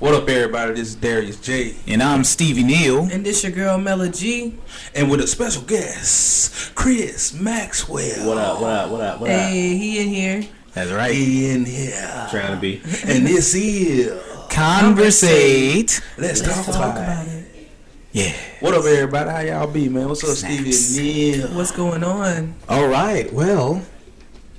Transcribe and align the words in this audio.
What 0.00 0.14
up, 0.14 0.26
everybody? 0.30 0.72
This 0.72 0.88
is 0.88 0.94
Darius 0.94 1.38
J. 1.38 1.76
And 1.86 2.02
I'm 2.02 2.24
Stevie 2.24 2.62
Neal. 2.62 3.00
And 3.12 3.22
this 3.22 3.42
your 3.42 3.52
girl 3.52 3.76
Mela 3.76 4.08
G. 4.08 4.56
And 4.94 5.10
with 5.10 5.20
a 5.20 5.26
special 5.26 5.60
guest, 5.60 6.74
Chris 6.74 7.34
Maxwell. 7.34 8.26
What 8.26 8.38
up? 8.38 8.62
What 8.62 8.70
up? 8.70 8.90
What 8.90 9.00
up? 9.02 9.20
What 9.20 9.30
up? 9.30 9.36
Hey, 9.36 9.76
he 9.76 10.00
in 10.00 10.08
here. 10.08 10.48
That's 10.72 10.90
right. 10.90 11.12
He 11.12 11.50
in 11.50 11.66
here. 11.66 12.28
Trying 12.30 12.54
to 12.54 12.58
be. 12.58 12.76
And 13.04 13.26
this 13.26 13.54
is 13.54 14.18
Conversate. 14.48 16.00
Let's, 16.16 16.40
Let's 16.42 16.64
talk, 16.64 16.64
talk 16.64 16.74
about, 16.76 16.90
about 16.92 17.26
it. 17.26 17.30
it. 17.54 17.70
Yeah. 18.12 18.32
What 18.60 18.72
up, 18.72 18.86
everybody? 18.86 19.28
How 19.28 19.40
y'all 19.40 19.70
be, 19.70 19.90
man? 19.90 20.08
What's 20.08 20.24
up, 20.24 20.34
Snacks. 20.34 20.78
Stevie 20.78 21.32
and 21.34 21.42
Neil? 21.42 21.58
What's 21.58 21.72
going 21.72 22.02
on? 22.02 22.54
All 22.70 22.88
right. 22.88 23.30
Well, 23.30 23.82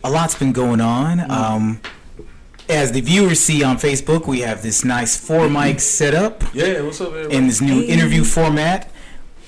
a 0.03 0.11
lot's 0.11 0.35
been 0.35 0.53
going 0.53 0.81
on. 0.81 1.31
Um, 1.31 1.81
as 2.71 2.91
the 2.91 3.01
viewers 3.01 3.39
see 3.39 3.63
on 3.63 3.77
Facebook, 3.77 4.27
we 4.27 4.39
have 4.41 4.61
this 4.61 4.83
nice 4.85 5.17
four 5.17 5.49
mic 5.49 5.79
setup 5.79 6.43
Yeah, 6.53 6.81
what's 6.81 7.02
up, 7.02 7.09
everybody? 7.09 7.35
in 7.35 7.47
this 7.47 7.61
new 7.61 7.81
Hey. 7.81 7.88
interview 7.88 8.23
format. 8.23 8.89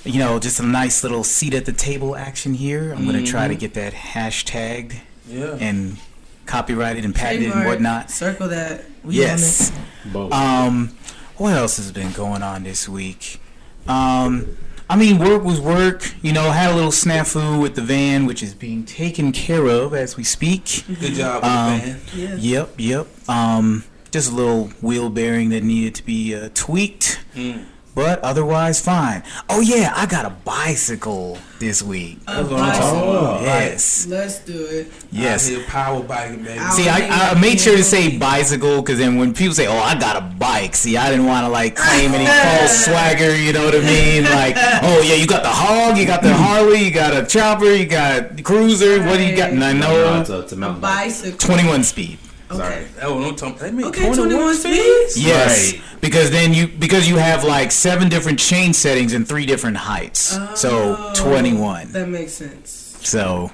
You 0.03 0.19
know, 0.19 0.37
just 0.39 0.59
a 0.59 0.63
nice 0.63 1.01
little 1.03 1.23
seat 1.23 1.53
at 1.53 1.63
the 1.65 1.71
table 1.71 2.15
action 2.17 2.53
here. 2.53 2.91
I'm 2.91 3.05
going 3.07 3.23
to 3.23 3.29
try 3.29 3.47
to 3.47 3.55
get 3.55 3.73
that 3.75 3.93
hashtagged 3.93 4.95
yeah. 5.29 5.55
and 5.61 5.97
copyrighted 6.45 7.05
and 7.05 7.15
patented 7.15 7.53
and 7.53 7.65
whatnot. 7.65 8.11
Circle 8.11 8.49
that. 8.49 8.83
We 9.05 9.15
Yes. 9.15 9.71
Both. 10.11 10.33
Um, 10.33 10.97
what 11.37 11.53
else 11.53 11.77
has 11.77 11.93
been 11.93 12.11
going 12.11 12.43
on 12.43 12.63
this 12.63 12.89
week? 12.89 13.39
Um, 13.87 14.57
I 14.89 14.95
mean, 14.95 15.17
work 15.17 15.43
was 15.43 15.59
work. 15.59 16.13
You 16.21 16.33
know, 16.33 16.51
had 16.51 16.71
a 16.71 16.75
little 16.75 16.91
snafu 16.91 17.61
with 17.61 17.75
the 17.75 17.81
van, 17.81 18.25
which 18.25 18.43
is 18.43 18.53
being 18.53 18.85
taken 18.85 19.31
care 19.31 19.65
of 19.67 19.93
as 19.93 20.17
we 20.17 20.23
speak. 20.23 20.83
Good 20.99 21.13
job 21.13 21.41
with 21.43 21.51
Um, 21.51 21.79
the 21.79 21.85
band. 21.85 22.01
Yeah. 22.15 22.35
Yep, 22.35 22.73
yep. 22.77 23.29
Um, 23.29 23.83
just 24.11 24.31
a 24.31 24.35
little 24.35 24.67
wheel 24.81 25.09
bearing 25.09 25.49
that 25.49 25.63
needed 25.63 25.95
to 25.95 26.05
be 26.05 26.35
uh, 26.35 26.49
tweaked, 26.53 27.19
Mm. 27.35 27.65
But 27.95 28.19
otherwise 28.21 28.81
fine. 28.81 29.23
Oh 29.49 29.61
yeah, 29.61 29.93
I 29.95 30.05
got 30.05 30.25
a 30.25 30.29
bicycle 30.31 31.37
this 31.59 31.81
week. 31.81 32.19
That's 32.25 32.49
what 32.49 32.59
I'm 32.59 32.73
talking 32.73 32.99
oh, 33.01 33.19
about. 33.19 33.41
Yes, 33.43 34.07
Let's 34.07 34.39
do 34.39 34.65
it. 34.65 34.87
yes. 35.11 35.51
Out 35.51 35.65
power 35.67 36.03
biking, 36.03 36.43
baby. 36.43 36.59
See, 36.71 36.89
I, 36.89 37.31
I 37.31 37.39
made 37.39 37.59
sure 37.59 37.77
to 37.77 37.83
say 37.83 38.17
bicycle 38.17 38.81
because 38.81 38.97
then 38.99 39.17
when 39.17 39.33
people 39.33 39.53
say, 39.53 39.67
"Oh, 39.67 39.77
I 39.77 39.97
got 39.99 40.15
a 40.17 40.21
bike," 40.37 40.75
see, 40.75 40.97
I 40.97 41.09
didn't 41.09 41.25
want 41.25 41.45
to 41.45 41.49
like 41.49 41.75
claim 41.75 42.11
any 42.11 42.25
false 42.25 42.85
swagger. 42.85 43.35
You 43.35 43.53
know 43.53 43.65
what 43.65 43.75
I 43.75 43.79
mean? 43.79 44.23
Like, 44.25 44.55
oh 44.83 45.01
yeah, 45.05 45.15
you 45.15 45.27
got 45.27 45.43
the 45.43 45.49
hog, 45.49 45.97
you 45.97 46.05
got 46.05 46.21
the 46.21 46.33
Harley, 46.33 46.83
you 46.83 46.91
got 46.91 47.13
a 47.15 47.25
chopper, 47.25 47.65
you 47.73 47.85
got 47.85 48.35
the 48.35 48.41
cruiser. 48.41 49.03
What 49.05 49.17
do 49.17 49.23
you 49.25 49.35
got? 49.37 49.51
And 49.51 49.63
I 49.63 49.73
no, 49.73 49.79
know 49.89 50.21
it's 50.21 50.29
a, 50.29 50.39
it's 50.41 50.51
a 50.51 50.55
A 50.55 50.59
mountain 50.59 50.81
bike. 50.81 51.05
bicycle. 51.07 51.37
21 51.37 51.83
speed. 51.83 52.17
Okay. 52.59 52.87
That 52.99 53.09
was 53.09 53.19
what 53.19 53.29
I'm 53.29 53.35
talking 53.35 53.57
They 53.57 53.71
made 53.71 53.85
Okay, 53.87 54.13
21 54.13 54.55
speeds? 54.55 55.17
Yes, 55.21 55.73
Right. 55.73 55.81
because 56.01 56.31
then 56.31 56.53
you 56.53 56.67
because 56.67 57.07
you 57.09 57.17
have 57.17 57.43
like 57.43 57.71
seven 57.71 58.09
different 58.09 58.39
chain 58.39 58.73
settings 58.73 59.13
and 59.13 59.27
three 59.27 59.45
different 59.45 59.77
heights. 59.77 60.37
so 60.55 60.95
Oh, 60.99 61.13
21. 61.15 61.91
That 61.91 62.07
makes 62.09 62.33
sense. 62.33 62.97
So, 63.03 63.51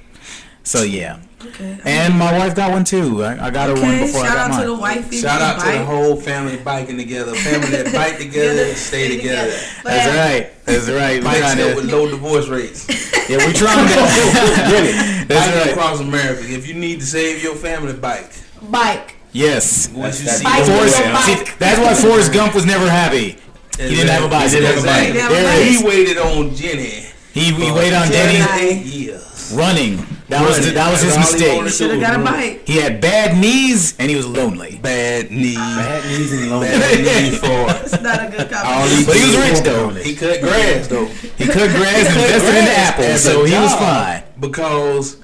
so 0.63 0.83
yeah. 0.83 1.19
Okay. 1.41 1.79
And 1.85 2.19
my 2.19 2.37
wife 2.37 2.53
got 2.53 2.71
one 2.71 2.83
too. 2.83 3.23
I, 3.23 3.47
I 3.47 3.49
got 3.49 3.69
her 3.69 3.81
one 3.81 3.97
before 3.99 4.25
shout 4.25 4.31
I 4.31 4.35
got 4.49 4.51
out 4.51 4.59
to 4.59 4.65
the 4.67 4.71
mine. 4.73 4.81
wifey. 4.81 5.17
Shout 5.21 5.41
out 5.41 5.61
to 5.61 5.71
the 5.71 5.85
whole 5.85 6.17
family 6.17 6.57
biking 6.57 6.97
together. 6.97 7.33
Family 7.33 7.69
that 7.81 7.93
bike 7.93 8.17
together, 8.25 8.65
stay 8.75 9.05
Stay 9.07 9.17
together. 9.17 9.49
together. 9.49 9.81
That's 9.85 10.17
right. 10.17 10.65
That's 10.65 10.89
right. 10.89 11.17
We're 11.19 11.23
Bikes 11.23 11.39
trying 11.39 11.57
help 11.59 11.75
with 11.77 11.85
low 11.91 12.09
divorce 12.09 12.49
rates. 12.49 12.89
yeah, 13.29 13.37
we're 13.37 13.53
trying 13.53 13.87
to. 13.87 13.95
Biking 13.95 15.27
That's 15.29 15.55
right. 15.65 15.69
across 15.71 15.99
America. 16.01 16.43
If 16.43 16.67
you 16.67 16.73
need 16.73 16.99
to 16.99 17.05
save 17.05 17.41
your 17.41 17.55
family, 17.55 17.93
bike. 17.93 18.31
Bike. 18.69 19.15
Yes. 19.31 19.89
Once 19.93 20.19
you 20.19 20.25
That's- 20.25 20.39
see 20.39 20.43
Bike 20.43 20.65
Forrest, 20.65 20.97
with 20.97 21.05
way 21.05 21.11
a 21.11 21.15
out. 21.15 21.25
see, 21.47 21.53
that's 21.59 21.79
why 21.79 21.93
Forrest 22.09 22.33
Gump 22.33 22.55
was 22.55 22.65
never 22.65 22.89
happy. 22.89 23.37
He 23.77 23.95
didn't 23.95 24.07
have 24.09 24.23
a 24.25 24.27
bike. 24.27 24.49
He 24.49 24.55
didn't 24.59 24.83
have 24.83 24.83
a 24.83 25.13
There 25.13 25.63
He 25.65 25.83
waited 25.83 26.17
on 26.17 26.53
Jenny. 26.55 27.05
He, 27.33 27.53
he 27.53 27.71
waited 27.71 27.93
on 27.93 28.07
Jenny. 28.11 28.39
Denny 28.39 29.09
eight 29.11 29.21
running. 29.53 30.05
That 30.29 30.45
was 30.47 30.63
the, 30.63 30.71
that 30.73 30.91
was 30.91 31.01
his 31.01 31.15
That's 31.15 31.33
all 31.33 31.39
he 31.57 31.61
mistake. 31.63 31.73
Should 31.89 31.91
have 31.91 32.01
got 32.01 32.19
a 32.19 32.23
bike. 32.23 32.67
He 32.67 32.77
had 32.77 33.01
bad 33.01 33.35
knees 33.37 33.95
and 33.97 34.09
he 34.11 34.15
was 34.15 34.27
lonely. 34.27 34.77
Bad 34.81 35.31
knee. 35.31 35.55
Bad 35.55 36.05
knees 36.05 36.31
and 36.33 36.51
lonely. 36.51 36.67
Bad 36.67 36.99
knee 37.01 37.37
for. 37.37 37.83
It's 37.83 38.01
not 38.01 38.25
a 38.25 38.29
good 38.29 38.53
All 38.53 38.61
combination. 38.61 39.05
But 39.05 39.15
he 39.15 39.25
was 39.25 39.37
rich 39.49 39.63
though. 39.65 39.89
He 39.89 40.15
cut 40.15 40.41
grass 40.41 40.87
though. 40.87 41.05
He 41.05 41.45
cut 41.45 41.69
grass 41.71 42.05
and 42.09 42.17
invested 42.19 42.57
in 42.59 42.65
the 42.65 42.77
apple, 42.77 43.17
so 43.17 43.43
he 43.45 43.53
was 43.53 43.73
fine. 43.73 44.23
Because 44.39 45.17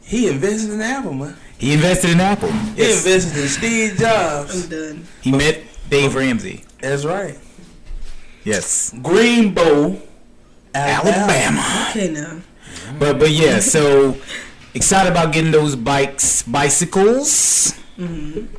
he 0.00 0.28
invested 0.28 0.72
in 0.72 0.80
Apple, 0.80 1.12
man. 1.14 1.36
He 1.60 1.74
invested 1.74 2.10
in 2.10 2.20
Apple. 2.20 2.50
He 2.50 2.90
invested 2.90 3.36
in 3.36 3.48
Steve 3.48 3.90
I'm 3.92 3.98
Jobs. 3.98 4.66
done. 4.66 5.06
He 5.20 5.30
met 5.30 5.62
Dave 5.90 6.14
Ramsey. 6.14 6.64
That's 6.80 7.04
right. 7.04 7.38
Yes. 8.44 8.94
Greenbow, 8.96 10.00
Alabama. 10.74 11.88
Okay 11.90 12.10
now. 12.10 12.40
But 12.98 13.18
but 13.18 13.30
yeah, 13.30 13.60
so 13.60 14.16
excited 14.72 15.10
about 15.10 15.34
getting 15.34 15.50
those 15.50 15.76
bikes, 15.76 16.42
bicycles, 16.44 17.74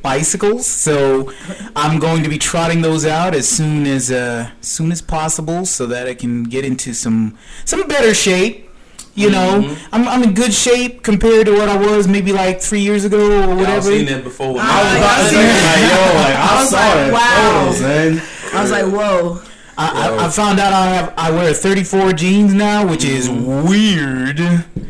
bicycles. 0.00 0.64
So 0.64 1.32
I'm 1.74 1.98
going 1.98 2.22
to 2.22 2.28
be 2.28 2.38
trotting 2.38 2.82
those 2.82 3.04
out 3.04 3.34
as 3.34 3.48
soon 3.48 3.84
as 3.86 4.12
uh, 4.12 4.48
soon 4.60 4.92
as 4.92 5.02
possible, 5.02 5.66
so 5.66 5.86
that 5.86 6.06
I 6.06 6.14
can 6.14 6.44
get 6.44 6.64
into 6.64 6.94
some 6.94 7.36
some 7.64 7.88
better 7.88 8.14
shape. 8.14 8.68
You 9.14 9.30
know, 9.30 9.60
mm-hmm. 9.62 9.94
I'm 9.94 10.08
I'm 10.08 10.22
in 10.22 10.32
good 10.34 10.54
shape 10.54 11.02
compared 11.02 11.44
to 11.46 11.52
what 11.52 11.68
I 11.68 11.76
was 11.76 12.08
maybe 12.08 12.32
like 12.32 12.60
three 12.62 12.80
years 12.80 13.04
ago 13.04 13.18
or 13.26 13.44
Y'all 13.48 13.56
whatever. 13.56 13.82
seen 13.90 14.06
that 14.06 14.24
before? 14.24 14.56
I 14.58 14.82
was 14.82 14.96
about 14.96 15.18
to 15.18 15.28
say, 15.28 15.46
like, 15.46 15.82
yo, 15.92 16.00
like, 16.16 16.36
I, 16.36 16.48
I 16.56 16.60
was 16.60 16.70
saw 16.70 16.76
like, 16.76 16.94
that 16.94 17.12
wow. 17.12 17.72
photos, 17.72 17.80
man. 17.82 18.22
I 18.54 18.62
was 18.62 18.70
like, 18.70 18.86
whoa. 18.86 19.42
I, 19.76 20.08
I, 20.08 20.26
I 20.26 20.28
found 20.30 20.60
out 20.60 20.72
I 20.72 20.86
have 20.94 21.14
I 21.16 21.30
wear 21.30 21.52
34 21.54 22.12
jeans 22.12 22.52
now, 22.54 22.86
which 22.86 23.04
is 23.04 23.28
mm-hmm. 23.28 23.68
weird. 23.68 24.38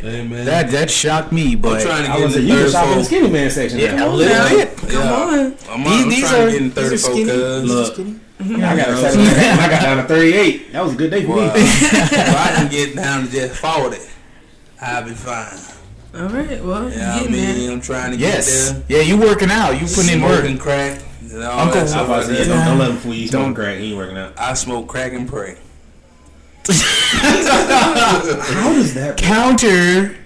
Hey 0.01 0.27
man, 0.27 0.45
That 0.45 0.71
that 0.71 0.91
shocked 0.91 1.31
me, 1.33 1.55
But 1.55 1.81
I'm 1.81 1.87
trying 1.87 2.05
to 2.07 2.11
I 2.13 2.17
get 2.19 2.25
was 2.25 2.37
in 2.37 2.43
like, 2.49 2.49
the 2.49 2.55
you 2.55 2.55
can 2.55 2.65
third 2.65 2.73
shop 2.73 2.83
in 2.85 2.89
the 2.91 2.95
fold. 2.97 3.07
skinny 3.07 3.31
man 3.31 3.51
section. 3.51 3.79
Yeah, 3.79 3.95
now. 3.95 4.09
a 4.09 4.11
little 4.11 4.33
Yeah. 4.35 4.65
bit. 4.65 4.77
Come 4.77 4.91
Yeah. 4.91 5.13
on. 5.13 5.39
I'm, 5.71 5.85
These- 5.85 6.03
I'm 6.03 6.09
these 6.11 6.21
trying 6.29 6.43
are- 6.43 6.47
to 6.47 6.51
get 6.53 6.63
in 6.63 6.69
these 6.71 6.79
are 6.79 6.83
34 6.83 6.99
skinny. 6.99 7.25
cuz. 7.25 7.65
Look, 7.71 7.97
mm-hmm. 7.97 8.57
I 8.57 8.77
got 8.77 8.89
a 8.89 8.97
79 8.97 9.39
I 9.39 9.69
got 9.71 9.83
down 9.83 9.97
to 9.99 10.03
38. 10.03 10.73
That 10.73 10.85
was 10.85 10.93
a 10.93 10.97
good 10.97 11.11
day 11.13 11.25
for 11.27 11.37
Well, 11.37 11.55
me. 11.55 11.61
if 11.63 12.37
I 12.37 12.53
can 12.57 12.69
get 12.69 12.97
down 12.97 13.27
to 13.27 13.31
just 13.31 13.61
40, 13.61 13.99
I'll 14.83 15.05
be 15.05 15.13
fine. 15.13 15.59
All 16.15 16.29
right. 16.29 16.63
Well, 16.63 16.91
Yeah, 16.91 17.15
I 17.15 17.19
getting 17.21 17.33
there. 17.33 17.55
mean, 17.55 17.71
I'm 17.71 17.81
trying 17.81 18.11
to 18.13 18.19
yes, 18.19 18.73
get 18.73 18.89
there. 18.89 18.99
yeah, 18.99 19.03
you 19.05 19.17
working 19.19 19.51
out, 19.51 19.81
you 19.81 19.87
putting 19.87 20.15
in 20.17 20.23
work. 20.23 20.41
Smoking 20.41 20.59
crack. 20.59 21.01
And 21.23 21.43
all 21.45 21.61
Uncle- 21.61 21.75
that 21.81 21.85
I 21.85 21.87
stuff 21.87 22.09
was 22.09 22.29
like 22.29 22.37
to 22.39 22.45
that. 22.45 22.49
don't, 22.55 22.67
don't 22.67 22.79
let 22.79 22.91
him 22.91 22.97
fool 22.99 23.15
you. 23.15 23.29
Smoking 23.29 23.55
crack. 23.55 23.79
He 23.79 23.87
ain't 23.89 23.97
working 23.97 24.19
out. 24.19 24.33
I 24.37 24.55
smoke 24.55 24.89
crack 24.89 25.13
and 25.13 25.29
pray. 25.29 25.57
How 26.69 28.73
does 28.75 28.95
that 28.95 29.17
Counter 29.17 30.17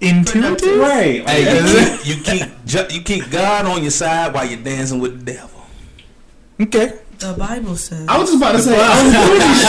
intuitive. 0.00 0.78
Right. 0.78 1.28
Hey, 1.28 1.44
oh, 1.48 2.00
you 2.04 2.14
keep, 2.16 2.16
you 2.16 2.22
keep 2.46 2.64
ju- 2.66 2.86
you 2.90 3.00
keep 3.02 3.30
God 3.30 3.66
on 3.66 3.82
your 3.82 3.90
side 3.90 4.32
while 4.34 4.44
you're 4.44 4.60
dancing 4.60 5.00
with 5.00 5.24
the 5.24 5.32
devil. 5.32 5.50
Okay. 6.60 6.98
The 7.18 7.32
Bible 7.38 7.76
says. 7.76 8.06
I 8.08 8.18
was 8.18 8.30
just 8.30 8.42
about 8.42 8.52
to 8.52 8.58
say, 8.60 8.76
I 8.76 9.02
was 9.02 9.14
pretty 9.14 9.54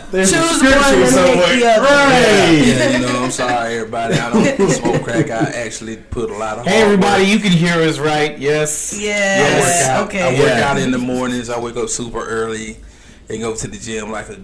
sure. 0.00 0.10
There's 0.10 0.32
Choose 0.32 0.50
scripture 0.58 0.78
one 0.80 1.02
and 1.02 1.08
somewhere. 1.08 1.56
the 1.56 1.66
other. 1.66 1.82
Right. 1.82 2.62
Yeah, 2.66 2.90
you 2.98 3.06
know, 3.06 3.22
I'm 3.24 3.30
sorry, 3.30 3.74
everybody. 3.76 4.14
I 4.14 4.30
don't 4.58 4.70
smoke 4.70 5.02
crack. 5.04 5.30
I 5.30 5.44
actually 5.50 5.96
put 5.96 6.30
a 6.30 6.34
lot 6.36 6.58
of. 6.58 6.66
Hey 6.66 6.82
everybody, 6.82 7.22
work. 7.24 7.32
you 7.32 7.38
can 7.38 7.52
hear 7.52 7.74
us 7.80 7.98
right? 7.98 8.36
Yes. 8.38 8.92
I 8.92 8.96
work 8.96 9.02
Yes. 9.04 9.88
out. 9.88 10.06
Okay. 10.08 10.22
I 10.22 10.32
work 10.38 10.48
Yeah. 10.58 10.68
out 10.70 10.78
in 10.78 10.90
the 10.90 10.98
mornings. 10.98 11.48
I 11.48 11.58
wake 11.60 11.76
up 11.76 11.88
super 11.88 12.24
early 12.26 12.76
and 13.28 13.40
go 13.40 13.54
to 13.54 13.68
the 13.68 13.76
gym 13.78 14.10
like 14.10 14.28
a 14.30 14.36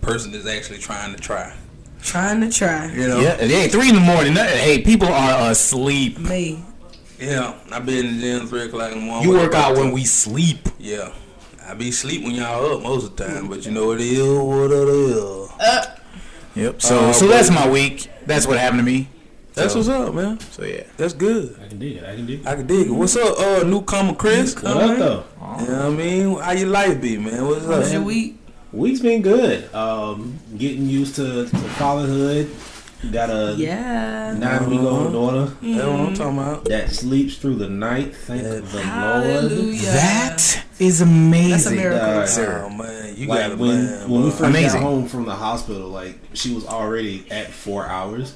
person 0.00 0.32
that's 0.32 0.46
actually 0.46 0.78
trying 0.78 1.14
to 1.14 1.20
try. 1.20 1.54
Trying 2.02 2.40
to 2.42 2.50
try. 2.50 2.92
You 2.92 3.06
know. 3.08 3.20
Yeah. 3.20 3.36
Hey, 3.36 3.68
three 3.68 3.88
in 3.88 3.94
the 3.94 4.00
morning. 4.00 4.34
Hey, 4.34 4.82
people 4.82 5.08
are 5.08 5.50
asleep. 5.52 6.18
Me. 6.18 6.62
Yeah. 7.24 7.54
I 7.70 7.78
be 7.80 7.98
in 8.00 8.16
the 8.16 8.20
gym 8.20 8.46
three 8.46 8.62
o'clock 8.62 8.92
in 8.92 8.98
the 9.00 9.04
morning. 9.04 9.28
You 9.30 9.36
work 9.36 9.54
out 9.54 9.76
when 9.76 9.92
we 9.92 10.04
sleep. 10.04 10.68
Yeah. 10.78 11.12
I 11.66 11.74
be 11.74 11.90
sleep 11.90 12.22
when 12.24 12.34
y'all 12.34 12.74
up 12.76 12.82
most 12.82 13.04
of 13.06 13.16
the 13.16 13.24
time, 13.26 13.48
but 13.48 13.64
you 13.64 13.72
know 13.72 13.86
what 13.86 14.00
it 14.00 14.06
is, 14.06 14.38
what 14.38 14.70
it 14.70 14.88
is. 14.88 15.48
Yep. 16.56 16.82
So 16.82 16.98
Uh, 16.98 17.12
so 17.12 17.26
that's 17.26 17.50
my 17.50 17.68
week. 17.68 18.08
That's 18.26 18.46
what 18.46 18.58
happened 18.58 18.80
to 18.80 18.84
me. 18.84 19.08
That's 19.54 19.72
So- 19.72 19.78
what's 19.78 19.88
up, 19.88 20.14
man. 20.14 20.38
So 20.50 20.64
yeah. 20.64 20.82
That's 20.96 21.14
good. 21.14 21.56
I 21.64 21.68
can 21.68 21.78
dig 21.78 21.96
it. 21.96 22.04
I 22.04 22.14
can 22.16 22.26
dig 22.26 22.40
it. 22.40 22.46
I 22.46 22.54
can 22.56 22.66
dig 22.66 22.86
it. 22.88 22.90
What's 22.90 23.16
up, 23.16 23.38
uh, 23.38 23.62
newcomer 23.64 24.14
Chris? 24.14 24.54
What 24.56 24.76
up, 24.76 24.98
though? 24.98 25.24
You 25.60 25.66
know 25.68 25.76
what 25.76 25.86
I 25.86 25.90
mean? 25.90 26.38
How 26.38 26.52
your 26.52 26.68
life 26.68 27.00
be, 27.00 27.16
man? 27.18 27.46
What's 27.46 27.64
How 27.66 27.72
up? 27.72 27.78
was 27.80 27.92
your 27.92 28.02
week? 28.02 28.38
Week's 28.72 29.00
been 29.00 29.22
good. 29.22 29.72
Um, 29.74 30.38
getting 30.58 30.86
used 30.88 31.14
to, 31.16 31.44
to 31.46 31.56
fatherhood. 31.78 32.50
Got 33.12 33.30
a 33.30 33.54
Yeah. 33.56 34.34
nine 34.38 34.68
week 34.70 34.80
old 34.80 35.12
daughter 35.12 35.52
That's 35.62 35.86
what 35.86 36.00
I'm 36.00 36.14
talking 36.14 36.38
about. 36.38 36.64
that 36.66 36.90
sleeps 36.90 37.36
through 37.36 37.56
the 37.56 37.68
night. 37.68 38.14
Thank 38.16 38.42
the 38.42 38.60
Lord. 38.62 39.74
That 39.82 40.62
is 40.78 41.00
amazing. 41.00 41.50
That's 41.50 41.66
a 41.66 41.70
miracle. 41.70 42.08
Uh, 42.20 42.26
sir. 42.26 42.64
Oh 42.66 42.70
man, 42.70 43.14
you 43.16 43.26
like 43.28 43.40
got 43.40 43.52
a 43.52 43.56
when 43.56 43.84
man. 43.84 44.10
when 44.10 44.22
we 44.24 44.30
first 44.30 44.42
Amazing. 44.42 44.80
got 44.80 44.88
home 44.88 45.06
from 45.08 45.24
the 45.26 45.34
hospital, 45.34 45.88
like 45.88 46.18
she 46.32 46.54
was 46.54 46.66
already 46.66 47.24
at 47.30 47.50
four 47.52 47.86
hours. 47.86 48.34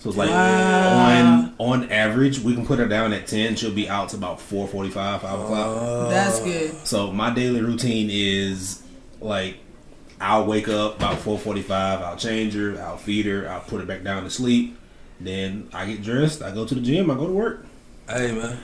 So 0.00 0.04
So 0.04 0.08
it's 0.10 0.18
like 0.18 0.30
Wow. 0.30 1.52
on 1.58 1.82
on 1.82 1.90
average, 1.92 2.40
we 2.40 2.54
can 2.54 2.64
put 2.66 2.78
her 2.78 2.86
down 2.86 3.12
at 3.12 3.26
ten. 3.26 3.56
She'll 3.56 3.70
be 3.72 3.88
out 3.88 4.08
to 4.10 4.16
about 4.16 4.40
four 4.40 4.66
forty 4.68 4.90
five, 4.90 5.22
five 5.22 5.38
o'clock. 5.40 6.10
That's 6.10 6.40
good. 6.40 6.72
So 6.86 7.12
my 7.12 7.30
daily 7.30 7.60
routine 7.60 8.08
is 8.10 8.80
like 9.20 9.58
I'll 10.20 10.44
wake 10.46 10.68
up 10.68 10.96
about 10.96 11.18
four 11.18 11.38
forty 11.38 11.62
five. 11.62 12.00
I'll 12.02 12.16
change 12.16 12.54
her. 12.54 12.80
I'll 12.80 12.96
feed 12.96 13.26
her. 13.26 13.48
I'll 13.48 13.60
put 13.60 13.80
her 13.80 13.86
back 13.86 14.02
down 14.02 14.24
to 14.24 14.30
sleep. 14.30 14.76
Then 15.20 15.68
I 15.72 15.86
get 15.86 16.02
dressed. 16.02 16.42
I 16.42 16.52
go 16.52 16.66
to 16.66 16.74
the 16.74 16.80
gym. 16.80 17.10
I 17.10 17.14
go 17.14 17.26
to 17.26 17.32
work. 17.32 17.66
Hey 18.08 18.32
man, 18.32 18.58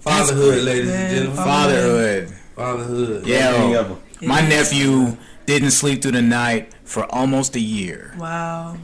fatherhood, 0.00 0.62
ladies 0.64 0.88
man. 0.88 1.06
and 1.06 1.14
gentlemen. 1.14 1.44
Fatherhood. 1.44 2.34
Fatherhood. 2.54 3.26
Yeah. 3.26 3.36
Everything 3.36 3.74
ever. 3.74 3.96
My 4.22 4.40
nephew 4.40 5.16
didn't 5.46 5.72
sleep 5.72 6.02
through 6.02 6.12
the 6.12 6.22
night 6.22 6.72
for 6.84 7.04
almost 7.12 7.54
a 7.56 7.60
year. 7.60 8.14
Wow. 8.18 8.76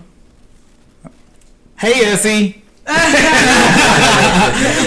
Hey, 1.78 2.04
Essie. 2.04 2.61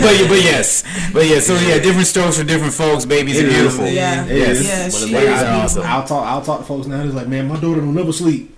but 0.01 0.27
but 0.27 0.41
yes, 0.43 0.83
but 1.13 1.25
yeah. 1.27 1.39
So 1.39 1.55
yeah, 1.55 1.79
different 1.79 2.07
strokes 2.07 2.37
for 2.37 2.43
different 2.43 2.73
folks. 2.73 3.05
Babies 3.05 3.39
It 3.39 3.45
are 3.45 3.47
is. 3.47 3.53
beautiful. 3.53 3.87
Yeah. 3.87 4.25
It 4.25 4.31
is. 4.31 4.67
Yeah, 4.67 4.85
But 4.87 4.91
she 4.93 5.03
it's 5.03 5.11
like, 5.13 5.23
is 5.23 5.43
awesome. 5.43 5.83
I'll 5.83 6.03
talk. 6.05 6.25
I'll 6.27 6.41
talk 6.41 6.59
to 6.59 6.65
folks 6.65 6.87
now. 6.87 7.01
It's 7.03 7.13
like, 7.15 7.27
man, 7.27 7.47
my 7.47 7.55
daughter 7.59 7.79
don't 7.81 7.95
never 7.95 8.11
sleep. 8.11 8.51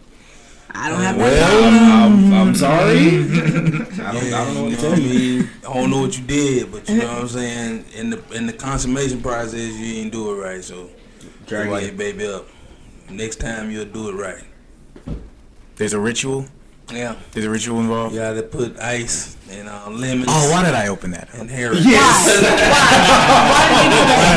I 0.71 0.89
don't 0.89 0.99
have 1.01 1.17
Well, 1.17 2.03
I'm, 2.05 2.33
I'm, 2.33 2.47
I'm 2.49 2.55
sorry. 2.55 2.97
I 3.07 4.11
don't. 4.11 4.33
I 4.33 4.45
don't 4.45 4.53
know 4.55 4.63
what 4.65 4.69
to 4.69 4.71
You 4.71 4.75
know 4.75 4.75
tell 4.77 4.89
what 4.91 4.99
I 4.99 5.03
you. 5.03 5.49
I 5.69 5.73
don't 5.73 5.89
know 5.91 6.01
what 6.01 6.17
you 6.17 6.23
did, 6.25 6.71
but 6.71 6.89
you 6.89 6.97
know 6.97 7.07
what 7.07 7.21
I'm 7.21 7.27
saying. 7.27 7.85
In 7.95 8.09
the 8.09 8.23
in 8.33 8.47
the 8.47 8.53
consummation 8.53 9.21
process, 9.21 9.53
you 9.73 9.93
didn't 9.95 10.11
do 10.13 10.31
it 10.31 10.35
right. 10.43 10.63
So 10.63 10.89
Drag 11.45 11.69
why 11.69 11.79
it. 11.81 11.85
your 11.85 11.93
baby 11.93 12.25
up. 12.27 12.47
Next 13.09 13.35
time 13.39 13.69
you'll 13.71 13.85
do 13.85 14.09
it 14.09 14.13
right. 14.13 14.43
There's 15.77 15.93
a 15.93 15.99
ritual. 15.99 16.45
Yeah, 16.91 17.15
There's 17.33 17.45
a 17.45 17.49
ritual 17.49 17.79
involved. 17.81 18.15
Yeah, 18.15 18.33
gotta 18.33 18.43
put 18.47 18.79
ice 18.79 19.35
and 19.51 19.67
uh, 19.67 19.89
lemons 19.89 20.27
Oh, 20.29 20.51
why 20.51 20.63
did 20.63 20.73
I 20.73 20.87
open 20.87 21.11
that? 21.11 21.27
and 21.33 21.49
hair. 21.49 21.73
Why 21.73 21.79
did 21.79 21.93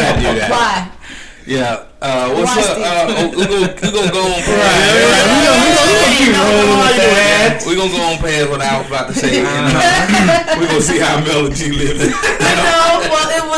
I 0.03 0.17
do 0.19 0.39
that? 0.41 0.51
Why? 0.91 0.91
Yeah. 1.47 1.87
Uh, 2.03 2.33
what's 2.35 2.55
Why, 2.57 2.63
up? 2.63 2.69
Steve? 2.71 2.85
Uh, 2.85 3.07
oh, 3.09 3.31
we 3.31 3.45
gonna 3.47 3.75
we 3.75 3.91
gonna 3.91 4.13
go 4.13 4.23
on. 4.23 4.41
Right, 6.31 7.63
We're 7.67 7.77
gonna 7.77 7.91
go 7.91 8.03
on 8.03 8.19
past 8.19 8.51
what 8.51 8.61
I 8.61 8.79
was 8.79 8.87
about 8.89 9.07
to 9.09 9.15
say. 9.15 9.41
and, 9.41 9.47
uh, 9.49 10.57
we 10.61 10.67
gonna 10.67 10.81
see 10.81 10.99
how 10.99 11.21
Melody 11.25 11.55
G 11.55 11.71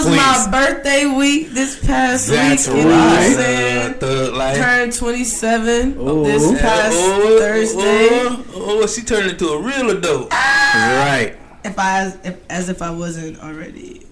living. 0.01 0.11
No, 0.13 0.17
well, 0.17 0.35
it 0.35 0.39
was 0.39 0.49
my 0.49 0.51
birthday 0.51 1.07
week 1.07 1.51
this 1.51 1.85
past 1.85 2.29
That's 2.29 2.69
week. 2.69 2.77
You 2.79 2.85
know 2.85 2.91
what 2.91 2.99
I'm 2.99 3.17
right. 3.17 3.37
saying? 3.37 3.95
Uh, 3.95 3.99
thug 3.99 4.35
life. 4.35 4.57
Turned 4.57 4.93
27 4.93 5.97
Oh. 5.99 6.25
this 6.25 6.61
past 6.61 6.97
oh, 6.99 7.39
Thursday. 7.39 8.09
Oh, 8.55 8.87
she 8.87 9.03
turned 9.03 9.31
into 9.31 9.49
a 9.49 9.61
real 9.61 9.91
adult. 9.91 10.31
Right. 10.33 11.37
If 11.65 11.79
I, 11.79 12.13
if, 12.25 12.37
as 12.51 12.69
if 12.69 12.83
I 12.83 12.91
wasn't 12.91 13.39
already 13.43 14.07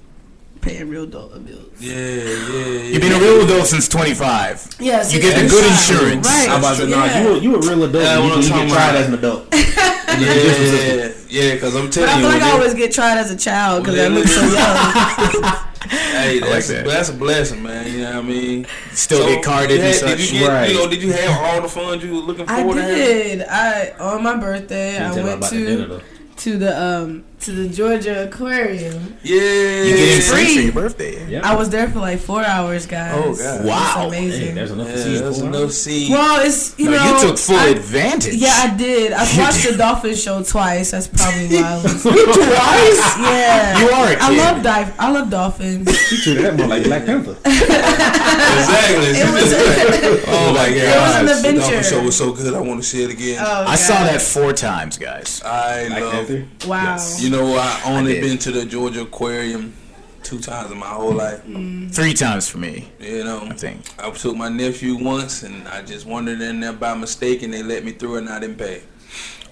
paying 0.60 0.88
real 0.88 1.06
dollar 1.06 1.38
bills. 1.38 1.68
Yeah, 1.80 1.94
yeah, 1.94 2.22
yeah. 2.22 2.82
You've 2.82 3.00
been 3.00 3.12
a 3.12 3.18
real 3.18 3.44
adult 3.44 3.66
since 3.66 3.88
25. 3.88 4.76
Yes, 4.78 5.12
You 5.12 5.20
get 5.20 5.40
the 5.40 5.48
good 5.48 5.64
insurance. 5.64 6.26
Right. 6.26 6.48
I'm 6.50 6.58
about 6.58 6.76
to 6.76 6.82
say, 6.82 6.90
nah, 6.90 7.04
yeah. 7.06 7.22
you 7.22 7.30
a, 7.30 7.38
you 7.38 7.54
a 7.56 7.60
real 7.60 7.84
adult. 7.84 8.04
Yeah, 8.04 8.18
you, 8.18 8.42
you 8.42 8.48
get 8.48 8.68
tried 8.70 8.96
as 8.96 9.08
an 9.08 9.14
adult. 9.14 9.54
Yeah, 10.10 11.12
yeah, 11.28 11.54
because 11.54 11.76
I'm 11.76 11.84
But 11.86 11.92
telling 11.92 12.10
I 12.10 12.16
you. 12.16 12.20
feel 12.22 12.30
like 12.30 12.42
I 12.42 12.50
always 12.50 12.74
get 12.74 12.92
tried 12.92 13.18
as 13.18 13.30
a 13.30 13.36
child 13.36 13.84
because 13.84 13.98
I 13.98 14.08
look 14.08 14.26
so 14.26 14.42
young. 14.42 15.54
Hey, 15.88 16.40
like 16.40 16.50
that's, 16.50 16.68
that. 16.68 16.84
that's 16.86 17.08
a 17.08 17.12
blessing, 17.14 17.62
man. 17.62 17.90
You 17.90 18.00
know 18.02 18.16
what 18.16 18.24
I 18.24 18.28
mean? 18.28 18.66
Still 18.92 19.20
So, 19.20 19.26
get 19.28 19.42
carded 19.42 19.80
and 19.80 19.82
had- 19.82 19.92
Did 19.92 20.18
such. 20.20 20.32
you 20.32 20.40
get, 20.40 20.48
Right. 20.48 20.68
you 20.70 20.74
know, 20.74 20.88
did 20.88 21.02
you 21.02 21.12
have 21.12 21.40
all 21.42 21.62
the 21.62 21.68
funds 21.68 22.04
you 22.04 22.12
were 22.14 22.20
looking 22.20 22.46
I 22.48 22.60
forward 22.62 22.74
to? 22.76 22.82
having? 22.82 22.96
did. 22.96 23.42
I 23.48 23.92
on 23.98 24.22
my 24.22 24.36
birthday 24.36 24.98
I 24.98 25.10
went 25.12 25.28
about 25.38 25.50
the 25.50 25.56
dinner, 25.64 25.86
to 25.88 26.02
to 26.36 26.58
the 26.58 26.82
um 26.82 27.24
to 27.40 27.52
the 27.52 27.68
Georgia 27.68 28.24
Aquarium. 28.28 29.16
Yeah. 29.22 29.34
You 29.82 29.96
get 29.96 30.16
in 30.16 30.22
free 30.22 30.44
free. 30.44 30.54
for 30.56 30.60
your 30.62 30.72
birthday. 30.72 31.26
Yeah. 31.30 31.40
I 31.42 31.54
was 31.56 31.70
there 31.70 31.88
for 31.88 32.00
like 32.00 32.18
four 32.20 32.44
hours, 32.44 32.86
guys. 32.86 33.14
Oh, 33.16 33.34
God. 33.34 33.64
Wow. 33.64 33.94
It's 33.96 34.06
amazing. 34.08 34.46
Hey, 34.48 34.52
there's 34.52 34.70
enough 34.72 34.88
Yeah, 34.88 34.94
to 34.94 35.02
see. 35.02 35.18
that's 35.18 35.38
enough 35.40 35.62
us. 35.62 35.78
see. 35.78 36.10
well, 36.10 36.46
it's 36.46 36.78
you 36.78 36.90
No, 36.90 36.96
know 36.98 37.14
you 37.14 37.20
took 37.28 37.38
full 37.38 37.56
I- 37.56 37.68
advantage. 37.68 38.34
Yeah, 38.34 38.52
I 38.54 38.76
did. 38.76 39.12
I've 39.12 39.38
watched 39.38 39.66
the 39.70 39.76
Dolphin 39.76 40.14
Show 40.14 40.42
twice. 40.42 40.90
That's 40.90 41.08
probably 41.08 41.48
why 41.56 41.62
I 41.62 41.82
was. 41.82 42.02
Twice? 42.02 43.18
Yeah, 43.18 43.78
You 43.80 43.88
are 43.90 44.12
a 44.12 44.16
I 44.22 44.28
kid. 44.28 44.38
love 44.38 44.62
dive. 44.62 44.94
I 45.00 45.10
love 45.10 45.30
dolphins. 45.30 45.88
You 46.12 46.18
treated 46.18 46.44
that 46.44 46.56
more 46.56 46.66
like 46.66 46.84
Black 46.84 47.06
Panther. 47.06 47.36
exactly. 47.44 49.06
It 49.16 49.32
was. 49.32 50.24
oh 50.28 50.52
my 50.52 50.68
god, 50.68 50.76
It 50.76 50.84
was 50.84 50.92
god. 50.92 51.20
an 51.20 51.26
The 51.26 51.32
adventure. 51.32 51.60
Dolphin 51.60 51.82
show 51.84 52.02
was 52.04 52.18
so 52.18 52.32
good. 52.32 52.54
I 52.54 52.60
want 52.60 52.82
to 52.82 52.86
see 52.88 53.02
it 53.02 53.10
again. 53.10 53.38
Oh, 53.44 53.64
I 53.66 53.76
saw 53.76 53.94
that 54.04 54.20
four 54.20 54.52
times, 54.52 54.98
guys. 54.98 55.40
I 55.44 55.88
Black 55.88 56.00
love. 56.02 56.12
Panther. 56.12 56.46
Wow. 56.68 56.84
Yes. 56.96 57.22
You 57.22 57.29
know, 57.30 57.54
I 57.56 57.80
only 57.86 58.14
did. 58.14 58.22
been 58.22 58.38
to 58.38 58.50
the 58.50 58.64
Georgia 58.64 59.02
Aquarium 59.02 59.74
two 60.22 60.38
times 60.38 60.70
in 60.70 60.78
my 60.78 60.86
whole 60.86 61.12
life. 61.12 61.42
Mm. 61.46 61.92
Three 61.94 62.12
times 62.12 62.48
for 62.48 62.58
me, 62.58 62.88
You 63.00 63.24
know, 63.24 63.40
I 63.42 63.54
think. 63.54 63.80
I 63.98 64.10
took 64.10 64.36
my 64.36 64.48
nephew 64.48 64.96
once, 64.96 65.42
and 65.42 65.66
I 65.68 65.82
just 65.82 66.06
wandered 66.06 66.40
in 66.40 66.60
there 66.60 66.72
by 66.72 66.94
mistake, 66.94 67.42
and 67.42 67.52
they 67.54 67.62
let 67.62 67.84
me 67.84 67.92
through, 67.92 68.16
and 68.16 68.28
I 68.28 68.38
didn't 68.38 68.56
pay. 68.58 68.82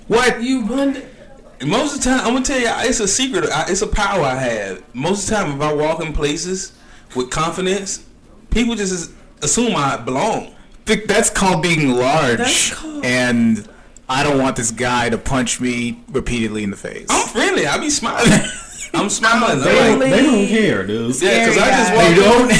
What? 0.08 0.42
You 0.42 0.60
wonder. 0.64 1.02
And 1.60 1.70
most 1.70 1.96
of 1.96 2.02
the 2.02 2.08
time, 2.10 2.20
I'm 2.20 2.34
gonna 2.34 2.44
tell 2.44 2.60
you, 2.60 2.69
it's 2.88 3.00
a 3.00 3.08
secret. 3.08 3.44
It's 3.69 3.82
a 3.82 3.86
power 3.86 4.22
I 4.22 4.36
have. 4.36 4.82
Most 4.94 5.25
of 5.25 5.30
the 5.30 5.34
time, 5.36 5.56
if 5.56 5.60
I 5.62 5.72
walk 5.72 6.00
in 6.04 6.12
places 6.12 6.72
with 7.16 7.30
confidence, 7.30 8.04
people 8.50 8.75
just 8.76 9.10
assume 9.42 9.75
I 9.75 9.96
belong. 9.96 10.54
Th- 10.86 11.04
That's 11.06 11.30
called 11.30 11.62
being 11.62 11.96
large. 11.96 12.38
That's 12.38 12.75
called- 12.75 13.04
And 13.04 13.69
I 14.08 14.22
don't 14.22 14.38
want 14.38 14.56
this 14.56 14.70
guy 14.70 15.10
to 15.10 15.19
punch 15.19 15.60
me 15.60 16.00
repeatedly 16.10 16.64
in 16.64 16.70
the 16.70 16.76
face. 16.76 17.06
I'm 17.10 17.28
friendly. 17.28 17.66
I 17.66 17.78
be 17.78 17.90
smiling. 17.90 18.31
I'm 18.94 19.10
smiling. 19.10 19.60
They 19.60 19.75
don't, 19.75 20.00
like, 20.00 20.10
they 20.10 20.22
don't 20.22 20.49
care, 20.49 20.87
dude. 20.87 21.20
yeah, 21.20 21.46
because 21.46 21.58
I 21.58 21.70
just 21.70 21.94
walked. 21.94 22.08
you 22.10 22.22
don't? 22.22 22.50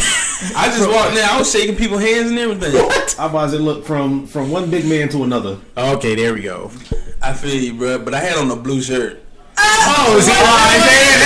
I 0.55 0.67
just 0.69 0.89
walked 0.89 1.13
in. 1.13 1.25
I 1.25 1.39
was 1.39 1.51
shaking 1.51 1.75
people's 1.75 2.03
hands 2.03 2.29
and 2.31 2.39
everything. 2.39 2.75
What? 2.75 3.17
I'm 3.19 3.35
it 3.35 3.57
to 3.57 3.63
look 3.63 3.85
from 3.87 4.27
from 4.27 4.51
one 4.51 4.71
big 4.71 4.85
man 4.85 5.09
to 5.11 5.25
another. 5.25 5.59
okay, 5.77 6.15
there 6.15 6.35
we 6.35 6.43
go. 6.43 6.71
I 7.23 7.33
feel 7.33 7.55
you, 7.55 7.75
bro. 7.75 7.99
But 7.99 8.15
I 8.15 8.21
had 8.21 8.37
on 8.37 8.51
a 8.51 8.57
blue 8.57 8.83
shirt. 8.83 9.23
Oh, 9.59 10.15
is 10.19 10.27
he 10.29 10.33
lying, 10.37 10.81
man? 10.85 11.19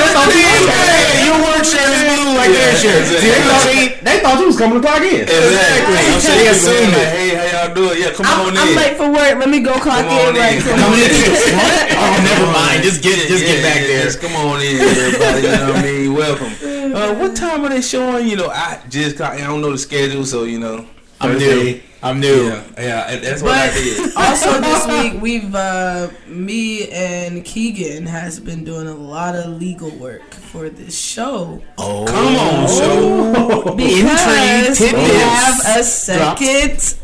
That's 0.00 0.16
all 0.16 0.26
Hey, 0.26 1.26
Your 1.26 1.38
work 1.38 1.64
shirt 1.64 1.86
is 1.86 2.19
blue 2.30 2.38
like 2.38 2.52
their 2.54 2.74
shirt. 2.78 3.02
exactly. 3.02 3.26
They 3.26 3.42
thought 3.50 3.68
he- 3.74 3.94
They 4.06 4.16
thought 4.22 4.36
you 4.40 4.46
was 4.46 4.56
coming 4.58 4.80
to 4.80 4.84
clock 4.86 5.02
in. 5.02 5.26
Exactly. 5.26 5.98
I'm 5.98 6.20
They 6.22 6.48
assumed 6.48 6.94
hands 6.94 7.02
it. 7.02 7.08
hey, 7.10 7.28
how 7.34 7.66
y'all 7.66 7.74
doing? 7.74 7.96
Yeah, 8.00 8.10
come 8.14 8.26
I'm, 8.26 8.46
on 8.46 8.56
I'm 8.56 8.68
in. 8.68 8.76
late 8.76 8.94
for 8.96 9.08
work. 9.10 9.34
Let 9.42 9.48
me 9.50 9.60
go 9.60 9.72
clock 9.82 10.06
Come 10.06 10.14
on 10.14 10.36
in 10.36 10.40
right 10.40 10.56
in. 10.56 10.62
Come 10.62 10.80
on 10.80 10.94
in. 10.94 11.10
Oh, 12.00 12.16
never 12.24 12.46
mind. 12.52 12.82
Just 12.82 13.02
get, 13.02 13.18
just 13.28 13.44
get 13.44 13.60
back 13.62 13.80
there. 13.84 14.04
Just 14.04 14.20
come 14.20 14.32
on 14.36 14.60
in, 14.62 14.80
everybody. 14.80 15.42
You 15.42 15.52
know 15.52 15.72
what 15.72 15.76
I 15.76 15.82
mean? 15.82 16.14
Welcome. 16.14 16.52
Uh, 16.90 17.14
what 17.14 17.36
time 17.36 17.64
are 17.64 17.68
they 17.68 17.80
showing? 17.80 18.26
You 18.26 18.34
know, 18.34 18.48
I 18.50 18.80
just 18.88 19.16
got, 19.16 19.34
I 19.34 19.46
don't 19.46 19.60
know 19.60 19.70
the 19.70 19.78
schedule, 19.78 20.24
so 20.26 20.42
you 20.42 20.58
know. 20.58 20.84
I'm 21.20 21.38
new. 21.38 21.80
I'm 22.02 22.18
new. 22.18 22.44
Yeah, 22.46 22.64
yeah, 22.78 23.16
that's 23.16 23.42
what 23.42 23.52
I 23.52 23.66
But 23.66 23.74
did. 23.74 24.16
also 24.16 24.60
this 24.60 24.86
week 24.88 25.20
we've 25.20 25.54
uh, 25.54 26.08
me 26.26 26.88
and 26.88 27.44
Keegan 27.44 28.06
has 28.06 28.40
been 28.40 28.64
doing 28.64 28.86
a 28.88 28.94
lot 28.94 29.34
of 29.36 29.60
legal 29.60 29.90
work 29.90 30.32
for 30.32 30.70
this 30.70 30.98
show 30.98 31.62
Oh, 31.76 32.06
Come 32.06 32.36
on, 32.36 32.68
show. 32.68 33.74
because 33.76 34.80
we 34.80 34.86
have 34.88 35.58
a 35.60 36.16
dropped. 36.16 36.38
second. 36.38 36.94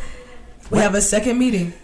We 0.70 0.78
have 0.78 0.94
a 0.94 1.02
second 1.02 1.38
meeting. 1.38 1.74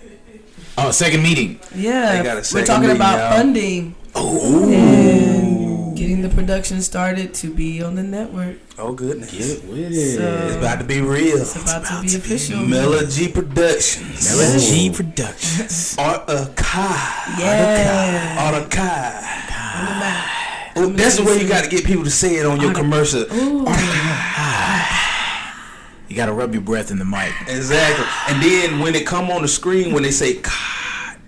Oh, 0.79 0.91
second 0.91 1.23
meeting. 1.23 1.61
Yeah, 1.75 2.17
They 2.17 2.23
got 2.25 2.39
a 2.39 2.55
we're 2.55 2.65
talking 2.65 2.83
meeting, 2.89 2.97
about 2.97 3.19
y'all. 3.19 3.37
funding 3.39 3.95
and 4.15 5.72
getting 6.03 6.23
the 6.23 6.29
production 6.29 6.83
started 6.83 7.33
to 7.35 7.53
be 7.55 7.81
on 7.83 7.95
the 7.95 8.03
network. 8.03 8.57
Oh 8.77 8.93
goodness, 8.93 9.31
Get 9.31 9.65
with 9.71 9.93
it's 9.93 10.17
So 10.17 10.59
about 10.59 10.79
to 10.81 10.85
be 10.85 11.01
real. 11.01 11.37
it's 11.39 11.55
about, 11.55 11.85
to 11.87 12.01
be 12.03 12.17
official. 12.17 12.59
Melody 12.61 13.29
Productions. 13.31 14.37
Melody 14.37 14.91
Productions. 14.91 15.97
Artica. 15.99 17.39
Yeah. 17.39 18.51
Artica. 18.51 19.23
Oh, 20.75 20.87
that's 20.97 21.19
the 21.19 21.25
way 21.25 21.41
you 21.41 21.47
got 21.49 21.63
to 21.65 21.71
get 21.71 21.85
people 21.85 22.03
to 22.05 22.11
say 22.11 22.37
it 22.37 22.47
on 22.47 22.61
your 22.61 22.73
commercial. 22.75 23.21
You 26.09 26.17
gotta 26.17 26.33
rub 26.33 26.53
your 26.53 26.63
breath 26.63 26.91
in 26.91 26.99
the 26.99 27.05
mic. 27.07 27.33
Exactly. 27.47 28.05
And 28.29 28.43
then 28.43 28.81
when 28.81 28.95
it 28.95 29.07
come 29.07 29.31
on 29.31 29.41
the 29.43 29.49
screen, 29.49 29.95
when 29.95 30.03
they 30.03 30.11
say 30.11 30.35
"Ka," 30.35 30.51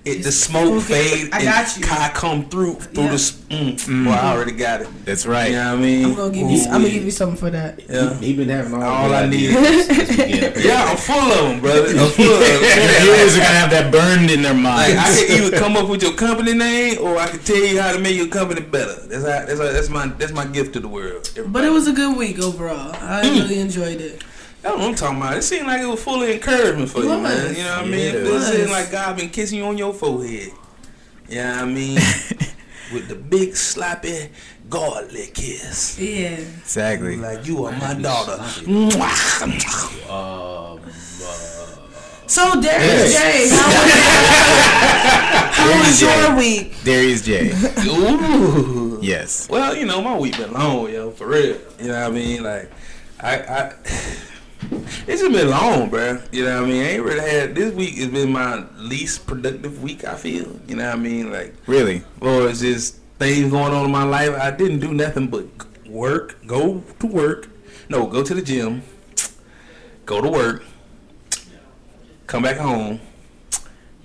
it 0.05 0.23
the 0.23 0.31
smoke 0.33 0.83
fade 0.83 1.31
I 1.33 1.39
and 1.39 1.45
got 1.45 1.77
you. 1.77 1.83
Ka 1.85 2.11
come 2.15 2.49
through 2.49 2.75
through 2.93 3.05
Yeah. 3.05 3.09
the. 3.11 3.15
s- 3.15 3.39
Mm, 3.55 4.07
Well, 4.07 4.19
I 4.19 4.33
already 4.35 4.51
got 4.53 4.81
it. 4.81 4.89
That's 5.05 5.27
right. 5.27 5.51
You 5.53 5.57
know 5.59 5.71
what 5.75 5.79
I 5.79 5.83
mean? 5.83 6.05
I'm 6.07 6.15
gonna 6.15 6.33
give 6.35 6.51
you. 6.51 6.65
I'm 6.65 6.71
gonna 6.83 6.91
give 6.91 7.05
you 7.05 7.11
something 7.13 7.37
for 7.37 7.51
that. 7.51 7.79
Yeah. 7.89 8.19
He 8.19 8.35
been 8.35 8.49
having 8.49 8.75
all, 8.75 8.83
All 8.83 9.15
I 9.15 9.27
need. 9.27 9.51
Yeah, 10.65 10.85
I'm 10.91 10.97
full 10.97 11.15
of 11.17 11.49
them, 11.51 11.61
brother. 11.61 11.89
I'm 11.91 12.11
full 12.11 12.25
of 12.35 12.41
them. 12.41 12.63
Your 12.65 13.01
viewers 13.01 13.37
are 13.37 13.41
gonna 13.41 13.61
have 13.63 13.71
that 13.71 13.93
burned 13.93 14.31
in 14.33 14.43
their 14.43 14.55
Like. 14.55 14.97
I 14.97 15.11
can 15.15 15.45
either 15.45 15.57
come 15.63 15.77
up 15.77 15.89
with 15.89 16.03
your 16.03 16.15
company 16.15 16.55
name, 16.55 16.99
or 17.01 17.17
I 17.19 17.29
can 17.29 17.39
tell 17.41 17.57
you 17.57 17.81
how 17.81 17.93
to 17.93 17.99
make 18.01 18.17
your 18.17 18.27
company 18.29 18.61
better. 18.63 18.95
That's 19.07 19.23
how, 19.23 19.45
that's 19.47 19.61
how, 19.61 19.73
that's 19.73 19.89
my 19.91 20.07
that's 20.19 20.33
my 20.33 20.47
gift 20.47 20.73
to 20.75 20.81
the 20.81 20.89
world. 20.89 21.31
But 21.47 21.65
it 21.65 21.71
was 21.71 21.87
a 21.87 21.93
good 21.93 22.17
week 22.17 22.41
overall. 22.41 22.93
I 23.01 23.23
Mm. 23.25 23.41
really 23.43 23.61
enjoyed 23.61 24.01
it. 24.01 24.25
That's 24.65 24.77
what 24.79 24.89
I'm 24.89 24.95
talking 24.95 25.19
about. 25.19 25.37
It 25.37 25.43
seemed 25.43 25.67
like 25.67 25.83
it 25.83 25.87
was 25.87 26.03
full 26.03 26.23
of 26.23 26.29
encouragement 26.31 26.89
for 26.89 27.01
It 27.01 27.05
you, 27.05 27.09
was. 27.11 27.21
man. 27.21 27.55
You 27.55 27.63
know 27.65 27.71
what 27.71 27.79
I 27.81 27.85
mean? 27.85 27.93
Yeah, 28.01 28.21
it 28.21 28.27
It 28.27 28.43
seemed 28.57 28.71
like 28.71 28.91
God 28.91 29.17
been 29.19 29.29
kissing 29.29 29.59
you 29.59 29.65
on 29.67 29.77
your 29.77 29.93
forehead. 29.93 30.47
You 30.47 30.53
Yeah, 31.29 31.61
I 31.61 31.67
mean, 31.67 31.97
with 32.93 33.09
the 33.09 33.15
big 33.15 33.55
sloppy 33.57 34.31
godly 34.71 35.27
kiss. 35.35 35.99
Yeah. 35.99 36.29
Exactly. 36.63 37.17
Like 37.17 37.47
you 37.47 37.63
are 37.67 37.73
my 37.73 37.93
daughter. 37.93 38.41
Um, 40.11 40.81
So 42.27 42.59
Darius 42.59 43.13
J, 43.21 43.49
how 43.51 43.69
was, 43.69 43.93
how 45.53 45.79
was 45.79 46.01
your 46.01 46.37
week? 46.39 46.75
Darius 46.83 47.21
J. 47.21 47.53
Ooh. 47.87 48.99
Yes. 49.03 49.47
Well, 49.51 49.77
you 49.77 49.85
know, 49.85 50.01
my 50.01 50.17
week 50.19 50.39
been 50.39 50.55
long, 50.55 50.91
yo, 50.91 51.11
for 51.11 51.27
real. 51.27 51.59
You 51.79 51.89
know 51.89 52.01
what 52.01 52.09
I 52.09 52.11
mean? 52.11 52.43
Like, 52.43 52.71
I, 53.21 53.37
I, 53.37 53.73
it's 54.71 55.21
just 55.21 55.33
been 55.33 55.51
long, 55.51 55.91
bro. 55.91 56.21
You 56.33 56.45
know 56.45 56.61
what 56.63 56.69
I 56.69 56.73
mean? 56.73 56.83
I 56.83 56.89
ain't 56.91 57.03
really 57.03 57.29
had 57.31 57.55
this 57.55 57.73
week 57.75 57.97
has 57.99 58.09
been 58.09 58.33
my 58.33 58.65
least 58.77 59.27
productive 59.27 59.83
week. 59.83 60.05
I 60.05 60.15
feel. 60.15 60.59
You 60.69 60.77
know 60.77 60.87
what 60.87 60.95
I 60.95 60.99
mean? 60.99 61.31
Like, 61.33 61.55
Really? 61.67 62.03
or 62.21 62.49
it's 62.49 62.61
just 62.61 62.97
things 63.19 63.51
going 63.51 63.73
on 63.73 63.85
in 63.87 63.91
my 63.91 64.05
life. 64.05 64.31
I 64.41 64.51
didn't 64.51 64.81
do 64.81 64.93
nothing 64.93 65.29
but 65.29 65.47
work, 65.87 66.45
go 66.47 66.83
to 67.01 67.07
work, 67.07 67.49
no, 67.89 68.07
go 68.07 68.23
to 68.23 68.35
the 68.35 68.43
gym, 68.43 68.83
go 70.07 70.21
to 70.21 70.29
work, 70.29 70.65
come 72.27 72.43
back 72.43 72.57
home, 72.57 73.01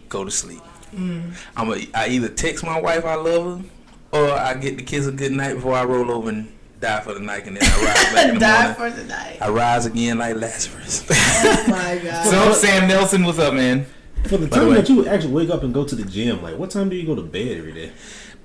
go 0.10 0.24
to 0.24 0.32
sleep. 0.32 0.62
Mm. 0.94 1.34
I'm 1.56 1.72
a, 1.72 1.88
I 1.94 2.10
either 2.10 2.30
text 2.30 2.64
my 2.64 2.80
wife 2.80 3.06
I 3.06 3.16
love 3.16 3.62
her, 3.62 3.66
or 4.12 4.32
I 4.32 4.54
get 4.56 4.78
the 4.78 4.84
kids 4.84 5.08
a 5.08 5.12
good 5.12 5.32
night 5.32 5.56
before 5.56 5.74
I 5.74 5.84
roll 5.84 6.12
over 6.12 6.30
and 6.30 6.52
die 6.80 7.00
for 7.02 7.14
the 7.14 7.20
night, 7.20 7.46
and 7.48 7.58
then 7.58 7.64
I 7.64 7.86
rise 7.86 8.14
back 8.14 8.28
in 8.30 8.34
the 8.36 8.40
Die 8.46 8.62
morning. 8.62 8.76
for 8.76 8.90
the 9.02 9.08
night. 9.08 9.38
I 9.42 9.50
rise 9.50 9.86
again 9.86 10.18
like 10.18 10.36
Lazarus. 10.36 11.06
Oh 11.12 11.66
my 11.70 12.00
god. 12.04 12.26
So 12.26 12.54
Sam 12.54 12.88
Nelson, 12.88 13.24
what's 13.24 13.40
up, 13.40 13.54
man? 13.54 13.86
for 14.24 14.38
the 14.38 14.48
the 14.48 14.56
time 14.56 14.68
way- 14.70 14.76
that 14.76 14.90
you 14.90 15.08
actually 15.08 15.32
wake 15.34 15.50
up 15.50 15.64
and 15.64 15.74
go 15.74 15.86
to 15.86 15.96
the 15.96 16.04
gym, 16.04 16.42
like 16.44 16.58
what 16.58 16.70
time 16.72 16.90
do 16.90 16.96
you 16.96 17.06
go 17.06 17.16
to 17.16 17.22
bed 17.22 17.58
every 17.58 17.72
day? 17.74 17.92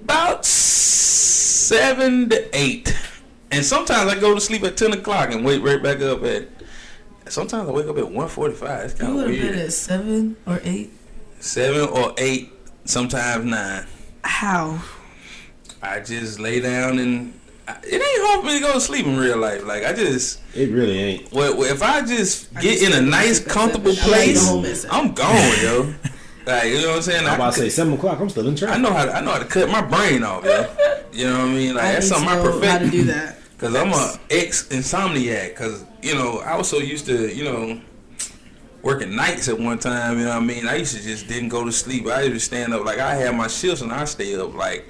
About 0.03 0.45
seven 0.45 2.29
to 2.29 2.57
eight, 2.57 2.97
and 3.51 3.65
sometimes 3.65 4.11
I 4.13 4.19
go 4.21 4.35
to 4.35 4.41
sleep 4.41 4.63
at 4.65 4.77
ten 4.77 4.93
o'clock 4.93 5.33
and 5.33 5.45
wake 5.45 5.63
right 5.63 5.83
back 5.83 6.01
up 6.01 6.23
at. 6.25 6.49
Sometimes 7.27 7.69
I 7.69 7.73
wake 7.73 7.87
up 7.87 7.97
at 7.99 8.11
one 8.11 8.29
forty-five. 8.29 8.85
It's 8.85 8.95
you 8.95 9.07
kind 9.07 9.13
of 9.19 9.25
would 9.27 9.35
have 9.35 9.51
been 9.53 9.59
at 9.61 9.73
seven 9.73 10.37
or 10.47 10.61
eight. 10.63 10.91
Seven 11.41 11.89
or 11.89 12.15
eight, 12.19 12.53
sometimes 12.85 13.45
nine. 13.47 13.87
How? 14.23 14.83
I 15.83 16.01
just 16.01 16.39
lay 16.39 16.61
down 16.61 16.99
and 16.99 17.33
I, 17.44 17.44
it 17.67 17.95
ain't 17.95 18.03
hard 18.29 18.41
for 18.41 18.47
me 18.47 18.55
to 18.59 18.61
go 18.61 18.73
to 18.75 18.81
sleep 18.81 19.07
in 19.07 19.17
real 19.19 19.39
life. 19.39 19.65
Like 19.65 19.85
I 19.85 19.93
just, 19.93 20.41
It 20.55 20.71
really 20.71 20.99
ain't. 20.99 21.33
well, 21.33 21.63
if 21.65 21.83
I 21.83 22.05
just 22.05 22.55
I 22.57 22.61
get 22.61 22.79
just 22.79 22.93
in 22.97 23.05
a 23.05 23.09
nice, 23.11 23.41
comfortable 23.41 23.93
seven. 23.95 24.13
I 24.13 24.17
like 24.19 24.35
the 24.35 24.61
place. 24.61 24.87
I'm 24.91 25.13
gone, 25.13 25.63
yo. 25.63 25.95
Like 26.47 26.65
you 26.67 26.83
know 26.83 26.89
what 26.89 26.97
I'm 26.97 27.03
saying? 27.03 27.27
I'm 27.27 27.37
about 27.37 27.55
to 27.55 27.61
say 27.61 27.69
seven 27.71 27.95
o'clock. 27.95 28.21
I'm 28.21 28.29
still 28.29 28.47
in 28.47 28.53
I 28.53 28.57
traffic. 28.59 28.83
know 28.83 28.93
how 28.93 29.07
to, 29.07 29.17
I 29.17 29.23
know 29.23 29.31
how 29.33 29.39
to 29.39 29.47
cut 29.47 29.71
my 29.71 29.81
brain 29.81 30.23
off, 30.23 30.45
yo. 30.45 30.67
You 31.11 31.25
know 31.27 31.39
what 31.39 31.49
I 31.49 31.55
mean? 31.55 31.75
Like 31.75 31.85
I 31.85 31.93
that's 31.93 32.11
need 32.11 32.17
to 32.17 32.21
something 32.21 32.29
I 32.29 32.37
know 32.37 32.43
perfect. 32.43 32.67
how 32.71 32.79
to 32.81 32.91
do 32.91 33.05
that. 33.05 33.39
Cause 33.59 33.75
I'm 33.75 33.93
a 33.95 34.21
ex 34.29 34.69
insomniac. 34.69 35.57
Cause 35.57 35.87
you 36.03 36.15
know 36.15 36.41
I 36.41 36.55
was 36.59 36.69
so 36.69 36.81
used 36.81 37.07
to 37.07 37.35
you 37.35 37.45
know 37.45 37.81
working 38.83 39.17
nights 39.17 39.49
at 39.49 39.59
one 39.59 39.79
time. 39.79 40.19
You 40.19 40.25
know 40.25 40.31
what 40.35 40.43
I 40.43 40.45
mean? 40.45 40.69
I 40.69 40.77
used 40.77 40.95
to 40.95 41.03
just 41.03 41.29
didn't 41.29 41.49
go 41.49 41.65
to 41.65 41.73
sleep. 41.73 42.07
I 42.09 42.21
used 42.25 42.35
to 42.35 42.41
stand 42.41 42.75
up 42.75 42.85
like 42.85 42.99
I 42.99 43.15
had 43.15 43.35
my 43.35 43.47
shifts 43.47 43.81
and 43.81 43.91
I 43.91 44.05
stay 44.05 44.37
up 44.37 44.53
like 44.55 44.87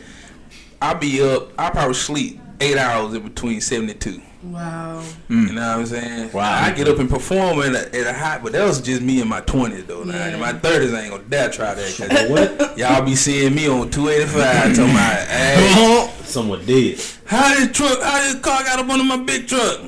I 0.83 0.95
be 0.95 1.23
up. 1.23 1.51
I 1.57 1.71
probably 1.71 1.95
sleep 1.95 2.41
eight 2.61 2.77
hours 2.79 3.15
in 3.15 3.23
between 3.23 3.61
seventy 3.61 3.95
two. 3.95 4.21
Wow. 4.43 5.03
You 5.29 5.37
mm. 5.37 5.55
know 5.55 5.61
what 5.63 5.79
I'm 5.79 5.87
saying? 5.87 6.33
Wow. 6.33 6.63
I 6.65 6.71
get 6.73 6.87
up 6.87 6.99
and 6.99 7.09
perform 7.09 7.61
at 7.61 7.75
a, 7.75 7.99
at 7.99 8.07
a 8.07 8.13
high, 8.13 8.39
but 8.43 8.53
that 8.53 8.65
was 8.67 8.83
just 8.83 9.01
me 9.01 9.23
in 9.23 9.29
my 9.29 9.41
twenties 9.41 9.87
though. 9.87 10.05
Now 10.05 10.15
Yeah. 10.15 10.35
in 10.35 10.41
my 10.41 10.53
thirties, 10.53 10.93
I 10.93 11.01
ain't 11.03 11.11
gonna 11.13 11.23
dare 11.25 11.49
try 11.51 11.73
that. 11.75 11.97
But 11.99 12.09
'cause 12.11 12.29
what? 12.69 12.79
y'all 12.79 13.03
be 13.05 13.17
seeing 13.17 13.55
me 13.55 13.69
on 13.69 13.91
two 13.91 14.09
eighty 14.11 14.27
five 14.27 14.75
talking 14.77 14.91
about, 14.91 15.27
hey, 15.33 16.11
Someone 16.25 16.65
did. 16.67 17.01
how 17.25 17.55
this 17.55 17.75
truck, 17.77 18.03
how 18.03 18.21
this 18.23 18.39
car 18.41 18.63
got 18.65 18.79
up 18.81 18.89
under 18.89 19.05
my 19.05 19.17
big 19.17 19.47
truck? 19.49 19.81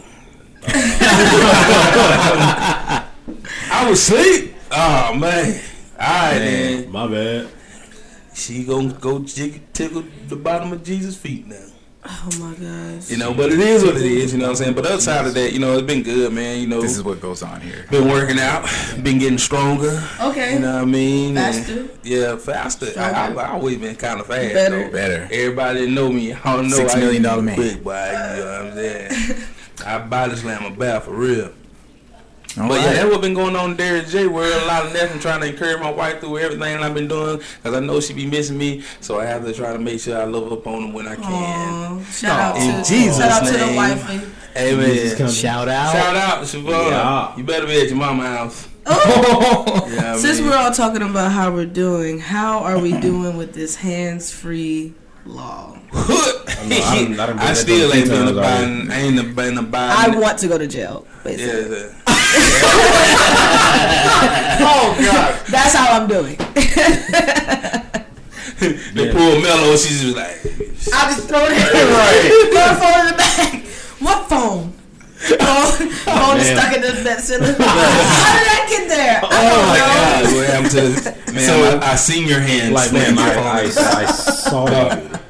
Uh-huh. 0.68 3.02
I 3.70 3.90
was 3.90 4.00
asleep. 4.11 4.54
Oh 4.70 5.14
man. 5.14 5.61
Alright 5.94 6.38
then. 6.38 6.92
My 6.92 7.06
bad. 7.06 7.49
She 8.35 8.64
gonna 8.64 8.92
go 8.92 9.20
jig- 9.20 9.73
tickle 9.73 10.04
the 10.28 10.37
bottom 10.37 10.73
of 10.73 10.85
Jesus' 10.85 11.16
feet 11.16 11.46
now. 11.46 11.56
Oh 12.09 12.31
my 12.39 12.55
gosh. 12.55 13.11
You 13.11 13.17
know, 13.17 13.35
but 13.35 13.53
it 13.53 13.59
is 13.61 13.83
what 13.85 13.97
it 13.97 14.03
is, 14.03 14.33
you 14.33 14.39
know 14.39 14.45
what 14.47 14.51
I'm 14.51 14.57
saying? 14.57 14.75
But 14.75 14.87
outside 14.87 15.27
of 15.27 15.35
that, 15.35 15.53
you 15.53 15.59
know, 15.59 15.73
it's 15.75 15.83
been 15.87 16.03
good, 16.03 16.33
man. 16.33 16.61
You 16.61 16.67
know, 16.67 16.81
This 16.81 16.97
is 16.97 17.03
what 17.03 17.21
goes 17.21 17.43
on 17.43 17.61
here. 17.61 17.87
been 17.91 18.09
working 18.09 18.39
out, 18.39 18.69
been 19.03 19.19
getting 19.19 19.39
stronger. 19.39 20.03
Okay. 20.21 20.55
You 20.55 20.61
know 20.61 20.75
what 20.75 20.83
I 20.83 20.85
mean? 20.85 21.37
And- 21.37 21.57
Faster? 21.57 21.89
yeah, 22.03 22.37
faster. 22.37 22.87
I, 22.97 23.11
I, 23.11 23.33
I 23.33 23.49
always 23.53 23.79
been 23.79 23.97
kind 23.97 24.21
of 24.21 24.27
fast. 24.27 24.55
Better. 24.55 24.85
though. 24.87 24.91
Better. 24.93 25.29
Everybody 25.33 25.91
know 25.91 26.11
me. 26.11 26.33
I 26.33 26.57
don't 26.57 26.69
know. 26.69 26.77
Six 26.77 26.95
I 26.95 27.01
million 27.01 27.27
ain't 27.27 27.45
man. 27.45 27.57
Big 27.57 27.83
boy. 27.85 28.07
You 28.07 28.13
know 28.13 28.63
what 28.63 28.67
I'm 28.67 28.75
saying? 28.75 29.43
I 29.85 29.99
body 29.99 30.37
slam 30.37 30.65
a 30.65 30.71
bat 30.77 31.03
for 31.05 31.13
real. 31.13 31.53
All 32.59 32.69
but 32.69 32.81
yeah, 32.81 32.93
that's 32.95 33.11
what 33.11 33.21
been 33.21 33.35
going 33.35 33.55
on 33.55 33.73
in 33.73 33.77
Derrick 33.77 34.07
J. 34.07 34.27
Where 34.29 34.51
a 34.63 34.67
lot 34.67 34.87
of 34.87 34.93
nothing 34.95 35.21
trying 35.21 35.41
to 35.43 35.47
encourage 35.49 35.81
my 35.81 35.91
wife 35.91 36.21
through 36.21 36.39
everything 36.39 36.77
I've 36.79 36.95
been 36.95 37.09
doing 37.09 37.39
because 37.39 37.75
I 37.75 37.81
know 37.81 38.01
she 38.01 38.15
be 38.15 38.27
missing 38.27 38.57
me. 38.57 38.83
So 39.01 39.21
I 39.21 39.27
have 39.27 39.45
to 39.45 39.53
try 39.53 39.73
to 39.73 39.79
make 39.79 40.01
sure 40.01 40.19
I 40.21 40.25
love 40.25 40.51
up 40.51 40.67
on 40.67 40.89
her 40.89 40.95
when 40.95 41.07
I 41.07 41.17
can. 41.17 41.25
Aw, 41.25 42.03
shout 42.05 42.41
out 42.41 42.57
In 42.57 42.83
to 42.83 42.89
Jesus' 42.91 43.19
shout 43.19 43.43
out 43.43 43.47
to 43.47 43.53
the 43.53 43.59
name. 43.67 43.77
wifey. 43.77 44.27
Jesus 44.55 45.21
Amen. 45.21 45.29
Shout 45.31 45.69
out. 45.69 45.93
Shout 45.93 46.17
out, 46.17 46.43
Siobhan. 46.45 46.91
Yeah. 46.91 47.37
You 47.37 47.45
better 47.45 47.67
be 47.67 47.79
at 47.81 47.89
your 47.89 47.97
mama's 47.97 48.27
house. 48.27 48.69
Oh, 48.87 49.87
Yeah, 49.93 50.15
I 50.15 50.17
since 50.17 50.39
mean- 50.41 50.49
we're 50.49 50.57
all 50.57 50.73
talking 50.73 51.03
about 51.03 51.33
how 51.33 51.53
we're 51.53 51.67
doing, 51.67 52.21
how 52.21 52.61
are 52.61 52.79
we 52.79 52.99
doing 53.01 53.37
with 53.37 53.53
this 53.53 53.77
hands-free 53.77 54.95
law? 55.27 55.79
I 55.93 57.15
done- 57.17 57.39
I 57.39 57.51
I 57.51 57.53
still 57.53 57.93
ain't 57.93 58.09
been 58.09 58.27
times 58.27 58.39
already. 58.39 58.91
I 58.91 58.97
ain't 59.01 59.37
been 59.37 59.59
I 59.75 60.17
want 60.19 60.39
to 60.39 60.49
go 60.49 60.57
to 60.57 60.67
jail. 60.67 61.07
Basically. 61.23 61.77
Yeah. 61.81 62.15
Oh 64.59 64.97
God, 64.99 65.47
that's 65.49 65.75
how 65.75 66.00
I'm 66.00 66.09
doing. 66.09 66.37
They 68.59 69.12
pull 69.12 69.40
Mello. 69.42 69.76
She's 69.76 70.00
just 70.00 70.16
like, 70.16 70.38
I 70.95 71.12
just 71.14 71.28
throw 71.28 71.45
it 71.45 71.52
in. 71.52 71.59
Right. 71.92 72.23
Throw 72.50 72.68
the 72.73 72.76
phone 72.80 73.00
in 73.00 73.06
the 73.12 73.16
bag. 73.18 73.66
What 74.00 74.28
phone? 74.30 74.73
phone 75.18 75.90
phone 75.90 76.37
is 76.38 76.47
stuck 76.49 76.73
in 76.75 76.80
the 76.80 76.92
bed 77.04 77.21
ceiling. 77.21 77.54
How 77.59 78.38
did 78.38 78.49
I 78.49 78.66
get 78.68 78.88
there? 78.88 79.21
I 79.23 79.25
oh 79.28 79.30
don't 79.52 79.66
my 79.68 79.76
know. 79.76 79.88
God, 79.92 80.37
what 80.37 80.47
happened 80.49 80.73
to 81.26 81.33
man? 81.33 81.47
So- 81.47 81.78
I, 81.80 81.92
I 81.92 81.95
seen 81.97 82.26
your 82.26 82.40
hand. 82.40 82.73
Like 82.73 82.88
slam 82.90 83.14
man, 83.14 83.26
your 83.35 83.45
I, 83.45 83.61
I. 83.61 84.02
I 84.02 84.06
saw 84.06 84.64
that. 84.66 85.23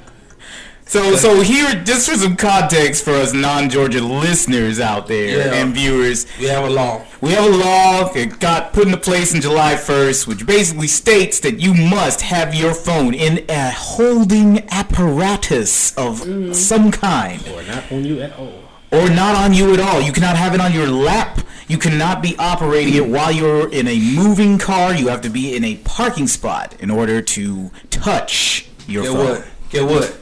So, 0.89 1.17
so 1.17 1.41
here, 1.41 1.83
just 1.85 2.09
for 2.09 2.17
some 2.17 2.37
context 2.37 3.05
for 3.05 3.11
us 3.11 3.33
non-Georgia 3.33 4.01
listeners 4.01 4.79
out 4.79 5.09
there 5.09 5.39
Yeah. 5.49 5.55
and 5.55 5.75
viewers, 5.75 6.27
we 6.39 6.47
have 6.47 6.65
a 6.65 6.71
law. 6.71 7.03
we 7.21 7.31
have 7.33 7.45
a 7.45 7.57
law 7.57 8.13
that 8.13 8.39
got 8.39 8.73
put 8.73 8.87
into 8.87 8.97
place 8.97 9.35
in 9.35 9.41
July 9.41 9.75
1st, 9.75 10.29
which 10.29 10.47
basically 10.47 10.87
states 10.87 11.41
that 11.41 11.59
you 11.59 11.75
must 11.75 12.21
have 12.23 12.55
your 12.55 12.73
phone 12.73 13.15
in 13.15 13.45
a 13.49 13.71
holding 13.73 14.63
apparatus 14.71 15.93
of 15.97 16.21
mm. 16.21 16.55
some 16.55 16.93
kind, 16.93 17.43
Or 17.49 17.63
not 17.65 17.91
on 17.91 18.05
you 18.05 18.21
at 18.21 18.39
all. 18.39 18.63
or 18.93 19.11
not 19.11 19.35
on 19.35 19.55
you 19.55 19.75
at 19.75 19.81
all. 19.81 20.01
You 20.01 20.13
cannot 20.13 20.37
have 20.37 20.55
it 20.55 20.61
on 20.61 20.73
your 20.73 20.87
lap. 20.87 21.41
You 21.67 21.79
cannot 21.79 22.23
be 22.23 22.37
operating 22.39 22.95
it 22.95 23.09
while 23.09 23.33
you're 23.33 23.69
in 23.73 23.89
a 23.89 23.99
moving 23.99 24.57
car. 24.57 24.95
You 24.95 25.09
have 25.09 25.21
to 25.23 25.31
be 25.31 25.57
in 25.57 25.65
a 25.65 25.75
parking 25.79 26.29
spot 26.29 26.77
in 26.79 26.93
order 26.93 27.21
to 27.21 27.73
touch 27.91 28.69
your 28.87 29.03
Get 29.03 29.13
phone. 29.13 29.25
what? 29.27 29.47
Get 29.71 29.85
what? 29.85 30.17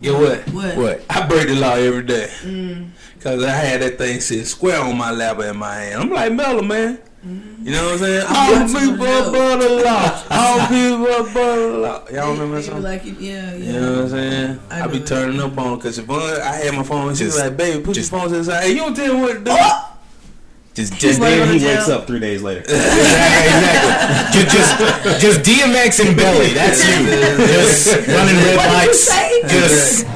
Get 0.00 0.12
what? 0.12 0.40
What? 0.54 0.76
What? 0.76 1.04
I 1.08 1.26
break 1.26 1.48
the 1.48 1.54
law 1.56 1.74
every 1.74 2.02
day. 2.02 2.28
Mm. 2.42 2.90
Cause 3.20 3.42
I 3.42 3.50
had 3.50 3.80
that 3.82 3.98
thing 3.98 4.20
sit 4.20 4.46
square 4.46 4.80
on 4.80 4.96
my 4.96 5.10
lap 5.10 5.40
in 5.40 5.56
my 5.56 5.74
hand. 5.74 6.02
I'm 6.02 6.10
like 6.10 6.32
Mello, 6.32 6.62
man. 6.62 6.98
You 7.24 7.72
know 7.72 7.84
what 7.86 7.92
I'm 7.94 7.98
saying? 7.98 8.24
I 8.28 8.46
All 8.46 8.52
want 8.52 8.70
to 8.70 8.78
people 8.78 8.96
know. 8.98 9.28
above 9.28 9.60
the 9.60 9.68
law. 9.84 10.22
All 10.30 10.66
people 10.68 11.06
above 11.06 11.32
the 11.72 11.78
law. 11.78 12.08
Y'all 12.12 12.32
remember 12.32 12.56
that 12.56 12.66
You 12.66 12.70
song? 12.72 12.82
like 12.82 13.04
it? 13.04 13.18
Yeah, 13.18 13.52
yeah. 13.54 13.56
You 13.56 13.72
know 13.80 13.92
what 13.94 14.02
I'm 14.02 14.08
saying? 14.10 14.60
I 14.70 14.82
I, 14.82 14.86
be 14.86 14.92
know 14.98 15.02
it. 15.02 15.06
turning 15.08 15.40
up 15.40 15.58
on 15.58 15.76
because 15.78 15.98
Siobhan, 15.98 16.40
I 16.40 16.54
had 16.56 16.74
my 16.74 16.82
phone. 16.84 17.14
She 17.16 17.24
was 17.24 17.36
like, 17.40 17.56
"Baby, 17.56 17.82
put 17.82 17.94
just- 17.96 18.12
your 18.12 18.20
phone 18.20 18.28
to 18.30 18.36
the 18.36 18.44
side. 18.44 18.62
Hey, 18.64 18.70
you 18.72 18.76
don't 18.76 18.94
tell 18.94 19.12
me 19.14 19.20
what 19.22 19.32
to 19.38 19.44
do." 19.44 19.56
Just, 20.76 20.92
just 20.98 21.18
like- 21.20 21.34
Then 21.38 21.52
he 21.54 21.58
jail. 21.58 21.74
wakes 21.78 21.88
up 21.88 22.06
three 22.06 22.20
days 22.20 22.42
later. 22.42 22.60
exactly, 22.68 23.48
exactly. 23.48 24.42
Just, 24.44 24.78
just, 24.78 25.20
just 25.22 25.40
DMX 25.40 26.06
and 26.06 26.14
Belly. 26.16 26.52
That's 26.52 26.84
you. 26.86 27.06
Just 27.46 27.86
running 28.06 28.36
red 28.36 28.56
What 28.56 28.68
lights. 28.72 29.02
say? 29.02 29.42
Just 29.48 30.06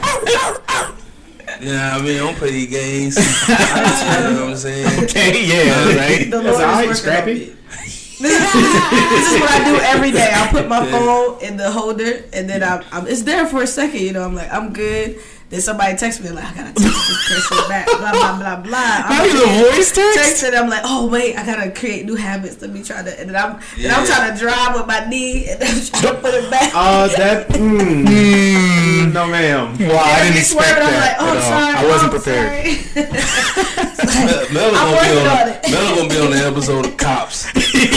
You 1.60 1.72
know 1.72 1.92
what 1.92 2.00
I 2.00 2.04
mean? 2.04 2.16
Don't 2.18 2.36
play 2.36 2.50
these 2.52 2.70
games. 2.70 3.16
you 3.48 3.54
know 3.54 4.44
what 4.44 4.50
I'm 4.50 4.56
saying? 4.56 5.04
okay, 5.04 5.44
yeah, 5.46 5.72
uh, 5.72 5.96
right. 5.96 6.30
The 6.30 6.40
That's 6.42 6.58
Lord 6.58 6.90
is 6.90 6.98
Scrappy. 7.00 7.30
on 7.32 7.38
me. 7.38 7.56
this 8.20 9.32
is 9.34 9.40
what 9.40 9.50
I 9.50 9.64
do 9.64 9.76
every 9.80 10.10
day. 10.10 10.30
I'll 10.34 10.50
put 10.50 10.68
my 10.68 10.84
phone 10.90 11.40
in 11.42 11.56
the 11.56 11.70
holder, 11.70 12.22
and 12.34 12.48
then 12.50 12.62
I'm, 12.62 12.84
I'm 12.92 13.06
it's 13.06 13.22
there 13.22 13.46
for 13.46 13.62
a 13.62 13.66
second. 13.66 14.00
You 14.02 14.12
know, 14.12 14.22
I'm 14.24 14.34
like, 14.34 14.52
I'm 14.52 14.74
good. 14.74 15.18
Then 15.50 15.60
somebody 15.60 15.96
texts 15.96 16.22
me 16.22 16.30
like, 16.30 16.44
I 16.44 16.54
gotta 16.54 16.72
text 16.72 17.08
this 17.08 17.28
person 17.50 17.68
back, 17.68 17.86
blah 17.86 18.12
blah 18.12 18.38
blah 18.38 18.56
blah. 18.62 19.02
I'm 19.02 19.18
Not 19.18 19.26
even 19.26 19.40
like, 19.40 19.50
a 19.50 19.74
voice 19.74 19.90
text. 19.92 20.16
text 20.18 20.44
and 20.44 20.54
I'm 20.54 20.70
like, 20.70 20.82
oh 20.84 21.08
wait, 21.08 21.34
I 21.36 21.44
gotta 21.44 21.72
create 21.72 22.06
new 22.06 22.14
habits. 22.14 22.62
Let 22.62 22.70
me 22.70 22.84
try 22.84 23.02
to, 23.02 23.10
and 23.20 23.28
then 23.30 23.34
I'm, 23.36 23.58
then 23.76 23.90
I'm 23.92 24.06
trying 24.06 24.32
to 24.32 24.38
drive 24.38 24.76
with 24.76 24.86
my 24.86 25.04
knee 25.08 25.48
and 25.50 25.60
then 25.60 25.74
I'm 25.74 25.82
trying 25.82 26.14
to 26.14 26.20
put 26.20 26.34
it 26.34 26.50
back. 26.52 26.70
Uh, 26.72 27.08
that. 27.18 27.48
Mm, 27.48 28.06
Mm. 29.00 29.12
no, 29.14 29.26
ma'am. 29.26 29.72
Wow, 29.88 29.96
I 30.04 30.22
didn't 30.22 30.34
Be 30.34 30.38
expect 30.40 30.68
swerving, 30.68 30.84
I'm 30.86 30.92
that 30.92 31.02
like, 31.02 31.16
oh, 31.18 31.30
at 31.30 31.36
all. 31.36 31.50
sorry, 31.50 31.74
I 31.74 31.84
wasn't 31.90 32.12
oh, 32.12 32.16
prepared. 32.20 32.50
sorry. 32.52 33.00
Mel 34.54 34.70
I'm 34.76 34.94
gonna 34.94 35.02
be 35.02 35.18
on 35.18 35.26
on. 35.26 35.70
Mel 35.72 35.96
gonna 35.96 36.08
be 36.08 36.20
on 36.20 36.30
the 36.30 36.42
episode 36.46 36.86
of 36.86 36.96
Cops. 36.96 37.46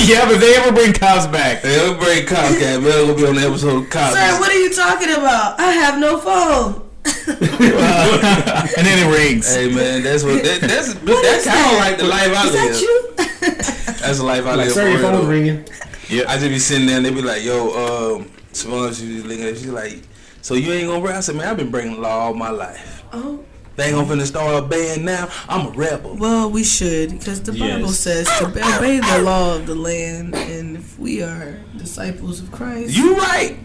yeah, 0.10 0.26
but 0.26 0.40
they 0.40 0.56
ever 0.56 0.72
bring 0.72 0.94
cops 0.94 1.28
back. 1.28 1.62
They 1.62 1.76
ever 1.80 1.98
bring 2.00 2.26
Cops 2.26 2.58
guy. 2.60 2.78
Mel 2.80 3.08
gonna 3.08 3.16
be 3.18 3.26
on 3.28 3.36
the 3.36 3.42
episode 3.48 3.84
of 3.84 3.90
Cops. 3.90 4.14
Sir, 4.14 4.40
what 4.40 4.50
are 4.52 4.58
you 4.60 4.74
talking 4.74 5.10
about? 5.12 5.60
I 5.60 5.72
have 5.72 6.00
no 6.00 6.18
phone. 6.18 6.83
and 7.06 8.86
then 8.86 8.98
it 9.00 9.18
rings. 9.18 9.54
Hey 9.54 9.74
man, 9.74 10.04
that's 10.04 10.24
what 10.24 10.44
that, 10.44 10.62
that's 10.62 10.94
What 11.04 11.22
that's 11.24 11.46
is 11.46 11.52
kind 11.52 11.66
of 11.66 11.72
that? 11.72 11.80
like 11.80 11.98
the 11.98 12.06
life 12.06 12.32
I 12.36 12.48
Is 12.48 12.54
live. 12.54 12.72
that 12.72 12.82
you? 12.82 13.00
That's 14.04 14.18
the 14.18 14.24
life 14.26 14.46
I 14.46 14.56
Like, 14.56 14.58
live. 14.68 14.72
sir, 14.74 14.82
for 14.84 14.90
your 14.90 15.00
real, 15.00 15.12
phone's 15.12 15.28
ringing. 15.28 15.66
Yeah, 16.10 16.24
I 16.28 16.38
just 16.38 16.50
be 16.50 16.60
sitting 16.60 16.88
there 16.88 16.98
and 16.98 17.06
they 17.06 17.10
be 17.10 17.22
like, 17.22 17.44
"Yo, 17.44 18.16
um, 18.18 18.30
Savon, 18.52 18.94
she 18.94 19.16
was 19.16 19.26
looking 19.26 19.46
at, 19.46 19.58
she's 19.58 19.68
like, 19.68 20.02
so 20.42 20.56
you 20.56 20.72
ain't 20.74 20.88
gonna 20.88 21.02
rap?" 21.02 21.16
I 21.16 21.20
said, 21.22 21.36
"Man, 21.36 21.48
I've 21.48 21.56
been 21.58 21.72
breaking 21.72 21.94
the 21.96 22.00
law 22.02 22.26
all 22.26 22.34
my 22.34 22.50
life. 22.50 23.04
Oh, 23.14 23.44
They 23.78 23.86
ain't 23.86 23.96
gonna 23.96 24.08
finna 24.08 24.26
start 24.26 24.62
a 24.64 24.68
band 24.68 25.06
now. 25.06 25.30
I'm 25.48 25.68
a 25.68 25.70
rebel." 25.72 26.16
well, 26.18 26.50
we 26.50 26.64
should 26.66 27.12
because 27.12 27.42
the 27.42 27.54
Bible 27.54 27.90
says 27.90 28.28
to 28.40 28.48
obey 28.48 29.00
the 29.00 29.22
law 29.24 29.56
of 29.56 29.68
the 29.68 29.76
land, 29.76 30.36
and 30.36 30.76
if 30.78 31.00
we 31.00 31.22
are 31.24 31.58
disciples 31.78 32.42
of 32.42 32.52
Christ, 32.52 32.96
You 32.96 33.16
right. 33.16 33.58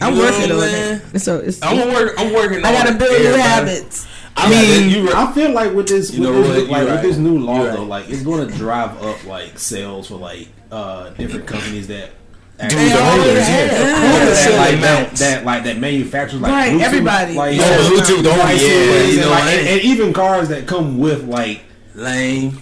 I'm 0.00 0.14
You 0.14 0.20
working 0.20 0.40
what 0.50 0.50
on 0.50 0.74
I'm 0.74 1.00
it. 1.14 1.18
So 1.20 1.38
it's 1.38 1.62
I'm 1.62 1.76
gonna 1.76 1.92
work. 1.92 2.14
I'm 2.18 2.32
working. 2.32 2.64
I 2.64 2.72
gotta 2.72 2.94
build 2.94 3.10
new 3.20 3.32
habits. 3.36 4.06
I 4.36 4.50
Yeah, 4.52 4.60
mean, 4.80 4.90
you 4.90 5.06
right. 5.06 5.16
I 5.28 5.32
feel 5.32 5.50
like 5.52 5.72
with 5.72 5.88
this, 5.88 6.12
You 6.12 6.20
with 6.22 6.30
know 6.30 6.42
this 6.52 6.68
like 6.68 6.86
You 6.86 6.92
with 6.92 7.02
this 7.02 7.16
new 7.16 7.38
law 7.38 7.56
You 7.64 7.70
though, 7.70 7.78
right. 7.80 7.88
like 7.88 8.10
it's 8.10 8.22
going 8.22 8.46
to 8.46 8.54
drive 8.54 9.02
up 9.02 9.24
like 9.24 9.58
sales 9.58 10.08
for 10.08 10.16
like 10.16 10.48
uh 10.70 11.08
different 11.10 11.46
companies 11.46 11.86
that. 11.88 12.10
Dude, 12.58 12.64
actually- 12.72 12.88
the 12.88 13.04
holders, 13.04 13.34
yeah. 13.34 13.66
that. 13.66 13.70
Of 13.72 13.86
that, 13.86 14.26
course. 14.26 14.46
Yeah, 14.46 14.56
like 14.58 14.80
that, 14.80 15.00
amounts. 15.02 15.20
that 15.20 15.44
like 15.44 15.64
that 15.64 15.78
manufacturers 15.78 16.40
like 16.42 16.52
Right, 16.52 16.72
Bluetooth, 16.72 16.82
everybody. 16.82 17.34
like 17.34 17.56
Yeah. 17.56 17.78
Bluetooth, 17.78 18.38
like, 18.38 18.60
yeah. 18.60 18.68
and, 18.68 19.12
You 19.12 19.20
know, 19.20 19.30
like, 19.30 19.42
and, 19.44 19.68
and 19.68 19.80
even 19.82 20.12
cars 20.12 20.48
that 20.50 20.66
come 20.66 20.98
with 20.98 21.24
like 21.24 21.60
Lame. 21.94 22.58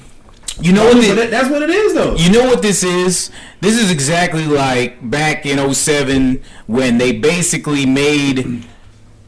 You 0.61 0.73
know 0.73 0.85
what? 0.85 1.17
that, 1.17 1.31
that's 1.31 1.51
what 1.51 1.63
it 1.63 1.71
is 1.71 1.95
though. 1.95 2.15
You 2.15 2.31
know 2.31 2.45
what 2.45 2.63
this 2.63 2.83
is? 2.83 3.31
This 3.61 3.81
is 3.81 3.91
exactly 3.91 4.47
like 4.47 5.11
back 5.11 5.47
in 5.47 5.73
07 5.75 6.43
when 6.67 6.99
they 6.99 7.13
basically 7.13 7.87
made 7.87 8.65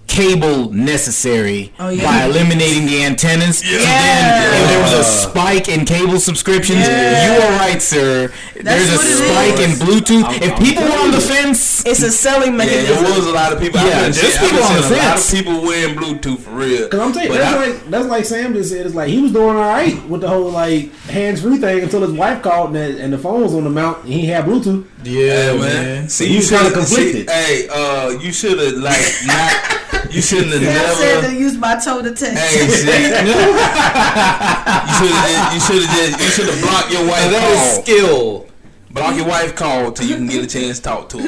cable 0.07 0.73
necessary 0.73 1.73
Oh, 1.79 1.89
yeah. 1.91 2.05
by 2.05 2.25
eliminating 2.25 2.87
the 2.87 3.05
antennas. 3.05 3.59
So 3.59 3.67
Yeah. 3.67 3.79
then 3.81 4.63
if 4.63 4.69
there 4.71 4.83
was 4.83 4.93
a 4.93 5.05
spike 5.05 5.69
in 5.69 5.85
cable 5.85 6.19
subscriptions. 6.21 6.81
Yeah. 6.87 7.35
You 7.37 7.43
are 7.43 7.59
right, 7.59 7.83
sir. 7.83 8.31
There's 8.61 8.89
a 8.91 8.99
spike 8.99 9.59
in. 9.61 9.71
Bluetooth. 9.77 10.25
I'm- 10.25 10.43
if 10.43 10.53
I'm 10.53 10.63
people 10.65 10.85
were 10.85 10.99
on 11.01 11.11
the 11.11 11.21
fence, 11.21 11.83
It's 11.85 12.03
a 12.03 12.11
selling 12.11 12.53
Yeah, 12.53 12.57
mechanism. 12.59 13.05
it 13.05 13.17
was 13.17 13.27
a 13.27 13.33
lot 13.33 13.53
of 13.53 13.61
people. 13.61 13.81
Yeah, 13.81 14.07
I've 14.07 14.15
there's 14.15 14.39
people 14.39 14.63
on 14.63 14.77
the 14.77 14.83
seeing 14.83 15.01
a 15.01 15.05
lot 15.05 15.17
of 15.17 15.23
fence. 15.23 15.31
people 15.31 15.61
wearing 15.63 15.95
Bluetooth 15.95 16.41
for 16.41 16.51
real. 16.51 16.89
Cause 16.89 17.01
I'm 17.01 17.13
saying 17.15 17.33
that's 17.33 17.45
I- 17.55 17.67
like 17.67 17.91
that's 17.91 18.07
like 18.07 18.25
Sam 18.25 18.55
just 18.55 18.71
said. 18.71 18.87
It's 18.87 18.95
like 18.95 19.09
he 19.09 19.21
was 19.21 19.33
doing 19.33 19.57
all 19.57 19.63
right 19.63 20.09
with 20.09 20.21
the 20.23 20.29
whole 20.29 20.51
like 20.51 20.91
hands 21.09 21.41
free 21.43 21.59
thing 21.59 21.81
until 21.83 22.01
his 22.01 22.13
wife 22.13 22.43
called 22.43 22.75
and, 22.75 22.77
the- 22.97 23.03
and 23.03 23.13
the 23.13 23.19
phone 23.19 23.43
was 23.43 23.55
on 23.55 23.65
the 23.65 23.71
mount 23.71 24.05
and 24.05 24.13
he 24.13 24.27
had 24.27 24.45
Bluetooth. 24.47 24.85
yeah, 25.05 25.53
Yeah, 25.53 25.61
man. 25.61 26.09
See, 26.09 26.27
He 26.27 26.33
you 26.35 26.39
was 26.39 26.51
kinda 26.51 26.65
should 26.65 26.87
see, 26.87 26.95
conflicted. 26.97 27.31
Hey, 27.31 27.69
uh, 27.69 28.09
you 28.21 28.33
should 28.33 28.59
have 28.59 28.73
like 28.75 29.15
not. 29.27 29.53
You 30.17 30.23
shouldn't 30.23 30.53
have 30.53 30.63
I 30.63 30.95
said 30.95 31.29
to 31.29 31.35
use 31.37 31.57
my 31.59 31.77
toe 31.77 32.01
to 32.03 32.11
text. 32.15 32.39
Hey, 32.43 32.69
see, 32.69 32.87
you 32.87 33.09
should 34.97 35.13
have. 35.13 35.53
You 35.55 35.61
should 35.61 35.83
have 35.83 35.97
just. 35.97 36.21
You 36.21 36.29
should 36.31 36.49
have 36.49 36.61
blocked 36.63 36.91
your 36.91 37.07
wife 37.07 37.31
call. 37.39 37.83
skill. 37.83 38.47
Block 38.91 39.15
your 39.17 39.27
wife 39.27 39.55
call 39.55 39.93
till 39.93 40.07
you 40.07 40.17
can 40.17 40.27
get 40.27 40.43
a 40.43 40.47
chance 40.47 40.79
to 40.79 40.85
talk 40.85 41.09
to 41.11 41.19
her. 41.19 41.25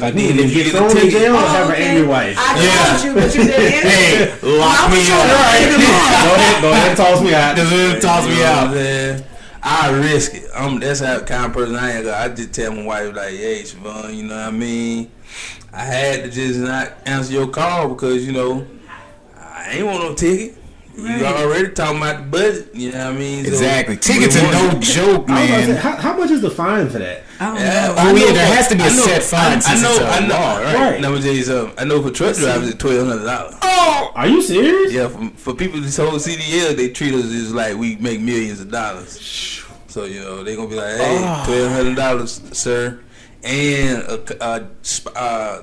Like 0.00 0.14
then 0.14 0.18
he 0.18 0.42
if 0.42 0.56
you 0.56 0.64
get 0.64 0.72
get 0.72 0.74
a 0.74 0.78
thrown 0.78 0.90
in 0.90 0.96
ticket- 0.96 1.12
jail 1.12 1.34
or 1.34 1.38
Oh, 1.38 1.46
have 1.46 1.68
an 1.70 1.74
angry 1.76 2.06
wife. 2.06 2.36
I 2.36 2.40
Yeah. 2.64 2.96
told 2.98 3.04
you, 3.04 3.14
but 3.14 3.34
you 3.34 3.44
didn't 3.44 3.62
answer. 3.62 3.88
Hey, 4.42 4.58
lock 4.58 4.90
me 4.90 5.04
trying 5.04 5.28
to 5.28 5.34
up. 5.34 5.40
write 5.46 5.62
it 5.62 5.78
go 5.78 6.34
ahead, 6.34 6.62
go 6.62 6.70
ahead, 6.72 6.96
toss 6.96 7.20
me 7.22 7.34
out. 7.34 7.56
Just 7.56 7.70
let 7.72 7.96
it 7.96 8.00
toss 8.02 8.26
me 8.26 8.34
know 8.38 8.44
out. 8.44 8.72
saying? 8.74 9.24
I 9.62 9.90
risk 9.92 10.34
it. 10.34 10.50
I'm 10.54 10.80
that's 10.80 11.00
how 11.00 11.20
kind 11.20 11.46
of 11.46 11.52
person 11.52 11.76
I 11.76 11.90
am. 11.92 12.08
I 12.08 12.34
just 12.34 12.52
tell 12.52 12.72
my 12.74 12.84
wife 12.84 13.14
like, 13.14 13.30
"Hey, 13.34 13.62
Siobhan, 13.62 14.14
you 14.14 14.24
know 14.24 14.34
what 14.36 14.44
I 14.46 14.50
mean? 14.50 15.10
I 15.72 15.82
had 15.84 16.24
to 16.24 16.30
just 16.30 16.60
not 16.60 16.92
answer 17.06 17.32
your 17.32 17.48
call 17.48 17.88
because 17.88 18.24
you 18.26 18.32
know 18.32 18.66
I 19.38 19.70
ain't 19.72 19.86
want 19.86 20.00
no 20.04 20.14
ticket. 20.14 20.56
You 20.96 21.24
already 21.26 21.70
talking 21.72 21.96
about 21.96 22.18
the 22.18 22.26
budget. 22.30 22.72
You 22.72 22.92
know 22.92 22.98
what 22.98 23.14
I 23.16 23.18
mean? 23.18 23.44
So- 23.44 23.50
Exactly. 23.50 23.96
Tickets 23.96 24.36
are 24.36 24.52
no 24.52 24.78
joke, 24.78 25.28
I 25.28 25.40
was 25.40 25.50
about 25.50 25.56
to 25.56 25.62
say, 25.64 25.72
man. 25.72 25.76
how, 25.78 25.96
how 25.96 26.16
much 26.16 26.30
is 26.30 26.40
the 26.40 26.50
fine 26.50 26.88
for 26.88 27.00
that? 27.00 27.24
I 27.40 27.46
don't 27.46 27.56
Yeah, 27.56 27.86
know. 27.88 27.94
Oh, 27.94 27.96
I 27.98 28.10
Oh, 28.12 28.14
yeah, 28.14 28.32
there 28.32 28.54
has 28.54 28.68
to 28.68 28.76
be 28.76 28.82
a 28.82 28.86
know- 28.86 29.02
set 29.02 29.22
fine 29.24 29.40
I, 29.40 29.46
I 29.66 29.82
know. 29.82 29.90
it's 29.90 29.98
a 30.00 30.06
I 30.06 30.20
know. 30.20 30.34
law, 30.34 30.58
right? 30.58 30.74
Right. 30.92 31.00
Let 31.00 31.12
me 31.12 31.20
tell 31.20 31.32
you 31.34 31.42
something. 31.42 31.74
I 31.78 31.82
know 31.84 32.00
for 32.00 32.10
truck 32.12 32.36
drivers, 32.36 32.68
it's 32.68 32.78
twelve 32.78 33.08
hundred 33.08 33.24
dollars. 33.24 33.54
Oh, 33.62 34.12
Are 34.14 34.28
you 34.28 34.40
serious? 34.40 34.92
Yeah, 34.92 35.08
for, 35.08 35.30
for 35.36 35.54
people 35.54 35.80
this 35.80 35.96
whole 35.96 36.12
CDL, 36.12 36.76
they 36.76 36.90
treat 36.90 37.12
us 37.12 37.24
as 37.24 37.52
like 37.52 37.76
we 37.76 37.96
make 37.96 38.20
millions 38.20 38.60
of 38.60 38.70
dollars. 38.70 39.64
So 39.88 40.04
you 40.04 40.20
know 40.20 40.44
they 40.44 40.54
gonna 40.54 40.68
be 40.68 40.76
like, 40.76 40.96
hey, 40.96 41.18
Oh. 41.24 41.42
twelve 41.44 41.72
hundred 41.72 41.96
dollars, 41.96 42.40
sir, 42.56 43.00
and 43.44 44.02
a, 44.02 44.44
a, 44.44 44.68
sp- 44.82 45.14
uh, 45.14 45.62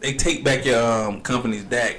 they 0.00 0.14
take 0.14 0.42
back 0.42 0.64
your 0.64 0.82
um, 0.82 1.20
company's 1.20 1.64
DAC. 1.64 1.96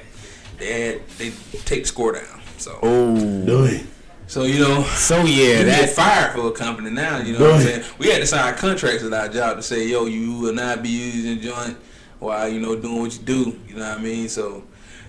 They 0.58 0.94
add, 0.94 1.08
they 1.18 1.30
take 1.64 1.82
the 1.82 1.88
score 1.88 2.12
down. 2.12 2.40
So 2.58 2.78
oh. 2.82 3.46
Do 3.46 3.80
so 4.26 4.44
you 4.44 4.60
know. 4.60 4.82
So 4.84 5.24
yeah, 5.24 5.58
You 5.58 5.64
that 5.66 5.90
fired 5.90 6.32
for 6.32 6.48
a 6.48 6.52
company 6.52 6.90
now, 6.90 7.18
you 7.18 7.34
know 7.38 7.44
what 7.44 7.54
I'm 7.56 7.60
saying? 7.60 7.84
We 7.98 8.08
had 8.08 8.18
to 8.18 8.26
sign 8.26 8.54
contracts 8.54 9.04
at 9.04 9.12
our 9.12 9.28
job 9.28 9.56
to 9.58 9.62
say, 9.62 9.86
yo, 9.86 10.06
you 10.06 10.38
will 10.38 10.54
not 10.54 10.82
be 10.82 10.88
using 10.88 11.40
joint 11.40 11.76
while, 12.18 12.48
you 12.48 12.60
know, 12.60 12.74
doing 12.74 13.00
what 13.00 13.12
you 13.12 13.22
do. 13.24 13.58
You 13.68 13.76
know 13.76 13.88
what 13.88 13.98
I 13.98 14.00
mean? 14.00 14.28
So 14.28 14.64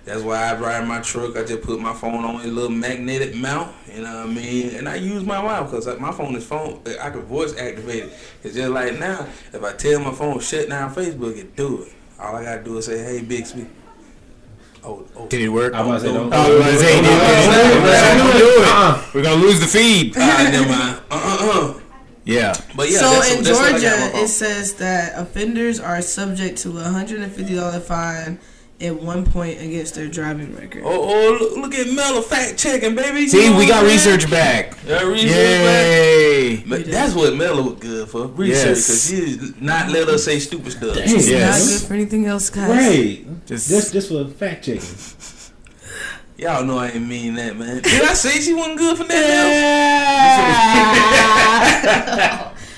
that's 0.06 0.22
why 0.22 0.50
I 0.50 0.56
ride 0.60 0.88
my 0.88 1.00
truck. 1.00 1.38
I 1.38 1.44
just 1.44 1.62
put 1.62 1.80
my 1.80 1.94
phone 1.94 2.26
on 2.26 2.42
a 2.42 2.48
little 2.48 2.70
magnetic 2.70 3.36
mount, 3.36 3.74
you 3.88 4.02
know 4.02 4.22
what 4.22 4.30
I 4.30 4.34
mean? 4.34 4.76
And 4.76 4.90
I 4.90 4.96
use 4.96 5.24
my 5.24 5.42
mouth 5.42 5.72
because 5.72 5.88
my 6.00 6.12
phone 6.12 6.36
is 6.36 6.46
phone, 6.46 6.82
I 7.02 7.10
can 7.10 7.22
voice 7.22 7.58
activate 7.58 8.06
it. 8.06 8.14
It's 8.44 8.56
just 8.56 8.70
like 8.72 9.00
now, 9.00 9.28
if 9.54 9.64
I 9.64 9.74
tell 9.74 10.00
my 10.02 10.12
phone 10.12 10.40
shut 10.40 10.68
down 10.68 10.94
Facebook, 10.94 11.38
it 11.38 11.56
do 11.56 11.84
it. 11.84 11.94
All 12.20 12.36
I 12.36 12.44
got 12.44 12.58
to 12.58 12.64
do 12.64 12.78
is 12.78 12.86
say, 12.86 13.02
hey, 13.02 13.22
Bixby. 13.22 13.66
Oh, 14.86 15.06
oh. 15.16 15.28
did 15.28 15.40
it 15.42 15.48
work? 15.50 15.74
I'm 15.74 15.86
about 15.86 16.02
to 16.02 16.08
say, 16.08 16.14
Don't- 16.14 16.30
don't. 16.30 16.32
Don't- 16.32 16.60
don't- 16.60 17.04
do 18.38 18.50
it. 18.50 18.68
Uh-uh. 18.68 19.06
We're 19.14 19.24
gonna 19.24 19.42
lose 19.42 19.62
the 19.62 19.68
feed. 19.68 20.14
Ah, 20.18 20.50
never 20.52 20.68
mind. 20.68 21.02
Uh-uh-uh. 21.10 21.80
Yeah. 22.26 22.54
But 22.76 22.90
yeah, 22.92 23.00
so 23.00 23.10
that's, 23.12 23.36
in 23.36 23.44
that's 23.44 23.58
what 23.60 23.74
I 23.76 23.82
got 23.82 23.94
on 23.94 24.00
my 24.00 24.10
Georgia, 24.10 24.24
it 24.24 24.28
says 24.28 24.74
that 24.76 25.18
offenders 25.18 25.80
are 25.80 26.02
subject 26.02 26.58
to 26.60 26.78
a 26.80 26.84
hundred 26.84 27.22
and 27.22 27.32
fifty 27.32 27.56
dollar 27.56 27.80
fine 27.80 28.40
at 28.84 29.02
one 29.02 29.24
point 29.26 29.60
against 29.62 29.96
their 29.96 30.08
driving 30.08 30.54
record. 30.56 30.84
Oh, 30.86 30.90
oh 30.92 31.38
look, 31.40 31.56
look 31.58 31.74
at 31.76 31.88
Mel 31.94 32.22
fact 32.22 32.58
checking, 32.58 32.96
baby. 32.96 33.22
You 33.22 33.30
See, 33.30 33.50
know 33.50 33.58
we 33.58 33.68
got 33.68 33.84
I'm 33.84 33.90
research 33.90 34.30
back. 34.30 34.78
Yeah, 34.86 35.04
research 35.04 35.30
back. 35.32 35.86
Yay. 35.86 36.58
But 36.68 36.86
that's 36.86 37.14
what 37.16 37.36
Mela 37.36 37.62
was 37.62 37.76
good 37.80 38.10
for 38.10 38.28
research, 38.28 38.66
Yes. 38.78 38.88
because 38.88 39.56
she 39.58 39.64
not 39.64 39.90
let 39.90 40.08
us 40.10 40.24
say 40.26 40.40
stupid 40.40 40.72
stuff. 40.74 40.96
Dang. 40.96 41.04
It's 41.16 41.28
Yes. 41.30 41.60
not 41.60 41.70
good 41.80 41.88
for 41.88 41.94
anything 41.94 42.26
else, 42.26 42.50
guys. 42.50 42.70
Right. 42.70 43.46
Just, 43.46 43.70
Just 43.70 43.94
just 43.94 44.10
for 44.10 44.26
fact 44.28 44.66
checking. 44.66 44.84
Y'all 46.38 46.64
know 46.66 46.78
I 46.80 46.88
ain't 46.90 47.08
mean 47.08 47.36
that, 47.36 47.56
man. 47.56 47.82
Did 47.84 48.02
I 48.04 48.14
say 48.14 48.40
she 48.42 48.54
wasn't 48.54 48.78
good 48.80 48.98
for 48.98 49.04
that 49.06 49.14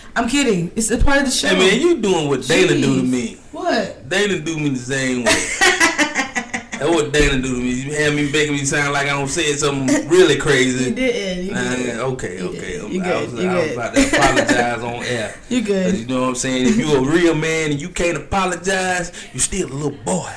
I'm 0.17 0.29
kidding. 0.29 0.71
It's 0.75 0.89
a 0.91 0.97
part 0.97 1.19
of 1.19 1.25
the 1.25 1.31
show. 1.31 1.47
else? 1.49 1.57
Hey 1.57 1.71
man, 1.71 1.81
you 1.81 1.97
doing 1.97 2.27
what 2.29 2.43
Dana 2.47 2.73
do 2.73 2.95
to 3.01 3.03
me? 3.03 3.37
what? 3.51 4.07
Dana 4.07 4.39
do 4.39 4.57
me 4.57 4.69
the 4.69 4.77
same 4.79 5.23
way. 5.23 5.31
That's 6.79 6.89
what 6.89 7.11
Dana 7.13 7.41
do 7.41 7.55
to 7.55 7.61
me. 7.61 7.69
You 7.71 7.93
had 7.93 8.13
me 8.15 8.31
making 8.31 8.53
me 8.53 8.65
sound 8.65 8.93
like 8.93 9.07
I 9.07 9.11
don't 9.11 9.27
say 9.27 9.53
something 9.53 10.07
really 10.09 10.35
You 10.35 10.41
crazy. 10.41 10.91
didn't. 10.95 11.45
You 11.45 11.51
Nah, 11.53 11.75
did. 11.75 11.99
okay, 11.99 12.37
You 12.37 12.47
okay. 12.49 12.59
did. 12.59 12.81
I'm- 12.81 12.91
You 12.91 13.01
I 13.01 13.05
good. 13.05 13.31
was, 13.31 13.43
You 13.43 13.49
I 13.49 13.55
was 13.63 13.71
about 13.73 13.95
to 13.95 14.07
apologize 14.07 14.83
on 14.83 15.03
air. 15.05 15.35
You 15.49 15.59
Cause 15.61 15.67
good. 15.67 15.97
you 15.97 16.05
know 16.07 16.21
what 16.21 16.27
I'm 16.29 16.35
saying? 16.35 16.67
If 16.67 16.77
you 16.77 16.95
a 16.95 17.01
real 17.01 17.33
man 17.35 17.71
and 17.71 17.81
you 17.81 17.89
can't 17.89 18.17
apologize, 18.17 19.11
you 19.33 19.39
still 19.39 19.71
a 19.71 19.73
little 19.73 19.91
boy. 20.03 20.31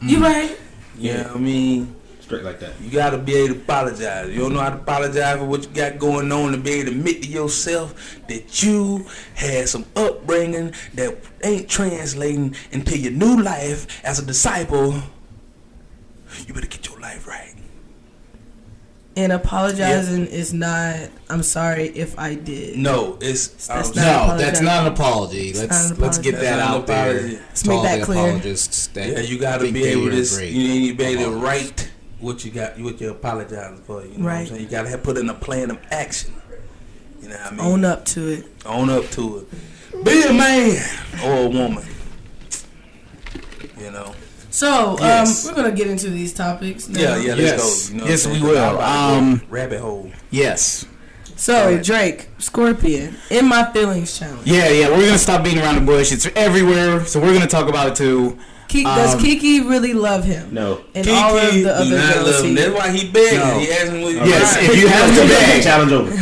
You 0.00 0.18
mm. 0.18 0.22
right. 0.22 0.58
You 0.98 1.12
know 1.14 1.22
what 1.24 1.36
I 1.36 1.38
mean? 1.38 1.94
Straight 2.20 2.44
like 2.44 2.60
that. 2.60 2.78
You 2.80 2.90
gotta 2.90 3.16
be 3.16 3.34
able 3.36 3.54
to 3.54 3.60
apologize. 3.60 4.28
You 4.30 4.40
don't 4.40 4.52
know 4.52 4.60
how 4.60 4.68
to 4.70 4.76
apologize 4.76 5.38
for 5.38 5.44
what 5.46 5.62
you 5.62 5.70
got 5.70 5.98
going 5.98 6.30
on 6.30 6.52
to 6.52 6.58
be 6.58 6.72
able 6.72 6.90
to 6.92 6.96
admit 6.98 7.22
to 7.22 7.28
yourself 7.28 8.18
that 8.28 8.62
you 8.62 9.06
had 9.34 9.66
some 9.68 9.86
upbringing 9.96 10.74
that 10.94 11.16
ain't 11.42 11.68
translating 11.70 12.54
into 12.70 12.98
your 12.98 13.12
new 13.12 13.40
life 13.42 14.04
as 14.04 14.18
a 14.18 14.26
disciple. 14.26 14.94
You 16.46 16.54
better 16.54 16.66
get 16.66 16.88
your 16.88 16.98
life 17.00 17.26
right. 17.26 17.54
And 19.16 19.32
apologizing 19.32 20.26
is 20.26 20.52
not. 20.52 21.08
I'm 21.28 21.42
sorry 21.42 21.86
if 21.88 22.16
I 22.18 22.34
did. 22.36 22.76
No, 22.78 23.18
it's 23.20 23.48
That's 23.66 23.70
um, 23.70 23.76
not- 23.76 24.04
sorry. 24.04 24.28
No, 24.28 24.36
that's 24.38 24.60
not 24.60 24.86
an 24.86 24.92
apology. 24.92 25.52
not 25.52 25.60
Let's 25.62 25.90
an 25.90 25.96
let's 25.98 26.18
get 26.18 26.34
apology. 26.34 26.46
that 26.50 26.58
out 26.60 26.80
an 26.80 26.86
there 26.86 27.10
apology. 27.16 27.36
Let's 27.48 27.66
make 27.66 27.82
that 27.82 28.02
clear. 28.04 28.18
apologists. 28.26 28.86
That 28.88 29.08
Yeah, 29.08 29.20
you 29.20 29.38
gotta 29.40 29.72
be 29.72 29.84
able 29.86 30.10
to. 30.10 30.46
You 30.46 30.68
need 30.68 30.88
to 30.90 30.94
be 30.96 31.04
able 31.04 31.24
to 31.32 31.36
write 31.38 31.90
what 32.20 32.44
you 32.44 32.50
got, 32.52 32.78
what 32.78 33.00
you're 33.00 33.10
apologizing 33.12 33.78
for. 33.78 34.02
You 34.02 34.08
know 34.08 34.10
what 34.10 34.18
I'm 34.18 34.24
Right. 34.24 34.48
saying? 34.48 34.60
You 34.62 34.68
gotta 34.68 34.88
have 34.90 35.02
put 35.02 35.16
in 35.18 35.28
a 35.30 35.34
plan 35.34 35.70
of 35.72 35.78
action. 35.90 36.32
You 37.20 37.28
know 37.30 37.34
what 37.36 37.46
I 37.46 37.50
mean? 37.56 37.60
Own 37.60 37.84
up 37.84 38.04
to 38.06 38.28
it. 38.28 38.44
Own 38.66 38.88
up 38.90 39.08
to 39.10 39.38
it. 39.38 40.04
Be 40.04 40.22
a 40.22 40.32
man 40.32 40.80
or 41.24 41.46
a 41.46 41.48
woman. 41.48 41.84
You 43.80 43.90
know. 43.90 44.14
So, 44.58 44.96
Yes. 44.98 45.46
um, 45.46 45.54
we're 45.54 45.62
gonna 45.62 45.74
get 45.76 45.86
into 45.86 46.10
these 46.10 46.32
topics. 46.34 46.88
Now. 46.88 46.98
Yeah, 47.00 47.16
yeah. 47.16 47.34
Let's 47.34 47.40
Yes. 47.40 47.88
go. 47.88 47.94
You 47.94 48.00
know 48.00 48.06
Yes, 48.08 48.26
we 48.26 48.40
will. 48.40 48.58
I'm 48.58 48.74
about 48.74 48.80
to 48.80 49.10
go 49.12 49.18
Um, 49.18 49.42
rabbit 49.50 49.80
hole. 49.80 50.10
Yes. 50.32 50.84
So 51.36 51.68
ahead. 51.68 51.84
Drake, 51.84 52.28
Scorpion, 52.38 53.14
in 53.30 53.46
my 53.46 53.70
feelings 53.72 54.18
challenge. 54.18 54.40
Yeah, 54.44 54.68
yeah. 54.70 54.88
We're 54.88 55.06
gonna 55.06 55.16
stop 55.18 55.44
beating 55.44 55.60
around 55.60 55.76
the 55.76 55.82
bush. 55.82 56.10
It's 56.10 56.26
everywhere, 56.34 57.04
so 57.06 57.20
we're 57.20 57.32
gonna 57.34 57.46
talk 57.46 57.68
about 57.68 57.86
it 57.86 57.94
too. 57.94 58.36
Ki- 58.68 58.84
does 58.84 59.14
Um, 59.14 59.20
Kiki 59.22 59.60
really 59.62 59.94
love 59.94 60.24
him? 60.24 60.52
No. 60.52 60.80
And 60.94 61.08
all 61.08 61.36
of 61.38 61.50
Kiki 61.50 61.62
the 61.62 61.74
other 61.74 61.96
not 61.96 62.14
girls 62.14 62.26
love 62.36 62.44
him. 62.44 62.54
That's 62.54 62.74
why 62.78 62.88
he 62.90 63.08
begging. 63.08 63.38
No. 63.38 63.58
He 63.58 63.72
asking 63.72 64.02
what 64.02 64.14
Yes, 64.14 64.54
right. 64.56 64.64
if 64.64 64.76
you 64.76 64.88
have 64.88 65.08
to 65.14 65.22
beg. 65.26 65.62
Challenge 65.68 65.92
over. 65.92 66.10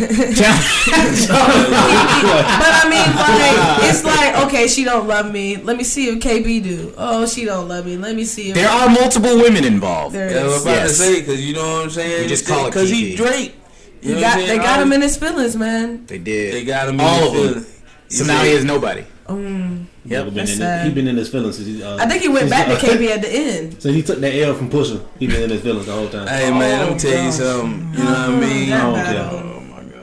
but 1.27 2.73
I 2.73 2.89
mean, 2.89 3.09
like, 3.17 3.91
it's 3.91 4.05
like, 4.05 4.47
okay, 4.47 4.69
she 4.69 4.85
don't 4.85 5.07
love 5.09 5.33
me. 5.33 5.57
Let 5.57 5.77
me 5.77 5.85
see 5.85 6.09
if 6.09 6.19
KB 6.21 6.63
do. 6.63 6.93
Oh, 6.97 7.27
she 7.27 7.45
don't 7.45 7.69
love 7.69 7.87
me. 7.87 7.97
Let 7.97 8.15
me 8.15 8.25
see 8.25 8.51
if 8.51 8.55
There 8.55 8.69
are 8.69 8.89
multiple 8.89 9.37
women 9.37 9.65
involved. 9.65 10.15
there 10.15 10.31
Yeah, 10.31 10.41
I 10.41 10.45
was 10.45 10.55
is. 10.57 10.63
about 10.63 10.75
Yes. 10.77 10.89
to 10.89 10.95
say 10.95 11.21
because 11.21 11.45
you 11.45 11.55
know 11.55 11.75
what 11.75 11.83
I'm 11.85 11.91
saying. 11.91 12.23
We 12.23 12.29
just 12.29 12.47
call 12.47 12.67
it 12.67 12.71
because 12.71 12.91
he 12.91 13.03
Kiki. 13.11 13.17
Drake. 13.17 13.55
You 14.03 14.15
know 14.15 14.21
got, 14.21 14.37
they 14.39 14.57
got 14.59 14.77
All- 14.79 14.83
him 14.83 14.93
in 14.93 15.01
his 15.03 15.17
feelings, 15.17 15.57
man. 15.57 16.07
They 16.07 16.19
did. 16.19 16.55
They 16.55 16.65
got 16.65 16.89
him. 16.89 17.01
All 17.01 17.35
in 17.35 17.49
of 17.49 17.55
them. 17.55 17.67
So 18.09 18.25
now 18.25 18.43
he 18.45 18.51
is 18.51 18.65
nobody. 18.65 19.03
Mm, 19.27 19.87
Yep, 20.09 20.25
been 20.27 20.39
in 20.39 20.47
sad. 20.47 20.87
he 20.87 20.93
been 20.95 21.09
in 21.09 21.17
his 21.17 21.29
feelings 21.29 21.57
since 21.57 21.69
he. 21.69 21.83
Uh, 21.83 21.97
I 21.99 22.07
think 22.09 22.23
he 22.23 22.29
went 22.29 22.49
back 22.51 22.69
uh, 22.69 22.79
to 22.79 22.87
KB 22.87 23.09
at 23.09 23.23
the 23.23 23.31
end. 23.31 23.77
So 23.83 23.93
he 23.93 24.03
took 24.03 24.19
that 24.21 24.35
L 24.35 24.55
from 24.55 24.71
Pusha. 24.71 25.05
He 25.19 25.27
been 25.27 25.43
in 25.43 25.51
his 25.51 25.63
feelings 25.63 25.87
the 25.87 25.93
whole 25.93 26.09
time. 26.09 26.27
Hey 26.27 26.51
man, 26.51 26.61
let 26.61 26.89
Oh, 26.89 26.93
me 26.95 26.99
tell 26.99 27.11
you 27.11 27.31
gosh. 27.31 27.35
something. 27.35 27.93
You 27.95 28.05
know 28.05 28.11
what 28.11 28.19
I 28.19 28.41
mean? 28.41 28.71
That 28.71 28.85
Oh, 28.85 28.93
battle. 28.95 29.39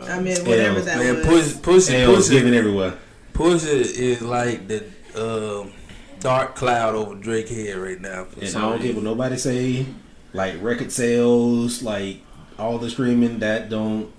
yeah. 0.07 0.13
I 0.15 0.19
mean, 0.19 0.45
whatever 0.45 0.75
L's. 0.77 0.85
that 0.85 0.97
Man, 0.97 1.15
was. 1.17 1.53
push, 1.53 1.61
push, 1.61 1.89
L 1.95 2.11
was 2.11 2.27
push, 2.27 2.37
giving 2.37 2.53
everywhere. 2.53 2.93
Pusha 3.33 3.73
is 3.73 4.21
like 4.21 4.67
the 4.67 4.83
um, 5.15 5.71
dark 6.19 6.55
cloud 6.55 6.95
over 6.95 7.15
Drake 7.15 7.49
head 7.49 7.77
right 7.77 7.99
now. 7.99 8.25
For 8.25 8.39
And 8.41 8.55
I 8.55 8.61
don't 8.61 8.81
care 8.81 8.93
what 8.93 9.03
nobody 9.03 9.37
say. 9.37 9.85
Like 10.33 10.61
record 10.61 10.91
sales, 10.91 11.81
like 11.83 12.17
all 12.59 12.77
the 12.77 12.89
streaming 12.89 13.39
that 13.39 13.69
don't. 13.69 14.11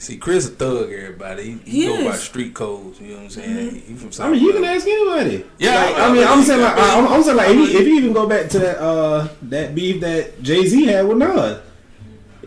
See, 0.00 0.16
Chris 0.16 0.48
a 0.48 0.52
thug. 0.52 0.90
Everybody, 0.90 1.58
he, 1.64 1.70
He 1.70 1.80
he 1.82 1.86
go 1.86 1.92
by 1.96 2.00
is. 2.00 2.06
Mm-hmm. 2.06 2.14
street 2.16 2.54
codes. 2.54 2.98
You 3.00 3.08
know 3.08 3.14
what 3.16 3.22
I'm 3.24 3.30
saying? 3.30 3.74
He 3.86 3.94
from 3.94 4.10
South. 4.12 4.28
I 4.28 4.30
mean, 4.32 4.42
you 4.42 4.52
can 4.54 4.64
ask 4.64 4.86
anybody. 4.86 5.44
Yeah, 5.58 5.74
Like, 5.84 5.94
I- 5.96 6.06
I 6.08 6.12
mean, 6.12 6.24
I- 6.26 6.32
I'm 6.32 6.42
saying 6.42 6.60
like, 6.62 6.74
I- 6.78 6.98
I'm, 6.98 7.06
I'm 7.08 7.22
saying 7.22 7.36
like, 7.36 7.50
if 7.50 7.56
I- 7.56 7.60
you, 7.60 7.78
if 7.80 7.86
you 7.86 7.94
even 7.98 8.12
go 8.14 8.26
back 8.26 8.48
to 8.48 8.58
that 8.60 8.78
uh 8.80 9.28
that 9.42 9.74
beef 9.74 10.00
that 10.00 10.42
Jay 10.42 10.64
Z 10.66 10.84
had 10.86 11.06
with 11.06 11.18
Nas, 11.18 11.58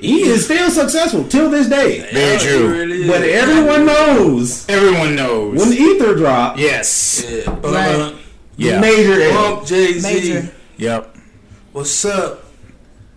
he 0.02 0.22
is 0.24 0.46
still 0.46 0.72
successful 0.72 1.26
till 1.26 1.52
this 1.52 1.70
day. 1.70 2.00
Very 2.12 2.32
Yeah, 2.34 2.38
true. 2.39 2.68
really. 2.72 3.08
But 3.08 3.22
everyone 3.22 3.86
knows 3.86 4.68
Everyone 4.68 5.16
knows. 5.16 5.60
when 5.60 5.70
the 5.70 5.76
ether 5.78 6.16
dropped, 6.16 6.58
yes. 6.58 7.24
Yeah, 7.30 7.50
Right. 7.62 7.96
uh, 7.96 8.13
Yeah. 8.58 8.80
major 8.82 9.22
L. 9.22 9.56
Bump 9.58 9.68
Jay 9.68 10.00
Z. 10.00 10.50
Yep. 10.78 11.16
What's 11.72 12.04
up, 12.04 12.46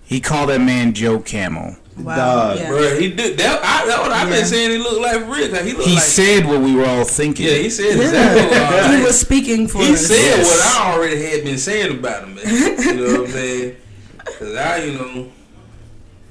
He 0.05 0.20
called 0.20 0.51
that 0.51 0.61
man 0.61 0.92
Joe 0.92 1.18
Camel. 1.20 1.77
Wow. 1.98 2.14
Dog, 2.16 2.59
yeah. 2.59 2.68
bro? 2.68 2.98
He 2.98 3.11
did 3.11 3.38
that. 3.38 3.61
I, 3.64 3.87
that's 3.87 3.98
what 4.00 4.12
I've 4.12 4.28
Yeah. 4.28 4.35
been 4.37 4.44
saying. 4.44 4.70
He 4.70 4.78
looked 4.78 5.00
like 5.00 5.28
Rick. 5.28 5.52
Like, 5.52 5.62
he 5.64 5.72
looked 5.72 5.88
He 5.88 5.94
like. 5.94 6.04
said 6.04 6.46
what 6.46 6.61
we 6.61 6.74
were 6.74 6.85
all 6.85 7.04
thinking. 7.04 7.46
yeah, 7.46 7.54
he 7.54 7.70
said 7.70 7.96
exactly. 7.98 8.42
what 8.44 8.85
I 8.85 8.96
He 8.98 9.02
was 9.02 9.18
speaking 9.20 9.66
for 9.66 9.78
He 9.78 9.92
us. 9.94 10.06
said 10.06 10.16
Yes. 10.16 10.46
what 10.46 10.82
I 10.87 10.92
already 10.94 11.22
had 11.24 11.44
been 11.44 11.59
saying 11.59 11.98
about 11.98 12.24
him, 12.24 12.35
man. 12.35 12.44
You 12.46 12.94
know 12.94 13.20
what 13.20 13.20
I'm 13.28 13.32
saying? 13.32 13.76
Cause 14.38 14.54
I, 14.56 14.76
you 14.85 14.92
know, 14.92 15.26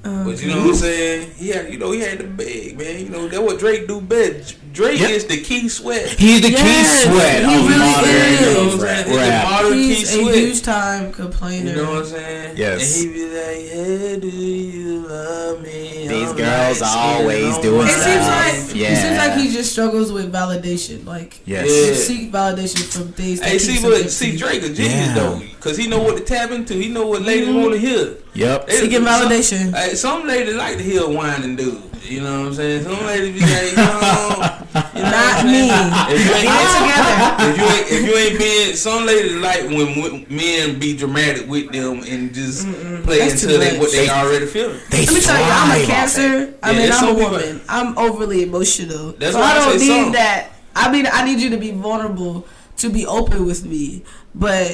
Um, 0.06 0.24
but 0.24 0.40
you 0.42 0.48
know 0.48 0.58
what 0.60 0.68
I'm 0.68 0.74
saying? 0.74 1.30
He 1.36 1.48
had, 1.48 1.72
you 1.72 1.78
know, 1.78 1.90
he 1.90 2.00
had 2.00 2.18
to 2.18 2.24
beg, 2.26 2.78
man. 2.78 3.00
You 3.00 3.08
know, 3.08 3.28
that 3.28 3.42
what 3.42 3.58
Drake 3.58 3.88
do 3.88 4.00
best. 4.00 4.56
Drake 4.72 5.00
Yep. 5.00 5.10
is 5.10 5.24
the 5.24 5.38
Keith 5.38 5.72
Sweat. 5.72 6.06
He's 6.18 6.40
the 6.42 6.50
Yes, 6.50 7.04
Keith 7.04 7.12
Sweat 7.12 7.38
he 7.44 7.56
really 7.56 7.78
modern 7.78 8.10
is. 8.10 8.40
You 8.40 8.46
know 8.46 8.64
what 8.64 8.72
I'm 8.72 8.80
saying? 8.80 8.86
rap. 8.86 9.06
He's 9.06 9.16
the 9.16 9.50
modern 9.50 9.72
Keith 9.72 9.98
He's 9.98 10.14
a 10.14 10.20
sweat. 10.22 10.34
huge 10.36 10.62
time 10.62 11.12
complainer. 11.12 11.70
You 11.70 11.76
know 11.76 11.90
what 11.90 11.98
I'm 11.98 12.04
saying? 12.06 12.56
Yes. 12.56 13.02
And 13.02 13.10
he 13.10 13.14
be 13.18 13.24
like, 13.24 13.68
"Hey, 13.72 14.20
do 14.20 14.28
you 14.28 14.98
love 15.08 15.62
me?" 15.62 16.08
These 16.08 16.30
I'm 16.30 16.36
girls 16.36 16.80
light-skinned, 16.80 16.84
always 17.20 17.54
I'm 17.56 17.62
doing 17.62 17.86
It 17.86 17.90
seems 17.90 18.26
like 18.26 18.76
Yeah. 18.76 18.88
it 18.92 18.96
seems 19.02 19.16
like 19.18 19.34
he 19.38 19.52
just 19.52 19.72
struggles 19.72 20.12
with 20.12 20.32
validation. 20.32 21.06
Like 21.06 21.40
Yes. 21.46 21.66
he 21.68 21.86
Yeah. 21.88 21.94
seek 21.94 22.32
validation 22.32 22.84
from 22.84 23.12
things. 23.12 23.40
That 23.40 23.48
Hey, 23.48 23.58
see, 23.58 23.72
keeps 23.72 23.82
but 23.82 24.10
see. 24.10 24.36
Drake 24.36 24.62
a 24.62 24.68
genius 24.68 24.92
Yeah. 24.92 25.14
though, 25.14 25.42
cause 25.60 25.76
he 25.78 25.86
know 25.86 25.98
what 26.00 26.16
to 26.18 26.22
tap 26.22 26.50
into. 26.50 26.74
He 26.74 26.88
know 26.88 27.06
what 27.06 27.22
ladies 27.22 27.48
mm-hmm. 27.48 27.60
want 27.62 27.72
to 27.74 27.78
hear. 27.80 28.08
Yep. 28.36 28.66
They- 28.66 28.76
Seeking 28.76 29.04
some- 29.04 29.06
validation. 29.06 29.74
Hey, 29.74 29.94
some 29.94 30.26
ladies 30.26 30.54
like 30.54 30.76
to 30.78 30.82
hear 30.82 31.02
a 31.02 31.08
whining 31.08 31.56
dude. 31.56 31.82
You 32.04 32.20
know 32.20 32.38
what 32.40 32.46
I'm 32.48 32.54
saying? 32.54 32.84
Some 32.84 33.04
ladies 33.04 33.34
be 33.34 33.40
like, 33.40 33.70
you 33.70 33.76
know, 33.76 34.58
you 34.94 35.02
know 35.02 35.10
Not 35.10 35.44
me. 35.44 35.66
If 36.14 36.24
you 36.24 36.34
ain't 36.38 36.70
together. 36.78 37.16
if 37.50 37.58
you 37.58 37.64
ain't 37.64 37.90
if 37.90 38.06
you 38.06 38.14
ain't 38.16 38.38
being 38.38 38.76
some 38.76 39.06
ladies 39.06 39.32
like 39.32 39.62
when, 39.64 40.00
when 40.00 40.26
men 40.28 40.78
be 40.78 40.96
dramatic 40.96 41.48
with 41.48 41.72
them 41.72 42.04
and 42.06 42.32
just 42.32 42.64
play 43.02 43.18
That's 43.18 43.40
too 43.40 43.48
into 43.48 43.58
they, 43.58 43.78
what 43.78 43.90
they 43.90 44.08
already 44.08 44.46
feel. 44.46 44.68
They 44.90 45.04
Let 45.04 45.14
me 45.14 45.20
tell 45.20 45.36
you, 45.36 45.46
I'm 45.50 45.70
a 45.70 45.74
thrive 45.74 45.76
off 45.76 45.82
it. 45.82 45.86
cancer. 45.86 46.54
I 46.62 46.72
mean, 46.72 46.82
it's 46.82 46.96
I'm 46.96 47.04
a 47.04 47.06
some 47.08 47.16
people- 47.16 47.30
woman. 47.32 47.60
I'm 47.68 47.98
overly 47.98 48.42
emotional. 48.44 49.12
That's 49.18 49.32
so 49.32 49.40
why 49.40 49.46
I 49.46 49.56
I 49.56 49.58
don't 49.58 49.78
say 49.80 49.88
need 49.88 50.02
some. 50.04 50.12
that. 50.12 50.50
I 50.76 50.92
mean, 50.92 51.08
I 51.10 51.24
need 51.24 51.40
you 51.40 51.50
to 51.50 51.56
be 51.56 51.72
vulnerable 51.72 52.46
to 52.76 52.88
be 52.90 53.04
open 53.06 53.46
with 53.46 53.64
me, 53.64 54.04
but 54.34 54.68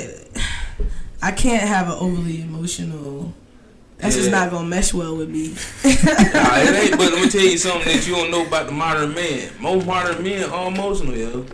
I 1.22 1.30
can't 1.32 1.62
have 1.66 1.86
an 1.86 1.94
overly 1.98 2.42
emotional. 2.42 3.32
That's 4.02 4.16
just 4.16 4.30
not 4.32 4.50
gonna 4.50 4.66
mesh 4.68 4.92
well 4.92 5.16
with 5.16 5.30
me. 5.30 5.50
Nah, 5.50 5.54
it 5.84 6.74
ain't. 6.88 6.98
But 6.98 7.12
let 7.12 7.22
me 7.22 7.30
tell 7.30 7.40
you 7.40 7.56
something 7.56 7.86
that 7.94 8.06
you 8.06 8.14
don't 8.16 8.30
know 8.32 8.44
about 8.44 8.66
the 8.66 8.72
modern 8.72 9.14
man. 9.14 9.50
Most 9.60 9.86
modern 9.86 10.22
men 10.22 10.50
are 10.50 10.68
emotional, 10.68 11.16
yo. 11.16 11.46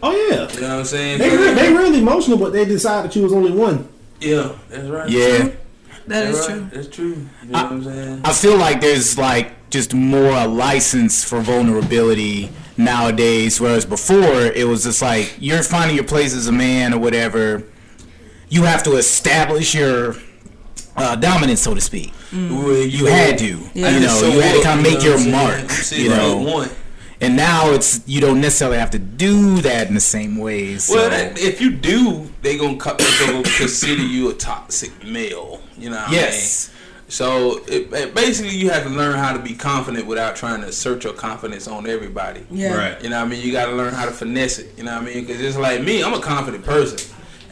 Oh 0.00 0.12
yeah, 0.12 0.48
You 0.54 0.60
know 0.62 0.68
what 0.68 0.78
I'm 0.78 0.84
saying? 0.84 1.18
they 1.18 1.36
re- 1.36 1.54
they 1.54 1.72
really 1.72 1.98
emotional, 1.98 2.38
but 2.38 2.52
they 2.52 2.64
decided 2.64 3.14
you 3.16 3.22
was 3.22 3.32
only 3.32 3.52
one. 3.52 3.88
yeah, 4.20 4.52
that's 4.68 4.88
right. 4.88 5.08
Yeah. 5.10 5.50
That's 6.06 6.38
right. 6.40 6.48
true. 6.48 6.68
That's 6.72 6.88
true. 6.88 7.26
You 7.44 7.48
know 7.50 7.62
what 7.62 7.72
I'm 7.72 7.84
saying? 7.84 8.20
I 8.24 8.32
feel 8.32 8.56
like 8.56 8.80
there's 8.80 9.16
like 9.18 9.70
just 9.70 9.94
more 9.94 10.30
a 10.32 10.46
license 10.46 11.22
for 11.24 11.40
vulnerability 11.40 12.50
nowadays, 12.76 13.60
whereas 13.60 13.84
before 13.86 14.42
it 14.42 14.66
was 14.66 14.82
just 14.84 15.02
like 15.02 15.34
you're 15.38 15.62
finding 15.62 15.94
your 15.96 16.04
place 16.04 16.34
as 16.34 16.46
a 16.48 16.52
man 16.52 16.94
or 16.94 16.98
whatever. 16.98 17.64
You 18.48 18.64
have 18.64 18.82
to 18.82 18.96
establish 18.96 19.74
your 19.74 20.14
uh, 20.96 21.16
dominance, 21.16 21.60
so 21.60 21.74
to 21.74 21.80
speak. 21.80 22.12
Well, 22.32 22.76
You 22.76 23.06
had 23.06 23.38
to, 23.38 23.58
Yeah. 23.74 23.90
you 23.90 24.00
know, 24.00 24.22
you 24.32 24.40
had 24.40 24.56
to 24.56 24.62
kind 24.62 24.80
of 24.80 24.92
make 24.92 25.02
your 25.02 25.18
mark, 25.30 25.64
you 25.90 26.08
know. 26.08 26.66
And 27.20 27.36
now 27.36 27.70
it's 27.70 28.00
you 28.06 28.20
don't 28.20 28.40
necessarily 28.40 28.78
have 28.78 28.90
to 28.90 28.98
do 28.98 29.60
that 29.62 29.86
in 29.86 29.94
the 29.94 30.00
same 30.00 30.38
ways. 30.38 30.84
So. 30.84 30.96
Well, 30.96 31.10
that, 31.10 31.38
if 31.38 31.60
you 31.60 31.70
do, 31.70 32.28
they 32.42 32.58
gonna, 32.58 32.76
co- 32.76 32.96
they 32.96 33.26
gonna 33.26 33.44
consider 33.44 34.02
you 34.02 34.30
a 34.30 34.34
toxic 34.34 35.04
male. 35.04 35.60
You 35.78 35.90
know 35.90 35.98
what 36.02 36.10
yes, 36.10 36.68
I 36.68 36.72
mean? 36.72 36.78
So 37.10 37.58
it, 37.68 37.92
it- 37.92 38.14
basically, 38.14 38.56
you 38.56 38.70
have 38.70 38.82
to 38.82 38.88
learn 38.90 39.16
how 39.16 39.32
to 39.34 39.38
be 39.38 39.54
confident 39.54 40.04
without 40.08 40.34
trying 40.34 40.62
to 40.62 40.66
assert 40.66 41.04
your 41.04 41.12
confidence 41.12 41.68
on 41.68 41.86
everybody. 41.86 42.44
Yeah. 42.50 42.74
Right. 42.74 43.00
You 43.04 43.10
know 43.10 43.20
what 43.20 43.26
I 43.26 43.30
mean? 43.30 43.46
You 43.46 43.52
got 43.52 43.66
to 43.66 43.72
learn 43.72 43.94
how 43.94 44.04
to 44.06 44.10
finesse 44.10 44.58
it. 44.58 44.76
You 44.76 44.82
know 44.82 44.94
what 44.94 45.02
I 45.02 45.14
mean? 45.14 45.24
Because 45.24 45.40
it's 45.40 45.56
like 45.56 45.80
me, 45.80 46.02
I'm 46.02 46.14
a 46.14 46.20
confident 46.20 46.64
person. 46.64 46.98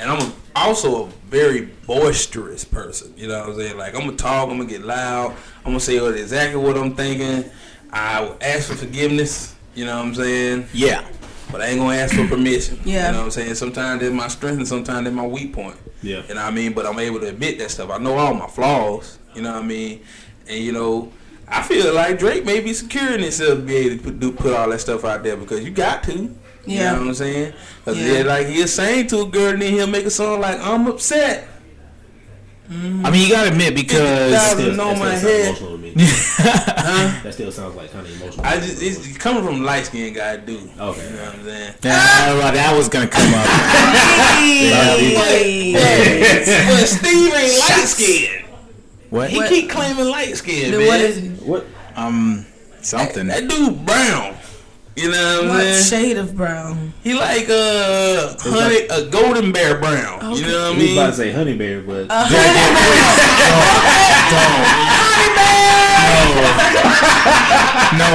And 0.01 0.11
I'm 0.11 0.21
a, 0.21 0.33
also 0.57 1.05
a 1.05 1.09
very 1.29 1.67
boisterous 1.87 2.65
person. 2.65 3.13
You 3.17 3.29
know 3.29 3.41
what 3.41 3.51
I'm 3.51 3.57
saying? 3.57 3.77
Like, 3.77 3.95
I'm 3.95 4.01
going 4.01 4.17
to 4.17 4.23
talk, 4.23 4.49
I'm 4.49 4.57
going 4.57 4.69
to 4.69 4.75
get 4.75 4.85
loud, 4.85 5.37
I'm 5.59 5.73
going 5.73 5.79
to 5.79 5.85
say 5.85 5.99
exactly 5.99 6.61
what 6.61 6.77
I'm 6.79 6.95
thinking. 6.95 7.51
I 7.93 8.23
will 8.23 8.39
ask 8.41 8.69
for 8.69 8.77
forgiveness. 8.77 9.55
You 9.75 9.85
know 9.85 9.97
what 9.99 10.07
I'm 10.07 10.15
saying? 10.15 10.67
yeah, 10.73 11.07
But 11.53 11.61
I 11.61 11.67
ain't 11.67 11.79
going 11.79 11.97
to 11.97 12.03
ask 12.03 12.15
for 12.15 12.27
permission. 12.27 12.81
Yeah. 12.85 13.09
You 13.09 13.13
know 13.13 13.19
what 13.19 13.25
I'm 13.27 13.31
saying? 13.31 13.55
Sometimes 13.55 14.03
it's 14.03 14.13
my 14.13 14.29
strength 14.29 14.59
and 14.59 14.67
sometimes 14.69 15.07
it's 15.07 15.15
my 15.15 15.27
weak 15.27 15.53
point. 15.53 15.77
Yeah. 16.03 16.23
You 16.27 16.35
know 16.35 16.43
what 16.43 16.45
I 16.45 16.51
mean? 16.51 16.73
But 16.73 16.87
I'm 16.87 16.99
able 16.99 17.21
to 17.21 17.29
admit 17.29 17.59
that 17.59 17.71
stuff. 17.71 17.91
I 17.91 17.99
know 17.99 18.17
all 18.17 18.35
my 18.35 18.47
flaws. 18.47 19.19
You 19.35 19.43
know 19.43 19.53
what 19.53 19.63
I 19.63 19.67
mean? 19.67 20.03
And 20.49 20.59
you 20.59 20.73
know, 20.73 21.13
I 21.47 21.63
feel 21.63 21.93
like 21.95 22.19
Drake 22.19 22.45
may 22.45 22.61
be 22.61 22.73
securing 22.73 23.23
himself 23.23 23.59
to 23.59 23.65
be 23.65 23.77
able 23.77 23.97
to 23.97 24.03
put, 24.03 24.21
do, 24.21 24.33
put 24.33 24.55
all 24.55 24.71
that 24.71 24.81
stuff 24.81 25.05
out 25.05 25.23
there 25.23 25.37
because 25.37 25.65
you 25.65 25.71
got 25.71 26.03
to. 26.05 26.35
You 26.67 26.77
Yeah. 26.79 26.93
know 26.93 26.99
what 27.01 27.09
I'm 27.09 27.15
saying? 27.15 27.53
Because 27.85 27.99
Yeah. 28.01 28.13
yeah. 28.19 28.23
like 28.25 28.47
he'll 28.49 28.69
sing 28.69 29.07
to 29.09 29.21
a 29.21 29.27
girl 29.27 29.53
and 29.53 29.63
then 29.63 29.73
he'll 29.73 29.87
make 29.87 30.05
a 30.07 30.11
song 30.11 30.41
like 30.41 30.59
I'm 30.61 30.87
upset. 30.87 31.47
I 32.71 33.11
mean 33.11 33.23
you 33.27 33.31
gotta 33.35 33.49
admit 33.51 33.75
because 33.75 34.31
That 34.31 34.53
Still, 34.57 34.75
know 34.77 34.91
that 34.95 34.99
my 35.01 35.17
still 35.17 35.29
head. 35.31 35.57
sounds 35.57 35.61
emotional 35.61 35.73
to 35.73 35.79
me. 35.83 35.93
Huh? 36.81 37.21
that 37.25 37.35
still 37.35 37.51
sounds 37.53 37.75
like 37.75 37.93
kind 37.93 38.07
of 38.07 38.21
emotional. 38.23 38.47
I 38.47 38.57
just 38.61 38.81
it's 38.81 39.19
coming 39.19 39.43
from 39.45 39.65
light 39.65 39.87
skinned 39.87 40.15
guy, 40.15 40.37
dude. 40.37 40.59
Okay. 40.59 40.71
You 40.79 40.81
know 41.17 41.25
what 41.25 41.35
I'm 41.35 41.45
saying? 41.45 41.75
Yeah, 41.83 42.51
that 42.53 42.77
was 42.77 42.89
gonna 42.89 43.09
come 43.09 43.35
up. 43.35 43.47
But 46.71 46.87
Steve 46.87 47.35
ain't 47.35 47.59
light 47.59 47.85
skinned. 47.87 48.45
What? 49.11 49.31
He 49.31 49.43
keep 49.49 49.71
claiming 49.71 50.07
light 50.07 50.37
skinned, 50.37 50.73
Then 50.75 50.81
man. 50.81 50.89
what 50.89 51.01
is 51.01 51.17
he? 51.17 51.29
What? 51.31 51.67
Um, 51.97 52.47
something. 52.83 53.27
That 53.27 53.49
dude 53.49 53.85
brown. 53.85 54.37
You 55.01 55.11
know 55.11 55.43
what 55.45 55.53
I'm 55.53 55.61
saying? 55.73 55.85
shade 56.09 56.17
of 56.19 56.37
brown? 56.37 56.93
He 57.03 57.15
like 57.15 57.49
uh 57.49 58.35
honey 58.39 58.87
a 58.91 59.09
golden 59.09 59.51
bear 59.51 59.79
brown. 59.79 60.21
You 60.37 60.43
know 60.47 60.73
what 60.73 60.77
I 60.77 60.77
I 60.77 60.83
was 60.83 60.93
about 60.93 61.07
to 61.07 61.13
say 61.15 61.33
honey 61.33 61.57
bear, 61.57 61.81
but 61.81 62.07
No, 67.97 68.13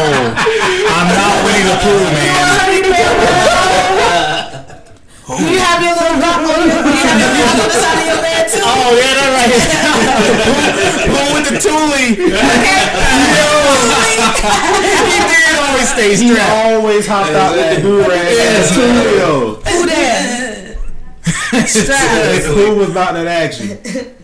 I'm 0.94 1.10
not 1.10 1.34
Winnie 1.44 1.66
the 1.66 1.74
Pooh, 1.82 2.06
man. 2.14 2.38
You 5.26 5.58
have 5.58 5.82
your 5.82 5.98
little 5.98 6.22
rock 6.22 6.38
on 6.38 6.46
your, 6.46 6.86
you 6.86 7.02
have 7.02 7.18
your 7.18 7.34
rock 7.34 7.58
on 7.58 7.66
the 7.66 7.74
side 7.74 7.98
of 7.98 8.06
your 8.06 8.22
bed 8.22 8.46
too. 8.46 8.62
Oh 8.62 8.94
yeah, 8.94 9.18
that's 9.18 9.34
right. 9.34 9.50
Pooh 11.10 11.34
with 11.34 11.50
the 11.50 11.58
toolie. 11.58 12.14
he 15.10 15.18
did 15.26 15.58
always 15.58 15.90
stay 15.90 16.10
he 16.16 16.30
strapped. 16.30 16.66
always 16.68 17.08
hopped 17.08 17.32
out 17.32 17.56
with 17.56 17.76
the 17.76 17.82
do 17.82 18.02
rag. 18.02 18.10
Yes. 18.12 18.72
Tulio. 18.78 19.66
Who 19.68 19.86
there? 19.88 20.78
Strap. 21.66 22.44
Who 22.44 22.76
was 22.76 22.90
about 22.92 23.16
that 23.16 23.26
action? 23.26 24.15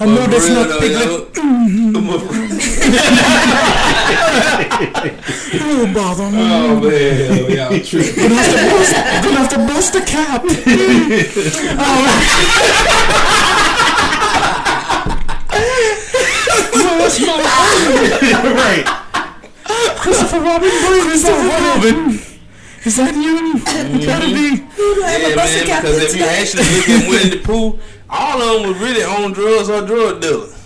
I 0.00 0.06
know 0.06 0.26
that's 0.26 0.48
not 0.48 0.68
though, 0.68 0.80
big. 0.80 0.92
yo. 0.92 1.28
Don't 5.52 5.92
bother 5.94 6.30
me. 6.30 6.38
Oh 6.40 6.80
man, 6.80 7.50
y'all 7.50 7.78
tripping. 7.80 8.22
Gonna 8.22 8.34
have 8.34 8.52
to 8.52 8.58
bust, 8.70 8.94
gonna 9.22 9.38
have 9.38 9.48
to 9.50 9.58
bust 9.66 9.92
the 9.92 10.00
cap. 10.00 10.42
right. 18.54 18.84
Christopher 19.96 20.40
Robin, 20.40 20.70
Christopher 20.70 21.48
Robin. 21.48 22.31
Is 22.84 22.96
that 22.96 23.14
you? 23.14 23.58
Mm-hmm. 23.60 24.04
Gotta 24.04 24.26
be. 24.26 24.58
Yeah, 24.58 25.18
man, 25.18 25.30
because 25.34 26.02
if 26.02 26.16
you 26.16 26.24
actually 26.24 26.64
look 26.74 26.88
at 26.88 27.08
Winnie 27.08 27.30
the 27.36 27.42
Pooh, 27.44 27.78
all 28.10 28.42
of 28.42 28.62
them 28.62 28.72
was 28.72 28.80
really 28.80 29.04
on 29.04 29.32
drugs 29.32 29.70
or 29.70 29.86
drug 29.86 30.20
dealers. 30.20 30.58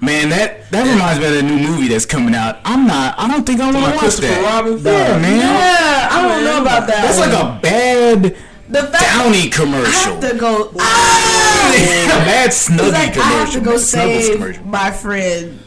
Man, 0.00 0.30
that 0.30 0.68
that 0.70 0.82
reminds 0.90 1.20
me 1.20 1.26
of 1.26 1.34
the 1.34 1.42
new 1.42 1.58
movie 1.68 1.88
that's 1.88 2.06
coming 2.06 2.34
out. 2.34 2.58
I'm 2.64 2.86
not. 2.86 3.14
I 3.18 3.28
don't 3.28 3.44
think 3.46 3.60
I 3.60 3.66
want 3.70 3.76
to 3.76 3.82
watch 3.92 3.98
Christopher 4.00 4.28
that. 4.28 4.42
Robin. 4.42 4.78
Yeah, 4.78 5.18
man. 5.18 5.38
Yeah, 5.38 6.08
I 6.10 6.22
don't 6.28 6.44
know 6.44 6.60
about 6.62 6.86
that. 6.88 7.02
That's 7.06 7.18
like 7.20 7.32
a 7.36 7.60
bad 7.60 8.36
the 8.68 8.82
fact 8.88 9.02
Downy 9.04 9.46
I 9.46 9.50
commercial. 9.52 10.12
have 10.20 10.30
to 10.32 10.38
go. 10.38 10.70
a 10.74 10.74
bad 10.78 12.46
It's 12.48 12.68
Snuggie 12.68 12.92
like 12.92 13.10
I 13.10 13.12
commercial. 13.12 13.36
have 13.36 13.52
to 13.52 13.60
go 13.60 13.76
save 13.76 14.32
commercial. 14.36 14.64
my 14.64 14.90
friend. 14.90 15.60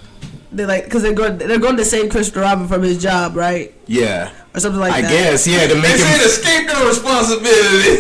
They 0.56 0.66
like 0.66 0.86
because 0.86 1.04
they're 1.04 1.12
going 1.14 1.38
they're 1.38 1.60
going 1.60 1.76
to 1.78 1.84
save 1.86 2.10
Christopher 2.12 2.42
Robin 2.48 2.68
from 2.68 2.82
his 2.82 2.96
job, 3.02 3.36
right, 3.36 3.74
Yeah, 3.88 4.32
or 4.56 4.60
something 4.64 4.80
like 4.80 4.94
I 4.94 5.02
that. 5.02 5.12
I 5.12 5.14
guess. 5.14 5.46
Yeah, 5.46 5.68
to 5.68 5.76
make 5.76 5.84
They 5.84 5.98
said 6.00 6.20
him. 6.24 6.32
escape 6.32 6.64
their 6.72 6.88
responsibility. 6.88 8.00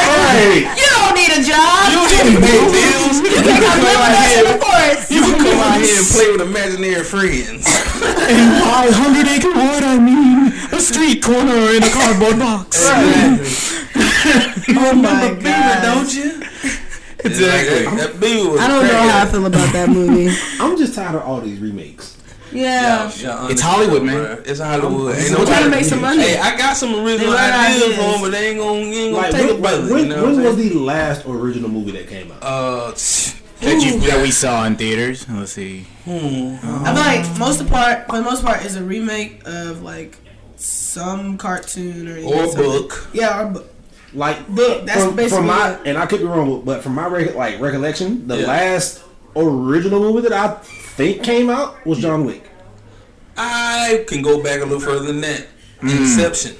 Right. 0.00 0.64
You 0.80 0.88
don't 0.96 1.14
need 1.14 1.30
a 1.36 1.42
job. 1.44 1.92
you 1.92 2.00
need 2.08 2.24
to 2.34 2.40
pay 2.40 2.60
bills. 2.72 3.20
You 3.20 3.28
You 3.30 3.42
can 3.44 3.44
can 3.44 3.62
come 3.62 3.80
live 3.84 4.00
out 4.00 4.08
with 4.08 4.16
us 4.16 4.32
in 4.32 4.32
here. 4.32 4.48
the 4.48 4.56
forest. 4.64 5.10
You 5.12 5.20
can 5.28 5.38
come 5.44 5.60
out 5.60 5.78
here 5.84 5.98
and 6.00 6.06
play 6.08 6.28
with 6.32 6.42
imaginary 6.48 7.04
friends. 7.04 7.62
And 8.32 8.48
by 8.64 8.88
hundred 8.96 9.28
acre 9.28 9.52
wood, 9.52 9.84
I 9.84 9.98
mean 10.00 10.56
a 10.72 10.80
street 10.80 11.22
corner 11.22 11.76
in 11.76 11.82
a 11.84 11.90
cardboard 11.92 12.38
box. 12.40 12.80
Oh 14.82 14.94
my 14.94 15.34
Beaver, 15.34 15.42
god! 15.42 15.82
don't 15.82 16.14
you? 16.14 16.40
Exactly. 17.24 17.84
That, 17.84 18.12
that 18.12 18.20
beaver 18.20 18.50
was 18.50 18.60
I 18.60 18.68
don't 18.68 18.86
know 18.86 19.08
how 19.10 19.22
I 19.22 19.26
feel 19.26 19.46
about 19.46 19.72
that 19.72 19.88
movie. 19.88 20.34
I'm 20.60 20.76
just 20.78 20.94
tired 20.94 21.14
of 21.16 21.22
all 21.22 21.40
these 21.40 21.58
remakes. 21.58 22.16
Yeah. 22.52 23.10
Yeah, 23.16 23.46
It's 23.48 23.60
Hollywood, 23.60 24.02
man. 24.02 24.16
bruh. 24.16 24.46
It's 24.46 24.58
Hollywood. 24.60 25.14
Ain't 25.16 25.30
We're 25.30 25.38
nobody- 25.38 25.50
trying 25.50 25.64
to 25.64 25.70
make 25.70 25.84
some 25.84 26.00
money. 26.00 26.22
Hey, 26.22 26.38
I 26.38 26.56
got 26.58 26.76
some 26.76 26.94
original 26.94 27.30
They 27.30 27.36
run 27.38 27.52
ideas 27.52 27.82
ideas. 27.82 27.96
for 27.96 28.02
them, 28.12 28.20
but 28.22 28.30
they 28.32 28.48
ain't 28.50 28.58
gonna, 28.58 28.78
ain't 28.80 29.14
gonna 29.14 29.22
Like 29.22 29.30
take 29.32 29.46
when, 29.46 29.54
it, 29.56 29.60
brother. 29.62 29.92
when, 29.94 30.02
you 30.04 30.08
know 30.16 30.24
when 30.24 30.42
was 30.44 30.56
the 30.56 30.74
last 30.74 31.26
original 31.26 31.68
movie 31.70 31.92
that 31.92 32.08
came 32.08 32.32
out? 32.32 32.42
Uh, 32.42 32.90
That 32.90 33.82
you 33.84 34.00
that 34.00 34.22
we 34.22 34.30
saw 34.32 34.64
in 34.64 34.74
theaters. 34.76 35.28
Let's 35.28 35.52
see. 35.52 35.86
I 36.06 36.08
feel 36.10 36.94
like 36.94 37.38
most 37.38 37.60
of 37.60 37.66
the 37.66 37.72
part, 37.72 38.06
for 38.08 38.16
the 38.16 38.22
most 38.22 38.42
part, 38.44 38.64
is 38.64 38.74
a 38.76 38.82
remake 38.82 39.42
of 39.46 39.82
like 39.82 40.16
some 40.56 41.38
cartoon 41.38 42.08
or 42.08 42.18
or 42.48 42.54
book. 42.56 43.08
Yeah, 43.12 43.42
or 43.42 43.50
book. 43.52 43.70
Like 44.12 44.48
Book, 44.48 44.86
that's 44.86 45.04
from, 45.04 45.14
basically 45.16 45.38
from 45.38 45.46
my 45.46 45.70
it. 45.74 45.80
and 45.86 45.96
I 45.98 46.06
could 46.06 46.18
be 46.20 46.26
wrong, 46.26 46.62
but 46.64 46.82
from 46.82 46.94
my 46.94 47.06
rec- 47.06 47.34
like 47.36 47.60
recollection, 47.60 48.26
the 48.26 48.38
Yeah. 48.40 48.46
last 48.46 49.02
original 49.36 50.00
movie 50.00 50.28
that 50.28 50.32
I 50.32 50.48
think 50.96 51.22
came 51.22 51.48
out 51.48 51.84
was 51.86 51.98
John 51.98 52.24
Wick. 52.24 52.42
I 53.36 54.04
can 54.08 54.22
go 54.22 54.42
back 54.42 54.60
a 54.60 54.64
little 54.64 54.80
further 54.80 55.06
than 55.06 55.20
that. 55.22 55.46
Hmm. 55.80 55.88
Inception. 55.90 56.56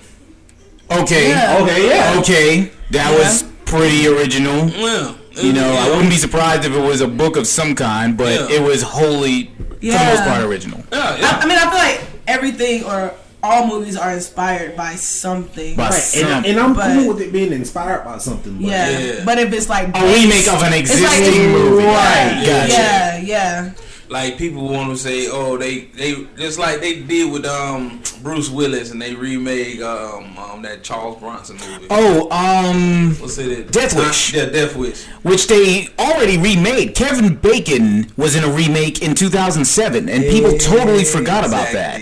Okay. 0.90 1.28
Yeah. 1.30 1.58
Okay, 1.62 1.88
yeah. 1.88 2.18
Okay. 2.20 2.70
That 2.90 3.12
was 3.16 3.44
pretty 3.64 4.06
original. 4.06 4.66
Well, 4.66 5.16
You 5.32 5.52
know, 5.52 5.70
I 5.72 5.88
wouldn't 5.88 6.10
be 6.10 6.16
surprised 6.16 6.64
if 6.64 6.72
it 6.74 6.80
was 6.80 7.00
a 7.00 7.06
book 7.08 7.36
of 7.36 7.46
some 7.46 7.74
kind, 7.74 8.16
but 8.16 8.50
Yeah. 8.50 8.56
it 8.58 8.62
was 8.62 8.82
wholly, 8.82 9.50
for 9.56 9.74
the 9.80 9.90
most 9.92 10.24
part, 10.24 10.42
original. 10.44 10.82
Yeah, 10.92 10.98
I, 10.98 11.18
yeah. 11.18 11.38
I 11.42 11.46
mean, 11.46 11.56
I 11.56 11.60
feel 11.70 11.78
like 11.78 12.00
everything 12.26 12.84
or 12.84 13.12
all 13.42 13.66
movies 13.66 13.96
are 13.96 14.12
inspired 14.12 14.76
by 14.76 14.94
something. 14.96 15.76
By 15.76 15.84
Right, 15.90 15.94
some, 15.94 16.28
and, 16.30 16.46
and 16.46 16.60
I'm 16.60 16.74
But- 16.74 16.94
cool 16.94 17.08
with 17.14 17.20
it 17.22 17.32
being 17.32 17.52
inspired 17.52 18.04
by 18.04 18.18
something. 18.18 18.54
But 18.58 18.66
yeah. 18.68 18.98
Yeah. 18.98 19.24
but 19.24 19.38
if 19.38 19.52
it's 19.52 19.68
like 19.68 19.88
a 19.88 19.92
remake 19.92 20.48
of 20.48 20.62
an 20.62 20.72
it's 20.74 21.00
like- 21.00 21.18
existing 21.20 21.52
movie. 21.52 21.84
right? 21.84 22.42
Gotcha. 22.46 22.72
Yeah, 22.72 23.18
yeah. 23.18 23.70
Like 24.08 24.36
people 24.38 24.68
want 24.68 24.90
to 24.90 24.96
say, 24.96 25.28
oh, 25.30 25.56
they 25.56 25.82
they 25.96 26.26
just 26.36 26.58
like 26.58 26.80
they 26.80 27.00
did 27.00 27.30
with 27.30 27.46
um 27.46 28.02
Bruce 28.24 28.50
Willis 28.50 28.90
and 28.90 29.00
they 29.00 29.14
remade 29.14 29.80
um, 29.82 30.36
um 30.36 30.62
that 30.62 30.82
Charles 30.82 31.20
Bronson 31.20 31.56
movie. 31.58 31.86
Oh, 31.90 32.28
um, 32.32 33.14
What's 33.20 33.38
it? 33.38 33.70
Death 33.70 33.94
Wish. 33.96 34.34
Yeah, 34.34 34.46
Death 34.46 34.74
Wish. 34.74 35.04
which 35.22 35.46
they 35.46 35.86
already 35.96 36.38
remade. 36.38 36.96
Kevin 36.96 37.36
Bacon 37.36 38.10
was 38.16 38.34
in 38.34 38.42
a 38.42 38.50
remake 38.50 39.00
in 39.00 39.14
2007, 39.14 40.08
and 40.08 40.24
people 40.24 40.58
totally 40.58 41.04
forgot 41.04 41.46
about 41.46 41.72
that. 41.72 42.00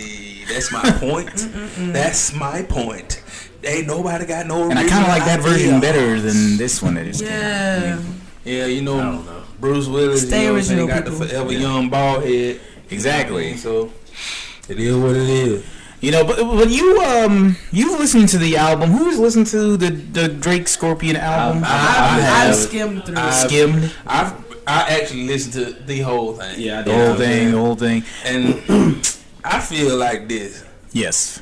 Exactly. 0.50 0.54
That's 0.54 0.72
my 0.72 0.90
point. 0.92 1.92
That's 1.92 2.34
my 2.34 2.62
point. 2.62 3.22
Ain't 3.64 3.86
nobody 3.86 4.24
got 4.26 4.46
no. 4.46 4.70
And 4.70 4.78
I 4.78 4.88
kind 4.88 5.04
of 5.04 5.08
original 5.08 5.08
like 5.08 5.24
that 5.24 5.40
version 5.40 5.80
better 5.80 6.20
than 6.20 6.56
this 6.56 6.80
one. 6.82 6.94
That 6.94 7.06
is 7.06 7.20
Yeah. 7.20 8.00
Yeah, 8.44 8.66
you 8.66 8.82
know, 8.82 9.20
know. 9.22 9.42
Bruce 9.60 9.86
Willis. 9.88 10.26
Stay 10.26 10.42
you 10.42 10.46
know 10.48 10.52
what 10.54 10.58
original, 10.58 10.86
got 10.86 11.04
the 11.04 11.10
people. 11.10 11.26
forever 11.26 11.52
young 11.52 11.90
bald 11.90 12.24
head. 12.24 12.60
Exactly. 12.90 13.56
So 13.56 13.92
it 14.68 14.78
is 14.78 14.96
what 14.96 15.16
it 15.16 15.28
is. 15.28 15.64
You 16.00 16.12
know, 16.12 16.24
but 16.24 16.36
but 16.36 16.70
you 16.70 17.00
um 17.02 17.56
you 17.72 17.98
listened 17.98 18.28
to 18.30 18.38
the 18.38 18.56
album. 18.56 18.90
Who's 18.92 19.18
listened 19.18 19.48
to 19.48 19.76
the 19.76 19.90
the 19.90 20.28
Drake 20.28 20.68
Scorpion 20.68 21.16
album? 21.16 21.64
I- 21.66 21.68
I've, 21.68 22.22
I 22.24 22.48
I've 22.50 22.54
skimmed 22.54 23.04
through. 23.04 23.16
I- 23.16 23.28
it. 23.28 23.32
Skimmed 23.48 23.94
I've 24.06 24.32
I 24.68 25.00
actually 25.00 25.26
listened 25.26 25.54
to 25.54 25.72
the 25.84 26.00
whole 26.00 26.34
thing. 26.34 26.60
yeah, 26.60 26.80
I 26.80 26.82
the 26.82 26.92
whole 26.94 27.14
thing, 27.16 27.50
the 27.52 27.58
whole 27.58 27.74
thing. 27.74 28.04
And 28.24 28.54
I 29.48 29.60
feel 29.60 29.96
like 29.96 30.28
this. 30.28 30.64
Yes. 30.92 31.40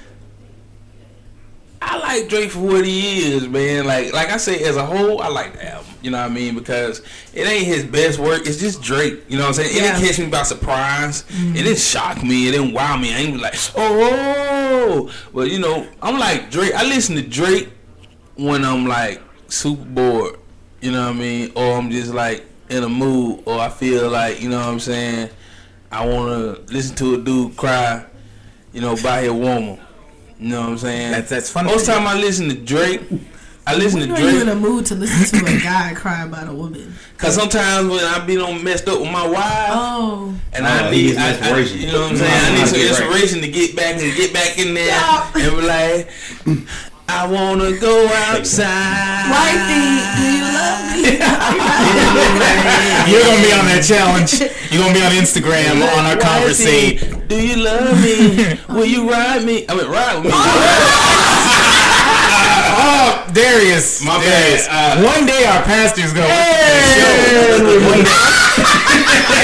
I 1.82 1.98
like 1.98 2.28
Drake 2.28 2.50
for 2.50 2.60
what 2.60 2.84
he 2.84 3.32
is, 3.32 3.48
man. 3.48 3.86
Like 3.86 4.12
like 4.12 4.30
I 4.30 4.36
say, 4.38 4.62
as 4.64 4.76
a 4.76 4.84
whole, 4.84 5.20
I 5.20 5.28
like 5.28 5.54
the 5.54 5.72
album. 5.72 5.92
You 6.02 6.10
know 6.10 6.18
what 6.20 6.30
I 6.30 6.34
mean? 6.34 6.54
Because 6.54 7.02
it 7.34 7.46
ain't 7.46 7.66
his 7.66 7.84
best 7.84 8.18
work. 8.18 8.46
It's 8.46 8.58
just 8.58 8.80
Drake. 8.82 9.24
You 9.28 9.36
know 9.38 9.42
what 9.44 9.48
I'm 9.48 9.54
saying? 9.54 9.70
It 9.70 9.82
Yeah. 9.82 9.92
didn't 9.92 10.06
catch 10.06 10.18
me 10.18 10.26
by 10.26 10.42
surprise. 10.44 11.24
It 11.28 11.32
didn't 11.54 11.64
mm-hmm. 11.64 11.74
shock 11.74 12.22
me. 12.22 12.48
It 12.48 12.52
didn't 12.52 12.72
wow 12.72 12.96
me. 12.96 13.12
I 13.12 13.18
ain't 13.18 13.40
like, 13.40 13.54
oh. 13.76 15.12
But 15.34 15.50
you 15.50 15.58
know, 15.58 15.86
I'm 16.00 16.18
like 16.18 16.50
Drake. 16.50 16.74
I 16.74 16.84
listen 16.84 17.16
to 17.16 17.22
Drake 17.22 17.70
when 18.36 18.64
I'm 18.64 18.86
like 18.86 19.20
super 19.48 19.84
bored. 19.84 20.38
You 20.80 20.92
know 20.92 21.06
what 21.06 21.16
I 21.16 21.18
mean? 21.18 21.52
Or 21.56 21.76
I'm 21.76 21.90
just 21.90 22.14
like 22.14 22.44
in 22.68 22.84
a 22.84 22.88
mood, 22.88 23.42
or 23.46 23.58
I 23.58 23.68
feel 23.68 24.10
like 24.10 24.40
you 24.40 24.48
know 24.48 24.58
what 24.58 24.68
I'm 24.68 24.80
saying. 24.80 25.30
I 25.90 26.06
want 26.06 26.66
to 26.66 26.72
listen 26.72 26.96
to 26.96 27.14
a 27.14 27.18
dude 27.18 27.56
cry. 27.56 28.04
You 28.72 28.80
know, 28.82 28.96
by 29.02 29.22
his 29.22 29.32
woman. 29.32 29.78
You 30.38 30.48
know 30.50 30.60
what 30.60 30.68
I'm 30.70 30.78
saying? 30.78 31.10
That's- 31.12 31.30
that's 31.30 31.50
funny. 31.50 31.70
Most 31.70 31.86
time 31.86 32.06
I 32.06 32.14
listen 32.14 32.48
to 32.50 32.54
Drake, 32.54 33.00
I 33.66 33.74
listen 33.74 34.00
When 34.00 34.10
to 34.10 34.14
are 34.14 34.30
you 34.30 34.42
in 34.42 34.48
a 34.50 34.54
mood 34.54 34.84
to 34.86 34.94
listen 34.94 35.38
to 35.40 35.46
a 35.46 35.58
guy 35.60 35.94
cry 35.94 36.24
about 36.24 36.48
a 36.48 36.52
woman? 36.52 36.94
because 37.16 37.34
sometimes 37.34 37.88
when 37.88 38.04
I 38.04 38.18
be 38.24 38.36
on 38.38 38.62
messed 38.62 38.86
up 38.86 39.00
with 39.00 39.10
my 39.10 39.26
wife, 39.26 39.70
Oh, 39.72 40.34
and 40.52 40.66
Oh, 40.66 40.68
I 40.68 40.90
he 40.92 41.06
need 41.06 41.16
I, 41.16 41.28
I, 41.28 41.30
inspiration. 41.38 41.78
you 41.80 41.86
know 41.90 42.02
what 42.02 42.10
I'm 42.12 42.16
saying? 42.18 42.30
know 42.30 42.36
I 42.36 42.40
mm-hmm. 42.40 42.54
need 42.54 42.60
to 42.60 42.66
some 42.68 42.78
get 42.78 42.90
right. 42.90 43.00
inspiration 43.00 43.40
to 43.40 43.48
get 43.48 43.76
back 43.76 43.94
and 44.02 44.14
get 44.16 44.32
back 44.34 44.58
in 44.58 44.74
there 44.74 44.86
Yeah. 44.88 45.30
and 45.34 45.56
be 45.56 45.62
like, 45.66 46.10
I 47.08 47.26
wanna 47.26 47.78
go 47.78 48.06
outside. 48.28 49.30
wifey, 49.30 50.02
do 50.18 50.26
you 50.26 50.42
love 50.52 50.82
me? 50.92 51.02
You're 53.10 53.22
gonna 53.22 53.42
be 53.46 53.52
on 53.54 53.64
that 53.70 53.82
challenge. 53.86 54.40
You're 54.70 54.82
gonna 54.82 54.94
be 54.94 55.02
on 55.06 55.12
Instagram 55.14 55.80
on 55.82 56.04
our 56.04 56.16
Wifey, 56.18 56.98
conversation. 56.98 57.26
Do 57.28 57.36
you 57.40 57.56
love 57.62 57.94
me? 58.02 58.58
Will 58.68 58.84
you 58.86 59.08
ride 59.08 59.44
me? 59.44 59.64
I 59.68 59.74
mean, 59.74 59.86
ride 59.88 60.16
with 60.24 60.32
me. 60.34 60.38
Oh, 62.78 63.24
Darius. 63.32 64.02
My 64.04 64.18
Darius. 64.22 64.66
bad. 64.68 64.98
Uh, 64.98 65.10
One 65.10 65.24
day 65.26 65.44
our 65.46 65.62
pastor's 65.64 66.12
gonna 66.12 66.28
listen 66.28 66.60
to 66.60 67.64
the 67.64 67.80
show. 67.80 67.88
One 67.88 68.04
day. 68.04 68.20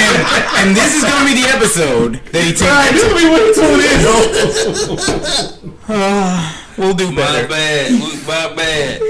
and, 0.04 0.68
and 0.68 0.76
this 0.76 0.94
is 0.96 1.02
gonna 1.02 1.24
be 1.24 1.34
the 1.40 1.48
episode 1.48 2.20
that 2.30 2.42
he 2.44 2.52
takes. 2.52 2.92
this 2.92 3.02
will 3.08 3.16
be 3.16 3.24
when 3.32 3.40
you 3.40 3.54
tune 3.56 3.80
in. 6.52 6.61
We'll 6.78 6.94
do 6.94 7.14
better. 7.14 7.42
My 7.42 7.48
bad. 7.48 7.92
My 8.26 8.54
bad. 8.56 9.00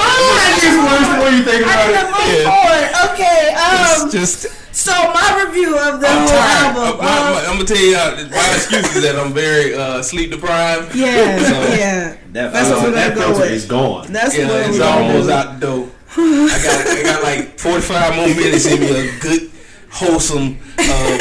What 0.00 1.32
you 1.32 1.42
think 1.44 1.66
I 1.66 1.68
about 1.68 2.18
need 2.18 2.32
to 2.32 2.40
it? 2.40 2.44
move 2.44 2.50
forward. 2.50 3.12
Okay. 3.12 3.54
Um. 3.54 4.08
It's 4.08 4.12
just 4.12 4.74
So 4.74 4.92
my 4.92 5.44
review 5.46 5.76
of 5.78 6.00
the 6.00 6.06
I'm 6.08 6.18
whole 6.18 6.28
tired. 6.28 6.76
album. 6.76 6.98
My- 6.98 7.04
my- 7.04 7.44
um, 7.44 7.50
I'm 7.50 7.56
gonna 7.56 7.64
tell 7.64 7.76
you 7.76 7.96
uh, 7.96 8.28
my 8.30 8.54
excuse 8.54 8.96
is 8.96 9.02
that 9.02 9.16
I'm 9.18 9.32
very 9.32 9.74
uh, 9.74 10.02
sleep 10.02 10.30
deprived. 10.30 10.94
yeah. 10.94 11.38
So- 11.42 11.76
Yeah. 11.76 12.16
That, 12.32 12.52
That's 12.52 12.70
what 12.70 12.82
we're 12.82 12.90
that 12.92 13.14
gonna 13.14 13.26
go 13.26 13.32
filter 13.34 13.40
with. 13.42 13.50
is 13.52 13.64
gone. 13.66 14.12
That's 14.12 14.36
Yeah, 14.38 14.46
what 14.48 14.60
it's 14.60 14.70
we're 14.70 14.78
gonna 14.78 15.06
almost 15.06 15.30
out 15.30 15.60
the 15.60 15.66
door. 15.66 15.88
I 16.16 16.60
got 16.62 16.86
I 16.86 17.02
got 17.02 17.22
like 17.22 17.58
45 17.58 18.16
more 18.16 18.26
minutes 18.28 18.66
in 18.66 18.80
me 18.80 18.86
a 19.08 19.18
good, 19.20 19.50
wholesome 19.90 20.58
uh, 20.78 21.18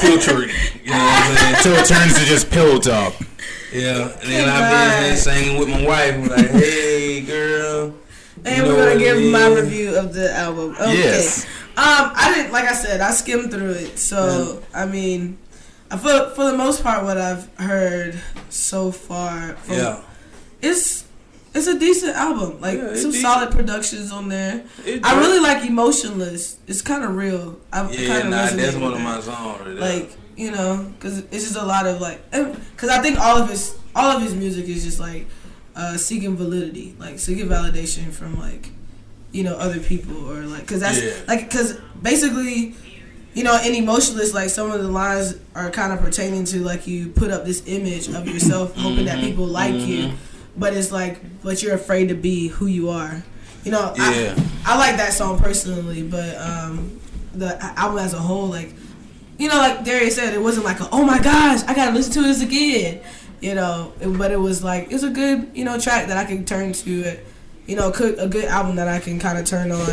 filtering. 0.00 0.50
You 0.84 0.90
know 0.90 0.96
what 0.98 1.22
I'm 1.26 1.36
saying? 1.36 1.56
so 1.62 1.70
it 1.72 1.86
turns 1.86 2.18
to 2.18 2.24
just 2.24 2.50
pillow 2.50 2.78
talk. 2.78 3.14
Yeah, 3.72 4.08
and 4.20 4.30
then 4.30 4.48
I've 4.48 4.70
been 5.00 5.04
here 5.04 5.16
singing 5.16 5.58
with 5.58 5.68
my 5.68 5.86
wife. 5.86 6.30
Like, 6.30 6.50
hey, 6.50 7.20
girl. 7.22 7.94
And 8.44 8.66
we're 8.66 8.76
gonna 8.76 8.98
give 8.98 9.22
my 9.32 9.46
review 9.48 9.96
of 9.96 10.12
the 10.14 10.32
album. 10.34 10.72
Okay. 10.80 10.98
Yes. 10.98 11.46
Um, 11.76 12.12
I 12.14 12.32
didn't 12.34 12.52
like 12.52 12.64
I 12.66 12.74
said, 12.74 13.00
I 13.00 13.12
skimmed 13.12 13.50
through 13.50 13.70
it. 13.70 13.98
So 13.98 14.62
I 14.74 14.84
mean, 14.86 15.38
I 15.90 15.96
for 15.96 16.30
for 16.34 16.50
the 16.50 16.56
most 16.56 16.82
part, 16.82 17.04
what 17.04 17.16
I've 17.18 17.48
heard 17.56 18.20
so 18.50 18.90
far, 18.90 19.54
from, 19.54 19.74
Yeah. 19.76 20.00
it's 20.60 21.04
it's 21.54 21.66
a 21.66 21.78
decent 21.78 22.16
album. 22.16 22.60
Like 22.60 22.78
Yeah, 22.78 22.94
some 22.94 23.10
decent. 23.10 23.14
solid 23.22 23.50
productions 23.50 24.10
on 24.12 24.28
there. 24.28 24.64
I 24.86 25.18
really 25.20 25.40
like 25.40 25.64
Emotionless. 25.68 26.58
It's 26.66 26.82
kind 26.82 27.04
of 27.04 27.14
real. 27.16 27.58
I 27.72 27.90
Yeah, 27.90 28.06
kind 28.08 28.24
of 28.24 28.30
nah, 28.30 28.46
that's 28.62 28.76
one 28.76 28.92
of 28.94 29.00
my 29.00 29.20
songs. 29.20 29.78
Like 29.80 30.10
you 30.36 30.50
know 30.50 30.90
because 30.98 31.18
it's 31.18 31.44
just 31.44 31.56
a 31.56 31.62
lot 31.64 31.86
of 31.86 32.00
like 32.00 32.18
because 32.30 32.88
i 32.88 33.02
think 33.02 33.18
all 33.20 33.36
of 33.36 33.50
his 33.50 33.76
all 33.94 34.16
of 34.16 34.22
his 34.22 34.34
music 34.34 34.66
is 34.66 34.82
just 34.82 34.98
like 34.98 35.26
uh 35.76 35.94
seeking 35.98 36.34
validity 36.38 36.96
like 36.98 37.18
seeking 37.18 37.46
validation 37.48 38.10
from 38.10 38.40
like 38.40 38.70
you 39.32 39.42
know 39.44 39.54
other 39.56 39.78
people 39.78 40.16
or 40.32 40.40
like 40.46 40.62
because 40.62 40.80
that's 40.80 41.02
Yeah. 41.02 41.12
like 41.28 41.50
because 41.50 41.74
basically 42.00 42.74
you 43.34 43.44
know 43.44 43.60
in 43.62 43.74
emotionless 43.74 44.32
like 44.32 44.48
some 44.48 44.70
of 44.70 44.80
the 44.80 44.88
lines 44.88 45.34
are 45.54 45.70
kind 45.70 45.92
of 45.92 46.00
pertaining 46.00 46.44
to 46.46 46.60
like 46.60 46.86
you 46.86 47.10
put 47.10 47.30
up 47.30 47.44
this 47.44 47.62
image 47.66 48.08
of 48.08 48.26
yourself 48.26 48.74
hoping 48.76 49.04
that 49.04 49.20
people 49.20 49.44
like 49.44 49.74
you 49.74 50.12
but 50.56 50.74
it's 50.74 50.92
like 50.92 51.20
but 51.42 51.62
you're 51.62 51.74
afraid 51.74 52.08
to 52.08 52.14
be 52.14 52.48
who 52.48 52.66
you 52.66 52.90
are 52.90 53.22
you 53.64 53.70
know 53.70 53.92
Yeah. 53.96 54.34
I, 54.64 54.74
I 54.74 54.78
like 54.78 54.96
that 54.96 55.12
song 55.12 55.38
personally 55.38 56.02
but 56.02 56.36
um 56.36 57.00
the 57.34 57.62
album 57.78 57.98
as 57.98 58.12
a 58.12 58.18
whole 58.18 58.46
like 58.46 58.74
you 59.42 59.48
know, 59.48 59.56
like 59.56 59.84
Darius 59.84 60.14
said, 60.14 60.34
it 60.34 60.40
wasn't 60.40 60.64
like, 60.64 60.78
a, 60.80 60.88
oh 60.92 61.04
my 61.04 61.18
gosh, 61.18 61.62
I 61.64 61.74
gotta 61.74 61.92
listen 61.92 62.12
to 62.12 62.22
this 62.22 62.42
again. 62.42 63.00
You 63.40 63.56
know, 63.56 63.92
but 64.00 64.30
it 64.30 64.36
was 64.36 64.62
like 64.62 64.92
it's 64.92 65.02
a 65.02 65.10
good, 65.10 65.50
you 65.52 65.64
know, 65.64 65.80
track 65.80 66.06
that 66.06 66.16
I 66.16 66.24
can 66.24 66.44
turn 66.44 66.72
to. 66.72 67.00
It, 67.00 67.26
you 67.66 67.76
know, 67.76 67.90
could, 67.90 68.18
a 68.18 68.26
good 68.28 68.44
album 68.46 68.76
that 68.76 68.88
I 68.88 68.98
can 68.98 69.18
kind 69.18 69.38
of 69.38 69.44
turn 69.44 69.70
on 69.70 69.88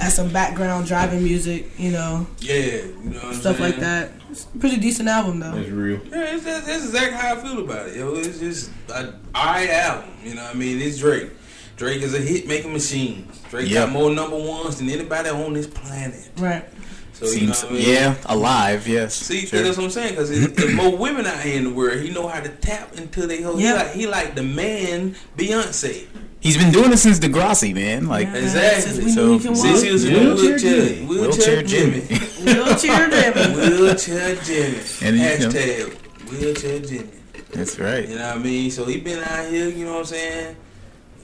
as 0.00 0.14
some 0.16 0.32
background 0.32 0.86
driving 0.86 1.22
music. 1.22 1.70
You 1.78 1.92
know, 1.92 2.26
yeah, 2.38 2.54
you 2.56 2.94
know 3.04 3.10
what 3.18 3.24
I'm 3.24 3.34
stuff 3.34 3.60
like 3.60 3.76
that. 3.76 4.10
It's 4.30 4.44
a 4.54 4.58
pretty 4.58 4.78
decent 4.78 5.08
album 5.08 5.38
though. 5.40 5.54
It's 5.56 5.70
real. 5.70 6.00
Yeah, 6.10 6.34
it's 6.34 6.44
just, 6.44 6.66
that's 6.66 6.84
exactly 6.86 7.18
how 7.18 7.34
I 7.36 7.40
feel 7.40 7.60
about 7.60 7.88
it. 7.88 7.96
Yo, 7.96 8.14
it's 8.14 8.38
just 8.38 8.70
an 8.94 9.14
alright 9.34 9.70
album. 9.70 10.10
You 10.24 10.34
know 10.34 10.42
what 10.42 10.54
I 10.54 10.58
mean? 10.58 10.80
It's 10.80 10.98
Drake. 10.98 11.30
Drake 11.76 12.02
is 12.02 12.14
a 12.14 12.18
hit 12.18 12.46
making 12.46 12.72
machine. 12.72 13.28
Drake 13.50 13.68
Yep. 13.68 13.86
got 13.86 13.92
more 13.92 14.10
number 14.10 14.36
ones 14.36 14.78
than 14.78 14.88
anybody 14.88 15.28
on 15.30 15.52
this 15.52 15.66
planet. 15.66 16.28
Right. 16.38 16.64
So 17.12 17.26
you 17.26 17.42
know 17.46 17.52
what 17.52 17.64
I 17.66 17.72
mean? 17.72 17.88
yeah, 17.88 18.14
alive. 18.26 18.88
Yes. 18.88 19.14
See, 19.14 19.46
Sure. 19.46 19.62
that's 19.62 19.76
what 19.76 19.84
I'm 19.84 19.90
saying. 19.90 20.10
Because 20.10 20.30
there's 20.54 20.74
more 20.74 20.96
women 20.96 21.24
out 21.26 21.40
here 21.40 21.56
in 21.56 21.64
the 21.64 21.70
world. 21.72 22.00
He 22.00 22.10
know 22.10 22.26
how 22.26 22.40
to 22.40 22.48
tap 22.48 22.94
into 22.96 23.26
they 23.26 23.42
whole. 23.42 23.60
Yeah. 23.60 23.72
He, 23.92 24.06
like, 24.06 24.24
he 24.24 24.30
like 24.30 24.34
the 24.34 24.42
man 24.42 25.14
Beyonce. 25.36 26.06
He's 26.42 26.56
been 26.58 26.72
doing 26.72 26.92
it 26.92 26.96
since 26.98 27.18
Degrassi, 27.20 27.72
man. 27.74 28.08
Like 28.08 28.26
Yeah, 28.28 28.34
Exactly. 28.36 28.92
Since 28.92 29.14
So, 29.14 29.26
knew 29.26 29.36
we 29.36 29.42
can 29.44 29.54
Since 29.54 29.74
walk. 29.76 29.84
he 29.84 29.92
was 29.92 30.04
in 30.04 30.12
Wheelchair 30.14 30.58
the 30.58 31.04
wheelchair, 31.06 31.62
Jimmy. 31.62 32.00
wheelchair, 32.00 32.26
Wheelchair 32.46 33.06
Jimmy, 33.06 33.06
Jimmy. 33.06 33.06
Wheelchair 33.06 33.08
Jimmy. 33.08 33.76
wheelchair 33.80 34.34
Jimmy, 34.36 34.78
And 35.02 35.16
you 35.16 35.22
know- 35.22 35.50
hashtag 35.50 36.30
wheelchair 36.30 36.78
Jimmy. 36.80 37.08
That's 37.52 37.78
right. 37.78 38.08
You 38.08 38.16
know 38.16 38.26
what 38.28 38.36
I 38.36 38.38
mean? 38.38 38.70
So 38.70 38.84
he 38.86 38.98
been 39.00 39.22
out 39.22 39.48
here, 39.50 39.68
you 39.68 39.84
know 39.84 39.92
what 39.92 39.98
I'm 40.00 40.04
saying? 40.06 40.56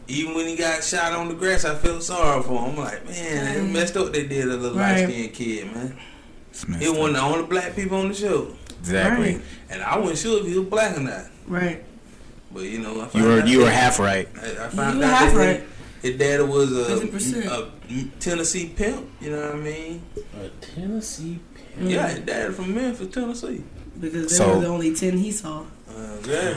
Even 0.09 0.35
when 0.35 0.47
he 0.47 0.57
got 0.57 0.85
shot 0.85 1.13
on 1.13 1.29
the 1.29 1.35
grass, 1.35 1.65
I 1.65 1.75
felt 1.75 2.03
sorry 2.03 2.43
for 2.43 2.53
him. 2.67 2.71
I'm 2.73 2.77
like, 2.77 3.05
man, 3.07 3.57
it 3.67 3.73
messed 3.73 3.97
up 3.97 4.13
they 4.13 4.27
did 4.27 4.45
a 4.45 4.57
little 4.57 4.79
Right. 4.79 5.01
light 5.05 5.09
skinned 5.11 5.33
kid, 5.35 5.75
man. 5.75 5.97
It's 6.51 6.67
messed 6.69 6.83
He 6.83 6.89
up. 6.91 6.97
wasn't 6.97 7.17
the 7.17 7.23
only 7.23 7.47
black 7.47 7.75
people 7.75 7.99
on 7.99 8.09
the 8.09 8.15
show. 8.15 8.53
Exactly. 8.81 9.33
Right. 9.35 9.43
And 9.71 9.83
I 9.83 9.99
wasn't 9.99 10.19
sure 10.19 10.41
if 10.41 10.47
he 10.47 10.59
was 10.59 10.69
black 10.69 10.97
or 10.97 11.01
not. 11.01 11.25
Right. 11.47 11.83
But 12.53 12.63
you 12.65 12.79
know, 12.79 13.01
I 13.13 13.19
You 13.19 13.25
were 13.25 13.47
you 13.47 13.59
were 13.61 13.71
half 13.71 13.99
right. 13.99 14.29
I, 14.37 14.67
I 14.67 14.69
found 14.69 14.95
You 14.95 15.01
were 15.01 15.05
out 15.07 15.19
half 15.19 15.33
that 15.35 15.39
right. 15.39 15.63
His, 16.03 16.11
his 16.13 16.19
daddy 16.19 16.43
was 16.45 16.73
a, 16.77 16.97
50%. 17.07 17.47
a 17.47 18.21
Tennessee 18.21 18.73
pimp. 18.75 19.07
You 19.21 19.31
know 19.33 19.47
what 19.47 19.55
I 19.57 19.59
mean? 19.59 20.03
A 20.43 20.49
Tennessee 20.65 21.41
pimp. 21.55 21.91
Yeah, 21.91 22.09
his 22.09 22.21
daddy 22.21 22.53
from 22.55 22.75
Memphis, 22.75 23.13
Tennessee. 23.13 23.63
Because 24.01 24.31
they 24.31 24.35
So- 24.37 24.55
were 24.55 24.61
the 24.61 24.67
only 24.69 24.95
ten 24.95 25.19
he 25.19 25.31
saw. 25.33 25.65
Uh, 25.91 26.17
yeah. 26.27 26.55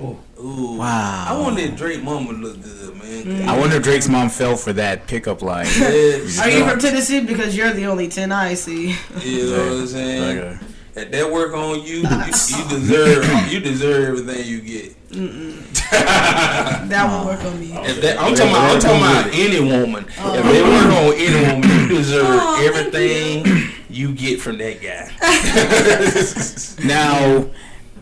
Oh. 0.00 0.18
Ooh. 0.42 0.78
Wow. 0.78 1.26
I 1.28 1.38
wanted 1.40 1.76
Drake's 1.76 2.02
mom 2.02 2.26
would 2.26 2.38
look 2.40 2.60
good, 2.60 2.96
man. 2.96 3.48
I 3.48 3.56
wonder 3.56 3.76
if 3.76 3.82
Drake's 3.84 4.08
mom 4.08 4.30
fell 4.30 4.56
for 4.56 4.72
that 4.72 5.06
pickup 5.06 5.42
line. 5.42 5.66
Yeah, 5.78 5.84
Are 6.40 6.50
you 6.50 6.64
from 6.68 6.78
Tennessee? 6.80 7.20
Because 7.24 7.56
you're 7.56 7.72
the 7.72 7.86
only 7.86 8.08
ten 8.08 8.32
I 8.32 8.54
see. 8.54 8.96
You 9.20 9.50
know 9.50 9.58
what 9.64 9.72
I'm 9.82 9.86
saying? 9.86 10.40
Like 10.40 10.60
a- 10.96 11.00
If 11.00 11.10
that 11.10 11.30
work 11.32 11.54
on 11.54 11.82
you, 11.82 11.96
you, 11.98 12.02
you 12.02 12.68
deserve 12.68 13.52
you 13.52 13.60
deserve 13.60 14.18
everything 14.28 14.46
you 14.46 14.60
get. 14.60 14.96
That 15.92 17.06
won't 17.08 17.26
work 17.26 17.44
on 17.44 17.60
me. 17.60 17.72
If 17.72 18.00
that, 18.02 18.18
I'm 18.20 18.34
talking 18.34 18.50
about 18.52 18.70
I'm 18.74 18.80
talking 18.80 19.00
about 19.00 19.26
any 19.34 19.60
woman. 19.60 20.04
If 20.08 20.44
they 20.44 20.62
work 20.62 20.86
on 20.86 21.14
any 21.14 21.52
woman, 21.52 21.68
you 21.90 21.96
deserve 21.98 22.26
Oh, 22.28 22.56
thank 22.56 22.76
everything 22.94 23.70
you 23.90 24.12
get 24.14 24.40
from 24.40 24.56
that 24.58 24.80
guy. 24.82 25.10
now, 26.86 27.50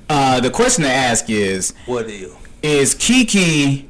uh, 0.08 0.40
the 0.40 0.50
question 0.50 0.84
to 0.84 0.90
ask 0.90 1.28
is: 1.28 1.74
What 1.86 2.06
deal? 2.06 2.36
Is 2.62 2.94
Kiki 2.94 3.89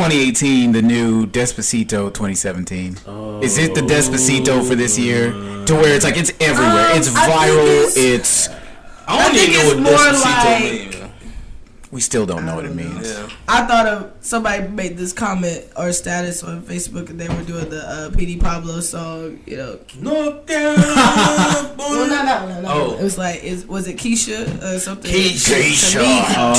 2018 0.00 0.72
the 0.72 0.82
new 0.82 1.24
Despacito 1.26 2.12
2017? 2.12 2.98
Is 3.42 3.56
it 3.56 3.74
the 3.74 3.80
Despacito 3.80 4.62
for 4.62 4.74
this 4.74 4.98
year? 4.98 5.30
To 5.64 5.74
where 5.74 5.94
it's 5.94 6.04
like 6.04 6.18
it's 6.18 6.32
everywhere. 6.38 6.90
Um, 6.90 6.98
it's 6.98 7.08
viral. 7.08 7.64
it's- 7.64 7.96
It's, 7.96 8.48
I 9.08 9.16
don't 9.22 9.34
I 9.34 9.38
think 9.38 9.50
even 9.54 9.82
know 9.82 9.92
it's 9.92 10.02
what 10.02 10.12
more 10.12 10.20
Despacito 10.20 10.44
like- 10.44 10.92
mean. 10.92 10.95
Man. 11.96 11.96
we 11.96 12.00
still 12.02 12.26
don't 12.26 12.44
know 12.44 12.54
what 12.54 12.64
it 12.66 12.74
means. 12.74 13.08
Yeah. 13.10 13.28
I 13.48 13.64
thought 13.66 13.86
of 13.86 14.12
somebody 14.20 14.68
made 14.68 14.96
this 14.96 15.12
comment 15.12 15.64
or 15.76 15.90
status 15.92 16.42
on 16.44 16.62
Facebook 16.62 17.08
and 17.10 17.18
they 17.18 17.28
were 17.28 17.42
doing 17.42 17.68
the 17.70 17.82
uh, 17.88 18.10
PD 18.10 18.38
Pablo 18.38 18.80
song. 18.80 19.40
You 19.46 19.56
know, 19.56 19.78
North 20.00 20.46
well, 20.48 22.06
not 22.08 22.24
that 22.26 22.42
one. 22.44 22.62
Not 22.62 22.62
that 22.62 22.76
Oh. 22.76 22.90
one. 22.90 22.98
It 23.00 23.02
was 23.02 23.16
like, 23.18 23.42
is 23.44 23.66
was 23.66 23.88
it 23.88 23.96
Keisha 23.96 24.46
or 24.62 24.78
something? 24.78 25.10
Keisha. 25.10 25.96
Monique, 25.96 26.04
Christina. 26.26 26.36
Oh 26.38 26.54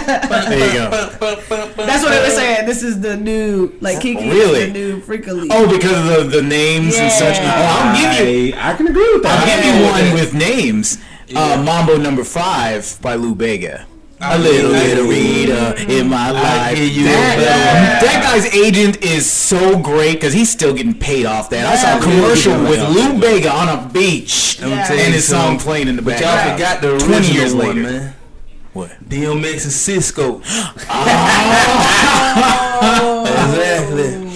There 0.50 0.68
you 0.68 0.74
go. 0.74 0.90
That's 0.90 2.04
what 2.04 2.12
they 2.12 2.22
were 2.22 2.30
saying. 2.30 2.66
This 2.66 2.84
is 2.84 3.00
the 3.02 3.18
new, 3.18 3.74
like 3.82 4.02
Kiki 4.02 4.30
Really? 4.30 4.62
is 4.62 4.68
the 4.68 4.74
new 4.74 5.00
Freak 5.02 5.28
Elite. 5.28 5.52
Oh, 5.54 5.68
because 5.70 5.98
of 6.20 6.32
the, 6.32 6.42
the 6.42 6.48
names 6.48 6.96
and 6.98 7.12
such. 7.12 7.38
Oh, 7.40 7.44
I'll 7.46 7.96
give 8.18 8.28
you. 8.28 8.54
I, 8.56 8.72
I 8.72 8.76
can 8.76 8.88
agree 8.88 9.14
with 9.14 9.24
that. 9.24 9.40
I'll 9.40 9.46
give 9.48 9.66
you 9.66 9.84
one 9.86 10.14
with 10.14 10.34
names. 10.34 10.98
Uh, 11.36 11.62
Mambo 11.64 11.98
number 11.98 12.24
five 12.24 13.00
by 13.02 13.16
Lou 13.16 13.34
Bega. 13.34 13.86
I 14.24 14.36
A 14.36 14.40
little 14.40 14.72
give 14.72 14.82
bit 14.84 14.98
of 15.00 15.10
Rita 15.10 16.00
in 16.00 16.08
my 16.10 16.32
life. 16.32 16.76
give 16.78 16.88
you 16.88 17.04
that, 17.04 17.36
that. 17.40 18.02
Uh, 18.02 18.06
that 18.06 18.24
guy's 18.24 18.46
agent 18.56 19.04
is 19.04 19.30
so 19.30 19.78
great 19.78 20.14
because 20.14 20.34
he's 20.34 20.50
still 20.50 20.74
getting 20.74 20.98
paid 20.98 21.26
off 21.26 21.50
that. 21.50 21.66
I 21.66 21.76
saw 21.76 21.98
a 21.98 22.02
commercial 22.02 22.54
with 22.64 22.80
Lou 22.96 23.20
Bega 23.20 23.52
on 23.52 23.68
a 23.70 23.90
beach 23.90 24.60
Yeah. 24.62 24.90
and 24.92 25.14
his 25.14 25.28
song 25.28 25.60
So- 25.60 25.66
playing 25.66 25.88
in 25.90 25.96
the 25.98 26.02
But 26.02 26.22
y'all 26.22 26.30
background. 26.36 26.82
forgot 26.82 26.82
the 26.82 27.06
20 27.06 27.14
original 27.16 27.36
years 27.38 27.54
one, 27.54 27.68
later. 27.68 27.82
man. 27.82 28.14
What? 28.72 29.10
DMX 29.10 29.64
and 29.66 29.74
Sisqó. 29.74 30.42
Oh. 32.86 33.24
Exactly. 33.24 34.30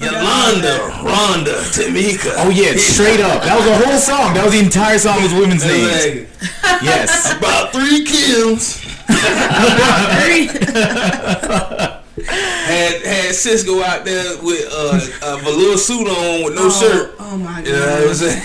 Yolanda, 0.00 0.78
Rhonda, 1.06 1.56
Tamika. 1.72 2.34
Oh 2.38 2.50
yeah, 2.50 2.74
straight 2.76 3.20
up. 3.20 3.42
That 3.42 3.56
was 3.56 3.64
the 3.64 3.86
whole 3.86 3.98
song. 3.98 4.34
That 4.34 4.44
was 4.44 4.52
the 4.52 4.58
entire 4.60 4.98
song 4.98 5.22
was 5.22 5.32
women's 5.32 5.64
names. 5.64 6.28
Yes. 6.82 7.32
About 7.38 7.72
three 7.72 8.04
kills. 8.04 8.83
had 12.14 13.02
had 13.02 13.34
Sisqó 13.34 13.82
out 13.82 14.04
there 14.04 14.38
with 14.42 14.68
uh, 14.72 15.00
a 15.22 15.36
velour 15.38 15.76
suit 15.76 16.06
on 16.08 16.44
with 16.44 16.54
no 16.54 16.70
shirt. 16.70 17.14
Oh 17.18 17.36
my 17.36 17.60
god. 17.62 17.66
You 17.66 17.72
know 17.72 17.80
what 17.80 18.08
I'm 18.08 18.14
saying? 18.14 18.40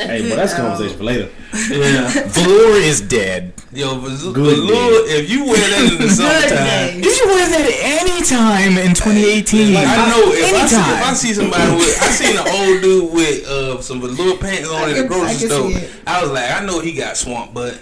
Hey, 0.00 0.28
but 0.28 0.36
that's 0.36 0.52
a 0.52 0.56
conversation 0.56 0.96
for 0.96 1.04
later. 1.04 1.28
Yeah. 1.70 2.08
Velour 2.28 2.76
is 2.76 3.00
dead. 3.00 3.52
Yo, 3.72 3.98
Velour, 3.98 4.32
Velour, 4.32 5.06
if 5.06 5.30
you 5.30 5.44
wear 5.44 5.56
that 5.56 5.92
in 5.92 5.98
the 6.00 6.08
summertime, 6.10 6.48
day. 6.48 6.96
You 6.96 7.14
should 7.14 7.28
wear 7.28 7.48
that 7.48 7.70
any 7.82 8.20
time 8.26 8.76
in 8.78 8.94
2018. 8.94 9.74
Like, 9.74 9.86
I 9.86 10.10
know 10.10 10.32
if 10.32 10.54
I, 10.54 10.66
see, 10.66 10.76
if 10.76 11.02
I 11.06 11.14
see 11.14 11.32
somebody 11.34 11.74
with, 11.76 12.02
I 12.02 12.10
seen 12.10 12.36
an 12.36 12.48
old 12.48 12.82
dude 12.82 13.12
with 13.14 13.46
uh, 13.46 13.80
some 13.80 14.00
velour 14.00 14.36
pants 14.38 14.68
on 14.68 14.90
in 14.90 14.96
the 14.96 15.04
grocery 15.06 15.48
store. 15.48 15.70
I 16.06 16.22
was 16.22 16.30
like, 16.30 16.50
I 16.50 16.64
know 16.64 16.80
he 16.80 16.92
got 16.94 17.16
swamp 17.16 17.54
butt. 17.54 17.78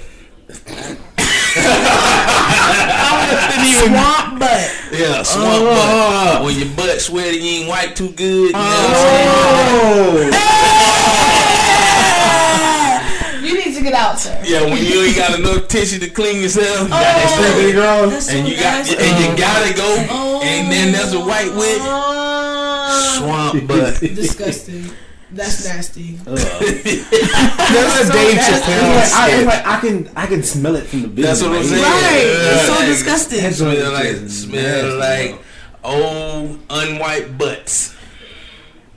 Swamp 3.79 4.39
butt. 4.41 4.71
Yeah, 4.93 5.23
swamp 5.23 5.63
Oh. 5.63 6.35
butt. 6.35 6.45
When 6.45 6.55
your 6.59 6.69
butt 6.77 7.01
sweaty, 7.01 7.39
you 7.39 7.61
ain't 7.61 7.69
wipe 7.69 7.95
too 7.95 8.11
good. 8.11 8.49
You 8.49 8.53
know 8.53 8.59
what 8.59 10.25
I'm? 10.25 10.33
Oh, 13.41 13.45
You 13.45 13.55
need 13.65 13.75
to 13.75 13.83
get 13.83 13.95
out, 13.95 14.19
sir. 14.19 14.39
Yeah, 14.45 14.63
when 14.65 14.85
you 14.85 15.03
ain't 15.05 15.17
got 15.17 15.39
enough 15.39 15.69
tissue 15.69 15.99
to 16.01 16.09
clean 16.11 16.43
yourself, 16.43 16.81
Oh. 16.81 16.89
that 16.89 17.73
girl. 17.75 18.11
And 18.11 18.49
you 18.49 18.57
got 18.57 18.79
nasty. 18.79 18.97
and 18.97 19.25
you 19.25 19.37
gotta 19.37 19.73
go, 19.75 20.07
Oh. 20.11 20.43
and 20.43 20.71
then 20.73 20.93
there's 20.93 21.13
a 21.13 21.21
white 21.21 21.53
wit 21.55 21.81
Oh. 21.83 23.17
swamp 23.19 23.67
butt. 23.67 24.01
Disgusting. 24.01 24.91
That's 25.31 25.65
nasty. 25.67 26.13
That's 26.25 26.43
a 26.45 28.07
so 28.07 28.13
Dave 28.13 28.37
nasty. 28.37 28.55
It's 28.55 28.65
Chappelle 28.65 28.95
like, 28.95 29.13
I, 29.13 29.29
it's 29.29 29.35
skit. 29.35 29.47
like 29.47 29.67
I 29.67 29.81
can 29.81 30.11
I 30.17 30.27
can 30.27 30.43
smell 30.43 30.77
it 30.77 30.85
from 30.87 31.03
the 31.03 31.09
business. 31.09 31.41
That's 31.41 31.51
what 31.51 31.59
I'm 31.59 31.65
saying. 31.65 31.83
Right. 31.83 32.25
It's 32.27 32.67
so 32.67 32.73
Like, 32.73 32.87
disgusting. 32.87 33.43
That's 33.43 33.57
Smell 33.59 33.93
like 33.93 34.05
it 34.07 34.15
is. 34.15 34.43
smell 34.43 34.99
Nasty, 34.99 35.35
like 35.35 35.43
old 35.85 36.59
unwiped 36.71 37.37
butts. 37.39 37.95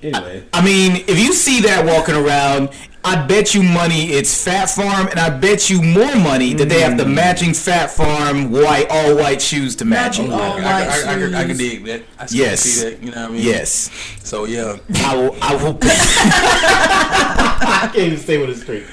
Anyway, 0.03 0.43
I 0.53 0.65
mean, 0.65 1.03
if 1.07 1.19
you 1.19 1.33
see 1.33 1.61
that 1.61 1.85
walking 1.85 2.15
around, 2.15 2.69
I 3.03 3.25
bet 3.25 3.55
you 3.55 3.63
money 3.63 4.11
it's 4.11 4.43
Phat 4.43 4.69
Farm, 4.69 5.07
and 5.07 5.19
I 5.19 5.29
bet 5.29 5.69
you 5.69 5.81
more 5.81 6.15
money 6.15 6.53
that 6.53 6.69
they 6.69 6.81
have 6.81 6.97
the 6.97 7.03
mm. 7.03 7.13
matching 7.15 7.53
Phat 7.53 7.89
Farm 7.89 8.51
white 8.51 8.87
all 8.89 9.15
white 9.15 9.41
shoes 9.41 9.75
to 9.77 9.85
match 9.85 10.19
Matching 10.19 10.31
oh, 10.31 10.37
it. 10.37 10.41
all- 10.41 10.57
I, 10.59 10.61
I, 10.61 10.83
I, 10.83 10.85
I, 10.85 11.17
can- 11.17 11.35
I 11.35 11.45
can 11.45 11.57
dig 11.57 11.83
that. 11.85 12.03
I 12.19 12.25
can 12.27 12.37
Yes. 12.37 12.59
see 12.61 12.89
that. 12.89 13.01
You 13.03 13.11
know 13.11 13.21
what 13.21 13.29
I 13.31 13.33
mean? 13.33 13.43
Yes, 13.43 13.89
So 14.23 14.45
yeah, 14.45 14.77
I 14.97 15.15
will. 15.15 15.35
I 15.41 15.55
will. 15.55 15.77
I 15.81 17.89
can't 17.93 17.97
even 17.97 18.19
say 18.19 18.37
what 18.37 18.49
it's 18.49 18.61
straight. 18.61 18.83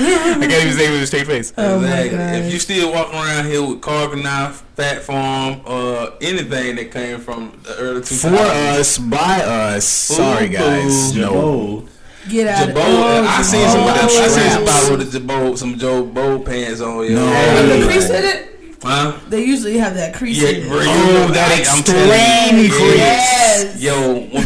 I 0.00 0.38
can't 0.40 0.52
even 0.52 0.72
say 0.76 0.88
it 0.88 0.90
with 0.90 1.02
a 1.02 1.06
straight 1.06 1.26
face. 1.26 1.52
Oh 1.56 1.78
my 1.80 1.86
exactly. 2.00 2.18
God. 2.18 2.34
If 2.46 2.52
you 2.52 2.58
still 2.58 2.92
walking 2.92 3.14
around 3.14 3.46
here 3.46 3.62
with 3.64 3.80
Cargonaut, 3.80 4.54
Phat 4.74 5.02
Farm, 5.02 5.60
or 5.66 6.12
anything 6.20 6.76
that 6.76 6.90
came 6.90 7.20
from 7.20 7.58
the 7.62 7.76
early 7.76 8.00
2000s, 8.00 8.20
For 8.20 8.80
us, 8.80 8.98
by 8.98 9.40
us. 9.42 9.84
Sorry, 9.86 10.48
guys. 10.48 11.16
Ooh, 11.16 11.20
No. 11.20 11.30
Oh, 11.34 11.88
Get 12.28 12.46
out 12.48 12.68
Girbaud, 12.68 12.70
of 12.70 12.74
Oh, 12.76 13.26
I 13.28 13.42
seen 13.42 13.68
some. 13.68 13.80
Girbaud 13.80 13.88
I 13.90 14.06
seen 14.06 14.30
straps. 14.30 14.54
somebody 14.54 14.96
with 15.04 15.14
a 15.14 15.18
Girbaud, 15.18 15.58
some 15.58 15.74
Girbaud 15.78 16.44
pants 16.46 16.80
on. 16.80 17.04
Yeah. 17.04 17.14
No. 17.16 17.24
With 17.26 17.34
Hey. 17.34 17.80
the 17.80 17.86
crease 17.86 18.10
in 18.10 18.24
it? 18.24 18.48
Huh? 18.84 19.12
They 19.28 19.44
usually 19.44 19.78
have 19.78 19.94
that 19.94 20.12
crease 20.14 20.38
Yeah, 20.38 20.48
in 20.48 20.62
it. 20.62 20.68
bro. 20.68 20.78
Oh, 20.82 21.28
that 21.32 21.50
I- 21.50 21.54
I'm 21.54 21.78
extreme 21.78 21.94
telling 21.94 22.64
you, 22.64 22.70
crease. 22.70 22.96
Yes. 22.98 23.80
Yo, 23.80 23.92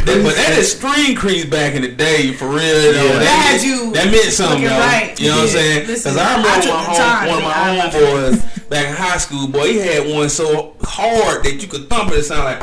that, 0.04 0.22
but 0.22 0.34
that 0.36 0.58
extreme 0.58 1.16
crease 1.16 1.44
back 1.46 1.74
in 1.74 1.82
the 1.82 1.88
day, 1.88 2.32
for 2.32 2.46
real. 2.48 2.58
Though, 2.58 2.92
Yeah. 2.92 3.12
that, 3.12 3.20
That 3.20 3.50
meant- 3.52 3.64
you 3.64 3.92
That 3.92 4.10
meant 4.10 4.32
something, 4.32 4.62
looking 4.62 4.76
yo. 4.76 4.82
right. 4.82 5.14
You 5.20 5.28
know 5.30 5.36
what 5.36 5.42
I'm 5.44 5.48
saying? 5.48 5.86
Because 5.86 6.06
I 6.18 6.36
remember 6.36 6.48
I 6.48 6.58
one, 6.58 6.68
of 6.68 6.86
my 6.88 6.94
time 6.96 7.28
home, 7.28 7.42
one 7.44 7.52
of 7.52 7.92
my 7.94 8.00
homeboys 8.00 8.68
back 8.68 8.86
in 8.88 8.94
high 8.94 9.16
school, 9.18 9.46
boy, 9.48 9.72
he 9.72 9.78
had 9.78 10.06
one 10.06 10.28
so 10.28 10.74
hard 10.82 11.42
that 11.44 11.54
you 11.62 11.68
could 11.68 11.88
thump 11.88 12.12
it. 12.12 12.18
It 12.18 12.24
sound 12.24 12.44
like, 12.44 12.62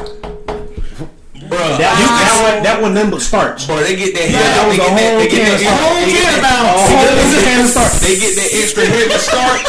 bro. 1.50 1.58
that, 1.58 1.80
that 1.80 2.40
one 2.44 2.64
that 2.64 2.78
one 2.82 2.94
nothing 2.94 3.12
but 3.12 3.22
starch. 3.22 3.68
Boy, 3.68 3.82
they 3.84 3.96
get 3.96 4.14
that. 4.16 4.30
that 4.32 4.68
was 4.68 4.78
they 4.78 4.84
a 4.84 4.88
get 4.88 4.96
that. 4.96 5.10
whole 5.10 5.20
They 5.20 5.28
get 5.28 5.40
can 5.40 5.46
that. 5.46 5.54
of 5.54 5.64
starch. 5.64 5.94
they 5.94 6.12
get 6.12 6.24
can 6.24 6.34
that- 6.34 6.40
about- 6.40 6.64
they 6.74 6.94
get 6.94 7.04
whole 7.04 7.32
that- 7.34 7.44
can 7.44 7.60
of 7.64 7.70
starch. 7.72 7.96
They 8.04 8.16
get 8.20 8.34
that 8.36 8.50
extra 8.62 8.84
heavy 8.86 9.18
starch. 9.20 9.66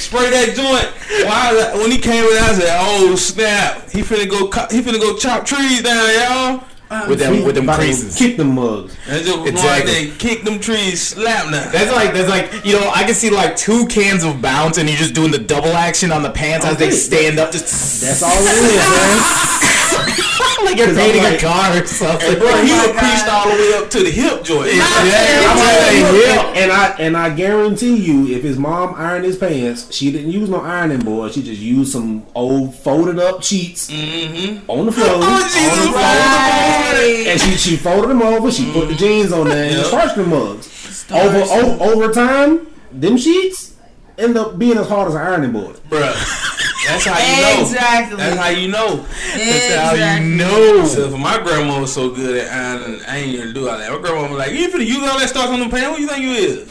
Spray 0.00 0.30
that 0.30 0.48
joint. 0.56 0.88
Why? 1.28 1.72
When 1.76 1.90
he 1.90 1.98
came 1.98 2.24
in, 2.24 2.38
I 2.42 2.52
said, 2.54 2.72
"Oh 2.80 3.14
snap! 3.16 3.90
He 3.90 4.00
finna 4.02 4.28
go. 4.28 4.46
He 4.70 4.80
finna 4.80 4.98
go 4.98 5.14
chop 5.16 5.44
trees 5.44 5.82
down, 5.82 6.08
y'all." 6.14 6.64
Um, 6.92 7.08
with 7.08 7.20
them, 7.20 7.44
with 7.44 7.54
them 7.54 7.64
About 7.64 7.78
creases. 7.78 8.16
Kick 8.16 8.36
them 8.36 8.56
mugs. 8.56 8.96
And 9.06 9.24
just 9.24 9.38
Exactly. 9.46 9.50
exactly. 9.52 9.92
They 10.10 10.16
kick 10.16 10.42
them 10.42 10.58
trees, 10.58 11.00
slap 11.00 11.48
now. 11.48 11.70
That's 11.70 11.92
like 11.92 12.12
that's 12.12 12.28
like 12.28 12.64
you 12.64 12.72
know 12.72 12.90
I 12.92 13.04
can 13.04 13.14
see 13.14 13.30
like 13.30 13.54
two 13.56 13.86
cans 13.86 14.24
of 14.24 14.42
bounce 14.42 14.76
and 14.78 14.88
you're 14.88 14.98
just 14.98 15.14
doing 15.14 15.30
the 15.30 15.38
double 15.38 15.68
action 15.72 16.10
on 16.10 16.24
the 16.24 16.30
pants 16.30 16.66
oh, 16.66 16.70
as 16.70 16.78
they 16.78 16.90
stand 16.90 17.38
up 17.38 17.52
just 17.52 18.00
That's 18.02 18.22
all 18.24 18.32
it 18.34 18.56
is, 18.74 18.74
man. 18.74 20.16
like 20.64 20.76
you're 20.76 20.86
'Cause 20.86 20.98
I'm 20.98 21.10
painting 21.10 21.34
a 21.34 21.38
car 21.38 21.76
or 21.76 21.86
something. 21.86 22.38
Bro, 22.38 22.48
he 22.62 22.72
oh 22.72 22.76
my 22.76 22.86
was 22.86 22.98
creased 22.98 23.28
all 23.28 23.48
the 23.48 23.54
way 23.54 23.74
up 23.74 23.90
to 23.90 23.98
the 24.02 24.10
hip 24.10 24.44
joint. 24.44 24.74
Yeah, 24.74 24.82
I'm 24.82 25.50
I'm 25.50 25.56
like, 25.56 26.12
like, 26.12 26.56
and, 26.56 26.58
and 26.58 26.72
I 26.72 26.96
and 26.98 27.16
I 27.16 27.34
guarantee 27.34 27.96
you, 27.96 28.34
if 28.34 28.42
his 28.42 28.58
mom 28.58 28.94
ironed 28.94 29.24
his 29.24 29.36
pants, 29.36 29.92
she 29.94 30.10
didn't 30.10 30.30
use 30.30 30.48
no 30.48 30.60
ironing 30.60 31.00
board. 31.00 31.32
She 31.32 31.42
just 31.42 31.60
used 31.60 31.92
some 31.92 32.26
old 32.34 32.74
folded 32.74 33.18
up 33.18 33.42
sheets 33.42 33.90
mm-hmm. 33.90 34.70
on 34.70 34.86
the 34.86 34.92
floor. 34.92 35.08
Oh, 35.08 35.50
Jesus, 35.52 35.78
on 35.78 35.86
the 35.86 35.92
floor. 35.92 36.02
Right. 36.02 37.24
And 37.28 37.40
she 37.40 37.50
she 37.56 37.76
folded 37.76 38.10
them 38.10 38.22
over. 38.22 38.50
She 38.50 38.70
put 38.72 38.88
the 38.88 38.94
jeans 38.94 39.32
on 39.32 39.48
there 39.48 39.64
and 39.64 39.72
mm-hmm. 39.72 39.78
Yep. 39.78 39.86
starched 39.86 40.16
the 40.16 40.24
mugs. 40.24 41.06
Over, 41.10 41.38
over 41.38 41.84
over 41.84 42.12
time, 42.12 42.66
them 42.92 43.16
sheets 43.16 43.76
end 44.18 44.36
up 44.36 44.58
being 44.58 44.78
as 44.78 44.88
hard 44.88 45.08
as 45.08 45.14
an 45.14 45.20
ironing 45.22 45.52
board. 45.52 45.76
Bruh. 45.88 46.56
That's 46.86 47.04
how 47.04 47.18
you 47.18 47.42
know. 47.42 47.62
Exactly. 47.62 48.16
That's 48.16 48.36
how 48.36 48.48
you 48.48 48.68
know. 48.68 49.06
That's 49.36 49.74
how 49.74 49.92
you 50.18 50.36
know. 50.36 50.84
So 50.86 51.12
if 51.12 51.18
my 51.18 51.38
grandma 51.42 51.80
was 51.80 51.92
so 51.92 52.10
good 52.10 52.36
at 52.44 52.52
ironing, 52.52 53.00
I 53.06 53.16
ain't 53.18 53.38
gonna 53.38 53.52
do 53.52 53.68
all 53.68 53.78
that. 53.78 53.90
My 53.92 53.98
grandma 53.98 54.22
was 54.28 54.38
like, 54.38 54.52
"You 54.52 54.58
ain't 54.64 54.72
finna 54.72 54.86
use 54.86 55.08
all 55.08 55.18
that 55.18 55.28
starch 55.28 55.48
on 55.50 55.60
the 55.60 55.68
pants? 55.68 55.90
What 55.90 56.00
you 56.00 56.08
think 56.08 56.22
you 56.22 56.30
is?" 56.30 56.68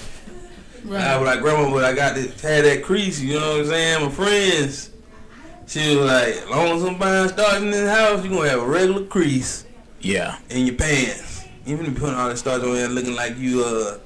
I 0.92 1.18
was 1.18 1.26
like, 1.28 1.42
"Grandma, 1.42 1.70
but 1.70 1.84
I 1.86 1.94
got 1.94 2.16
this, 2.16 2.42
had 2.42 2.66
that 2.66 2.84
crease. 2.84 3.20
You 3.20 3.40
know 3.40 3.52
what 3.52 3.60
I'm 3.62 3.66
saying? 3.68 4.06
My 4.06 4.12
friends." 4.12 4.90
She 5.68 5.96
was 5.96 6.08
like, 6.08 6.28
"As 6.30 6.50
long 6.50 6.78
as 6.78 6.84
I'm 6.84 6.98
buying 6.98 7.30
starch 7.30 7.58
in 7.62 7.70
this 7.70 7.88
house, 7.90 8.24
you 8.24 8.32
gonna 8.32 8.50
have 8.50 8.62
a 8.62 8.66
regular 8.66 9.04
crease 9.06 9.66
Yeah. 10.02 10.38
in 10.50 10.66
your 10.66 10.76
pants. 10.76 11.44
Even 11.68 11.86
if 11.86 11.94
you 11.94 12.00
putting 12.00 12.16
all 12.16 12.30
that 12.30 12.38
starch 12.40 12.64
on 12.64 12.74
there, 12.74 12.88
looking 12.88 13.16
like 13.16 13.38
you 13.38 13.64
uh, 13.64 13.98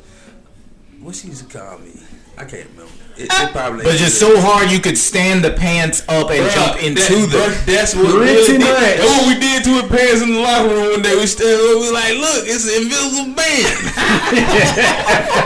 what 0.99 1.15
she 1.15 1.27
used 1.29 1.49
to 1.49 1.57
call 1.57 1.77
me? 1.79 1.93
I 2.37 2.43
can't 2.43 2.67
remember. 2.71 2.91
It, 3.15 3.29
it 3.31 3.51
probably. 3.51 3.83
But 3.83 3.93
it's 3.93 4.01
just 4.03 4.19
so 4.19 4.39
hard 4.41 4.71
you 4.71 4.79
could 4.79 4.97
stand 4.97 5.43
the 5.45 5.51
pants 5.51 6.01
up 6.09 6.29
and 6.31 6.41
Bruh, 6.49 6.53
jump 6.55 6.81
into 6.83 7.27
that, 7.27 7.29
the. 7.29 7.37
bruh, 7.37 7.65
That's 7.65 7.93
what 7.95 8.05
Pretty 8.15 8.33
Lil 8.33 8.45
did. 8.47 8.59
much. 8.61 8.69
That's 8.73 9.17
what 9.17 9.27
we 9.27 9.35
did 9.39 9.63
to 9.65 9.69
her 9.81 9.87
pants 9.89 10.21
in 10.21 10.33
the 10.33 10.39
locker 10.41 10.69
room 10.69 10.91
one 10.91 11.01
day. 11.03 11.15
We 11.15 11.25
stood 11.27 11.45
up. 11.53 11.81
We 11.81 11.91
like, 11.93 12.15
look, 12.17 12.43
it's 12.49 12.65
an 12.65 12.73
invisible 12.83 13.33
band. 13.37 14.93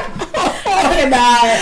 Talking 0.63 1.07
about. 1.07 1.57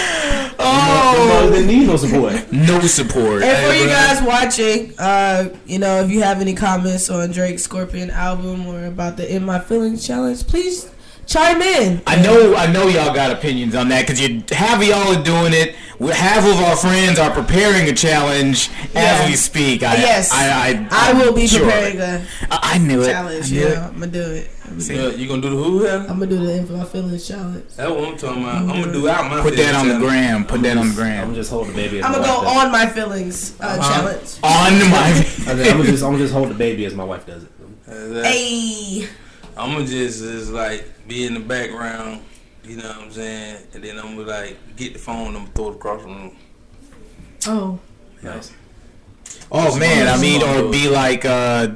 Oh, 0.58 1.50
didn't 1.52 1.68
need 1.68 1.88
no 1.88 1.96
support. 1.98 2.52
No 2.52 2.80
support. 2.82 3.44
And 3.44 3.58
for 3.58 3.72
Hey, 3.74 3.80
you 3.82 3.86
bro. 3.86 3.94
guys 3.94 4.22
watching, 4.24 4.94
uh, 4.98 5.50
you 5.66 5.80
know, 5.80 6.00
if 6.02 6.10
you 6.10 6.22
have 6.24 6.42
any 6.42 6.54
comments 6.56 7.10
on 7.10 7.32
Drake's 7.32 7.64
Scorpion 7.64 8.10
album 8.10 8.68
or 8.68 8.86
about 8.86 9.18
the 9.18 9.34
In 9.34 9.44
My 9.46 9.60
Feelings 9.60 10.06
challenge, 10.06 10.46
please 10.48 10.90
chime 11.26 11.62
in. 11.62 12.02
I 12.08 12.16
know, 12.22 12.56
I 12.56 12.72
know, 12.72 12.88
y'all 12.88 13.14
got 13.14 13.32
opinions 13.32 13.76
on 13.76 13.90
that 13.90 14.02
because 14.06 14.22
you 14.22 14.44
half 14.52 14.84
y'all 14.84 15.16
are 15.18 15.24
doing 15.24 15.54
it. 15.54 15.76
we- 16.00 16.12
Half 16.12 16.46
of 16.46 16.58
our 16.64 16.76
friends 16.76 17.20
are 17.20 17.32
preparing 17.32 17.88
a 17.90 17.94
challenge 17.94 18.70
Yeah. 18.94 19.02
as 19.24 19.30
we 19.30 19.36
speak. 19.36 19.84
I, 19.84 19.96
Yes. 19.96 20.32
I, 20.32 20.88
I, 20.92 21.10
I 21.12 21.14
will 21.14 21.34
be 21.34 21.48
sure. 21.48 21.62
preparing 21.66 22.00
a 22.02 22.26
I, 22.52 22.60
I 22.74 22.78
knew 22.80 23.02
it. 23.02 23.08
challenge. 23.08 23.52
Knew 23.52 23.60
Yeah, 23.62 23.68
it. 23.68 23.78
I'm 23.88 23.94
gonna 24.00 24.08
do 24.08 24.22
it. 24.22 24.50
I'm 24.66 24.78
gonna, 24.80 24.94
Yeah, 24.94 25.10
you 25.16 25.28
gonna 25.28 25.42
do 25.42 25.50
the 25.52 25.56
who? 25.56 25.84
Hell? 25.84 26.02
I'm 26.02 26.08
gonna 26.20 26.26
do 26.28 26.38
the 26.46 26.52
In 26.58 26.78
My 26.78 26.84
Feelings 26.86 27.28
challenge. 27.28 27.66
That's 27.76 27.90
what 27.92 28.04
I'm 28.08 28.18
talking 28.18 28.44
about. 28.44 28.56
I'm 28.56 28.68
gonna 28.68 28.92
do 28.92 29.08
out 29.10 29.30
my. 29.30 29.42
Put 29.42 29.56
that 29.58 29.76
on 29.76 29.88
the 29.88 30.00
gram. 30.00 30.46
Put 30.46 30.62
that 30.64 30.78
on 30.78 30.90
the 30.90 30.94
gram. 30.96 31.30
I'm 31.30 31.36
just 31.36 31.50
hold 31.52 31.68
the 31.68 31.74
baby. 31.74 32.00
As 32.00 32.06
I'm 32.06 32.14
gonna 32.14 32.26
go 32.26 32.34
wife 32.44 32.44
does 32.46 32.66
on 32.66 32.72
my 32.72 32.86
feelings 32.88 33.54
uh, 33.62 33.64
Uh-huh. 33.66 33.94
challenge. 33.94 34.40
On 34.44 34.90
my. 34.90 35.10
it. 35.16 35.48
I'm 35.48 35.78
gonna 35.78 35.84
just 35.92 36.04
I'm 36.04 36.12
gonna 36.12 36.24
just 36.24 36.34
hold 36.34 36.50
the 36.50 36.56
baby 36.56 36.86
as 36.86 36.94
my 36.96 37.04
wife 37.04 37.26
does 37.26 37.44
it. 37.44 37.52
Hey, 38.26 39.08
I'm 39.58 39.74
gonna 39.74 39.86
just 39.86 40.22
just 40.22 40.52
like 40.52 40.86
be 41.08 41.26
in 41.26 41.34
the 41.36 41.40
background. 41.40 42.22
You 42.64 42.78
know 42.78 42.88
what 42.90 42.98
I'm 42.98 43.12
saying? 43.12 43.58
And 43.74 43.84
then 43.84 43.98
I'm 44.00 44.16
gonna 44.16 44.28
like 44.28 44.58
get 44.76 44.94
the 44.94 45.00
phone. 45.00 45.28
and 45.28 45.38
I'm 45.38 45.44
gonna 45.44 45.52
throw 45.56 45.70
it 45.72 45.76
across 45.76 46.02
the 46.02 46.08
room. 46.08 46.36
oh, 47.48 47.80
Nice. 48.24 48.52
Oh 49.52 49.78
man, 49.78 50.08
I 50.08 50.20
mean, 50.20 50.42
or 50.42 50.72
be 50.72 50.90
like, 50.90 51.24
uh, 51.26 51.68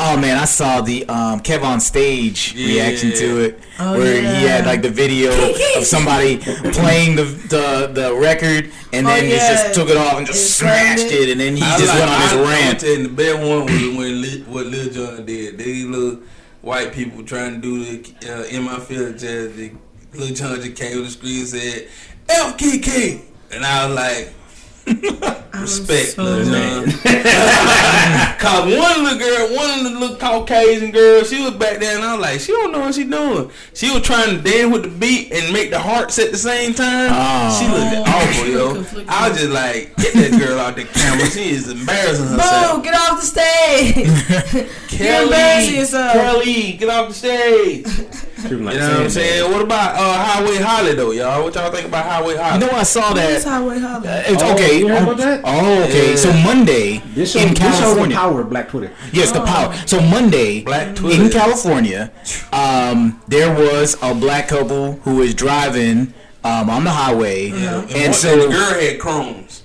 oh 0.00 0.16
man, 0.16 0.36
I 0.36 0.44
saw 0.44 0.80
the 0.80 1.08
um, 1.08 1.40
Kev 1.40 1.62
on 1.62 1.78
stage 1.80 2.54
Yeah. 2.54 2.82
reaction 2.86 3.12
to 3.12 3.40
it, 3.44 3.60
Oh, 3.78 3.96
where 3.96 4.20
yeah. 4.20 4.34
he 4.40 4.46
had 4.46 4.66
like 4.66 4.82
the 4.82 4.90
video 4.90 5.30
of 5.76 5.84
somebody 5.84 6.38
playing 6.38 7.14
the, 7.16 7.24
the 7.24 7.90
the 7.94 8.14
record, 8.16 8.72
and 8.92 9.06
Oh, 9.06 9.10
then 9.10 9.24
he 9.26 9.30
just 9.30 9.74
took 9.74 9.88
it 9.88 9.96
off 9.96 10.14
and 10.18 10.26
just 10.26 10.44
It 10.44 10.48
smashed 10.64 11.06
it. 11.06 11.12
it, 11.28 11.28
and 11.32 11.40
then 11.40 11.56
he 11.56 11.62
I 11.62 11.78
just 11.78 11.88
like- 11.88 11.98
went 12.00 12.10
on 12.10 12.20
his 12.22 12.32
I, 12.32 12.36
I'm 12.42 12.48
rant. 12.48 12.80
telling 12.80 13.00
you, 13.02 13.08
the 13.08 13.14
best 13.14 13.38
one 13.38 13.64
was 13.66 13.96
when 13.96 14.22
Lil, 14.22 14.40
what 14.52 14.66
Lil 14.66 14.90
Jon 14.90 15.24
did. 15.24 15.58
These 15.58 15.84
little 15.86 16.18
white 16.68 16.92
people 16.92 17.24
trying 17.24 17.54
to 17.54 17.60
do 17.60 17.82
the 17.82 18.30
uh, 18.30 18.44
in 18.44 18.62
my 18.62 18.78
field 18.78 19.18
Jazz, 19.18 19.56
the 19.56 19.72
Lil 20.12 20.34
Jon 20.34 20.60
just 20.60 20.76
came 20.76 21.02
the 21.02 21.10
screen 21.10 21.40
and 21.40 21.48
said, 21.48 21.88
"FKK," 22.28 23.22
and 23.52 23.64
I 23.64 23.86
was 23.86 23.96
like, 23.96 24.34
Respect, 25.58 26.08
so 26.10 26.22
little 26.22 26.52
Man. 26.52 26.86
man. 26.86 28.38
Cause 28.38 28.64
one 28.64 29.04
little 29.04 29.18
girl, 29.18 29.56
one 29.56 29.70
of 29.78 29.84
the 29.92 29.98
little 29.98 30.16
Caucasian 30.16 30.92
girl, 30.92 31.24
she 31.24 31.42
was 31.42 31.50
back 31.52 31.78
there, 31.80 31.96
and 31.96 32.04
I 32.04 32.12
was 32.14 32.22
like, 32.22 32.40
she 32.40 32.52
don't 32.52 32.70
know 32.72 32.80
what 32.80 32.94
she 32.94 33.04
doing. 33.04 33.50
She 33.74 33.90
was 33.90 34.02
trying 34.02 34.36
to 34.36 34.42
dance 34.42 34.72
with 34.72 34.84
the 34.84 34.88
beat 34.88 35.32
and 35.32 35.52
make 35.52 35.70
the 35.70 35.78
hearts 35.80 36.18
at 36.20 36.30
the 36.30 36.38
same 36.38 36.74
time. 36.74 37.10
Oh. 37.12 37.58
She 37.58 37.66
looked 37.66 38.08
Oh, 38.08 38.12
awful, 38.12 38.44
she 38.44 38.52
yo. 38.52 38.74
conflicted. 38.74 39.08
I 39.08 39.28
was 39.28 39.38
just 39.38 39.50
like, 39.50 39.96
get 39.96 40.14
that 40.14 40.38
girl 40.40 40.58
out 40.60 40.76
the 40.76 40.84
camera. 40.84 41.26
She 41.26 41.50
is 41.50 41.68
embarrassing 41.68 42.26
herself. 42.28 42.76
Boo! 42.76 42.82
Get 42.84 42.94
off 42.94 43.20
the 43.20 43.26
stage. 43.26 43.96
You're 45.00 45.22
embarrassing 45.24 45.74
yourself. 45.74 46.12
Kelly, 46.12 46.72
get 46.74 46.88
off 46.88 47.08
the 47.08 47.14
stage. 47.14 47.86
Treat 48.40 48.52
'em 48.52 48.64
like 48.64 48.74
You 48.74 48.80
know 48.80 48.88
what 48.90 49.00
I'm 49.00 49.10
saying? 49.10 49.52
What 49.52 49.62
about 49.62 49.94
uh, 49.96 50.24
Highway 50.24 50.56
Holly 50.58 50.94
though, 50.94 51.10
y'all? 51.10 51.42
What 51.44 51.54
y'all 51.54 51.70
think 51.72 51.86
about 51.88 52.04
Highway 52.06 52.34
You 52.34 52.38
Holly? 52.40 52.60
know, 52.60 52.70
I 52.70 52.82
saw 52.84 53.12
That's 53.12 53.44
that. 53.44 53.50
Highway 53.50 53.78
Holly. 53.78 54.08
It's 54.08 54.42
Oh, 54.42 54.54
okay. 54.54 54.78
you 54.78 54.88
heard 54.88 54.98
oh, 55.00 55.02
about 55.12 55.16
that? 55.18 55.40
oh, 55.44 55.82
okay. 55.84 56.10
Yeah. 56.10 56.16
So 56.16 56.32
Monday 56.34 56.98
This 57.14 57.32
show, 57.32 57.40
in 57.40 57.48
this 57.54 57.58
shows 57.58 57.78
the 57.78 57.82
California. 57.84 58.16
power 58.16 58.44
Black 58.44 58.68
Twitter. 58.68 58.92
Yes, 59.12 59.32
the 59.32 59.40
power. 59.40 59.74
So 59.86 60.00
Monday 60.00 60.62
Black 60.62 60.94
Twitter. 60.94 61.22
in 61.22 61.30
California, 61.30 62.10
um, 62.52 63.20
there 63.28 63.52
was 63.54 63.96
a 64.02 64.14
black 64.14 64.48
couple 64.48 64.94
who 65.04 65.16
was 65.16 65.34
driving 65.34 66.12
um, 66.44 66.70
on 66.70 66.84
the 66.84 66.90
highway, 66.90 67.48
Yeah. 67.48 67.80
and 67.80 67.90
one- 67.90 68.12
so 68.14 68.36
the 68.36 68.48
girl 68.48 68.70
had 68.80 68.98
Crohn's. 69.00 69.57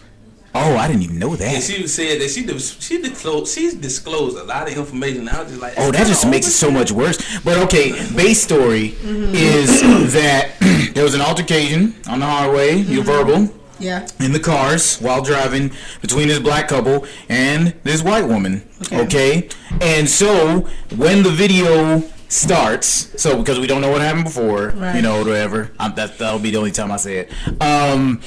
Oh, 0.56 0.78
I 0.78 0.88
didn't 0.88 1.02
even 1.04 1.20
know 1.20 1.32
And 1.32 1.40
that. 1.40 1.64
she 1.64 1.88
said 1.88 2.22
that 2.22 2.30
she 2.30 2.48
she 2.58 3.02
disclosed 3.02 3.54
she's 3.54 3.74
disclosed 3.74 4.38
a 4.38 4.44
lot 4.44 4.70
of 4.70 4.78
information. 4.78 5.28
I 5.30 5.42
was 5.42 5.50
just 5.50 5.62
like, 5.62 5.74
Oh, 5.78 5.92
that 5.92 6.08
just 6.08 6.28
makes 6.28 6.48
it 6.48 6.52
so 6.52 6.70
much 6.72 6.92
worse. 6.92 7.18
But 7.42 7.58
okay, 7.66 7.92
base 8.16 8.42
story 8.44 8.90
Mm-hmm. 8.92 9.34
is 9.36 9.82
that 10.14 10.52
there 10.94 11.04
was 11.04 11.14
an 11.16 11.22
altercation 11.22 11.96
on 12.08 12.20
the 12.20 12.26
highway, 12.26 12.80
Mm-hmm. 12.80 12.92
you 12.92 13.04
verbal, 13.04 13.50
Yeah. 13.80 14.08
in 14.20 14.32
the 14.32 14.40
cars 14.40 14.98
while 14.98 15.22
driving 15.24 15.72
between 16.02 16.28
this 16.28 16.40
black 16.40 16.68
couple 16.68 17.06
and 17.30 17.74
this 17.84 18.02
white 18.04 18.26
woman. 18.28 18.64
Okay. 18.92 19.02
Okay. 19.04 19.50
And 19.82 20.10
so 20.10 20.68
when 20.96 21.24
the 21.24 21.30
video 21.32 22.04
starts, 22.30 23.22
so 23.22 23.38
because 23.38 23.60
we 23.60 23.68
don't 23.68 23.82
know 23.82 23.92
what 23.92 24.02
happened 24.02 24.24
before, 24.26 24.70
Right. 24.76 24.96
you 24.96 25.02
know, 25.02 25.20
whatever. 25.24 25.72
Um, 25.80 25.94
that 25.96 26.18
that'll 26.18 26.40
be 26.40 26.52
the 26.52 26.58
only 26.58 26.72
time 26.72 26.92
I 26.92 26.98
say 26.98 27.18
it. 27.20 27.32
Um. 27.62 28.22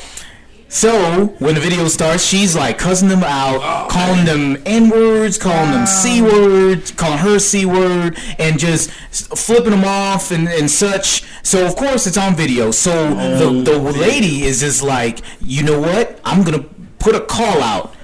So 0.68 1.26
when 1.38 1.54
the 1.54 1.60
video 1.60 1.86
starts, 1.88 2.24
she's 2.24 2.56
like 2.56 2.76
cussing 2.76 3.08
them 3.08 3.22
out, 3.22 3.88
calling 3.88 4.24
them 4.24 4.60
n 4.66 4.90
words, 4.90 5.38
calling 5.38 5.70
them 5.70 5.86
c 5.86 6.20
words, 6.20 6.90
calling 6.90 7.18
her 7.18 7.38
c 7.38 7.64
word, 7.64 8.18
and 8.38 8.58
just 8.58 8.90
flipping 8.90 9.70
them 9.70 9.84
off 9.84 10.32
and, 10.32 10.48
and 10.48 10.68
such. 10.70 11.22
So 11.44 11.64
of 11.66 11.76
course 11.76 12.06
it's 12.06 12.18
on 12.18 12.34
video. 12.34 12.72
So 12.72 13.14
the 13.38 13.62
the 13.62 13.78
lady 13.78 14.42
is 14.42 14.60
just 14.60 14.82
like, 14.82 15.20
you 15.40 15.62
know 15.62 15.80
what? 15.80 16.18
I'm 16.24 16.42
gonna 16.42 16.64
put 16.98 17.14
a 17.14 17.20
call 17.20 17.62
out. 17.62 17.94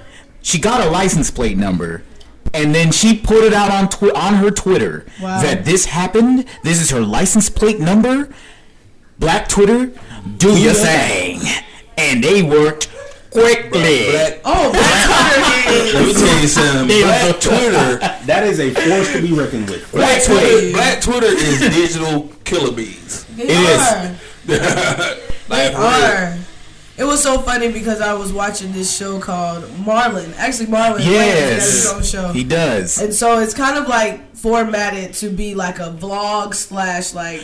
She 0.41 0.57
got 0.59 0.85
a 0.85 0.89
license 0.89 1.29
plate 1.31 1.57
number. 1.57 2.03
And 2.55 2.73
then 2.75 2.91
she 2.91 3.17
put 3.17 3.43
it 3.43 3.53
out 3.53 3.71
on 3.71 3.89
twi- 3.89 4.11
on 4.11 4.35
her 4.35 4.51
Twitter 4.51 5.05
Wow. 5.19 5.41
that 5.41 5.65
this 5.65 5.85
happened. 5.85 6.45
This 6.63 6.79
is 6.81 6.91
her 6.91 7.01
license 7.01 7.49
plate 7.49 7.79
number. 7.79 8.29
Black 9.17 9.47
Twitter, 9.49 9.91
do 10.37 10.55
your 10.59 10.73
thing. 10.73 11.41
And 12.09 12.23
they 12.23 12.41
worked 12.43 12.89
quickly. 13.31 14.11
Black. 14.11 14.41
Oh, 14.45 14.71
Black 14.73 15.65
Twitter 15.65 15.93
Let 15.97 16.05
me 16.07 16.13
tell 16.13 16.41
you 16.41 16.47
something. 16.47 16.87
Black 17.01 17.39
Twitter. 17.41 18.09
That 18.23 18.43
is 18.45 18.59
a 18.61 18.69
force 18.73 19.11
to 19.13 19.21
be 19.21 19.33
reckoned 19.33 19.69
with. 19.69 19.91
Black 19.91 20.23
Black 20.23 20.23
Twitter. 20.23 20.49
Twitter. 20.49 20.71
Black 20.71 21.01
Twitter 21.01 21.27
is 21.27 21.59
digital 21.59 22.29
killer 22.45 22.71
bees. 22.71 23.25
They 23.35 23.43
It 23.43 23.49
is. 23.49 23.81
are. 23.81 24.15
Like, 25.49 25.71
They 25.71 25.73
for 25.73 25.79
real. 25.81 25.87
are. 25.87 26.37
It 26.95 27.03
was 27.03 27.21
so 27.21 27.39
funny 27.41 27.69
because 27.71 27.99
I 27.99 28.13
was 28.13 28.31
watching 28.31 28.71
this 28.71 28.95
show 28.95 29.19
called 29.19 29.63
Marlon. 29.85 30.33
Actually, 30.37 30.67
Marlon 30.67 30.99
Wayans 30.99 31.05
Yes. 31.11 31.63
has 31.63 31.73
his 31.73 31.91
own 31.91 32.03
show. 32.03 32.31
He 32.31 32.43
does. 32.45 33.01
And 33.01 33.13
so 33.13 33.39
it's 33.39 33.53
kind 33.53 33.77
of 33.77 33.87
like 33.89 34.35
formatted 34.37 35.13
to 35.15 35.29
be 35.29 35.53
like 35.55 35.79
a 35.79 35.89
vlog 35.91 36.53
slash 36.53 37.13
like 37.13 37.41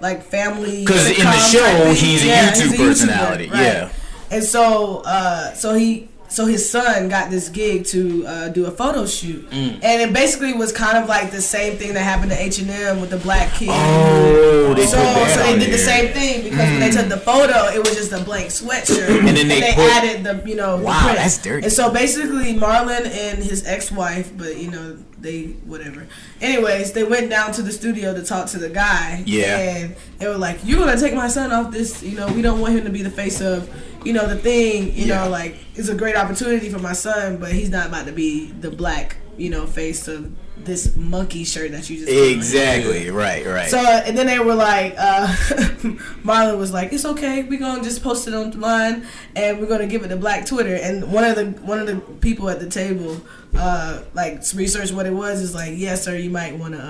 like 0.00 0.22
family. 0.22 0.84
Because 0.84 1.10
in 1.10 1.24
the 1.24 1.38
show, 1.38 1.92
he's 1.94 2.24
a 2.24 2.28
YouTube 2.28 2.68
YouTuber, 2.72 2.76
personality, 2.76 3.50
yeah. 3.52 3.92
And 4.30 4.44
so 4.44 5.02
uh 5.04 5.54
so 5.54 5.74
he 5.74 6.08
so 6.28 6.46
his 6.46 6.68
son 6.70 7.08
got 7.08 7.30
this 7.30 7.48
gig 7.48 7.84
to 7.86 8.26
uh, 8.26 8.48
do 8.48 8.66
a 8.66 8.70
photo 8.70 9.06
shoot, 9.06 9.48
Mm. 9.50 9.80
and 9.82 10.02
it 10.02 10.12
basically 10.12 10.52
was 10.52 10.72
kind 10.72 10.98
of 10.98 11.08
like 11.08 11.30
the 11.30 11.40
same 11.42 11.76
thing 11.78 11.94
that 11.94 12.00
happened 12.02 12.30
to 12.30 12.40
H 12.42 12.58
and 12.58 12.70
M 12.70 13.00
with 13.00 13.10
the 13.10 13.16
black 13.18 13.52
kid. 13.54 13.68
Oh, 13.70 14.74
they 14.74 14.84
so, 14.86 14.98
so 14.98 15.42
they 15.42 15.58
did 15.58 15.72
the 15.72 15.78
same 15.78 16.12
thing 16.12 16.42
because 16.44 16.58
when 16.70 16.80
they 16.80 16.90
took 16.90 17.08
the 17.08 17.16
photo, 17.16 17.66
it 17.74 17.78
was 17.78 17.94
just 17.96 18.12
a 18.12 18.20
blank 18.22 18.48
sweatshirt, 18.50 19.26
And 19.26 19.36
then 19.36 19.48
they 19.48 19.60
put- 19.74 19.90
added 19.90 20.24
the 20.24 20.48
you 20.48 20.54
know 20.56 20.76
Wow, 20.76 21.00
print. 21.02 21.16
that's 21.18 21.38
dirty. 21.38 21.64
And 21.64 21.72
so 21.72 21.90
basically, 21.90 22.54
Marlon 22.54 23.06
and 23.06 23.38
his 23.42 23.66
ex-wife, 23.66 24.30
but 24.36 24.56
you 24.58 24.70
know 24.70 24.96
they 25.20 25.44
whatever. 25.66 26.06
Anyways, 26.40 26.92
they 26.92 27.02
went 27.04 27.28
down 27.30 27.50
to 27.52 27.62
the 27.62 27.72
studio 27.72 28.14
to 28.14 28.22
talk 28.22 28.46
to 28.48 28.58
the 28.58 28.68
guy. 28.68 29.22
Yeah. 29.26 29.56
and 29.58 29.96
they 30.18 30.28
were 30.28 30.36
like, 30.38 30.58
"You're 30.64 30.78
gonna 30.78 31.00
take 31.00 31.14
my 31.14 31.28
son 31.28 31.52
off 31.52 31.72
this. 31.72 32.02
You 32.02 32.16
know, 32.16 32.28
we 32.28 32.42
don't 32.42 32.60
want 32.60 32.74
him 32.74 32.84
to 32.84 32.90
be 32.90 33.02
the 33.02 33.10
face 33.10 33.40
of." 33.40 33.68
You 34.04 34.12
know 34.12 34.26
the 34.26 34.36
thing. 34.36 34.94
You 34.94 35.06
Yeah. 35.06 35.24
know, 35.24 35.30
like 35.30 35.56
it's 35.74 35.88
a 35.88 35.94
great 35.94 36.16
opportunity 36.16 36.68
for 36.70 36.78
my 36.78 36.92
son, 36.92 37.36
but 37.38 37.52
he's 37.52 37.68
not 37.70 37.88
about 37.88 38.06
to 38.06 38.12
be 38.12 38.52
the 38.60 38.70
black, 38.70 39.16
you 39.36 39.50
know, 39.50 39.66
face 39.66 40.08
of 40.08 40.30
this 40.56 40.96
monkey 40.96 41.44
shirt 41.44 41.70
that 41.70 41.88
you 41.88 41.96
just. 41.98 42.08
put 42.08 42.16
on. 42.18 42.30
Exactly. 42.32 43.10
Right. 43.10 43.46
Right. 43.46 43.70
So 43.70 43.78
and 43.78 44.16
then 44.18 44.26
they 44.26 44.38
were 44.38 44.54
like, 44.54 44.94
uh, 44.98 45.26
Marlon 46.24 46.58
was 46.58 46.72
like, 46.72 46.92
"It's 46.92 47.04
okay. 47.04 47.42
We're 47.44 47.58
gonna 47.60 47.82
just 47.82 48.02
post 48.02 48.26
it 48.28 48.34
online, 48.34 49.06
and 49.36 49.60
we're 49.60 49.66
gonna 49.68 49.86
give 49.86 50.02
it 50.04 50.08
to 50.08 50.16
Black 50.16 50.46
Twitter." 50.46 50.74
And 50.74 51.12
one 51.12 51.24
of 51.24 51.36
the 51.36 51.46
one 51.62 51.78
of 51.78 51.86
the 51.86 51.96
people 52.16 52.48
at 52.50 52.60
the 52.60 52.68
table, 52.68 53.20
uh, 53.56 54.02
like 54.14 54.42
researched 54.54 54.92
what 54.92 55.06
it 55.06 55.12
was. 55.14 55.40
Is 55.40 55.54
like, 55.54 55.72
"Yes, 55.76 56.04
sir. 56.04 56.16
You 56.16 56.30
might 56.30 56.56
want 56.58 56.74
to, 56.74 56.80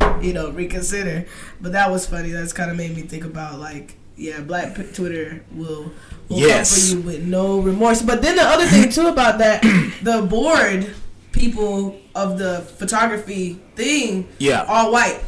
uh, 0.00 0.18
you 0.20 0.32
know, 0.32 0.50
reconsider." 0.50 1.26
But 1.60 1.72
that 1.72 1.90
was 1.90 2.06
funny. 2.06 2.30
That's 2.30 2.52
kind 2.52 2.70
of 2.70 2.76
made 2.76 2.94
me 2.94 3.02
think 3.02 3.24
about 3.24 3.58
like, 3.58 3.96
yeah, 4.16 4.40
Black 4.40 4.74
P- 4.74 4.82
Twitter 4.94 5.42
will. 5.54 5.92
Will 6.28 6.38
Yes. 6.38 6.92
come 6.92 7.02
for 7.02 7.08
you 7.10 7.18
with 7.18 7.26
no 7.28 7.60
remorse. 7.60 8.02
But 8.02 8.20
then 8.22 8.34
the 8.36 8.42
other 8.42 8.66
thing 8.66 8.90
too 8.90 9.06
about 9.06 9.38
that, 9.38 9.62
the 10.02 10.22
board 10.22 10.92
people 11.32 11.96
of 12.16 12.38
the 12.38 12.60
photography 12.78 13.60
thing, 13.76 14.26
Yeah. 14.38 14.64
all 14.66 14.90
white. 14.90 15.20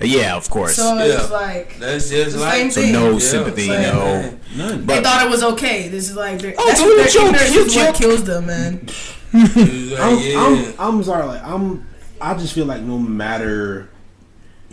yeah. 0.00 0.36
Of 0.36 0.50
course. 0.50 0.74
So 0.76 0.96
Yeah. 0.98 1.04
it's 1.22 1.30
like 1.30 1.78
That's 1.78 2.10
just 2.10 2.36
The 2.36 2.42
like 2.42 2.52
same 2.54 2.70
So 2.72 2.80
thing. 2.82 2.92
no 2.92 3.12
Yeah, 3.12 3.18
sympathy. 3.20 3.68
same 3.68 3.82
No. 3.82 4.22
thing. 4.22 4.40
None. 4.56 4.86
they 4.86 5.02
thought 5.02 5.24
it 5.26 5.30
was 5.30 5.42
okay. 5.42 5.88
This 5.88 6.10
is 6.10 6.16
like 6.16 6.40
they're, 6.40 6.54
Oh, 6.58 6.66
that's 6.66 6.80
it's 6.80 6.80
a 6.80 6.84
what 6.84 6.96
their 6.96 7.04
little 7.06 7.22
joke. 7.22 7.34
ignorance 7.34 7.52
Cute 7.52 7.66
is 7.68 7.76
what 7.76 7.94
kills 7.94 8.24
them, 8.24 8.46
man. 8.46 8.88
It 9.32 9.90
was 9.90 9.98
I'm, 10.00 10.18
yeah. 10.18 10.74
I'm, 10.78 10.96
I'm 10.98 11.02
sorry. 11.04 11.26
Like 11.26 11.42
I'm, 11.42 11.86
I 12.20 12.34
just 12.34 12.52
feel 12.52 12.66
like 12.66 12.82
no 12.82 12.98
matter 12.98 13.88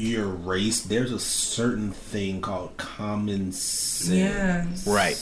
your 0.02 0.26
race, 0.26 0.82
there's 0.82 1.12
a 1.12 1.20
certain 1.20 1.92
thing 1.92 2.42
called 2.42 2.76
common 2.78 3.52
sense. 3.52 4.10
Yeah. 4.10 4.66
Right. 4.92 5.18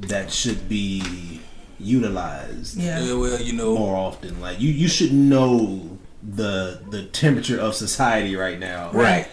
That 0.00 0.32
should 0.32 0.68
be 0.68 1.40
utilized 1.80 2.76
Yeah. 2.76 3.00
yeah, 3.00 3.14
well, 3.14 3.40
you 3.40 3.52
know, 3.52 3.76
more 3.76 3.96
often. 3.96 4.40
Like 4.40 4.60
you, 4.60 4.70
you 4.70 4.88
should 4.88 5.12
know 5.12 5.98
the 6.22 6.80
the 6.90 7.04
temperature 7.04 7.60
of 7.60 7.74
society 7.74 8.36
right 8.36 8.58
now. 8.58 8.90
Right. 8.92 9.28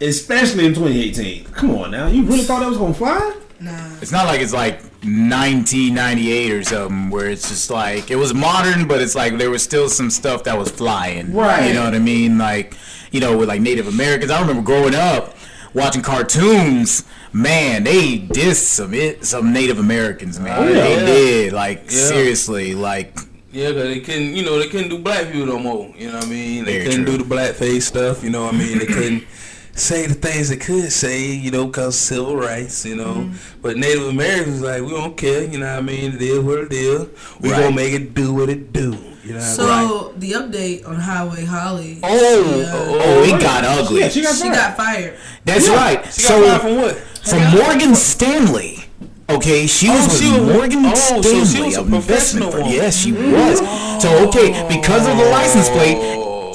Especially 0.00 0.66
in 0.66 0.74
2018. 0.74 1.44
Come 1.46 1.70
on 1.72 1.90
now. 1.90 2.06
You 2.06 2.22
really 2.24 2.42
thought 2.42 2.60
that 2.60 2.68
was 2.68 2.78
gonna 2.78 2.94
fly? 2.94 3.34
Nah. 3.60 3.96
It's 4.00 4.12
not 4.12 4.26
like 4.26 4.40
it's 4.40 4.52
like 4.52 4.80
1998 5.02 6.52
or 6.52 6.62
something 6.62 7.10
where 7.10 7.28
it's 7.28 7.48
just 7.48 7.70
like 7.70 8.10
it 8.10 8.16
was 8.16 8.32
modern, 8.34 8.86
but 8.86 9.00
it's 9.00 9.14
like 9.16 9.36
there 9.38 9.50
was 9.50 9.62
still 9.62 9.88
some 9.88 10.10
stuff 10.10 10.44
that 10.44 10.56
was 10.56 10.70
flying. 10.70 11.34
Right. 11.34 11.66
You 11.68 11.74
know 11.74 11.84
what 11.84 11.94
I 11.94 11.98
mean? 11.98 12.38
Like 12.38 12.74
you 13.12 13.20
know 13.20 13.36
with 13.36 13.48
like 13.48 13.60
Native 13.60 13.88
Americans. 13.88 14.30
I 14.30 14.40
remember 14.40 14.62
growing 14.62 14.94
up 14.94 15.34
watching 15.74 16.02
cartoons. 16.02 17.04
Man, 17.32 17.84
they 17.84 18.18
dissed 18.18 18.66
some 18.66 18.94
it, 18.94 19.24
some 19.24 19.52
Native 19.52 19.78
Americans. 19.78 20.40
Man, 20.40 20.58
Oh, 20.58 20.66
yeah. 20.66 20.82
they 20.82 21.06
did. 21.06 21.52
Like 21.52 21.84
Yeah. 21.90 22.06
seriously, 22.08 22.74
like 22.74 23.18
yeah, 23.52 23.68
cause 23.72 23.82
they 23.84 24.00
couldn't, 24.00 24.34
you 24.36 24.44
know, 24.44 24.58
they 24.58 24.68
couldn't 24.68 24.88
do 24.90 24.98
black 24.98 25.30
people 25.32 25.46
no 25.46 25.58
more. 25.58 25.92
You 25.96 26.08
know 26.08 26.14
what 26.16 26.26
I 26.26 26.28
mean? 26.28 26.64
They 26.64 26.72
Very 26.78 26.84
couldn't 26.90 27.06
true. 27.06 27.16
do 27.18 27.24
the 27.24 27.34
blackface 27.34 27.82
stuff. 27.82 28.22
You 28.22 28.30
know 28.30 28.44
what 28.44 28.54
I 28.54 28.58
mean? 28.58 28.78
They 28.78 28.86
couldn't 28.86 29.24
say 29.78 30.06
the 30.06 30.14
things 30.14 30.48
they 30.48 30.56
could 30.56 30.90
say. 30.92 31.26
You 31.32 31.50
know, 31.50 31.68
cause 31.68 31.96
civil 31.96 32.36
rights. 32.36 32.84
You 32.84 32.96
know, 32.96 33.14
Mm-hmm. 33.14 33.60
but 33.62 33.76
Native 33.76 34.06
Americans 34.08 34.60
like 34.62 34.82
we 34.82 34.90
don't 34.90 35.16
care. 35.16 35.44
You 35.44 35.58
know 35.58 35.66
what 35.70 35.78
I 35.78 35.82
mean? 35.82 36.14
It 36.14 36.22
is 36.22 36.40
what 36.40 36.58
it 36.58 36.72
is. 36.72 37.06
We 37.40 37.50
Right. 37.50 37.62
gonna 37.62 37.74
make 37.76 37.92
it 37.94 38.14
do 38.14 38.34
what 38.34 38.48
it 38.48 38.72
do. 38.72 38.96
You 39.24 39.34
know 39.34 39.40
So 39.40 39.68
I 39.68 39.84
mean? 39.84 40.20
the 40.20 40.30
update 40.32 40.88
on 40.88 40.96
Highway 40.96 41.44
Holly. 41.44 41.98
oh, 42.02 42.08
she, 42.08 42.64
uh, 42.64 42.72
oh, 42.74 43.22
it 43.24 43.40
got 43.42 43.64
ugly. 43.64 44.00
Yeah, 44.00 44.08
she 44.08 44.22
got 44.22 44.34
she 44.34 44.42
fired. 44.44 44.54
got 44.54 44.76
fired. 44.76 45.14
That's 45.44 45.68
right. 45.68 46.04
She 46.06 46.22
so 46.22 46.40
got 46.40 46.60
fired 46.62 46.62
from 46.62 46.76
what? 46.82 46.96
from 46.96 47.42
Morgan 47.60 47.94
Stanley. 47.94 48.84
Okay, 49.30 49.66
she 49.66 49.90
was 49.90 50.00
Oh, 50.00 50.08
with 50.08 50.18
she 50.22 50.30
was- 50.40 50.54
Morgan 50.56 50.86
oh, 50.86 50.94
so 50.94 51.20
Stanley, 51.20 51.44
she 51.46 51.62
was 51.62 51.76
a 51.76 51.82
professional 51.84 52.50
firm. 52.50 52.60
woman. 52.62 52.74
Yes, 52.74 52.96
she 52.96 53.12
was. 53.12 53.58
So 54.02 54.08
okay, 54.28 54.64
because 54.70 55.06
of 55.06 55.18
the 55.18 55.24
license 55.24 55.68
plate, 55.68 55.98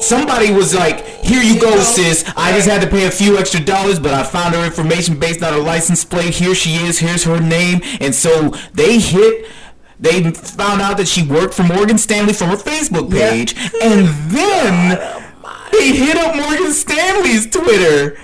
somebody 0.04 0.52
was 0.52 0.74
like, 0.76 1.06
"Here 1.24 1.42
you 1.42 1.60
go, 1.60 1.82
sis. 1.82 2.24
I 2.36 2.52
just 2.52 2.68
had 2.70 2.82
to 2.82 2.88
pay 2.88 3.06
a 3.08 3.12
few 3.12 3.38
extra 3.38 3.60
dollars, 3.64 4.00
but 4.00 4.14
I 4.14 4.24
found 4.24 4.54
her 4.56 4.64
information 4.66 5.18
based 5.20 5.42
on 5.44 5.54
her 5.54 5.60
license 5.60 6.04
plate. 6.06 6.34
Here 6.36 6.54
she 6.56 6.76
is. 6.76 7.00
Here's 7.00 7.24
her 7.24 7.40
name." 7.40 7.82
And 8.00 8.14
so 8.14 8.54
they 8.74 9.00
hit 9.00 9.46
They 10.00 10.22
found 10.32 10.82
out 10.82 10.98
that 10.98 11.08
she 11.08 11.24
worked 11.24 11.54
for 11.54 11.64
Morgan 11.64 11.98
Stanley 11.98 12.34
from 12.34 12.50
her 12.50 12.58
Facebook 12.58 13.14
Yeah. 13.14 13.30
page, 13.30 13.56
and 13.82 14.08
then 14.30 15.00
oh 15.02 15.24
they 15.72 15.92
hit 15.94 16.18
up 16.18 16.36
Morgan 16.36 16.74
Stanley's 16.74 17.48
Twitter 17.50 18.18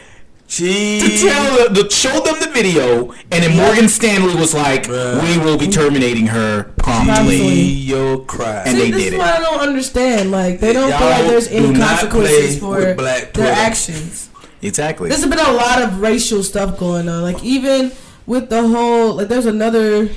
to 0.49 0.63
Jeez. 0.63 1.21
tell 1.21 1.69
the, 1.69 1.83
to 1.83 1.89
show 1.89 2.19
them 2.21 2.35
the 2.39 2.49
video, 2.51 3.11
and 3.31 3.43
then 3.43 3.55
Morgan 3.55 3.87
Stanley 3.87 4.33
was 4.35 4.53
like, 4.53 4.83
Bruh. 4.83 5.21
"We 5.21 5.37
will 5.43 5.57
be 5.57 5.67
terminating 5.67 6.27
her 6.27 6.63
promptly." 6.77 7.13
Promptly. 7.13 7.61
your 7.61 8.19
cry. 8.25 8.63
And 8.65 8.77
See, 8.77 8.85
they 8.85 8.91
this 8.91 9.03
did 9.03 9.07
is 9.09 9.13
it. 9.13 9.17
what 9.19 9.27
I 9.29 9.39
don't 9.39 9.59
understand. 9.61 10.31
Like 10.31 10.59
they 10.59 10.73
don't 10.73 10.89
feel 10.89 10.99
Y'all 10.99 11.09
like 11.09 11.27
there's 11.27 11.47
any 11.49 11.73
consequences 11.77 12.59
for 12.59 12.95
black 12.95 13.33
their 13.33 13.45
Twitter. 13.45 13.51
actions. 13.51 14.29
Exactly. 14.61 15.07
There's 15.09 15.25
been 15.25 15.39
a 15.39 15.51
lot 15.53 15.81
of 15.81 16.01
racial 16.01 16.43
stuff 16.43 16.77
going 16.79 17.07
on. 17.07 17.21
Like 17.21 17.43
even 17.43 17.91
with 18.25 18.49
the 18.49 18.67
whole 18.67 19.13
like 19.15 19.27
there's 19.27 19.45
another 19.45 20.09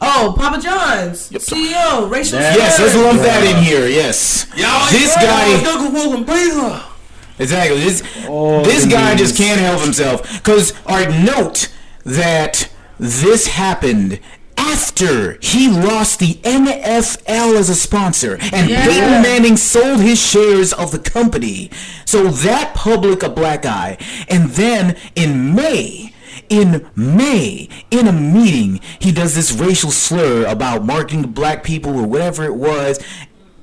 oh 0.00 0.34
Papa 0.36 0.60
John's 0.60 1.30
CEO 1.30 2.10
racial 2.10 2.38
That- 2.38 2.56
Yes, 2.56 2.80
let's 2.80 2.92
slur. 2.92 3.04
lump 3.04 3.20
that 3.20 3.44
in 3.44 3.62
here. 3.62 3.86
Yes, 3.86 4.46
Y'all, 4.56 4.90
this 4.90 5.14
y'all 5.14 5.26
guy. 5.26 6.90
Douglas 7.38 7.50
Wilson 7.50 7.66
pizza. 7.74 7.76
Exactly. 7.76 7.80
This 7.80 8.02
Oh, 8.28 8.62
this 8.64 8.84
guy 8.86 9.08
memes. 9.10 9.20
just 9.20 9.36
can't 9.36 9.60
help 9.60 9.80
himself. 9.82 10.22
Because, 10.42 10.72
all 10.86 10.96
right, 10.96 11.10
note 11.24 11.68
that 12.04 12.68
this 12.98 13.46
happened 13.48 14.20
after 14.56 15.36
he 15.42 15.68
lost 15.68 16.20
the 16.20 16.34
NFL 16.44 17.56
as 17.58 17.68
a 17.68 17.74
sponsor, 17.74 18.38
and 18.52 18.70
Yeah. 18.70 18.84
Peyton 18.86 19.22
Manning 19.22 19.56
sold 19.56 20.00
his 20.00 20.18
shares 20.18 20.72
of 20.72 20.90
the 20.92 20.98
company. 20.98 21.70
So 22.04 22.28
that 22.28 22.74
public 22.74 23.22
a 23.22 23.28
black 23.28 23.66
eye. 23.66 23.98
And 24.28 24.50
then 24.52 24.96
in 25.14 25.54
May. 25.54 26.12
In 26.50 26.84
May, 26.94 27.68
in 27.90 28.06
a 28.06 28.12
meeting, 28.12 28.80
he 28.98 29.12
does 29.12 29.34
this 29.34 29.50
racial 29.52 29.90
slur 29.90 30.44
about 30.46 30.84
marketing 30.84 31.22
to 31.22 31.28
black 31.28 31.62
people 31.64 31.98
or 31.98 32.06
whatever 32.06 32.44
it 32.44 32.54
was 32.54 32.98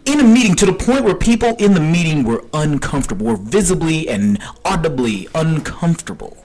in 0.06 0.20
a 0.20 0.24
meeting 0.24 0.56
to 0.56 0.66
the 0.66 0.74
point 0.74 1.04
where 1.04 1.16
people 1.16 1.56
in 1.58 1.74
the 1.74 1.80
meeting 1.80 2.24
were 2.24 2.44
uncomfortable, 2.54 3.26
were 3.28 3.36
visibly 3.38 4.08
and 4.10 4.42
audibly 4.66 5.28
uncomfortable. 5.36 6.38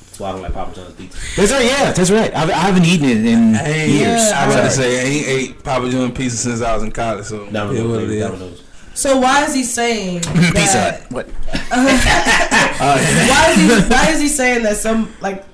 That's 0.00 0.20
why 0.20 0.28
I 0.30 0.32
don't 0.32 0.42
like 0.42 0.52
Papa 0.54 0.74
John's 0.74 0.94
pizza. 0.94 1.18
That's 1.36 1.52
right. 1.52 1.64
Yeah, 1.64 1.92
that's 1.92 2.10
right. 2.10 2.34
I've, 2.34 2.50
I 2.50 2.54
haven't 2.54 2.84
eaten 2.84 3.08
it 3.08 3.24
in 3.24 3.54
I 3.54 3.68
ain't, 3.68 3.92
years. 3.92 4.02
Yeah, 4.30 4.32
I 4.42 4.46
was 4.46 4.56
about 4.56 4.64
to 4.64 4.70
say 4.70 5.00
I 5.00 5.04
ain't 5.04 5.26
ate 5.28 5.62
Papa 5.64 5.88
John's 5.90 6.16
pizza 6.16 6.36
since 6.36 6.60
I 6.60 6.74
was 6.74 6.82
in 6.82 6.90
college. 6.92 7.26
So 7.26 7.44
yeah, 7.44 7.50
Domino's, 7.52 7.96
it 8.02 8.06
baby, 8.06 8.18
is. 8.18 8.26
Domino's. 8.26 8.62
So 8.94 9.18
why 9.20 9.44
is 9.44 9.54
he 9.54 9.62
saying 9.62 10.20
Pizza 10.22 10.52
that? 10.54 11.00
Hut. 11.02 11.12
What? 11.12 11.28
Uh, 12.80 12.96
why 13.28 13.50
is 13.50 13.56
he 13.56 13.90
why 13.92 14.06
is 14.10 14.20
he 14.20 14.28
saying 14.28 14.62
that 14.62 14.76
some 14.76 15.12
like 15.20 15.44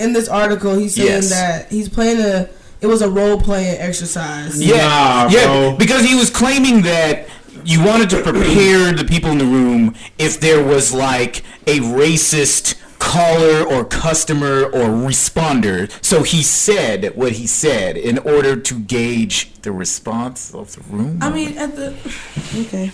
in 0.00 0.12
this 0.12 0.28
article 0.28 0.74
he's 0.74 0.96
saying 0.96 1.06
Yes. 1.06 1.30
that 1.30 1.70
he's 1.70 1.88
playing 1.88 2.18
a 2.20 2.48
it 2.84 2.86
was 2.86 3.00
a 3.00 3.08
role 3.08 3.40
playing 3.40 3.80
exercise. 3.80 4.62
Yeah, 4.62 4.76
Nah, 4.76 5.28
yeah. 5.30 5.46
bro. 5.46 5.76
Because 5.78 6.04
he 6.04 6.14
was 6.14 6.28
claiming 6.28 6.82
that 6.82 7.26
you 7.64 7.82
wanted 7.82 8.10
to 8.10 8.22
prepare 8.22 8.92
the 8.92 9.04
people 9.08 9.30
in 9.30 9.38
the 9.38 9.46
room 9.46 9.94
if 10.18 10.38
there 10.38 10.62
was 10.62 10.92
like 10.92 11.42
a 11.66 11.78
racist 11.80 12.74
caller 12.98 13.64
or 13.66 13.86
customer 13.86 14.64
or 14.64 14.88
responder. 14.90 15.90
So 16.04 16.22
he 16.24 16.42
said 16.42 17.16
what 17.16 17.32
he 17.32 17.46
said 17.46 17.96
in 17.96 18.18
order 18.18 18.54
to 18.54 18.78
gauge 18.80 19.54
the 19.62 19.72
response 19.72 20.54
of 20.54 20.74
the 20.76 20.82
room. 20.94 21.18
I 21.22 21.30
mean 21.30 21.56
at 21.56 21.74
the 21.76 21.94
okay. 22.54 22.90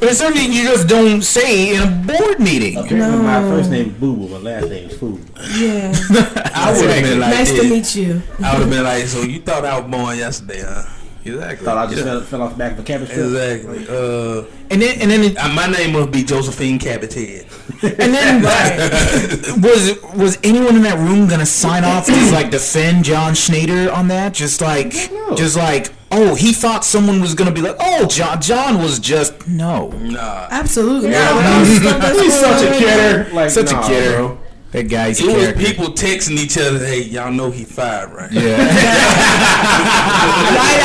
But 0.00 0.10
it's 0.10 0.18
something 0.18 0.52
you 0.52 0.64
just 0.64 0.88
don't 0.88 1.22
say 1.22 1.74
in 1.74 1.82
a 1.82 1.86
board 2.06 2.38
meeting. 2.40 2.76
Apparently, 2.76 3.22
my 3.22 3.40
first 3.42 3.70
name 3.70 3.88
is 3.90 3.92
Boo 3.94 4.14
Boo, 4.16 4.28
my 4.28 4.38
last 4.38 4.68
name 4.68 4.90
is 4.90 4.96
Food. 4.96 5.20
Yeah. 5.56 5.92
I 6.54 6.72
would 6.76 6.90
have 6.90 7.02
been 7.04 7.20
like 7.20 7.30
nice 7.34 7.52
to 7.52 7.62
meet 7.68 7.94
you. 7.94 8.22
I 8.42 8.52
would 8.54 8.62
have 8.62 8.70
been 8.70 8.84
like, 8.84 9.04
so 9.06 9.22
you 9.22 9.40
thought 9.40 9.64
I 9.64 9.78
was 9.80 9.90
born 9.90 10.16
yesterday, 10.18 10.62
huh? 10.62 10.84
Exactly. 11.24 11.64
Thought 11.64 11.76
I 11.76 11.86
just 11.86 11.98
Yeah. 11.98 12.04
fell, 12.04 12.20
fell 12.22 12.42
off 12.42 12.52
the 12.52 12.58
back 12.58 12.72
of 12.72 12.78
a 12.78 12.82
cabbage 12.82 13.08
truck. 13.08 13.20
Exactly. 13.20 13.86
Uh, 13.88 14.44
And 14.70 14.80
then 14.82 15.00
and 15.00 15.10
then 15.10 15.22
it, 15.24 15.36
uh, 15.36 15.48
my 15.50 15.66
name 15.66 15.92
must 15.92 16.10
be 16.10 16.22
Josephine 16.22 16.78
Capitan. 16.78 17.44
and 17.82 18.14
then 18.14 18.42
was 19.62 19.98
was 20.14 20.38
anyone 20.42 20.76
in 20.76 20.82
that 20.82 20.98
room 20.98 21.28
gonna 21.28 21.44
sign 21.46 21.84
off 21.84 22.06
to 22.06 22.12
like 22.32 22.50
defend 22.50 23.04
John 23.04 23.34
Schnatter 23.34 23.92
on 23.92 24.08
that? 24.08 24.32
Just 24.32 24.60
like 24.60 24.92
just 25.36 25.56
like 25.56 25.92
oh 26.10 26.34
he 26.34 26.52
thought 26.52 26.84
someone 26.84 27.20
was 27.20 27.34
gonna 27.34 27.52
be 27.52 27.60
like 27.60 27.76
oh 27.80 28.06
John 28.06 28.40
John 28.40 28.78
was 28.82 28.98
just 28.98 29.46
no 29.48 29.88
Nah. 29.88 30.48
Absolutely. 30.50 31.10
Yeah, 31.10 31.28
No, 31.28 31.34
but 31.36 31.58
no, 31.58 31.64
stuff 31.74 32.00
that's 32.02 32.20
He's 32.22 32.34
such 32.38 32.62
a 32.62 32.70
kidder. 32.78 33.28
Like, 33.34 33.50
such 33.50 33.70
nah, 33.72 33.84
a 33.84 33.86
kidder. 33.86 34.16
Bro. 34.16 34.38
That 34.72 34.82
guy's 34.90 35.18
a 35.20 35.24
It 35.24 35.56
was 35.56 35.64
people 35.66 35.86
texting 35.94 36.36
each 36.38 36.58
other, 36.58 36.78
hey, 36.84 37.02
y'all 37.04 37.32
know 37.32 37.50
he 37.50 37.64
fired, 37.64 38.10
right? 38.12 38.30
Yeah. 38.30 38.58
right 38.68 38.68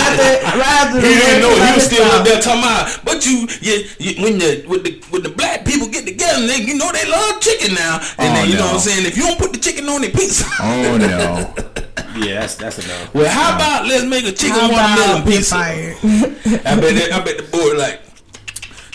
after 0.08 0.58
right 0.58 0.88
after 0.88 1.02
the 1.02 1.08
He 1.08 1.14
didn't 1.16 1.42
know 1.42 1.50
word 1.50 1.68
he 1.68 1.74
was 1.76 1.84
still 1.86 2.06
out. 2.06 2.20
up 2.22 2.26
there 2.26 2.40
talking 2.42 2.62
about. 2.64 3.00
But 3.06 3.26
you, 3.26 3.48
you, 3.62 3.84
you 4.00 4.24
when 4.24 4.38
the 4.40 4.64
with 4.68 4.84
the 4.86 5.02
with 5.12 5.24
the 5.24 5.30
black 5.30 5.66
people 5.66 5.88
get 5.90 6.06
together, 6.06 6.46
they 6.48 6.58
you 6.62 6.76
know 6.78 6.92
they 6.94 7.06
love 7.10 7.40
chicken 7.42 7.74
now, 7.76 8.00
and 8.20 8.32
Oh, 8.32 8.34
then 8.36 8.50
you 8.50 8.56
know 8.56 8.66
what 8.68 8.76
I'm 8.76 8.80
saying. 8.80 9.06
If 9.06 9.18
you 9.18 9.24
don't 9.24 9.38
put 9.40 9.52
the 9.54 9.60
chicken 9.60 9.88
on 9.90 10.02
the 10.02 10.10
pizza, 10.10 10.46
oh 10.62 10.98
no. 10.98 11.54
Yeah, 12.16 12.42
that's 12.42 12.56
that's 12.56 12.78
a 12.84 12.88
no. 12.88 13.08
well, 13.14 13.30
how 13.32 13.56
about 13.56 13.88
let's 13.88 14.06
make 14.06 14.26
a 14.26 14.32
chicken 14.32 14.52
How 14.60 14.72
watermelon 14.72 15.24
pizza? 15.24 15.56
I 15.56 15.96
bet 16.02 16.96
that, 16.96 17.10
I 17.14 17.24
bet 17.24 17.38
the 17.38 17.44
board 17.52 17.78
like 17.78 18.02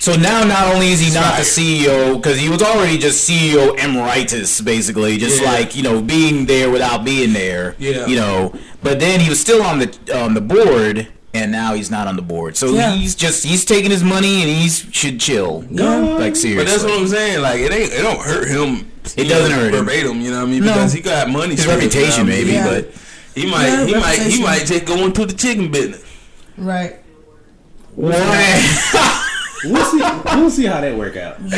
So 0.00 0.14
now, 0.14 0.44
not 0.44 0.72
only 0.74 0.88
is 0.92 1.00
he 1.00 1.12
not 1.12 1.36
the 1.36 1.42
CEO, 1.42 2.16
because 2.16 2.38
he 2.38 2.48
was 2.48 2.62
already 2.62 2.96
just 2.98 3.28
CEO 3.28 3.76
emeritus, 3.82 4.60
basically, 4.60 5.18
just 5.18 5.42
Yeah. 5.42 5.50
like 5.52 5.74
you 5.76 5.82
know 5.82 6.00
being 6.00 6.46
there 6.46 6.70
without 6.70 7.04
being 7.04 7.32
there. 7.32 7.74
Yeah. 7.78 8.06
You 8.06 8.16
know, 8.16 8.54
but 8.82 9.00
then 9.00 9.20
he 9.20 9.28
was 9.28 9.40
still 9.40 9.62
on 9.62 9.80
the 9.80 9.90
on 10.14 10.34
the 10.34 10.40
board, 10.40 11.08
and 11.34 11.50
now 11.50 11.74
he's 11.74 11.90
not 11.90 12.06
on 12.06 12.14
the 12.16 12.22
board. 12.22 12.56
So 12.56 12.72
Yeah. 12.74 12.92
he's 12.94 13.14
just 13.16 13.44
he's 13.44 13.64
taking 13.64 13.90
his 13.90 14.04
money 14.04 14.42
and 14.42 14.48
he 14.50 14.68
should 14.68 15.18
chill. 15.18 15.64
Yeah. 15.70 15.96
Like 15.98 16.36
seriously. 16.36 16.56
But 16.64 16.66
that's 16.70 16.84
what 16.84 16.92
I'm 17.00 17.08
saying. 17.08 17.42
Like 17.42 17.58
it 17.60 17.72
ain't. 17.72 17.92
It 17.92 18.02
don't 18.02 18.20
hurt 18.20 18.48
him. 18.48 18.90
It 19.16 19.24
doesn't 19.24 19.50
know, 19.50 19.56
hurt 19.56 19.74
him. 19.74 19.84
verbatim. 19.86 20.20
You 20.20 20.30
know 20.30 20.40
what 20.40 20.48
I 20.48 20.50
mean? 20.50 20.64
No. 20.64 20.72
Because 20.74 20.92
he 20.92 21.00
got 21.00 21.30
money. 21.30 21.54
his 21.56 21.66
reputation, 21.66 22.26
you 22.28 22.32
know 22.32 22.32
what 22.32 22.32
I 22.32 22.44
maybe. 22.44 22.52
Yeah. 22.52 22.64
but 22.66 22.94
he 23.40 23.50
might. 23.50 23.66
Yeah, 23.68 23.86
he 23.86 23.94
might. 23.94 24.18
He 24.20 24.42
might 24.42 24.66
just 24.66 24.84
go 24.84 24.96
into 25.04 25.26
the 25.26 25.32
chicken 25.34 25.70
business. 25.70 26.04
Right. 26.56 26.96
what? 27.94 28.14
We'll 29.64 29.84
see. 29.86 29.98
We'll 30.38 30.50
see 30.50 30.66
how 30.66 30.80
that 30.80 30.96
work 30.96 31.16
out. 31.16 31.40
we'll 31.42 31.50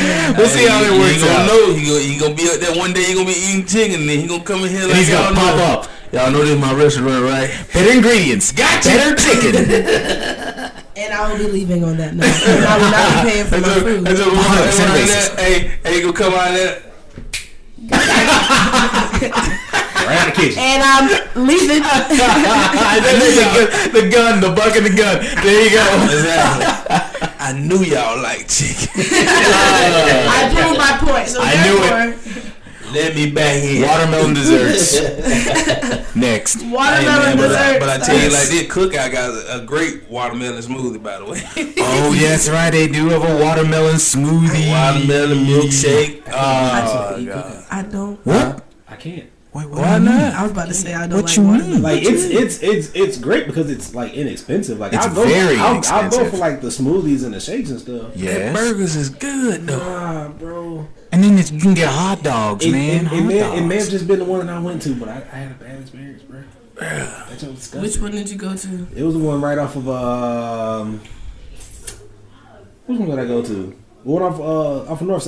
see 0.49 0.65
how 0.65 0.81
it 0.81 0.89
He 0.91 0.97
works 0.97 1.21
gonna 1.21 1.37
out. 1.37 1.45
know. 1.45 1.71
He 1.71 1.85
gonna, 1.85 1.99
he 2.01 2.17
gonna 2.17 2.33
be 2.33 2.49
up 2.49 2.57
there 2.59 2.73
one 2.75 2.93
day. 2.93 3.03
He 3.05 3.13
gonna 3.13 3.27
be 3.29 3.37
eating 3.37 3.63
chicken, 3.67 3.99
and 4.01 4.09
then 4.09 4.17
he 4.17 4.25
gonna 4.25 4.43
come 4.43 4.63
in 4.63 4.69
here 4.73 4.87
like 4.87 4.95
he's 4.97 5.09
y'all 5.09 5.29
gonna 5.29 5.35
pop 5.37 5.55
know. 5.55 5.63
up. 5.85 5.85
Y'all 6.11 6.31
know 6.31 6.39
this 6.41 6.49
is 6.49 6.59
my 6.59 6.73
restaurant, 6.73 7.21
right? 7.23 7.45
Better 7.71 7.91
ingredients. 7.93 8.51
Gotcha. 8.53 8.89
Better 8.89 9.13
chicken. 9.21 10.73
And 10.97 11.13
I 11.13 11.31
will 11.31 11.37
be 11.37 11.47
leaving 11.51 11.83
on 11.83 11.95
that 11.97 12.13
note. 12.15 12.25
And 12.25 12.65
I 12.65 12.77
will 12.77 12.89
not 12.91 13.23
be 13.23 13.29
paying 13.31 13.45
for 13.45 13.57
That's 13.57 13.67
my 13.69 13.77
a, 13.77 13.81
food. 13.81 14.05
that's 14.05 14.19
a, 14.19 14.23
100% 14.23 14.33
that's 14.33 14.79
racist. 14.79 15.37
a, 15.37 15.41
hey, 15.41 15.77
hey, 15.83 15.93
he 15.95 16.01
gonna 16.01 16.13
come 16.13 16.33
out 16.33 16.51
there. 16.57 16.81
Right 20.11 20.19
out 20.19 20.35
the 20.35 20.41
kitchen. 20.41 20.59
And 20.71 20.83
I'm 20.83 21.07
leaving. 21.47 21.79
the, 21.81 23.31
gun, 23.39 23.91
the 23.95 24.09
gun, 24.11 24.33
the 24.41 24.51
bucket, 24.55 24.83
the 24.83 24.89
gun. 24.95 25.23
There 25.43 25.63
you 25.63 25.71
go. 25.71 25.83
Exactly. 26.11 26.67
I 27.39 27.53
knew 27.53 27.79
y'all 27.83 28.21
like 28.21 28.47
chicken. 28.47 28.89
I 28.95 30.51
proved 30.53 30.77
my 30.77 30.97
point. 31.11 31.27
So 31.27 31.39
I 31.41 31.55
knew 31.63 31.79
it. 31.81 32.47
Let 32.93 33.15
me 33.15 33.31
back 33.31 33.55
in. 33.63 33.81
Watermelon 33.87 34.33
desserts. 34.33 34.99
Next. 36.15 36.61
Hey, 36.61 36.71
Watermelon 36.73 37.05
man, 37.23 37.37
but, 37.37 37.51
I, 37.55 37.71
dessert. 37.71 37.79
but 37.79 37.89
I 37.89 37.97
tell 38.05 38.17
you 38.17 38.29
like 38.31 38.49
this, 38.49 38.67
Cookout 38.67 39.11
got 39.13 39.29
a, 39.29 39.61
a 39.61 39.65
great 39.65 40.09
watermelon 40.09 40.61
smoothie, 40.61 41.01
by 41.01 41.17
the 41.19 41.25
way. 41.25 41.41
Oh, 41.79 42.11
yes, 42.13 42.49
right. 42.49 42.69
They 42.69 42.87
do 42.89 43.07
have 43.09 43.23
a 43.23 43.37
watermelon 43.43 43.95
smoothie. 43.95 44.69
watermelon 44.69 45.45
milkshake. 45.45 46.27
I 46.27 46.81
Oh, 46.83 47.15
just 47.23 47.27
God. 47.27 47.65
I 47.71 47.81
don't. 47.83 48.25
What? 48.25 48.65
I 48.89 48.95
can't. 48.97 49.29
Wait, 49.53 49.69
Why 49.69 49.97
not? 49.99 50.33
I 50.33 50.43
was 50.43 50.51
about 50.53 50.69
to 50.69 50.73
say 50.73 50.93
I 50.93 51.07
don't 51.07 51.17
What 51.17 51.25
like 51.25 51.35
you 51.37 51.43
watermelon. 51.43 51.71
mean? 51.73 51.81
Like 51.81 52.03
it's 52.03 52.23
it's 52.23 52.63
it's 52.63 52.91
it's 52.95 53.17
great 53.17 53.47
because 53.47 53.69
it's 53.69 53.93
like 53.93 54.13
inexpensive. 54.13 54.79
Like 54.79 54.93
It's 54.93 55.05
I'll 55.05 55.13
go, 55.13 55.25
very 55.25 55.57
I'll, 55.57 55.81
I'll 55.87 56.09
go 56.09 56.29
for 56.29 56.37
like 56.37 56.61
the 56.61 56.67
smoothies 56.69 57.25
and 57.25 57.33
the 57.33 57.39
shakes 57.41 57.69
and 57.69 57.79
stuff. 57.81 58.15
Yeah, 58.15 58.53
burgers 58.53 58.95
is 58.95 59.09
good, 59.09 59.67
though. 59.67 59.81
Ah, 59.81 60.29
bro. 60.29 60.87
And 61.11 61.21
then 61.21 61.37
it's, 61.37 61.51
you 61.51 61.59
can 61.59 61.73
get 61.73 61.89
hot 61.89 62.23
dogs, 62.23 62.65
It, 62.65 62.71
man. 62.71 63.07
it, 63.07 63.07
it, 63.07 63.07
hot 63.09 63.23
may, 63.25 63.39
dogs. 63.39 63.59
it 63.59 63.65
may 63.65 63.75
have 63.75 63.89
just 63.89 64.07
been 64.07 64.19
the 64.19 64.25
one 64.25 64.45
that 64.45 64.55
I 64.55 64.59
went 64.59 64.81
to, 64.83 64.95
but 64.95 65.09
I, 65.09 65.15
I 65.17 65.35
had 65.35 65.51
a 65.51 65.55
bad 65.55 65.81
experience, 65.81 66.23
bro. 66.23 66.43
That 66.75 67.27
joke 67.37 67.49
was 67.51 67.59
disgusting. 67.59 67.81
Which 67.81 67.97
one 67.99 68.11
did 68.11 68.29
you 68.29 68.37
go 68.37 68.55
to? 68.55 68.87
It 68.95 69.03
was 69.03 69.15
the 69.15 69.19
one 69.19 69.41
right 69.41 69.57
off 69.57 69.75
of 69.75 69.89
um. 69.89 71.01
Which 72.85 72.97
one 72.99 73.09
did 73.09 73.19
I 73.19 73.25
go 73.25 73.41
to? 73.43 73.53
The 73.53 74.09
one 74.09 74.23
off 74.23 74.39
uh 74.39 74.89
off 74.91 75.01
of 75.01 75.07
North 75.07 75.23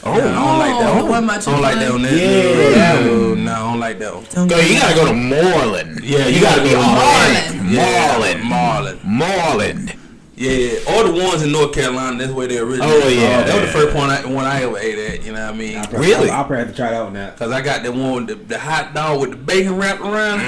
Side. 0.00 0.06
oh, 0.06 0.12
I 0.12 0.18
don't 0.20 0.58
like 0.58 0.78
that 0.80 0.90
Oh, 0.90 1.04
one. 1.06 1.26
one 1.26 1.30
I 1.30 1.38
don't 1.40 1.60
like 1.62 1.78
that 1.78 1.90
one. 1.92 2.02
Yeah. 2.02 3.00
No, 3.04 3.34
no, 3.34 3.52
I 3.52 3.58
don't 3.58 3.80
like 3.80 3.98
that 4.00 4.14
one. 4.14 4.24
Don't 4.30 4.48
Go, 4.48 4.56
you 4.58 4.78
gotta 4.78 4.94
go 4.94 5.06
to 5.06 5.14
Moreland. 5.14 6.00
Yeah, 6.04 6.26
you, 6.26 6.36
you 6.36 6.40
gotta, 6.42 6.60
gotta 6.60 6.62
be 6.62 6.70
go 6.70 6.80
to 6.80 6.86
on 6.86 6.94
Marlin. 6.94 8.42
Moreland. 8.48 9.00
Yeah, 9.04 9.04
Moreland. 9.04 9.94
Yeah, 10.36 10.78
all 10.88 11.04
the 11.04 11.12
ones 11.24 11.42
in 11.44 11.52
North 11.52 11.72
Carolina, 11.72 12.18
that's 12.18 12.32
where 12.32 12.48
they 12.48 12.58
originally. 12.58 12.90
Oh, 12.92 13.06
yeah. 13.08 13.44
that 13.44 13.54
was 13.54 13.72
the 13.72 13.78
first 13.78 13.94
one 13.96 14.10
I, 14.10 14.26
one 14.26 14.44
I 14.44 14.62
ever 14.64 14.76
ate 14.78 14.98
at. 14.98 15.24
You 15.24 15.32
know 15.32 15.44
what 15.46 15.54
I 15.54 15.56
mean? 15.56 15.76
I'll 15.78 15.86
probably, 15.86 16.08
Really? 16.08 16.28
I'll, 16.28 16.38
I'll 16.38 16.44
probably 16.44 16.64
have 16.64 16.70
to 16.70 16.74
try 16.76 16.90
that 16.90 17.02
one 17.04 17.12
now. 17.12 17.30
Cause 17.30 17.52
I 17.52 17.60
got 17.62 17.84
the 17.84 17.92
one 17.92 18.14
with 18.14 18.26
the, 18.26 18.34
the 18.34 18.58
hot 18.58 18.94
dog 18.94 19.20
with 19.20 19.30
the 19.30 19.36
bacon 19.36 19.76
wrapped 19.76 20.00
around. 20.00 20.40
it. 20.40 20.44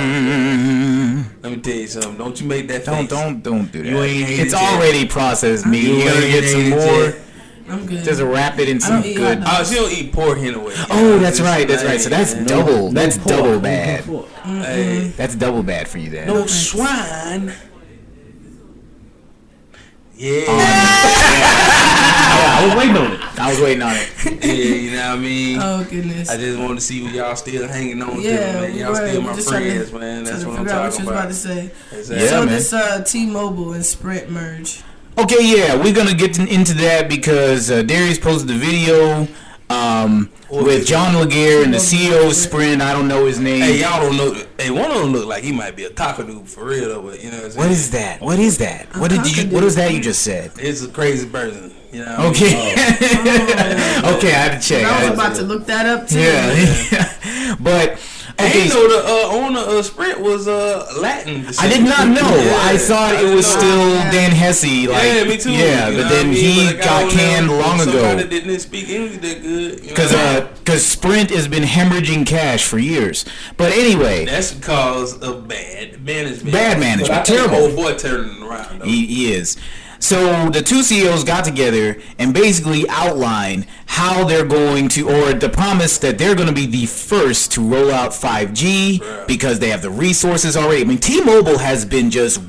Mm. 0.00 1.24
Let 1.42 1.52
me 1.52 1.58
tell 1.60 1.74
you 1.74 1.86
something. 1.88 2.16
Don't 2.16 2.40
you 2.40 2.46
make 2.46 2.68
that 2.68 2.84
Don't 2.86 3.00
face. 3.00 3.08
don't 3.10 3.42
don't 3.42 3.70
do 3.70 3.82
that. 3.82 3.88
You 3.88 3.98
ain't 4.02 4.26
hated 4.26 4.44
it's 4.46 4.52
yet. 4.54 4.62
already 4.74 5.06
processed 5.06 5.66
meat. 5.66 5.82
You 5.84 5.96
You 5.96 6.04
gotta 6.04 6.20
get 6.28 6.44
some 6.48 6.70
more. 6.70 6.78
yet. 6.80 7.14
I'm 7.70 7.86
good. 7.86 8.04
Just 8.04 8.20
wrap 8.20 8.58
it 8.58 8.68
in 8.68 8.80
some 8.80 9.00
good. 9.02 9.38
hot 9.40 9.60
Oh, 9.60 9.64
she 9.64 9.74
don't 9.76 9.92
eat 9.92 10.12
pork 10.12 10.38
anyway. 10.38 10.74
Oh, 10.90 11.18
that's 11.18 11.40
right. 11.40 11.66
That's 11.68 11.84
right. 11.84 12.00
So 12.00 12.08
that's 12.10 12.34
man, 12.34 12.46
double. 12.46 12.90
That's 12.90 13.16
pork, 13.18 13.28
double 13.36 13.50
no 13.52 13.60
bad. 13.60 14.04
pork. 14.04 14.28
Hey, 14.44 15.12
That's 15.16 15.34
double 15.34 15.62
bad 15.62 15.88
for 15.88 15.98
you 15.98 16.10
then. 16.10 16.26
no 16.28 16.46
swine. 16.46 17.52
Yeah, 20.20 20.42
I 20.50 20.52
was 22.66 22.74
waiting 22.76 22.96
on 22.96 23.12
it. 23.12 23.20
I 23.40 23.50
was 23.50 23.58
waiting 23.60 23.82
on 23.82 23.94
it. 23.94 24.08
yeah, 24.44 24.52
you 24.52 24.90
know 24.90 25.08
what 25.08 25.18
I 25.18 25.20
mean. 25.20 25.58
Oh 25.62 25.82
goodness. 25.88 26.28
I 26.28 26.36
just 26.36 26.58
want 26.58 26.78
to 26.78 26.84
see 26.84 27.02
what 27.02 27.14
y'all 27.14 27.34
still 27.36 27.66
hanging 27.66 28.02
on 28.02 28.20
yeah, 28.20 28.52
to, 28.52 28.60
man. 28.60 28.74
Y'all 28.76 28.92
right. 28.92 29.08
still 29.08 29.22
We're 29.22 29.28
my 29.30 29.34
just 29.34 29.48
trying 29.48 29.64
to- 29.64 29.70
friends, 29.86 29.92
man. 29.94 30.24
That's 30.24 30.42
trying 30.42 30.48
what 30.48 30.54
to 30.56 30.60
I'm 30.60 30.66
figure 30.66 30.78
out 30.78 30.84
what 30.84 30.92
talking 30.92 31.06
you 31.06 31.10
was 31.10 31.18
about 31.18 31.28
to 31.28 31.34
say. 31.34 31.70
Exactly. 31.98 32.24
Yeah, 32.24 32.30
so 32.30 32.38
man. 32.40 32.48
this 32.48 32.72
uh, 32.74 33.02
T-Mobile 33.02 33.72
and 33.72 33.86
Sprint 33.86 34.28
merge. 34.30 34.82
Okay, 35.18 35.38
yeah, 35.42 35.76
we're 35.76 35.94
gonna 35.94 36.14
get 36.14 36.38
into 36.38 36.74
that 36.74 37.08
because 37.08 37.70
uh, 37.70 37.82
Darius 37.82 38.18
posted 38.18 38.48
the 38.48 38.54
video 38.54 39.28
um, 39.68 40.30
with 40.50 40.86
John 40.86 41.14
Legere 41.16 41.62
and 41.62 41.72
the 41.74 41.78
CEO 41.78 42.26
of 42.26 42.34
Sprint. 42.34 42.80
I 42.80 42.92
don't 42.92 43.06
know 43.06 43.26
his 43.26 43.38
name. 43.38 43.60
Hey, 43.60 43.80
y'all 43.80 44.00
don't 44.00 44.16
know. 44.16 44.34
Hey, 44.58 44.70
one 44.70 44.90
of 44.90 44.98
them 44.98 45.12
look 45.12 45.26
like 45.26 45.44
he 45.44 45.52
might 45.52 45.76
be 45.76 45.84
a 45.84 45.90
cockadoo 45.90 46.48
for 46.48 46.64
real, 46.64 46.88
though. 46.88 47.02
But 47.02 47.22
you 47.22 47.30
know 47.30 47.42
what 47.42 47.56
what 47.56 47.70
is 47.70 47.90
that? 47.90 48.20
What 48.20 48.38
is 48.38 48.58
that? 48.58 48.96
What 48.96 49.10
did 49.10 49.36
you? 49.36 49.52
What 49.52 49.62
was 49.62 49.76
that 49.76 49.92
you 49.92 50.00
just 50.00 50.22
said? 50.22 50.52
It's 50.56 50.82
a 50.82 50.88
crazy 50.88 51.28
person. 51.28 51.74
You 51.92 52.04
know. 52.04 52.16
What 52.18 52.40
I 52.40 52.44
mean? 52.44 52.76
Okay, 54.00 54.16
okay, 54.16 54.28
I 54.34 54.38
had 54.38 54.60
to 54.60 54.68
check. 54.68 54.84
I 54.84 55.06
I 55.06 55.10
was 55.10 55.18
about 55.18 55.36
to 55.36 55.42
look 55.42 55.66
that 55.66 55.86
up 55.86 56.06
too. 56.06 56.20
yeah, 56.20 57.56
but 57.60 57.98
I 58.40 58.52
didn't 58.52 58.70
know 58.70 58.88
the 58.88 59.02
uh, 59.06 59.36
owner 59.46 59.60
of 59.78 59.84
Sprint 59.84 60.20
was 60.20 60.48
uh, 60.48 60.86
Latin. 61.00 61.44
I 61.58 61.68
did 61.68 61.84
not 61.84 62.08
know. 62.08 62.20
Yeah, 62.36 62.58
I 62.62 62.76
thought 62.78 63.14
I 63.14 63.20
it 63.22 63.34
was 63.34 63.44
know. 63.46 63.60
still 63.60 63.90
Dan 64.10 64.30
Hesse. 64.32 64.64
Like, 64.88 65.02
yeah, 65.04 65.24
me 65.24 65.36
too. 65.36 65.52
Yeah, 65.52 65.90
but 65.90 66.08
then 66.08 66.26
I 66.26 66.30
mean? 66.30 66.34
he 66.34 66.72
got 66.78 67.10
canned 67.10 67.48
long 67.48 67.78
somebody 67.78 67.98
ago. 67.98 68.16
that 68.16 68.30
didn't 68.30 68.58
speak 68.60 68.88
English 68.88 69.18
that 69.18 69.42
good. 69.42 69.80
You 69.80 69.82
know 69.82 69.88
Because 69.88 70.12
what 70.12 70.20
I 70.20 70.34
mean? 70.40 70.42
uh, 70.48 70.56
cause 70.64 70.84
Sprint 70.86 71.30
has 71.30 71.48
been 71.48 71.62
hemorrhaging 71.64 72.26
cash 72.26 72.64
for 72.66 72.78
years. 72.78 73.24
But 73.56 73.72
anyway, 73.72 74.24
that's 74.24 74.52
because 74.52 75.18
of 75.20 75.46
bad 75.48 76.04
management. 76.04 76.52
Bad 76.52 76.80
management, 76.80 77.26
terrible. 77.26 77.56
Old 77.56 77.76
boy 77.76 77.94
turning 77.96 78.42
around. 78.42 78.80
Though. 78.80 78.86
he, 78.86 79.06
he 79.06 79.32
is. 79.32 79.56
So 80.00 80.48
the 80.48 80.62
two 80.62 80.82
CEOs 80.82 81.24
got 81.24 81.44
together 81.44 82.00
and 82.18 82.32
basically 82.34 82.88
outlined 82.88 83.66
how 83.86 84.24
they're 84.24 84.46
going 84.46 84.88
to, 84.90 85.08
or 85.08 85.34
the 85.34 85.48
promise 85.50 85.98
that 85.98 86.16
they're 86.18 86.34
going 86.34 86.48
to 86.48 86.54
be 86.54 86.66
the 86.66 86.86
first 86.86 87.52
to 87.52 87.60
roll 87.60 87.90
out 87.92 88.10
5G 88.12 89.26
because 89.28 89.58
they 89.58 89.68
have 89.68 89.82
the 89.82 89.90
resources 89.90 90.56
already. 90.56 90.80
I 90.80 90.84
mean, 90.84 90.98
T-Mobile 90.98 91.58
has 91.58 91.84
been 91.84 92.10
just 92.10 92.40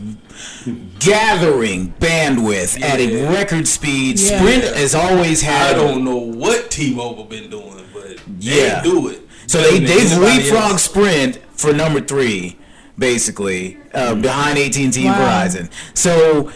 gathering 0.99 1.93
bandwidth 1.99 2.81
at 2.81 2.99
a 2.99 3.27
record 3.29 3.67
speed. 3.67 4.19
Yeah. 4.19 4.37
Sprint 4.39 4.63
has 4.75 4.95
always 4.95 5.41
had. 5.41 5.75
I 5.75 5.77
don't 5.77 6.03
know 6.05 6.17
what 6.17 6.71
T-Mobile 6.71 7.25
been 7.25 7.49
doing, 7.49 7.83
but 7.93 8.17
Yeah. 8.39 8.81
they 8.81 8.89
do 8.89 9.07
it. 9.09 9.27
So 9.47 9.61
they 9.61 9.79
they've 9.79 10.11
anybody 10.11 10.43
leapfrogged. 10.49 10.79
Sprint 10.79 11.37
for 11.53 11.73
number 11.73 11.99
three, 11.99 12.57
basically 12.97 13.77
uh, 13.93 14.15
behind 14.15 14.57
AT 14.57 14.77
and 14.77 14.93
T 14.93 15.05
and 15.05 15.17
Wow. 15.19 15.45
Verizon. 15.45 15.69
So 15.93 16.51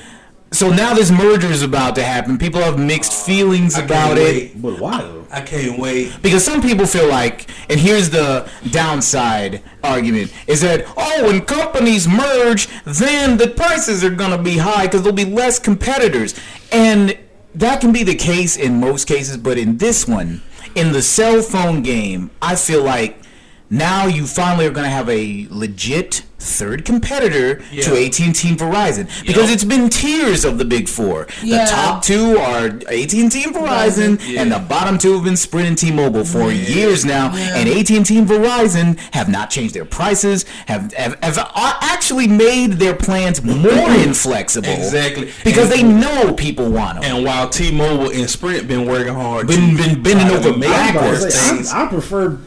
so 0.56 0.70
now 0.70 0.94
this 0.94 1.12
merger 1.12 1.48
is 1.48 1.64
about 1.64 1.96
to 1.96 2.04
happen. 2.04 2.38
People 2.38 2.62
have 2.62 2.80
mixed 2.80 3.12
uh, 3.12 3.26
feelings 3.26 3.76
I 3.76 3.84
about 3.84 4.18
it 4.18 4.24
wait. 4.24 4.62
But 4.62 4.80
why 4.80 5.02
though? 5.02 5.26
I 5.32 5.42
can't 5.42 5.78
wait. 5.80 6.16
because 6.22 6.44
some 6.44 6.62
people 6.62 6.86
feel 6.86 7.08
like, 7.08 7.50
and 7.70 7.80
here's 7.80 8.10
the 8.10 8.50
downside 8.72 9.62
argument, 9.84 10.34
is 10.48 10.62
that 10.62 10.86
oh, 10.96 11.28
when 11.28 11.42
companies 11.42 12.08
merge, 12.08 12.68
then 12.86 13.38
the 13.38 13.48
prices 13.48 14.04
are 14.04 14.10
gonna 14.10 14.42
be 14.42 14.58
high 14.58 14.86
because 14.86 15.02
there'll 15.02 15.16
be 15.16 15.26
less 15.26 15.60
competitors, 15.60 16.40
and 16.72 17.18
that 17.54 17.82
can 17.82 17.92
be 17.92 18.04
the 18.04 18.16
case 18.16 18.56
in 18.58 18.80
most 18.80 19.08
cases, 19.08 19.38
but 19.38 19.58
in 19.58 19.78
this 19.78 20.08
one, 20.08 20.42
in 20.76 20.92
the 20.92 21.02
cell 21.02 21.42
phone 21.42 21.82
game, 21.82 22.30
I 22.42 22.56
feel 22.56 22.84
like 22.84 23.25
now 23.70 24.06
you 24.08 24.26
finally 24.28 24.66
are 24.66 24.72
gonna 24.72 24.90
have 24.90 25.10
a 25.10 25.48
legit 25.50 26.24
third 26.38 26.86
competitor 26.86 27.56
to 27.56 27.64
Yeah. 27.72 28.06
AT&T 28.06 28.48
and 28.50 28.58
Verizon 28.60 29.08
because 29.26 29.46
Yep. 29.50 29.54
it's 29.56 29.64
been 29.64 29.90
tiers 29.90 30.46
of 30.46 30.60
the 30.60 30.66
big 30.66 30.88
four. 30.88 31.26
Yeah. 31.42 31.66
The 31.66 31.72
top 31.72 32.04
two 32.04 32.38
are 32.38 32.66
AT&T 32.92 33.44
and 33.46 33.56
Verizon, 33.56 34.20
Yeah. 34.28 34.42
and 34.42 34.52
the 34.52 34.60
bottom 34.60 35.00
two 35.00 35.14
have 35.16 35.24
been 35.24 35.38
Sprint 35.38 35.68
and 35.70 35.78
T-Mobile 35.78 36.24
for 36.24 36.52
years 36.52 37.04
now. 37.04 37.32
Yeah. 37.36 37.56
And 37.58 37.70
AT&T 37.70 38.16
and 38.20 38.28
Verizon 38.28 38.98
have 39.12 39.28
not 39.28 39.50
changed 39.50 39.74
their 39.74 39.86
prices, 39.86 40.46
have 40.68 40.94
have, 40.94 41.16
have 41.24 41.38
a- 41.40 41.52
actually 41.82 42.28
made 42.28 42.74
their 42.74 42.94
plans 42.94 43.42
more 43.44 43.90
inflexible. 44.04 44.70
Exactly. 44.70 45.32
Because 45.44 45.72
And- 45.72 45.80
they 45.80 45.84
know 45.84 46.34
people 46.34 46.70
want 46.70 47.02
them. 47.02 47.12
And 47.16 47.26
while 47.26 47.50
T-Mobile 47.50 48.12
and 48.12 48.30
Sprint 48.30 48.68
been 48.68 48.86
working 48.86 49.16
hard, 49.16 49.48
Been- 49.48 49.76
been 49.78 50.04
bending 50.04 50.30
over 50.30 50.56
make 50.56 50.70
I, 50.70 50.92
was 50.92 50.92
about 50.92 50.94
to 50.94 50.94
backwards 51.00 51.34
say. 51.70 51.76
I, 51.76 51.86
I 51.86 51.88
prefer 51.88 52.38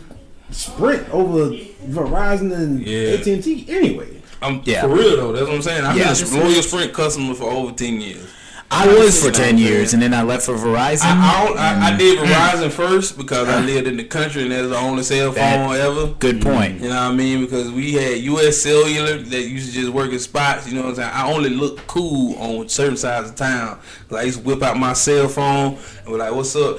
Sprint 0.50 1.08
over 1.10 1.50
Verizon 1.88 2.52
and 2.54 2.80
Yeah. 2.86 3.14
AT 3.14 3.26
and 3.32 3.42
T 3.44 3.66
anyway. 3.68 4.08
I'm 4.40 4.60
Yeah. 4.64 4.82
for 4.82 4.88
real 4.88 5.16
though. 5.16 5.32
That's 5.32 5.46
what 5.46 5.54
I'm 5.56 5.62
saying. 5.62 5.84
I've 5.84 5.96
Yeah. 5.96 6.14
been 6.14 6.40
a 6.40 6.44
loyal 6.44 6.62
Sprint 6.62 6.92
customer 6.92 7.34
for 7.34 7.50
over 7.50 7.72
ten 7.72 8.00
years. 8.00 8.22
I 8.70 8.86
was 8.86 9.18
for 9.24 9.30
10 9.30 9.56
years, 9.56 9.94
and 9.94 10.02
then 10.02 10.12
I 10.12 10.22
left 10.22 10.44
for 10.44 10.52
Verizon. 10.54 11.06
I, 11.06 11.16
I, 11.42 11.46
don't, 11.46 11.58
I, 11.58 11.86
I 11.94 11.96
did 11.96 12.18
Mm. 12.18 12.26
Verizon 12.26 12.70
first 12.70 13.16
because 13.16 13.48
I 13.48 13.60
lived 13.60 13.86
in 13.88 13.96
the 13.96 14.04
country 14.04 14.42
and 14.42 14.52
that's 14.52 14.68
the 14.68 14.76
only 14.76 15.02
cell 15.04 15.32
phone 15.32 15.70
That- 15.72 15.80
ever. 15.80 16.08
Good 16.18 16.42
point. 16.42 16.82
You 16.82 16.90
know 16.90 16.94
what 16.96 17.12
I 17.12 17.12
mean? 17.14 17.40
Because 17.40 17.70
we 17.70 17.94
had 17.94 18.18
U.S. 18.18 18.58
Cellular 18.58 19.16
that 19.16 19.40
used 19.42 19.72
to 19.72 19.80
just 19.80 19.88
work 19.94 20.12
in 20.12 20.18
spots. 20.18 20.68
You 20.68 20.74
know 20.74 20.82
what 20.82 20.90
I'm 20.90 20.94
saying? 20.96 21.10
I 21.14 21.32
only 21.32 21.48
look 21.48 21.86
cool 21.86 22.36
on 22.38 22.68
certain 22.68 22.98
sides 22.98 23.30
of 23.30 23.36
town. 23.36 23.78
'Cause 24.10 24.18
I 24.18 24.22
used 24.24 24.40
to 24.40 24.44
whip 24.44 24.62
out 24.62 24.78
my 24.78 24.92
cell 24.92 25.28
phone 25.28 25.78
and 26.04 26.06
be 26.06 26.12
like, 26.18 26.34
"What's 26.34 26.54
up?" 26.54 26.78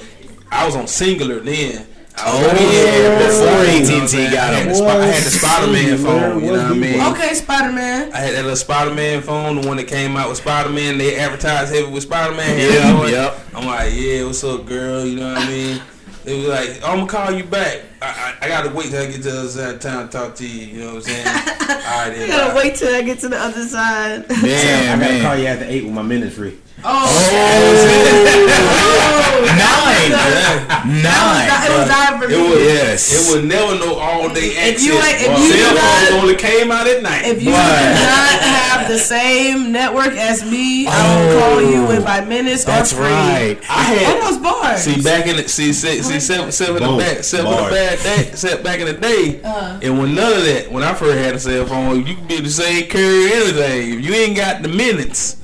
I 0.52 0.66
was 0.66 0.76
on 0.76 0.84
Cingular 0.84 1.44
then. 1.44 1.86
I 2.16 2.30
Oh, 2.32 2.40
yeah, 2.42 3.18
before 3.18 3.46
you 3.46 3.48
know 3.48 3.60
what 3.60 3.68
I'm 3.68 4.02
AT&T 4.02 4.30
got 4.30 4.52
I 4.52 4.58
had 4.58 4.74
them. 4.74 4.86
I 4.86 5.06
had 5.06 5.22
the 5.22 5.30
Spider 5.30 5.72
Man 5.72 5.98
phone. 5.98 6.44
You 6.44 6.52
know 6.52 6.62
what 6.62 6.72
I 6.72 6.74
mean? 6.74 7.00
Okay, 7.14 7.34
Spider 7.34 7.72
Man. 7.72 8.12
I 8.12 8.16
had 8.18 8.34
that 8.34 8.42
little 8.42 8.56
Spider 8.56 8.94
Man 8.94 9.22
phone, 9.22 9.60
the 9.60 9.66
one 9.66 9.76
that 9.78 9.88
came 9.88 10.16
out 10.16 10.28
with 10.28 10.38
Spider 10.38 10.68
Man. 10.70 10.98
They 10.98 11.16
advertised 11.16 11.74
heavy 11.74 11.90
with 11.90 12.02
Spider 12.02 12.34
Man. 12.34 12.58
Yeah, 12.58 13.06
yep. 13.06 13.40
I'm 13.54 13.66
like, 13.66 13.92
yeah, 13.94 14.24
what's 14.24 14.44
up, 14.44 14.66
girl? 14.66 15.04
You 15.04 15.16
know 15.16 15.32
what 15.32 15.42
I 15.42 15.48
mean? 15.48 15.82
It 16.26 16.36
was 16.36 16.46
like, 16.46 16.68
I'm 16.84 16.98
gonna 16.98 17.06
call 17.06 17.32
you 17.32 17.44
back. 17.44 17.82
I, 18.02 18.36
I, 18.40 18.46
I 18.46 18.48
gotta 18.48 18.70
wait 18.70 18.90
till 18.90 19.02
I 19.02 19.06
get 19.06 19.16
to 19.16 19.22
the 19.30 19.38
other 19.40 19.48
side 19.48 19.74
of 19.74 19.80
town 19.80 20.08
to 20.08 20.12
talk 20.18 20.34
to 20.36 20.46
you. 20.46 20.66
You 20.66 20.80
know 20.80 20.94
what 20.94 20.96
I'm 20.96 21.02
saying? 21.02 21.26
All 21.26 21.34
right, 21.34 22.06
I 22.06 22.10
then. 22.10 22.28
gotta 22.28 22.54
bye. 22.54 22.56
wait 22.62 22.74
till 22.76 22.94
I 22.94 23.02
get 23.02 23.18
to 23.20 23.28
the 23.28 23.38
other 23.38 23.64
side. 23.64 24.28
Man, 24.42 24.98
I 25.00 25.02
gotta 25.02 25.12
man. 25.12 25.22
call 25.22 25.36
you 25.36 25.46
after 25.46 25.64
eight 25.66 25.84
when 25.84 25.94
my 25.94 26.02
minute's 26.02 26.34
free. 26.36 26.58
Oh, 26.82 26.86
oh. 26.86 28.50
oh. 28.72 29.44
Nine. 29.44 30.10
Nine. 31.02 31.48
it 31.66 31.78
was 31.78 31.88
not 31.88 32.18
for 32.18 32.24
It 32.24 32.30
me. 32.38 32.48
was, 32.48 32.58
Yes. 32.64 33.10
it 33.12 33.34
was 33.36 33.44
never 33.44 33.74
no 33.84 33.96
all 33.98 34.28
day 34.32 34.56
access. 34.56 34.80
If 34.80 34.82
you 34.86 34.94
ain't- 34.94 35.20
if 35.20 35.38
you 35.38 35.52
Cell 35.52 35.74
do 35.74 35.78
phones 35.80 36.10
not- 36.10 36.20
only 36.22 36.34
came 36.36 36.70
out 36.72 36.86
at 36.86 37.02
night. 37.02 37.24
If 37.26 37.42
you 37.42 37.50
do 37.50 37.56
not 37.56 38.40
have 38.40 38.88
the 38.88 38.98
same 38.98 39.72
network 39.72 40.14
as 40.16 40.42
me, 40.42 40.86
I 40.86 40.90
will 40.90 41.36
oh. 41.36 41.40
call 41.40 41.62
you 41.70 41.84
with 41.86 42.02
my 42.04 42.20
minutes 42.22 42.64
That's 42.64 42.92
or 42.92 42.96
free. 42.96 43.04
right. 43.06 43.58
I 43.68 43.82
had 43.82 44.16
Almost 44.22 44.42
bars. 44.42 44.80
See 44.80 45.02
back 45.02 45.26
in 45.26 45.36
the 45.36 45.48
see 45.48 45.72
see, 45.74 46.02
see 46.02 46.18
seven 46.20 46.50
seven 46.50 46.82
in 46.82 46.90
the 46.96 46.96
back 46.96 47.24
seven 47.24 47.46
in 47.46 47.52
the 47.52 47.58
Bars. 47.58 47.72
Bad 47.96 48.02
day 48.28 48.30
set 48.36 48.62
back 48.62 48.78
in 48.80 48.86
the 48.86 48.92
day 48.92 49.40
Uh. 49.42 49.78
and 49.82 49.98
when 49.98 50.14
none 50.14 50.32
of 50.32 50.44
that 50.44 50.70
when 50.70 50.82
I 50.82 50.94
first 50.94 51.18
had 51.18 51.34
a 51.34 51.38
cell 51.40 51.66
phone 51.66 52.06
you 52.06 52.14
could 52.14 52.28
be 52.28 52.40
the 52.40 52.48
same 52.50 52.86
carrier 52.88 53.34
anything 53.34 53.98
if 53.98 54.04
you 54.06 54.14
ain't 54.14 54.36
got 54.36 54.62
the 54.62 54.68
minutes 54.68 55.36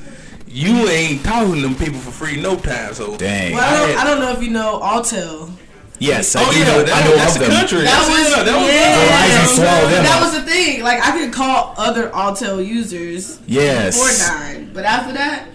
you 0.47 0.89
ain't 0.89 1.25
talking 1.25 1.57
to 1.57 1.61
them 1.63 1.75
people 1.75 1.99
for 1.99 2.11
free 2.13 2.41
no 2.41 2.57
time 2.57 2.95
so 2.95 3.17
Dang. 3.17 3.55
well, 3.55 3.63
I 3.65 3.77
don't, 3.79 3.89
had- 3.89 3.99
I 3.99 4.05
don't 4.11 4.21
know 4.21 4.33
if 4.33 4.43
you 4.43 4.51
know 4.51 4.81
Alltel. 4.81 5.51
Yes, 5.99 6.37
I 6.37 6.43
oh 6.45 6.53
do 6.53 6.59
yeah 6.59 6.65
know, 6.67 6.83
that, 6.83 6.95
I 7.05 7.09
know 7.09 7.17
that's 7.17 7.35
of 7.37 7.41
the 7.41 7.49
them. 7.49 7.57
country 7.57 7.79
That 7.81 7.85
That's- 7.85 8.09
was 8.11 8.37
yeah, 8.37 8.43
that 8.45 8.57
was 8.61 8.69
yeah. 8.71 9.57
Verizon 9.57 9.91
them 9.91 10.05
That 10.05 10.21
was 10.21 10.33
the 10.35 10.43
thing. 10.43 10.83
Like 10.83 11.01
I 11.03 11.19
could 11.19 11.33
call 11.33 11.75
other 11.79 12.11
Alltel 12.11 12.65
users 12.65 13.39
Yes. 13.47 13.97
for 13.97 14.33
nine, 14.33 14.71
but 14.75 14.85
after 14.85 15.15
that, 15.15 15.47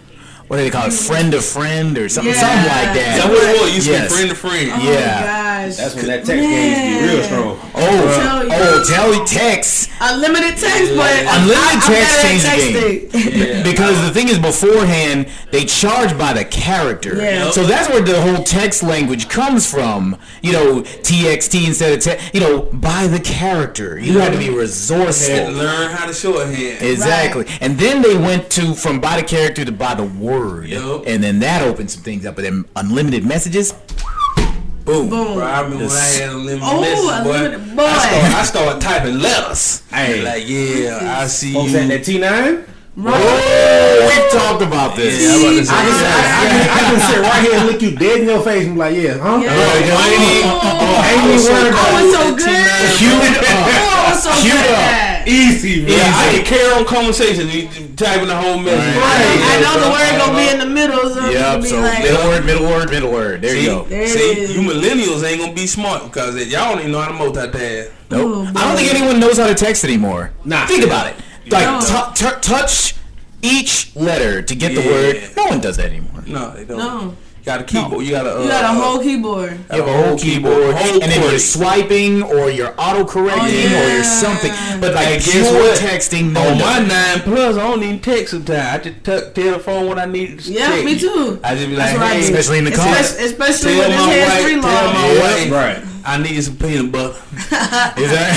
What 0.51 0.57
do 0.57 0.63
they 0.65 0.69
call 0.69 0.87
it? 0.87 0.91
Friend 0.91 1.33
of 1.33 1.45
friend 1.45 1.97
or 1.97 2.09
something, 2.09 2.33
Yeah. 2.33 2.39
something 2.41 2.57
like 2.67 2.93
that 2.93 3.17
that. 3.23 3.29
what 3.31 3.41
it 3.55 3.61
was? 3.61 3.69
You 3.69 3.75
used 3.75 3.87
to 3.87 3.93
Yes. 3.93 4.09
be 4.11 4.15
friend 4.17 4.29
to 4.31 4.35
friend. 4.35 4.71
oh 4.75 4.83
Yeah. 4.83 4.99
my 4.99 5.67
gosh, 5.69 5.75
That's 5.77 5.95
when 5.95 6.05
that 6.07 6.25
text 6.25 6.27
game 6.27 6.51
used 6.51 6.81
to 6.81 7.07
be 7.07 7.13
real 7.15 7.23
strong. 7.23 7.59
Oh, 7.73 7.79
oh, 7.79 8.19
tell 8.21 8.43
you. 8.43 8.49
oh, 8.53 8.83
tell 8.89 9.13
you 9.15 9.25
text. 9.25 9.89
unlimited 10.01 10.57
text, 10.57 10.95
but 10.97 11.09
Unlimited 11.09 11.57
I, 11.57 11.79
text 11.87 11.89
better 11.89 12.27
changed 12.27 12.45
the 12.45 12.49
texting. 12.49 13.31
Yeah. 13.51 13.63
Because 13.63 14.01
the 14.01 14.09
thing 14.13 14.27
is, 14.27 14.39
beforehand 14.39 15.27
they 15.51 15.63
charge 15.63 16.17
by 16.17 16.33
the 16.33 16.43
character, 16.43 17.15
Yeah. 17.21 17.51
so 17.51 17.63
that's 17.63 17.87
where 17.87 18.01
the 18.01 18.19
whole 18.19 18.43
text 18.43 18.83
language 18.83 19.29
comes 19.29 19.65
from. 19.65 20.17
You 20.41 20.51
know, 20.51 20.81
TXT 20.81 21.65
instead 21.65 21.93
of 21.93 22.03
text. 22.03 22.25
You 22.33 22.41
know, 22.41 22.59
by 22.73 23.07
the 23.07 23.19
character. 23.21 23.97
You 23.97 24.19
had 24.19 24.33
to 24.33 24.37
be 24.37 24.45
Had 24.45 24.53
to 24.55 24.59
resourceful. 24.59 25.51
learn 25.51 25.91
how 25.91 26.07
to 26.07 26.13
shorthand. 26.13 26.81
Exactly, 26.81 27.45
and 27.61 27.77
then 27.79 28.01
they 28.01 28.17
went 28.17 28.49
to 28.51 28.73
from 28.73 28.99
by 28.99 29.15
the 29.15 29.23
character 29.23 29.63
to 29.63 29.71
by 29.71 29.93
the 29.95 30.03
word, 30.03 30.40
Yup. 30.65 31.03
and 31.07 31.23
then 31.23 31.39
that 31.39 31.61
opens 31.63 31.93
some 31.93 32.03
things 32.03 32.25
up. 32.25 32.35
But 32.35 32.43
then 32.43 32.65
unlimited 32.75 33.25
messages, 33.25 33.73
boom, 33.73 34.47
Boom. 34.85 35.09
Boom. 35.09 35.33
Bro, 35.35 35.45
I 35.45 35.61
remember 35.61 35.85
when 35.87 35.95
I 35.97 36.05
had 36.05 36.29
unlimited 36.29 36.63
Oh, 36.63 36.81
messages, 36.81 37.05
boy. 37.05 37.33
unlimited- 37.35 37.75
boy. 37.75 37.83
I 37.85 37.97
started, 37.99 38.35
I 38.35 38.43
started 38.43 38.81
typing 38.81 39.19
letters. 39.19 39.81
Hey. 39.91 40.21
Like, 40.23 40.43
yeah, 40.47 41.19
I 41.21 41.27
see 41.27 41.53
Folks 41.53 41.71
you. 41.71 41.79
at 41.79 41.87
that 41.89 42.03
T 42.03 42.17
nine. 42.19 42.65
Oh, 42.97 43.07
we've 43.07 44.31
talked 44.35 44.61
about 44.61 44.95
this. 44.97 45.15
Yeah, 45.15 45.31
I'm 45.31 45.41
about 45.47 45.55
to 45.55 45.65
say, 45.65 45.71
I 45.71 45.79
can. 45.79 45.95
I, 45.95 46.11
I, 46.11 46.47
can, 46.51 46.61
I 46.67 46.79
can 46.91 46.99
sit 47.07 47.19
right 47.23 47.41
here 47.41 47.55
and 47.55 47.65
look 47.71 47.81
you 47.81 47.91
dead 47.95 48.19
in 48.19 48.27
your 48.27 48.41
face 48.43 48.65
and 48.65 48.75
be 48.75 48.79
like, 48.79 48.95
yeah, 48.95 49.15
huh? 49.15 49.39
Yeah. 49.39 49.47
Oh, 49.47 49.79
ain't 49.79 50.21
he- 50.27 50.43
Oh, 50.43 51.07
Ain't 51.07 51.23
even 51.23 51.39
worried 51.39 51.71
I 51.71 51.79
about 51.79 51.91
was 51.95 52.03
it. 52.03 52.11
so 52.11 52.23
good. 52.35 52.67
Cue 52.99 53.15
it 53.15 53.31
up. 53.31 53.47
Oh, 53.47 53.55
I 53.55 53.63
was 53.63 53.71
so 53.71 53.71
Cue 53.71 53.71
it 53.71 53.79
good. 53.79 53.90
Up. 54.25 54.33
at 54.35 54.43
that. 54.43 55.23
Easy, 55.27 55.81
man. 55.81 55.89
Yeah, 55.91 56.11
I 56.15 56.35
can 56.35 56.45
carry 56.45 56.73
on 56.73 56.85
conversation. 56.85 57.47
You 57.49 57.67
typing 57.95 58.27
the 58.27 58.35
whole 58.35 58.57
message. 58.57 58.95
Right. 58.97 59.37
I 59.39 59.61
know 59.61 59.75
the 59.85 59.91
word 59.91 60.17
gonna 60.19 60.37
be 60.37 60.49
in 60.49 60.59
the 60.59 60.65
middle, 60.73 61.09
so 61.09 61.25
it's 61.25 61.33
Yep. 61.33 61.41
gonna 61.43 61.61
be 61.63 61.69
So 61.69 61.79
like, 61.79 62.03
middle 62.03 62.25
word, 62.27 62.45
middle 62.45 62.67
word, 62.69 62.89
middle 62.89 63.11
word. 63.11 63.41
There 63.41 63.51
See, 63.55 63.61
you 63.63 63.67
go. 63.69 63.83
There 63.85 64.07
see, 64.07 64.19
is. 64.19 64.55
you 64.55 64.61
millennials 64.61 65.23
ain't 65.23 65.39
gonna 65.41 65.53
be 65.53 65.67
smart 65.67 66.03
because 66.05 66.35
y'all 66.47 66.69
don't 66.71 66.79
even 66.79 66.91
know 66.91 66.99
how 67.01 67.07
to 67.09 67.13
multitask. 67.13 67.89
Nope. 68.09 68.21
Oh, 68.47 68.51
I 68.55 68.67
don't 68.67 68.75
think 68.77 68.93
anyone 68.93 69.19
knows 69.19 69.37
how 69.37 69.47
to 69.47 69.55
text 69.55 69.83
anymore. 69.83 70.31
Nah. 70.43 70.65
Think 70.67 70.83
about 70.83 71.07
it. 71.07 71.15
Like 71.51 71.65
No. 71.65 71.79
tu- 72.13 72.23
tu- 72.25 72.39
touch 72.41 72.95
each 73.41 73.91
letter 73.95 74.41
to 74.41 74.55
get 74.55 74.75
the 74.75 74.81
word. 74.81 75.21
No 75.37 75.45
one 75.45 75.59
does 75.59 75.77
that 75.77 75.87
anymore. 75.87 76.23
No, 76.27 76.51
they 76.55 76.63
don't. 76.65 76.77
No. 76.77 77.15
You 77.41 77.45
got 77.45 77.61
a 77.61 77.63
keyboard. 77.63 78.05
You 78.05 78.11
got 78.11 78.27
a. 78.27 78.37
Uh, 78.37 78.43
You 78.43 78.49
got 78.49 78.63
a 78.65 78.79
whole 78.79 78.99
keyboard. 79.01 79.51
You 79.73 79.81
have 79.81 79.87
a 79.87 80.03
whole 80.05 80.15
keyboard, 80.17 80.75
whole 80.75 81.01
and 81.01 81.11
then 81.11 81.21
you're 81.27 81.39
swiping 81.39 82.21
or 82.21 82.51
you're 82.51 82.71
auto 82.77 83.03
correcting 83.03 83.41
Oh, 83.73 83.81
or 83.83 83.89
you're 83.95 84.03
something. 84.03 84.51
But 84.79 84.93
like 84.93 85.07
Hey, 85.07 85.17
guess 85.17 85.51
what? 85.51 85.79
texting, 85.79 86.33
no 86.33 86.41
On 86.41 86.59
my 86.59 86.79
nine 86.85 87.19
plus, 87.21 87.57
I 87.57 87.61
don't 87.67 87.81
even 87.81 87.99
text 87.99 88.29
sometimes. 88.31 88.59
I 88.59 88.77
just 88.77 88.97
t- 89.03 89.41
tell 89.41 89.53
the 89.53 89.59
phone 89.59 89.87
what 89.87 89.97
I 89.97 90.05
need 90.05 90.39
to 90.39 90.51
Yeah, 90.51 90.67
text. 90.69 90.85
me 90.85 90.99
too. 90.99 91.39
I 91.43 91.55
just 91.55 91.67
be 91.67 91.75
like, 91.75 91.89
hey. 91.97 92.19
Especially 92.19 92.59
in 92.59 92.65
the 92.65 92.71
car. 92.73 92.87
Especially, 92.95 93.25
especially 93.25 93.73
tell 93.73 93.89
when 93.89 93.97
my 93.97 94.13
it's 94.13 94.13
hands 94.13 94.31
wife, 94.33 94.43
free 94.43 94.61
tell 94.61 94.93
my 94.93 95.07
long. 95.07 95.19
wife, 95.19 95.51
Right. 95.51 95.90
I 96.05 96.17
need 96.21 96.41
some 96.43 96.57
peanut 96.57 96.91
butter. 96.91 97.13
Is 97.33 97.49
that? 97.49 98.33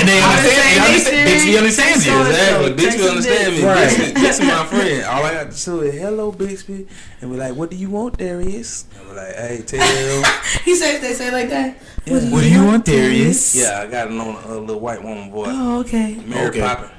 and 0.00 0.08
they 0.08 0.20
understand. 0.20 0.70
They 0.70 0.78
understand. 0.86 1.24
Bixby 1.26 1.56
understands 1.58 2.06
you. 2.06 2.12
So- 2.12 2.20
Exactly. 2.20 2.68
so, 2.68 2.74
Bixby 2.76 2.90
text 2.90 3.08
understand 3.08 3.56
me. 3.56 3.64
Right. 3.64 3.96
Bixby, 3.96 4.20
Bixby 4.20 4.46
my 4.46 4.66
friend. 4.66 5.04
All 5.04 5.22
I 5.24 5.32
got 5.34 5.46
to 5.46 5.52
say 5.52 5.72
is 5.72 5.94
hello, 6.00 6.32
Bixby, 6.32 6.86
and 7.20 7.30
we're 7.30 7.38
like, 7.38 7.54
what 7.56 7.70
do 7.70 7.76
you 7.76 7.90
want, 7.90 8.18
Darius? 8.18 8.84
And 8.98 9.08
we're 9.08 9.16
like, 9.16 9.34
hey, 9.34 9.62
tell. 9.66 10.24
He 10.64 10.74
says 10.76 11.00
they 11.00 11.14
say 11.14 11.30
like 11.30 11.48
that. 11.50 11.78
Yeah. 12.06 12.30
What 12.30 12.42
do 12.42 12.50
you 12.50 12.64
want, 12.64 12.84
Darius? 12.84 13.54
yeah, 13.54 13.80
I 13.80 13.86
got 13.86 14.08
it 14.10 14.12
on 14.18 14.34
a, 14.44 14.58
little 14.58 14.80
white 14.80 15.02
woman 15.02 15.30
boy. 15.30 15.46
Oh, 15.48 15.80
okay. 15.80 16.16
Mary 16.26 16.48
Okay. 16.48 16.60
Poppins. 16.60 16.90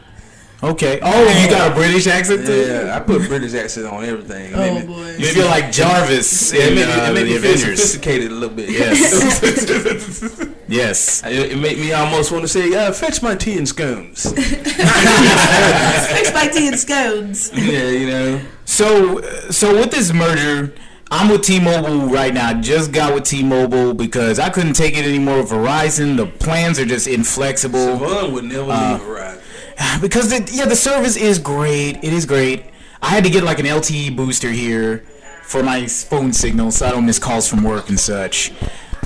Okay. 0.64 1.00
Oh, 1.02 1.42
you 1.42 1.50
got 1.50 1.72
a 1.72 1.74
British 1.74 2.06
accent 2.06 2.46
too. 2.46 2.68
Yeah, 2.68 2.96
I 2.96 3.00
put 3.00 3.28
British 3.28 3.56
accent 3.56 3.88
on 3.88 4.06
everything. 4.06 4.52
It 4.52 4.56
made 4.56 4.70
Oh 4.70 4.80
me- 4.80 4.86
boy. 4.86 5.16
You 5.18 5.26
feel 5.34 5.48
like 5.48 5.72
Jarvis 5.72 6.54
Yeah, 6.54 6.62
it 6.62 6.68
in 6.70 6.76
made 6.76 6.84
uh, 6.84 7.10
it 7.10 7.14
made 7.14 7.24
the 7.24 7.26
me 7.26 7.30
feel 7.30 7.38
Avengers. 7.52 7.80
sophisticated 7.80 8.32
a 8.32 8.36
little 8.36 8.56
bit. 8.56 8.70
Yes. 8.70 10.46
yes. 10.68 11.24
it, 11.26 11.54
it 11.54 11.58
made 11.58 11.80
me 11.80 11.94
almost 11.94 12.32
want 12.32 12.44
to 12.44 12.48
say, 12.48 12.74
uh, 12.76 12.92
fetch 12.92 13.22
my 13.24 13.36
tea 13.36 13.58
and 13.58 13.68
scones. 13.68 14.32
fetch 14.34 16.34
my 16.34 16.48
tea 16.48 16.68
and 16.68 16.80
scones. 16.80 17.52
yeah, 17.56 17.90
you 17.90 18.08
know. 18.08 18.42
So, 18.66 19.20
uh, 19.20 19.52
so 19.52 19.74
with 19.76 19.92
this 19.92 20.14
merger, 20.14 20.74
I'm 21.10 21.30
with 21.30 21.42
T-Mobile 21.44 22.08
right 22.08 22.34
now. 22.34 22.50
I 22.50 22.54
just 22.62 22.92
got 22.92 23.14
with 23.14 23.24
T-Mobile 23.26 23.94
because 23.96 24.40
I 24.40 24.50
couldn't 24.50 24.74
take 24.74 24.98
it 24.98 25.06
anymore 25.06 25.42
with 25.42 25.50
Verizon. 25.52 26.18
The 26.18 26.28
plans 26.28 26.80
are 26.80 26.86
just 26.86 27.08
inflexible. 27.08 27.98
Savon 27.98 28.34
would 28.34 28.46
never 28.46 28.72
Uh, 28.72 28.94
leave 28.94 29.08
a 29.08 29.12
ride. 29.12 29.41
because 30.02 30.30
the, 30.30 30.50
yeah, 30.54 30.66
the 30.66 30.76
service 30.76 31.16
is 31.16 31.40
great. 31.40 31.98
It 32.04 32.14
is 32.14 32.26
great. 32.26 32.66
I 33.02 33.10
had 33.10 33.24
to 33.24 33.30
get 33.30 33.44
like 33.44 33.60
an 33.60 33.66
LTE 33.66 34.16
booster 34.16 34.50
here 34.50 35.00
for 35.44 35.64
my 35.64 35.88
phone 35.88 36.34
signal, 36.34 36.72
so 36.72 36.86
I 36.88 36.92
don't 36.92 37.06
miss 37.06 37.20
calls 37.20 37.48
from 37.48 37.64
work 37.64 37.90
and 37.90 38.00
such. 38.00 38.54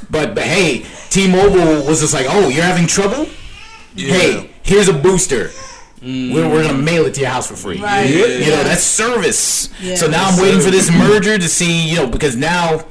But, 0.09 0.35
but 0.35 0.43
hey, 0.43 0.85
T-Mobile 1.09 1.87
was 1.87 2.01
just 2.01 2.13
like, 2.13 2.27
oh, 2.29 2.49
you're 2.49 2.63
having 2.63 2.87
trouble? 2.87 3.27
Hey, 3.95 4.51
here's 4.63 4.89
a 4.89 4.93
booster. 4.93 5.51
We're, 6.01 6.47
we're 6.47 6.63
gonna 6.63 6.77
mm. 6.77 6.83
mail 6.83 7.05
it 7.05 7.15
to 7.15 7.21
your 7.21 7.29
house 7.31 7.47
for 7.47 7.55
free. 7.55 7.81
Right. 7.81 8.07
You, 8.07 8.17
Yeah. 8.17 8.45
you 8.45 8.51
know 8.51 8.63
that's 8.63 8.83
service. 8.83 9.69
Yeah, 9.81 9.95
so 9.95 10.07
now 10.07 10.27
I'm 10.27 10.39
waiting 10.39 10.59
for 10.59 10.69
this 10.69 10.91
merger 10.91 11.37
to 11.37 11.49
see, 11.49 11.89
you 11.89 11.95
know, 11.95 12.07
because 12.07 12.35
now 12.35 12.85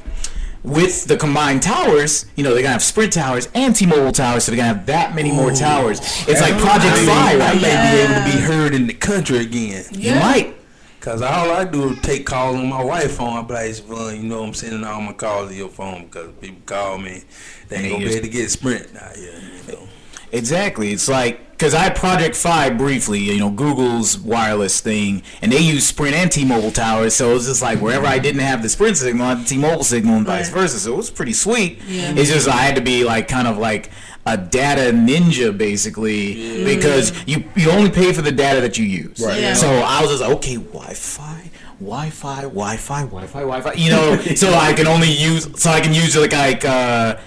with 0.65 1.05
the 1.05 1.15
combined 1.15 1.61
towers, 1.61 2.25
you 2.35 2.43
know, 2.43 2.53
they're 2.53 2.63
gonna 2.63 2.73
have 2.73 2.83
Sprint 2.83 3.13
towers 3.13 3.47
and 3.53 3.75
T-Mobile 3.75 4.11
towers, 4.11 4.43
so 4.45 4.51
they're 4.51 4.57
gonna 4.57 4.75
have 4.75 4.87
that 4.87 5.13
many 5.15 5.31
more 5.31 5.51
towers. 5.51 5.99
It's 6.27 6.41
like 6.41 6.57
Project 6.57 6.95
I 6.95 6.99
may, 7.01 7.05
Fi, 7.05 7.33
I 7.33 7.53
may 7.53 7.91
be 7.91 8.01
able 8.01 8.31
to 8.31 8.37
be 8.37 8.43
heard 8.43 8.73
in 8.73 8.87
the 8.87 8.93
country 8.93 9.37
again. 9.37 9.85
You 9.91 10.15
might. 10.15 10.55
Cause 11.01 11.21
all 11.21 11.51
I 11.51 11.65
do 11.65 11.91
is 11.91 12.01
take 12.01 12.25
calls 12.25 12.55
on 12.55 12.67
my 12.67 12.83
wife's 12.83 13.15
phone. 13.15 13.37
I 13.37 13.41
be 13.43 13.53
like, 13.53 13.73
Savon, 13.75 14.15
you 14.15 14.23
know 14.23 14.43
I'm 14.43 14.55
sending 14.55 14.83
all 14.83 14.99
my 15.01 15.13
calls 15.13 15.51
to 15.51 15.55
your 15.55 15.69
phone 15.69 16.05
because 16.05 16.31
people 16.41 16.61
call 16.65 16.97
me. 16.97 17.23
They 17.69 17.75
ain't 17.75 17.85
And 17.85 17.93
gonna 17.93 18.05
be 18.05 18.11
able 18.11 18.23
to 18.23 18.31
get 18.31 18.49
Sprint 18.49 18.91
now. 18.91 19.11
Yeah, 19.15 19.39
you 19.39 19.71
know. 19.71 19.87
Exactly. 20.31 20.91
It's 20.91 21.07
like 21.07 21.44
because 21.57 21.73
I 21.73 21.79
had 21.79 21.95
Project 21.95 22.35
Fi 22.35 22.69
briefly, 22.69 23.19
you 23.19 23.39
know, 23.39 23.49
Google's 23.49 24.19
wireless 24.19 24.81
thing, 24.81 25.23
and 25.41 25.51
they 25.51 25.59
use 25.59 25.85
Sprint 25.85 26.15
and 26.15 26.29
T-Mobile 26.31 26.71
towers. 26.71 27.15
So 27.15 27.33
it's 27.35 27.45
just 27.45 27.61
like 27.61 27.79
wherever 27.79 28.05
I 28.05 28.19
didn't 28.19 28.41
have 28.41 28.61
the 28.61 28.69
Sprint 28.69 28.97
signal, 28.97 29.25
I 29.25 29.29
had 29.35 29.45
the 29.45 29.49
T-Mobile 29.49 29.83
signal, 29.83 30.17
and 30.17 30.25
vice 30.25 30.49
versa. 30.49 30.79
So 30.79 30.93
it 30.93 30.97
was 30.97 31.09
pretty 31.09 31.33
sweet. 31.33 31.79
Yeah. 31.87 32.13
It's 32.15 32.29
just 32.29 32.47
I 32.49 32.57
had 32.57 32.75
to 32.75 32.81
be 32.81 33.03
like 33.05 33.27
kind 33.27 33.47
of 33.47 33.57
like 33.57 33.89
a 34.25 34.35
data 34.37 34.91
ninja 34.91 35.55
basically 35.55 36.63
because 36.65 37.13
you 37.27 37.43
you 37.55 37.69
only 37.69 37.91
pay 37.91 38.11
for 38.11 38.21
the 38.21 38.31
data 38.31 38.59
that 38.61 38.77
you 38.77 38.85
use. 38.85 39.19
Right. 39.19 39.39
Yeah. 39.39 39.53
So 39.53 39.67
I 39.69 40.01
was 40.01 40.09
just 40.09 40.21
like, 40.21 40.31
okay, 40.37 40.55
Wi-Fi. 40.55 41.51
Wi-Fi, 41.79 42.41
Wi-Fi, 42.43 43.01
Wi-Fi, 43.01 43.39
Wi-Fi. 43.41 43.73
You 43.73 43.89
know, 43.91 44.17
so 44.35 44.53
I 44.53 44.73
can 44.73 44.87
only 44.87 45.11
use, 45.11 45.47
so 45.61 45.69
I 45.69 45.81
can 45.81 45.93
use 45.93 46.15
like 46.15 46.31
like 46.31 46.65
uh, 46.65 47.17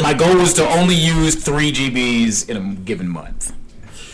my 0.00 0.12
goal 0.14 0.36
was 0.36 0.54
to 0.54 0.68
only 0.68 0.94
use 0.94 1.36
three 1.36 1.72
GBs 1.72 2.48
in 2.48 2.56
a 2.56 2.74
given 2.82 3.08
month. 3.08 3.54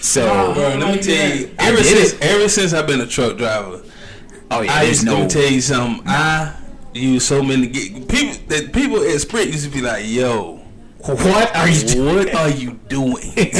So, 0.00 0.54
Bro, 0.54 0.76
let 0.78 0.94
me 0.96 1.02
tell 1.02 1.36
you, 1.36 1.50
ever 1.58 1.82
since 1.82 2.12
it. 2.12 2.22
ever 2.22 2.48
since 2.48 2.72
I've 2.72 2.86
been 2.86 3.00
a 3.00 3.06
truck 3.06 3.36
driver, 3.36 3.82
oh 4.50 4.60
yeah, 4.62 4.72
I 4.72 4.84
there's 4.84 5.02
used 5.02 5.06
to 5.06 5.12
no. 5.12 5.22
me 5.24 5.28
tell 5.28 5.50
you 5.50 5.60
something. 5.60 6.02
I 6.06 6.54
use 6.94 7.26
so 7.26 7.42
many 7.42 7.66
gig- 7.66 8.08
people 8.08 8.36
that 8.48 8.72
people 8.72 9.02
at 9.02 9.20
Sprint 9.20 9.48
used 9.50 9.64
to 9.64 9.70
be 9.70 9.80
like, 9.82 10.04
"Yo, 10.06 10.56
What 10.98 11.56
are 11.56 11.68
you 11.68 11.82
doing? 11.84 12.14
what 12.26 12.34
are 12.34 12.48
you 12.50 12.72
doing?" 12.88 13.32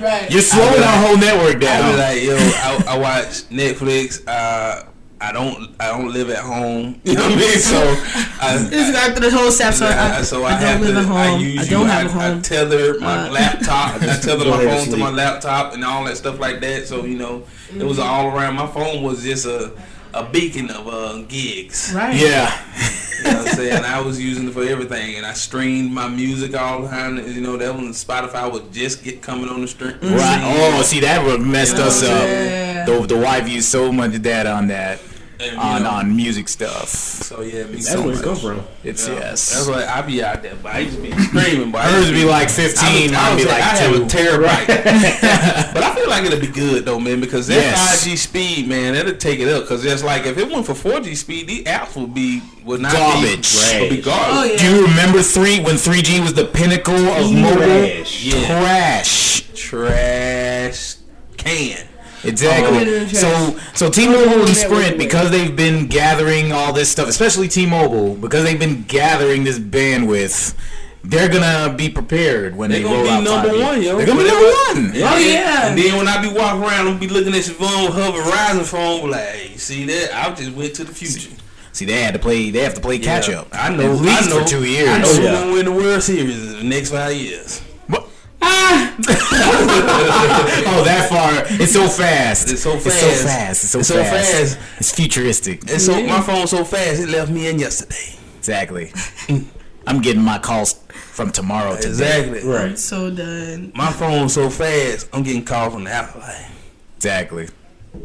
Right. 0.00 0.28
You're 0.30 0.40
slowing 0.40 0.82
our 0.82 1.06
whole 1.06 1.16
network 1.18 1.60
down." 1.60 1.84
I 1.84 1.92
be 1.92 1.98
like, 1.98 2.22
"Yo, 2.22 2.36
I, 2.36 2.84
I 2.94 2.98
watch 2.98 3.48
Netflix. 3.50 4.22
Uh, 4.26 4.84
I 5.22 5.32
don't 5.32 5.70
I 5.78 5.88
don't 5.88 6.12
live 6.12 6.30
at 6.30 6.38
home. 6.38 7.00
You 7.04 7.14
know 7.14 7.22
what 7.24 7.32
I 7.32 7.36
mean? 7.36 7.58
So 7.58 7.78
I, 8.40 8.56
This 8.70 8.88
is 8.88 8.94
going 8.94 9.12
through 9.14 9.30
the 9.30 9.36
whole 9.36 9.50
step, 9.50 9.74
so 9.74 9.86
I, 9.86 10.18
I, 10.18 10.22
so 10.22 10.44
I, 10.44 10.48
I 10.48 10.50
don't 10.52 10.60
have 10.62 10.80
live 10.80 10.94
to. 10.94 11.00
at 11.00 11.04
home. 11.06 11.16
I 11.16 11.36
use 11.36 11.66
I 11.66 11.70
don't 11.70 11.86
I, 11.86 11.92
have 12.00 12.16
a 12.16 12.18
I 12.18 12.28
home. 12.30 12.42
tether 12.42 12.98
my 13.00 13.28
Uh, 13.28 13.30
laptop. 13.38 13.94
I 14.02 14.06
tether 14.16 14.44
Go 14.44 14.50
my 14.50 14.62
ahead 14.62 14.80
phone 14.84 14.90
to 14.94 14.96
my 14.96 15.10
laptop 15.10 15.74
and 15.74 15.84
all 15.84 16.04
that 16.04 16.16
stuff 16.16 16.38
like 16.40 16.60
that. 16.60 16.86
So 16.86 17.04
you 17.04 17.18
know, 17.18 17.44
it 17.76 17.84
was 17.84 17.98
all 17.98 18.28
around. 18.28 18.54
My 18.56 18.66
phone 18.66 19.02
was 19.02 19.22
just 19.22 19.46
a 19.46 19.72
a 20.12 20.24
beacon 20.24 20.70
of 20.70 20.88
uh, 20.88 21.22
gigs. 21.28 21.92
Right. 21.94 22.16
yeah. 22.16 22.50
You 23.18 23.24
know 23.30 23.38
what 23.38 23.48
I'm 23.48 23.54
saying? 23.54 23.84
I 23.84 24.00
was 24.00 24.20
using 24.20 24.48
it 24.48 24.54
for 24.54 24.64
everything, 24.64 25.16
and 25.16 25.24
I 25.26 25.34
streamed 25.34 25.92
my 25.92 26.08
music 26.08 26.56
all 26.58 26.82
the 26.82 26.88
time. 26.88 27.18
You 27.18 27.40
know, 27.42 27.56
that 27.58 27.74
when 27.74 27.90
Spotify 27.90 28.50
would 28.50 28.72
just 28.72 29.04
get 29.04 29.20
coming 29.22 29.48
on 29.50 29.60
the 29.60 29.68
stream. 29.68 29.96
Right. 30.00 30.40
Oh, 30.42 30.82
see 30.82 31.00
that 31.00 31.24
would 31.26 31.42
messed 31.42 31.76
us 31.76 32.02
up. 32.02 32.08
Yeah. 32.26 32.86
The 32.86 33.06
the 33.06 33.18
wife 33.18 33.46
used 33.48 33.68
so 33.68 33.92
much 33.92 34.20
data 34.22 34.50
on 34.50 34.66
that 34.68 34.98
And, 35.40 35.56
on 35.58 35.82
know, 35.84 35.90
on 35.90 36.14
music 36.16 36.48
stuff. 36.48 36.88
So 36.88 37.40
yeah, 37.42 37.62
That's 37.62 37.90
so 37.90 38.00
where 38.02 38.10
it 38.12 38.16
much. 38.16 38.24
come 38.24 38.36
from. 38.36 38.62
It's 38.84 39.08
Yeah. 39.08 39.14
yes. 39.14 39.52
That's 39.54 39.66
why 39.68 39.86
I 39.86 40.02
be 40.02 40.22
out 40.22 40.42
there, 40.42 40.54
but 40.62 40.74
I 40.74 40.78
used 40.80 40.96
to 40.96 41.02
be 41.02 41.12
screaming. 41.22 41.70
But 41.70 41.78
I 41.86 41.90
Hers 41.90 41.94
used 41.94 42.12
would 42.12 42.18
to 42.20 42.24
be 42.26 42.30
like 42.30 42.48
I 42.48 42.52
15, 42.52 43.02
would- 43.10 43.14
I 43.14 43.22
mine 43.22 43.30
would 43.30 43.36
be 43.36 43.42
say 43.44 43.48
like 43.50 43.62
I 43.62 43.76
have 43.76 43.94
a 43.94 43.98
two. 43.98 44.04
terabyte. 44.18 44.66
but 45.74 45.82
I 45.82 45.94
feel 45.94 46.08
like 46.10 46.24
it'll 46.24 46.40
be 46.40 46.46
good 46.48 46.84
though, 46.84 47.00
man, 47.00 47.20
because 47.20 47.46
that 47.46 47.54
Yes. 47.54 48.04
5G 48.04 48.16
speed, 48.18 48.68
man, 48.68 48.94
it'll 48.94 49.14
take 49.16 49.40
it 49.40 49.48
up. 49.48 49.62
Because 49.62 49.84
it's 49.84 50.04
like 50.04 50.26
if 50.26 50.36
it 50.36 50.48
went 50.50 50.66
for 50.66 50.74
4G 50.74 51.16
speed, 51.16 51.48
these 51.48 51.64
apps 51.64 51.96
would 51.96 52.12
be 52.12 52.42
would 52.64 52.80
not 52.80 52.92
Garbage. 52.92 53.72
be 53.72 53.80
would 53.80 53.90
be 53.90 54.02
garbage. 54.02 54.28
Oh, 54.36 54.44
yeah. 54.44 54.56
Do 54.58 54.76
you 54.76 54.86
remember 54.86 55.22
three 55.22 55.60
when 55.60 55.76
3G 55.76 56.20
was 56.20 56.34
the 56.34 56.44
pinnacle 56.44 56.94
of 56.94 57.32
mobile? 57.32 57.56
Trash. 57.56 58.24
Yeah. 58.24 58.46
Trash. 58.46 59.42
Trash 59.54 60.96
can. 61.38 61.86
Exactly. 62.24 62.98
Oh, 63.02 63.06
so 63.08 63.58
so 63.74 63.90
T-Mobile 63.90 64.40
and 64.40 64.48
Yeah, 64.48 64.54
Sprint 64.54 64.72
wait, 64.72 64.90
wait. 64.92 64.98
because 64.98 65.30
they've 65.30 65.54
been 65.54 65.86
gathering 65.86 66.52
all 66.52 66.72
this 66.72 66.88
stuff, 66.90 67.08
especially 67.08 67.48
T-Mobile 67.48 68.14
because 68.16 68.44
they've 68.44 68.58
been 68.58 68.82
gathering 68.84 69.44
this 69.44 69.58
bandwidth. 69.58 70.54
They're 71.02 71.30
gonna 71.30 71.72
be 71.74 71.88
prepared 71.88 72.54
when 72.54 72.68
They're 72.70 72.80
they 72.80 72.84
gonna 72.84 72.96
roll 72.96 73.04
be 73.04 73.10
out 73.10 73.24
number 73.24 73.58
one, 73.64 73.82
yo. 73.82 73.96
They're 73.96 74.06
gonna 74.06 74.18
be 74.22 74.28
Whatever- 74.28 74.74
number 74.74 75.00
one. 75.00 75.02
Oh, 75.02 75.16
yeah. 75.18 75.68
And 75.68 75.78
then 75.78 75.96
when 75.96 76.06
I 76.06 76.20
be 76.20 76.28
walking 76.28 76.62
around, 76.62 76.88
I'm 76.88 76.98
be 76.98 77.08
looking 77.08 77.32
at 77.34 77.46
your 77.46 77.56
phone, 77.56 77.90
her 77.92 78.10
Verizon 78.12 78.64
phone, 78.66 79.10
like, 79.10 79.22
hey, 79.28 79.56
see 79.56 79.86
that? 79.86 80.14
I 80.14 80.30
just 80.34 80.52
went 80.52 80.74
to 80.74 80.84
the 80.84 80.92
future. 80.92 81.30
See, 81.72 81.86
they 81.86 82.02
had 82.02 82.12
to 82.12 82.18
play. 82.18 82.50
They 82.50 82.58
have 82.64 82.74
to 82.74 82.80
play 82.82 82.98
catch 82.98 83.28
Yeah. 83.30 83.40
up. 83.40 83.48
I 83.52 83.70
know. 83.70 83.94
At 83.94 84.00
least 84.02 84.24
I 84.24 84.28
know, 84.28 84.42
for 84.42 84.48
two 84.48 84.64
years. 84.64 84.88
I 84.90 84.98
know 84.98 85.04
Oh, 85.08 85.16
we're 85.18 85.24
yeah. 85.24 85.32
gonna 85.40 85.52
win 85.52 85.64
the 85.64 85.72
World 85.72 86.02
Series 86.02 86.36
in 86.52 86.58
the 86.58 86.64
next 86.64 86.90
five 86.90 87.14
years. 87.14 87.62
Ah! 88.42 88.96
Oh, 90.72 90.84
that 90.84 91.08
far! 91.08 91.44
It's 91.60 91.72
so 91.72 91.88
fast. 91.88 92.50
It's 92.50 92.62
so 92.62 92.74
It's 92.74 92.84
so 92.84 92.90
fast. 92.90 93.24
fast. 93.24 93.64
It's 93.64 93.72
so, 93.72 93.78
It's 93.80 93.88
so 93.88 94.02
fast. 94.04 94.32
fast. 94.32 94.58
It's 94.78 94.92
futuristic. 94.92 95.70
And 95.70 95.80
so 95.80 96.00
my 96.02 96.20
phone 96.20 96.46
so 96.46 96.64
fast, 96.64 97.00
it 97.00 97.08
left 97.08 97.30
me 97.30 97.48
in 97.48 97.58
yesterday. 97.58 98.18
Exactly. 98.38 98.92
I'm 99.86 100.00
getting 100.00 100.22
my 100.22 100.38
calls 100.38 100.74
from 101.12 101.30
tomorrow 101.32 101.76
to 101.76 101.86
Exactly. 101.88 102.40
I'm 102.40 102.48
Right. 102.48 102.78
so 102.78 103.10
done. 103.10 103.72
My 103.74 103.90
phone 103.92 104.28
so 104.28 104.48
fast, 104.50 105.08
I'm 105.12 105.22
getting 105.22 105.44
calls 105.44 105.72
from 105.74 105.84
the 105.84 105.90
afterlife. 105.92 106.46
Exactly. 106.96 107.48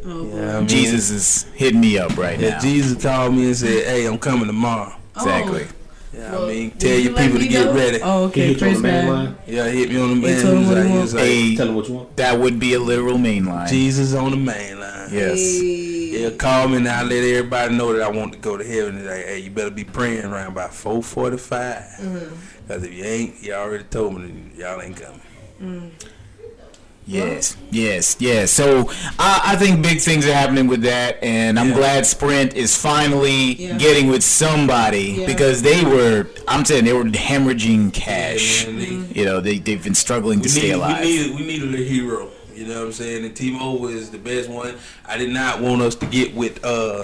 Oh. 0.05 0.29
Yeah, 0.33 0.55
I 0.55 0.59
mean, 0.59 0.67
Jesus 0.67 1.09
is 1.11 1.45
hitting 1.53 1.79
me 1.81 1.97
up 1.99 2.17
right 2.17 2.39
Yeah, 2.39 2.49
now. 2.51 2.59
Jesus 2.59 3.01
called 3.03 3.35
me 3.35 3.45
and 3.47 3.55
said, 3.57 3.85
"Hey, 3.85 4.05
I'm 4.05 4.17
coming 4.17 4.47
tomorrow." 4.47 4.95
Oh. 5.15 5.21
Exactly. 5.21 5.67
Yeah, 6.17 6.31
Well, 6.31 6.45
I 6.45 6.47
mean, 6.47 6.71
tell 6.71 6.97
your 6.97 7.13
people 7.13 7.39
to 7.39 7.47
get 7.47 7.65
know? 7.65 7.73
ready. 7.73 7.99
Oh, 8.01 8.23
okay. 8.25 8.41
you 8.41 8.53
hit 8.53 8.61
you 8.61 8.67
on 8.67 8.71
Praise 8.73 8.81
the 8.81 8.87
main 8.87 9.05
God. 9.05 9.13
line? 9.13 9.37
Yeah, 9.47 9.67
hit 9.67 9.89
me 9.89 9.99
on 10.01 10.09
the 10.09 10.15
You 10.15 10.21
man. 10.21 10.41
told 10.41 10.53
him 10.57 10.63
He 10.63 10.67
what 10.69 10.77
was 10.77 10.77
he 10.77 10.83
like, 10.83 10.91
he 10.93 10.97
was 10.99 11.13
like, 11.13 11.23
A- 11.23 11.55
Tell 11.57 11.65
them 11.67 11.75
what 11.75 11.87
you 11.89 11.93
want. 11.95 12.15
That 12.17 12.39
would 12.39 12.59
be 12.59 12.73
a 12.73 12.79
literal 12.79 13.17
main 13.17 13.45
line. 13.45 13.67
Jesus 13.67 14.13
on 14.13 14.31
the 14.31 14.37
main 14.37 14.79
line. 14.79 15.09
Yes. 15.11 15.61
Yeah, 15.61 16.29
call 16.31 16.69
me 16.69 16.77
and 16.77 16.87
I 16.87 17.03
let 17.03 17.23
everybody 17.23 17.75
know 17.75 17.91
that 17.93 18.01
I 18.01 18.09
want 18.09 18.31
to 18.33 18.39
go 18.39 18.55
to 18.57 18.63
heaven. 18.63 18.97
And 18.97 19.05
like, 19.05 19.25
hey, 19.25 19.39
you 19.39 19.51
better 19.51 19.69
be 19.71 19.83
praying 19.83 20.25
around 20.25 20.53
about 20.53 20.73
four 20.73 21.03
forty-five. 21.03 21.83
Because 22.67 22.83
if 22.83 22.93
you 22.93 23.03
ain't, 23.03 23.43
you 23.43 23.53
all 23.53 23.63
already 23.63 23.83
told 23.83 24.15
me 24.19 24.51
y'all 24.57 24.81
ain't 24.81 24.95
coming. 24.95 25.91
Yes, 27.07 27.55
yes, 27.69 28.15
yes. 28.19 28.51
So 28.51 28.89
I, 29.19 29.41
I 29.53 29.55
think 29.57 29.83
big 29.83 29.99
things 30.01 30.25
are 30.25 30.33
happening 30.33 30.65
with 30.65 30.81
that, 30.81 31.23
and 31.23 31.59
I'm 31.59 31.69
Yeah. 31.69 31.75
glad 31.75 32.05
Sprint 32.07 32.55
is 32.55 32.75
finally 32.75 33.53
Yeah. 33.53 33.77
getting 33.77 34.07
with 34.07 34.23
somebody 34.23 35.15
Yeah. 35.19 35.27
because 35.27 35.61
they 35.61 35.83
were, 35.83 36.27
I'm 36.47 36.65
saying, 36.65 36.85
they 36.85 36.93
were 36.93 37.03
hemorrhaging 37.03 37.93
cash. 37.93 38.65
Man, 38.65 38.79
they- 38.79 39.19
You 39.19 39.25
know, 39.25 39.39
they 39.39 39.59
they've 39.59 39.83
been 39.83 39.93
struggling 39.93 40.39
to 40.41 40.45
we, 40.47 40.49
stay 40.49 40.61
need, 40.69 40.71
alive. 40.71 41.01
we 41.03 41.11
needed 41.11 41.35
we 41.35 41.45
needed 41.45 41.75
a 41.75 41.83
hero. 41.83 42.29
You 42.55 42.65
know 42.67 42.79
what 42.79 42.85
I'm 42.87 42.93
saying? 42.93 43.25
And 43.25 43.35
T-Mobile 43.35 43.89
is 43.89 44.09
the 44.09 44.17
best 44.17 44.49
one. 44.49 44.75
I 45.07 45.17
did 45.17 45.29
not 45.29 45.61
want 45.61 45.81
us 45.83 45.93
to 45.95 46.05
get 46.07 46.33
with 46.33 46.63
uh 46.65 47.03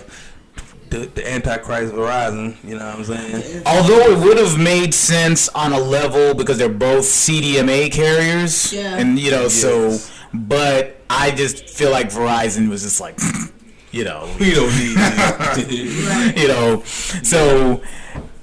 the, 0.91 0.99
the 1.15 1.27
Antichrist 1.31 1.93
Verizon. 1.93 2.55
You 2.63 2.77
know 2.77 2.85
what 2.85 2.95
I'm 2.97 3.03
saying? 3.05 3.63
Although 3.65 4.11
it 4.11 4.19
would 4.23 4.37
have 4.37 4.57
made 4.59 4.93
sense 4.93 5.49
on 5.49 5.73
a 5.73 5.79
level 5.79 6.33
because 6.35 6.57
they're 6.59 6.69
both 6.69 7.03
CDMA 7.05 7.91
carriers, 7.91 8.71
Yeah. 8.71 8.97
and 8.97 9.17
you 9.19 9.31
know, 9.31 9.47
so. 9.47 9.97
But 10.33 10.97
I 11.09 11.31
just 11.31 11.67
feel 11.69 11.91
like 11.91 12.09
Verizon 12.09 12.69
was 12.69 12.83
just 12.83 13.01
like, 13.01 13.19
you 13.91 14.03
know, 14.05 14.29
We 14.39 14.53
don't 14.53 14.69
need 14.77 14.95
it. 14.97 16.37
you 16.37 16.47
know. 16.47 16.83
So 16.85 17.81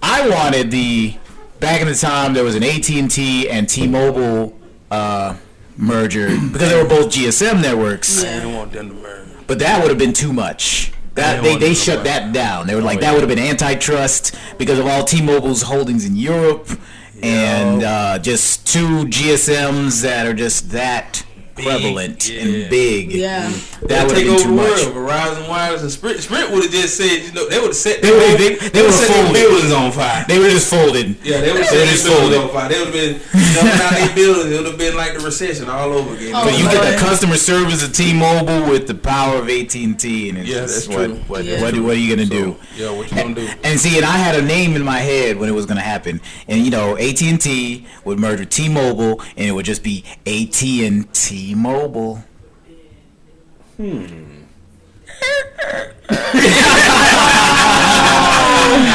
I 0.02 0.28
wanted 0.28 0.70
the 0.70 1.16
back 1.60 1.80
in 1.80 1.88
the 1.88 1.94
time 1.94 2.34
there 2.34 2.44
was 2.44 2.54
an 2.56 2.62
AT 2.62 2.90
and 2.90 3.10
T 3.10 3.48
and 3.48 3.66
T-Mobile 3.68 4.54
uh, 4.90 5.36
merger 5.78 6.28
because 6.28 6.68
they 6.68 6.76
were 6.82 6.88
both 6.88 7.08
GSM 7.10 7.62
networks, 7.62 8.22
I 8.24 8.34
didn't 8.40 8.54
want 8.54 8.72
them 8.72 8.88
to 8.90 8.94
murder. 8.94 9.26
but 9.46 9.58
that 9.60 9.80
would 9.80 9.88
have 9.90 9.98
been 9.98 10.12
too 10.12 10.32
much. 10.32 10.92
That 11.18 11.42
they, 11.42 11.56
they 11.56 11.74
shut 11.74 12.04
that 12.04 12.32
down. 12.32 12.66
They 12.66 12.74
were 12.74 12.80
like 12.82 12.98
Oh, 12.98 13.00
that 13.00 13.06
yeah. 13.08 13.12
would 13.12 13.20
have 13.20 13.28
been 13.28 13.38
antitrust 13.44 14.34
because 14.56 14.78
of 14.78 14.86
all 14.86 15.04
T-Mobile's 15.04 15.62
holdings 15.62 16.04
in 16.04 16.16
Europe 16.16 16.68
and 17.22 17.82
uh, 17.82 18.18
just 18.20 18.66
two 18.66 19.04
GSMs 19.06 20.02
that 20.02 20.26
are 20.26 20.32
just 20.34 20.70
that 20.70 21.24
prevalent 21.64 22.28
yeah. 22.28 22.40
and 22.42 22.70
big. 22.70 23.12
Yeah. 23.12 23.52
That 23.82 24.06
would 24.06 24.16
have 24.16 24.16
take 24.16 24.26
been 24.26 24.34
over 24.34 24.42
too 24.42 24.48
the 24.50 24.54
much. 24.54 24.84
world. 24.94 25.08
Verizon 25.08 25.48
Wireless 25.48 25.82
and 25.82 25.90
Sprint. 25.92 26.20
Sprint 26.20 26.50
would 26.50 26.62
have 26.64 26.72
just 26.72 26.96
said, 26.96 27.22
you 27.22 27.32
know, 27.32 27.48
they 27.48 27.58
would 27.58 27.68
have 27.68 27.76
set. 27.76 28.02
They 28.02 28.10
would've- 28.10 28.38
they- 28.38 28.54
they 28.56 28.68
they 28.68 28.82
would 28.82 28.90
would've 28.90 29.06
folded. 29.06 29.32
buildings 29.34 29.72
on 29.72 29.92
fire. 29.92 30.24
They 30.28 30.38
were 30.38 30.50
just 30.50 30.68
folded. 30.70 31.16
Yeah, 31.24 31.40
they 31.40 31.52
would 31.52 31.62
have 31.62 31.70
just 31.88 32.06
folded. 32.06 32.38
on 32.38 32.48
fire. 32.50 32.68
They 32.68 32.78
would 32.78 32.86
have 32.88 32.94
been 32.94 33.20
jumping 33.54 33.80
out 33.80 33.90
their 33.92 34.14
buildings. 34.14 34.52
It 34.52 34.56
would 34.58 34.66
have 34.66 34.78
been 34.78 34.96
like 34.96 35.14
the 35.14 35.20
recession 35.20 35.68
all 35.68 35.92
over 35.92 36.14
again. 36.14 36.32
Oh, 36.34 36.44
But 36.44 36.58
you 36.58 36.64
get 36.64 36.92
the 36.92 36.98
customer 36.98 37.36
service 37.36 37.82
of 37.84 37.92
T-Mobile 37.92 38.68
with 38.70 38.86
the 38.86 38.94
power 38.94 39.36
of 39.38 39.48
AT 39.48 39.74
and 39.74 39.98
T, 39.98 40.28
and 40.30 40.46
Yeah, 40.46 40.60
that's 40.60 40.86
what 40.88 40.96
true. 41.06 41.14
what, 41.28 41.44
Yeah. 41.44 41.60
what, 41.62 41.74
what 41.80 41.96
are 41.96 41.98
you 41.98 42.14
gonna 42.14 42.26
So, 42.28 42.32
do? 42.34 42.56
Yeah, 42.76 42.90
what 42.90 43.10
you 43.10 43.16
gonna 43.16 43.34
do? 43.34 43.48
And 43.64 43.80
see, 43.80 43.96
and 43.96 44.04
I 44.04 44.16
had 44.16 44.34
a 44.34 44.42
name 44.42 44.76
in 44.76 44.82
my 44.84 44.98
head 44.98 45.38
when 45.38 45.48
it 45.48 45.52
was 45.52 45.66
gonna 45.66 45.80
happen, 45.80 46.20
and 46.48 46.64
you 46.64 46.70
know, 46.70 46.96
AT 46.96 47.20
and 47.28 47.40
T 47.40 47.86
would 48.04 48.18
merge 48.18 48.40
with 48.40 48.50
T-Mobile, 48.50 49.20
and 49.36 49.48
it 49.48 49.52
would 49.52 49.64
just 49.64 49.82
be 49.82 50.04
AT 50.26 50.84
and 50.86 51.12
T-Mobile. 51.48 52.22
Hmm. 53.78 54.04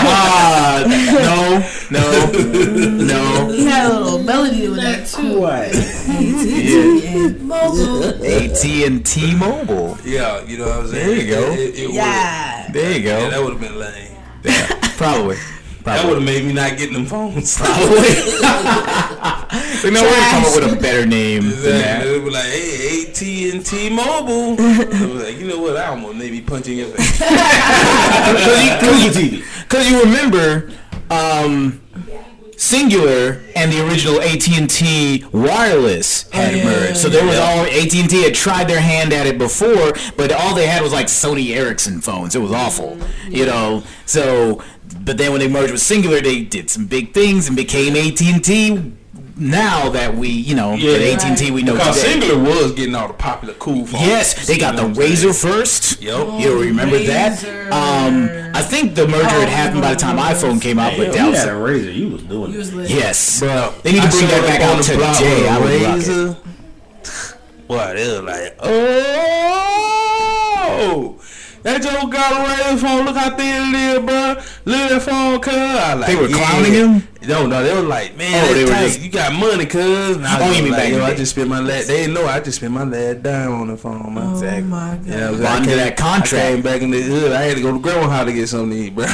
Ah, 0.06 0.84
no, 1.90 2.00
no, 2.00 3.06
no. 3.06 3.52
He 3.52 3.66
had 3.66 3.90
a 3.92 4.00
little 4.00 4.20
melody 4.20 4.68
with 4.68 4.78
that 4.82 5.08
too. 5.08 5.40
What? 5.40 5.74
mobile. 7.42 8.04
AT 8.26 8.66
and 8.66 9.06
T-Mobile. 9.06 9.98
Yeah, 10.06 10.44
you 10.44 10.58
know 10.58 10.66
what 10.68 10.80
I'm 10.80 10.88
saying. 10.90 11.08
There 11.08 11.16
you 11.18 11.28
go. 11.34 11.52
It, 11.54 11.60
it, 11.60 11.80
it 11.80 11.90
Yeah. 11.92 12.70
There 12.72 12.84
you 12.84 12.90
would've- 12.90 13.04
Yeah, 13.06 13.20
go. 13.20 13.30
that 13.32 13.44
would 13.44 13.54
have 13.54 13.62
been 13.62 13.80
lame. 13.80 14.12
Probably. 14.98 15.38
That 15.84 16.06
would 16.06 16.16
have 16.16 16.24
made 16.24 16.46
me 16.46 16.54
not 16.54 16.78
getting 16.78 16.94
them 16.94 17.06
phones. 17.06 17.58
Probably. 17.58 18.08
so 19.84 19.90
no, 19.90 20.02
we're 20.02 20.30
come 20.32 20.46
up 20.46 20.56
with 20.56 20.74
a 20.74 20.80
better 20.82 21.06
name 21.06 21.44
than 21.44 21.52
Exactly. 21.52 21.82
that. 21.82 22.04
They 22.06 22.20
be 22.20 22.30
like, 22.30 22.46
hey, 22.46 23.02
AT 23.04 23.22
and 23.54 23.66
T-Mobile. 23.66 24.56
I 24.60 25.06
was 25.06 25.24
like, 25.24 25.38
you 25.38 25.48
know 25.48 25.60
what? 25.62 25.76
I 25.78 25.88
almost 25.88 26.16
maybe 26.18 26.42
punching 26.42 26.78
your 26.78 26.88
face. 26.88 27.20
Because 28.34 29.22
you, 29.22 29.44
Because 29.64 29.90
you 29.90 30.02
remember, 30.04 30.72
um, 31.10 31.82
Cingular 32.58 33.42
and 33.56 33.72
the 33.72 33.86
original 33.88 34.22
AT&T 34.22 35.26
wireless 35.32 36.30
had 36.32 36.54
Oh, 36.54 36.58
yeah. 36.58 36.64
merged. 36.66 36.98
So 36.98 37.10
there 37.10 37.26
was 37.26 37.38
all 37.38 37.66
AT&T 37.66 38.24
had 38.24 38.34
tried 38.36 38.68
their 38.68 38.80
hand 38.80 39.12
at 39.14 39.28
it 39.28 39.38
before, 39.38 39.94
but 40.18 40.32
all 40.32 40.56
they 40.56 40.68
had 40.68 40.82
was 40.82 40.94
like 40.94 41.08
Sony 41.08 41.56
Ericsson 41.56 42.02
phones. 42.02 42.36
It 42.36 42.40
was 42.40 42.52
awful, 42.52 42.98
you 43.30 43.46
know. 43.46 43.84
So, 44.06 44.62
but 45.02 45.18
then 45.18 45.32
when 45.32 45.40
they 45.42 45.48
merged 45.48 45.72
with 45.72 45.82
Cingular, 45.82 46.24
they 46.24 46.42
did 46.44 46.70
some 46.70 46.86
big 46.86 47.14
things 47.14 47.48
and 47.48 47.56
became 47.58 47.96
AT&T. 47.96 48.94
Now 49.36 49.90
that 49.90 50.16
we, 50.16 50.28
you 50.30 50.54
know, 50.54 50.74
Yeah. 50.76 50.94
at 50.94 51.02
AT&T 51.26 51.50
we 51.52 51.64
know 51.64 51.74
that. 51.74 51.80
Because 51.96 52.04
today. 52.04 52.20
Cingular 52.28 52.44
was 52.62 52.72
getting 52.74 52.94
all 52.94 53.08
the 53.08 53.16
popular 53.16 53.56
cool 53.56 53.86
phones. 53.88 54.04
Yes, 54.06 54.46
they 54.46 54.58
got 54.60 54.76
the 54.76 54.84
know 54.84 54.88
what 54.90 54.98
I'm 54.98 55.02
Razor 55.02 55.34
saying? 55.34 55.54
first. 55.56 56.02
Yup. 56.02 56.40
You 56.40 56.60
remember 56.60 56.98
Razor. 56.98 57.12
that? 57.12 57.44
Um, 57.74 58.30
I 58.54 58.62
think 58.62 58.94
the 58.94 59.08
merger 59.08 59.28
had 59.28 59.50
happened 59.50 59.82
by 59.82 59.94
the 59.96 60.00
time 60.00 60.18
iPhone 60.18 60.62
came 60.62 60.78
out, 60.78 60.94
but 60.98 61.08
If 61.08 61.14
that 61.16 61.30
was 61.32 61.40
had 61.40 61.50
a 61.50 61.56
razor, 61.56 61.90
you 61.92 62.10
was 62.10 62.22
doing 62.24 62.52
He 62.52 62.58
it. 62.60 62.74
was 62.74 62.92
yes. 62.92 63.40
Bro, 63.40 63.74
They 63.82 63.94
need 63.94 64.04
to 64.04 64.10
bring 64.10 64.28
that 64.28 64.42
back 64.46 64.62
up 64.62 64.70
on 64.74 64.78
out 64.80 64.86
the 64.86 64.96
block 64.98 65.18
today. 65.18 65.36
with 65.42 65.46
a 65.46 65.50
I 65.50 65.58
would 65.60 65.72
it. 65.72 65.88
razor. 65.88 66.38
Boy, 67.68 67.94
they 67.96 68.08
was 68.10 68.22
like, 68.22 68.56
oh, 70.64 71.20
that 71.64 71.82
Joe 71.82 72.08
got 72.08 72.34
a 72.34 72.44
razor 72.44 72.78
phone. 72.86 73.06
Look 73.06 73.16
how 73.16 73.36
thin 73.36 73.74
it 73.74 73.78
is, 73.98 74.00
bro. 74.06 74.36
Look 74.66 74.78
at 74.80 74.90
that 74.90 75.02
phone, 75.02 75.40
cuz. 75.40 75.54
Like, 75.56 76.06
They 76.08 76.16
were 76.16 76.28
yeah. 76.28 76.38
clowning 76.38 76.74
him? 76.74 77.08
No, 77.28 77.46
no, 77.48 77.64
they 77.64 77.74
were 77.74 77.82
like, 77.88 78.18
man, 78.18 78.50
Oh, 78.50 78.54
they 78.54 78.64
were 78.66 78.70
tight. 78.72 78.84
just- 78.88 79.02
you 79.02 79.10
got 79.10 79.32
money, 79.34 79.66
cuz. 79.66 80.18
And 80.18 80.26
I 80.28 80.42
Oh, 80.44 80.48
was 80.50 80.58
you 80.58 80.64
mean 80.64 80.72
like, 80.74 80.82
back 80.82 80.92
yo, 80.92 80.98
the 81.00 81.06
I 81.06 81.16
just 81.16 81.32
spent 81.32 81.48
my 81.50 81.60
last. 81.60 81.88
They 81.88 81.98
didn't 81.98 82.14
know 82.16 82.26
I 82.28 82.40
just 82.40 82.58
spent 82.58 82.74
my 82.74 82.84
last 82.84 83.24
dime 83.24 83.54
on 83.54 83.68
the 83.68 83.78
phone, 83.78 84.14
man. 84.14 84.24
Oh 84.28 84.32
Exactly. 84.34 84.62
my 84.64 84.96
god. 84.98 85.06
Yeah, 85.08 85.28
I 85.28 85.32
was 85.32 85.40
Bond 85.42 85.64
I 85.64 85.70
to 85.70 85.76
that 85.78 85.98
contract. 85.98 86.34
I 86.46 86.52
came 86.52 86.62
back 86.62 86.82
in 86.82 86.92
the 86.92 87.02
hood. 87.02 87.32
I 87.32 87.42
had 87.44 87.56
to 87.58 87.62
go 87.64 87.72
to 87.72 87.80
grandma 87.80 88.10
house 88.10 88.26
to 88.26 88.34
get 88.34 88.50
something 88.50 88.72
to 88.72 88.76
eat, 88.78 88.96
bro. 88.96 89.06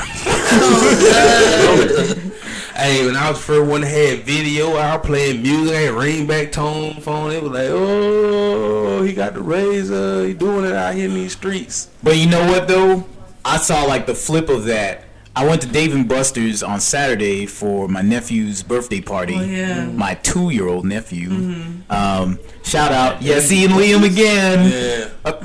hey, 2.75 3.05
when 3.05 3.15
I 3.15 3.29
was 3.29 3.39
first 3.39 3.69
one 3.69 3.81
that 3.81 3.87
had 3.87 4.19
video, 4.19 4.73
I 4.75 4.95
was 4.97 5.05
playing 5.05 5.41
music, 5.41 5.75
I 5.75 5.79
had 5.81 5.93
ringback 5.93 6.51
tone 6.51 6.99
phone. 7.01 7.31
It 7.31 7.43
was 7.43 7.51
like, 7.51 7.67
oh, 7.69 9.03
he 9.03 9.13
got 9.13 9.33
the 9.33 9.41
razor. 9.41 10.25
He 10.25 10.33
doing 10.33 10.65
it 10.65 10.73
out 10.73 10.95
here 10.95 11.05
in 11.07 11.13
these 11.13 11.33
streets. 11.33 11.89
But 12.03 12.17
you 12.17 12.27
know 12.27 12.45
what 12.49 12.67
though? 12.67 13.05
I 13.45 13.57
saw 13.57 13.83
like 13.83 14.05
the 14.05 14.15
flip 14.15 14.49
of 14.49 14.65
that. 14.65 15.03
I 15.35 15.45
went 15.47 15.61
to 15.61 15.67
Dave 15.67 15.93
and 15.95 16.07
Buster's 16.09 16.63
on 16.63 16.79
Saturday 16.81 17.45
for 17.45 17.87
my 17.87 18.01
nephew's 18.01 18.61
birthday 18.63 18.99
party. 18.99 19.35
Oh, 19.35 19.41
yeah. 19.41 19.85
Mm-hmm. 19.85 19.97
My 19.97 20.15
two-year-old 20.15 20.85
nephew. 20.85 21.29
Mm-hmm. 21.29 21.91
Um, 21.91 22.39
shout 22.63 22.91
out, 22.91 23.21
yeah, 23.21 23.39
seeing 23.39 23.69
Liam 23.69 24.03
again. 24.05 24.69
Yeah. 24.71 25.09
Uh, 25.23 25.39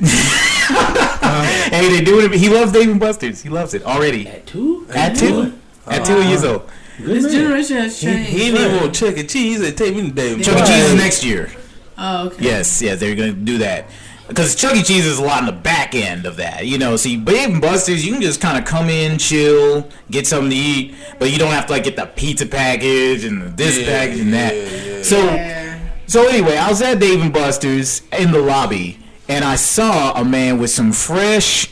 hey, 1.70 1.88
they 1.88 2.00
doing 2.04 2.26
it. 2.32 2.38
He 2.38 2.48
loves 2.48 2.72
Dave 2.72 2.90
and 2.90 3.00
Buster's. 3.00 3.42
He 3.42 3.48
loves 3.48 3.74
it 3.74 3.82
already. 3.84 4.26
At 4.28 4.46
two? 4.46 4.86
At 4.94 5.14
two, 5.16 5.58
at 5.86 6.04
two 6.04 6.22
years 6.28 6.44
old. 6.44 6.68
Good 6.98 7.06
This 7.08 7.22
man. 7.24 7.32
generation 7.32 7.76
has 7.78 7.98
He, 8.00 8.06
changed. 8.06 8.30
he 8.30 8.38
didn't 8.50 8.60
even 8.66 8.80
want 8.80 8.94
Chuck 8.94 9.16
E. 9.16 9.22
Cheese. 9.26 9.58
He 9.60 9.64
said, 9.66 9.76
take 9.76 9.94
me 9.94 10.02
to 10.02 10.10
David. 10.10 10.44
Chuck 10.44 10.56
E. 10.56 10.66
Cheese 10.66 10.84
is 10.84 10.94
next 10.94 11.24
year. 11.24 11.50
Oh, 11.96 12.26
okay. 12.28 12.44
Yes, 12.44 12.82
yeah, 12.82 12.94
they're 12.94 13.14
gonna 13.14 13.32
do 13.32 13.58
that. 13.58 13.86
Because 14.30 14.54
Chuck 14.54 14.74
E. 14.76 14.82
Cheese 14.82 15.06
is 15.06 15.18
a 15.18 15.22
lot 15.22 15.40
in 15.40 15.46
the 15.46 15.52
back 15.52 15.94
end 15.94 16.24
of 16.24 16.36
that. 16.36 16.64
You 16.66 16.78
know, 16.78 16.96
see, 16.96 17.16
Dave 17.16 17.50
and 17.50 17.60
Buster's, 17.60 18.06
you 18.06 18.12
can 18.12 18.22
just 18.22 18.40
kind 18.40 18.56
of 18.56 18.64
come 18.64 18.88
in, 18.88 19.18
chill, 19.18 19.88
get 20.10 20.26
something 20.26 20.50
to 20.50 20.56
eat, 20.56 20.94
but 21.18 21.30
you 21.32 21.38
don't 21.38 21.50
have 21.50 21.66
to 21.66 21.72
like 21.72 21.82
get 21.84 21.96
the 21.96 22.06
pizza 22.06 22.46
package 22.46 23.24
and 23.24 23.56
this 23.56 23.78
Yeah, 23.78 23.86
package 23.86 24.20
and 24.20 24.32
that. 24.32 24.54
yeah, 24.54 24.94
yeah. 24.96 25.02
So, 25.02 25.18
Yeah. 25.18 25.78
so 26.06 26.28
anyway, 26.28 26.56
I 26.56 26.68
was 26.68 26.80
at 26.80 27.00
Dave 27.00 27.20
and 27.20 27.32
Buster's 27.32 28.02
in 28.18 28.30
the 28.30 28.38
lobby, 28.38 28.98
and 29.28 29.44
I 29.44 29.56
saw 29.56 30.12
a 30.12 30.24
man 30.24 30.58
with 30.58 30.70
some 30.70 30.92
fresh 30.92 31.68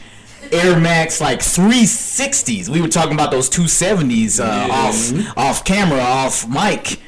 Air 0.51 0.79
Max 0.81 1.21
like 1.21 1.41
360s. 1.41 2.69
We 2.69 2.81
were 2.81 2.89
talking 2.89 3.13
about 3.13 3.31
those 3.31 3.49
270s 3.51 4.41
uh, 4.41 4.67
Yeah. 4.67 4.75
off 4.75 5.37
off 5.37 5.65
camera, 5.65 6.01
off 6.01 6.49
mic 6.49 6.99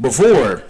before. 0.00 0.62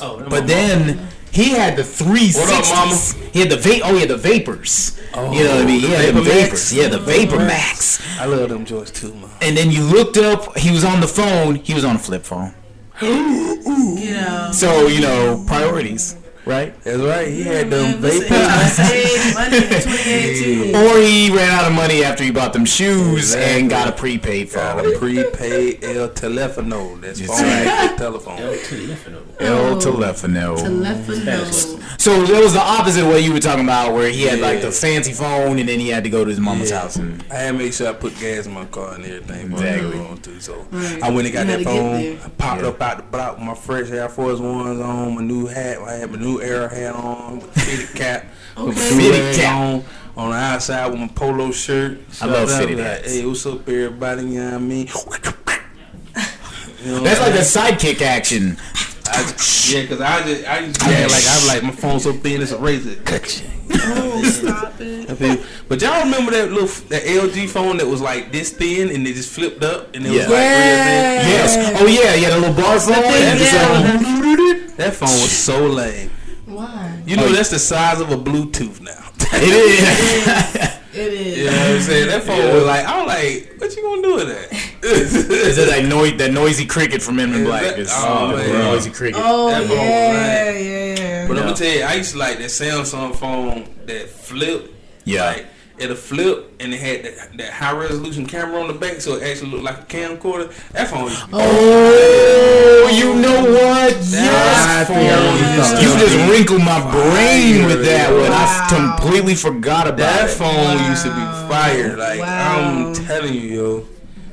Oh, 0.00 0.22
But 0.28 0.46
then 0.46 1.08
He 1.32 1.50
had 1.50 1.76
the 1.76 1.84
three 1.84 2.30
What 2.32 2.50
up, 2.52 2.74
mama? 2.74 2.96
He 3.32 3.40
had 3.40 3.50
the 3.50 3.56
va- 3.56 3.80
Oh, 3.84 3.96
yeah, 3.96 4.04
the 4.06 4.16
vapors. 4.18 5.00
you 5.14 5.18
know 5.18 5.26
what 5.28 5.62
I 5.62 5.64
mean? 5.64 5.84
Oh, 5.84 5.88
the 5.88 5.88
He 5.88 5.92
had 5.92 6.14
the 6.14 6.20
oh, 6.20 6.22
Vapor 6.22 6.28
Max? 6.28 6.42
vapors. 6.42 6.74
Yeah, 6.74 6.88
the 6.88 6.98
Vapor 6.98 7.36
Max. 7.38 8.20
I 8.20 8.26
love 8.26 8.48
them 8.50 8.64
joints 8.66 8.90
too, 8.90 9.14
man. 9.14 9.30
And 9.40 9.56
then 9.56 9.70
you 9.70 9.82
looked 9.82 10.18
up. 10.18 10.56
He 10.58 10.70
was 10.70 10.84
on 10.84 11.00
the 11.00 11.08
phone. 11.08 11.54
He 11.56 11.72
was 11.74 11.84
on 11.84 11.96
a 11.96 11.98
flip 11.98 12.24
phone. 12.24 12.54
You 13.02 14.12
know. 14.14 14.50
So 14.52 14.86
you 14.86 15.00
know 15.00 15.42
priorities, 15.46 16.14
right? 16.44 16.74
That's 16.82 16.98
right. 16.98 17.28
He 17.28 17.42
had 17.42 17.70
them 17.70 17.82
Man, 17.92 18.00
listen, 18.00 18.22
vapor. 18.28 18.34
he 18.34 18.44
trying 18.44 18.60
to 18.60 18.74
save 18.74 19.34
money 19.34 19.56
in 19.56 19.62
2018. 20.72 20.74
Or 20.76 20.98
he 20.98 21.30
ran 21.36 21.50
out 21.50 21.66
of 21.66 21.72
money 21.74 22.02
after 22.04 22.24
he 22.24 22.30
bought 22.30 22.52
them 22.52 22.64
shoes 22.64 23.34
Exactly. 23.34 23.60
and 23.60 23.70
got 23.70 23.88
a 23.88 23.92
prepaid 23.92 24.52
Got 24.52 24.82
phone. 24.82 24.94
a 24.94 24.98
prepaid 24.98 25.84
El 25.84 26.08
Telefono. 26.10 27.00
That's 27.00 27.20
That's 27.20 27.40
phone 27.40 27.48
right. 27.48 27.96
telephone. 27.98 28.38
El 28.38 28.54
Telefono. 28.54 29.22
Oh. 29.40 29.78
Telefono. 29.82 31.80
So 32.00 32.24
that 32.24 32.42
was 32.42 32.52
the 32.52 32.60
opposite 32.60 33.02
of 33.02 33.08
what 33.08 33.22
you 33.22 33.32
were 33.32 33.38
talking 33.40 33.64
about, 33.64 33.92
where 33.94 34.10
he 34.10 34.22
had 34.22 34.40
like 34.40 34.60
the 34.60 34.70
fancy 34.72 35.12
phone 35.12 35.58
and 35.58 35.68
then 35.68 35.78
he 35.78 35.88
had 35.88 36.04
to 36.04 36.10
go 36.10 36.24
to 36.24 36.30
his 36.30 36.40
mama's 36.40 36.70
Yeah. 36.70 36.80
house 36.80 36.96
and 36.96 37.22
I 37.30 37.34
had 37.36 37.52
to 37.52 37.58
make 37.58 37.72
sure 37.72 37.88
I 37.88 37.92
put 37.92 38.18
gas 38.18 38.46
in 38.46 38.52
my 38.52 38.64
car 38.66 38.94
and 38.94 39.04
everything. 39.04 39.48
before 39.50 39.64
I 39.64 39.68
Exactly. 39.70 39.98
go 39.98 40.06
on 40.06 40.16
too. 40.18 40.40
So 40.40 40.66
Right. 40.70 41.02
I 41.02 41.10
went 41.10 41.26
and 41.26 41.34
got 41.34 41.46
You 41.46 41.56
that 41.56 41.64
phone. 41.64 41.94
I 42.24 42.28
popped 42.38 42.62
Yeah. 42.62 42.68
up 42.68 42.82
out 42.82 42.96
the 42.98 43.02
block 43.04 43.36
with 43.36 43.46
my 43.46 43.54
fresh 43.54 43.90
Air 43.90 44.08
Force 44.08 44.38
Ones 44.40 44.80
on, 44.80 45.14
my 45.14 45.22
new 45.22 45.46
hat. 45.46 45.78
I 45.86 45.94
had 45.94 46.10
my 46.10 46.18
new 46.18 46.31
Air 46.40 46.68
hat 46.68 46.94
on, 46.94 47.38
with 47.40 47.54
the 47.54 47.60
fitted 47.60 47.96
cap, 47.96 48.24
with 48.56 48.66
my 48.68 48.74
fitted 48.74 48.98
Fitted 49.12 49.36
cap. 49.36 49.56
on. 49.56 49.84
On 50.14 50.28
the 50.30 50.36
outside 50.36 50.88
with 50.90 51.00
my 51.00 51.08
polo 51.08 51.50
shirt. 51.52 51.98
I 52.20 52.26
love 52.26 52.50
So 52.50 52.58
fitted 52.58 52.76
was 52.76 52.84
hats. 52.86 53.12
Hey, 53.14 53.24
what's 53.24 53.46
up, 53.46 53.66
everybody? 53.68 54.22
You 54.24 54.28
know 54.40 54.44
what 54.44 54.54
I 54.54 54.58
mean? 54.58 54.86
You 54.86 54.92
know 56.92 57.00
that's 57.00 57.20
like 57.20 57.32
I'm 57.32 57.38
a 57.38 57.40
sidekick 57.76 58.02
action. 58.02 58.58
I 59.06 59.22
just, 59.22 59.72
yeah, 59.72 59.86
cause 59.86 60.00
I 60.00 60.22
just 60.24 60.46
I 60.46 60.58
used 60.60 60.80
to 60.80 60.90
yeah, 60.90 61.06
like 61.06 61.24
I'm 61.26 61.46
like 61.46 61.62
my 61.62 61.70
phone's 61.70 62.02
so 62.04 62.12
thin 62.12 62.40
it's 62.42 62.52
a 62.52 62.58
razor. 62.58 62.94
Cut 63.02 63.40
you. 63.42 63.48
Oh, 63.74 64.22
stop 64.24 64.74
it. 64.80 65.40
But 65.68 65.80
y'all 65.80 66.04
remember 66.04 66.30
that 66.32 66.50
little 66.50 66.66
that 66.88 67.02
LG 67.04 67.48
phone 67.48 67.76
that 67.78 67.86
was 67.86 68.00
like 68.00 68.32
this 68.32 68.50
thin 68.52 68.90
and 68.94 69.06
it 69.06 69.14
just 69.14 69.30
flipped 69.32 69.62
up 69.64 69.94
and 69.94 70.04
it 70.06 70.10
was 70.10 70.18
like 70.20 70.28
Yeah. 70.30 71.28
Yes. 71.28 71.80
Oh 71.80 71.86
yeah, 71.86 72.14
yeah, 72.14 72.30
the 72.34 72.38
little 72.40 72.54
bar 72.62 72.78
phone. 72.80 72.94
thing, 72.96 73.38
just, 73.38 73.52
yeah. 73.52 74.68
um, 74.70 74.76
That 74.76 74.94
phone 74.94 75.08
was 75.08 75.30
so 75.32 75.66
lame. 75.66 76.10
Why? 76.54 77.02
You 77.06 77.16
know 77.16 77.24
Oh, 77.26 77.32
that's 77.32 77.50
the 77.50 77.58
size 77.58 78.00
of 78.00 78.10
a 78.10 78.16
Bluetooth 78.16 78.80
now. 78.80 79.08
It 79.34 79.42
is. 79.42 80.78
It 80.94 81.12
is. 81.14 81.38
you 81.38 81.44
know 81.46 81.52
what 81.52 81.70
I'm 81.70 81.80
saying? 81.80 82.08
That 82.08 82.22
phone 82.24 82.54
was 82.54 82.64
like 82.64 82.84
I 82.84 82.98
was 82.98 83.06
like, 83.08 83.60
what 83.60 83.76
you 83.76 83.82
gonna 83.82 84.02
do 84.02 84.14
with 84.16 84.28
that? 84.28 84.68
Is 84.84 85.58
it 85.58 85.68
like 85.68 85.84
noise, 85.84 86.16
that 86.18 86.32
noisy 86.32 86.66
cricket 86.66 87.00
from 87.00 87.16
Men 87.16 87.32
in 87.32 87.40
Is 87.42 87.46
Black? 87.46 87.62
that- 87.62 87.78
It's 87.78 87.92
oh, 87.94 88.32
oh 88.32 88.36
the 88.36 88.42
man. 88.52 88.64
noisy 88.64 88.90
cricket. 88.90 89.20
Oh, 89.24 89.48
That 89.50 89.60
phone 89.60 89.68
was 89.70 89.78
yeah, 89.78 90.50
yeah, 90.50 90.94
yeah. 90.98 91.28
But 91.28 91.36
I'm 91.38 91.44
gonna 91.44 91.56
tell 91.56 91.72
you, 91.76 91.82
I 91.82 91.94
used 91.94 92.12
to 92.12 92.18
like 92.18 92.38
that 92.38 92.50
Samsung 92.50 93.14
phone 93.14 93.68
that 93.86 94.08
flipped. 94.08 94.70
Yeah. 95.04 95.26
Like, 95.26 95.46
it'll 95.82 95.96
flip 95.96 96.52
and 96.60 96.72
it 96.72 96.80
had 96.80 97.04
that, 97.04 97.36
that 97.38 97.52
high 97.52 97.72
resolution 97.76 98.24
camera 98.26 98.60
on 98.60 98.68
the 98.68 98.74
back, 98.74 99.00
so 99.00 99.16
it 99.16 99.22
actually 99.24 99.50
looked 99.50 99.64
like 99.64 99.78
a 99.80 99.84
camcorder. 99.84 100.48
That 100.72 100.88
phone 100.88 101.04
used 101.10 101.24
Oh, 101.32 102.90
you 102.92 103.14
know 103.14 103.42
what? 103.50 103.94
That 104.12 104.86
Yes. 104.86 104.88
phone 104.88 105.82
You 105.82 105.98
just 105.98 106.16
wrinkled 106.30 106.62
my 106.62 106.80
brain 106.90 107.66
with 107.66 107.84
that 107.84 108.10
one. 108.12 108.32
I 108.32 108.68
completely 108.98 109.34
forgot 109.34 109.86
about 109.86 109.98
That 109.98 110.30
it. 110.30 110.32
phone 110.34 110.78
used 110.90 111.02
to 111.04 111.10
be 111.10 111.20
Wow. 111.20 111.48
fire. 111.48 111.96
Like 111.96 112.20
Wow. 112.20 112.58
I'm 112.58 112.94
telling 112.94 113.34
you, 113.34 113.40
yo. 113.40 113.84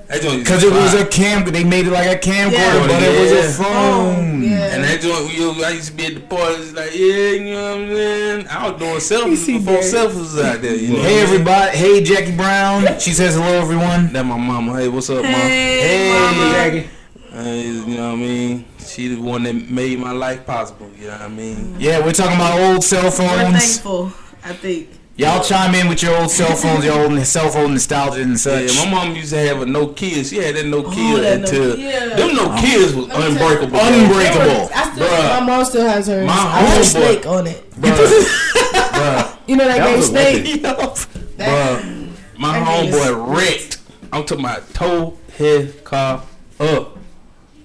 That 0.10 0.22
joint 0.24 0.44
Because 0.44 0.64
it 0.64 0.72
was 0.74 0.96
a 0.96 1.06
cam. 1.06 1.46
They 1.46 1.64
made 1.64 1.86
it 1.86 1.92
like 1.92 2.08
a 2.08 2.20
camcorder, 2.20 2.52
Yeah. 2.52 2.88
but 2.88 3.04
it 3.04 3.20
was 3.22 3.32
a 3.32 3.64
phone. 3.64 4.42
Oh, 4.42 4.46
yeah. 4.46 4.74
And 4.74 4.84
that 4.84 5.02
joint, 5.02 5.34
yo, 5.38 5.52
I 5.64 5.70
used 5.70 5.90
to 5.90 5.94
be 5.94 6.08
at 6.08 6.16
the 6.16 6.22
parties 6.22 6.74
like, 6.74 6.96
yeah, 6.96 7.30
you 7.32 7.54
know 7.54 7.62
what 7.78 7.82
I'm 7.82 7.96
saying? 7.96 8.48
I 8.50 8.70
was 8.72 8.80
doing 8.80 8.96
selfies 8.98 9.38
see 9.38 9.58
before 9.60 9.74
that. 9.76 9.84
selfies 9.84 10.16
was 10.16 10.40
out 10.40 10.62
there. 10.64 10.76
You 10.76 10.94
know 10.98 11.04
Hey 11.04 11.22
everybody. 11.22 11.78
Hey 11.78 12.04
Jackie 12.04 12.36
Brown. 12.36 13.00
She 13.00 13.12
says 13.12 13.36
hello 13.36 13.62
everyone. 13.62 14.12
That 14.14 14.26
my 14.26 14.36
mama. 14.38 14.78
Hey, 14.80 14.88
what's 14.88 15.12
up, 15.12 15.18
mom? 15.18 15.26
Hey, 15.26 16.12
mama. 16.12 17.44
Hey, 17.44 17.68
you 17.68 17.86
know 17.96 18.08
what 18.08 18.14
I 18.14 18.16
mean? 18.16 18.66
She 18.80 19.10
the 19.10 19.22
one 19.22 19.44
that 19.44 19.54
made 19.70 20.00
my 20.00 20.12
life 20.12 20.44
possible. 20.44 20.90
You 21.00 21.06
know 21.08 21.14
what 21.14 21.22
I 21.22 21.28
mean? 21.28 21.56
Mm. 21.56 21.76
Yeah, 21.80 22.04
we're 22.04 22.14
talking 22.14 22.36
about 22.36 22.60
old 22.60 22.84
cell 22.84 23.12
phones. 23.12 23.30
We're 23.32 23.44
phones. 23.44 23.58
thankful, 23.80 24.06
I 24.44 24.54
think. 24.54 24.90
Y'all 25.20 25.44
chime 25.44 25.76
in 25.76 25.90
with 25.90 26.02
your 26.02 26.16
old 26.18 26.32
cell 26.32 26.56
phones, 26.56 26.86
your 26.86 26.98
old 26.98 27.20
cell 27.26 27.50
phone 27.50 27.74
nostalgia 27.74 28.22
and 28.22 28.40
such. 28.40 28.74
Yeah, 28.74 28.86
my 28.86 28.92
mom 29.06 29.16
used 29.18 29.32
to 29.32 29.38
have 29.40 29.62
a 29.62 29.66
Nokia. 29.66 30.24
She 30.30 30.38
had 30.38 30.56
that 30.56 30.64
Nokia 30.64 31.18
Oh, 31.18 31.20
that 31.20 31.40
until 31.42 31.76
Nokia. 31.76 32.16
them 32.16 32.30
Nokias 32.38 32.96
was 32.96 32.96
Let 32.96 33.04
me 33.04 33.08
tell 33.10 33.22
you. 33.22 33.28
unbreakable. 33.28 33.80
Unbreakable. 33.80 34.70
I 34.74 34.92
still, 34.94 35.08
Bruh. 35.08 35.40
my 35.42 35.46
mom 35.46 35.66
still 35.66 35.86
has 35.90 36.08
her. 36.08 36.24
My 36.24 36.32
I 36.32 36.60
have 36.62 36.82
a 36.82 36.86
snake 36.86 37.26
on 37.26 37.48
it. 37.48 37.70
Bruh, 37.82 39.38
You 39.46 39.58
know 39.58 39.68
that, 39.68 39.78
That 39.80 39.88
game 39.88 39.98
was 39.98 40.08
a 40.08 40.12
snake? 40.12 40.64
bruh, 40.64 42.10
my 42.38 42.60
That 42.60 42.66
thing 42.80 42.88
is- 42.88 42.96
homeboy 42.96 43.38
wrecked. 43.38 43.78
I'm 44.14 44.24
talking 44.24 44.46
about 44.46 44.74
toe 44.74 45.18
his 45.36 45.76
car 45.84 46.24
up. 46.62 46.98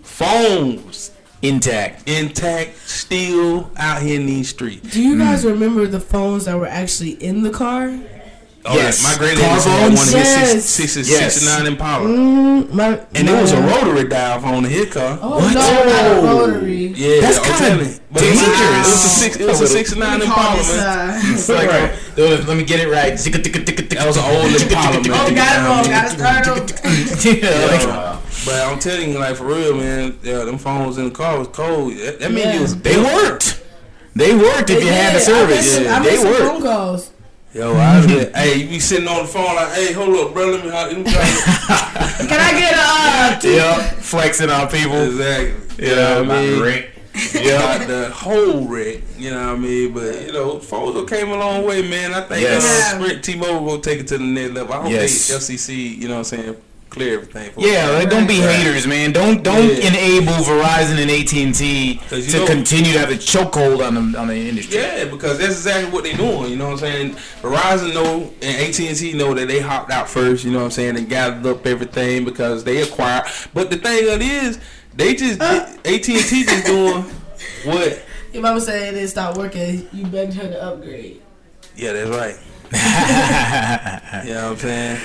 Phones 0.02 1.12
Intact. 1.44 2.08
intact, 2.08 2.76
still 2.78 3.70
out 3.76 4.00
here 4.00 4.18
in 4.18 4.24
these 4.24 4.48
streets. 4.48 4.90
Do 4.90 5.02
you 5.02 5.14
mm. 5.14 5.18
guys 5.18 5.44
remember 5.44 5.86
the 5.86 6.00
phones 6.00 6.46
that 6.46 6.56
were 6.56 6.66
actually 6.66 7.22
in 7.22 7.42
the 7.42 7.50
car? 7.50 7.98
Oh, 8.66 8.74
Yes. 8.76 9.02
yeah, 9.02 9.08
my 9.10 9.18
granddaddy 9.18 9.46
Car 9.46 9.54
was 9.56 9.64
to 9.64 9.70
have 9.70 9.82
one 9.82 9.92
of 9.92 9.98
his 9.98 10.12
Yes. 10.14 10.64
six, 10.64 10.92
six, 10.94 11.08
Yes. 11.10 11.34
69 11.34 11.66
Impala. 11.66 12.08
Mm, 12.08 12.72
my, 12.72 12.98
And 13.14 13.28
my, 13.28 13.36
it 13.38 13.42
was 13.42 13.52
a 13.52 13.60
rotary 13.60 14.08
dial 14.08 14.40
phone 14.40 14.64
in 14.64 14.70
his 14.70 14.86
car. 14.86 15.18
Oh, 15.20 15.36
What? 15.36 15.52
no, 15.52 15.60
not 15.60 16.06
a 16.06 16.26
rotary. 16.26 16.94
Yeah, 16.96 17.20
That's 17.20 17.38
kinda 17.40 17.58
telling 17.58 17.86
you. 17.88 17.94
But 18.10 18.22
it 18.22 18.30
was 18.30 18.40
a- 18.40 18.44
dangerous. 18.46 18.86
It 18.88 18.92
was 18.92 19.04
a 19.04 19.08
six. 19.08 19.36
It 19.36 19.46
was 19.46 19.60
a 19.60 19.66
sixty-nine 19.68 20.20
We 20.20 20.26
call 20.26 20.56
Impala, 20.56 20.76
man. 20.76 21.10
uh, 21.10 21.20
It's 21.34 21.48
like, 21.50 21.68
uh, 21.68 21.88
let 22.16 22.56
me 22.56 22.64
get 22.64 22.80
it 22.80 22.88
right. 22.88 23.18
That 23.18 24.06
was 24.06 24.16
an 24.16 24.24
old 24.24 24.46
Impala, 24.60 24.92
man. 24.94 25.12
Oh, 25.12 25.34
got 25.34 25.56
it 25.56 25.68
wrong. 25.68 25.84
Got 25.84 26.10
to 26.10 26.16
start 26.16 26.48
over. 26.48 27.28
yeah, 27.28 28.16
But 28.46 28.54
I'm 28.66 28.78
telling 28.78 29.12
you, 29.12 29.18
like 29.18 29.36
for 29.36 29.44
real, 29.44 29.74
man, 29.76 30.16
yeah, 30.22 30.38
them 30.44 30.56
phones 30.56 30.96
in 30.96 31.04
the 31.04 31.10
car 31.10 31.38
was 31.38 31.48
cold. 31.48 31.92
That, 31.98 32.18
that 32.20 32.32
mean 32.32 32.44
Yeah. 32.46 32.54
you 32.54 32.60
was 32.62 32.76
they 32.76 32.96
worked. 32.96 33.60
They 34.16 34.34
worked 34.34 34.70
if 34.70 34.82
you 34.82 34.90
had 34.90 35.16
the 35.16 35.20
service. 35.20 35.76
I 35.76 35.80
missed, 35.80 35.90
I 35.90 36.02
they 36.02 36.16
some 36.16 36.26
worked. 36.30 36.40
phone 36.40 36.62
calls. 36.62 37.10
Yo, 37.54 37.72
I 37.74 37.96
was 37.98 38.06
like, 38.12 38.34
hey, 38.34 38.56
you 38.56 38.68
be 38.68 38.78
sitting 38.80 39.06
on 39.06 39.22
the 39.22 39.28
phone 39.28 39.54
like, 39.54 39.72
hey, 39.74 39.92
hold 39.92 40.16
up, 40.16 40.34
bro, 40.34 40.46
let 40.50 40.64
me, 40.64 40.70
let 40.70 40.96
me 40.96 41.04
try 41.04 41.12
Can 42.26 42.40
I 42.40 42.58
get 42.58 42.74
a? 42.74 42.78
Uh, 42.78 43.40
Yeah, 43.56 43.90
flexing 44.00 44.50
on 44.50 44.68
people. 44.68 44.96
exactly. 45.02 45.84
You 45.84 45.90
Yeah, 45.92 45.96
know 45.96 46.22
what 46.24 46.30
I 46.32 46.42
mean? 46.42 46.60
Rick. 46.62 46.90
Got 47.32 47.86
the 47.86 48.10
whole 48.10 48.66
wreck, 48.66 48.98
you 49.16 49.30
know 49.30 49.46
what 49.46 49.56
I 49.56 49.58
mean? 49.60 49.92
But 49.94 50.26
you 50.26 50.32
know, 50.32 50.58
phones 50.58 51.08
came 51.08 51.28
a 51.30 51.36
long 51.36 51.64
way, 51.64 51.88
man. 51.88 52.12
I 52.12 52.22
think 52.22 52.40
Yes. 52.42 52.92
uh, 52.92 52.96
Sprint 52.98 53.22
T-Mobile 53.22 53.64
will 53.64 53.78
take 53.78 54.00
it 54.00 54.08
to 54.08 54.18
the 54.18 54.24
next 54.24 54.52
level. 54.54 54.72
I 54.74 54.82
hope 54.82 54.90
Yes. 54.90 55.28
they 55.28 55.34
FCC, 55.36 55.96
you 56.00 56.08
know 56.08 56.14
what 56.14 56.18
I'm 56.18 56.24
saying, 56.24 56.56
clear 56.94 57.14
everything. 57.14 57.50
For 57.52 57.60
Yeah, 57.60 57.88
like, 57.90 58.08
don't 58.08 58.26
be 58.28 58.40
Right. 58.40 58.54
haters, 58.56 58.86
man. 58.86 59.12
Don't 59.12 59.42
don't 59.42 59.68
Yeah. 59.68 59.88
enable 59.88 60.32
Verizon 60.34 60.98
and 61.02 61.10
AT 61.10 61.42
and 61.42 61.54
T 61.54 62.00
to 62.08 62.20
know- 62.38 62.46
continue 62.46 62.92
to 62.92 62.98
have 63.00 63.10
a 63.10 63.16
chokehold 63.16 63.84
on 63.84 64.12
the 64.12 64.18
on 64.18 64.28
the 64.28 64.36
industry. 64.48 64.78
Yeah, 64.78 65.04
because 65.04 65.38
that's 65.38 65.52
exactly 65.56 65.90
what 65.90 66.04
they're 66.04 66.14
doing. 66.16 66.50
You 66.50 66.56
know 66.56 66.66
what 66.66 66.74
I'm 66.74 66.78
saying? 66.78 67.16
Verizon 67.42 67.92
know 67.94 68.30
and 68.40 68.56
AT 68.56 68.88
and 68.88 68.96
T 68.96 69.12
know 69.12 69.34
that 69.34 69.48
they 69.48 69.60
hopped 69.60 69.90
out 69.90 70.08
first. 70.08 70.44
You 70.44 70.52
know 70.52 70.58
what 70.58 70.64
I'm 70.66 70.70
saying? 70.70 70.96
And 70.96 71.08
gathered 71.08 71.44
up 71.46 71.66
everything 71.66 72.24
because 72.24 72.64
they 72.64 72.80
acquired. 72.82 73.24
But 73.52 73.70
the 73.70 73.76
thing 73.76 74.08
of 74.08 74.20
it 74.20 74.22
is, 74.22 74.58
they 74.96 75.14
just 75.14 75.42
AT 75.42 75.68
and 75.84 76.02
T 76.24 76.44
just 76.44 76.64
doing 76.64 77.04
what? 77.64 78.02
your 78.32 78.42
mama 78.42 78.60
said 78.60 78.88
it 78.88 78.96
didn't 78.96 79.08
stop 79.08 79.36
working. 79.36 79.86
You 79.92 80.06
begged 80.06 80.34
her 80.34 80.48
to 80.48 80.62
upgrade. 80.62 81.20
Yeah, 81.76 81.92
that's 81.92 82.10
right. 82.10 82.36
you 84.26 84.34
know 84.34 84.50
what 84.50 84.52
I'm 84.52 84.58
saying? 84.58 85.00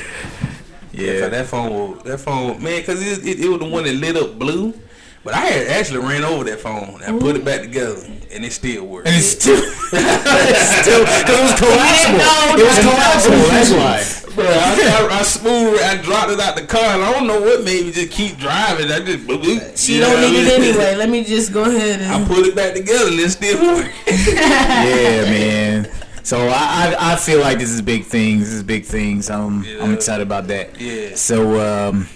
Yeah, 0.92 1.20
'cause 1.22 1.32
that 1.32 1.46
phone, 1.48 1.72
was, 1.72 2.04
that 2.04 2.18
phone, 2.20 2.62
man, 2.64 2.80
because 2.82 3.02
it, 3.06 3.26
it, 3.26 3.40
it 3.46 3.50
was 3.50 3.60
the 3.60 3.66
one 3.66 3.84
that 3.84 3.94
lit 3.96 4.18
up 4.18 4.38
blue. 4.40 4.74
But 5.22 5.34
I 5.34 5.42
had 5.42 5.68
actually 5.68 6.00
ran 6.00 6.24
over 6.24 6.46
that 6.46 6.62
phone 6.62 7.02
and 7.06 7.20
put 7.20 7.36
it 7.36 7.44
back 7.44 7.60
together, 7.62 8.00
and 8.34 8.46
it 8.46 8.54
still 8.54 8.86
worked. 8.86 9.06
And 9.08 9.18
it's 9.18 9.28
still, 9.28 9.58
it's 9.62 10.80
still, 10.80 11.04
because 11.04 11.28
it 11.28 11.44
was 11.44 11.60
collapsible. 11.60 12.60
It 12.60 12.64
was 12.64 12.80
collapsible. 12.80 13.38
That's 13.52 13.72
why. 14.30 14.36
Bro, 14.36 14.46
I, 14.46 15.08
I, 15.12 15.20
I 15.20 15.24
smooth, 15.24 15.82
I 15.82 16.02
dropped 16.02 16.32
it 16.32 16.40
out 16.40 16.56
the 16.56 16.66
car, 16.66 16.82
and 16.82 17.04
I 17.04 17.12
don't 17.12 17.28
know 17.28 17.42
what 17.42 17.66
made 17.66 17.86
me 17.88 17.92
just 17.92 18.12
keep 18.12 18.38
driving. 18.38 18.90
I 18.90 19.00
just, 19.02 19.28
boop, 19.28 19.44
boop, 19.44 19.78
She 19.78 19.96
you 19.96 20.02
know 20.02 20.10
don't 20.14 20.32
need 20.32 20.48
I 20.48 20.52
it 20.52 20.62
anyway. 20.62 20.96
Let 20.96 21.10
me 21.10 21.26
just 21.26 21.52
go 21.52 21.64
ahead 21.64 22.00
and 22.00 22.12
I 22.14 22.26
put 22.26 22.46
it 22.46 22.56
back 22.56 22.74
together, 22.74 23.08
and 23.10 23.20
it 23.20 23.30
still 23.30 23.60
worked. 23.76 23.92
Yeah, 24.08 25.26
man. 25.26 25.90
So 26.30 26.38
I, 26.48 26.94
I 27.00 27.14
I 27.14 27.16
feel 27.16 27.40
like 27.42 27.58
this 27.58 27.72
is 27.72 27.82
big 27.82 28.04
things. 28.04 28.42
This 28.42 28.54
is 28.54 28.62
big 28.64 28.86
things. 28.86 29.32
I'm 29.32 29.66
I'm 29.82 29.94
excited 29.96 30.22
about 30.22 30.46
that. 30.50 30.80
Yeah. 30.80 31.16
So 31.16 31.60
um, 31.60 32.08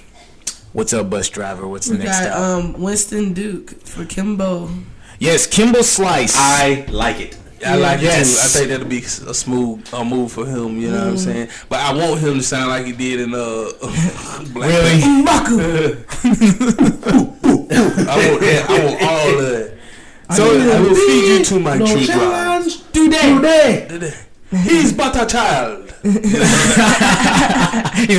what's 0.72 0.94
up, 0.94 1.10
bus 1.10 1.30
driver? 1.30 1.68
What's 1.68 1.88
the 1.88 1.94
We 1.98 2.04
next 2.04 2.20
got 2.20 2.28
stop? 2.28 2.38
um 2.38 2.74
Winston 2.80 3.34
Duke 3.34 3.72
for 3.88 4.06
Kimbo. 4.06 4.70
yes, 5.18 5.48
Kimbo 5.48 5.82
Slice. 5.82 6.36
I 6.38 6.86
like 6.90 7.20
it. 7.22 7.38
I 7.66 7.76
like 7.78 8.00
it 8.02 8.04
Yes. 8.04 8.30
too. 8.30 8.38
I 8.44 8.48
think 8.50 8.70
that'll 8.70 8.88
be 8.88 9.00
a 9.00 9.34
smooth 9.34 9.92
uh, 9.92 10.04
move 10.04 10.32
for 10.32 10.46
him. 10.46 10.78
You 10.80 10.92
know 10.92 11.00
what 11.00 11.08
I'm 11.08 11.16
Mm. 11.16 11.20
saying? 11.20 11.48
But 11.70 11.80
I 11.80 11.94
want 11.94 12.20
him 12.22 12.36
to 12.36 12.44
sound 12.44 12.70
like 12.70 12.86
he 12.86 12.92
did 12.92 13.20
in 13.20 13.34
uh, 13.34 13.40
Black 14.54 14.70
really? 14.70 15.02
I 18.06 18.16
want 18.30 18.42
that. 18.42 18.66
I 18.70 18.86
want 18.86 19.02
all 19.02 19.30
of 19.40 19.50
that. 19.50 19.74
So 20.32 20.44
I 20.46 20.80
will 20.82 20.96
feed 20.96 21.26
you 21.40 21.46
to 21.46 21.60
my 21.60 21.78
No 21.78 21.86
children. 21.86 22.08
challenge 22.08 22.78
Today. 22.92 23.86
today. 23.90 24.14
He's 24.64 24.94
but 24.94 25.16
a 25.22 25.26
child. 25.26 25.92
he's 26.04 26.14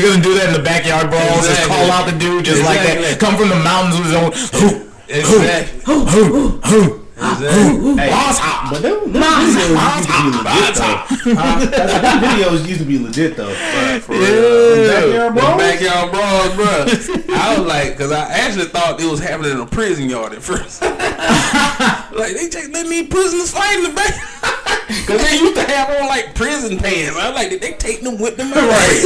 gonna 0.02 0.22
do 0.22 0.34
that 0.34 0.46
in 0.48 0.52
the 0.54 0.62
backyard 0.64 1.08
brawls. 1.10 1.46
Just 1.46 1.68
call 1.68 1.90
out 1.90 2.10
the 2.10 2.16
dude 2.18 2.44
just 2.44 2.62
like 2.64 2.78
that. 2.80 3.18
Come 3.20 3.36
from 3.36 3.48
the 3.50 3.56
mountains 3.62 3.96
with 3.98 4.06
his 4.06 4.14
own. 4.14 4.32
Hoo, 4.60 4.90
Exactly. 5.08 5.80
hoo, 5.84 6.04
hoo, 6.06 6.60
hoo. 6.64 7.03
Exactly. 7.16 7.96
Hey, 7.96 8.10
Awesome. 8.12 8.70
but 8.70 8.82
them, 8.82 8.98
uh, 9.04 9.10
them 9.10 9.22
videos 9.22 9.86
used 9.88 10.00
to 10.00 10.06
be 10.26 10.28
legit 10.28 10.74
though. 10.74 10.98
Huh? 11.34 11.58
Them 11.64 12.20
videos 12.22 12.68
used 12.68 12.80
to 12.80 12.86
be 12.86 12.98
legit 12.98 13.36
though. 13.36 13.54
For 14.00 14.12
real. 14.12 14.86
Backyard 14.88 15.34
The 15.34 15.40
brawls? 15.40 15.58
backyard 15.60 16.10
brawls, 16.12 16.54
bro. 16.54 17.34
I 17.36 17.58
was 17.58 17.66
like, 17.66 17.92
because 17.92 18.12
I 18.12 18.28
actually 18.30 18.66
thought 18.66 19.00
it 19.00 19.10
was 19.10 19.20
happening 19.20 19.52
in 19.52 19.60
a 19.60 19.66
prison 19.66 20.08
yard 20.10 20.32
at 20.32 20.42
first. 20.42 20.82
like 20.82 22.34
they 22.34 22.48
take 22.48 22.72
let 22.72 22.86
me 22.88 23.06
prisoners 23.06 23.50
fight 23.52 23.76
in 23.78 23.84
the 23.84 23.92
back. 23.94 24.14
Because 24.86 25.22
they 25.28 25.38
used 25.38 25.54
to 25.56 25.62
have 25.62 25.88
on 25.98 26.06
like 26.08 26.34
prison 26.34 26.76
pants. 26.78 27.16
I 27.16 27.28
was 27.30 27.34
like, 27.34 27.48
did 27.48 27.60
they 27.62 27.72
take 27.72 28.02
them 28.02 28.18
with 28.18 28.36
them? 28.36 28.52
Right. 28.52 29.00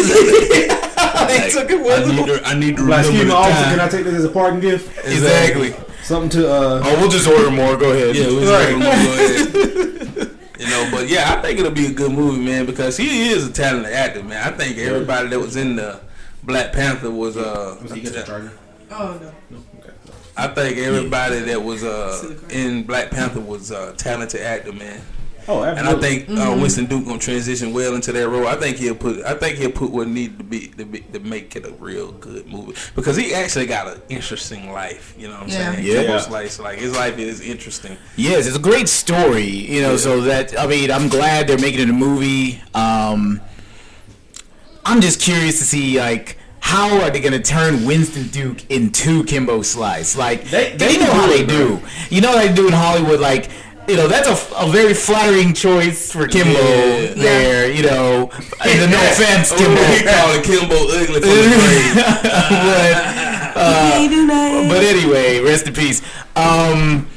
they 1.28 1.50
took 1.50 1.70
it 1.70 1.78
I 1.80 1.82
with 1.82 2.08
need 2.08 2.26
them. 2.28 2.40
I 2.44 2.54
need 2.54 2.76
to 2.78 2.82
Like, 2.84 3.06
remember 3.06 3.08
excuse 3.08 3.22
me, 3.22 3.24
the 3.30 3.34
officer, 3.36 3.64
can. 3.70 3.80
I 3.80 3.88
take 3.88 4.04
this 4.04 4.14
as 4.14 4.24
a 4.24 4.28
parking 4.28 4.58
gift? 4.60 4.98
Exactly. 5.06 5.74
Something 6.08 6.30
to 6.40 6.50
uh. 6.50 6.80
Oh, 6.82 7.00
we'll 7.00 7.10
just 7.10 7.28
order 7.28 7.50
more. 7.50 7.76
Go 7.76 7.92
ahead. 7.92 8.16
Yeah, 8.16 8.28
we 8.28 8.36
was 8.36 8.48
Right. 8.48 8.72
like, 8.72 8.82
go 8.82 8.90
ahead. 8.90 10.34
You 10.58 10.66
know, 10.66 10.88
but 10.90 11.08
yeah, 11.08 11.32
I 11.38 11.40
think 11.40 11.60
it'll 11.60 11.70
be 11.70 11.86
a 11.86 11.92
good 11.92 12.10
movie, 12.10 12.40
man, 12.44 12.66
because 12.66 12.96
he 12.96 13.28
is 13.28 13.46
a 13.46 13.52
talented 13.52 13.92
actor, 13.92 14.24
man. 14.24 14.42
I 14.42 14.56
think 14.56 14.76
everybody 14.78 15.28
that 15.28 15.38
was 15.38 15.54
in 15.54 15.76
the 15.76 16.00
Black 16.42 16.72
Panther 16.72 17.10
was 17.12 17.36
uh. 17.36 17.76
Was 17.80 17.92
he 17.92 18.00
get 18.00 18.14
the 18.14 18.22
charger? 18.24 18.50
Oh 18.90 19.18
no. 19.22 19.32
No. 19.50 19.58
Okay. 19.78 19.92
I 20.36 20.48
think 20.48 20.78
everybody 20.78 21.38
that 21.40 21.62
was 21.62 21.84
uh 21.84 22.36
in 22.50 22.82
Black 22.84 23.10
Panther 23.10 23.40
was 23.40 23.70
a 23.70 23.92
talented 23.92 24.40
actor, 24.40 24.72
man. 24.72 25.00
Oh, 25.48 25.62
And. 25.62 25.88
I 25.88 25.94
think 25.98 26.28
uh, 26.28 26.56
Winston 26.60 26.84
Duke 26.86 27.06
gonna 27.06 27.18
transition 27.18 27.72
well 27.72 27.94
into 27.94 28.12
that 28.12 28.28
role. 28.28 28.46
I 28.46 28.54
think 28.56 28.76
he'll 28.76 28.94
put. 28.94 29.24
I 29.24 29.34
think 29.34 29.56
he'll 29.56 29.70
put 29.72 29.90
what 29.90 30.06
needed 30.06 30.38
to 30.38 30.44
be 30.44 30.68
to, 30.68 30.84
be, 30.84 31.00
to 31.00 31.20
make 31.20 31.56
it 31.56 31.64
a 31.66 31.72
real 31.72 32.12
good 32.12 32.46
movie 32.46 32.74
because 32.94 33.16
he 33.16 33.32
actually 33.34 33.66
got 33.66 33.86
an 33.88 34.02
interesting 34.10 34.70
life. 34.72 35.14
You 35.18 35.28
know 35.28 35.34
what 35.34 35.44
I'm 35.44 35.48
Yeah. 35.48 35.72
saying? 35.74 35.86
Yeah. 35.86 36.02
Kimbo's 36.02 36.28
life, 36.28 36.58
like 36.58 36.78
his 36.78 36.94
life 36.94 37.18
is 37.18 37.40
interesting. 37.40 37.96
Yes, 38.16 38.46
it's 38.46 38.56
a 38.56 38.60
great 38.60 38.88
story. 38.88 39.46
You 39.46 39.80
know, 39.80 39.96
so 39.96 40.20
that 40.22 40.58
I 40.58 40.66
mean, 40.66 40.90
I'm 40.90 41.08
glad 41.08 41.46
they're 41.48 41.58
making 41.58 41.80
it 41.80 41.88
a 41.88 41.94
movie. 41.94 42.60
Um, 42.74 43.40
I'm 44.84 45.00
just 45.00 45.20
curious 45.20 45.58
to 45.58 45.64
see 45.64 45.98
like 45.98 46.36
how 46.60 47.00
are 47.00 47.08
they 47.10 47.20
gonna 47.20 47.40
turn 47.40 47.86
Winston 47.86 48.28
Duke 48.28 48.68
into 48.70 49.24
Kimbo 49.24 49.62
Slice? 49.62 50.16
Like 50.16 50.44
They- 50.44 50.72
they, 50.76 50.94
they 50.94 50.98
know 50.98 51.12
how 51.12 51.26
they 51.26 51.46
do. 51.46 51.80
You 52.10 52.20
know 52.20 52.32
how 52.32 52.38
they 52.46 52.52
do 52.52 52.66
in 52.66 52.72
Hollywood. 52.74 53.20
Like 53.20 53.48
you 53.88 53.96
know 53.96 54.06
that's 54.08 54.28
a, 54.28 54.54
a 54.56 54.68
very 54.70 54.94
flattering 54.94 55.54
choice 55.54 56.12
for 56.12 56.26
Kimbo 56.28 56.52
Yeah. 56.60 57.14
there. 57.14 57.70
You 57.72 57.82
know, 57.82 58.30
and 58.64 58.90
no 58.90 58.98
offense, 59.10 59.50
Oh, 59.52 59.56
Kimbo. 59.56 59.82
he 59.92 60.02
called 60.04 60.44
Kimbo 60.44 60.76
ugly 60.92 61.20
from 61.20 61.30
the 61.30 61.58
grave. 61.58 63.54
but 63.54 64.68
but 64.68 64.82
anyway, 64.84 65.40
rest 65.40 65.66
in 65.66 65.74
peace. 65.74 66.02
Um, 66.36 67.08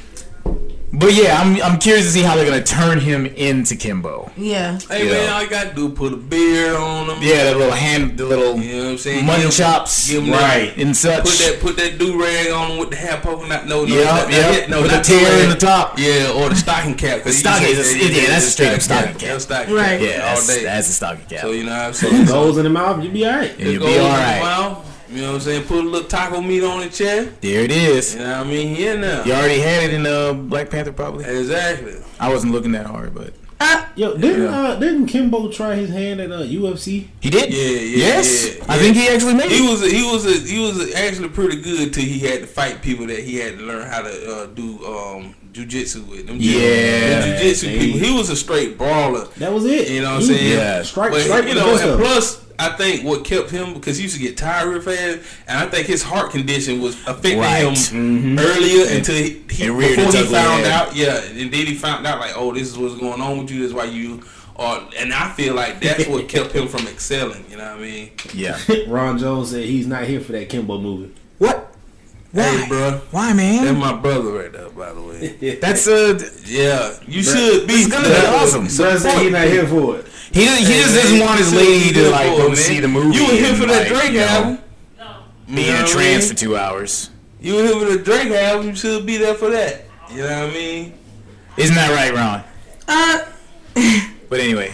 but 1.02 1.14
yeah, 1.14 1.40
I'm 1.42 1.62
I'm 1.62 1.78
curious 1.80 2.06
to 2.06 2.12
see 2.12 2.22
how 2.22 2.36
they're 2.36 2.46
gonna 2.46 2.64
turn 2.64 3.00
him 3.00 3.26
into 3.26 3.76
Kimbo. 3.76 4.32
Yeah. 4.38 4.78
Hey 4.90 5.06
Yeah. 5.08 5.12
man, 5.12 5.30
all 5.34 5.44
you 5.44 5.50
gotta 5.50 5.74
do 5.74 5.90
put 5.90 6.14
a 6.14 6.18
beard 6.18 6.76
on 6.76 7.10
him. 7.10 7.18
Yeah, 7.22 7.46
that 7.46 7.58
little 7.58 7.74
hand, 7.74 8.18
the 8.18 8.26
little 8.26 8.58
You 8.60 8.72
know 8.78 8.84
what 8.86 8.90
I'm 8.92 8.98
saying? 9.00 9.26
mutton 9.26 9.42
Give 9.42 9.52
him- 9.52 9.58
chops, 9.58 10.10
give 10.10 10.24
him 10.24 10.32
Right. 10.32 10.74
and 10.78 10.96
such. 10.96 11.24
Put 11.24 11.38
that 11.40 11.60
put 11.62 11.78
that 11.78 11.98
do 11.98 12.22
rag 12.22 12.52
on 12.52 12.72
him 12.72 12.78
with 12.78 12.92
the 12.92 12.96
hair 12.98 13.20
poking 13.22 13.52
out. 13.52 13.68
No, 13.68 13.84
no, 13.86 13.96
Yeah, 13.96 14.04
not- 14.06 14.32
yeah. 14.32 14.52
not- 14.60 14.70
no, 14.70 14.82
With 14.84 14.92
not 14.92 15.04
the 15.04 15.14
tear 15.14 15.44
in 15.44 15.50
the 15.50 15.56
top. 15.56 15.98
Yeah, 16.00 16.30
or 16.36 16.50
the 16.50 16.56
stocking 16.56 16.96
cap. 16.96 17.24
'cause 17.24 17.24
The 17.24 17.30
you 17.32 17.38
stocking- 17.40 17.76
just- 17.76 17.96
yeah, 17.98 18.08
yeah, 18.22 18.28
that's 18.30 18.46
a 18.48 18.52
straight 18.52 18.74
up 18.74 18.82
stocking 18.82 19.16
cap. 19.16 19.30
That's 19.32 19.44
stocking 19.44 19.74
Right. 19.74 20.00
cap. 20.00 20.02
yeah, 20.02 20.34
all 20.36 20.46
day. 20.46 20.64
that's 20.64 20.90
a 20.90 20.94
stocking 20.94 21.26
cap. 21.30 21.42
so 21.42 21.52
you 21.52 21.64
know 21.64 21.72
what 21.72 21.80
I'm 21.82 21.92
Put 21.92 22.00
saying. 22.00 22.16
some 22.28 22.36
goals 22.36 22.58
in 22.58 22.64
the 22.64 22.70
mouth, 22.70 23.04
you'll 23.04 23.12
be 23.14 23.26
alright. 23.26 23.52
you'll 23.60 23.80
be 23.86 23.98
over 23.98 24.00
all 24.02 24.08
the 24.08 24.18
right. 24.18 24.76
Mouth, 25.12 25.16
You 25.16 25.22
know 25.22 25.28
what 25.30 25.36
I'm 25.36 25.42
saying? 25.42 25.64
Put 25.66 25.86
a 25.86 25.88
little 25.88 26.08
taco 26.08 26.42
meat 26.42 26.64
on 26.64 26.80
the 26.82 26.90
chest. 26.90 27.42
There 27.42 27.62
it 27.64 27.72
is. 27.72 28.14
You 28.16 28.22
know 28.22 28.38
what 28.40 28.48
I 28.48 28.50
mean? 28.50 28.76
Yeah, 28.76 28.96
now. 28.96 29.24
You 29.24 29.34
already 29.34 29.60
had 29.60 29.84
it 29.84 29.94
in 29.94 30.06
uh, 30.06 30.34
Black 30.34 30.70
Panther, 30.70 30.94
probably. 30.94 31.26
Exactly. 31.26 31.96
I 32.20 32.32
wasn't 32.32 32.54
looking 32.54 32.72
that 32.74 32.86
hard, 32.86 33.14
but 33.14 33.34
Yo, 33.96 34.16
didn't 34.18 34.44
Yeah. 34.44 34.50
uh, 34.60 34.80
didn't 34.80 35.08
Kimbo 35.08 35.52
try 35.52 35.76
his 35.76 35.90
hand 35.90 36.20
at 36.22 36.32
uh, 36.32 36.40
UFC? 36.40 37.08
he 37.20 37.30
did. 37.30 37.54
Yeah, 37.54 37.60
yeah, 37.80 38.08
Yes, 38.08 38.56
yeah, 38.58 38.64
I 38.70 38.78
think 38.78 38.96
he 38.96 39.08
actually 39.10 39.34
made 39.36 39.52
He 39.52 39.68
it. 39.68 39.70
was 39.70 39.84
a, 39.84 39.90
he 39.90 40.04
was 40.10 40.26
a, 40.26 40.48
he 40.48 40.60
was 40.60 40.96
actually 40.96 41.30
pretty 41.30 41.62
good 41.62 41.94
till 41.94 42.04
he 42.04 42.20
had 42.20 42.40
to 42.40 42.48
fight 42.48 42.82
people 42.82 43.06
that 43.08 43.20
he 43.20 43.36
had 43.36 43.60
to 43.60 43.64
learn 43.66 43.86
how 43.88 44.02
to 44.02 44.32
uh, 44.34 44.46
do 44.48 44.84
um, 44.86 45.36
jujitsu 45.54 46.08
with 46.08 46.28
them. 46.28 46.38
Yeah. 46.40 47.20
them 47.20 47.40
jujitsu 47.42 47.80
people. 47.80 48.00
He 48.00 48.18
was 48.18 48.30
a 48.30 48.36
straight 48.36 48.78
brawler. 48.78 49.26
That 49.38 49.52
was 49.52 49.66
it. 49.66 49.90
You 49.90 50.02
know 50.02 50.12
what 50.12 50.22
I'm 50.22 50.28
saying? 50.28 50.58
Yeah. 50.58 50.82
Strike, 50.84 51.12
But 51.12 51.22
strike 51.22 51.44
you 51.44 51.50
with 51.50 51.58
know, 51.58 51.94
and 51.94 52.02
plus, 52.02 52.46
I 52.60 52.70
think 52.70 53.04
what 53.04 53.26
kept 53.26 53.50
him 53.50 53.74
because 53.74 53.98
he 53.98 54.04
used 54.04 54.16
to 54.16 54.22
get 54.22 54.38
tired 54.38 54.68
real 54.70 54.82
fast, 54.82 55.20
and 55.48 55.58
I 55.58 55.66
think 55.68 55.88
his 55.88 56.04
heart 56.04 56.32
condition 56.32 56.80
was 56.82 56.96
affecting 57.08 57.40
Right. 57.40 57.64
him 57.64 57.74
mm-hmm. 57.74 58.40
earlier 58.40 58.96
until 58.96 59.16
he, 59.16 59.44
he 59.50 59.66
It 59.66 59.72
before 59.78 60.12
he 60.14 60.24
found 60.26 60.64
head. 60.64 60.72
out. 60.72 60.96
Yeah, 60.96 61.22
and 61.22 61.52
then 61.52 61.66
he 61.66 61.74
found 61.76 62.06
out 62.06 62.20
like, 62.20 62.34
oh, 62.36 62.54
this 62.54 62.68
is 62.68 62.78
what's 62.78 62.96
going 63.00 63.20
on 63.22 63.40
with 63.40 63.52
you. 63.52 63.62
That's 63.62 63.74
why 63.74 63.86
you. 63.86 64.22
Are, 64.58 64.88
and 65.00 65.12
I 65.12 65.32
feel 65.32 65.56
like 65.56 65.82
that's 65.82 66.08
what 66.08 66.28
kept 66.28 66.52
him 66.52 66.68
from 66.68 66.86
excelling. 66.88 67.44
You 67.50 67.58
know 67.58 67.64
what 67.72 67.80
I 67.80 67.82
mean? 67.82 68.12
Yeah. 68.32 68.60
Ron 68.88 69.18
Jones 69.18 69.50
said 69.52 69.64
he's 69.64 69.88
not 69.88 70.04
here 70.04 70.20
for 70.22 70.34
that 70.34 70.50
Kimbo 70.50 70.78
movie. 70.78 71.16
What? 71.40 71.71
Why? 72.32 72.44
Hey, 72.44 72.68
bro. 72.68 73.02
Why, 73.12 73.34
man? 73.34 73.66
That's 73.66 73.78
my 73.78 73.98
brother 74.00 74.32
right 74.32 74.52
there, 74.52 74.70
by 74.70 74.94
the 74.94 75.02
way. 75.02 75.56
That's 75.62 75.86
a 75.88 76.18
Yeah, 76.46 76.98
you 77.06 77.24
should 77.24 77.68
be. 77.68 77.74
It's 77.74 77.92
gonna 77.92 78.08
be 78.08 78.16
awesome. 78.28 78.68
Brother 78.68 79.00
said 79.00 79.22
he's 79.22 79.32
not 79.32 79.48
here 79.48 79.68
for 79.68 79.98
it. 79.98 80.06
he 80.32 80.46
does, 80.46 80.60
he 80.60 80.66
just 80.76 80.96
doesn't 80.96 81.20
want 81.20 81.40
his 81.40 81.54
lady 81.54 81.94
to 81.94 82.10
like 82.10 82.28
go 82.38 82.54
see 82.54 82.80
the 82.80 82.88
movie. 82.88 83.18
You 83.18 83.26
were 83.28 83.34
here 83.34 83.54
for 83.56 83.66
that 83.66 83.92
like, 83.92 84.02
Drake 84.02 84.12
you 84.14 84.20
know, 84.20 84.26
album. 84.26 84.60
Be 85.54 85.70
in 85.70 85.76
a 85.76 85.86
trance 85.86 86.30
for 86.30 86.36
two 86.38 86.56
hours. 86.56 87.10
You 87.42 87.56
were 87.56 87.64
here 87.64 87.80
for 87.80 87.86
the 87.98 88.04
Drake 88.04 88.32
album. 88.32 88.68
You 88.70 88.76
should 88.76 89.06
be 89.06 89.18
there 89.18 89.34
for 89.36 89.50
that. 89.50 89.84
You 90.10 90.22
know 90.22 90.42
what 90.46 90.50
I 90.52 90.54
mean? 90.54 90.94
Isn't 91.58 91.76
that 91.76 91.92
right, 91.92 92.14
Ron? 92.14 92.44
Uh, 92.88 93.26
But 94.30 94.40
anyway, 94.40 94.74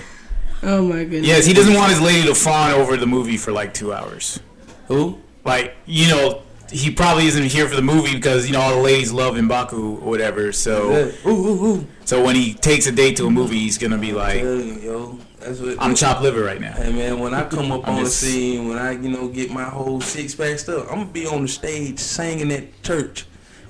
oh 0.62 0.84
my 0.84 1.04
goodness. 1.04 1.26
yes, 1.26 1.46
he 1.46 1.54
doesn't 1.54 1.74
want 1.74 1.90
his 1.90 2.00
lady 2.00 2.28
to 2.28 2.36
fawn 2.36 2.72
over 2.74 2.96
the 2.96 3.08
movie 3.08 3.38
for 3.38 3.52
like 3.52 3.74
two 3.74 3.92
hours. 3.92 4.40
Who? 4.88 5.20
Like, 5.44 5.76
you 5.88 6.08
know, 6.10 6.44
he 6.72 6.92
probably 6.92 7.26
isn't 7.28 7.46
here 7.46 7.68
for 7.68 7.76
the 7.76 7.82
movie 7.82 8.16
because 8.16 8.46
you 8.48 8.54
know 8.54 8.62
all 8.62 8.76
the 8.76 8.82
ladies 8.82 9.12
love 9.12 9.36
M'baku 9.36 9.74
or 10.02 10.10
whatever. 10.10 10.52
So, 10.52 11.12
Ooh, 11.26 11.30
ooh, 11.30 11.66
ooh. 11.66 11.88
so 12.06 12.24
when 12.24 12.36
he 12.36 12.54
takes 12.54 12.88
a 12.88 12.92
date 12.92 13.16
to 13.18 13.26
a 13.28 13.30
movie, 13.32 13.60
he's 13.60 13.78
gonna 13.78 13.98
be 13.98 14.12
like, 14.14 14.42
you, 14.42 14.80
yo, 14.82 15.20
that's 15.40 15.60
what. 15.60 15.76
"I'm 15.82 15.96
chopped 15.96 16.22
liver 16.22 16.44
right 16.44 16.60
now." 16.60 16.74
Hey 16.74 16.92
man, 16.92 17.20
when 17.20 17.34
I 17.34 17.46
come 17.48 17.72
up 17.72 17.88
on 17.88 18.04
just- 18.04 18.22
the 18.22 18.28
scene, 18.28 18.68
when 18.68 18.78
I 18.78 18.92
you 18.92 19.10
know 19.10 19.28
get 19.28 19.50
my 19.52 19.64
whole 19.66 20.02
six 20.02 20.36
pack 20.36 20.60
stuff, 20.60 20.88
I'm 20.90 21.00
gonna 21.00 21.06
be 21.12 21.26
on 21.26 21.44
the 21.44 21.48
stage 21.48 22.00
singing 22.00 22.52
at 22.52 22.84
church 22.84 23.26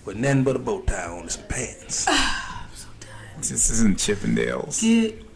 with 0.06 0.16
nothing 0.18 0.44
but 0.44 0.56
a 0.56 0.60
bow 0.60 0.82
tie 0.82 1.06
on 1.08 1.22
and 1.22 1.32
some 1.32 1.44
pants. 1.44 2.08
This 3.38 3.70
isn't 3.70 3.98
Chippendales. 4.00 4.82
Get 4.82 5.27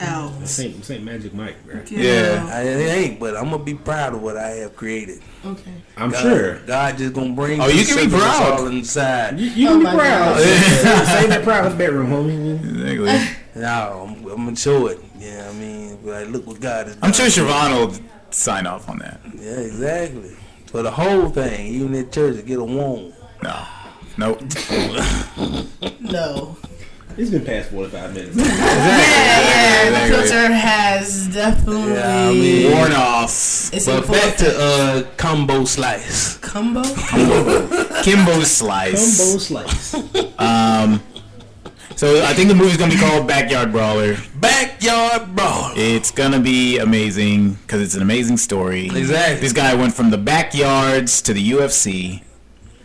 out. 0.00 0.46
Saint, 0.46 0.84
Saint 0.84 1.04
Magic 1.04 1.32
Mike, 1.34 1.56
right? 1.66 1.84
Get 1.86 1.98
Yeah. 2.00 2.48
I, 2.52 2.62
it 2.62 2.88
ain't, 2.88 3.20
but 3.20 3.36
I'm 3.36 3.50
gonna 3.50 3.62
be 3.62 3.74
proud 3.74 4.14
of 4.14 4.22
what 4.22 4.36
I 4.36 4.48
have 4.50 4.76
created. 4.76 5.20
Okay. 5.44 5.72
I'm 5.96 6.10
God, 6.10 6.22
sure. 6.22 6.58
God 6.60 6.98
just 6.98 7.12
gonna 7.14 7.32
bring. 7.34 7.60
Oh, 7.60 7.68
you 7.68 7.84
can 7.84 8.08
be 8.08 8.16
proud. 8.16 8.60
all 8.60 8.66
inside. 8.66 9.38
You, 9.38 9.50
you 9.50 9.68
Oh 9.68 9.72
can 9.72 9.80
be 9.80 9.86
oh 9.86 9.94
proud. 9.96 10.34
God. 10.36 10.40
Say 11.20 11.26
that 11.28 11.42
proud 11.44 11.66
in 11.66 11.72
the 11.72 11.78
bedroom, 11.78 12.10
homie. 12.10 12.90
Exactly. 12.90 13.36
No, 13.56 14.06
I'm, 14.06 14.24
I'm 14.30 14.44
gonna 14.44 14.54
show 14.56 14.86
it. 14.86 15.00
Yeah, 15.18 15.50
I 15.50 15.52
mean, 15.54 15.98
like, 16.06 16.28
look 16.28 16.46
what 16.46 16.60
God 16.60 16.86
has. 16.86 16.96
I'm 17.02 17.12
sure 17.12 17.26
Siobhan 17.26 17.74
will 17.74 17.96
sign 18.30 18.64
off 18.64 18.88
on 18.88 19.00
that. 19.00 19.20
Yeah, 19.34 19.50
exactly. 19.58 20.36
For 20.66 20.82
the 20.82 20.90
whole 20.92 21.28
thing, 21.30 21.66
even 21.66 21.92
at 21.96 22.12
church, 22.12 22.36
to 22.36 22.42
get 22.42 22.60
a 22.60 22.64
wound. 22.64 23.12
No, 23.42 23.66
nope. 24.16 24.40
No. 26.00 26.56
It's 27.20 27.30
been 27.30 27.44
past 27.44 27.70
45 27.70 28.14
minutes. 28.14 28.36
Yeah, 28.40 28.46
yeah. 28.46 29.90
The 29.90 29.96
Exactly. 30.06 30.16
filter 30.28 30.52
has 30.54 31.26
definitely. 31.28 31.92
Yeah, 31.92 32.28
I 32.28 32.32
mean- 32.32 32.72
Worn 32.72 32.92
off. 32.92 33.30
it's 33.74 33.84
But 33.86 34.06
back 34.08 34.36
to 34.38 34.46
effect. 34.46 35.06
uh, 35.06 35.10
combo 35.16 35.64
slice. 35.66 36.36
combo. 36.38 36.82
Kimbo 38.02 38.40
Slice. 38.44 39.18
Combo 39.18 39.38
slice. 39.38 39.94
Um, 40.40 41.02
so 41.96 42.24
I 42.24 42.32
think 42.32 42.48
the 42.48 42.54
movie's 42.54 42.78
gonna 42.78 42.94
be 42.94 42.98
called 42.98 43.26
Backyard 43.28 43.70
Brawler. 43.72 44.16
Backyard 44.36 45.36
brawl. 45.36 45.72
It's 45.76 46.10
gonna 46.10 46.40
be 46.40 46.78
amazing 46.78 47.54
because 47.60 47.82
it's 47.82 47.94
an 47.94 48.00
amazing 48.00 48.38
story. 48.38 48.86
Exactly. 48.86 49.40
This 49.40 49.52
guy 49.52 49.74
went 49.74 49.92
from 49.92 50.08
the 50.08 50.16
backyards 50.16 51.20
to 51.22 51.34
the 51.34 51.50
UFC. 51.50 52.22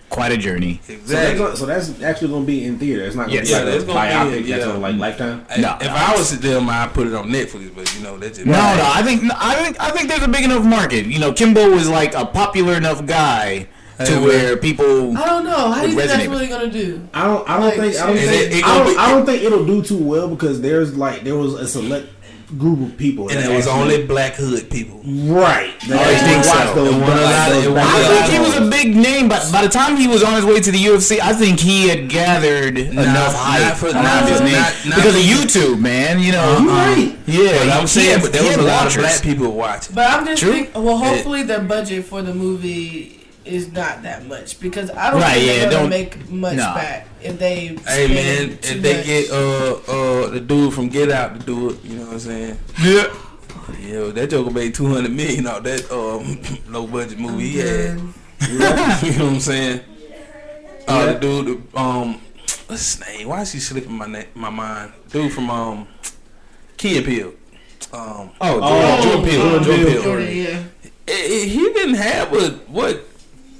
Quite 0.09 0.31
a 0.31 0.37
journey. 0.37 0.79
So 0.83 0.93
that's, 0.93 1.01
Exactly. 1.01 1.37
gonna- 1.39 1.55
so 1.57 1.65
that's 1.65 2.01
actually 2.01 2.27
going 2.29 2.43
to 2.43 2.47
be 2.47 2.63
in 2.63 2.77
theater. 2.79 3.03
It's 3.03 3.15
not 3.15 3.27
going 3.27 3.35
Yes. 3.39 3.47
to 3.49 3.53
be 3.53 3.59
Yeah, 3.59 3.65
like 3.65 3.73
it's 3.75 3.83
a 3.83 3.87
biopic 3.87 4.37
in- 4.43 4.49
that's 4.49 4.65
yeah. 4.65 4.71
on 4.71 4.81
like 4.81 4.95
Lifetime. 4.97 5.45
I- 5.49 5.57
No, 5.59 5.77
if 5.81 5.87
no. 5.87 5.93
I 5.93 6.15
was 6.17 6.29
to 6.29 6.37
them, 6.37 6.69
I'd 6.69 6.93
put 6.93 7.07
it 7.07 7.13
on 7.13 7.29
Netflix, 7.29 7.71
but 7.75 7.93
you 7.95 8.03
know, 8.03 8.17
that's 8.17 8.37
just 8.37 8.45
No, 8.47 8.53
no, 8.53 8.91
I 8.93 9.01
think 9.03 9.23
I 9.35 9.55
think 9.63 9.77
I 9.79 9.89
think 9.91 10.07
there's 10.09 10.23
a 10.23 10.27
big 10.27 10.43
enough 10.45 10.63
market. 10.63 11.05
You 11.07 11.19
know, 11.19 11.33
Kimbo 11.33 11.69
was 11.71 11.89
like 11.89 12.13
a 12.15 12.25
popular 12.25 12.73
enough 12.75 13.05
guy 13.05 13.67
to 13.97 14.05
Hey, 14.05 14.17
where 14.25 14.57
people. 14.57 15.17
I 15.17 15.25
don't 15.25 15.43
know. 15.45 15.71
How 15.71 15.81
do 15.83 15.89
you 15.89 15.95
think 15.97 16.09
that's 16.09 16.27
really 16.27 16.47
gonna 16.47 16.69
do? 16.69 17.07
I 17.13 17.23
don't. 17.25 17.49
I 17.49 17.53
don't 17.53 17.65
Like, 17.65 17.73
think. 17.79 17.95
I 18.03 18.07
don't 18.07 18.15
think. 18.17 18.31
it- 18.31 18.53
it 18.59 18.63
I, 18.65 18.77
don't, 18.77 18.87
be- 18.93 18.97
I 18.97 19.11
don't 19.11 19.25
think 19.25 19.43
it'll 19.43 19.65
do 19.65 19.81
too 19.81 19.97
well 19.97 20.27
because 20.27 20.61
there's 20.61 20.95
like 20.95 21.23
there 21.23 21.35
was 21.35 21.53
a 21.55 21.67
select 21.67 22.14
group 22.57 22.79
of 22.81 22.97
people, 22.97 23.29
And 23.29 23.39
it 23.39 23.49
was 23.49 23.65
actually- 23.67 23.81
only 23.81 24.03
black 24.05 24.35
hood 24.35 24.69
people. 24.69 25.01
right. 25.05 25.71
That 25.87 26.07
Oh, 26.07 26.11
you 26.11 26.17
think 26.17 26.43
so? 26.45 26.51
those 26.75 26.87
It 26.95 26.99
wasn't 26.99 27.05
black- 27.05 27.19
a 27.19 27.23
lot 27.23 27.47
of- 27.49 27.53
those 27.55 27.65
it 27.65 27.69
black 27.71 27.85
wasn't 27.93 28.05
I 28.05 28.15
a 28.15 28.19
think 28.27 28.33
he 28.33 28.39
was 28.39 28.55
a 28.55 28.61
big 28.71 28.95
name, 28.95 29.27
but 29.29 29.51
by 29.51 29.61
the 29.63 29.69
time 29.69 29.97
he 29.97 30.07
was 30.07 30.23
on 30.23 30.33
his 30.35 30.45
way 30.45 30.59
to 30.59 30.71
the 30.71 30.77
UFC, 30.77 31.19
I 31.21 31.33
think 31.33 31.59
he 31.59 31.87
had 31.89 32.07
gathered 32.09 32.77
enough 32.77 33.35
hype 33.35 33.61
not 33.61 33.77
for- 33.77 33.87
around 33.87 34.03
not 34.03 34.29
his 34.29 34.41
name 34.41 34.51
not- 34.53 34.73
not 34.85 34.95
because 34.95 35.15
of 35.15 35.21
YouTube, 35.21 35.79
man. 35.79 36.19
You 36.19 36.31
know, 36.33 36.47
You're 36.51 36.57
um, 36.57 36.67
right. 36.69 37.11
yeah. 37.27 37.57
But 37.65 37.69
I'm 37.73 37.87
saying, 37.87 38.17
he 38.17 38.21
but 38.21 38.33
there 38.33 38.43
was 38.43 38.55
a 38.55 38.59
had 38.59 38.67
lot 38.67 38.87
of 38.87 38.97
black 39.01 39.21
people 39.21 39.51
watching. 39.51 39.93
But 39.95 40.09
I'm 40.11 40.25
just 40.25 40.41
True. 40.41 40.51
thinking. 40.53 40.83
Well, 40.83 40.97
hopefully 40.97 41.43
the 41.43 41.59
budget 41.59 42.05
for 42.05 42.21
the 42.21 42.33
movie 42.33 43.14
is 43.45 43.71
not 43.71 44.01
that 44.03 44.25
much 44.25 44.59
because 44.59 44.89
I 44.91 45.11
don't 45.11 45.21
Right, 45.21 45.33
think 45.35 45.45
yeah, 45.47 45.53
they're 45.59 45.69
gonna 45.71 45.81
don't- 45.81 45.89
make 45.89 46.29
much 46.29 46.55
nah. 46.57 46.75
back 46.75 47.07
if 47.21 47.37
they. 47.39 47.67
Hey 47.67 47.77
spend 47.77 48.13
man, 48.13 48.57
too 48.57 48.75
if 48.75 48.81
they 48.81 48.97
much. 48.97 49.05
get 49.05 49.31
uh 49.31 49.73
uh 49.87 50.29
the 50.29 50.39
dude 50.39 50.73
from 50.73 50.89
Get 50.89 51.11
Out 51.11 51.39
to 51.39 51.45
do 51.45 51.69
it, 51.69 51.83
you 51.83 51.95
know 51.97 52.05
what 52.05 52.13
I'm 52.13 52.19
saying? 52.19 52.57
Yeah. 52.81 53.07
Yeah, 53.79 54.11
that 54.11 54.29
Joker 54.29 54.51
made 54.51 54.73
two 54.75 54.87
hundred 54.87 55.11
million 55.11 55.47
off 55.47 55.63
that 55.63 55.89
um 55.91 56.39
low 56.73 56.85
budget 56.87 57.19
movie 57.19 57.49
he 57.49 57.57
had. 57.59 57.97
Man. 57.97 58.13
you 58.49 58.59
know 58.59 59.25
what 59.25 59.33
I'm 59.33 59.39
saying? 59.39 59.81
Uh, 60.87 61.13
the 61.13 61.19
dude, 61.19 61.71
the, 61.71 61.79
um, 61.79 62.21
what's 62.67 62.95
his 62.97 63.07
name? 63.07 63.27
Why 63.29 63.41
is 63.41 63.51
he 63.51 63.59
slipping 63.59 63.93
my 63.93 64.05
na- 64.05 64.23
my 64.35 64.49
mind? 64.51 64.91
Dude 65.09 65.31
from 65.33 65.49
um, 65.49 65.87
Key 66.77 66.97
and 66.97 67.05
Peele. 67.05 67.33
Um, 67.93 68.29
Oh, 68.41 68.59
Oh, 68.61 69.01
Jordan 69.01 69.23
Peele. 69.23 69.41
Jordan 69.41 69.63
Jordan 69.63 69.85
Peele. 69.85 69.93
Peele. 69.93 70.03
Jordan, 70.03 70.37
yeah. 70.37 70.63
He 71.45 71.73
didn't 71.73 71.95
have 71.95 72.31
what 72.31 72.69
what 72.69 73.03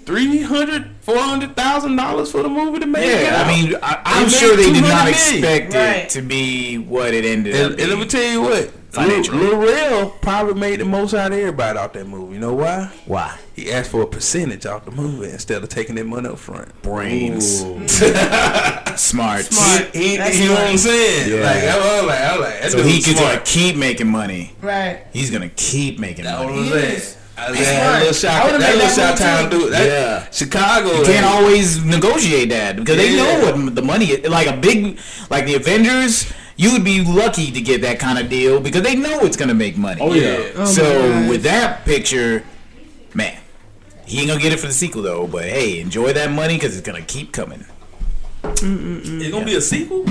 three 0.05 0.41
hundred, 0.41 0.91
four 1.01 1.17
hundred 1.17 1.55
thousand 1.55 1.95
dollars 1.95 2.31
for 2.31 2.43
the 2.43 2.49
movie 2.49 2.79
to 2.79 2.85
make. 2.85 3.03
Get 3.03 3.23
Yeah, 3.23 3.39
Out? 3.41 3.45
I 3.47 3.49
mean, 3.61 3.75
I, 3.81 4.01
I'm 4.05 4.29
sure 4.29 4.55
they 4.55 4.71
did 4.71 4.81
not 4.83 5.07
200 5.07 5.11
million. 5.11 5.13
expect 5.63 5.73
it 5.73 5.77
Right. 5.77 6.09
to 6.09 6.21
be 6.21 6.77
what 6.77 7.13
it 7.13 7.25
ended 7.25 7.55
And, 7.55 7.63
up 7.63 7.67
and 7.71 7.77
being. 7.77 7.89
let 7.89 7.99
me 7.99 8.05
tell 8.05 8.31
you 8.31 8.41
what, 8.41 8.71
Financially. 8.91 9.37
Lil 9.39 9.57
Rel 9.57 10.09
probably 10.21 10.53
made 10.53 10.79
the 10.79 10.85
most 10.85 11.13
out 11.13 11.33
of 11.33 11.37
everybody 11.37 11.77
out 11.77 11.91
that 11.93 12.07
movie. 12.07 12.35
You 12.35 12.39
know 12.39 12.53
why? 12.53 12.89
Why? 13.05 13.37
He 13.53 13.69
asked 13.71 13.91
for 13.91 14.01
a 14.03 14.07
percentage 14.07 14.65
off 14.65 14.85
the 14.85 14.91
movie 14.91 15.29
instead 15.29 15.61
of 15.61 15.67
taking 15.67 15.95
that 15.95 16.05
money 16.05 16.29
up 16.29 16.37
front. 16.39 16.81
Brains. 16.81 17.61
Ooh. 17.63 17.75
Mm. 17.75 18.97
Smart. 18.97 19.41
Smart. 19.45 19.93
He, 19.93 20.11
he, 20.11 20.17
That's 20.17 20.39
you 20.39 20.47
know 20.47 20.53
what 20.53 20.67
I'm 20.69 20.77
saying? 20.77 21.29
Yeah. 21.29 21.43
Like 21.45 21.63
I 21.63 21.77
was 21.99 22.07
like, 22.07 22.19
I 22.21 22.37
was 22.37 22.47
like, 22.47 22.63
So 22.71 22.77
dude 22.77 22.85
he 22.87 23.01
could 23.01 23.17
smart. 23.17 23.33
gonna 23.33 23.45
keep 23.45 23.75
making 23.75 24.07
money. 24.07 24.53
Right. 24.61 25.01
He's 25.11 25.29
gonna 25.29 25.49
keep 25.49 25.99
making 25.99 26.23
That's 26.23 26.39
what 26.45 26.53
money. 26.55 26.69
I'm 27.37 27.53
saying. 27.53 27.57
Yes. 27.57 27.57
I 27.57 27.57
was 27.57 27.57
He's 27.57 27.67
like, 27.67 27.75
smart. 27.75 27.91
that 27.91 27.99
little 27.99 28.13
shot, 28.13 28.59
that 28.59 28.75
little 28.75 28.89
shot 28.89 29.17
time 29.17 29.49
dude. 29.49 29.73
That, 29.73 29.85
Yeah. 29.87 30.29
Chicago. 30.31 30.97
You 30.99 31.05
can't 31.05 31.25
always 31.25 31.83
negotiate 31.83 32.49
that 32.49 32.75
because 32.77 32.97
they 32.97 33.15
know 33.15 33.39
what 33.51 33.75
the 33.75 33.81
money 33.81 34.05
is. 34.05 34.29
Like 34.29 34.47
a 34.47 34.55
big, 34.55 34.99
like 35.29 35.45
the 35.45 35.55
Avengers, 35.55 36.31
you 36.57 36.71
would 36.71 36.83
be 36.85 37.03
lucky 37.03 37.51
to 37.51 37.61
get 37.61 37.81
that 37.81 37.99
kind 37.99 38.17
of 38.19 38.29
deal 38.29 38.59
because 38.61 38.83
they 38.83 38.95
know 38.95 39.19
it's 39.21 39.35
gonna 39.37 39.53
make 39.53 39.77
money. 39.77 39.99
Oh 40.01 40.13
yeah. 40.13 40.51
Oh 40.55 40.65
so 40.65 40.83
gosh. 40.83 41.29
with 41.29 41.43
that 41.43 41.83
picture, 41.83 42.43
man, 43.13 43.37
he 44.05 44.19
ain't 44.19 44.29
gonna 44.29 44.39
get 44.41 44.53
it 44.53 44.59
for 44.59 44.67
the 44.67 44.73
sequel 44.73 45.01
though. 45.01 45.27
But 45.27 45.43
hey, 45.45 45.81
enjoy 45.81 46.13
that 46.13 46.31
money 46.31 46.55
because 46.55 46.77
it's 46.77 46.85
gonna 46.87 47.01
keep 47.01 47.33
coming. 47.33 47.65
It's 48.43 49.31
gonna 49.31 49.45
be 49.45 49.55
a 49.55 49.61
sequel. 49.61 50.05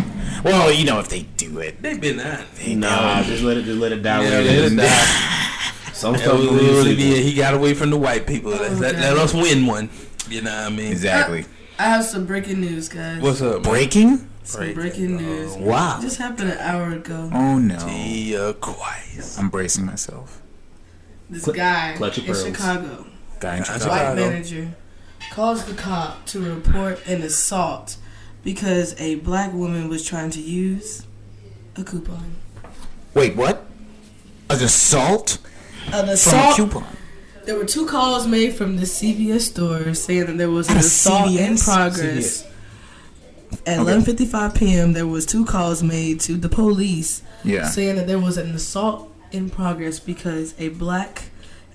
Well, 0.44 0.70
you 0.72 0.84
know 0.84 0.98
if 0.98 1.08
they 1.08 1.22
do 1.22 1.58
it, 1.60 1.80
they've 1.80 2.00
been 2.00 2.20
on. 2.20 2.44
they 2.56 2.74
Nah, 2.74 3.22
do. 3.22 3.28
just 3.30 3.42
let 3.44 3.56
it. 3.56 3.64
Just 3.64 3.78
let 3.80 3.92
it 3.92 4.02
die. 4.02 4.22
Yeah, 4.24 4.30
let 4.40 4.72
it 4.72 4.76
die. 4.76 5.50
Some 5.94 6.14
That 6.14 6.22
stuff 6.22 6.40
was 6.40 6.48
be 6.48 6.54
really 6.66 6.92
a 6.92 6.96
be- 6.96 7.22
he 7.22 7.34
got 7.34 7.54
away 7.54 7.72
from 7.72 7.90
the 7.90 7.96
white 7.96 8.26
people. 8.26 8.50
Let, 8.50 8.72
let, 8.72 8.94
let 8.96 9.16
us 9.16 9.32
win 9.32 9.64
one. 9.64 9.88
You 10.28 10.42
know 10.42 10.50
what 10.50 10.66
I 10.66 10.68
mean? 10.70 10.90
Exactly. 10.90 11.44
I 11.78 11.84
have 11.84 12.04
some 12.04 12.26
breaking 12.26 12.60
news, 12.60 12.88
guys. 12.88 13.22
What's 13.22 13.40
up. 13.40 13.62
Breaking? 13.62 14.28
some 14.42 14.60
breaking? 14.60 14.74
breaking 14.74 15.16
news. 15.16 15.54
Wow. 15.54 15.98
Just 16.02 16.18
happened 16.18 16.50
an 16.50 16.58
hour 16.58 16.90
ago. 16.92 17.30
Oh 17.32 17.58
no. 17.58 17.78
The 17.78 18.36
uh, 18.36 19.38
I'm 19.38 19.48
bracing 19.50 19.86
myself. 19.86 20.42
This 21.30 21.44
Cl- 21.44 21.54
guy 21.56 21.94
clutch 21.96 22.18
in 22.18 22.24
pearls. 22.24 22.44
Chicago, 22.44 23.06
Guy 23.40 23.56
in 23.58 23.64
Chicago. 23.64 23.88
white 23.88 24.14
manager, 24.16 24.74
calls 25.30 25.64
the 25.64 25.74
cop 25.74 26.26
to 26.26 26.40
report 26.40 27.06
an 27.06 27.22
assault 27.22 27.96
because 28.42 28.98
a 29.00 29.16
black 29.16 29.52
woman 29.52 29.88
was 29.88 30.04
trying 30.04 30.30
to 30.30 30.40
use 30.40 31.06
a 31.76 31.84
coupon. 31.84 32.34
Wait, 33.14 33.36
what? 33.36 33.64
An 34.50 34.62
assault 34.62 35.38
An 35.92 36.16
from 36.16 36.38
a 36.38 36.52
coupon. 36.56 36.96
There 37.44 37.56
were 37.56 37.64
two 37.64 37.86
calls 37.86 38.26
made 38.26 38.54
from 38.54 38.76
the 38.76 38.84
CVS 38.86 39.42
store 39.42 39.92
saying 39.94 40.26
that 40.26 40.38
there 40.38 40.50
was 40.50 40.68
an 40.68 40.78
At 40.78 40.82
a 40.82 40.86
assault 40.86 41.28
in 41.30 41.54
CVS? 41.56 41.64
progress. 41.64 42.44
At 43.66 43.78
Okay. 43.80 43.92
11:55 43.92 44.54
p.m., 44.54 44.92
there 44.94 45.06
was 45.06 45.26
two 45.26 45.44
calls 45.44 45.82
made 45.82 46.20
to 46.20 46.34
the 46.36 46.48
police 46.48 47.22
Yeah. 47.44 47.68
saying 47.68 47.96
that 47.96 48.06
there 48.06 48.18
was 48.18 48.36
an 48.38 48.50
assault 48.54 49.12
in 49.30 49.50
progress 49.50 50.00
because 50.00 50.54
a 50.58 50.68
black 50.70 51.24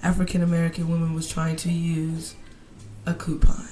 African 0.01 0.41
American 0.41 0.89
woman 0.89 1.13
was 1.13 1.27
trying 1.29 1.55
to 1.57 1.71
use 1.71 2.33
a 3.05 3.13
coupon. 3.13 3.67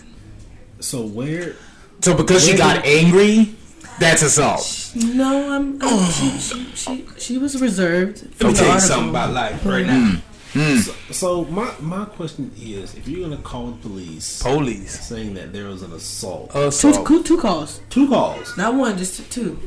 So 0.80 1.02
where? 1.06 1.56
So 2.02 2.14
because 2.16 2.44
she 2.46 2.52
Where 2.52 2.58
got 2.60 2.86
angry, 2.86 3.56
that's 4.00 4.22
assault. 4.24 4.92
No, 4.96 5.52
I'm. 5.52 5.74
I'm 5.74 5.80
oh. 5.82 6.12
she, 6.12 6.30
she, 6.40 6.76
she, 6.76 7.06
she 7.20 7.38
was 7.38 7.60
reserved. 7.62 8.22
Let 8.24 8.34
from 8.36 8.48
me 8.50 8.54
tell 8.56 8.74
you 8.74 8.80
something 8.80 9.10
about 9.10 9.34
life 9.34 9.66
right 9.66 9.86
now. 9.86 10.20
Mm, 10.54 10.54
mm. 10.54 10.78
So, 10.80 10.94
so 11.14 11.46
my 11.46 11.74
my 11.82 12.06
question 12.06 12.52
is, 12.60 12.96
if 12.96 13.08
you're 13.08 13.28
gonna 13.28 13.42
call 13.42 13.68
the 13.72 13.78
police 13.90 14.42
Police. 14.42 15.00
saying 15.08 15.34
that 15.36 15.54
there 15.54 15.66
was 15.66 15.82
an 15.84 15.92
assault, 15.94 16.52
Two, 16.52 16.60
Assault. 16.68 17.08
two, 17.08 17.24
two 17.24 17.38
calls, 17.38 17.82
two 17.90 18.08
calls, 18.08 18.56
not 18.58 18.74
one, 18.76 18.98
just 18.98 19.30
two. 19.32 19.60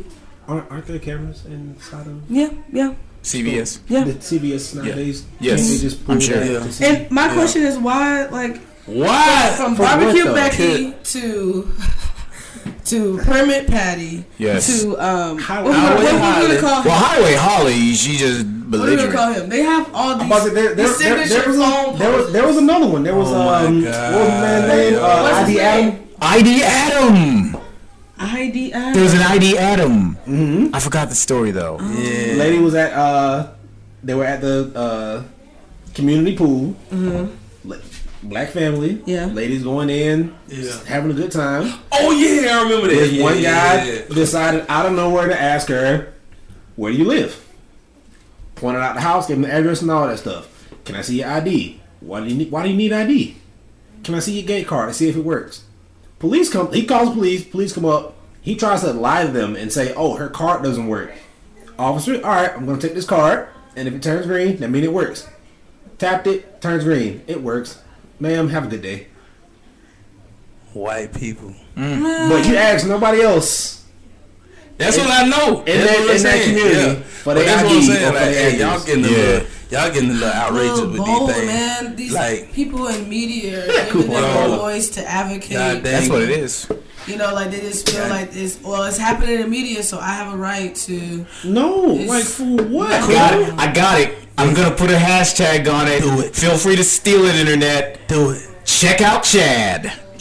aren't, 0.48 0.70
aren't 0.70 0.86
there 0.86 0.98
cameras 0.98 1.44
inside 1.46 2.06
of 2.06 2.22
Yeah, 2.30 2.50
yeah, 2.72 2.94
CVS. 3.22 3.80
yeah. 3.88 4.04
the 4.04 4.14
CVS 4.14 4.74
nowadays? 4.76 5.24
Yes. 5.38 5.60
Can't 5.60 5.70
they 5.70 5.78
just 5.78 6.08
I'm 6.08 6.20
sure. 6.20 6.42
Yeah. 6.44 6.88
And 6.88 7.10
my 7.10 7.26
Yeah. 7.26 7.34
question 7.34 7.62
is 7.62 7.78
why, 7.78 8.26
like, 8.26 8.56
Why? 8.86 9.52
from 9.56 9.76
For 9.76 9.82
what, 9.82 9.98
barbecue 10.00 10.24
though? 10.24 10.34
Becky 10.34 10.94
to 11.04 11.70
to 12.86 13.18
permit 13.18 13.66
Patty 13.66 14.24
Yes. 14.38 14.82
to 14.82 14.96
um, 14.98 15.38
How- 15.38 15.62
what, 15.64 15.74
how- 15.74 15.94
what, 15.94 16.02
what, 16.04 16.20
how- 16.20 16.40
we 16.42 16.46
gonna 16.48 16.60
call 16.60 16.82
him? 16.82 16.84
Well, 16.88 16.98
Highway 16.98 17.34
Holly, 17.34 17.92
she 17.94 18.16
just 18.16 18.46
What 18.46 18.80
are 18.80 18.84
we 18.90 18.96
gonna 18.96 19.12
call 19.12 19.32
him? 19.32 19.48
They 19.48 19.62
have 19.62 19.94
all 19.94 20.14
these, 20.14 20.22
I'm 20.22 20.26
about 20.26 20.42
to 20.44 20.48
say, 20.48 20.54
there, 20.54 20.74
there, 20.74 20.88
there, 20.98 21.28
there, 21.28 21.48
was 21.48 21.56
a, 21.58 21.98
there 21.98 22.12
was 22.16 22.32
there 22.32 22.46
was 22.46 22.56
another 22.56 22.86
one. 22.88 23.02
There 23.02 23.14
was 23.16 23.28
Oh 23.30 23.44
my 23.44 23.64
um, 23.66 23.82
God. 23.84 24.12
what 24.14 24.20
was 24.20 24.28
the 24.34 24.40
man's 24.40 24.68
name? 24.68 24.94
Uh, 25.02 25.22
What's 25.22 25.48
his 25.48 25.58
ID 25.58 25.82
name? 25.86 26.08
Adam. 26.62 27.56
ID 28.22 28.72
Adam. 28.72 28.92
There 28.94 29.02
was 29.02 29.14
an 29.14 29.22
ID 29.22 29.58
Adam. 29.58 30.16
Mm-hmm. 30.26 30.74
I 30.74 30.80
forgot 30.80 31.08
the 31.08 31.14
story 31.14 31.50
though. 31.52 31.78
Yeah. 31.80 32.34
Lady 32.34 32.58
was 32.58 32.74
at 32.74 32.92
uh, 32.92 33.52
they 34.02 34.14
were 34.14 34.24
at 34.24 34.40
the 34.40 34.70
uh, 34.74 35.22
community 35.94 36.36
pool. 36.36 36.74
La- 37.64 37.76
Black 38.22 38.50
family. 38.50 39.02
Yeah. 39.06 39.26
Ladies 39.26 39.62
going 39.62 39.88
in, 39.88 40.34
Yeah. 40.48 40.72
having 40.86 41.10
a 41.10 41.14
good 41.14 41.30
time. 41.32 41.72
Oh 41.92 42.10
yeah, 42.12 42.58
I 42.58 42.62
remember 42.64 42.88
that. 42.88 42.94
This 42.94 43.12
yeah, 43.12 43.22
one 43.22 43.34
guy 43.34 43.40
yeah, 43.42 43.84
yeah. 43.84 44.14
decided 44.14 44.66
out 44.68 44.86
of 44.86 44.92
nowhere 44.92 45.26
to 45.28 45.40
ask 45.40 45.68
her, 45.68 46.12
"Where 46.76 46.92
do 46.92 46.98
you 46.98 47.04
live?" 47.04 47.42
Pointed 48.56 48.80
out 48.80 48.94
the 48.94 49.00
house, 49.00 49.26
gave 49.26 49.36
him 49.38 49.42
the 49.44 49.52
address 49.52 49.80
and 49.80 49.90
all 49.90 50.06
that 50.06 50.18
stuff. 50.18 50.48
Can 50.84 50.96
I 50.96 51.00
see 51.00 51.20
your 51.20 51.28
ID? 51.30 51.80
Why 52.00 52.20
do 52.20 52.26
you 52.26 52.34
need, 52.34 52.50
Why 52.50 52.62
do 52.62 52.68
you 52.68 52.76
need 52.76 52.92
ID? 52.92 53.36
Can 54.04 54.14
I 54.14 54.18
see 54.18 54.38
your 54.38 54.46
gate 54.46 54.66
card 54.66 54.88
and 54.88 54.96
see 54.96 55.08
if 55.08 55.16
it 55.16 55.24
works? 55.24 55.64
Police 56.18 56.50
come. 56.50 56.70
He 56.72 56.84
calls 56.84 57.14
police. 57.14 57.44
Police 57.44 57.72
come 57.72 57.86
up. 57.86 58.14
He 58.42 58.54
tries 58.54 58.82
to 58.82 58.92
lie 58.92 59.24
to 59.24 59.32
them 59.32 59.56
and 59.56 59.72
say, 59.72 59.94
"Oh, 59.96 60.16
her 60.16 60.28
card 60.28 60.62
doesn't 60.62 60.88
work." 60.88 61.12
Officer, 61.78 62.16
all 62.22 62.30
right, 62.30 62.52
I'm 62.54 62.66
gonna 62.66 62.78
take 62.80 62.94
this 62.94 63.06
card, 63.06 63.48
and 63.76 63.88
if 63.88 63.94
it 63.94 64.02
turns 64.02 64.26
green, 64.26 64.58
that 64.58 64.68
means 64.68 64.84
it 64.84 64.92
works. 64.92 65.26
Tapped 65.98 66.26
it, 66.26 66.60
turns 66.60 66.84
green, 66.84 67.22
it 67.26 67.42
works. 67.42 67.78
Ma'am, 68.20 68.48
have 68.50 68.66
a 68.66 68.68
good 68.68 68.82
day. 68.82 69.06
White 70.72 71.12
people. 71.14 71.54
Mm. 71.76 72.28
But 72.30 72.46
you 72.46 72.52
mm. 72.54 72.56
ask 72.56 72.86
nobody 72.86 73.22
else. 73.22 73.84
That's 74.76 74.96
what 74.96 75.10
I 75.10 75.26
know. 75.28 75.60
In 75.60 75.64
That's 75.78 75.90
that- 75.90 76.00
what 76.00 76.10
I'm 76.10 76.16
in 76.16 76.22
that 76.22 76.44
community, 76.44 76.76
Yeah. 76.76 76.94
for 76.94 77.24
But 77.24 77.34
the 77.34 77.44
that's 77.44 77.62
what 77.64 77.72
I'm 77.76 77.82
saying. 77.82 78.14
Like, 78.14 78.14
the 78.14 78.20
hey, 78.32 78.58
y'all 78.58 78.68
address. 78.68 78.84
getting 78.86 79.04
a 79.04 79.08
Yeah. 79.08 79.16
little, 79.16 79.46
y'all 79.70 79.90
getting 79.92 80.10
a 80.10 80.12
little 80.14 80.28
outrageous 80.28 80.80
with 80.80 80.96
bold, 80.96 81.28
these 81.28 81.36
things. 81.36 81.46
man. 81.46 81.96
These 81.96 82.12
Like- 82.12 82.52
people 82.52 82.86
in 82.88 83.08
media 83.08 83.62
are 83.64 83.66
Yeah, 83.72 83.84
giving 83.86 84.10
them 84.10 84.22
coupon. 84.22 84.58
voice 84.58 84.88
to 84.90 85.10
advocate. 85.10 85.52
God 85.52 85.72
damn. 85.74 85.82
That's 85.82 86.08
what 86.08 86.22
it 86.22 86.30
is. 86.30 86.66
You 87.06 87.16
know, 87.16 87.32
like 87.34 87.50
they 87.50 87.60
just 87.60 87.88
feel 87.90 88.06
like 88.08 88.30
it's 88.36 88.62
well, 88.62 88.84
it's 88.84 88.96
happening 88.98 89.36
in 89.36 89.40
the 89.42 89.48
media, 89.48 89.82
so 89.82 89.98
I 89.98 90.10
have 90.12 90.32
a 90.32 90.36
right 90.36 90.74
to. 90.74 91.26
No, 91.44 91.90
It's- 91.94 92.08
like 92.08 92.24
for 92.24 92.62
what? 92.68 92.92
I 92.92 93.00
Got 93.12 93.34
it. 93.40 93.54
I 93.58 93.72
got 93.72 94.00
it. 94.00 94.14
I'm 94.38 94.54
gonna 94.54 94.74
put 94.74 94.90
a 94.90 94.94
hashtag 94.96 95.70
on 95.72 95.88
it. 95.88 96.02
Do 96.02 96.20
it. 96.20 96.34
Feel 96.36 96.56
free 96.56 96.76
to 96.76 96.84
steal 96.84 97.24
it, 97.24 97.34
internet. 97.36 98.06
Do 98.08 98.30
it. 98.30 98.46
Check 98.64 99.00
out 99.02 99.22
Chad. 99.24 99.92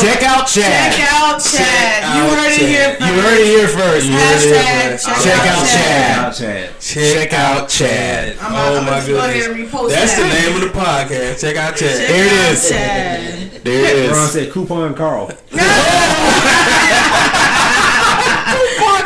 Check 0.00 0.22
out 0.22 0.46
Chad. 0.48 0.94
Check 0.94 1.08
out 1.12 1.38
Chad. 1.40 2.02
Check 2.02 2.02
you 2.14 2.22
out 2.22 2.30
heard 2.38 2.52
it 2.52 2.58
Chad. 2.58 2.68
here 2.68 2.88
first. 2.94 3.00
You 3.02 3.20
heard 3.22 3.38
it 3.38 3.46
here 3.46 3.68
first. 3.68 4.06
You 4.06 4.12
heard 4.12 4.36
it 4.36 4.42
here 4.42 4.98
first. 4.98 5.06
check 5.06 5.22
Check 5.22 5.40
out 5.40 5.58
out 5.58 5.66
Chad. 5.66 6.34
Chad. 6.34 6.80
Chad. 6.80 7.12
Check 7.14 7.32
out 7.32 7.68
Chad. 7.68 8.36
Oh 8.40 8.80
my 8.82 8.90
just 8.96 9.08
go 9.08 9.16
ahead 9.18 9.36
and 9.36 9.54
goodness. 9.56 9.72
repost 9.72 9.88
That's 9.90 10.14
the 10.16 10.24
name 10.28 10.54
of 10.56 10.60
the 10.62 10.78
podcast. 10.78 11.40
Check 11.40 11.56
out 11.56 11.76
Chad. 11.76 11.98
Check 11.98 12.08
There 12.08 12.26
it 12.26 12.32
out 12.32 12.52
is. 12.52 12.68
Chad. 12.68 13.41
There 13.64 14.04
it 14.06 14.10
Ron 14.10 14.24
is. 14.26 14.32
said 14.32 14.52
coupon 14.52 14.94
Carl. 14.94 15.30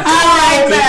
I 0.09 0.61
like 0.61 0.71
that. 0.71 0.83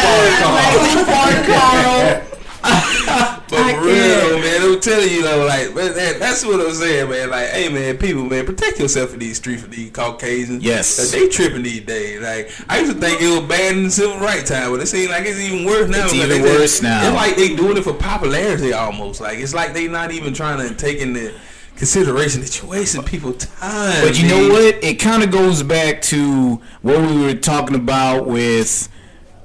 But 3.49 3.59
I 3.59 3.73
for 3.75 3.85
real, 3.85 3.95
can't. 3.95 4.41
man, 4.43 4.61
I'm 4.73 4.79
telling 4.81 5.09
you, 5.09 5.23
though, 5.23 5.45
like, 5.45 5.73
man, 5.73 5.93
that, 5.95 6.19
that's 6.19 6.45
what 6.45 6.59
I'm 6.59 6.73
saying, 6.73 7.09
man. 7.09 7.29
Like, 7.29 7.47
hey, 7.51 7.69
man, 7.69 7.97
people, 7.97 8.25
man, 8.25 8.45
protect 8.45 8.77
yourself 8.77 9.13
in 9.13 9.19
these 9.19 9.37
streets 9.37 9.61
for 9.61 9.69
these 9.69 9.89
Caucasians. 9.91 10.61
Yes. 10.63 10.99
Like, 10.99 11.09
they 11.21 11.29
tripping 11.29 11.63
these 11.63 11.85
days. 11.85 12.19
Like, 12.21 12.51
I 12.67 12.79
used 12.79 12.91
to 12.93 12.99
think 12.99 13.21
it 13.21 13.29
was 13.39 13.47
bad 13.47 13.77
in 13.77 13.83
the 13.85 13.89
civil 13.89 14.19
rights 14.19 14.49
time, 14.49 14.71
but 14.71 14.81
it 14.81 14.87
seems 14.87 15.09
like 15.11 15.23
it's 15.25 15.39
even 15.39 15.65
worse 15.65 15.87
now. 15.89 16.03
It's 16.05 16.13
even 16.13 16.29
they- 16.29 16.41
worse 16.41 16.81
now. 16.81 17.07
It's 17.07 17.15
like 17.15 17.37
they 17.37 17.55
doing 17.55 17.77
it 17.77 17.83
for 17.83 17.93
popularity 17.93 18.73
almost. 18.73 19.21
Like, 19.21 19.39
it's 19.39 19.53
like 19.53 19.73
they 19.73 19.87
not 19.87 20.11
even 20.11 20.33
trying 20.33 20.67
to 20.67 20.75
take 20.75 20.99
into 20.99 21.33
consideration 21.77 22.41
that 22.41 22.57
you're 22.61 22.69
wasting 22.69 23.03
people 23.03 23.33
time. 23.33 24.03
But 24.05 24.19
you 24.19 24.27
know 24.27 24.49
what? 24.49 24.83
It 24.83 24.95
kind 24.95 25.23
of 25.23 25.31
goes 25.31 25.63
back 25.63 26.01
to 26.03 26.61
what 26.81 26.99
we 27.01 27.17
were 27.21 27.33
talking 27.35 27.75
about 27.75 28.27
with 28.27 28.89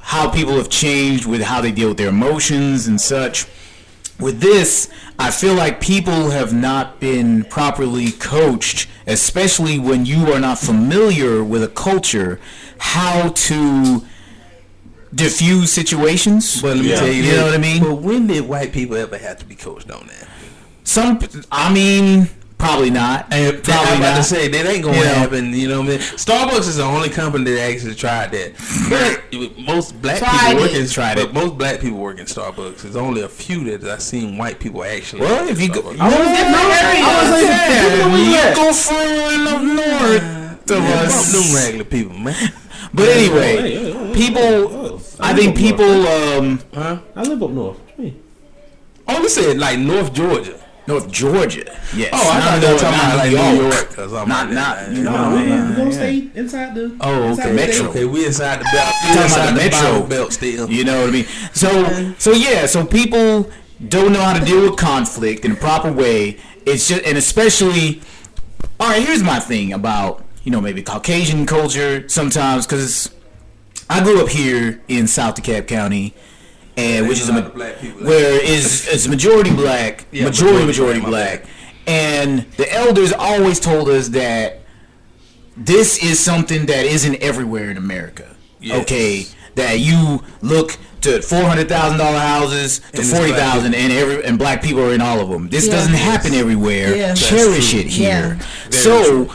how 0.00 0.28
people 0.30 0.54
have 0.56 0.68
changed 0.68 1.26
with 1.26 1.42
how 1.42 1.60
they 1.60 1.70
deal 1.70 1.88
with 1.88 1.98
their 1.98 2.08
emotions 2.08 2.86
and 2.88 3.00
such. 3.00 3.46
With 4.18 4.40
this, 4.40 4.88
I 5.18 5.30
feel 5.30 5.54
like 5.54 5.80
people 5.80 6.30
have 6.30 6.52
not 6.52 7.00
been 7.00 7.44
properly 7.44 8.10
coached, 8.12 8.88
especially 9.06 9.78
when 9.78 10.06
you 10.06 10.32
are 10.32 10.40
not 10.40 10.58
familiar 10.58 11.42
with 11.44 11.62
a 11.62 11.68
culture, 11.68 12.40
how 12.78 13.30
to 13.30 14.04
diffuse 15.14 15.70
situations. 15.70 16.60
But 16.62 16.76
let 16.76 16.84
me 16.84 16.90
Yeah. 16.90 16.96
tell 16.96 17.08
you, 17.08 17.22
You 17.22 17.32
know 17.36 17.44
what 17.46 17.54
I 17.54 17.58
mean? 17.58 17.82
But 17.82 17.94
when 17.96 18.26
did 18.26 18.48
white 18.48 18.72
people 18.72 18.96
ever 18.96 19.18
have 19.18 19.38
to 19.38 19.44
be 19.44 19.54
coached 19.54 19.90
on 19.90 20.08
that? 20.08 20.28
Some, 20.84 21.18
I 21.50 21.72
mean, 21.72 22.28
probably 22.58 22.90
not. 22.90 23.26
I'm 23.30 23.60
Probably 23.62 23.96
about 23.96 24.10
to 24.10 24.16
not. 24.16 24.24
say 24.24 24.48
that 24.48 24.66
ain't 24.66 24.84
gonna 24.84 24.96
You 24.96 25.04
know. 25.04 25.14
happen. 25.14 25.52
You 25.54 25.68
know 25.68 25.78
what 25.80 25.86
I 25.88 25.90
mean? 25.90 25.98
Starbucks 26.00 26.68
is 26.68 26.76
the 26.76 26.82
only 26.84 27.08
company 27.08 27.50
that 27.52 27.70
actually 27.70 27.94
tried 27.94 28.32
that. 28.32 28.52
But 28.90 29.58
most 29.58 30.00
black 30.02 30.18
Tried 30.18 30.30
people 30.50 30.64
it. 30.64 30.66
work 30.72 30.74
in 30.80 30.88
Tried 30.88 31.14
but 31.16 31.24
it. 31.28 31.32
most 31.34 31.56
black 31.58 31.80
people 31.80 31.98
work 31.98 32.18
in 32.18 32.26
Starbucks. 32.26 32.82
There's 32.82 32.96
only 32.96 33.22
a 33.22 33.28
few 33.28 33.64
that 33.78 33.88
I've 33.90 34.02
seen 34.02 34.36
white 34.38 34.58
people 34.58 34.82
actually. 34.84 35.20
Well, 35.22 35.48
if 35.48 35.58
in 35.60 35.66
you 35.66 35.68
go, 35.74 35.80
I 35.80 35.84
was 35.84 35.94
different 35.94 36.56
areas. 36.72 37.06
I 37.06 37.22
was 37.22 37.30
like, 37.30 37.42
Yeah, 37.42 38.16
you 38.16 38.24
you 38.32 38.54
go 38.56 38.72
further 38.72 39.34
enough 39.34 39.62
north 39.62 40.70
of 40.70 40.82
Yeah, 40.84 41.02
us. 41.02 41.32
them 41.32 41.54
regular 41.54 41.84
people, 41.84 42.18
man. 42.18 42.52
But 42.94 43.06
Hey, 43.06 43.24
anyway, 43.26 43.56
hey, 43.56 43.74
hey, 43.84 43.92
hey, 43.92 44.14
people. 44.14 44.42
oh, 44.42 45.00
I 45.20 45.32
live 45.32 45.38
think 45.54 45.56
up 45.56 45.56
north. 45.56 45.56
people. 45.56 46.06
Um, 46.08 46.60
Huh? 46.74 46.98
I 47.16 47.22
live 47.22 47.42
up 47.42 47.50
north. 47.50 47.78
What 47.78 47.98
you 47.98 48.04
mean? 48.04 48.22
I 49.08 49.16
only 49.16 49.28
said 49.30 49.58
like 49.58 49.78
North 49.78 50.12
Georgia. 50.12 50.58
North 50.86 51.10
Georgia. 51.12 51.64
Yes. 51.94 52.10
Oh, 52.12 52.30
I 52.30 52.38
Not 52.38 52.42
thought 52.44 52.60
they 52.60 52.72
were 52.72 52.78
talking 52.78 52.98
not 52.98 53.14
about 53.14 53.18
like 53.18 53.54
New 53.56 53.62
York 53.62 53.90
or 53.98 54.08
something. 54.08 54.28
Not- 54.28 54.46
like 54.46 54.54
not- 54.54 54.76
that. 54.76 54.92
you 54.92 55.02
No, 55.04 55.12
know, 55.12 55.30
no, 55.30 55.36
man, 55.46 55.70
we're 55.70 55.76
gonna 55.76 55.92
stay 55.92 56.28
inside 56.34 56.74
the. 56.74 56.96
Oh, 57.00 57.22
inside 57.22 57.42
okay. 57.42 57.48
the 57.50 57.54
Metro. 57.54 57.88
Okay, 57.90 58.04
we 58.04 58.26
inside 58.26 58.58
the 58.60 58.64
belt. 58.72 58.94
We 59.02 59.08
Talking 59.08 59.22
inside 59.22 59.40
about 59.42 59.54
the 59.54 59.60
the 59.60 59.70
metro. 59.70 60.06
belt 60.06 60.32
still. 60.32 60.70
You 60.70 60.84
know 60.84 61.00
what 61.00 61.08
I 61.08 61.12
mean? 61.12 61.26
So, 61.54 62.14
so 62.18 62.32
yeah. 62.32 62.66
So 62.66 62.84
people 62.84 63.50
don't 63.88 64.12
know 64.12 64.20
how 64.22 64.38
to 64.38 64.44
deal 64.44 64.62
with 64.68 64.76
conflict 64.78 65.44
in 65.44 65.52
a 65.52 65.56
proper 65.56 65.92
way. 65.92 66.38
It's 66.66 66.88
just, 66.88 67.04
and 67.04 67.16
especially. 67.16 68.02
All 68.80 68.88
right. 68.88 69.02
Here's 69.06 69.22
my 69.22 69.38
thing 69.38 69.72
about 69.72 70.24
you 70.42 70.50
know 70.50 70.60
maybe 70.60 70.82
Caucasian 70.82 71.46
culture 71.46 72.08
sometimes 72.08 72.66
because 72.66 73.10
I 73.88 74.02
grew 74.02 74.20
up 74.20 74.28
here 74.30 74.80
in 74.88 75.06
South 75.06 75.36
DeKalb 75.36 75.68
County, 75.68 76.14
and 76.76 77.08
which 77.08 77.20
is 77.20 77.28
a 77.28 77.32
a 77.32 77.34
lot 77.34 77.46
of 77.46 77.54
black 77.54 77.78
people. 77.78 78.06
where 78.06 78.42
is 78.42 78.88
it's 78.88 79.06
majority 79.08 79.54
black, 79.54 80.06
Yeah, 80.12 80.24
majority 80.24 80.64
majority 80.66 81.00
majority 81.00 81.00
black, 81.00 81.42
black, 81.42 81.50
and 81.86 82.40
the 82.56 82.72
elders 82.72 83.12
always 83.12 83.60
told 83.60 83.88
us 83.88 84.08
that 84.10 84.60
this 85.56 86.02
is 86.02 86.18
something 86.18 86.66
that 86.66 86.86
isn't 86.86 87.16
everywhere 87.16 87.70
in 87.70 87.76
America. 87.76 88.36
Yes. 88.60 88.82
Okay, 88.82 89.26
that 89.56 89.80
you 89.80 90.22
look 90.40 90.78
to 91.02 91.20
four 91.20 91.42
hundred 91.42 91.68
thousand 91.68 91.98
dollar 91.98 92.18
houses 92.18 92.78
to 92.78 92.86
And 92.92 92.98
it's 93.00 93.10
forty 93.10 93.32
black 93.32 93.40
thousand, 93.42 93.74
and 93.74 93.92
every 93.92 94.24
and 94.24 94.38
black 94.38 94.62
people 94.62 94.82
are 94.82 94.94
in 94.94 95.00
all 95.00 95.20
of 95.20 95.28
them. 95.28 95.48
This 95.48 95.66
Yeah. 95.66 95.72
doesn't 95.74 95.92
Yes. 95.92 96.02
happen 96.02 96.34
everywhere. 96.34 96.96
Yeah. 96.96 97.14
Cherish 97.14 97.70
true. 97.72 97.80
it 97.80 97.86
here. 97.88 98.38
Very 98.70 98.82
So. 98.82 99.04
true. 99.04 99.30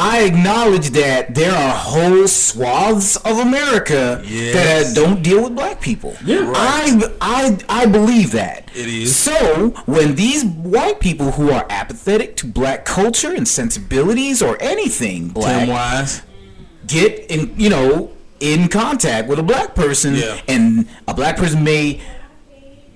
I 0.00 0.22
acknowledge 0.22 0.90
that 0.90 1.34
there 1.34 1.50
are 1.52 1.70
whole 1.74 2.28
swaths 2.28 3.16
of 3.16 3.38
America 3.38 4.22
Yes. 4.24 4.54
that 4.54 4.94
don't 4.94 5.24
deal 5.24 5.42
with 5.42 5.56
black 5.56 5.80
people. 5.80 6.16
Yeah. 6.24 6.52
I, 6.54 7.02
I, 7.20 7.58
I 7.68 7.86
believe 7.86 8.30
that. 8.30 8.70
It 8.76 8.86
is. 8.86 9.16
So 9.16 9.70
when 9.86 10.14
these 10.14 10.44
white 10.44 11.00
people 11.00 11.32
who 11.32 11.50
are 11.50 11.66
apathetic 11.68 12.36
to 12.36 12.46
black 12.46 12.84
culture 12.84 13.34
and 13.34 13.48
sensibilities 13.48 14.40
or 14.40 14.56
anything 14.62 15.28
black 15.30 15.68
get 16.86 17.28
in, 17.28 17.58
you 17.58 17.68
know, 17.68 18.12
in 18.38 18.68
contact 18.68 19.26
with 19.28 19.40
a 19.40 19.42
black 19.42 19.74
person, 19.74 20.14
Yeah. 20.14 20.40
and 20.46 20.88
a 21.08 21.14
black 21.14 21.36
person 21.36 21.64
may 21.64 22.00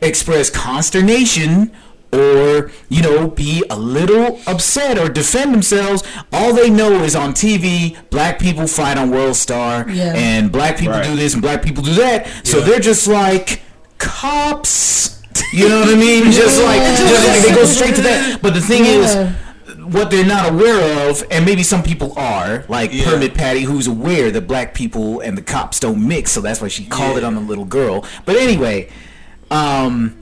express 0.00 0.50
consternation 0.50 1.72
or 2.12 2.70
you 2.90 3.00
know 3.02 3.28
be 3.28 3.64
a 3.70 3.78
little 3.78 4.38
upset 4.46 4.98
or 4.98 5.08
defend 5.08 5.54
themselves 5.54 6.02
all 6.32 6.52
they 6.52 6.68
know 6.68 7.02
is 7.02 7.16
on 7.16 7.32
tv 7.32 7.96
black 8.10 8.38
people 8.38 8.66
fight 8.66 8.98
on 8.98 9.10
world 9.10 9.34
star 9.34 9.88
Yeah. 9.88 10.12
and 10.14 10.52
black 10.52 10.76
people 10.76 10.92
Right. 10.94 11.04
do 11.06 11.16
this 11.16 11.32
and 11.32 11.40
black 11.42 11.62
people 11.62 11.82
do 11.82 11.94
that 11.94 12.28
so 12.44 12.60
they're 12.60 12.80
just 12.80 13.06
like 13.08 13.62
cops 13.98 15.22
you 15.52 15.68
know 15.68 15.80
what 15.80 15.88
i 15.88 15.94
mean 15.96 16.30
just 16.32 16.62
like 16.62 16.80
just 16.98 17.26
like 17.28 17.42
they 17.42 17.54
go 17.54 17.64
straight 17.64 17.94
to 17.94 18.02
that 18.02 18.40
but 18.42 18.52
the 18.54 18.60
thing 18.60 18.84
Yeah. 18.84 18.92
is 19.30 19.36
what 19.84 20.10
they're 20.10 20.24
not 20.24 20.52
aware 20.52 21.08
of, 21.10 21.24
and 21.30 21.44
maybe 21.44 21.62
some 21.62 21.82
people 21.82 22.14
are, 22.16 22.64
like 22.68 22.92
Yeah. 22.94 23.04
Permit 23.04 23.34
Patty, 23.34 23.62
who's 23.62 23.86
aware 23.88 24.30
that 24.30 24.42
black 24.46 24.74
people 24.74 25.20
and 25.20 25.36
the 25.36 25.42
cops 25.42 25.80
don't 25.80 26.06
mix, 26.06 26.30
so 26.30 26.40
that's 26.40 26.60
why 26.62 26.68
she 26.68 26.84
called 26.84 27.18
it 27.18 27.24
on 27.24 27.34
the 27.34 27.40
little 27.40 27.64
girl. 27.64 28.04
But 28.24 28.36
anyway, 28.36 28.90
um, 29.50 30.14
I 30.18 30.21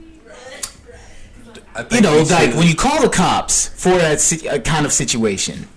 you 1.77 1.83
think 1.85 2.03
know, 2.03 2.21
like 2.23 2.53
when 2.55 2.67
you 2.67 2.75
call 2.75 3.01
the 3.01 3.09
cops 3.09 3.67
for 3.69 3.89
that 3.97 4.19
si- 4.19 4.47
uh, 4.47 4.59
kind 4.59 4.85
of 4.85 4.91
situation, 4.93 5.67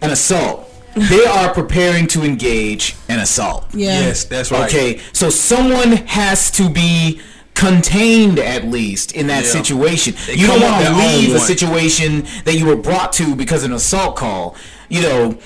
an 0.00 0.10
assault, 0.10 0.68
they 0.96 1.24
are 1.38 1.52
preparing 1.54 2.06
to 2.08 2.22
engage 2.24 2.96
an 3.08 3.20
assault. 3.20 3.66
Yeah. 3.72 4.00
Yes, 4.00 4.24
that's 4.24 4.50
right. 4.50 4.68
Okay, 4.68 5.00
so 5.12 5.30
someone 5.30 5.92
has 6.08 6.50
to 6.52 6.68
be 6.68 7.20
contained 7.54 8.38
at 8.38 8.64
least 8.66 9.12
in 9.12 9.26
that 9.26 9.44
Yeah. 9.44 9.50
situation. 9.50 10.14
They 10.26 10.34
you 10.34 10.46
don't 10.46 10.60
want 10.60 10.84
to 10.86 10.92
leave 10.94 11.34
a 11.34 11.40
situation 11.40 12.24
that 12.44 12.54
you 12.54 12.66
were 12.66 12.76
brought 12.76 13.12
to 13.14 13.34
because 13.34 13.64
of 13.64 13.70
an 13.70 13.76
assault 13.76 14.14
call. 14.16 14.54
You 14.88 15.02
know, 15.02 15.38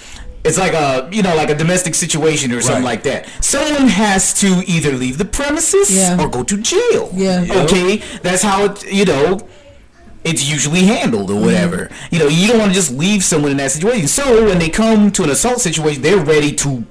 it's 0.44 0.58
like 0.58 0.72
a 0.74 1.08
you 1.10 1.22
know 1.22 1.34
like 1.36 1.50
a 1.50 1.54
domestic 1.54 1.94
situation 1.94 2.52
or 2.52 2.60
something 2.60 2.82
Right. 2.84 2.92
like 2.96 3.02
that. 3.04 3.28
Someone 3.40 3.88
has 3.88 4.34
to 4.34 4.62
either 4.66 4.92
leave 4.92 5.16
the 5.18 5.24
premises 5.24 5.90
Yeah. 5.90 6.20
or 6.20 6.28
go 6.28 6.42
to 6.42 6.56
jail. 6.58 7.10
Yeah. 7.14 7.42
Yeah. 7.42 7.62
Okay, 7.62 8.02
that's 8.22 8.42
how 8.42 8.64
it. 8.66 8.84
You 8.92 9.04
know. 9.06 9.40
It's 10.24 10.48
usually 10.48 10.82
handled 10.84 11.30
or 11.30 11.40
whatever. 11.40 11.90
You 12.10 12.18
know, 12.20 12.28
you 12.28 12.48
don't 12.48 12.58
want 12.58 12.70
to 12.70 12.74
just 12.74 12.92
leave 12.92 13.24
someone 13.24 13.50
in 13.50 13.56
that 13.56 13.72
situation. 13.72 14.06
So 14.06 14.44
when 14.46 14.58
they 14.58 14.68
come 14.68 15.10
to 15.12 15.24
an 15.24 15.30
assault 15.30 15.60
situation, 15.60 16.00
they're 16.02 16.24
ready 16.24 16.52
to, 16.56 16.84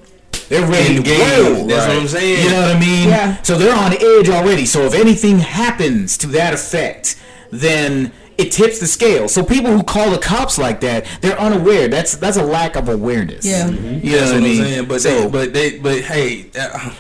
they're 0.50 0.68
ready 0.68 1.02
to 1.02 1.10
roll. 1.12 1.66
That's 1.68 1.88
what 1.88 1.98
I'm 1.98 2.08
saying. 2.08 2.44
You 2.44 2.50
know 2.52 2.62
what 2.62 2.76
I 2.76 2.80
mean? 2.80 3.08
Yeah. 3.10 3.42
So 3.42 3.58
they're 3.58 3.76
on 3.76 3.94
edge 3.94 4.30
already. 4.30 4.66
So 4.66 4.82
if 4.82 4.94
anything 4.94 5.40
happens 5.40 6.18
to 6.20 6.28
that 6.28 6.54
effect, 6.54 7.22
then 7.52 8.12
it 8.38 8.52
tips 8.52 8.80
the 8.80 8.88
scale. 8.88 9.30
So 9.30 9.44
people 9.46 9.72
who 9.72 9.84
call 9.84 10.10
the 10.12 10.18
cops 10.18 10.58
like 10.58 10.82
that, 10.82 11.06
they're 11.22 11.40
unaware. 11.40 11.88
That's 11.88 12.16
that's 12.18 12.38
a 12.38 12.44
lack 12.44 12.76
of 12.76 12.90
awareness. 12.90 13.46
Yeah. 13.46 13.70
You 13.70 13.76
know 13.78 14.18
what 14.18 14.22
I 14.22 14.26
what 14.26 14.36
I'm 14.36 14.44
mean? 14.44 14.62
saying. 14.64 14.88
But 14.88 15.02
so 15.02 15.10
they, 15.10 15.28
but 15.30 15.54
they, 15.54 15.80
but 15.80 16.02
hey, 16.02 16.50
uh, 16.60 16.94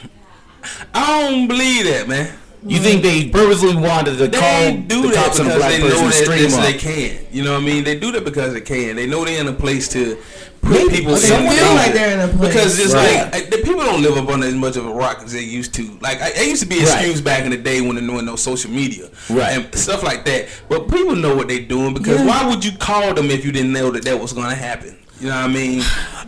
I 0.94 1.22
don't 1.30 1.48
believe 1.48 1.86
that, 1.86 2.08
man. 2.08 2.38
You 2.66 2.80
think 2.80 3.02
they 3.02 3.28
purposely 3.30 3.76
wanted 3.76 4.18
to 4.18 4.28
They 4.28 4.40
call 4.40 4.78
do 4.78 5.02
the 5.04 5.08
that 5.10 5.26
cops 5.26 5.40
on 5.40 5.48
a 5.48 5.50
because 5.50 5.60
black 5.60 5.72
they 5.72 5.80
know 5.80 5.90
person 5.90 6.06
that 6.06 6.14
stream 6.14 6.38
this 6.40 6.56
up? 6.56 6.64
they 6.64 6.74
can. 6.74 7.26
You 7.32 7.44
know 7.44 7.54
what 7.54 7.64
I 7.64 7.66
mean? 7.66 7.84
They 7.84 8.00
do 8.00 8.12
that 8.12 8.24
because 8.24 8.54
they 8.54 8.62
can. 8.62 8.96
They 8.96 9.08
know 9.08 9.26
they're 9.26 9.42
in 9.42 9.48
a 9.48 9.54
place 9.54 9.88
to 9.90 10.16
put 10.62 10.70
Maybe. 10.72 10.98
people 10.98 11.16
They 11.16 11.28
in 11.36 11.40
feel 11.42 11.50
danger. 11.50 11.66
like 11.74 11.94
they're 11.94 12.14
in 12.22 12.30
a 12.30 12.34
place. 12.38 12.54
Because 12.54 12.80
it's 12.80 12.94
Right. 12.94 13.24
like 13.32 13.36
I- 13.36 13.50
the 13.50 13.58
people 13.64 13.82
don't 13.82 14.04
live 14.04 14.16
up 14.16 14.30
under 14.30 14.46
as 14.46 14.54
much 14.54 14.76
of 14.78 14.86
a 14.86 14.92
rock 14.94 15.22
as 15.24 15.34
they 15.34 15.42
used 15.42 15.74
to. 15.74 15.98
Like 16.02 16.22
I, 16.22 16.32
I 16.38 16.42
used 16.44 16.62
to 16.62 16.68
be 16.68 16.78
Right. 16.78 16.84
excused 16.88 17.24
back 17.24 17.44
in 17.46 17.50
the 17.52 17.58
day 17.58 17.82
when 17.82 17.96
there 17.96 18.16
was 18.16 18.24
no 18.24 18.36
social 18.36 18.70
media, 18.70 19.10
Right. 19.30 19.54
and 19.58 19.74
stuff 19.76 20.04
like 20.04 20.24
that. 20.26 20.48
But 20.70 20.88
people 20.88 21.16
know 21.16 21.36
what 21.36 21.48
they're 21.48 21.62
doing 21.62 21.96
because 21.96 22.20
Yeah. 22.20 22.28
why 22.28 22.48
would 22.48 22.64
you 22.64 22.74
call 22.74 23.14
them 23.16 23.32
if 23.32 23.44
you 23.44 23.52
didn't 23.52 23.74
know 23.74 23.90
that 23.90 24.04
that 24.04 24.20
was 24.20 24.34
going 24.34 24.50
to 24.50 24.56
happen? 24.56 24.98
You 25.20 25.28
know 25.30 25.36
what 25.36 25.46
I 25.46 25.48
mean? 25.50 25.80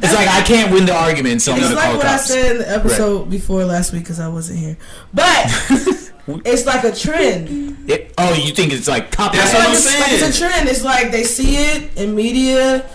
It's 0.02 0.14
like 0.14 0.28
I 0.28 0.42
can't 0.42 0.72
win 0.72 0.86
the 0.86 0.96
argument, 0.96 1.42
so 1.42 1.52
I'm 1.52 1.58
It's 1.60 1.68
gonna 1.70 1.76
like 1.78 1.86
call 1.90 1.98
what 1.98 2.06
I 2.06 2.18
said 2.18 2.52
in 2.54 2.58
the 2.60 2.72
episode 2.72 3.30
before 3.30 3.66
last 3.66 3.92
week 3.92 4.04
because 4.04 4.20
I 4.20 4.28
wasn't 4.28 4.60
here. 4.60 4.78
But 5.12 5.48
it's 6.28 6.66
like 6.66 6.84
a 6.84 6.92
trend. 6.96 7.90
It- 7.90 8.14
oh, 8.18 8.34
you 8.34 8.54
think 8.54 8.72
it's 8.74 8.88
like 8.88 9.12
copy? 9.12 9.38
That's 9.38 9.54
what 9.54 9.68
I'm 9.68 9.74
it's, 9.74 9.86
like 9.86 9.96
saying. 10.06 10.24
it's 10.24 10.38
a 10.38 10.40
trend. 10.40 10.70
It's 10.70 10.84
like 10.84 11.12
they 11.12 11.24
see 11.24 11.56
it 11.58 11.98
in 11.98 12.16
media 12.16 12.86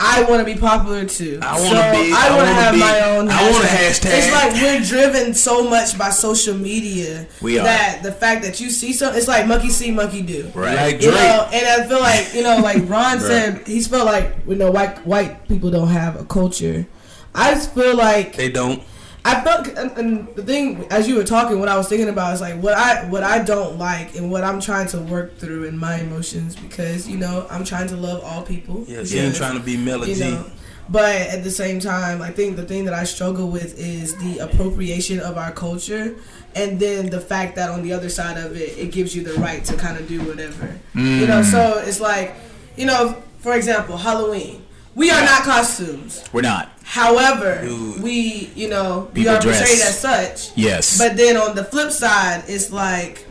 I 0.00 0.24
want 0.24 0.46
to 0.46 0.54
be 0.54 0.58
popular 0.58 1.04
too. 1.04 1.38
I 1.42 1.58
wanna 1.60 1.68
so 1.68 1.92
be- 1.92 2.12
I 2.12 2.28
want 2.30 2.36
wanna 2.38 2.54
have 2.54 2.74
be- 2.74 2.80
my 2.80 3.00
own. 3.00 3.28
I 3.28 3.50
want 3.50 3.64
a 3.64 3.68
hashtag. 3.68 4.10
It's 4.12 4.32
like 4.32 4.52
we're 4.54 4.80
driven 4.82 5.34
so 5.34 5.68
much 5.68 5.98
by 5.98 6.10
social 6.10 6.54
media 6.54 7.26
We 7.42 7.58
are. 7.58 7.64
that 7.64 8.02
the 8.02 8.12
fact 8.12 8.42
that 8.44 8.60
you 8.60 8.70
see 8.70 8.92
something, 8.92 9.18
it's 9.18 9.28
like 9.28 9.46
monkey 9.46 9.68
see, 9.70 9.90
monkey 9.90 10.22
do. 10.22 10.50
Right. 10.54 10.74
Like 10.74 11.02
You 11.02 11.10
know, 11.10 11.48
and 11.52 11.66
I 11.82 11.86
feel 11.86 12.00
like 12.00 12.34
you 12.34 12.42
know, 12.42 12.58
like 12.58 12.88
Ron 12.88 13.20
said, 13.30 13.66
he's 13.66 13.86
felt 13.86 14.06
like 14.06 14.34
you 14.48 14.54
know, 14.54 14.70
white 14.70 15.04
white 15.06 15.46
people 15.48 15.70
don't 15.70 15.88
have 15.88 16.18
a 16.18 16.24
culture. 16.24 16.86
I 17.34 17.52
just 17.54 17.74
feel 17.74 17.94
like 17.96 18.36
They 18.36 18.48
don't. 18.48 18.82
I 19.26 19.40
felt, 19.40 19.68
and, 19.68 19.90
and 19.96 20.36
the 20.36 20.42
thing 20.42 20.84
as 20.90 21.08
you 21.08 21.16
were 21.16 21.24
talking, 21.24 21.58
what 21.58 21.68
I 21.68 21.78
was 21.78 21.88
thinking 21.88 22.10
about 22.10 22.34
is 22.34 22.40
like 22.42 22.60
what 22.60 22.74
I 22.74 23.08
what 23.08 23.22
I 23.22 23.42
don't 23.42 23.78
like 23.78 24.16
and 24.16 24.30
what 24.30 24.44
I'm 24.44 24.60
trying 24.60 24.86
to 24.88 25.00
work 25.00 25.38
through 25.38 25.64
in 25.64 25.78
my 25.78 25.98
emotions 26.00 26.54
because 26.54 27.08
you 27.08 27.16
know 27.16 27.46
I'm 27.50 27.64
trying 27.64 27.88
to 27.88 27.96
love 27.96 28.22
all 28.22 28.42
people. 28.42 28.84
Yeah, 28.86 29.04
she 29.04 29.18
ain't 29.18 29.34
trying 29.34 29.56
to 29.56 29.64
be 29.64 29.76
Melody. 29.76 30.12
you 30.12 30.24
know. 30.24 30.50
But 30.90 31.14
at 31.14 31.42
the 31.42 31.50
same 31.50 31.80
time, 31.80 32.20
I 32.20 32.30
think 32.30 32.56
the 32.56 32.66
thing 32.66 32.84
that 32.84 32.92
I 32.92 33.04
struggle 33.04 33.48
with 33.48 33.78
is 33.78 34.14
the 34.16 34.40
appropriation 34.40 35.18
of 35.18 35.38
our 35.38 35.50
culture, 35.50 36.14
and 36.54 36.78
then 36.78 37.08
the 37.08 37.20
fact 37.20 37.56
that 37.56 37.70
on 37.70 37.82
the 37.82 37.94
other 37.94 38.10
side 38.10 38.36
of 38.36 38.54
it, 38.56 38.76
it 38.76 38.92
gives 38.92 39.16
you 39.16 39.22
the 39.22 39.32
right 39.40 39.64
to 39.64 39.76
kind 39.76 39.96
of 39.96 40.06
do 40.06 40.22
whatever. 40.24 40.78
You 40.94 41.26
know, 41.26 41.40
mm. 41.40 41.50
so 41.50 41.78
it's 41.78 42.00
like, 42.00 42.34
you 42.76 42.84
know, 42.84 43.22
for 43.38 43.54
example, 43.54 43.96
Halloween. 43.96 44.63
We 44.94 45.10
are 45.10 45.20
not 45.22 45.42
costumes. 45.42 46.22
We're 46.32 46.42
not. 46.42 46.70
However, 46.84 47.60
Dude. 47.62 48.02
we, 48.02 48.50
you 48.54 48.68
know, 48.68 49.08
we 49.12 49.22
People 49.22 49.36
are 49.36 49.40
dress. 49.40 49.58
portrayed 49.58 49.80
as 49.80 49.98
such. 49.98 50.56
Yes. 50.56 50.98
But 50.98 51.16
then 51.16 51.36
on 51.36 51.56
the 51.56 51.64
flip 51.64 51.90
side, 51.90 52.44
it's 52.46 52.70
like 52.70 53.26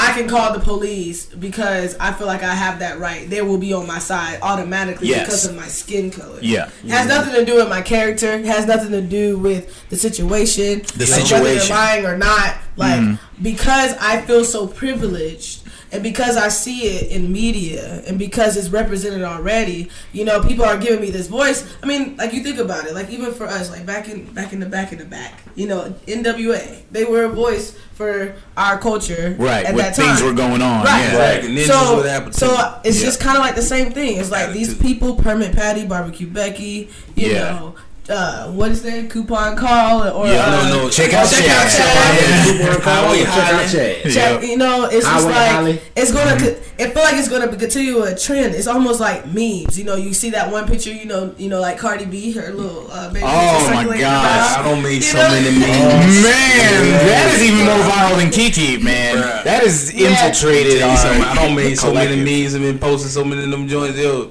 I 0.00 0.12
can 0.12 0.28
call 0.28 0.52
the 0.52 0.60
police 0.60 1.26
because 1.26 1.96
I 1.98 2.12
feel 2.12 2.26
like 2.28 2.42
I 2.44 2.54
have 2.54 2.78
that 2.78 2.98
right. 3.00 3.28
They 3.28 3.42
will 3.42 3.58
be 3.58 3.72
on 3.72 3.86
my 3.86 3.98
side 3.98 4.38
automatically 4.42 5.08
Yes. 5.08 5.26
because 5.26 5.44
of 5.46 5.56
my 5.56 5.66
skin 5.66 6.10
color. 6.10 6.38
Yeah. 6.40 6.70
It 6.84 6.90
has 6.90 7.08
nothing 7.08 7.34
to 7.34 7.44
do 7.44 7.56
with 7.56 7.68
my 7.68 7.82
character. 7.82 8.32
It 8.32 8.44
has 8.46 8.64
nothing 8.66 8.92
to 8.92 9.00
do 9.00 9.38
with 9.38 9.88
the 9.90 9.96
situation. 9.96 10.82
The 10.96 11.04
like 11.10 11.10
Whether 11.10 11.26
situation. 11.26 11.58
they're 11.68 11.76
lying 11.76 12.06
or 12.06 12.16
not. 12.16 12.56
Like 12.76 13.00
mm. 13.00 13.18
because 13.42 13.94
I 14.00 14.20
feel 14.22 14.44
so 14.44 14.68
privileged 14.68 15.57
and 15.92 16.02
because 16.02 16.36
I 16.36 16.48
see 16.48 16.82
it 16.88 17.10
in 17.10 17.32
media 17.32 18.02
and 18.06 18.18
because 18.18 18.56
it's 18.56 18.68
represented 18.68 19.22
already, 19.22 19.90
you 20.12 20.24
know, 20.24 20.42
people 20.42 20.64
are 20.64 20.76
giving 20.76 21.00
me 21.00 21.10
this 21.10 21.28
voice. 21.28 21.66
I 21.82 21.86
mean, 21.86 22.16
like 22.16 22.32
you 22.32 22.42
think 22.42 22.58
about 22.58 22.86
it, 22.86 22.94
like 22.94 23.10
even 23.10 23.32
for 23.32 23.46
us, 23.46 23.70
like 23.70 23.86
back 23.86 24.08
in 24.08 24.24
back 24.34 24.52
in 24.52 24.60
the 24.60 24.66
back 24.66 24.92
in 24.92 24.98
the 24.98 25.04
back, 25.04 25.42
you 25.54 25.66
know, 25.66 25.94
NWA, 26.06 26.82
they 26.90 27.04
were 27.04 27.24
a 27.24 27.28
voice 27.28 27.76
for 27.94 28.34
our 28.56 28.78
culture 28.78 29.34
Right. 29.38 29.64
at 29.66 29.74
When 29.74 29.84
that 29.84 29.96
things 29.96 30.22
were 30.22 30.32
going 30.32 30.62
on. 30.62 30.84
Right. 30.84 31.12
Yeah. 31.12 31.40
Right. 31.42 31.64
So, 31.66 32.02
so 32.30 32.80
it's 32.84 32.98
Yeah. 33.00 33.06
just 33.06 33.20
kind 33.20 33.36
of 33.36 33.42
like 33.42 33.56
the 33.56 33.62
same 33.62 33.92
thing. 33.92 34.18
It's 34.18 34.30
like 34.30 34.52
these 34.52 34.74
people, 34.74 35.16
Permit 35.16 35.56
Patty, 35.56 35.84
Barbecue 35.84 36.28
Becky, 36.28 36.90
you 37.16 37.28
Yeah. 37.32 37.42
know, 37.44 37.74
uh, 38.10 38.50
what 38.52 38.70
is 38.70 38.82
that? 38.82 39.10
Coupon 39.10 39.56
call 39.56 40.02
or 40.08 40.26
Yeah, 40.26 40.44
uh, 40.46 40.68
no, 40.68 40.82
no. 40.84 40.90
Check 40.90 41.12
out 41.12 41.28
Check 41.28 41.44
Chad. 41.44 41.66
out 41.66 41.70
Chad. 41.70 42.82
Highway 42.82 43.18
Highway 43.18 43.18
Check 43.18 43.28
out 43.28 43.44
Highway. 43.44 44.02
Chad. 44.02 44.12
Check, 44.12 44.42
you 44.42 44.56
know, 44.56 44.84
it's 44.90 45.04
just 45.06 45.26
like 45.26 45.50
Holly. 45.50 45.80
it's 45.96 46.12
gonna. 46.12 46.38
co- 46.38 46.56
It 46.78 46.92
feel 46.94 47.02
like 47.02 47.16
it's 47.16 47.28
gonna 47.28 47.48
continue 47.48 48.02
a 48.04 48.14
trend. 48.16 48.54
It's 48.54 48.66
almost 48.68 49.00
like 49.00 49.26
memes. 49.26 49.76
You 49.78 49.84
know, 49.84 49.96
you 49.96 50.14
see 50.14 50.30
that 50.30 50.50
one 50.50 50.66
picture. 50.66 50.92
You 50.92 51.06
know, 51.06 51.34
you 51.36 51.48
know, 51.48 51.60
like 51.60 51.76
Cardi 51.78 52.04
B, 52.06 52.32
her 52.32 52.52
little 52.52 52.90
uh, 52.90 53.12
baby. 53.12 53.26
Oh, 53.26 53.68
my 53.70 53.76
circulating 53.82 54.00
gosh. 54.02 54.56
around. 54.56 54.64
I 54.66 54.68
don't 54.70 54.82
make 54.82 54.94
You 54.96 55.02
so 55.02 55.18
know? 55.18 55.28
many 55.28 55.48
Oh, 55.48 55.58
memes. 55.58 56.22
Man, 56.22 56.82
that 57.10 57.34
is 57.34 57.42
even 57.42 57.66
more 57.66 57.82
viral 57.84 58.16
than 58.16 58.30
Kiki, 58.30 58.82
man. 58.82 59.16
Bruh. 59.16 59.44
That 59.44 59.64
is 59.64 59.90
infiltrated 59.90 60.78
Tell 60.78 60.88
you 61.18 61.24
I 61.24 61.34
don't 61.34 61.54
make 61.56 61.76
so 61.76 61.92
many 61.92 62.06
collective. 62.14 62.24
memes 62.24 62.54
and 62.54 62.62
been 62.64 62.78
posting 62.78 63.10
so 63.10 63.24
many 63.24 63.42
of 63.44 63.50
them 63.50 63.66
joints. 63.68 63.98
Yo, 63.98 64.30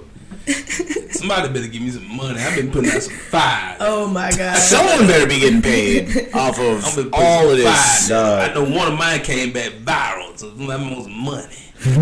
somebody 1.12 1.48
better 1.50 1.68
give 1.68 1.82
me 1.82 1.90
some 1.92 2.16
money. 2.16 2.40
I've 2.40 2.56
been 2.56 2.72
putting 2.72 2.92
out 2.92 3.02
some 3.04 3.14
fire. 3.16 3.78
Oh 3.80 4.08
my 4.08 4.32
god. 4.32 4.58
Someone 4.58 5.08
better 5.08 5.28
be 5.28 5.40
getting 5.40 5.62
paid 5.62 6.30
off 6.34 6.60
of 6.60 7.14
all 7.14 7.50
of 7.50 7.58
this. 7.58 8.10
fire. 8.10 8.10
Dog. 8.10 8.50
I 8.50 8.54
know 8.54 8.64
one 8.76 8.92
of 8.94 8.98
mine 8.98 9.22
came 9.22 9.52
back 9.54 9.72
viral, 9.84 10.38
so 10.38 10.50
I'm 10.50 10.72
on 10.94 11.04
some 11.04 11.12
money. 11.24 11.56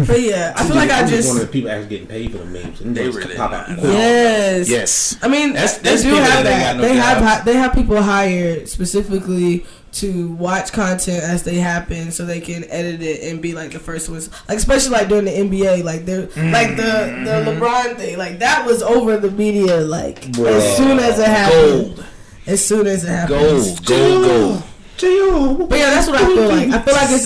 But 0.07 0.21
yeah, 0.21 0.53
I 0.55 0.65
feel 0.65 0.75
like 0.77 0.89
I 0.89 1.01
I'm 1.01 1.07
just. 1.09 1.27
one 1.27 1.37
of 1.41 1.45
the 1.47 1.51
people 1.51 1.69
actually 1.69 1.89
getting 1.89 2.07
paid 2.07 2.31
for 2.31 2.37
the 2.37 2.45
memes. 2.45 2.79
And 2.79 2.95
They 2.95 3.03
they 3.03 3.09
really 3.09 3.35
pop 3.35 3.51
out. 3.51 3.69
not. 3.69 3.79
Yes. 3.83 4.69
Yes. 4.69 5.17
I 5.21 5.27
mean, 5.27 5.51
That's- 5.53 5.79
they 5.79 6.01
do 6.01 6.15
have 6.15 6.23
that 6.25 6.43
that. 6.43 6.73
got 6.75 6.81
no 6.81 6.87
they 6.87 6.95
have 6.95 7.45
they 7.45 7.53
have 7.55 7.73
people 7.73 8.01
hired 8.01 8.69
specifically 8.69 9.65
to 9.95 10.29
watch 10.33 10.73
content 10.73 11.23
as 11.23 11.43
they 11.43 11.55
happen, 11.55 12.11
so 12.11 12.25
they 12.25 12.41
can 12.41 12.65
edit 12.65 13.01
it 13.01 13.31
and 13.31 13.41
be 13.41 13.53
like 13.53 13.71
the 13.71 13.79
first 13.79 14.09
ones. 14.09 14.29
Like 14.47 14.57
especially 14.57 14.91
like 14.91 15.07
during 15.07 15.25
the 15.25 15.31
NBA, 15.31 15.83
like 15.83 16.05
they're 16.05 16.21
like 16.51 16.75
the 16.75 17.23
the 17.23 17.43
mm. 17.43 17.59
LeBron 17.59 17.95
thing, 17.97 18.17
like 18.17 18.39
that 18.39 18.65
was 18.65 18.83
over 18.83 19.17
the 19.17 19.31
media. 19.31 19.77
Like 19.77 20.21
Bruh. 20.33 20.51
as 20.51 20.77
soon 20.77 20.99
as 20.99 21.19
it 21.19 21.27
happened, 21.27 21.95
Gold. 21.95 22.05
as 22.45 22.65
soon 22.65 22.87
as 22.87 23.03
it 23.03 23.07
happened, 23.07 23.39
Gold. 23.39 23.85
Gold. 23.85 24.25
Gold. 24.25 24.63
J.O. 24.97 25.67
But 25.67 25.77
yeah, 25.79 25.89
that's 25.89 26.07
what 26.07 26.21
I 26.21 26.25
feel 26.25 26.47
like. 26.47 26.69
I 26.69 26.79
feel 26.81 26.93
like 26.93 27.09
it's 27.11 27.25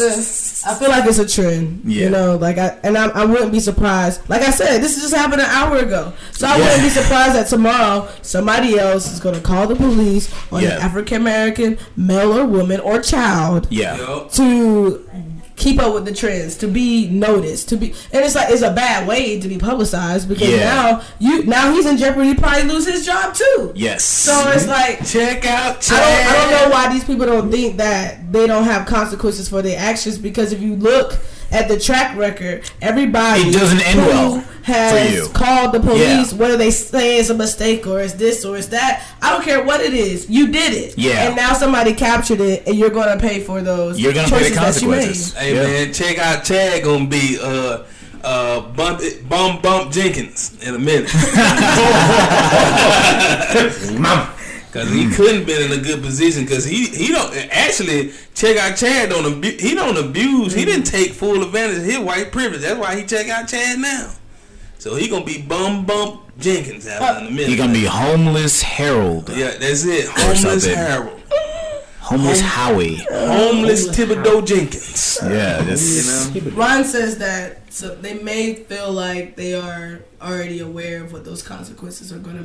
a. 0.66 0.70
I 0.70 0.74
feel 0.76 0.90
like 0.90 1.06
it's 1.06 1.20
a 1.20 1.28
trend. 1.28 1.82
Yeah. 1.86 2.04
You 2.06 2.10
know, 2.10 2.36
like 2.36 2.58
I 2.58 2.78
and 2.84 2.98
I, 2.98 3.08
I 3.10 3.26
wouldn't 3.26 3.52
be 3.52 3.60
surprised. 3.60 4.28
Like 4.30 4.42
I 4.42 4.50
said, 4.52 4.80
this 4.82 4.96
just 5.00 5.14
happened 5.16 5.42
an 5.42 5.48
hour 5.50 5.78
ago, 5.78 6.12
so 6.32 6.48
I 6.48 6.58
Yeah. 6.58 6.64
wouldn't 6.66 6.82
be 6.84 6.90
surprised 6.90 7.36
that 7.36 7.48
tomorrow 7.48 8.10
somebody 8.22 8.78
else 8.78 9.12
is 9.12 9.20
going 9.20 9.36
to 9.36 9.42
call 9.42 9.68
the 9.68 9.76
police 9.76 10.34
on 10.52 10.64
Yeah. 10.64 10.76
an 10.78 10.82
African 10.82 11.22
American 11.22 11.78
male 11.96 12.38
or 12.38 12.46
woman 12.46 12.80
or 12.82 13.00
child 13.02 13.68
Yeah. 13.70 13.96
To 14.34 15.06
keep 15.60 15.80
up 15.80 15.94
with 15.94 16.06
the 16.06 16.14
trends, 16.14 16.56
to 16.58 16.68
be 16.68 17.08
noticed, 17.10 17.70
to 17.70 17.78
be, 17.78 17.94
and 18.12 18.26
it's 18.26 18.34
like 18.34 18.50
it's 18.50 18.64
a 18.64 18.72
bad 18.72 19.08
way 19.08 19.40
to 19.40 19.48
be 19.48 19.58
publicized 19.58 20.28
because 20.28 20.50
Yeah. 20.50 20.64
now 20.64 21.02
you 21.20 21.44
now 21.44 21.72
he's 21.74 21.86
in 21.86 21.98
jeopardy, 21.98 22.34
probably 22.34 22.64
lose 22.64 22.88
his 22.88 23.06
job 23.06 23.36
too. 23.36 23.74
Yes. 23.76 24.04
So 24.04 24.50
it's 24.50 24.64
mm-hmm. 24.64 24.72
like 24.72 25.06
check 25.06 25.46
out 25.46 25.88
I 25.92 26.00
don't, 26.00 26.28
I 26.28 26.34
don't 26.34 26.52
know 26.52 26.76
why 26.76 26.92
these 26.92 27.04
people 27.04 27.26
don't 27.26 27.52
think 27.52 27.78
that 27.78 28.32
they 28.32 28.48
don't 28.48 28.64
have 28.64 28.88
consequences 28.88 29.50
for 29.50 29.62
their 29.62 29.78
actions 29.78 30.18
because 30.18 30.54
if 30.54 30.62
you 30.62 30.76
look 30.76 31.20
at 31.52 31.68
the 31.68 31.80
track 31.80 32.16
record, 32.18 32.70
everybody 32.82 33.42
It 33.42 33.54
doesn't 33.54 33.86
end 33.88 34.00
who 34.00 34.08
well 34.08 34.44
has 34.64 35.10
for 35.10 35.16
you. 35.16 35.28
called 35.34 35.74
the 35.74 35.80
police, 35.80 36.32
Yeah. 36.32 36.38
whether 36.38 36.58
they 36.58 36.72
say 36.72 37.18
it's 37.20 37.30
a 37.30 37.34
mistake 37.34 37.86
or 37.88 38.00
it's 38.02 38.14
this 38.14 38.46
or 38.46 38.56
it's 38.58 38.68
that. 38.68 39.04
I 39.22 39.32
don't 39.32 39.44
care 39.44 39.64
what 39.64 39.82
it 39.82 39.94
is. 39.94 40.30
You 40.30 40.48
did 40.48 40.74
it. 40.74 40.94
Yeah. 40.98 41.28
And 41.28 41.36
now 41.36 41.54
somebody 41.54 41.94
captured 41.94 42.42
it, 42.42 42.64
and 42.68 42.76
you're 42.78 42.90
gonna 42.92 43.20
pay 43.20 43.40
for 43.42 43.62
those. 43.62 44.00
You're 44.00 44.14
gonna 44.14 44.28
pay 44.30 44.50
the 44.50 44.56
choices 44.56 44.76
that 44.76 44.82
you 44.82 44.88
made. 44.90 44.98
consequences. 45.02 45.34
Hey 45.34 45.56
Yeah. 45.56 45.64
man, 45.64 45.94
check 45.94 46.18
out 46.20 46.44
Chad. 46.44 46.84
Gonna 46.84 47.06
be 47.06 47.40
uh 47.42 47.80
uh 48.24 48.60
bump 48.62 49.02
bum 49.30 49.60
bump 49.62 49.92
Jenkins 49.92 50.52
in 50.62 50.76
a 50.76 50.80
minute. 50.80 51.10
Mama. 54.00 54.34
Cause 54.72 54.88
he 54.92 55.06
mm. 55.06 55.16
couldn't 55.16 55.46
been 55.46 55.72
in 55.72 55.80
a 55.80 55.82
good 55.82 56.04
position. 56.04 56.46
Cause 56.46 56.64
he 56.64 56.86
he 56.88 57.08
don't 57.08 57.34
actually 57.52 58.12
check 58.36 58.58
out 58.58 58.78
Chad. 58.78 59.10
Don't 59.10 59.26
abu- 59.26 59.58
he 59.58 59.74
don't 59.74 59.98
abuse. 59.98 60.54
He 60.54 60.64
didn't 60.64 60.84
mm. 60.84 60.92
take 60.92 61.12
full 61.14 61.42
advantage 61.42 61.80
of 61.80 61.84
his 61.86 62.00
white 62.00 62.32
privilege. 62.32 62.62
That's 62.62 62.80
why 62.80 63.00
he 63.00 63.06
check 63.06 63.30
out 63.30 63.48
Chad 63.48 63.80
now. 63.80 64.14
So 64.78 64.96
he 64.96 65.10
gonna 65.10 65.26
be 65.26 65.42
bum 65.42 65.86
bump 65.86 66.22
Jenkins 66.38 66.88
out 66.88 67.22
in 67.22 67.28
a 67.28 67.32
minute. 67.32 67.50
He 67.50 67.56
gonna 67.56 67.74
be 67.74 67.86
homeless 67.86 68.62
Harold. 68.62 69.30
yeah. 69.30 69.58
That's 69.58 69.86
it. 69.86 70.08
Homeless 70.08 70.42
something. 70.64 70.76
Harold. 70.76 71.20
Homeless 72.00 72.42
Howie. 72.42 72.96
Homeless 73.12 73.90
Thibodeau 73.90 74.46
Jenkins. 74.46 75.20
Yeah. 75.22 75.62
That's, 75.62 76.34
You 76.34 76.42
know. 76.42 76.52
Ron 76.52 76.84
says 76.84 77.18
that 77.20 77.72
so 77.72 77.94
they 77.94 78.16
may 78.16 78.56
feel 78.56 78.92
like 78.92 79.36
they 79.36 79.54
are 79.54 80.00
already 80.22 80.60
aware 80.60 81.04
of 81.04 81.14
what 81.14 81.24
those 81.24 81.44
consequences 81.44 82.12
are 82.12 82.18
going 82.18 82.38
to 82.38 82.44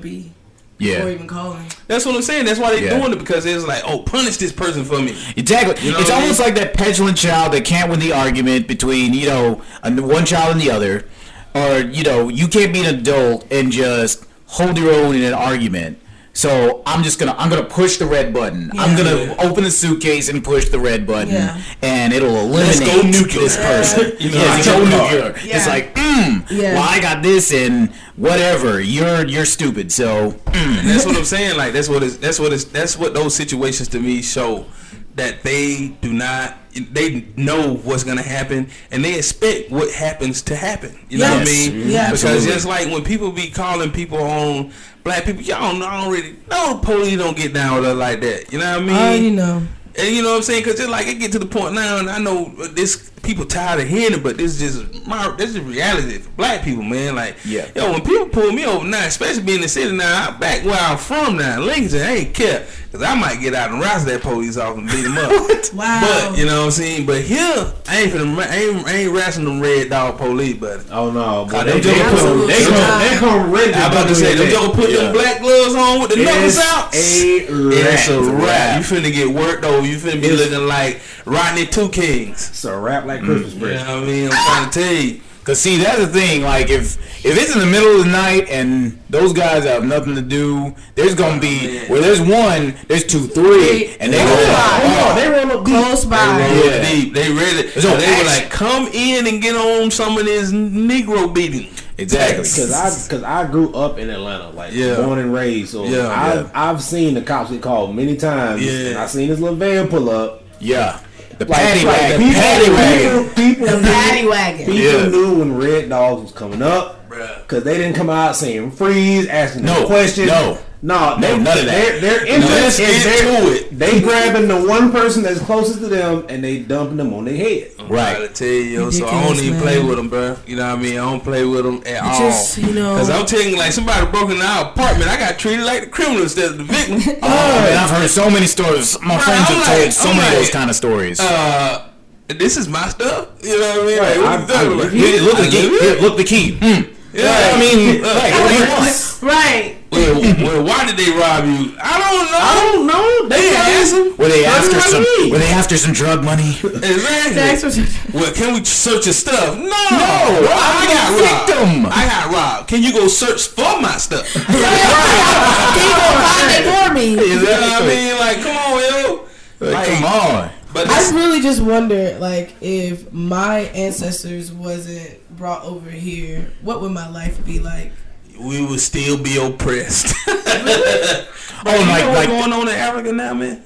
be 0.79 0.87
before 0.93 1.09
yeah. 1.09 1.15
even 1.15 1.27
calling. 1.27 1.65
That's 1.87 2.05
what 2.05 2.15
I'm 2.15 2.23
saying. 2.23 2.47
That's 2.47 2.59
why 2.59 2.75
they 2.75 2.85
Yeah. 2.85 2.99
doing 2.99 3.13
it 3.13 3.19
because 3.19 3.47
it's 3.47 3.67
like, 3.67 3.83
oh, 3.87 4.01
punish 4.01 4.37
this 4.39 4.53
person 4.53 4.85
for 4.85 4.99
me. 5.01 5.17
Exactly. 5.37 5.85
You 5.85 5.93
know 5.93 6.01
it's 6.01 6.11
what 6.11 6.19
I 6.19 6.23
almost 6.23 6.41
mean? 6.41 6.49
like 6.49 6.57
that 6.57 6.75
petulant 6.75 7.17
child 7.17 7.53
that 7.53 7.65
can't 7.65 7.91
win 7.91 8.01
the 8.01 8.13
argument 8.13 8.67
between 8.69 9.15
you 9.15 9.27
know 9.27 9.63
one 9.85 10.25
child 10.25 10.53
and 10.53 10.61
the 10.61 10.71
other, 10.71 11.07
or 11.55 11.79
you 11.81 12.03
know 12.03 12.29
you 12.29 12.49
can't 12.49 12.73
be 12.73 12.81
an 12.81 12.95
adult 12.95 13.47
and 13.53 13.71
just 13.73 14.25
hold 14.47 14.79
your 14.79 14.93
own 14.93 15.15
in 15.15 15.23
an 15.23 15.35
argument. 15.35 15.99
So 16.37 16.83
I'm 16.85 17.05
just 17.05 17.19
gonna 17.21 17.35
I'm 17.39 17.49
gonna 17.49 17.63
push 17.65 17.97
the 17.99 18.07
red 18.07 18.35
button. 18.35 18.71
I'm 18.77 18.97
gonna 18.97 19.35
open 19.39 19.63
the 19.65 19.71
suitcase 19.71 20.29
and 20.29 20.43
push 20.43 20.69
the 20.69 20.81
red 20.81 21.07
button, 21.07 21.33
Yeah. 21.33 21.63
and 21.81 22.13
it'll 22.13 22.33
Let's 22.49 22.81
eliminate 22.81 23.15
go 23.15 23.21
nuclear. 23.21 23.41
this 23.45 23.57
person. 23.57 24.13
You 24.21 24.31
know, 24.31 24.39
yeah, 24.39 24.51
let's 24.55 24.67
go 24.67 24.73
a 24.85 24.91
car. 24.91 25.11
nuclear. 25.13 25.35
It's 25.57 25.67
like, 25.69 25.95
mm, 25.95 26.51
Yeah. 26.51 26.75
well, 26.75 26.87
I 26.89 27.01
got 27.01 27.23
this 27.23 27.53
and 27.53 27.93
whatever. 28.17 28.81
You're 28.81 29.25
you're 29.27 29.45
stupid. 29.45 29.93
So 29.93 30.33
mm. 30.33 30.83
That's 30.83 31.07
what 31.07 31.17
I'm 31.17 31.25
saying. 31.25 31.57
Like 31.57 31.73
that's 31.73 31.89
what 31.89 32.03
is 32.03 32.19
that's 32.19 32.41
what 32.41 32.53
is 32.53 32.65
that's 32.65 32.99
what 32.99 33.15
those 33.15 33.35
situations 33.37 33.89
to 33.91 34.01
me 34.01 34.21
show 34.21 34.67
that 35.15 35.45
they 35.45 35.97
do 36.01 36.13
not 36.13 36.57
they 36.91 37.25
know 37.37 37.75
what's 37.77 38.03
gonna 38.03 38.21
happen 38.23 38.69
and 38.91 39.05
they 39.05 39.17
expect 39.17 39.71
what 39.71 39.93
happens 39.95 40.43
to 40.43 40.57
happen. 40.57 40.99
You 41.09 41.19
know 41.19 41.31
what 41.31 41.43
I 41.43 41.45
mean? 41.45 41.89
Yeah. 41.89 42.07
Because 42.11 42.25
Absolutely. 42.25 42.53
just 42.53 42.67
like 42.67 42.89
when 42.91 43.05
people 43.05 43.31
be 43.31 43.51
calling 43.51 43.93
people 43.93 44.19
on 44.19 44.73
black 45.05 45.25
people, 45.27 45.43
y'all 45.43 45.73
don't 45.73 45.83
already 45.83 46.37
know 46.51 46.75
the 46.75 46.81
police 46.83 47.17
don't 47.17 47.37
get 47.37 47.53
down 47.53 47.77
with 47.77 47.85
us 47.85 47.97
like 47.97 48.21
that. 48.21 48.53
You 48.53 48.59
know 48.59 48.73
what 48.73 48.83
I 48.83 48.85
mean? 48.85 48.97
I 48.97 49.09
already 49.09 49.31
know. 49.31 49.63
And 49.97 50.17
you 50.17 50.23
know 50.23 50.31
what 50.31 50.37
I'm 50.39 50.43
saying? 50.43 50.65
Because 50.65 50.81
it's 50.81 50.89
like 50.89 51.07
it 51.07 51.21
get 51.21 51.31
to 51.33 51.39
the 51.39 51.47
point 51.47 51.75
now, 51.75 51.99
and 51.99 52.11
I 52.11 52.19
know 52.19 52.47
this 52.73 53.13
people 53.25 53.45
tired 53.47 53.81
of 53.81 53.89
hearing 53.89 54.15
it, 54.19 54.23
but 54.23 54.37
this 54.37 54.61
is 54.61 54.75
just 54.77 55.07
my 55.07 55.29
this 55.37 55.51
is 55.51 55.61
reality 55.61 56.19
for 56.19 56.31
black 56.31 56.63
people, 56.63 56.83
man. 56.83 57.15
Like, 57.17 57.37
Yeah. 57.45 57.67
yo, 57.75 57.93
when 57.93 58.03
people 58.03 58.27
pull 58.27 58.53
me 58.53 58.65
over 58.67 58.85
now, 58.87 59.05
especially 59.07 59.43
being 59.43 59.57
in 59.59 59.63
the 59.63 59.69
city 59.69 59.95
now, 59.97 60.29
I'm 60.29 60.39
back 60.41 60.65
where 60.65 60.79
I'm 60.79 60.97
from 60.99 61.37
now, 61.37 61.61
Lincoln, 61.61 62.01
I 62.01 62.11
ain't 62.17 62.35
care, 62.35 62.67
cause 62.93 63.03
I 63.03 63.15
might 63.15 63.41
get 63.41 63.55
out 63.55 63.71
and 63.71 63.81
rouse 63.81 64.05
that 64.05 64.23
police 64.23 64.57
off 64.57 64.77
and 64.79 64.87
beat 64.89 65.05
him 65.05 65.17
up. 65.19 65.33
Wow. 65.75 66.01
But 66.29 66.39
you 66.39 66.47
know 66.47 66.59
what 66.61 66.65
I'm 66.67 66.71
saying. 66.71 67.07
But 67.07 67.23
here, 67.23 67.73
I 67.89 68.03
ain't 68.03 68.13
finna, 68.13 68.39
I 68.39 68.55
ain't, 68.55 68.87
I 68.87 68.93
ain't 68.93 69.13
wrestling 69.13 69.47
them 69.47 69.61
red 69.61 69.89
dog 69.91 70.19
police, 70.19 70.57
but. 70.57 70.85
Oh 70.93 71.11
no, 71.11 71.47
Cause 71.47 71.53
but 71.53 71.65
they, 71.65 71.81
them 71.81 71.83
they, 71.83 71.99
jokers- 71.99 72.21
come, 72.21 72.47
they 72.47 72.65
come, 72.65 73.01
they 73.01 73.17
come 73.17 73.51
ready. 73.51 73.73
to 73.73 73.79
I 73.79 73.87
about 73.89 74.09
to 74.09 74.15
say, 74.15 74.35
them 74.35 74.39
their 74.39 74.51
joker 74.53 74.75
put 74.77 74.91
Yeah. 74.91 74.97
them 74.99 75.13
black 75.15 75.41
gloves 75.41 75.75
on 75.75 76.01
with 76.01 76.11
the 76.11 76.17
knuckles 76.23 76.59
out. 76.59 76.91
It's 76.93 77.49
a 77.51 77.71
It's 77.73 78.09
a 78.09 78.21
wrap. 78.33 78.43
wrap. 78.43 78.79
You 78.79 78.97
finna 78.97 79.13
get 79.13 79.29
worked 79.31 79.65
over. 79.65 79.85
You 79.87 79.97
finna 79.97 80.21
be 80.21 80.29
It's- 80.29 80.39
looking 80.51 80.67
like 80.69 81.01
Rodney 81.25 81.67
Two 81.67 81.89
Kings. 81.89 82.51
It's 82.51 82.65
a 82.65 82.77
rap 82.77 83.05
like 83.07 83.23
Christmas 83.23 83.55
mm, 83.55 83.61
You 83.61 83.75
know 83.75 84.01
what 84.01 84.05
I 84.05 84.07
mean? 84.07 84.25
I'm 84.31 84.31
trying 84.33 84.71
to 84.71 84.81
tell 84.81 84.93
you. 85.03 85.21
Cause 85.45 85.61
see, 85.61 85.77
that's 85.77 85.99
the 85.99 86.07
thing. 86.07 86.43
Like, 86.43 86.71
if 86.71 86.97
if 87.25 87.37
it's 87.39 87.53
in 87.53 87.61
the 87.61 87.67
middle 87.67 87.99
of 88.01 88.07
the 88.07 88.11
night 88.11 88.49
and 88.49 88.99
those 89.11 89.35
guys 89.35 89.65
have 89.65 89.85
nothing 89.85 90.15
to 90.15 90.23
do, 90.23 90.75
there's 90.95 91.15
gonna 91.15 91.39
be 91.39 91.59
oh, 91.61 91.73
man. 91.75 91.91
where 91.91 92.01
there's 92.01 92.21
one, 92.21 92.75
there's 92.89 93.05
two, 93.05 93.27
three, 93.27 93.95
and 94.01 94.11
they 94.11 94.17
go. 94.25 94.25
Yeah. 94.25 94.81
Oh, 94.83 95.15
they 95.15 95.29
roll 95.29 95.59
up 95.59 95.67
deep. 95.67 95.75
Close 95.75 96.05
They 96.05 96.09
by. 96.11 96.39
roll 96.39 96.65
Yeah. 96.65 96.91
deep. 96.91 97.13
They 97.13 97.29
really. 97.31 97.69
So 97.73 97.91
no 97.91 97.97
they 97.99 98.11
were 98.17 98.25
like, 98.25 98.49
come 98.49 98.87
in 98.95 99.27
and 99.27 99.43
get 99.43 99.55
on 99.55 99.91
some 99.91 100.17
of 100.17 100.25
this 100.25 100.51
Negro 100.51 101.35
beating. 101.35 101.69
Exactly. 101.99 102.39
Because 102.39 102.73
I 102.73 103.05
because 103.07 103.23
I 103.23 103.47
grew 103.51 103.71
up 103.75 103.99
in 103.99 104.09
Atlanta, 104.09 104.49
like 104.49 104.73
Yeah. 104.73 104.97
born 104.97 105.19
and 105.19 105.33
raised. 105.35 105.73
So 105.73 105.85
Yeah. 105.85 106.09
I've 106.09 106.51
I've 106.55 106.83
seen 106.83 107.13
the 107.13 107.21
cops 107.23 107.51
get 107.51 107.61
called 107.61 107.95
many 107.95 108.17
times. 108.17 108.65
Yeah. 108.65 108.89
and 108.91 108.99
I 108.99 109.05
seen 109.07 109.29
this 109.29 109.41
little 109.41 109.57
van 109.57 109.89
pull 109.89 110.09
up. 110.09 110.43
Yeah. 110.59 111.01
The 111.39 111.45
Like, 111.47 111.59
paddy 111.59 111.85
like 111.85 111.97
wagon. 112.01 112.19
people, 112.21 112.41
Paddy 112.41 112.71
wagon. 112.71 113.25
people, 113.25 113.45
people, 113.45 113.67
The 113.67 113.81
knew- 113.81 113.93
paddy 113.93 114.27
wagon. 114.27 114.67
People 114.67 114.75
Yeah. 114.75 115.07
knew 115.09 115.35
when 115.39 115.57
Red 115.57 115.89
Dogs 115.89 116.23
was 116.23 116.33
coming 116.33 116.63
up 116.63 117.09
because 117.43 117.65
they 117.65 117.77
didn't 117.77 117.95
come 117.97 118.11
out 118.11 118.37
saying 118.37 118.71
freeze, 118.73 119.27
asking 119.29 119.65
No, 119.65 119.81
no 119.81 119.87
questions. 119.87 120.29
no. 120.29 120.59
No, 120.87 121.17
they, 121.19 121.37
No, 121.39 121.43
none 121.43 121.59
of 121.59 121.65
that. 121.65 122.01
Their, 122.01 122.01
their 122.01 122.39
let's 122.39 122.79
interest 122.79 122.79
get 122.79 123.43
to 123.43 123.53
it. 123.53 123.79
They 123.79 124.01
grabbing 124.03 124.49
the 124.49 124.61
one 124.69 124.93
person 124.93 125.23
that's 125.23 125.41
closest 125.41 125.79
to 125.81 125.89
them 125.89 126.27
and 126.29 126.45
they 126.45 126.59
dumping 126.61 126.99
them 126.99 127.15
on 127.15 127.25
their 127.25 127.37
head. 127.37 127.71
I'm 127.79 127.89
Right. 127.89 128.17
trying 128.17 128.29
to 128.29 128.35
tell 128.35 128.49
you, 128.49 128.63
yo, 128.85 128.91
so 128.91 129.07
I 129.09 129.25
don't 129.27 129.37
even 129.39 129.53
man. 129.55 129.63
play 129.63 129.83
with 129.83 129.97
them, 129.97 130.09
bro. 130.09 130.37
You 130.47 130.57
know 130.57 130.69
what 130.69 130.79
I 130.79 130.83
mean? 130.83 130.93
I 130.93 131.11
don't 131.11 131.23
play 131.25 131.45
with 131.45 131.65
them 131.65 131.83
at 131.87 132.03
all. 132.03 132.19
just, 132.21 132.59
you 132.59 132.73
know- 132.73 132.97
Cause 132.97 133.09
I'm 133.11 133.25
telling 133.27 133.49
you, 133.51 133.57
like 133.57 133.73
somebody 133.73 134.07
broke 134.11 134.31
into 134.31 134.45
our 134.45 134.71
apartment, 134.71 135.09
I 135.11 135.17
got 135.19 135.39
treated 135.39 135.65
like 135.65 135.81
the 135.85 135.87
criminal 135.89 136.23
instead 136.23 136.51
of 136.53 136.59
the 136.59 136.65
victim. 136.65 137.01
Oh 137.23 137.61
man, 137.65 137.77
I've 137.79 137.91
heard 137.91 138.11
so 138.11 138.29
many 138.31 138.47
stories. 138.47 138.99
My 139.01 139.17
Right, 139.17 139.25
friends 139.25 139.41
I'm 139.49 139.57
have 139.57 139.67
like- 139.67 139.81
told 139.81 139.93
so 139.95 140.11
I'm 140.11 140.17
many 140.17 140.37
of 140.37 140.43
those 140.43 140.51
kind 140.51 140.71
of 140.71 140.77
stories. 140.77 141.19
uh, 141.21 141.89
this 142.29 142.57
is 142.57 142.69
my 142.69 142.89
stuff. 142.89 143.29
You 143.43 143.59
know 143.59 143.69
what 143.69 143.83
I 143.83 143.87
mean? 143.87 143.99
Right, 143.99 144.17
Like, 144.17 144.19
what 144.19 144.27
I- 144.29 144.41
you 144.41 144.47
talking 144.47 144.57
I 144.57 144.63
about? 144.65 144.77
live 144.77 144.93
Here, 144.93 145.21
look 145.23 145.37
the 145.39 145.49
key. 145.51 145.63
live 145.69 145.81
Here, 145.81 145.93
it. 145.97 146.01
look 146.03 146.17
the 146.17 146.25
key. 146.25 146.59
Hmm. 146.61 146.83
Yeah, 147.15 147.55
I 147.55 147.61
mean, 147.61 148.03
uh, 148.03 148.11
like, 148.11 148.33
what 148.35 148.49
do 148.51 148.55
you 148.59 148.67
want? 148.75 149.23
Right. 149.23 149.77
well, 149.95 150.21
well, 150.43 150.61
why 150.67 150.85
did 150.85 150.97
they 150.99 151.09
rob 151.15 151.47
you? 151.47 151.73
I 151.79 151.95
don't 152.03 152.27
know. 152.27 152.43
I 152.43 152.53
don't 152.61 152.83
know. 152.91 153.29
They 153.31 153.41
They 153.41 153.57
asked 153.57 153.95
him. 153.95 154.17
Were 154.19 154.29
they 154.29 154.45
after 154.45 154.81
some? 154.81 155.03
you 155.03 155.23
mean? 155.23 155.33
Were 155.33 155.39
they 155.39 155.49
after 155.55 155.77
some 155.77 155.93
drug 155.95 156.25
money? 156.25 156.59
Exactly. 156.59 157.87
Well, 158.13 158.33
can 158.35 158.53
we 158.55 158.65
search 158.65 159.07
your 159.07 159.15
stuff? 159.15 159.57
No, 159.57 159.65
I'm 159.71 160.83
I 160.83 160.85
got 160.91 161.07
a 161.09 161.15
victim. 161.23 161.85
robbed. 161.85 161.95
I 161.95 162.03
got 162.11 162.35
robbed. 162.35 162.69
Can 162.69 162.83
you 162.83 162.93
go 162.93 163.07
search 163.07 163.47
for 163.49 163.81
my 163.81 163.97
stuff? 163.97 164.27
you 164.35 164.41
Can 164.45 165.87
you 165.87 165.95
go 165.95 166.11
find 166.19 166.51
it 166.51 166.65
for 166.67 166.93
me? 166.95 167.07
You 167.15 167.39
know 167.39 167.47
what 167.47 167.83
I 167.83 167.87
mean? 167.87 168.19
Like, 168.19 168.39
come 168.43 168.57
on, 168.59 168.83
yo. 168.83 169.25
Like, 169.61 169.87
come 169.87 170.05
on. 170.05 170.51
But 170.75 170.89
I 170.91 171.11
really 171.13 171.41
just 171.41 171.63
wonder, 171.63 172.19
like, 172.19 172.55
if 172.61 173.11
my 173.13 173.61
ancestors 173.61 174.53
wasn't 174.53 175.37
brought 175.37 175.65
over 175.65 175.89
here, 175.89 176.51
what 176.63 176.81
would 176.83 176.93
my 176.93 177.09
life 177.09 177.43
be 177.47 177.61
like? 177.61 177.93
we 178.41 178.65
would 178.67 178.81
still 178.81 179.17
be 179.17 179.37
oppressed. 179.39 180.13
Oh, 181.67 181.73
you 181.73 181.87
like 181.87 182.01
know 182.03 182.09
what's 182.11 182.19
like. 182.19 182.29
going 182.29 182.53
on 182.53 182.69
in 182.69 182.75
Africa 182.75 183.11
now, 183.11 183.33
man? 183.33 183.65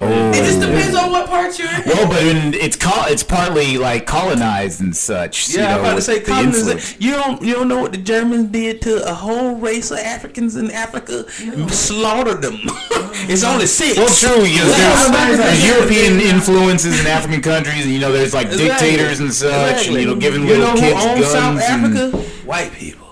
Oh. 0.00 0.30
It 0.30 0.34
just 0.44 0.58
oh, 0.58 0.66
depends 0.70 0.94
on 0.96 1.10
what 1.10 1.26
part 1.26 1.58
you're 1.58 1.68
in. 1.68 1.82
Well, 1.84 2.06
but 2.08 2.22
in, 2.22 2.54
it's 2.54 2.76
col- 2.76 3.06
it's 3.08 3.24
partly 3.24 3.78
like 3.78 4.06
colonized 4.06 4.80
and 4.80 4.94
such. 4.94 5.48
you 5.48 5.58
Yeah, 5.58 5.74
I'm 5.74 5.80
about 5.80 5.96
to 5.96 6.02
say 6.02 6.20
the 6.20 6.26
colonization. 6.26 7.02
You 7.02 7.12
don't 7.12 7.42
you 7.42 7.54
don't 7.54 7.66
know 7.66 7.80
what 7.80 7.90
the 7.90 7.98
Germans 7.98 8.50
did 8.50 8.80
to 8.82 9.02
a 9.08 9.12
whole 9.12 9.56
race 9.56 9.90
of 9.90 9.98
Africans 9.98 10.54
in 10.54 10.70
Africa? 10.70 11.28
Slaughtered 11.70 12.42
them. 12.42 12.58
Oh. 12.64 13.10
it's 13.28 13.42
only 13.42 13.66
six. 13.66 13.96
Well, 13.96 14.06
true. 14.06 14.44
You 14.44 14.58
know, 14.58 14.64
there's, 14.66 15.10
Yeah. 15.10 15.36
there's 15.36 15.66
European 15.66 16.20
influences 16.20 17.00
in 17.00 17.06
African 17.08 17.42
countries, 17.42 17.84
and 17.84 17.92
you 17.92 17.98
know, 17.98 18.12
there's 18.12 18.34
like 18.34 18.46
Exactly. 18.46 18.68
dictators 18.68 19.18
and 19.18 19.34
such, 19.34 19.88
and 19.88 19.96
you 19.96 20.06
know, 20.06 20.14
giving 20.14 20.42
You 20.46 20.58
know 20.58 20.74
little 20.74 20.76
who 20.76 20.80
kids 20.80 21.04
owns 21.04 21.20
guns. 21.20 21.32
South 21.32 21.60
Africa? 21.60 22.18
White 22.46 22.72
people. 22.72 23.06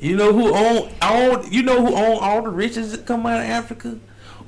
You 0.00 0.16
know 0.16 0.32
who 0.32 0.54
own 0.54 0.90
own 1.02 1.46
you 1.50 1.62
know 1.62 1.84
who 1.84 1.94
own 1.94 2.18
all 2.20 2.42
the 2.42 2.50
riches 2.50 2.92
that 2.92 3.04
come 3.06 3.26
out 3.26 3.40
of 3.40 3.46
Africa? 3.46 3.98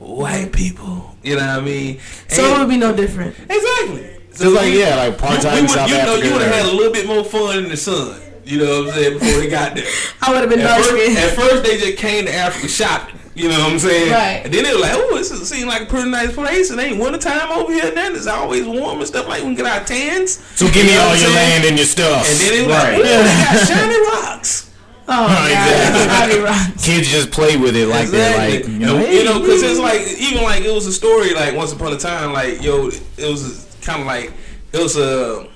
White 0.04 0.52
people. 0.52 1.16
You 1.22 1.36
know 1.36 1.40
what 1.46 1.58
I 1.58 1.60
mean? 1.60 2.00
So 2.28 2.44
it 2.54 2.58
would 2.58 2.68
be 2.68 2.76
no 2.76 2.94
different. 2.94 3.34
exactly. 3.38 4.10
So 4.32 4.46
it's 4.48 4.56
like, 4.56 4.74
yeah, 4.74 4.96
like 4.96 5.16
part 5.18 5.40
time 5.40 5.54
we 5.54 5.60
in 5.60 5.68
South 5.68 5.88
you 5.88 5.94
know, 5.96 6.00
Africa. 6.14 6.26
you 6.26 6.32
would 6.32 6.42
have 6.42 6.54
had 6.54 6.66
a 6.66 6.72
little 6.76 6.92
bit 6.92 7.06
more 7.06 7.24
fun 7.24 7.58
in 7.64 7.68
the 7.68 7.76
sun. 7.76 8.20
You 8.44 8.58
know 8.58 8.80
what 8.82 8.88
I'm 8.88 8.94
saying? 8.94 9.18
Before 9.18 9.40
they 9.40 9.48
got 9.48 9.74
there. 9.74 9.86
I 10.22 10.32
would 10.32 10.40
have 10.40 10.50
been 10.50 10.60
At 10.60 10.76
first, 10.80 11.18
at 11.18 11.30
first, 11.34 11.62
they 11.64 11.78
just 11.78 11.96
came 11.98 12.26
to 12.26 12.34
Africa 12.34 12.68
shopping. 12.68 13.18
You 13.36 13.48
know 13.48 13.58
what 13.58 13.72
I'm 13.72 13.78
saying? 13.78 14.12
Right. 14.12 14.42
And 14.44 14.52
then 14.52 14.62
they 14.64 14.72
were 14.74 14.80
like, 14.80 14.92
"Oh, 14.94 15.16
this 15.16 15.30
is, 15.32 15.48
seems 15.48 15.64
like 15.66 15.82
a 15.82 15.86
pretty 15.86 16.08
nice 16.10 16.32
place. 16.34 16.70
It 16.70 16.78
ain't 16.78 17.00
winter 17.00 17.18
time 17.18 17.50
over 17.52 17.72
here. 17.72 17.90
Then 17.90 18.14
it's 18.14 18.26
always 18.28 18.64
warm 18.66 18.98
and 18.98 19.06
stuff. 19.06 19.26
Like 19.26 19.40
we 19.42 19.46
can 19.46 19.54
get 19.56 19.66
our 19.66 19.82
tans. 19.84 20.32
So 20.56 20.66
give 20.66 20.84
me 20.86 20.92
You 20.92 20.98
know 20.98 21.02
all 21.04 21.08
your 21.16 21.18
saying? 21.18 21.34
land 21.34 21.64
and 21.64 21.76
your 21.76 21.86
stuff. 21.86 22.26
And 22.28 22.38
then 22.38 22.50
they 22.52 22.66
were 22.66 22.72
Right. 22.72 22.92
like, 22.92 23.00
"Ooh, 23.00 23.02
they 23.02 23.58
got 23.58 23.68
shiny 23.68 24.00
rocks." 24.06 24.70
Oh. 25.06 25.24
Exactly. 25.26 26.10
I'd 26.10 26.30
be 26.32 26.40
wrong. 26.44 26.78
Kids 26.82 27.08
just 27.08 27.30
play 27.30 27.56
with 27.56 27.76
it 27.76 27.88
like 27.88 28.08
they're 28.08 28.36
like, 28.36 28.66
you 28.68 28.78
know, 28.78 28.98
hey, 28.98 29.18
you 29.18 29.24
know, 29.24 29.40
because 29.40 29.62
it's 29.62 29.78
like 29.80 30.00
even 30.18 30.42
like 30.42 30.62
it 30.64 30.72
was 30.72 30.86
a 30.86 30.92
story 30.92 31.34
like 31.34 31.54
once 31.54 31.72
upon 31.72 31.92
a 31.92 31.98
time 31.98 32.32
like 32.32 32.62
yo, 32.62 32.86
it 32.88 33.30
was 33.30 33.76
kind 33.82 34.00
of 34.00 34.06
like 34.06 34.32
it 34.72 34.78
was 34.78 34.96
a. 34.96 35.48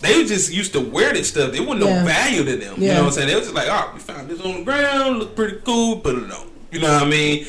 They 0.00 0.24
just 0.24 0.52
used 0.52 0.72
to 0.74 0.80
wear 0.80 1.12
this 1.14 1.28
stuff. 1.30 1.52
There 1.52 1.62
wasn't 1.62 1.86
Yeah. 1.86 2.00
no 2.00 2.06
value 2.06 2.44
to 2.44 2.56
them. 2.56 2.74
You 2.80 2.88
know 2.88 2.98
what 3.00 3.06
I'm 3.06 3.12
saying? 3.12 3.28
They 3.28 3.34
was 3.34 3.44
just 3.44 3.54
like, 3.54 3.66
oh, 3.68 3.92
we 3.94 4.00
found 4.00 4.28
this 4.28 4.40
on 4.42 4.58
the 4.58 4.62
ground, 4.64 5.18
look 5.20 5.34
pretty 5.34 5.56
cool, 5.64 5.96
put 6.00 6.16
it 6.16 6.30
on. 6.30 6.46
You 6.70 6.80
know 6.80 6.92
what 6.92 7.02
I 7.04 7.08
mean? 7.08 7.46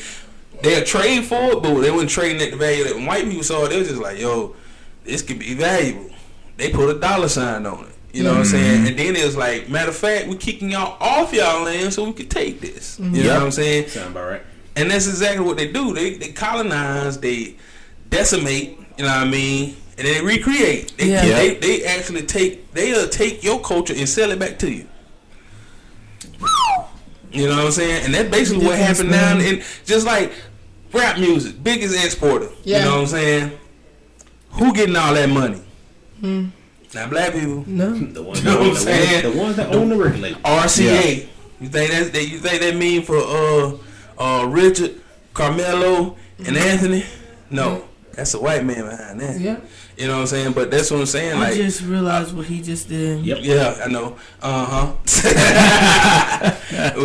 They'll 0.62 0.82
trade 0.84 1.24
for 1.26 1.52
it, 1.52 1.62
but 1.62 1.80
they 1.82 1.90
wouldn't 1.90 2.10
trade 2.10 2.40
at 2.40 2.50
the 2.50 2.56
value 2.56 2.84
that 2.84 3.06
white 3.06 3.24
people 3.26 3.42
saw. 3.44 3.68
They 3.68 3.78
was 3.78 3.88
just 3.88 4.00
like, 4.00 4.18
yo, 4.18 4.56
this 5.04 5.20
could 5.22 5.38
be 5.38 5.54
valuable. 5.54 6.10
They 6.56 6.70
put 6.70 6.88
a 6.94 6.98
dollar 6.98 7.28
sign 7.28 7.64
on 7.66 7.84
it. 7.84 7.94
You 8.12 8.22
know 8.22 8.30
what 8.30 8.38
I'm 8.38 8.42
mm-hmm. 8.44 8.50
saying? 8.50 8.86
And 8.88 8.98
then 8.98 9.16
it 9.16 9.24
was 9.24 9.36
like, 9.36 9.68
matter 9.68 9.90
of 9.90 9.96
fact, 9.96 10.28
we're 10.28 10.38
kicking 10.38 10.70
y'all 10.70 10.96
off 11.00 11.32
y'all 11.32 11.64
land 11.64 11.92
so 11.92 12.04
we 12.04 12.12
could 12.14 12.30
take 12.30 12.60
this. 12.60 12.98
You 12.98 13.04
mm-hmm. 13.04 13.22
know 13.22 13.34
what 13.34 13.42
I'm 13.42 13.50
saying? 13.50 13.88
Sound 13.88 14.12
about 14.12 14.30
right. 14.30 14.42
And 14.76 14.90
that's 14.90 15.06
exactly 15.06 15.44
what 15.44 15.56
they 15.56 15.70
do. 15.70 15.92
They 15.92 16.14
they 16.14 16.32
colonize, 16.32 17.18
they 17.18 17.56
decimate, 18.08 18.78
you 18.96 19.04
know 19.04 19.10
what 19.10 19.26
I 19.26 19.28
mean? 19.28 19.76
And 19.98 20.06
then 20.06 20.14
they 20.14 20.22
recreate. 20.22 20.96
They, 20.96 21.10
Yeah. 21.10 21.24
they 21.24 21.54
they 21.54 21.84
actually 21.84 22.22
take 22.22 22.72
they'll 22.72 23.08
take 23.08 23.42
your 23.42 23.60
culture 23.60 23.94
and 23.96 24.08
sell 24.08 24.30
it 24.30 24.38
back 24.38 24.58
to 24.60 24.70
you. 24.70 24.88
You 27.30 27.48
know 27.48 27.56
what 27.56 27.66
I'm 27.66 27.70
saying? 27.72 28.04
And 28.06 28.14
that's 28.14 28.30
basically 28.30 28.64
what 28.64 28.78
Ridiculous, 28.78 28.98
happened 28.98 29.10
now. 29.10 29.48
And 29.48 29.64
just 29.84 30.06
like 30.06 30.32
rap 30.92 31.18
music, 31.18 31.62
biggest 31.62 31.94
exporter. 32.02 32.48
Yeah. 32.64 32.78
You 32.78 32.84
know 32.84 32.90
what 32.92 33.00
I'm 33.00 33.06
saying? 33.08 33.58
Who 34.52 34.72
getting 34.72 34.96
all 34.96 35.12
that 35.14 35.28
money? 35.28 35.60
Hmm. 36.20 36.46
Not 36.94 37.10
black 37.10 37.32
people. 37.34 37.64
No. 37.66 37.92
The 38.12 38.22
ones, 38.22 38.38
You 38.44 38.44
know 38.46 38.52
that, 38.52 38.58
what 38.58 38.60
own, 38.60 38.66
I'm 38.68 38.74
the, 38.74 38.80
saying? 38.80 39.24
ones, 39.24 39.34
the 39.34 39.40
ones 39.42 39.56
that 39.56 39.74
own 39.74 39.88
the 39.90 39.96
record 39.96 40.20
label. 40.20 40.40
RCA. 40.40 41.28
You 41.60 41.68
think 41.68 41.90
that's 41.90 42.10
that? 42.10 42.28
You 42.28 42.38
think 42.38 42.60
that 42.62 42.76
mean 42.76 43.02
for 43.02 43.16
uh 43.18 43.76
uh 44.18 44.46
Richard, 44.46 45.00
Carmelo, 45.34 46.16
and 46.46 46.56
Anthony? 46.56 47.04
No, 47.50 47.84
that's 48.12 48.32
a 48.34 48.40
white 48.40 48.64
man 48.64 48.84
behind 48.88 49.20
that. 49.20 49.40
Yeah. 49.40 49.58
You 49.96 50.06
know 50.06 50.14
what 50.14 50.20
I'm 50.20 50.26
saying? 50.28 50.52
But 50.52 50.70
that's 50.70 50.90
what 50.92 51.00
I'm 51.00 51.06
saying. 51.06 51.36
I 51.36 51.40
Like, 51.40 51.54
just 51.54 51.82
realized 51.82 52.32
what 52.36 52.46
he 52.46 52.62
just 52.62 52.88
did. 52.88 53.24
Yep. 53.26 53.38
yeah, 53.42 53.82
I 53.84 53.88
know. 53.88 54.16
Uh 54.40 54.64
huh. 54.64 54.92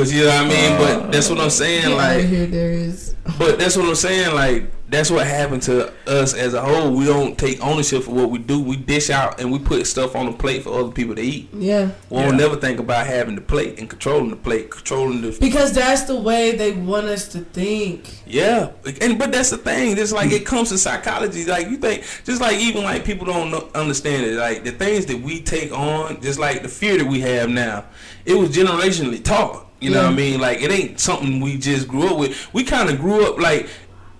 You 0.05 0.23
know 0.23 0.27
what 0.27 0.35
I 0.35 0.47
mean? 0.47 0.77
But 0.77 1.11
that's 1.11 1.30
what 1.30 1.39
I'm 1.39 1.49
saying. 1.49 1.81
Get 1.84 1.91
out 1.91 2.11
of 2.15 2.18
Like, 2.22 2.26
here, 2.26 2.45
there 2.45 2.72
is. 2.72 3.15
but 3.39 3.57
that's 3.57 3.76
what 3.76 3.88
I'm 3.88 3.95
saying. 3.95 4.35
Like, 4.35 4.65
that's 4.94 5.10
what 5.10 5.26
happened 5.26 5.61
to 5.64 5.91
us 6.07 6.34
as 6.34 6.53
a 6.53 6.61
whole. 6.61 6.91
We 6.91 7.06
don't 7.06 7.38
take 7.38 7.61
ownership 7.61 8.03
for 8.03 8.11
what 8.11 8.30
we 8.30 8.40
do. 8.40 8.61
We 8.61 8.76
dish 8.76 9.10
out 9.10 9.40
and 9.40 9.52
we 9.52 9.60
put 9.60 9.88
stuff 9.88 10.15
on 10.15 10.28
the 10.28 10.34
plate 10.34 10.64
for 10.64 10.80
other 10.80 10.91
people 10.91 11.15
to 11.15 11.22
eat. 11.22 11.49
Yeah. 11.53 11.91
We 12.10 12.18
will 12.18 12.34
never 12.34 12.56
think 12.56 12.80
about 12.80 13.07
having 13.07 13.36
the 13.36 13.41
plate 13.41 13.80
and 13.80 13.90
controlling 13.90 14.30
the 14.30 14.36
plate, 14.36 14.72
controlling 14.72 15.22
the 15.22 15.38
Because 15.40 15.74
that's 15.74 16.03
the 16.03 16.20
way 16.20 16.56
they 16.56 16.74
want 16.74 17.07
us 17.07 17.28
to 17.30 17.40
think. 17.40 18.10
Yeah, 18.26 18.72
and 19.02 19.18
but 19.18 19.32
that's 19.32 19.49
the 19.49 19.57
thing. 19.57 19.98
It's 19.98 20.11
like 20.11 20.32
it 20.32 20.45
comes 20.45 20.70
to 20.70 20.78
psychology. 20.78 21.45
Like 21.45 21.68
you 21.70 21.78
think, 21.78 22.03
just 22.24 22.41
like 22.41 22.57
even 22.57 22.84
like 22.84 23.06
people 23.06 23.26
don't 23.26 23.52
know, 23.52 23.70
understand 23.76 24.26
it. 24.26 24.36
Like 24.36 24.64
the 24.64 24.72
things 24.72 25.06
that 25.07 25.22
we 25.22 25.41
take 25.41 25.72
on, 25.72 26.22
just 26.22 26.40
like 26.40 26.61
the 26.61 26.70
fear 26.70 26.98
that 26.98 27.07
we 27.07 27.20
have 27.22 27.49
now, 27.49 27.86
it 28.26 28.36
was 28.36 28.56
generationally 28.56 29.24
taught. 29.24 29.68
You 29.84 29.90
know 29.90 30.03
what 30.03 30.14
I 30.14 30.15
mean? 30.15 30.40
Like 30.40 30.61
it 30.61 30.72
ain't 30.72 30.99
something 30.99 31.41
we 31.41 31.57
just 31.57 31.90
grew 31.90 32.07
up 32.07 32.18
with. 32.18 32.53
We 32.53 32.64
kind 32.64 32.90
of 32.90 32.99
grew 32.99 33.28
up 33.28 33.38
like 33.38 33.68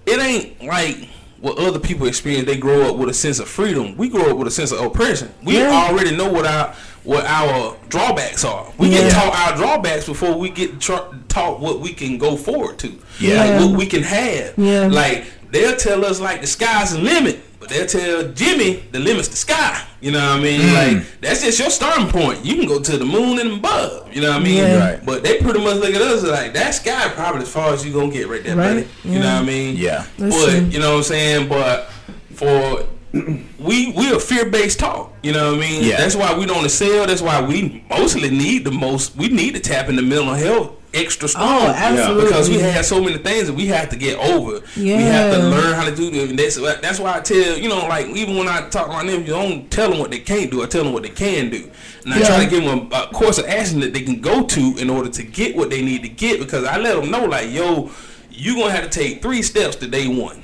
it 0.06 0.20
ain't 0.20 0.64
like 0.64 1.10
what 1.40 1.58
other 1.58 1.80
people 1.80 2.08
experience. 2.08 2.46
They 2.46 2.58
grow 2.58 2.90
up 2.90 2.96
with 2.96 3.10
a 3.10 3.14
sense 3.14 3.40
of 3.40 3.48
freedom. 3.50 3.98
We 3.98 4.08
grow 4.10 4.32
up 4.32 4.38
with 4.38 4.48
a 4.48 4.52
sense 4.52 4.72
of 4.72 4.80
oppression. 4.80 5.34
We 5.44 5.58
Yeah. 5.58 5.88
already 5.90 6.16
know 6.16 6.30
what 6.30 6.46
our 6.46 6.74
what 7.04 7.26
our 7.26 7.76
drawbacks 7.90 8.46
are. 8.46 8.66
We 8.78 8.88
Yeah. 8.88 9.02
get 9.02 9.12
taught 9.12 9.36
our 9.36 9.58
drawbacks 9.58 10.06
before 10.06 10.36
we 10.36 10.48
get 10.48 10.80
tra- 10.80 11.08
taught 11.28 11.60
what 11.60 11.82
we 11.82 11.92
can 11.92 12.18
go 12.18 12.38
forward 12.38 12.78
to. 12.80 12.94
Yeah. 13.20 13.44
like 13.44 13.60
what 13.60 13.78
we 13.78 13.86
can 13.88 14.04
have. 14.04 14.54
Yeah. 14.58 14.88
like 14.88 15.26
they'll 15.52 15.76
tell 15.76 16.06
us 16.06 16.22
like 16.22 16.40
the 16.42 16.48
sky's 16.48 16.94
the 16.94 17.00
limit. 17.00 17.42
But 17.64 17.70
they'll 17.70 17.86
tell 17.88 18.24
Jimmy 18.34 18.84
the 18.92 19.00
limit's 19.00 19.30
the 19.30 19.38
sky. 19.38 19.82
You 20.02 20.12
know 20.12 20.20
what 20.20 20.40
I 20.40 20.44
mean? 20.44 20.60
Mm. 20.60 20.98
Like 20.98 21.22
that's 21.22 21.44
just 21.46 21.58
your 21.60 21.70
starting 21.70 22.08
point. 22.10 22.44
You 22.44 22.58
can 22.58 22.68
go 22.68 22.82
to 22.82 22.98
the 22.98 23.06
moon 23.06 23.40
and 23.40 23.54
above. 23.54 24.14
You 24.14 24.22
know 24.22 24.32
what 24.32 24.42
I 24.42 24.44
mean? 24.44 24.58
Yeah. 24.58 24.90
Right. 24.92 25.06
But 25.06 25.24
they 25.24 25.40
pretty 25.40 25.64
much 25.64 25.78
look 25.78 25.94
at 25.96 26.02
us 26.02 26.24
like 26.24 26.54
that 26.56 26.72
sky 26.72 27.08
probably 27.16 27.44
as 27.44 27.50
far 27.54 27.74
as 27.74 27.86
you 27.86 27.94
gonna 27.94 28.12
get 28.12 28.28
right 28.28 28.44
there, 28.44 28.58
Right. 28.58 28.86
buddy. 28.86 29.10
You 29.10 29.20
know 29.20 29.34
what 29.34 29.44
I 29.44 29.46
mean? 29.46 29.78
Yeah. 29.78 30.06
That's 30.18 30.36
but 30.46 30.74
you 30.74 30.80
know 30.82 30.92
what 30.92 30.98
I'm 30.98 31.04
saying? 31.04 31.48
But 31.48 31.90
for 32.36 32.86
we 33.14 33.94
we 33.94 34.12
a 34.14 34.20
fear 34.20 34.50
based 34.50 34.80
talk. 34.80 35.14
You 35.24 35.32
know 35.32 35.52
what 35.54 35.64
I 35.64 35.70
mean? 35.70 35.84
Yeah. 35.86 35.96
That's 35.96 36.18
why 36.18 36.38
we 36.38 36.46
don't 36.46 36.68
sell. 36.70 37.08
That's 37.08 37.22
why 37.22 37.42
we 37.42 37.86
mostly 37.90 38.30
need 38.30 38.66
the 38.66 38.72
most. 38.72 39.16
We 39.16 39.30
need 39.30 39.54
to 39.56 39.62
tap 39.62 39.88
into 39.88 40.02
mental 40.02 40.34
health 40.34 40.72
extra 40.94 41.28
strong. 41.28 41.48
Oh, 41.48 41.68
absolutely. 41.76 42.26
Because 42.26 42.50
we 42.50 42.60
had 42.60 42.86
so 42.86 43.02
many 43.02 43.18
things 43.18 43.48
that 43.48 43.54
we 43.54 43.66
had 43.68 43.90
to 43.92 43.96
get 43.98 44.18
over. 44.20 44.66
Yeah. 44.76 44.98
We 44.98 45.04
have 45.04 45.34
to 45.36 45.40
learn 45.50 45.74
how 45.74 45.86
to 45.90 45.96
do. 45.96 46.08
And 46.30 46.38
that's 46.38 46.56
that's 46.82 47.00
why 47.00 47.18
I 47.18 47.22
tell 47.22 47.58
you 47.58 47.70
know 47.70 47.88
like 47.88 48.08
even 48.08 48.38
when 48.38 48.48
I 48.48 48.68
talk 48.70 48.88
to 48.88 48.94
my 48.94 49.04
nephews, 49.04 49.32
I 49.34 49.42
don't 49.50 49.70
tell 49.72 49.90
them 49.90 50.00
what 50.00 50.12
they 50.12 50.20
can't 50.20 50.52
do. 50.52 50.64
I 50.64 50.68
tell 50.68 50.84
them 50.84 50.94
what 50.94 51.04
they 51.04 51.10
can 51.10 51.50
do. 51.50 51.70
And 52.06 52.14
I 52.14 52.20
Yeah. 52.20 52.26
try 52.28 52.44
to 52.44 52.50
give 52.50 52.64
them 52.64 52.90
a, 52.92 53.04
a 53.04 53.08
course 53.14 53.38
of 53.38 53.46
action 53.46 53.80
that 53.82 53.94
they 53.94 54.02
can 54.02 54.22
go 54.22 54.44
to 54.44 54.76
in 54.78 54.90
order 54.90 55.10
to 55.10 55.24
get 55.24 55.56
what 55.56 55.70
they 55.70 55.82
need 55.82 56.02
to 56.04 56.10
get. 56.10 56.40
Because 56.40 56.66
I 56.66 56.78
let 56.78 56.96
them 57.00 57.10
know 57.12 57.26
like 57.26 57.52
yo, 57.52 57.90
you 58.32 58.56
gonna 58.58 58.72
have 58.72 58.84
to 58.84 58.90
take 58.90 59.22
three 59.22 59.42
steps 59.42 59.76
to 59.78 59.88
day 59.88 60.08
one. 60.08 60.42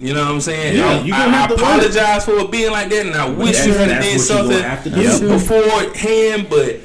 You 0.00 0.14
know 0.14 0.24
what 0.24 0.32
I'm 0.32 0.40
saying? 0.40 0.76
Yeah, 0.76 0.86
I, 0.86 1.00
you 1.02 1.14
I, 1.14 1.18
gonna 1.26 1.30
have 1.36 1.52
I 1.52 1.54
to 1.54 1.62
learn. 1.62 1.74
apologize 1.78 2.24
for 2.24 2.32
it 2.38 2.50
being 2.50 2.72
like 2.72 2.88
that, 2.90 3.06
and 3.06 3.14
I 3.14 3.28
wish 3.28 3.56
that's- 3.58 3.66
you 3.68 3.72
had 3.74 4.02
did 4.02 4.20
something 4.20 4.56
gonna 4.56 4.68
have 4.68 4.82
to 4.82 4.90
do. 4.90 5.00
Yep. 5.00 5.20
beforehand, 5.20 6.46
but 6.50 6.80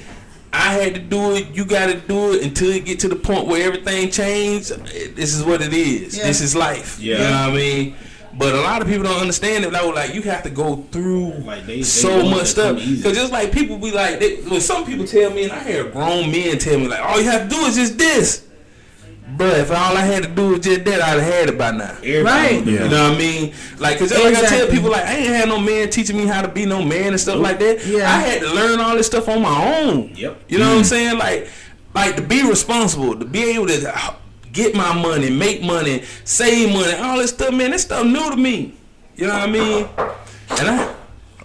I 0.57 0.73
had 0.73 0.95
to 0.95 0.99
do 0.99 1.35
it. 1.35 1.49
You 1.55 1.65
got 1.65 1.87
to 1.87 1.95
do 1.99 2.33
it 2.33 2.43
until 2.43 2.71
you 2.73 2.79
get 2.81 2.99
to 3.01 3.07
the 3.07 3.15
point 3.15 3.47
where 3.47 3.65
everything 3.67 4.09
changed. 4.09 4.69
This 5.15 5.33
is 5.35 5.43
what 5.43 5.61
it 5.61 5.73
is. 5.73 6.17
Yeah. 6.17 6.25
This 6.25 6.41
is 6.41 6.55
life. 6.55 6.99
Yeah. 6.99 7.15
You 7.15 7.23
know 7.23 7.29
what 7.29 7.49
I 7.49 7.55
mean? 7.55 7.95
But 8.33 8.53
a 8.53 8.61
lot 8.61 8.81
of 8.81 8.87
people 8.87 9.03
don't 9.03 9.19
understand 9.19 9.65
it. 9.65 9.71
Though, 9.71 9.89
like 9.89 10.13
you 10.13 10.21
have 10.23 10.43
to 10.43 10.49
go 10.49 10.85
through 10.91 11.29
Like, 11.39 11.65
they- 11.65 11.77
they 11.77 11.83
so 11.83 12.23
much 12.29 12.47
stuff. 12.47 12.75
Because 12.77 13.13
just 13.17 13.31
like 13.31 13.51
people 13.51 13.77
be 13.77 13.91
like, 13.91 14.19
they, 14.19 14.37
when 14.43 14.61
some 14.61 14.85
people 14.85 15.05
tell 15.05 15.31
me, 15.31 15.43
and 15.43 15.51
I 15.51 15.63
hear 15.63 15.85
grown 15.89 16.31
men 16.31 16.57
tell 16.59 16.77
me 16.79 16.87
like, 16.87 17.01
all 17.03 17.19
you 17.21 17.29
have 17.29 17.49
to 17.49 17.55
do 17.55 17.61
is 17.65 17.75
just 17.75 17.97
this. 17.97 18.43
But 19.35 19.59
if 19.59 19.71
all 19.71 19.97
I 19.97 20.01
had 20.01 20.23
to 20.23 20.29
do 20.29 20.49
was 20.51 20.61
just 20.61 20.85
that, 20.85 21.01
I'd 21.01 21.19
have 21.19 21.33
had 21.33 21.49
it 21.49 21.57
by 21.57 21.71
now. 21.71 21.91
Everybody 21.97 22.23
Right. 22.23 22.65
Yeah. 22.65 22.83
You 22.83 22.89
know 22.89 23.09
what 23.09 23.15
I 23.15 23.17
mean? 23.17 23.53
Like, 23.77 23.99
cause 23.99 24.09
just 24.09 24.23
like 24.23 24.35
I 24.35 24.47
tell 24.47 24.67
people, 24.67 24.89
like 24.89 25.05
I 25.05 25.15
ain't 25.15 25.27
had 25.27 25.49
no 25.49 25.59
man 25.59 25.89
teaching 25.89 26.17
me 26.17 26.25
how 26.25 26.41
to 26.41 26.47
be 26.47 26.65
no 26.65 26.81
man 26.81 27.07
and 27.09 27.19
stuff 27.19 27.39
like 27.39 27.59
that. 27.59 27.85
Yeah. 27.85 28.09
I 28.09 28.19
had 28.19 28.41
to 28.41 28.53
learn 28.53 28.79
all 28.79 28.95
this 28.95 29.07
stuff 29.07 29.27
on 29.27 29.41
my 29.41 29.79
own. 29.81 30.11
Yep. 30.15 30.43
You 30.47 30.59
know 30.59 30.65
what 30.67 30.71
I'm 30.71 30.77
mm-hmm. 30.77 30.83
saying? 30.85 31.17
Like, 31.17 31.49
like 31.93 32.15
to 32.15 32.21
be 32.21 32.47
responsible, 32.47 33.19
to 33.19 33.25
be 33.25 33.43
able 33.51 33.67
to 33.67 34.15
get 34.53 34.75
my 34.75 34.93
money, 34.93 35.29
make 35.29 35.61
money, 35.61 36.03
save 36.23 36.71
money, 36.73 36.93
all 36.93 37.17
this 37.17 37.31
stuff, 37.31 37.53
man. 37.53 37.71
This 37.71 37.83
stuff 37.83 38.05
new 38.05 38.29
to 38.29 38.37
me. 38.37 38.73
You 39.15 39.27
know 39.27 39.33
what 39.33 39.49
I 39.49 39.51
mean? 39.51 39.89
And 40.51 40.69
I, 40.69 40.95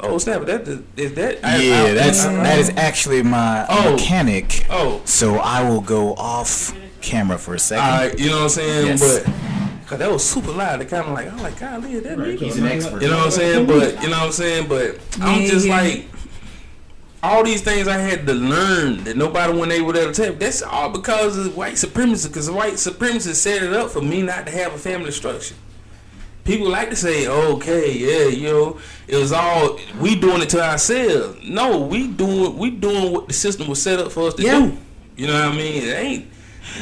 oh 0.01 0.19
snap! 0.19 0.43
That 0.43 0.69
is 0.97 1.15
that? 1.15 1.41
I- 1.43 1.63
Yeah, 1.63 1.83
I- 1.83 1.95
that's 1.95 2.25
I- 2.25 2.35
that 2.43 2.59
is 2.59 2.71
actually 2.77 3.23
my 3.23 3.67
Oh. 3.69 3.93
mechanic. 3.93 4.67
Oh. 4.71 5.01
So 5.05 5.37
I 5.37 5.69
will 5.69 5.81
go 5.81 6.15
off 6.15 6.75
camera 7.03 7.39
for 7.39 7.55
a 7.55 7.59
second. 7.59 7.85
All 7.85 7.91
right, 7.99 8.19
you 8.19 8.27
know 8.31 8.37
what 8.37 8.43
I'm 8.45 8.49
saying? 8.51 8.87
Yes. 8.87 9.01
But 9.25 9.35
cause 9.87 9.99
that 9.99 10.11
was 10.11 10.25
super 10.29 10.53
loud. 10.53 10.81
They 10.81 10.87
kind 10.87 11.07
of 11.07 11.13
like, 11.13 11.31
I'm 11.33 11.39
like, 11.43 11.59
golly, 11.59 11.93
is 11.95 12.03
that 12.05 12.19
me? 12.19 12.37
He's 12.37 12.57
an 12.59 12.67
expert. 12.67 13.03
You 13.03 13.09
know 13.09 13.17
what 13.19 13.27
I'm 13.27 13.31
saying? 13.33 13.67
But 13.67 14.03
you 14.03 14.09
know 14.11 14.19
what 14.19 14.27
I'm 14.27 14.33
saying? 14.33 14.69
But 14.69 14.99
I'm 15.21 15.43
Yeah, 15.43 15.49
just 15.49 15.67
yeah. 15.67 15.77
like 15.81 16.07
all 17.23 17.45
these 17.45 17.63
things 17.63 17.87
I 17.87 17.99
had 17.99 18.27
to 18.27 18.35
learn 18.35 19.05
that 19.05 19.17
nobody 19.17 19.57
when 19.57 19.69
they 19.69 19.81
were 19.81 19.93
there 19.93 20.07
to 20.07 20.13
tell. 20.13 20.31
me, 20.33 20.37
That's 20.39 20.63
all 20.63 20.91
because 20.91 21.37
of 21.37 21.57
white 21.57 21.79
supremacy. 21.79 22.29
Because 22.29 22.51
white 22.51 22.79
supremacy 22.79 23.35
set 23.35 23.63
it 23.63 23.73
up 23.73 23.91
for 23.91 24.01
me 24.01 24.23
not 24.23 24.47
to 24.47 24.53
have 24.53 24.75
a 24.75 24.79
family 24.79 25.13
structure. 25.13 25.55
People 26.45 26.69
like 26.69 26.91
to 26.91 26.97
say, 26.97 27.29
"Okay, 27.29 27.93
yeah, 27.97 28.27
you 28.27 28.49
know, 28.49 28.79
it 29.07 29.15
was 29.17 29.31
all 29.31 29.79
we 30.01 30.17
doing 30.17 30.43
it 30.43 30.49
to 30.51 30.61
ourselves." 30.61 31.39
No, 31.45 31.79
we 31.79 32.09
doing 32.09 32.59
we 32.59 32.71
doing 32.71 33.13
what 33.13 33.29
the 33.29 33.33
system 33.35 33.69
was 33.69 33.81
set 33.81 34.01
up 34.01 34.11
for 34.11 34.27
us 34.27 34.35
to 34.35 34.43
Yeah. 34.43 34.59
do. 34.59 34.77
You 35.17 35.29
know 35.29 35.35
what 35.35 35.55
I 35.55 35.57
mean? 35.57 35.85
It 35.85 35.93
ain't 35.93 36.27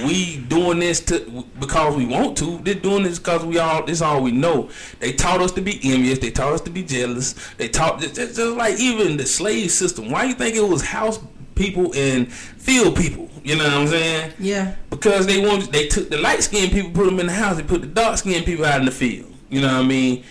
we 0.04 0.38
doing 0.38 0.78
this 0.78 1.00
to 1.00 1.44
because 1.58 1.96
we 1.96 2.06
want 2.06 2.36
to. 2.38 2.58
They're 2.58 2.74
doing 2.74 3.02
this 3.02 3.18
because 3.18 3.44
we 3.44 3.58
all 3.58 3.84
this 3.84 4.02
all 4.02 4.22
we 4.22 4.32
know. 4.32 4.70
They 4.98 5.12
taught 5.12 5.40
us 5.40 5.52
to 5.52 5.60
be 5.60 5.80
envious. 5.82 6.18
They 6.18 6.30
taught 6.30 6.52
us 6.52 6.60
to 6.62 6.70
be 6.70 6.82
jealous. 6.82 7.34
They 7.56 7.68
taught 7.68 8.00
just, 8.00 8.14
just 8.16 8.38
like 8.38 8.78
even 8.78 9.16
the 9.16 9.26
slave 9.26 9.70
system. 9.70 10.10
Why 10.10 10.24
you 10.24 10.34
think 10.34 10.56
it 10.56 10.66
was 10.66 10.82
house 10.82 11.18
people 11.54 11.92
and 11.94 12.32
field 12.32 12.96
people? 12.96 13.28
You 13.42 13.56
know 13.56 13.64
what 13.64 13.72
I'm 13.72 13.86
saying? 13.86 14.32
Yeah. 14.38 14.76
Because 14.90 15.26
they 15.26 15.44
want 15.44 15.72
they 15.72 15.88
took 15.88 16.10
the 16.10 16.18
light 16.18 16.42
skinned 16.42 16.72
people, 16.72 16.90
put 16.90 17.06
them 17.06 17.20
in 17.20 17.26
the 17.26 17.32
house. 17.32 17.56
They 17.56 17.62
put 17.62 17.80
the 17.80 17.86
dark 17.86 18.18
skinned 18.18 18.44
people 18.44 18.64
out 18.64 18.80
in 18.80 18.86
the 18.86 18.92
field. 18.92 19.32
You 19.48 19.62
know 19.62 19.68
what 19.68 19.84
I 19.84 19.88
mean? 19.88 20.24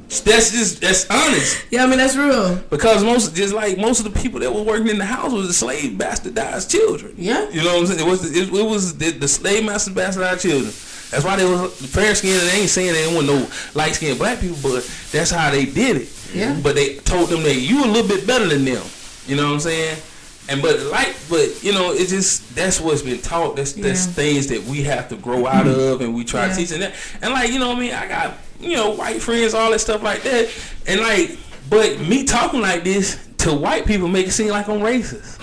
That's 0.09 0.51
just 0.51 0.79
that's 0.81 1.09
honest. 1.09 1.65
Yeah, 1.69 1.83
I 1.83 1.87
mean 1.87 1.97
that's 1.97 2.15
real. 2.15 2.55
Because 2.69 3.03
most 3.03 3.35
just 3.35 3.53
like 3.53 3.77
most 3.77 4.05
of 4.05 4.11
the 4.13 4.19
people 4.19 4.39
that 4.39 4.53
were 4.53 4.63
working 4.63 4.87
in 4.87 4.97
the 4.97 5.05
house 5.05 5.33
was 5.33 5.47
the 5.47 5.53
slave 5.53 5.97
bastardized 5.97 6.71
children. 6.71 7.13
Yeah. 7.17 7.49
You 7.49 7.63
know 7.63 7.73
what 7.73 7.81
I'm 7.81 7.87
saying? 7.87 7.99
It 7.99 8.09
was 8.09 8.37
it, 8.37 8.53
it 8.53 8.65
was 8.65 8.97
the, 8.97 9.11
the 9.11 9.27
slave 9.27 9.65
master 9.65 9.91
bastardized 9.91 10.41
children. 10.41 10.71
That's 11.11 11.23
why 11.23 11.35
they 11.35 11.45
was 11.45 11.73
fair 11.93 12.15
skinned 12.15 12.39
and 12.39 12.49
they 12.49 12.61
ain't 12.61 12.69
saying 12.69 12.93
they 12.93 13.03
didn't 13.03 13.15
want 13.15 13.27
no 13.27 13.49
light 13.75 13.95
skinned 13.95 14.17
black 14.17 14.39
people, 14.39 14.57
but 14.61 14.89
that's 15.11 15.31
how 15.31 15.51
they 15.51 15.65
did 15.65 15.97
it. 15.97 16.09
Yeah. 16.33 16.57
But 16.61 16.75
they 16.75 16.95
told 16.97 17.29
them 17.29 17.43
that 17.43 17.55
you 17.55 17.83
a 17.83 17.87
little 17.87 18.07
bit 18.07 18.25
better 18.25 18.47
than 18.47 18.65
them. 18.65 18.83
You 19.25 19.35
know 19.35 19.47
what 19.47 19.53
I'm 19.53 19.59
saying? 19.59 19.97
And 20.49 20.61
but 20.61 20.79
like 20.83 21.15
but 21.29 21.61
you 21.63 21.73
know, 21.73 21.91
it's 21.91 22.11
just 22.11 22.55
that's 22.55 22.79
what's 22.79 23.01
been 23.01 23.21
taught. 23.21 23.57
That's 23.57 23.73
that's 23.73 24.05
Yeah. 24.07 24.13
things 24.13 24.47
that 24.47 24.63
we 24.63 24.83
have 24.83 25.09
to 25.09 25.17
grow 25.17 25.45
out 25.47 25.65
mm-hmm. 25.65 25.79
of 25.79 26.01
and 26.01 26.15
we 26.15 26.23
try 26.23 26.45
Yeah. 26.45 26.53
to 26.53 26.55
teach 26.55 26.71
and 26.71 26.81
that 26.83 26.93
and 27.21 27.33
like, 27.33 27.51
you 27.51 27.59
know 27.59 27.69
what 27.69 27.77
I 27.77 27.81
mean, 27.81 27.93
I 27.93 28.07
got, 28.07 28.37
you 28.59 28.75
know, 28.75 28.91
white 28.91 29.21
friends, 29.21 29.53
all 29.53 29.71
that 29.71 29.79
stuff 29.79 30.03
like 30.03 30.23
that. 30.23 30.49
And 30.87 31.01
like 31.01 31.37
but 31.69 31.99
me 31.99 32.23
talking 32.23 32.61
like 32.61 32.83
this 32.83 33.27
to 33.39 33.53
white 33.53 33.85
people 33.85 34.07
make 34.07 34.27
it 34.27 34.31
seem 34.31 34.49
like 34.49 34.67
I'm 34.67 34.79
racist. 34.79 35.41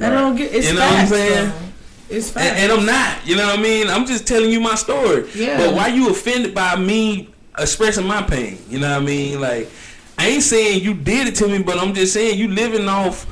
I 0.00 0.10
don't 0.10 0.36
get 0.36 0.52
it's 0.54 0.68
You 0.68 0.74
know 0.74 0.80
what 0.80 0.98
I'm 1.00 1.06
saying? 1.06 1.48
though. 1.48 2.16
It's 2.16 2.30
facts. 2.30 2.46
And, 2.46 2.58
and 2.58 2.72
I'm 2.72 2.86
not. 2.86 3.26
You 3.26 3.36
know 3.36 3.46
what 3.46 3.58
I 3.58 3.62
mean? 3.62 3.88
I'm 3.88 4.06
just 4.06 4.26
telling 4.26 4.50
you 4.50 4.60
my 4.60 4.74
story. 4.74 5.28
Yeah. 5.34 5.56
But 5.56 5.74
why 5.74 5.88
you 5.88 6.10
offended 6.10 6.54
by 6.54 6.76
me 6.76 7.32
expressing 7.58 8.06
my 8.06 8.22
pain? 8.22 8.58
You 8.68 8.80
know 8.80 8.90
what 8.90 9.02
I 9.02 9.04
mean? 9.04 9.40
Like, 9.40 9.70
I 10.18 10.28
ain't 10.28 10.42
saying 10.42 10.82
you 10.82 10.94
did 10.94 11.28
it 11.28 11.34
to 11.36 11.48
me, 11.48 11.62
but 11.62 11.78
I'm 11.78 11.94
just 11.94 12.12
saying 12.12 12.38
you 12.38 12.48
living 12.48 12.88
off 12.88 13.26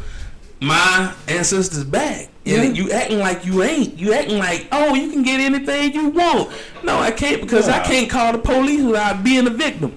my 0.61 1.15
ancestors' 1.29 1.85
back. 1.85 2.29
And 2.51 2.77
Yeah. 2.77 2.83
you 2.85 2.91
acting 2.91 3.19
like 3.19 3.45
you 3.47 3.63
ain't. 3.63 3.99
You 3.99 4.13
acting 4.13 4.39
like, 4.39 4.67
oh, 4.73 4.95
you 4.95 5.11
can 5.11 5.23
get 5.23 5.41
anything 5.41 5.93
you 5.95 6.09
want. 6.09 6.51
No, 6.83 6.99
I 6.99 7.11
can't 7.11 7.41
because 7.41 7.69
I 7.69 7.81
can't 7.83 8.11
call 8.11 8.33
the 8.33 8.39
police 8.39 8.83
without 8.83 9.23
being 9.23 9.47
a 9.47 9.51
victim. 9.51 9.97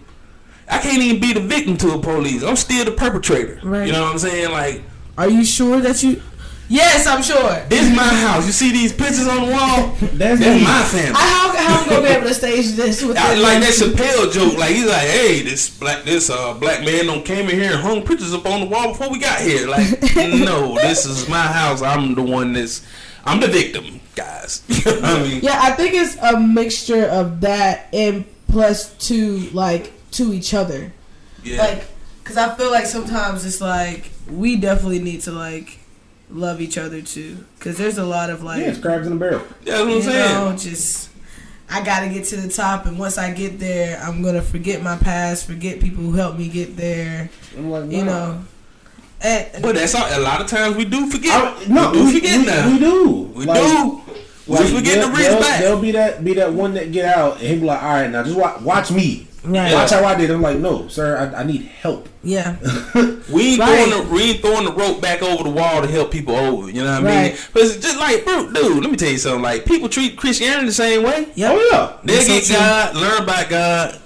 I 0.70 0.78
can't 0.80 1.02
even 1.02 1.20
be 1.20 1.34
the 1.34 1.40
victim 1.42 1.78
to 1.78 1.92
a 1.94 2.00
police. 2.00 2.44
I'm 2.44 2.56
still 2.56 2.86
the 2.86 2.92
perpetrator. 2.92 3.60
Right. 3.64 3.86
You 3.88 3.92
know 3.94 4.04
what 4.04 4.12
I'm 4.14 4.20
saying? 4.20 4.52
Like, 4.52 4.82
Are 5.18 5.30
you 5.30 5.44
sure 5.46 5.80
that 5.82 6.02
you? 6.02 6.22
Yes, 6.74 7.06
I'm 7.06 7.22
sure. 7.22 7.62
this 7.70 7.84
is 7.88 7.96
my 7.96 8.02
house. 8.08 8.48
You 8.48 8.52
see 8.52 8.72
these 8.72 8.92
pictures 8.92 9.28
on 9.28 9.46
the 9.46 9.52
wall? 9.54 9.94
That's 10.18 10.40
That's 10.40 10.64
my 10.64 10.82
family. 10.90 11.14
I, 11.16 11.22
how 11.22 11.56
how 11.56 11.82
I'm 11.84 11.90
gonna 11.90 12.02
be 12.02 12.08
able 12.08 12.28
to 12.28 12.34
stage 12.34 12.72
this 12.72 13.04
with 13.04 13.16
I, 13.16 13.36
that? 13.36 13.42
like 13.44 13.60
that 13.60 13.74
Chappelle 13.74 14.32
joke, 14.34 14.58
like 14.58 14.72
he's 14.76 14.88
like, 14.88 15.08
"Hey, 15.08 15.44
this 15.44 15.70
black 15.70 16.04
this 16.04 16.32
uh 16.32 16.54
black 16.56 16.84
man 16.84 17.06
don't 17.06 17.24
came 17.24 17.48
in 17.50 17.60
here 17.60 17.74
and 17.74 17.80
hung 17.82 18.02
pictures 18.04 18.34
up 18.34 18.46
on 18.48 18.62
the 18.62 18.66
wall 18.66 18.88
before 18.90 19.12
we 19.12 19.20
got 19.20 19.40
here." 19.42 19.68
Like, 19.68 19.88
no, 20.16 20.74
this 20.76 21.06
is 21.06 21.30
my 21.30 21.44
house. 21.46 21.84
I'm 21.84 22.16
the 22.16 22.24
one 22.24 22.54
that's 22.54 22.82
I'm 23.24 23.40
the 23.40 23.48
victim, 23.48 24.00
guys. 24.16 24.64
You 24.86 25.00
know 25.00 25.08
I 25.08 25.22
mean, 25.24 25.42
Yeah, 25.44 25.60
I 25.62 25.72
think 25.74 25.94
it's 25.94 26.18
a 26.18 26.40
mixture 26.40 27.06
of 27.06 27.42
that 27.42 27.88
and 27.94 28.26
plus 28.48 28.94
to 29.10 29.38
like 29.52 29.92
to 30.14 30.34
each 30.34 30.54
other. 30.56 30.92
yeah, 31.44 31.58
Like, 31.62 31.86
cause 32.24 32.36
I 32.38 32.56
feel 32.56 32.72
like 32.72 32.86
sometimes 32.88 33.46
it's 33.46 33.62
like 33.62 34.10
we 34.30 34.56
definitely 34.56 35.00
need 35.00 35.22
to 35.22 35.32
like 35.32 35.80
love 36.34 36.60
each 36.62 36.78
other 36.78 37.02
too. 37.02 37.38
Cause 37.60 37.78
there's 37.78 37.98
a 37.98 38.04
lot 38.06 38.30
of 38.30 38.44
like 38.44 38.60
Yeah, 38.62 38.70
it's 38.72 38.80
crabs 38.80 39.08
in 39.08 39.14
a 39.14 39.16
barrel. 39.16 39.44
that's 39.64 39.80
what 39.82 39.90
I'm 39.90 40.02
saying. 40.02 40.34
know, 40.52 40.58
just 40.58 41.10
I 41.70 41.84
gotta 41.84 42.10
get 42.10 42.26
to 42.26 42.38
the 42.38 42.50
top, 42.50 42.86
and 42.86 43.00
once 43.00 43.18
I 43.18 43.32
get 43.32 43.60
there, 43.60 44.00
I'm 44.02 44.22
gonna 44.22 44.42
forget 44.42 44.82
my 44.84 44.98
past, 44.98 45.46
forget 45.48 45.80
people 45.80 46.04
who 46.04 46.14
helped 46.14 46.38
me 46.38 46.48
get 46.48 46.76
there. 46.76 47.30
Like, 47.58 47.90
You 47.92 48.04
know, 48.06 48.44
eh, 49.22 49.50
and 49.54 49.64
But 49.64 49.76
that's 49.76 49.96
all, 49.96 50.06
a 50.08 50.20
lot 50.22 50.42
of 50.42 50.48
times 50.48 50.76
we 50.76 50.86
do 50.86 51.10
forget. 51.10 51.34
I, 51.34 51.66
no, 51.68 51.92
we 51.92 51.98
do 51.98 52.06
we, 52.06 52.14
forget 52.16 52.40
we, 52.40 52.46
now. 52.46 52.72
we 52.72 52.80
do. 52.80 53.10
We 53.36 53.46
Like, 53.46 53.62
do. 53.62 54.02
We 54.46 54.56
like, 54.58 54.68
forget 54.68 54.84
they'll- 54.96 55.08
to 55.08 55.12
reach 55.16 55.28
they'll- 55.28 55.40
back. 55.40 55.60
They'll 55.62 55.80
be 55.82 55.92
that 55.92 56.24
be 56.24 56.34
that 56.34 56.54
one 56.54 56.74
that 56.74 56.92
get 56.92 57.06
out 57.06 57.38
and 57.40 57.48
he'll 57.48 57.60
be 57.62 57.66
like, 57.66 57.82
all 57.82 57.90
right, 57.94 58.10
now 58.10 58.24
just 58.24 58.36
watch, 58.38 58.60
watch 58.62 58.92
me. 58.92 59.28
Right. 59.46 59.74
Watch 59.74 59.92
how 59.92 60.04
I 60.06 60.16
did. 60.16 60.32
I'm 60.32 60.42
like, 60.42 60.58
no, 60.58 60.88
sir, 60.88 61.18
I, 61.36 61.42
I 61.42 61.44
need 61.44 61.64
help. 61.64 62.08
yeah, 62.24 62.56
We 63.32 63.58
Right. 63.60 63.88
throwing 63.88 64.08
the 64.08 64.10
we 64.14 64.34
throwing 64.38 64.66
the 64.66 64.72
rope 64.72 65.02
back 65.02 65.22
over 65.22 65.44
the 65.44 65.50
wall 65.50 65.82
to 65.82 65.88
help 65.88 66.12
people 66.12 66.36
over. 66.36 66.70
You 66.72 66.84
know 66.84 67.02
what 67.02 67.12
I 67.12 67.24
mean? 67.24 67.32
Right. 67.34 67.50
But 67.54 67.64
it's 67.64 67.76
just 67.78 67.98
like, 68.00 68.24
bro, 68.24 68.52
dude, 68.52 68.82
let 68.82 68.90
me 68.92 68.96
tell 68.98 69.10
you 69.12 69.18
something. 69.18 69.42
Like 69.42 69.66
people 69.66 69.90
treat 69.90 70.18
Christianity 70.18 70.68
the 70.68 70.72
same 70.74 71.04
way. 71.04 71.28
yep. 71.36 71.52
Oh 71.54 71.70
yeah. 71.72 71.98
They 72.06 72.14
That's 72.24 72.48
so 72.48 72.54
get. 72.54 72.60
God, 72.60 72.96
learn 72.96 73.24
about 73.24 73.50
God, 73.50 74.00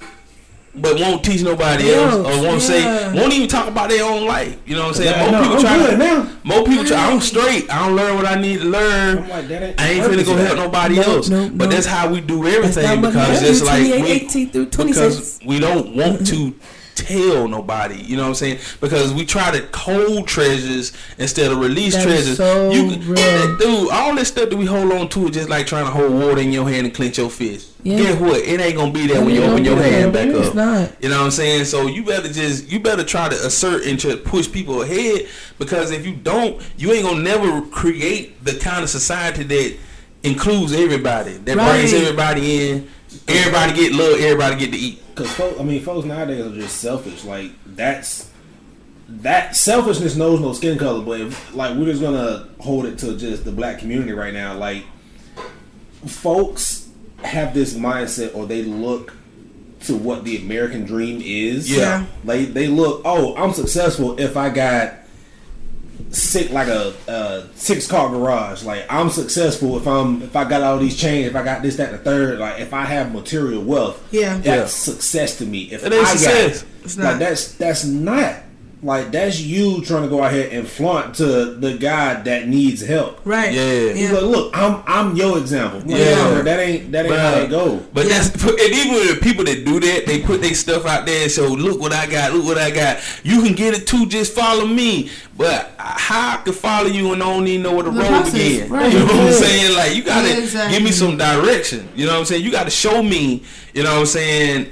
but 0.81 0.99
won't 0.99 1.23
teach 1.23 1.41
nobody 1.43 1.85
Yeah, 1.85 1.93
else, 1.95 2.15
or 2.15 2.43
won't 2.47 2.61
say, 2.61 2.83
won't 3.13 3.33
even 3.33 3.47
talk 3.47 3.67
about 3.67 3.89
their 3.89 4.03
own 4.05 4.25
life. 4.25 4.57
You 4.65 4.75
know 4.75 4.83
what 4.83 4.87
I'm 4.89 4.93
saying? 4.95 5.11
Yeah, 5.11 5.21
More 5.23 5.31
no, 5.31 5.41
people 5.41 5.55
I'm 5.55 5.61
try 5.61 5.77
good 5.77 5.91
to. 5.91 5.97
now. 5.97 6.31
More 6.43 6.63
people 6.65 6.85
try. 6.85 7.11
I'm 7.11 7.19
straight. 7.21 7.69
I 7.71 7.85
don't 7.85 7.95
learn 7.95 8.15
what 8.15 8.25
I 8.25 8.35
need 8.39 8.59
to 8.59 8.65
learn. 8.65 9.17
I'm 9.19 9.29
like, 9.29 9.47
that 9.47 9.63
ain't 9.63 9.81
I 9.81 9.87
ain't 9.89 10.05
finna 10.05 10.25
go 10.25 10.35
help 10.35 10.57
nobody 10.57 10.95
No, 10.95 11.01
else. 11.01 11.29
no, 11.29 11.49
but 11.49 11.65
no. 11.65 11.71
that's 11.75 11.85
how 11.87 12.09
we 12.11 12.21
do 12.21 12.45
everything 12.47 13.01
because 13.01 13.41
it's 13.43 13.61
like 13.63 13.81
we, 13.83 13.93
18 13.93 14.49
through 14.51 14.65
26. 14.67 15.39
because 15.39 15.39
we 15.47 15.59
don't 15.59 15.95
want 15.95 16.25
to 16.27 16.53
tell 16.97 17.47
nobody. 17.47 17.95
You 18.01 18.17
know 18.17 18.23
what 18.23 18.29
I'm 18.29 18.35
saying? 18.35 18.59
Because 18.81 19.13
we 19.13 19.25
try 19.25 19.51
to 19.57 19.67
hold 19.77 20.27
treasures 20.27 20.91
instead 21.17 21.51
of 21.51 21.59
release 21.59 21.93
That 21.95 22.03
treasures. 22.03 22.37
so 22.37 22.71
you, 22.71 22.89
real. 23.01 23.57
dude, 23.57 23.91
all 23.91 24.15
this 24.15 24.27
stuff 24.29 24.49
that 24.49 24.57
we 24.57 24.65
hold 24.65 24.91
on 24.91 25.07
to 25.09 25.25
is 25.27 25.31
just 25.31 25.49
like 25.49 25.67
trying 25.67 25.85
to 25.85 25.91
hold 25.91 26.11
water 26.11 26.41
in 26.41 26.51
your 26.51 26.67
hand 26.69 26.85
and 26.87 26.93
clench 26.95 27.17
your 27.17 27.29
fist. 27.29 27.71
Yeah. 27.83 27.97
Guess 27.97 28.19
what? 28.19 28.37
It 28.41 28.59
ain't 28.59 28.75
gonna 28.75 28.91
be 28.91 29.07
there 29.07 29.23
when 29.23 29.33
you 29.35 29.43
open 29.43 29.63
your 29.63 29.77
hand 29.77 30.11
back 30.11 30.29
up. 30.29 30.53
not. 30.55 30.91
You 31.01 31.09
know 31.09 31.19
what 31.19 31.25
I'm 31.25 31.31
saying? 31.31 31.65
So 31.65 31.87
you 31.87 32.03
better 32.03 32.27
just 32.27 32.69
you 32.69 32.79
better 32.79 33.03
try 33.03 33.29
to 33.29 33.35
assert 33.45 33.85
and 33.85 33.99
to 34.01 34.17
push 34.17 34.51
people 34.51 34.81
ahead 34.81 35.27
because 35.57 35.91
if 35.91 36.05
you 36.05 36.15
don't, 36.15 36.61
you 36.77 36.91
ain't 36.91 37.03
gonna 37.05 37.21
never 37.21 37.61
create 37.69 38.43
the 38.43 38.55
kind 38.55 38.83
of 38.83 38.89
society 38.89 39.43
that 39.43 39.77
includes 40.23 40.73
everybody, 40.73 41.33
that 41.33 41.55
brings 41.55 41.93
everybody 41.93 42.69
in. 42.71 42.89
Everybody 43.27 43.73
get 43.73 43.93
love. 43.93 44.19
Everybody 44.19 44.55
get 44.57 44.71
to 44.71 44.77
eat. 44.77 45.03
Cause 45.15 45.31
folks, 45.31 45.59
I 45.59 45.63
mean, 45.63 45.81
folks 45.81 46.05
nowadays 46.05 46.45
are 46.45 46.53
just 46.53 46.77
selfish. 46.77 47.23
Like 47.23 47.51
that's 47.65 48.31
that 49.09 49.55
selfishness 49.55 50.15
knows 50.15 50.39
no 50.39 50.53
skin 50.53 50.77
color. 50.77 51.03
But 51.03 51.21
if, 51.21 51.55
like 51.55 51.77
we're 51.77 51.85
just 51.85 52.01
gonna 52.01 52.49
hold 52.59 52.85
it 52.85 52.97
to 52.99 53.17
just 53.17 53.45
the 53.45 53.51
black 53.51 53.79
community 53.79 54.11
right 54.11 54.33
now. 54.33 54.55
Like 54.55 54.83
folks 56.05 56.89
have 57.23 57.53
this 57.53 57.73
mindset, 57.73 58.35
or 58.35 58.45
they 58.45 58.63
look 58.63 59.13
to 59.81 59.95
what 59.95 60.23
the 60.23 60.37
American 60.37 60.85
dream 60.85 61.21
is. 61.23 61.69
Yeah. 61.69 62.05
They 62.23 62.45
they 62.45 62.67
look. 62.67 63.01
Oh, 63.05 63.35
I'm 63.35 63.53
successful 63.53 64.19
if 64.19 64.37
I 64.37 64.49
got 64.49 64.95
six 66.09 66.51
like 66.51 66.67
a, 66.67 66.93
a 67.07 67.43
six 67.55 67.87
car 67.87 68.09
garage. 68.09 68.63
Like 68.63 68.85
I'm 68.89 69.09
successful 69.09 69.77
if 69.77 69.87
I'm 69.87 70.21
if 70.21 70.35
I 70.35 70.47
got 70.47 70.61
all 70.63 70.77
these 70.79 70.97
chains, 70.97 71.27
if 71.27 71.35
I 71.35 71.43
got 71.43 71.61
this, 71.61 71.75
that, 71.77 71.89
and 71.89 71.99
the 71.99 72.03
third. 72.03 72.39
Like 72.39 72.59
if 72.59 72.73
I 72.73 72.83
have 72.85 73.13
material 73.13 73.61
wealth, 73.63 74.01
Yeah. 74.11 74.35
that's 74.35 74.45
Yeah. 74.45 74.65
success 74.65 75.37
to 75.39 75.45
me. 75.45 75.63
If 75.71 75.85
It 75.85 75.93
ain't 75.93 76.05
I 76.05 76.11
success. 76.15 76.61
got 76.63 76.69
It's 76.85 76.95
it, 76.95 76.99
not. 76.99 77.05
like 77.11 77.19
that's 77.19 77.51
that's 77.53 77.83
not 77.85 78.35
like 78.83 79.11
that's 79.11 79.39
you 79.39 79.81
trying 79.83 80.03
to 80.03 80.07
go 80.09 80.23
ahead 80.23 80.53
and 80.53 80.67
flaunt 80.67 81.15
to 81.15 81.25
the 81.55 81.73
guy 81.77 82.21
that 82.21 82.47
needs 82.47 82.79
help. 82.85 83.19
Right. 83.25 83.51
Yeah. 83.51 83.93
He's 83.93 84.11
like, 84.11 84.21
look, 84.21 84.55
I'm 84.55 84.83
I'm 84.85 85.15
your 85.15 85.39
example. 85.39 85.79
Like, 85.79 85.89
Yeah. 85.89 86.35
yeah, 86.35 86.41
that 86.43 86.59
ain't 86.59 86.91
that 86.91 87.05
ain't 87.07 87.15
how 87.15 87.31
Bruh. 87.33 87.41
they 87.43 87.47
go. 87.47 87.83
But 87.93 88.05
Yeah. 88.05 88.19
that's 88.19 88.43
and 88.43 88.59
even 88.59 88.93
with 88.93 89.15
the 89.15 89.19
people 89.21 89.43
that 89.45 89.65
do 89.65 89.79
that, 89.79 90.05
they 90.05 90.21
put 90.21 90.41
their 90.41 90.53
stuff 90.53 90.85
out 90.85 91.05
there. 91.07 91.27
So 91.29 91.47
look 91.47 91.79
what 91.81 91.91
I 91.91 92.05
got. 92.05 92.33
Look 92.33 92.45
what 92.45 92.57
I 92.59 92.69
got. 92.69 92.99
You 93.23 93.41
can 93.41 93.53
get 93.53 93.73
it 93.73 93.87
too. 93.87 94.05
Just 94.05 94.33
follow 94.33 94.67
me. 94.67 95.09
But 95.35 95.71
how 95.77 96.37
I 96.37 96.41
can 96.43 96.53
follow 96.53 96.87
you 96.87 97.13
and 97.13 97.21
I 97.23 97.25
don't 97.33 97.47
even 97.47 97.63
know 97.63 97.73
where 97.75 97.83
the, 97.83 97.91
The 97.91 97.99
road 97.99 98.07
process, 98.09 98.33
begin? 98.33 98.69
right. 98.71 98.91
You 98.93 98.99
know 98.99 99.05
what 99.05 99.15
I'm 99.27 99.33
saying? 99.33 99.75
Like 99.75 99.95
you 99.95 100.03
gotta 100.03 100.27
Yeah, 100.29 100.37
exactly. 100.37 100.73
give 100.77 100.83
me 100.83 100.91
some 100.91 101.17
direction. 101.17 101.89
You 101.95 102.05
know 102.05 102.13
what 102.13 102.19
I'm 102.19 102.25
saying? 102.25 102.43
You 102.43 102.51
gotta 102.51 102.69
show 102.71 103.01
me. 103.01 103.43
You 103.73 103.83
know 103.83 103.93
what 103.93 103.99
I'm 104.01 104.05
saying? 104.05 104.67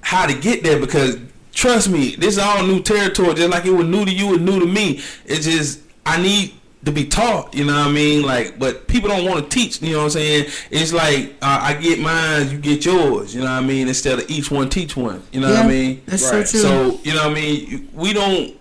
How 0.00 0.26
to 0.26 0.34
get 0.34 0.62
there 0.64 0.80
because 0.80 1.18
trust 1.52 1.88
me, 1.90 2.14
this 2.16 2.34
is 2.34 2.38
all 2.38 2.66
new 2.66 2.82
territory. 2.82 3.34
Just 3.34 3.50
like 3.50 3.64
it 3.64 3.70
was 3.72 3.86
new 3.86 4.04
to 4.04 4.12
you, 4.12 4.34
and 4.34 4.44
new 4.44 4.60
to 4.60 4.66
me. 4.66 5.00
It's 5.26 5.44
just 5.46 5.80
I 6.04 6.20
need 6.20 6.54
to 6.84 6.90
be 6.90 7.06
taught. 7.06 7.54
You 7.54 7.64
know 7.64 7.74
what 7.74 7.86
I 7.88 7.92
mean? 7.92 8.22
Like, 8.22 8.58
but 8.58 8.88
people 8.88 9.08
don't 9.08 9.24
want 9.24 9.48
to 9.48 9.56
teach. 9.56 9.80
You 9.80 9.92
know 9.92 9.98
what 9.98 10.04
I'm 10.04 10.10
saying? 10.10 10.50
It's 10.70 10.92
like 10.92 11.34
uh, 11.42 11.58
I 11.62 11.74
get 11.74 12.00
mine, 12.00 12.50
you 12.50 12.58
get 12.58 12.84
yours. 12.84 13.34
You 13.34 13.40
know 13.42 13.46
what 13.46 13.62
I 13.62 13.66
mean? 13.66 13.88
Instead 13.88 14.18
of 14.18 14.28
each 14.30 14.50
one 14.50 14.68
teach 14.68 14.96
one. 14.96 15.22
You 15.32 15.40
know 15.40 15.50
what 15.50 15.64
I 15.64 15.68
mean? 15.68 16.02
That's 16.06 16.24
Right. 16.30 16.46
so 16.46 16.50
true. 16.50 16.60
So 16.60 17.00
you 17.04 17.14
know 17.14 17.28
what 17.28 17.38
I 17.38 17.40
mean? 17.40 17.88
We 17.92 18.12
don't 18.12 18.56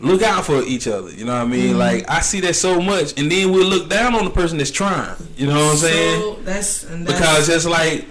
look 0.00 0.22
out 0.22 0.44
for 0.44 0.62
each 0.62 0.86
other. 0.86 1.10
You 1.10 1.24
know 1.24 1.32
what 1.34 1.42
I 1.42 1.46
mean? 1.46 1.70
Mm-hmm. 1.70 1.78
Like 1.78 2.08
I 2.10 2.20
see 2.20 2.40
that 2.40 2.54
so 2.54 2.80
much, 2.80 3.18
and 3.18 3.30
then 3.30 3.50
we'll 3.52 3.66
look 3.68 3.88
down 3.88 4.14
on 4.14 4.24
the 4.24 4.30
person 4.30 4.58
that's 4.58 4.70
trying. 4.70 5.16
You 5.36 5.46
know 5.48 5.54
what 5.54 5.72
I'm 5.72 5.76
saying? 5.76 6.20
So 6.20 6.34
that's, 6.42 6.84
and 6.84 7.06
that's 7.06 7.18
because 7.18 7.48
it's 7.48 7.64
like 7.66 8.04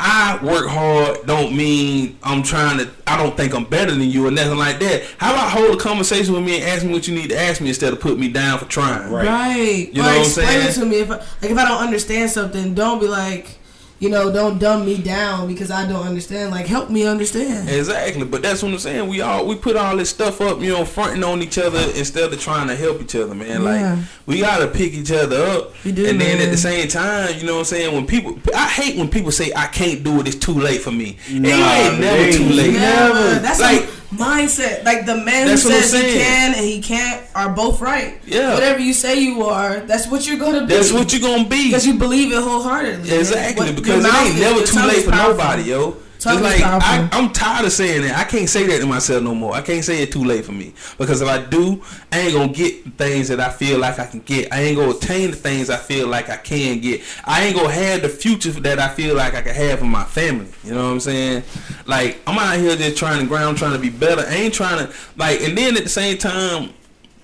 I 0.00 0.38
work 0.42 0.66
hard 0.66 1.24
don't 1.26 1.56
mean 1.56 2.18
I'm 2.22 2.42
trying 2.42 2.78
to 2.78 2.90
I 3.06 3.16
don't 3.16 3.36
think 3.36 3.54
I'm 3.54 3.64
better 3.64 3.92
than 3.92 4.02
you 4.02 4.26
or 4.26 4.30
nothing 4.30 4.58
like 4.58 4.78
that. 4.80 5.04
How 5.18 5.32
about 5.32 5.50
hold 5.50 5.78
a 5.78 5.80
conversation 5.80 6.34
with 6.34 6.42
me 6.42 6.56
and 6.56 6.64
ask 6.64 6.84
me 6.84 6.92
what 6.92 7.06
you 7.06 7.14
need 7.14 7.30
to 7.30 7.38
ask 7.38 7.60
me 7.60 7.68
instead 7.68 7.92
of 7.92 8.00
put 8.00 8.18
me 8.18 8.28
down 8.28 8.58
for 8.58 8.64
trying. 8.64 9.10
Right. 9.10 9.26
right. 9.26 9.88
You 9.92 10.02
or 10.02 10.04
know 10.04 10.08
what 10.08 10.16
I'm 10.16 10.22
explain 10.22 10.66
it 10.66 10.72
to 10.72 10.84
me 10.84 10.96
if 10.96 11.10
I, 11.10 11.16
like 11.16 11.50
if 11.50 11.58
I 11.58 11.68
don't 11.68 11.82
understand 11.82 12.30
something, 12.30 12.74
don't 12.74 13.00
be 13.00 13.06
like, 13.06 13.58
you 14.00 14.10
know, 14.10 14.30
don't 14.32 14.58
dumb 14.58 14.84
me 14.84 14.98
down 14.98 15.46
because 15.48 15.70
I 15.70 15.86
don't 15.88 16.04
understand. 16.06 16.50
Like 16.50 16.66
help 16.66 16.90
me 16.90 17.06
understand. 17.06 17.68
Exactly, 17.70 18.24
but 18.24 18.42
that's 18.42 18.62
what 18.62 18.72
I'm 18.72 18.78
saying. 18.78 19.08
We 19.08 19.20
all 19.20 19.46
we 19.46 19.54
put 19.54 19.76
all 19.76 19.96
this 19.96 20.10
stuff 20.10 20.40
up, 20.40 20.60
you 20.60 20.72
know, 20.72 20.84
fronting 20.84 21.24
on 21.24 21.40
each 21.42 21.58
other 21.58 21.78
instead 21.96 22.32
of 22.32 22.40
trying 22.40 22.68
to 22.68 22.76
help 22.76 23.00
each 23.00 23.14
other, 23.14 23.34
man. 23.34 23.62
Yeah. 23.62 23.94
Like 23.94 24.04
we 24.26 24.40
gotta 24.40 24.66
pick 24.68 24.92
each 24.92 25.12
other 25.12 25.36
up, 25.44 25.72
We 25.84 25.92
do, 25.92 26.06
and 26.06 26.20
then 26.20 26.40
at 26.40 26.50
the 26.50 26.56
same 26.56 26.88
time, 26.88 27.38
you 27.38 27.46
know 27.46 27.54
what 27.54 27.58
I'm 27.60 27.64
saying. 27.66 27.94
When 27.94 28.06
people, 28.06 28.38
I 28.54 28.68
hate 28.68 28.96
when 28.98 29.08
people 29.08 29.30
say 29.32 29.52
I 29.54 29.66
can't 29.68 30.02
do 30.02 30.20
it. 30.20 30.26
It's 30.26 30.36
too 30.36 30.54
late 30.54 30.80
for 30.82 30.90
me. 30.90 31.16
and 31.28 31.46
you 31.46 31.56
Nah, 31.56 31.72
ain't 31.74 32.00
never 32.00 32.22
they- 32.22 32.32
too 32.32 32.44
late. 32.44 32.72
Never. 32.74 33.38
That's 33.40 33.60
Like- 33.60 33.80
like 33.82 33.88
mindset. 34.16 34.84
Like 34.84 35.06
the 35.06 35.16
man 35.16 35.46
That's 35.48 35.64
I'm 35.66 35.72
says 35.72 35.92
he 35.92 36.12
can 36.18 36.54
and 36.54 36.64
he 36.64 36.80
can't 36.80 37.22
are 37.34 37.50
both 37.50 37.80
right. 37.80 38.20
Yeah. 38.24 38.54
Whatever 38.54 38.80
you 38.80 38.92
say 38.92 39.20
you 39.20 39.44
are, 39.44 39.80
that's 39.80 40.06
what 40.08 40.26
you're 40.26 40.38
gonna 40.38 40.66
be. 40.66 40.74
That's 40.74 40.92
what 40.92 41.12
you're 41.12 41.20
gonna 41.20 41.48
be. 41.48 41.68
because 41.68 41.86
you 41.86 41.94
believe 41.94 42.32
it 42.32 42.42
wholeheartedly. 42.42 43.10
Exactly, 43.12 43.66
What- 43.66 43.76
because 43.76 44.04
it 44.04 44.14
ain't 44.14 44.38
never 44.38 44.64
too 44.66 44.80
late 44.86 45.04
for 45.04 45.10
powerful. 45.10 45.36
nobody, 45.36 45.62
yo. 45.64 45.96
Tongue 46.24 46.42
Just 46.42 46.62
like 46.62 46.82
I, 46.82 47.06
I'm 47.12 47.34
tired 47.34 47.66
of 47.66 47.72
saying 47.72 48.00
that. 48.00 48.16
I 48.16 48.24
can't 48.24 48.48
say 48.48 48.66
that 48.66 48.80
to 48.80 48.86
myself 48.86 49.22
no 49.22 49.34
more. 49.34 49.54
I 49.54 49.60
can't 49.60 49.84
say 49.84 50.02
it 50.02 50.10
too 50.10 50.24
late 50.24 50.46
for 50.46 50.52
me 50.52 50.72
because 50.96 51.20
if 51.20 51.28
I 51.28 51.44
do, 51.44 51.82
I 52.10 52.20
ain't 52.20 52.32
gonna 52.32 52.50
get 52.50 52.94
things 52.96 53.28
that 53.28 53.40
I 53.40 53.50
feel 53.50 53.78
like 53.78 53.98
I 53.98 54.06
can 54.06 54.20
get. 54.20 54.50
I 54.50 54.62
ain't 54.62 54.78
gonna 54.78 54.92
attain 54.92 55.32
the 55.32 55.36
things 55.36 55.68
I 55.68 55.76
feel 55.76 56.08
like 56.08 56.30
I 56.30 56.38
can 56.38 56.80
get. 56.80 57.02
I 57.26 57.44
ain't 57.44 57.54
gonna 57.54 57.70
have 57.70 58.00
the 58.00 58.08
future 58.08 58.52
that 58.52 58.78
I 58.78 58.88
feel 58.88 59.14
like 59.14 59.34
I 59.34 59.42
can 59.42 59.54
have 59.54 59.80
for 59.80 59.84
my 59.84 60.04
family. 60.04 60.48
You 60.64 60.72
know 60.72 60.84
what 60.84 60.92
I'm 60.92 61.00
saying? 61.00 61.42
Like 61.84 62.18
I'm 62.26 62.38
out 62.38 62.58
here 62.58 62.74
just 62.74 62.96
trying 62.96 63.20
to 63.20 63.26
ground, 63.26 63.58
trying 63.58 63.74
to 63.74 63.78
be 63.78 63.90
better. 63.90 64.22
I 64.22 64.34
ain't 64.34 64.54
trying 64.54 64.78
to 64.78 64.94
like, 65.18 65.42
and 65.42 65.58
then 65.58 65.76
at 65.76 65.82
the 65.82 65.90
same 65.90 66.16
time. 66.16 66.72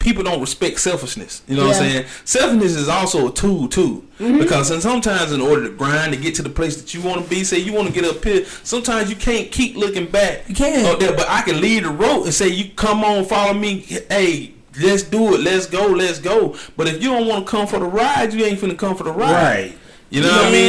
People 0.00 0.24
don't 0.24 0.40
respect 0.40 0.80
selfishness. 0.80 1.42
You 1.46 1.56
know 1.56 1.68
what 1.68 1.76
I'm 1.76 1.82
saying? 1.82 2.06
Selfishness 2.24 2.74
is 2.74 2.88
also 2.88 3.28
a 3.28 3.32
tool 3.32 3.68
too, 3.68 4.04
mm-hmm. 4.18 4.38
because 4.38 4.70
and 4.70 4.82
sometimes 4.82 5.30
in 5.30 5.40
order 5.40 5.68
to 5.68 5.70
grind 5.70 6.12
to 6.12 6.18
get 6.18 6.34
to 6.36 6.42
the 6.42 6.50
place 6.50 6.80
that 6.80 6.92
you 6.92 7.02
want 7.02 7.22
to 7.22 7.30
be, 7.30 7.44
say 7.44 7.58
you 7.58 7.72
want 7.72 7.86
to 7.86 7.94
get 7.94 8.04
up 8.04 8.24
here, 8.24 8.44
sometimes 8.64 9.08
you 9.10 9.14
can't 9.14 9.52
keep 9.52 9.76
looking 9.76 10.06
back. 10.06 10.48
You 10.48 10.54
can't. 10.56 10.98
there, 10.98 11.14
but 11.14 11.28
I 11.28 11.42
can 11.42 11.60
lead 11.60 11.84
the 11.84 11.90
road 11.90 12.24
and 12.24 12.34
say, 12.34 12.48
"You 12.48 12.70
come 12.74 13.04
on, 13.04 13.24
follow 13.26 13.54
me." 13.54 13.80
Hey, 14.08 14.54
let's 14.80 15.02
do 15.02 15.34
it. 15.34 15.40
Let's 15.40 15.66
go. 15.66 15.86
Let's 15.86 16.18
go. 16.18 16.56
But 16.76 16.88
if 16.88 17.02
you 17.02 17.10
don't 17.10 17.28
want 17.28 17.46
to 17.46 17.50
come 17.50 17.66
for 17.66 17.78
the 17.78 17.86
ride, 17.86 18.32
you 18.32 18.44
ain't 18.44 18.58
finna 18.58 18.76
come 18.76 18.96
for 18.96 19.04
the 19.04 19.12
ride. 19.12 19.32
Right. 19.32 19.78
You 20.10 20.22
know 20.22 20.28
what 20.28 20.46
I 20.46 20.50
mean? 20.50 20.60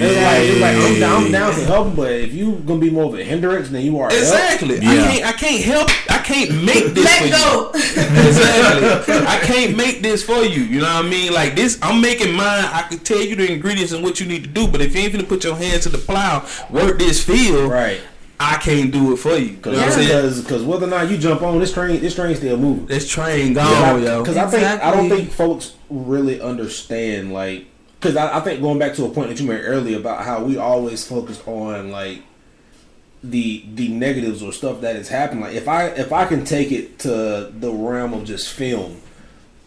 It's 0.00 0.16
like, 0.16 0.42
it's 0.48 0.60
like 0.60 0.76
I'm, 0.76 1.00
down, 1.00 1.24
I'm 1.26 1.32
down 1.32 1.54
to 1.54 1.64
help, 1.66 1.94
but 1.94 2.10
if 2.10 2.32
you 2.32 2.52
gonna 2.66 2.80
be 2.80 2.88
more 2.88 3.04
of 3.04 3.14
a 3.18 3.22
hindrance 3.22 3.68
than 3.68 3.82
you 3.82 3.98
are 4.00 4.08
a 4.08 4.12
help, 4.12 4.22
Exactly. 4.22 4.78
I 4.78 4.80
can't. 4.80 5.26
I 5.26 5.32
can't 5.32 5.64
help. 5.64 6.10
I 6.10 6.18
can't 6.18 6.64
make 6.64 6.94
this 6.94 7.18
for 7.18 7.24
Let 7.24 7.24
you. 7.24 7.30
go. 7.30 7.70
exactly. 7.74 9.14
I 9.26 9.38
can't 9.40 9.76
make 9.76 10.00
this 10.00 10.22
for 10.22 10.42
you. 10.42 10.62
You 10.62 10.80
know 10.80 10.86
what 10.94 11.04
I 11.04 11.08
mean? 11.08 11.34
Like 11.34 11.54
this, 11.54 11.78
I'm 11.82 12.00
making 12.00 12.32
mine. 12.32 12.64
I 12.72 12.86
can 12.88 13.00
tell 13.00 13.20
you 13.20 13.36
the 13.36 13.52
ingredients 13.52 13.92
and 13.92 14.02
what 14.02 14.20
you 14.20 14.26
need 14.26 14.44
to 14.44 14.48
do. 14.48 14.66
But 14.66 14.80
if 14.80 14.94
you 14.94 15.02
ain't 15.02 15.12
gonna 15.12 15.24
put 15.24 15.44
your 15.44 15.56
hands 15.56 15.82
to 15.82 15.90
the 15.90 15.98
plow, 15.98 16.46
work 16.70 16.98
this 16.98 17.22
field, 17.22 17.70
right? 17.70 18.00
I 18.40 18.56
can't 18.56 18.90
do 18.90 19.12
it 19.12 19.16
for 19.16 19.36
you. 19.36 19.46
You 19.46 19.56
know 19.56 19.72
what 19.72 19.78
I'm 19.80 19.90
saying? 19.92 20.08
Because 20.08 20.40
because 20.40 20.64
whether 20.64 20.86
or 20.86 20.90
not 20.90 21.10
you 21.10 21.18
jump 21.18 21.42
on 21.42 21.58
this 21.58 21.74
train, 21.74 22.00
this 22.00 22.14
train's 22.14 22.38
still 22.38 22.56
moving. 22.56 22.86
This 22.86 23.06
train 23.06 23.52
gone, 23.52 24.02
yo. 24.02 24.22
Because 24.22 24.38
I 24.38 24.46
think 24.46 24.64
I 24.64 24.94
don't 24.94 25.10
think 25.10 25.30
folks 25.30 25.74
really 25.90 26.40
understand 26.40 27.34
like 27.34 27.66
because 28.00 28.16
I, 28.16 28.38
I 28.38 28.40
think 28.40 28.60
going 28.60 28.78
back 28.78 28.94
to 28.94 29.04
a 29.04 29.10
point 29.10 29.28
that 29.30 29.40
you 29.40 29.46
made 29.46 29.60
earlier 29.62 29.96
about 29.98 30.24
how 30.24 30.42
we 30.44 30.56
always 30.56 31.06
focus 31.06 31.42
on 31.46 31.90
like 31.90 32.22
the 33.22 33.64
the 33.74 33.88
negatives 33.88 34.42
or 34.42 34.52
stuff 34.52 34.80
that 34.82 34.94
has 34.96 35.08
happened. 35.08 35.40
Like 35.40 35.54
if 35.54 35.66
I 35.68 35.86
if 35.86 36.12
I 36.12 36.26
can 36.26 36.44
take 36.44 36.70
it 36.70 36.98
to 37.00 37.52
the 37.58 37.72
realm 37.72 38.14
of 38.14 38.24
just 38.24 38.52
film, 38.52 39.00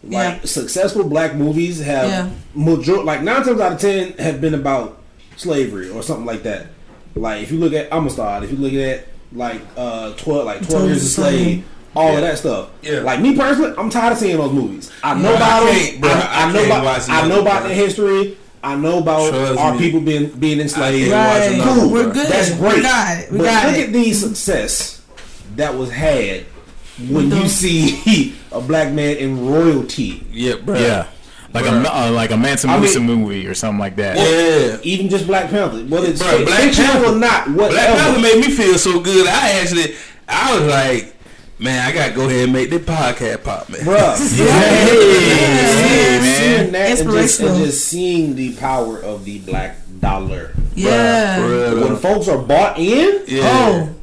like 0.02 0.40
Yeah. 0.40 0.44
successful 0.44 1.04
black 1.04 1.34
movies 1.34 1.80
have 1.80 2.08
Yeah. 2.08 2.30
major 2.54 3.02
like 3.02 3.22
nine 3.22 3.44
times 3.44 3.60
out 3.60 3.72
of 3.72 3.80
ten 3.80 4.12
have 4.14 4.40
been 4.40 4.54
about 4.54 4.98
slavery 5.36 5.90
or 5.90 6.02
something 6.02 6.24
like 6.26 6.42
that. 6.44 6.66
Like 7.14 7.42
if 7.42 7.52
you 7.52 7.58
look 7.58 7.74
at 7.74 7.92
Amistad, 7.92 8.42
if 8.44 8.50
you 8.50 8.56
look 8.56 8.72
at 8.72 9.06
like 9.34 9.60
uh 9.76 10.14
twelve 10.14 10.46
like 10.46 10.66
twelve 10.66 10.86
years 10.88 11.02
a 11.04 11.08
slave, 11.10 11.64
all 11.94 12.14
of 12.16 12.20
that 12.22 12.38
stuff. 12.38 12.70
Yeah. 12.82 13.00
Like 13.00 13.20
me 13.20 13.36
personally, 13.36 13.74
I'm 13.76 13.90
tired 13.90 14.12
of 14.12 14.18
seeing 14.18 14.36
those 14.36 14.52
movies. 14.52 14.90
I 15.02 15.14
know 15.14 15.32
Bruh, 15.32 15.36
about 15.36 15.62
I 15.62 15.64
them. 15.66 15.74
can't, 15.74 16.00
bruh, 16.02 16.10
I, 16.10 16.12
I 16.12 16.42
I 16.44 16.46
know 16.52 16.58
can't 16.58 16.66
about 16.66 16.84
watch 16.84 17.08
I 17.08 17.28
know 17.28 17.40
about 17.42 17.62
the 17.64 17.74
history. 17.74 18.36
I 18.64 18.76
know 18.76 18.98
about 18.98 19.28
Trust 19.30 19.58
our 19.58 19.72
me. 19.74 19.78
people 19.80 20.00
being 20.00 20.30
being 20.30 20.60
enslaved. 20.60 21.12
I 21.12 21.16
can't 21.16 21.60
watch 21.60 21.66
Right. 21.68 21.74
another 21.76 21.92
We're 21.92 22.12
good. 22.12 22.26
That's 22.28 22.54
great. 22.56 22.76
We 22.76 22.82
got 22.82 23.18
it. 23.18 23.30
We 23.32 23.38
but 23.38 23.44
got 23.44 23.66
look 23.66 23.76
it. 23.76 23.86
at 23.88 23.92
the 23.92 24.12
success 24.12 25.02
that 25.56 25.74
was 25.74 25.90
had 25.90 26.44
when 27.10 27.30
you 27.30 27.48
see 27.48 28.34
a 28.52 28.60
black 28.60 28.92
man 28.92 29.16
in 29.16 29.46
royalty. 29.46 30.24
Yeah, 30.30 30.54
bro. 30.56 30.78
Yeah. 30.78 31.08
like 31.52 31.64
a 31.66 31.70
Bruh. 31.70 32.08
uh, 32.08 32.12
like 32.12 32.30
a 32.30 32.36
Mansa 32.36 32.68
I 32.68 32.72
mean- 32.74 32.82
Musa 32.82 33.00
movie 33.00 33.46
or 33.46 33.54
something 33.54 33.80
like 33.80 33.96
that. 33.96 34.16
Yeah. 34.16 34.78
Even 34.82 35.08
just 35.08 35.26
Black 35.26 35.50
Panther, 35.50 35.84
whether 35.84 36.06
it's 36.06 36.22
Bruh, 36.22 36.46
Black 36.46 36.72
Panther- 36.72 37.06
or 37.08 37.16
not, 37.16 37.52
Black. 37.54 37.72
Panther 37.72 38.20
made 38.20 38.38
me 38.46 38.50
feel 38.54 38.78
so 38.78 39.00
good. 39.00 39.26
I 39.26 39.60
actually, 39.60 39.94
I 40.28 40.58
was 40.58 40.70
like, 40.70 41.11
man, 41.58 41.88
I 41.88 41.92
gotta 41.94 42.12
go 42.14 42.26
ahead 42.28 42.44
and 42.44 42.52
make 42.52 42.70
this 42.70 42.82
podcast 42.82 43.44
pop, 43.44 43.68
man. 43.68 43.80
Bruh. 43.80 44.38
Hey, 44.42 46.18
man. 46.20 46.22
Seeing 46.22 46.72
that 46.72 47.00
and 47.00 47.10
just, 47.10 47.40
and 47.40 47.56
just 47.64 47.86
seeing 47.86 48.34
the 48.36 48.54
power 48.56 48.98
of 48.98 49.24
the 49.24 49.38
black 49.40 49.76
dollar. 50.00 50.52
Yeah. 50.74 51.36
For 51.36 51.48
real, 51.48 51.88
When 51.88 51.96
folks 51.96 52.28
are 52.28 52.38
bought 52.42 52.78
in, 52.78 53.22
Yeah. 53.26 53.42
Oh, 53.44 53.94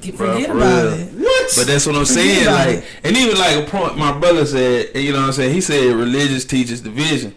forget 0.00 0.50
Bruh, 0.50 0.56
about 0.56 0.82
real. 0.84 0.92
it. 0.94 1.12
what? 1.14 1.52
But 1.56 1.66
that's 1.66 1.86
what 1.86 1.96
I'm 1.96 2.04
saying. 2.04 2.42
about 2.46 2.66
Like, 2.68 2.76
it. 2.78 2.84
and 3.04 3.16
even 3.16 3.38
like 3.38 3.56
a 3.66 3.70
point 3.70 3.96
my 3.96 4.16
brother 4.18 4.44
said, 4.46 4.94
you 4.96 5.12
know 5.12 5.20
what 5.20 5.26
I'm 5.28 5.32
saying? 5.32 5.54
He 5.54 5.60
said 5.60 5.94
religious 5.94 6.44
teaches 6.44 6.80
division. 6.80 7.34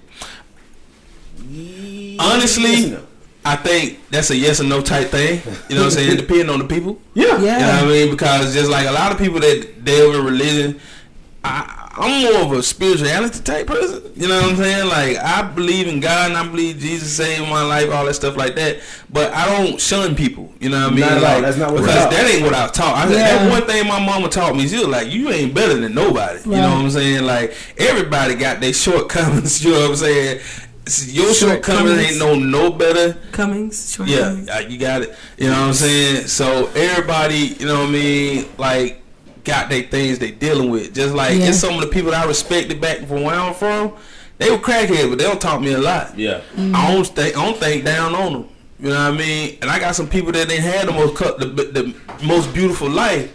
Honestly, 2.20 2.64
Yes 2.72 2.84
and 2.84 2.92
no. 2.94 3.07
I 3.48 3.56
think 3.56 4.00
that's 4.10 4.30
a 4.30 4.36
yes 4.36 4.60
or 4.62 4.66
no 4.66 4.82
type 4.82 5.08
thing. 5.10 5.42
You 5.70 5.76
know 5.76 5.84
what 5.84 5.86
I'm 5.86 5.92
saying? 5.92 6.18
Depending 6.24 6.50
on 6.50 6.60
the 6.60 6.66
people. 6.66 7.00
yeah, 7.14 7.40
Yeah. 7.40 7.60
You 7.60 7.66
know 7.66 7.74
what 7.74 7.84
I 7.84 7.88
mean? 8.06 8.12
Because 8.12 8.54
just 8.54 8.70
like 8.70 8.88
a 8.88 8.92
lot 8.92 9.12
of 9.12 9.18
people 9.18 9.40
that 9.40 9.84
delve 9.84 10.16
in 10.16 10.26
religion, 10.26 10.80
I, 11.44 11.74
I'm 12.00 12.22
more 12.32 12.42
of 12.44 12.52
a 12.52 12.62
spirituality 12.62 13.42
type 13.42 13.66
person. 13.66 14.04
You 14.16 14.28
know 14.28 14.40
what 14.40 14.52
I'm 14.52 14.56
saying? 14.58 14.88
Like 14.88 15.18
I 15.18 15.42
believe 15.42 15.88
in 15.88 16.00
God 16.00 16.30
and 16.30 16.38
I 16.38 16.48
believe 16.48 16.78
Jesus 16.78 17.12
saved 17.12 17.42
my 17.50 17.64
life, 17.64 17.90
all 17.92 18.06
that 18.06 18.14
stuff 18.14 18.36
like 18.38 18.56
that. 18.56 18.78
But 19.10 19.34
I 19.34 19.46
don't 19.58 19.80
shun 19.82 20.16
people. 20.16 20.54
You 20.60 20.70
know 20.70 20.80
what 20.84 20.92
I 20.94 20.96
mean? 20.96 21.00
Not 21.00 21.22
like, 21.24 21.42
That's 21.42 21.58
not 21.58 21.72
what 21.72 21.80
it's 21.80 21.88
because 21.88 22.04
about. 22.06 22.12
that 22.12 22.30
ain't 22.32 22.44
what 22.44 22.54
I 22.54 22.64
was 22.64 22.72
taught. 22.72 22.96
I, 22.96 23.10
Yeah. 23.12 23.18
That 23.18 23.52
one 23.52 23.68
thing 23.68 23.88
my 23.88 24.04
mama 24.06 24.30
taught 24.30 24.56
me, 24.56 24.68
she 24.68 24.78
was 24.78 24.88
like, 24.88 25.12
"You 25.12 25.30
ain't 25.30 25.54
better 25.56 25.74
than 25.76 25.96
nobody." 25.96 26.40
You 26.46 26.52
know 26.52 26.70
what 26.76 26.84
I'm 26.86 26.90
saying? 26.92 27.24
Like 27.24 27.56
everybody 27.78 28.36
got 28.36 28.60
their 28.62 28.74
shortcomings. 28.74 29.64
You 29.66 29.72
know 29.72 29.80
what 29.82 29.90
I'm 29.92 29.96
saying? 29.96 30.40
Your 31.14 31.34
shortcomings 31.34 32.00
ain't 32.00 32.20
no 32.20 32.36
no 32.36 32.72
better 32.72 33.18
Cummings, 33.32 33.94
short 33.94 34.08
yeah, 34.10 34.22
Cummings. 34.48 34.72
you 34.74 34.78
got 34.78 35.02
it. 35.04 35.16
You 35.38 35.48
know 35.48 35.54
what 35.54 35.68
I'm 35.68 35.74
saying? 35.74 36.28
So 36.28 36.68
everybody, 36.76 37.56
you 37.60 37.66
know 37.66 37.80
what 37.82 37.90
I 37.90 37.92
mean, 37.92 38.46
like 38.58 39.02
got 39.44 39.70
their 39.70 39.84
things 39.84 40.20
they 40.20 40.32
dealing 40.32 40.70
with. 40.70 40.94
Just 40.94 41.14
like 41.14 41.38
Yeah. 41.38 41.50
it's 41.50 41.60
some 41.60 41.76
of 41.76 41.82
the 41.82 41.88
people 41.88 42.12
that 42.12 42.24
I 42.26 42.28
respected 42.28 42.80
back 42.82 43.00
from 43.08 43.24
where 43.24 43.36
I'm 43.36 43.54
from. 43.54 43.94
They 44.40 44.52
were 44.52 44.58
crackheads, 44.58 45.10
but 45.10 45.18
they 45.18 45.24
don't 45.24 45.42
taught 45.42 45.62
me 45.62 45.74
a 45.74 45.80
lot. 45.80 46.18
yeah. 46.18 46.42
Mm. 46.56 46.74
I 46.76 46.94
don't 46.94 47.08
think 47.08 47.38
I 47.38 47.46
don't 47.46 47.58
think 47.58 47.84
down 47.86 48.14
on 48.16 48.34
them. 48.34 48.50
You 48.80 48.90
know 48.90 48.96
what 48.96 49.14
I 49.14 49.18
mean? 49.18 49.58
And 49.62 49.72
I 49.72 49.80
got 49.80 49.96
some 49.96 50.08
people 50.08 50.32
that 50.34 50.48
didn't 50.48 50.86
the 50.86 50.92
most 50.94 51.16
cut 51.16 51.40
the, 51.40 51.46
the 51.48 51.96
most 52.26 52.54
beautiful 52.54 52.88
life, 52.90 53.34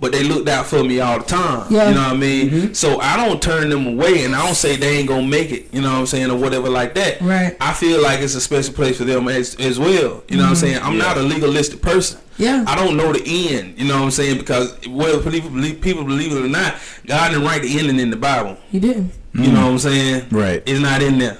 but 0.00 0.12
they 0.12 0.22
looked 0.22 0.48
out 0.48 0.66
for 0.66 0.84
me 0.84 1.00
all 1.00 1.18
the 1.18 1.24
time. 1.24 1.66
Yeah. 1.70 1.88
You 1.88 1.94
know 1.94 2.02
what 2.02 2.12
I 2.12 2.16
mean? 2.16 2.50
Mm-hmm. 2.50 2.72
So 2.72 3.00
I 3.00 3.16
don't 3.16 3.42
turn 3.42 3.68
them 3.68 3.86
away, 3.86 4.24
and 4.24 4.34
I 4.34 4.44
don't 4.44 4.54
say 4.54 4.76
they 4.76 4.98
ain't 4.98 5.08
gonna 5.08 5.26
make 5.26 5.50
it. 5.50 5.72
You 5.72 5.80
know 5.80 5.92
what 5.92 5.98
I'm 5.98 6.06
saying, 6.06 6.30
or 6.30 6.36
whatever 6.36 6.68
like 6.68 6.94
that. 6.94 7.20
Right. 7.20 7.56
I 7.60 7.72
feel 7.72 8.02
like 8.02 8.20
it's 8.20 8.34
a 8.34 8.40
special 8.40 8.74
place 8.74 8.98
for 8.98 9.04
them 9.04 9.28
as, 9.28 9.54
as 9.56 9.78
well. 9.78 9.88
You 9.88 9.98
know 9.98 10.10
what 10.10 10.22
I'm 10.28 10.38
mm-hmm. 10.38 10.54
saying? 10.54 10.82
I'm 10.82 10.98
not 10.98 11.16
a 11.16 11.22
legalistic 11.22 11.82
person. 11.82 12.20
Yeah. 12.38 12.64
I 12.68 12.76
don't 12.76 12.96
know 12.96 13.12
the 13.12 13.22
end. 13.50 13.78
You 13.78 13.88
know 13.88 13.96
what 13.96 14.04
I'm 14.04 14.10
saying? 14.12 14.38
Because 14.38 14.78
whether 14.86 15.18
people 15.30 15.50
believe, 15.50 15.80
people 15.80 16.04
believe 16.04 16.32
it 16.32 16.44
or 16.44 16.48
not, 16.48 16.76
God 17.06 17.30
didn't 17.30 17.44
write 17.44 17.62
the 17.62 17.78
ending 17.78 17.98
in 17.98 18.10
the 18.10 18.16
Bible. 18.16 18.56
You 18.70 18.80
did. 18.80 19.10
You 19.34 19.52
know 19.52 19.60
mm. 19.60 19.64
what 19.64 19.72
I'm 19.72 19.78
saying? 19.78 20.26
Right. 20.30 20.62
It's 20.64 20.80
not 20.80 21.02
in 21.02 21.18
there. 21.18 21.38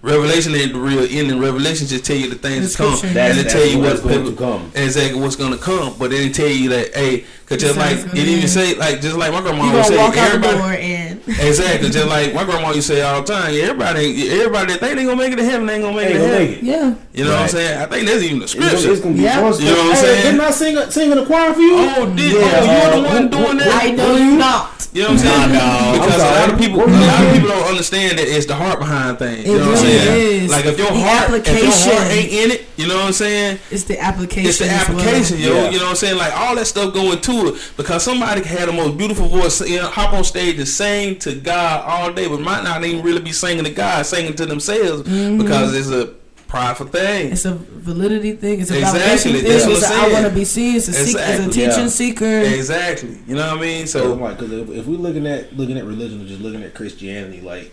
Revelation 0.00 0.54
ain't 0.54 0.72
the 0.72 0.78
real 0.78 1.00
ending. 1.10 1.40
Revelation 1.40 1.86
just 1.88 2.04
tell 2.04 2.16
you 2.16 2.28
the 2.30 2.36
things 2.36 2.70
that 2.72 2.78
come, 2.78 2.92
Description. 2.92 3.18
and 3.18 3.36
That's- 3.36 3.38
it 3.38 3.48
tell 3.50 3.66
you 3.66 3.78
what's 3.80 4.00
what's 4.00 4.14
going 4.16 4.24
to 4.26 4.32
come. 4.40 4.70
Exactly 4.74 5.20
what's 5.20 5.34
gonna 5.36 5.58
come, 5.58 5.94
but 5.98 6.12
it 6.12 6.18
didn't 6.18 6.34
tell 6.34 6.46
you 6.46 6.68
that. 6.68 6.94
Hey, 6.94 7.24
cause 7.46 7.58
just 7.58 7.74
It's 7.74 7.76
not 7.76 7.86
like 7.86 8.06
gonna 8.06 8.20
it 8.20 8.28
even 8.28 8.40
be. 8.42 8.46
say 8.46 8.74
like 8.76 9.00
just 9.00 9.16
like 9.16 9.32
my 9.32 9.40
grandma 9.40 9.64
You 9.66 9.72
would 9.72 9.84
say, 9.86 9.96
walk 9.96 10.10
out 10.10 10.14
the 10.14 10.20
everybody. 10.20 10.56
door 10.58 10.72
and 10.72 11.20
Exactly, 11.26 11.90
just 11.90 12.06
like 12.08 12.32
my 12.32 12.44
grandma 12.44 12.70
used 12.70 12.88
to 12.88 12.94
say 12.94 13.02
all 13.02 13.22
the 13.22 13.32
time. 13.32 13.52
Yeah, 13.52 13.62
everybody, 13.64 14.00
ain't- 14.06 14.32
everybody 14.32 14.72
that 14.72 14.80
think 14.80 14.96
they 14.96 15.04
gonna 15.04 15.16
make 15.16 15.32
it 15.32 15.36
to 15.36 15.44
heaven, 15.44 15.66
they 15.66 15.74
ain't 15.74 15.82
gonna 15.82 15.96
make 15.96 16.10
it 16.10 16.12
to 16.12 16.18
gonna 16.20 16.32
heaven. 16.32 16.58
yeah. 16.62 16.94
You 17.12 17.24
know 17.24 17.30
what 17.32 17.40
I'm 17.42 17.48
saying? 17.48 17.78
I 17.82 17.86
think 17.86 18.06
that's 18.06 18.22
even 18.22 18.38
the 18.38 18.46
scripture. 18.48 18.92
it's 18.92 19.00
gonna 19.00 19.14
be 19.16 19.22
Yeah. 19.22 19.40
constant. 19.40 19.68
You 19.68 19.74
know 19.74 19.82
what 19.82 19.90
I'm 19.90 19.94
Hey, 19.96 20.00
saying? 20.02 20.22
Didn't 20.24 20.40
I 20.40 20.50
sing 20.52 20.76
a, 20.78 20.92
sing 20.92 21.10
in 21.10 21.16
the 21.18 21.26
choir 21.26 21.52
for 21.54 21.60
you? 21.60 21.74
Oh, 21.74 22.06
did 22.14 22.32
Yeah, 22.32 22.38
oh, 22.40 22.46
uh, 22.46 22.94
you're 22.94 23.02
the 23.02 23.08
one 23.08 23.28
doing 23.30 23.58
who- 23.58 23.64
that? 23.64 23.82
I 23.84 23.90
know 23.90 24.16
you 24.16 24.36
not. 24.36 24.74
You 24.94 25.02
know 25.02 25.08
what 25.10 25.18
I'm 25.20 25.50
saying? 25.50 25.52
No. 25.52 26.00
Because 26.00 26.14
a 26.22 26.24
lot 26.24 26.52
of 26.52 26.58
people, 26.58 26.80
a 26.82 26.86
lot 26.88 27.26
of 27.26 27.32
people 27.34 27.48
don't 27.50 27.68
understand 27.68 28.18
that 28.18 28.26
it's 28.26 28.46
the 28.46 28.54
heart 28.54 28.78
behind 28.78 29.18
things. 29.18 29.46
You 29.46 29.58
know 29.58 29.68
what 29.68 29.76
I'm 29.78 29.84
really 29.84 29.87
saying? 29.90 30.42
is. 30.44 30.50
Like 30.50 30.64
if 30.66 30.78
your 30.78 30.88
The 30.88 30.94
heart, 31.00 31.30
if 31.30 31.62
your 31.62 31.72
heart 31.94 32.12
ain't 32.12 32.32
in 32.32 32.50
it, 32.52 32.66
you 32.76 32.86
know 32.88 32.96
what 32.96 33.06
I'm 33.06 33.12
saying? 33.12 33.58
It's 33.70 33.84
the 33.84 33.98
application. 34.00 34.48
It's 34.48 34.58
the 34.58 34.66
as 34.66 34.88
well. 34.88 34.98
application, 35.00 35.38
yo. 35.38 35.54
Yeah. 35.54 35.70
You 35.70 35.78
know 35.78 35.84
what 35.84 35.90
I'm 35.90 35.96
saying? 35.96 36.16
Like 36.18 36.36
all 36.36 36.54
that 36.56 36.66
stuff 36.66 36.92
go 36.94 37.12
into 37.12 37.48
it 37.54 37.72
because 37.76 38.02
somebody 38.02 38.40
can 38.42 38.56
have 38.56 38.66
the 38.68 38.72
most 38.72 38.96
beautiful 38.96 39.28
voice, 39.28 39.60
you 39.68 39.76
know, 39.78 39.86
hop 39.88 40.12
on 40.12 40.24
stage 40.24 40.58
and 40.58 40.68
sing 40.68 41.18
to 41.20 41.34
God 41.34 41.84
all 41.86 42.12
day, 42.12 42.28
but 42.28 42.40
might 42.40 42.64
not 42.64 42.84
even 42.84 43.04
really 43.04 43.20
be 43.20 43.32
singing 43.32 43.64
to 43.64 43.70
God, 43.70 44.04
singing 44.06 44.34
to 44.36 44.46
themselves 44.46 45.02
mm-hmm. 45.02 45.38
because 45.38 45.74
it's 45.74 45.90
a 45.90 46.14
prideful 46.46 46.86
thing. 46.86 47.30
It's 47.32 47.44
a 47.44 47.54
validity 47.54 48.32
thing. 48.32 48.60
It's 48.60 48.70
a 48.70 48.78
Exactly, 48.78 49.32
validation 49.32 49.42
that's 49.42 49.64
thing. 49.64 49.70
what 49.72 49.82
It's 49.82 49.82
a, 49.82 49.86
I'm 49.92 49.92
I 49.92 50.02
saying. 50.02 50.12
want 50.14 50.26
to 50.26 50.34
be 50.34 50.44
seen. 50.44 50.76
It's 50.76 50.88
a, 50.88 50.92
seek, 50.94 51.02
it's 51.02 51.14
a 51.14 51.18
Exactly, 51.18 51.52
teaching 51.52 51.78
yeah. 51.82 51.88
seeker. 51.88 52.40
Exactly. 52.40 53.18
You 53.26 53.34
know 53.34 53.48
what 53.50 53.58
I 53.58 53.60
mean? 53.60 53.86
So 53.86 54.00
oh 54.00 54.16
So 54.18 54.24
I'm 54.24 54.34
because 54.34 54.52
if, 54.52 54.70
if 54.70 54.86
we're 54.86 54.96
looking 54.96 55.26
at 55.26 55.54
looking 55.56 55.76
at 55.76 55.84
religion 55.84 56.22
or 56.22 56.26
just 56.26 56.40
looking 56.40 56.62
at 56.62 56.74
Christianity, 56.74 57.42
like 57.42 57.70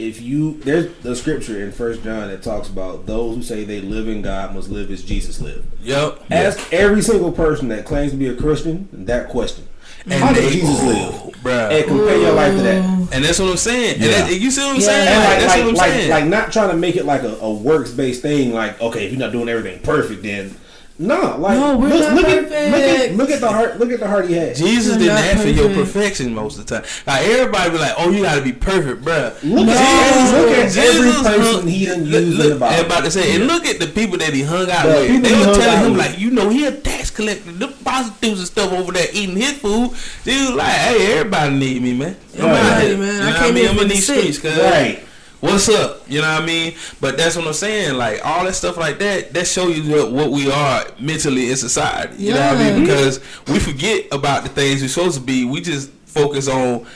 if 0.00 0.20
you 0.20 0.54
there's 0.60 0.92
the 1.02 1.14
scripture 1.14 1.62
in 1.62 1.72
First 1.72 2.02
John 2.02 2.28
that 2.28 2.42
talks 2.42 2.68
about 2.68 3.06
those 3.06 3.36
who 3.36 3.42
say 3.42 3.64
they 3.64 3.80
live 3.80 4.08
in 4.08 4.22
God 4.22 4.54
must 4.54 4.70
live 4.70 4.90
as 4.90 5.04
Jesus 5.04 5.40
lived. 5.40 5.66
yep. 5.82 6.20
Ask 6.30 6.72
every 6.72 7.02
single 7.02 7.30
person 7.32 7.68
that 7.68 7.84
claims 7.84 8.12
to 8.12 8.16
be 8.18 8.28
a 8.28 8.34
Christian 8.34 8.88
that 8.92 9.28
question. 9.28 9.66
And 10.06 10.14
How 10.14 10.32
did 10.32 10.50
Jesus 10.50 10.82
live? 10.82 11.12
Bruh. 11.42 11.70
And 11.78 11.86
compare 11.86 12.16
your 12.18 12.32
life 12.32 12.56
to 12.56 12.62
that. 12.62 13.12
And 13.12 13.22
that's 13.24 13.38
what 13.38 13.50
I'm 13.50 13.56
saying. 13.58 13.96
And 13.96 14.04
Yeah. 14.04 14.10
that, 14.28 14.40
you 14.40 14.50
see 14.50 14.62
what 14.62 14.70
I'm 14.76 14.80
Yeah. 14.80 14.86
saying? 14.86 15.08
And 15.08 15.18
Like, 15.18 15.28
like, 15.28 15.38
that's 15.40 15.52
like, 15.54 15.60
what 15.60 15.68
I'm 15.68 15.74
like, 15.74 15.90
saying. 15.90 16.10
like, 16.10 16.24
not 16.26 16.52
trying 16.52 16.70
to 16.70 16.76
make 16.76 16.96
it 16.96 17.04
like 17.04 17.22
a, 17.22 17.36
a 17.42 17.52
works 17.52 17.90
based 17.90 18.22
thing. 18.22 18.54
Like, 18.54 18.80
okay, 18.80 19.04
if 19.04 19.12
you're 19.12 19.20
not 19.20 19.32
doing 19.32 19.48
everything 19.50 19.80
perfect, 19.80 20.22
then 20.22 20.54
no. 21.00 21.36
Like, 21.38 21.58
No, 21.58 21.76
we're 21.78 21.88
look, 21.88 22.00
not 22.00 22.14
look 22.14 22.26
at 22.28 22.42
look 22.44 22.52
at 22.52 23.14
look 23.16 23.30
at 23.30 23.40
the 23.40 23.48
heart. 23.48 23.78
Look 23.80 23.90
at 23.90 24.00
the 24.00 24.06
heart 24.06 24.28
he 24.28 24.34
had. 24.34 24.54
Jesus 24.54 24.88
You're 24.96 24.98
didn't 24.98 25.14
not 25.14 25.24
ask 25.24 25.42
for 25.42 25.48
your 25.48 25.68
perfect. 25.68 25.92
perfection 25.94 26.34
most 26.34 26.58
of 26.58 26.66
the 26.66 26.74
time. 26.76 26.84
Like 27.06 27.26
everybody 27.26 27.70
be 27.70 27.78
like, 27.78 27.94
"Oh, 27.98 28.10
you 28.10 28.22
got 28.22 28.34
to 28.36 28.42
be 28.42 28.52
perfect, 28.52 29.02
bro." 29.02 29.32
Look 29.42 29.66
No. 29.66 29.72
at 29.72 30.40
look 30.40 30.50
at 30.58 30.76
every 30.76 31.10
person 31.10 31.42
hung- 31.42 31.66
he 31.66 31.86
done 31.86 32.04
look- 32.04 32.22
used 32.24 32.36
look, 32.38 32.44
in 32.46 32.52
the 32.52 32.58
Bible. 32.60 32.86
About 32.86 33.04
to 33.04 33.10
say, 33.10 33.34
and 33.34 33.46
look 33.46 33.64
at 33.66 33.78
the 33.80 33.86
people 33.88 34.18
that 34.18 34.32
he 34.34 34.42
hung 34.42 34.70
out 34.70 34.84
The 34.86 34.92
with. 34.92 35.22
They 35.24 35.28
he 35.34 35.46
were 35.46 35.54
telling 35.54 35.84
him 35.86 35.92
with. 35.92 35.98
like, 36.06 36.18
you 36.18 36.30
know, 36.30 36.48
he 36.50 36.66
a 36.66 36.72
tax 36.72 37.10
collector. 37.10 37.50
The 37.52 37.68
prostitutes 37.68 38.38
and 38.38 38.46
stuff 38.46 38.72
over 38.72 38.92
there 38.92 39.06
eating 39.12 39.36
his 39.36 39.52
food. 39.52 39.90
Dude, 40.24 40.54
like, 40.54 40.68
hey, 40.68 41.12
everybody 41.18 41.54
need 41.56 41.82
me, 41.82 41.94
man. 41.94 42.16
I'm 42.38 42.44
Right. 42.46 42.60
out 42.60 42.82
here. 42.82 42.96
Man, 42.98 43.06
You 43.06 43.12
I 43.12 43.18
know 43.18 43.26
what 43.26 43.34
I 43.36 43.44
came 43.44 43.54
mean? 43.54 43.62
here 43.62 43.70
I'm 43.70 43.76
for 43.76 43.82
in 43.82 43.88
the 43.88 43.94
these 43.94 44.04
streets, 44.04 44.38
cuz. 44.38 44.56
Right. 44.58 45.04
What's 45.40 45.68
up? 45.70 46.02
You 46.06 46.20
know 46.20 46.32
what 46.34 46.42
I 46.42 46.46
mean? 46.46 46.74
But 47.00 47.16
that's 47.16 47.34
what 47.34 47.46
I'm 47.46 47.52
saying. 47.54 47.94
Like 47.96 48.20
all 48.24 48.44
that 48.44 48.54
stuff 48.54 48.76
like 48.76 48.98
that, 48.98 49.32
that 49.32 49.46
show 49.46 49.68
you 49.68 49.90
what, 49.90 50.12
what 50.12 50.30
we 50.30 50.50
are 50.50 50.84
mentally 51.00 51.50
in 51.50 51.56
society. 51.56 52.22
You 52.24 52.34
know 52.34 52.40
what 52.40 52.56
I 52.58 52.70
mean? 52.72 52.82
Because 52.82 53.20
we 53.48 53.58
forget 53.58 54.06
about 54.12 54.42
the 54.42 54.50
things 54.50 54.82
we're 54.82 54.88
supposed 54.88 55.16
to 55.18 55.24
be. 55.24 55.44
We 55.46 55.62
just 55.62 55.90
focus 56.04 56.46
on 56.46 56.86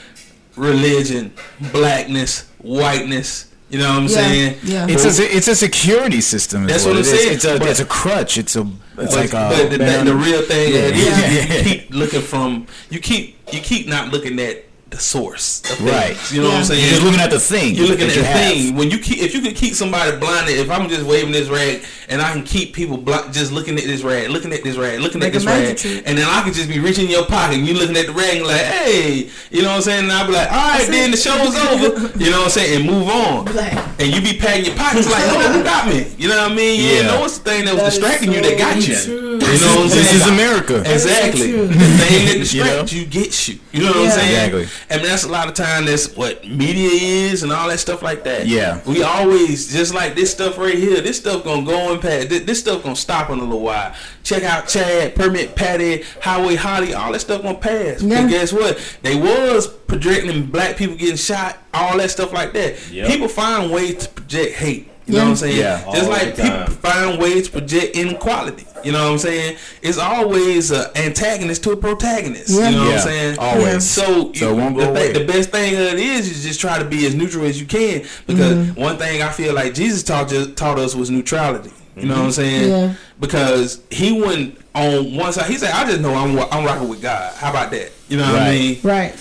religion, 0.55 1.33
blackness, 1.71 2.47
whiteness. 2.59 3.51
You 3.69 3.79
know 3.79 3.89
what 3.89 3.97
I'm 3.97 4.03
Yeah, 4.03 4.07
saying? 4.09 4.59
yeah. 4.63 4.87
It's 4.87 5.19
a 5.19 5.35
it's 5.35 5.47
a 5.47 5.55
security 5.55 6.21
system. 6.21 6.67
That's 6.67 6.85
what, 6.85 6.91
what 6.91 6.97
I'm 6.97 7.01
is. 7.01 7.09
saying, 7.19 7.33
It's 7.33 7.45
a 7.45 7.57
but- 7.57 7.67
it's 7.69 7.79
a 7.79 7.85
crutch. 7.85 8.37
It's 8.37 8.55
a 8.55 8.61
it's 8.61 8.69
But, 8.95 9.11
like 9.15 9.29
a 9.33 9.49
but 9.49 9.69
the, 9.71 9.77
the, 9.79 10.03
the 10.05 10.15
real 10.15 10.43
thing 10.43 10.71
Yeah. 10.71 10.79
is 10.81 11.05
Yeah. 11.05 11.27
you, 11.31 11.57
you 11.57 11.63
keep 11.81 11.89
looking 11.93 12.21
from 12.21 12.67
you 12.91 12.99
keep 12.99 13.37
you 13.51 13.59
keep 13.61 13.87
not 13.87 14.11
looking 14.13 14.39
at 14.39 14.63
the 14.91 14.99
source. 14.99 15.61
Of 15.61 15.77
things. 15.77 15.89
Right. 15.91 16.31
You 16.31 16.41
know 16.41 16.49
what 16.49 16.57
I'm 16.59 16.63
saying? 16.63 16.81
You're 16.81 16.89
just 16.91 17.03
looking 17.03 17.19
at 17.19 17.31
the 17.31 17.39
thing. 17.39 17.73
You're 17.75 17.87
looking 17.87 18.07
at 18.07 18.15
you 18.15 18.21
the 18.21 18.27
have. 18.27 18.51
thing. 18.53 18.75
When 18.75 18.91
you 18.91 18.99
keep, 18.99 19.17
if 19.17 19.33
you 19.33 19.41
could 19.41 19.55
keep 19.55 19.73
somebody 19.73 20.15
blinded, 20.17 20.57
if 20.59 20.69
I'm 20.69 20.87
just 20.87 21.03
waving 21.05 21.31
this 21.31 21.49
rag 21.49 21.83
and 22.07 22.21
I 22.21 22.31
can 22.31 22.43
keep 22.43 22.73
people 22.73 22.95
blind, 22.97 23.33
just 23.33 23.51
looking 23.51 23.77
at 23.77 23.83
this 23.85 24.03
rag, 24.03 24.29
looking 24.29 24.53
at 24.53 24.63
this 24.63 24.77
rag, 24.77 24.99
looking 24.99 25.21
Like 25.21 25.29
at 25.33 25.35
a 25.35 25.39
this 25.39 25.45
rag, 25.47 25.77
trick. 25.77 26.03
and 26.05 26.17
then 26.17 26.25
I 26.29 26.43
can 26.43 26.53
just 26.53 26.69
be 26.69 26.79
reaching 26.79 27.05
in 27.05 27.11
your 27.11 27.25
pocket 27.25 27.57
and 27.57 27.67
you 27.67 27.73
looking 27.73 27.97
at 27.97 28.05
the 28.05 28.13
rag 28.13 28.37
and 28.37 28.45
like, 28.47 28.61
hey, 28.61 29.29
you 29.49 29.63
know 29.63 29.69
what 29.69 29.75
I'm 29.77 29.81
saying? 29.81 30.03
And 30.03 30.11
I'll 30.13 30.27
be 30.27 30.33
like, 30.33 30.51
all 30.51 30.57
right, 30.77 30.87
then 30.87 31.09
the 31.11 31.17
show 31.17 31.35
is 31.43 31.55
over. 31.55 32.11
You 32.25 32.31
know 32.31 32.37
what 32.39 32.45
I'm 32.45 32.49
saying? 32.51 32.81
And 32.81 32.89
move 32.89 33.07
on. 33.09 33.45
Black. 33.45 33.73
And 33.99 34.13
you 34.13 34.21
be 34.21 34.37
patting 34.37 34.65
your 34.65 34.75
pockets 34.75 35.09
like, 35.09 35.23
oh, 35.27 35.51
who 35.53 35.63
got 35.63 35.87
me? 35.87 36.07
You 36.17 36.29
know 36.29 36.37
what 36.37 36.51
I 36.51 36.55
mean? 36.55 36.79
You 36.79 36.87
didn't 36.89 37.05
Yeah. 37.07 37.17
know 37.17 37.25
it's 37.25 37.37
the 37.39 37.49
thing 37.49 37.65
that 37.65 37.73
was 37.73 37.81
That 37.81 37.87
is 37.87 37.97
distracting 37.99 38.31
you 38.31 38.41
that 38.41 38.57
got 38.57 38.87
you. 38.87 38.95
true. 38.95 39.34
You 39.41 39.47
know 39.47 39.75
what 39.75 39.83
I'm 39.83 39.89
saying? 39.89 39.89
This 39.89 40.13
is 40.15 40.27
America. 40.27 40.79
Exactly. 40.81 41.51
true. 41.51 41.67
The 41.67 41.73
thing 41.73 42.25
that 42.39 42.53
You 42.53 42.63
know? 42.63 42.83
distracts 42.83 42.93
you 42.93 43.05
gets 43.05 43.47
you. 43.49 43.59
You 43.71 43.81
know 43.81 43.87
what 43.89 43.97
I'm 43.97 44.11
saying? 44.11 44.55
Exactly. 44.55 44.67
And 44.89 45.03
that's 45.05 45.23
a 45.23 45.29
lot 45.29 45.47
of 45.47 45.53
time. 45.53 45.85
That's 45.85 46.15
what 46.15 46.47
media 46.47 46.89
is 46.89 47.43
and 47.43 47.51
all 47.51 47.67
that 47.69 47.79
stuff 47.79 48.01
like 48.01 48.23
that. 48.23 48.47
Yeah. 48.47 48.81
We 48.85 49.03
always 49.03 49.71
just 49.71 49.93
like 49.93 50.15
this 50.15 50.31
stuff 50.31 50.57
right 50.57 50.77
here. 50.77 51.01
This 51.01 51.17
stuff 51.17 51.43
gonna 51.43 51.65
go 51.65 51.93
and 51.93 52.01
pass. 52.01 52.25
This, 52.25 52.43
this 52.43 52.59
stuff 52.59 52.83
gonna 52.83 52.95
stop 52.95 53.29
in 53.29 53.39
a 53.39 53.43
little 53.43 53.61
while. 53.61 53.93
Check 54.23 54.43
out 54.43 54.67
Chad, 54.67 55.15
Permit 55.15 55.55
Patty, 55.55 56.03
Highway 56.21 56.55
Holly. 56.55 56.93
All 56.93 57.11
that 57.11 57.19
stuff 57.19 57.41
gonna 57.43 57.57
pass. 57.57 58.01
Yeah. 58.01 58.23
But 58.23 58.29
guess 58.29 58.51
what? 58.53 58.79
They 59.01 59.15
was 59.15 59.67
projecting 59.67 60.45
black 60.47 60.77
people 60.77 60.95
getting 60.95 61.15
shot. 61.15 61.57
All 61.73 61.97
that 61.97 62.09
stuff 62.11 62.31
like 62.33 62.53
that. 62.53 62.91
Yep. 62.91 63.07
People 63.07 63.27
find 63.27 63.71
ways 63.71 64.05
to 64.05 64.09
project 64.09 64.55
hate. 64.55 64.89
You 65.07 65.13
know 65.13 65.19
Yeah. 65.19 65.23
what 65.23 65.29
I'm 65.29 65.35
saying? 65.35 65.57
Yeah, 65.57 65.93
Just 65.93 66.09
like 66.09 66.35
people 66.35 66.65
find 66.81 67.19
ways 67.21 67.45
to 67.45 67.51
project 67.51 67.95
inequality. 67.95 68.65
You 68.83 68.91
know 68.91 69.03
what 69.05 69.11
I'm 69.13 69.17
saying? 69.19 69.57
It's 69.81 69.97
always 69.97 70.71
an 70.71 70.85
antagonist 70.95 71.63
to 71.63 71.71
a 71.71 71.77
protagonist. 71.77 72.49
Yeah. 72.49 72.69
You 72.69 72.75
know 72.75 72.85
what 72.85 72.93
I'm 72.93 72.99
saying? 73.01 73.39
always. 73.39 73.83
So, 73.83 74.33
So 74.33 74.45
you, 74.45 74.49
it 74.49 74.53
won't 74.55 74.77
the, 74.77 74.85
go 74.85 74.93
thi- 74.93 74.99
away. 75.01 75.11
the 75.13 75.25
best 75.25 75.49
thing 75.51 75.73
of 75.75 75.81
it 75.81 75.99
is, 75.99 76.29
is 76.29 76.43
just 76.43 76.59
try 76.59 76.79
to 76.79 76.85
be 76.85 77.05
as 77.05 77.13
neutral 77.13 77.45
as 77.45 77.59
you 77.59 77.67
can. 77.67 78.03
Because 78.25 78.53
mm-hmm. 78.53 78.81
one 78.81 78.97
thing 78.97 79.21
I 79.21 79.29
feel 79.31 79.53
like 79.53 79.73
Jesus 79.73 80.01
taught 80.03 80.29
ju- 80.29 80.53
taught 80.53 80.79
us 80.79 80.95
was 80.95 81.09
neutrality. 81.11 81.71
You 81.95 82.07
know 82.07 82.15
what 82.15 82.19
I'm 82.19 82.25
mm-hmm. 82.25 82.31
saying? 82.31 82.69
Yeah. 82.69 82.93
Because 83.19 83.81
he 83.89 84.19
went 84.21 84.57
on 84.73 85.15
one 85.15 85.31
side. 85.31 85.49
He 85.49 85.57
said, 85.57 85.71
"I 85.71 85.85
just 85.85 86.01
know 86.01 86.13
I'm 86.13 86.37
I'm 86.51 86.65
rocking 86.65 86.89
with 86.89 87.01
God. 87.01 87.33
How 87.35 87.51
about 87.51 87.71
that? 87.71 87.91
You 88.09 88.17
know 88.17 88.31
what 88.33 88.41
I 88.41 88.51
mean? 88.51 88.79
Right. 88.83 89.15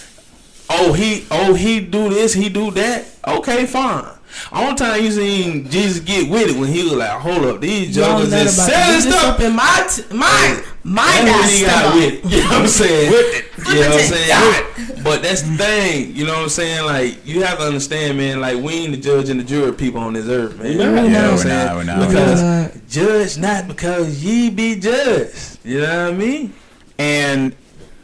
oh 0.71 0.93
he 0.93 1.27
oh 1.31 1.55
he 1.55 1.79
do 1.81 2.09
this 2.09 2.33
he 2.33 2.49
do 2.49 2.71
that 2.71 3.05
okay 3.29 3.67
fine 3.67 4.14
only 4.53 4.75
time 4.77 5.03
you 5.03 5.11
seen 5.11 5.69
Jesus 5.71 6.01
get 6.01 6.31
with 6.31 6.51
it 6.51 6.59
when 6.59 6.69
he 6.69 6.83
was 6.85 6.93
like 6.95 7.11
hold 7.11 7.45
up 7.45 7.61
these 7.61 7.97
Y'all 7.97 8.19
jokers 8.21 8.33
is 8.33 8.57
selling 8.57 9.01
stuff. 9.01 9.35
Up 9.35 9.41
in 9.41 9.55
my 9.55 9.87
t- 9.95 10.03
my 10.15 10.63
my 10.83 11.05
that's 11.05 11.41
when 11.41 11.59
he 11.59 11.65
got 11.65 11.95
with 11.95 12.13
it. 12.13 12.25
You 12.31 12.41
know 12.43 12.49
what 12.49 12.63
I'm 12.63 12.69
saying? 12.69 13.11
With 13.11 13.35
it. 13.35 13.69
you 13.69 13.75
know 13.81 13.89
what 13.89 14.01
I'm 14.01 14.87
saying? 14.87 15.03
But 15.05 15.23
that's 15.23 15.43
the 15.43 15.57
thing 15.57 16.17
you 16.17 16.27
know 16.27 16.35
what 16.35 16.43
I'm 16.45 16.49
saying? 16.49 16.85
Like 16.85 17.27
you 17.27 17.43
have 17.45 17.59
to 17.59 17.65
understand 17.65 18.19
man 18.19 18.41
like 18.41 18.63
we 18.63 18.73
ain't 18.75 18.91
the 18.95 19.01
judge 19.01 19.29
and 19.29 19.39
the 19.41 19.45
jury 19.45 19.73
people 19.73 20.01
on 20.01 20.13
this 20.15 20.27
earth 20.29 20.59
man. 20.59 20.77
We're 20.79 20.85
you 20.87 20.95
not. 20.95 20.95
know 20.95 21.03
what 21.03 21.15
I'm 21.17 21.31
we're 21.31 21.37
saying 21.39 21.67
not, 21.67 21.77
we're 21.77 21.85
not, 21.85 22.09
because 22.09 22.43
not. 22.43 22.89
judge 22.89 23.39
not 23.39 23.69
because 23.69 24.25
ye 24.25 24.51
be 24.51 24.79
judged. 24.79 25.59
You 25.65 25.81
know 25.81 26.05
what 26.07 26.15
I 26.15 26.17
mean? 26.17 26.53
And 26.99 27.55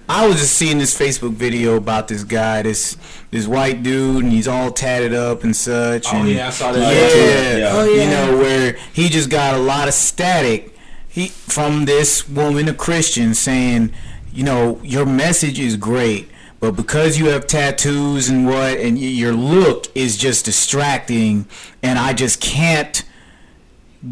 I 0.09 0.27
was 0.27 0.37
just 0.41 0.55
seeing 0.57 0.79
this 0.79 0.99
Facebook 0.99 1.33
video 1.35 1.77
about 1.77 2.09
this 2.09 2.25
guy, 2.25 2.63
this 2.63 2.97
this 3.31 3.47
white 3.47 3.83
dude, 3.83 4.25
and 4.25 4.33
he's 4.33 4.49
all 4.49 4.73
tatted 4.73 5.15
up 5.15 5.45
and 5.45 5.55
such. 5.55 6.07
oh 6.13 6.17
and 6.17 6.29
yeah 6.29 6.49
I 6.49 6.51
saw 6.51 6.73
that 6.73 6.81
Yeah, 6.81 7.59
Yeah. 7.59 7.71
Oh, 7.73 7.85
you 7.85 8.07
know 8.11 8.37
where 8.39 8.77
he 8.93 9.09
just 9.09 9.31
got 9.31 9.55
a 9.55 9.59
lot 9.59 9.87
of 9.89 9.95
static 9.95 10.77
he 11.09 11.29
from 11.29 11.85
this 11.87 12.29
woman, 12.29 12.69
a 12.69 12.75
Christian, 12.75 13.35
saying, 13.35 13.93
you 14.33 14.45
know, 14.45 14.81
your 14.85 15.05
message 15.05 15.59
is 15.59 15.77
great, 15.77 16.29
but 16.61 16.73
because 16.77 17.19
you 17.19 17.27
have 17.31 17.49
tattoos 17.49 18.29
and 18.29 18.47
what, 18.47 18.79
and 18.79 18.97
y- 18.97 19.03
your 19.03 19.33
look 19.33 19.87
is 19.97 20.17
just 20.17 20.45
distracting, 20.45 21.47
and 21.83 21.99
I 21.99 22.13
just 22.13 22.41
can't 22.41 23.03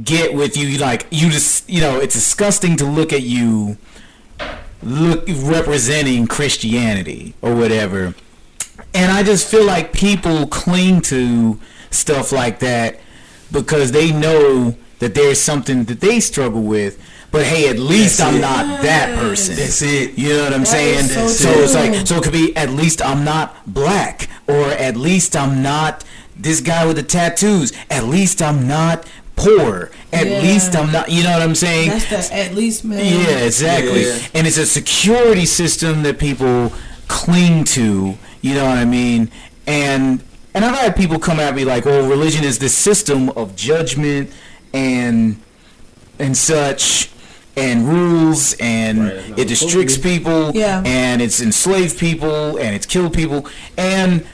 get 0.03 0.35
with 0.35 0.57
you. 0.57 0.77
Like 0.79 1.07
you 1.11 1.31
just, 1.31 1.69
you 1.71 1.81
know, 1.81 2.01
it's 2.01 2.15
disgusting 2.15 2.77
to 2.79 2.85
look 2.85 3.13
at 3.13 3.23
you 3.23 3.77
look 4.83 5.25
representing 5.29 6.27
Christianity 6.27 7.35
or 7.43 7.55
whatever. 7.55 8.15
And 8.95 9.13
I 9.13 9.23
just 9.23 9.47
feel 9.49 9.65
like 9.65 9.93
people 9.93 10.47
cling 10.47 11.01
to 11.03 11.59
stuff 11.91 12.33
like 12.33 12.59
that 12.61 12.99
because 13.53 13.93
they 13.93 14.13
know 14.13 14.77
that 14.99 15.15
there's 15.15 15.41
something 15.41 15.85
that 15.85 16.01
they 16.01 16.21
struggle 16.21 16.63
with. 16.63 17.01
But 17.31 17.45
hey, 17.45 17.69
at 17.69 17.79
least 17.79 18.19
That's 18.19 18.31
I'm 18.31 18.37
it. 18.37 18.41
not 18.41 18.83
that 18.83 19.19
person. 19.19 19.57
That's 19.57 19.83
it. 19.83 20.17
You 20.17 20.31
know 20.31 20.45
what 20.45 20.55
I'm 20.55 20.61
That 20.61 20.69
saying? 20.69 21.05
so 21.09 21.29
so 21.29 21.51
it's 21.61 21.75
like 21.75 22.07
so 22.07 22.17
it 22.17 22.23
could 22.25 22.33
be 22.33 22.57
at 22.57 22.71
least 22.71 23.03
I'm 23.03 23.23
not 23.23 23.55
black 23.67 24.29
or 24.49 24.71
at 24.71 24.97
least 24.97 25.37
I'm 25.37 25.63
not 25.63 26.05
this 26.37 26.61
guy 26.63 26.87
with 26.87 26.97
the 26.97 27.03
tattoos. 27.03 27.73
At 27.91 28.05
least 28.05 28.41
I'm 28.41 28.67
not 28.67 29.07
poor. 29.37 29.91
At 30.11 30.27
Yeah. 30.27 30.41
least 30.41 30.75
I'm 30.75 30.91
not 30.91 31.11
you 31.11 31.23
know 31.23 31.33
what 31.33 31.43
I'm 31.43 31.55
saying? 31.55 31.91
That's 31.91 32.29
the 32.31 32.35
at 32.37 32.55
least 32.55 32.83
man. 32.85 33.05
Yeah, 33.05 33.45
exactly. 33.45 34.07
Yeah. 34.07 34.19
And 34.35 34.47
it's 34.47 34.57
a 34.57 34.67
security 34.67 35.45
system 35.45 36.03
that 36.05 36.19
people 36.19 36.73
cling 37.09 37.65
to. 37.65 38.17
You 38.41 38.55
know 38.55 38.65
what 38.65 38.79
I 38.79 38.85
mean? 38.85 39.31
And 39.67 40.23
and 40.55 40.65
I've 40.65 40.77
had 40.77 40.97
people 40.97 41.19
come 41.19 41.39
at 41.41 41.55
me 41.55 41.65
like, 41.65 41.87
"Oh, 41.87 42.09
religion 42.09 42.45
is 42.45 42.59
this 42.59 42.77
system 42.77 43.29
of 43.31 43.55
judgment 43.57 44.31
and 44.73 45.41
and 46.19 46.37
such." 46.37 47.11
And 47.57 47.89
rules, 47.89 48.53
and 48.61 49.01
Right, 49.07 49.11
it 49.17 49.25
supposed 49.49 49.51
restricts 49.51 49.97
be. 49.97 50.19
people, 50.19 50.53
Yeah. 50.55 50.81
and 50.87 51.21
it's 51.21 51.41
enslaved 51.41 51.99
people, 51.99 52.57
and 52.57 52.73
it's 52.77 52.87
killed 52.87 53.13
people, 53.15 53.47
and 53.77 54.25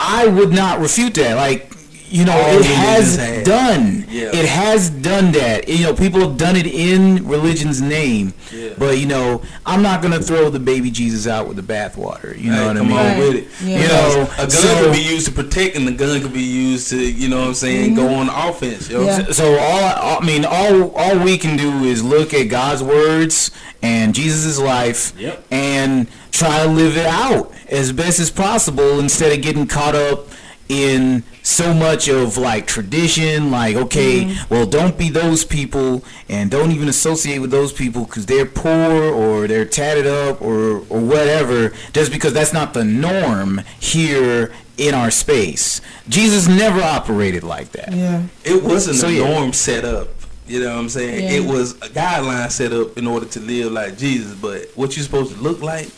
I 0.00 0.26
would 0.26 0.52
not 0.52 0.80
refute 0.80 1.14
that. 1.14 1.36
Like, 1.36 1.70
you 2.08 2.24
know, 2.24 2.32
All 2.32 2.58
it 2.58 2.64
has 2.66 3.16
done. 3.44 4.04
Yeah. 4.08 4.30
It 4.34 4.46
has 4.46 4.90
done 4.90 5.32
that. 5.32 5.68
You 5.68 5.84
know, 5.84 5.94
people 5.94 6.20
have 6.20 6.36
done 6.36 6.56
it 6.56 6.66
in 6.66 7.26
religion's 7.26 7.80
name. 7.82 8.32
Yeah. 8.52 8.70
But 8.78 8.98
you 8.98 9.06
know, 9.06 9.42
I'm 9.64 9.82
not 9.82 10.02
gonna 10.02 10.20
throw 10.20 10.48
the 10.50 10.58
baby 10.60 10.90
Jesus 10.90 11.26
out 11.26 11.48
with 11.48 11.56
the 11.56 11.62
bathwater. 11.62 12.38
You 12.38 12.50
know 12.52 12.56
Hey, 12.58 12.66
what 12.66 12.76
I 12.76 12.78
come 12.80 12.88
mean? 12.88 12.96
on 12.96 13.04
Right. 13.06 13.18
with 13.18 13.34
it. 13.36 13.48
Yeah. 13.64 13.82
You 13.82 13.88
know, 13.88 14.22
a 14.34 14.36
gun 14.36 14.50
so- 14.50 14.84
could 14.84 14.92
be 14.92 15.02
used 15.02 15.26
to 15.26 15.32
protect, 15.32 15.76
and 15.76 15.86
the 15.86 15.92
gun 15.92 16.20
could 16.20 16.32
be 16.32 16.42
used 16.42 16.90
to, 16.90 16.96
you 16.98 17.28
know 17.28 17.40
what 17.40 17.48
I'm 17.48 17.54
saying, 17.54 17.94
go 17.94 18.02
mm-hmm. 18.02 18.30
on 18.30 18.48
offense. 18.50 18.88
You 18.88 18.98
know 18.98 19.04
Yeah. 19.06 19.16
saying? 19.22 19.32
So 19.32 19.58
all 19.58 20.18
I 20.20 20.24
mean, 20.24 20.44
all 20.44 20.90
all 20.94 21.18
we 21.18 21.36
can 21.38 21.56
do 21.56 21.84
is 21.84 22.02
look 22.04 22.32
at 22.34 22.44
God's 22.44 22.82
words 22.82 23.50
and 23.82 24.14
Jesus' 24.14 24.58
life, 24.58 25.12
Yep. 25.18 25.44
and 25.50 26.06
try 26.32 26.62
to 26.64 26.68
live 26.68 26.96
it 26.96 27.06
out 27.06 27.52
as 27.68 27.92
best 27.92 28.18
as 28.20 28.30
possible 28.30 28.98
instead 29.00 29.32
of 29.32 29.42
getting 29.42 29.66
caught 29.66 29.94
up 29.94 30.28
in 30.68 31.22
so 31.46 31.72
much 31.72 32.08
of 32.08 32.36
like 32.36 32.66
tradition 32.66 33.52
like 33.52 33.76
okay 33.76 34.24
mm-hmm. 34.24 34.52
well 34.54 34.66
don't 34.66 34.98
be 34.98 35.08
those 35.08 35.44
people 35.44 36.02
and 36.28 36.50
don't 36.50 36.72
even 36.72 36.88
associate 36.88 37.38
with 37.38 37.52
those 37.52 37.72
people 37.72 38.04
because 38.04 38.26
they're 38.26 38.44
poor 38.44 38.68
or 39.12 39.46
they're 39.46 39.64
tatted 39.64 40.06
up 40.08 40.42
or 40.42 40.78
or 40.88 41.00
whatever 41.00 41.72
just 41.92 42.10
because 42.10 42.32
that's 42.32 42.52
not 42.52 42.74
the 42.74 42.84
norm 42.84 43.60
here 43.78 44.52
in 44.76 44.92
our 44.92 45.10
space 45.10 45.80
jesus 46.08 46.48
never 46.48 46.82
operated 46.82 47.44
like 47.44 47.70
that 47.70 47.92
Yeah. 47.92 48.22
It 48.44 48.62
wasn't 48.64 48.96
So, 48.96 49.06
a 49.08 49.12
yeah. 49.12 49.28
norm 49.30 49.52
set 49.52 49.84
up. 49.84 50.08
You 50.48 50.60
know 50.60 50.70
what 50.74 50.78
I'm 50.80 50.88
saying? 50.88 51.24
Yeah. 51.24 51.30
It 51.38 51.44
was 51.52 51.72
a 51.76 51.88
guideline 51.88 52.50
set 52.52 52.72
up 52.72 52.96
in 52.98 53.06
order 53.06 53.26
to 53.26 53.40
live 53.40 53.72
like 53.72 53.98
Jesus. 53.98 54.32
But 54.34 54.70
what 54.76 54.96
you're 54.96 55.02
supposed 55.04 55.34
to 55.34 55.40
look 55.40 55.60
like, 55.60 55.88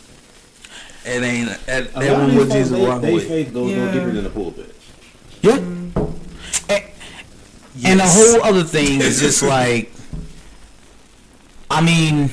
it 1.05 1.21
ain't. 1.21 1.49
That, 1.67 1.89
A 1.89 1.91
that 1.91 1.95
lot 1.95 2.05
of 2.05 2.09
wasn't 2.11 2.29
these 2.31 2.39
what 2.39 2.49
Jesus 2.57 2.71
they, 2.71 2.87
walked 2.87 3.01
they 3.03 3.13
with. 3.13 3.27
faith 3.27 3.53
goes 3.53 3.71
no 3.75 3.91
deeper 3.93 4.09
than 4.11 4.23
the 4.23 4.29
pulpit. 4.31 4.75
Yeah. 5.41 5.55
And, 5.57 5.93
and 7.85 7.99
the 7.99 8.05
whole 8.07 8.43
other 8.43 8.63
thing 8.63 8.99
is 9.01 9.19
just 9.25 9.41
like, 9.43 9.91
I 11.71 11.81
mean, 11.81 12.29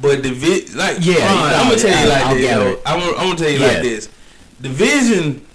But 0.00 0.22
the 0.22 0.30
vi- 0.32 0.66
like 0.76 0.98
Yeah, 1.00 1.14
no, 1.14 1.42
I'm 1.44 1.68
gonna 1.68 1.80
tell 1.80 2.02
you 2.02 2.08
like 2.10 2.22
I'll 2.24 2.34
this. 2.34 2.44
gather 2.46 2.64
yo. 2.64 2.70
it. 2.72 2.82
I'm 2.86 3.00
gonna, 3.00 3.12
I'm 3.16 3.26
gonna 3.28 3.36
tell 3.38 3.50
you 3.50 3.58
Yeah. 3.58 3.66
like 3.68 3.82
this. 3.82 4.08
The 4.60 4.68
vision 4.68 5.46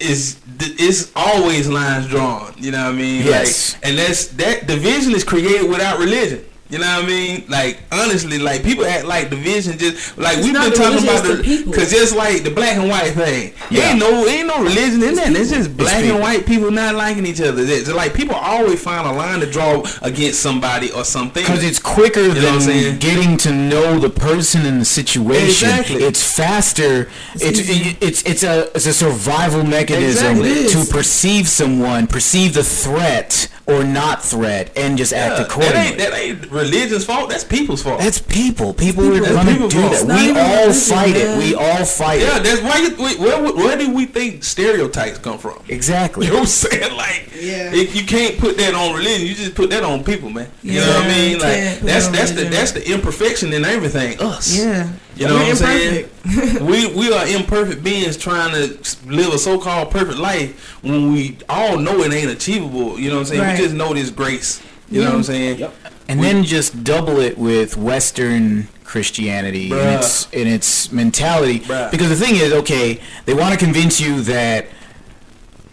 is 0.00 0.40
it's 0.58 1.12
always 1.14 1.68
lines 1.68 2.08
drawn. 2.08 2.54
You 2.56 2.72
know 2.72 2.84
what 2.86 2.94
I 2.94 2.98
mean? 2.98 3.24
Yes. 3.24 3.74
Like, 3.74 3.86
and 3.86 3.98
that's 3.98 4.26
that 4.28 4.66
division 4.66 5.12
is 5.14 5.24
created 5.24 5.68
without 5.68 5.98
religion. 5.98 6.44
You 6.72 6.78
know 6.78 6.86
what 6.96 7.04
I 7.04 7.06
mean? 7.06 7.44
Like 7.48 7.78
honestly, 7.92 8.38
like 8.38 8.62
people 8.64 8.86
act 8.86 9.04
like 9.04 9.28
division 9.28 9.76
just 9.76 10.16
like 10.16 10.38
It's 10.38 10.46
we've 10.46 10.54
been 10.54 10.72
talking 10.72 11.04
religion, 11.04 11.04
about 11.08 11.26
it's 11.40 11.48
the 11.48 11.56
the 11.64 11.70
because 11.70 11.90
just 11.90 12.16
like 12.16 12.44
the 12.44 12.50
black 12.50 12.78
and 12.78 12.88
white 12.88 13.12
thing, 13.12 13.52
Yeah. 13.70 13.90
ain't 13.90 13.98
no 14.00 14.26
ain't 14.26 14.46
no 14.48 14.62
religion 14.62 15.02
in 15.02 15.14
that. 15.16 15.36
It's 15.36 15.50
just 15.50 15.76
black 15.76 16.00
people. 16.00 16.14
and 16.16 16.22
white 16.22 16.46
people 16.46 16.70
not 16.70 16.94
liking 16.94 17.26
each 17.26 17.42
other. 17.42 17.62
It's 17.62 17.90
like 17.92 18.14
people 18.14 18.34
always 18.36 18.82
find 18.82 19.06
a 19.06 19.12
line 19.12 19.40
to 19.40 19.46
draw 19.50 19.84
against 20.00 20.40
somebody 20.40 20.90
or 20.92 21.04
something. 21.04 21.42
because 21.42 21.62
it's 21.62 21.78
quicker 21.78 22.20
you 22.22 22.28
know 22.28 22.34
what 22.34 22.44
I'm 22.46 22.52
than 22.54 22.60
saying? 22.62 22.98
getting 23.00 23.36
to 23.38 23.52
know 23.52 23.98
the 23.98 24.08
person 24.10 24.64
and 24.64 24.80
the 24.80 24.86
situation. 24.86 25.68
Exactly. 25.68 26.02
It's 26.04 26.22
faster. 26.24 27.10
It's 27.34 27.60
easy. 27.60 27.98
it's 28.00 28.22
it's 28.22 28.42
a 28.44 28.70
it's 28.74 28.86
a 28.86 28.94
survival 28.94 29.62
mechanism 29.62 30.38
Exactly. 30.38 30.68
To 30.84 30.90
perceive 30.90 31.48
someone, 31.48 32.06
perceive 32.06 32.54
the 32.54 32.64
threat 32.64 33.48
or 33.66 33.84
not 33.84 34.22
threat, 34.22 34.72
and 34.76 34.98
just 34.98 35.12
act 35.12 35.32
Yeah, 35.32 35.36
that 35.38 35.46
accordingly. 35.46 35.78
ain't 35.80 35.98
that 35.98 36.14
ain't 36.14 36.50
religion's 36.50 37.04
fault. 37.04 37.30
That's 37.30 37.44
people's 37.44 37.82
fault. 37.82 38.00
That's 38.00 38.20
people. 38.20 38.74
People 38.74 39.04
People. 39.10 39.26
are 39.26 39.32
gonna 39.34 39.54
do 39.68 39.70
fault. 39.70 40.06
that. 40.08 40.32
We 40.34 40.38
all 40.38 40.66
religion, 40.66 40.94
fight 40.94 41.16
it. 41.16 41.38
We 41.38 41.54
all 41.54 41.84
fight 41.84 42.20
yeah, 42.20 42.38
it. 42.38 42.42
that's 42.44 42.60
why 42.62 42.78
you, 42.78 42.96
wait, 43.02 43.18
where, 43.20 43.52
where 43.54 43.76
do 43.78 43.92
we 43.94 44.06
think 44.06 44.42
stereotypes 44.44 45.18
come 45.18 45.38
from? 45.38 45.62
Exactly. 45.68 46.26
You 46.32 46.32
know 46.32 46.38
what 46.40 46.42
I'm 46.42 46.70
saying? 46.70 46.96
Like, 46.96 47.28
Yeah. 47.34 47.72
it- 47.72 47.94
you 47.94 48.04
can't 48.04 48.38
put 48.38 48.56
that 48.58 48.74
on 48.74 48.94
religion. 48.96 49.26
You 49.26 49.34
just 49.34 49.54
put 49.54 49.70
that 49.70 49.82
on 49.84 50.02
people, 50.04 50.30
man. 50.30 50.48
You 50.62 50.80
know 50.80 50.86
what 50.88 51.04
I 51.06 51.08
mean? 51.08 51.38
Like, 51.38 51.54
can't 51.54 51.80
that's 51.82 52.04
it 52.06 52.08
on 52.08 52.12
that's 52.14 52.30
the 52.32 52.44
that's 52.44 52.72
the 52.72 52.92
imperfection 52.92 53.52
in 53.52 53.64
everything. 53.64 54.18
Us. 54.20 54.58
Yeah. 54.58 54.88
You 55.16 55.26
know 55.28 55.34
We're 55.34 55.40
what 55.40 55.48
I'm 55.50 55.56
saying? 55.56 56.08
Imperfect. 56.24 56.62
we 56.66 56.86
we 56.94 57.12
are 57.12 57.26
imperfect 57.26 57.82
beings 57.84 58.16
trying 58.16 58.52
to 58.52 58.78
live 59.06 59.32
a 59.34 59.38
so-called 59.38 59.90
perfect 59.90 60.18
life 60.18 60.74
when 60.82 61.12
we 61.12 61.38
all 61.48 61.76
know 61.78 62.00
it 62.02 62.12
ain't 62.12 62.30
achievable. 62.30 62.98
You 62.98 63.08
know 63.10 63.16
what 63.16 63.20
I'm 63.20 63.26
saying? 63.26 63.40
Right. 63.42 63.58
We 63.58 63.64
just 63.64 63.74
know 63.74 63.92
this 63.94 64.10
grace. 64.10 64.62
You 64.90 65.00
know 65.00 65.06
what 65.10 65.16
I'm 65.16 65.22
saying? 65.22 65.58
Yep. 65.58 65.74
And 66.08 66.20
We- 66.20 66.26
then 66.26 66.44
just 66.44 66.84
double 66.84 67.18
it 67.20 67.38
with 67.38 67.76
Western 67.76 68.68
Christianity 68.84 69.70
Bruh. 69.70 69.80
and 69.86 69.94
its 70.00 70.28
in 70.32 70.46
its 70.48 70.92
mentality. 70.92 71.60
Bruh. 71.60 71.90
Because 71.90 72.08
the 72.10 72.16
thing 72.26 72.36
is, 72.36 72.52
okay, 72.52 73.00
they 73.24 73.32
want 73.34 73.52
to 73.58 73.64
convince 73.64 74.00
you 74.00 74.20
that 74.22 74.66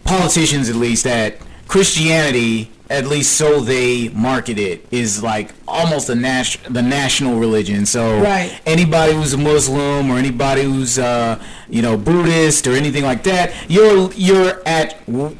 politicians, 0.04 0.68
at 0.70 0.76
least, 0.76 1.04
that 1.04 1.36
Christianity, 1.68 2.70
at 2.90 3.06
least 3.06 3.36
so 3.38 3.60
they 3.60 4.08
market 4.10 4.58
it, 4.58 4.84
is 4.90 5.22
like 5.22 5.52
almost 5.68 6.08
a 6.10 6.14
nas- 6.14 6.58
the 6.68 6.82
national 6.82 7.38
religion. 7.38 7.86
So 7.86 8.20
Right. 8.20 8.52
anybody 8.66 9.12
who's 9.14 9.32
a 9.32 9.38
Muslim 9.38 10.10
or 10.10 10.18
anybody 10.18 10.62
who's 10.64 10.98
uh, 10.98 11.38
you 11.68 11.82
know 11.82 11.96
Buddhist 11.96 12.66
or 12.66 12.72
anything 12.72 13.04
like 13.04 13.22
that, 13.24 13.52
you're 13.68 14.10
you're 14.12 14.60
at 14.66 14.98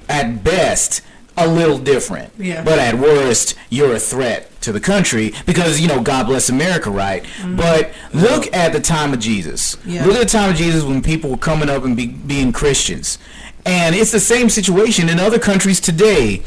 at 0.08 0.42
best 0.44 1.02
a 1.36 1.46
little 1.46 1.78
different. 1.78 2.32
Yeah. 2.38 2.62
But 2.62 2.78
at 2.78 2.94
worst, 2.96 3.54
you're 3.70 3.94
a 3.94 3.98
threat 4.00 4.48
to 4.60 4.72
the 4.72 4.80
country 4.80 5.32
because 5.46 5.80
you 5.80 5.88
know 5.88 6.00
God 6.02 6.26
bless 6.26 6.50
America, 6.50 6.90
right? 6.90 7.24
But 7.56 7.90
look 8.12 8.54
at 8.54 8.72
the 8.72 8.80
time 8.80 9.12
of 9.12 9.18
Jesus. 9.20 9.76
Yeah. 9.86 10.04
Look 10.04 10.16
at 10.16 10.20
the 10.20 10.26
time 10.38 10.50
of 10.50 10.56
Jesus 10.56 10.84
when 10.84 11.00
people 11.02 11.30
were 11.30 11.36
coming 11.38 11.70
up 11.70 11.82
and 11.84 11.96
be, 11.96 12.06
being 12.08 12.52
Christians, 12.52 13.18
and 13.64 13.94
it's 13.94 14.12
the 14.12 14.20
same 14.20 14.48
situation 14.50 15.08
in 15.08 15.18
other 15.18 15.38
countries 15.38 15.80
today. 15.80 16.42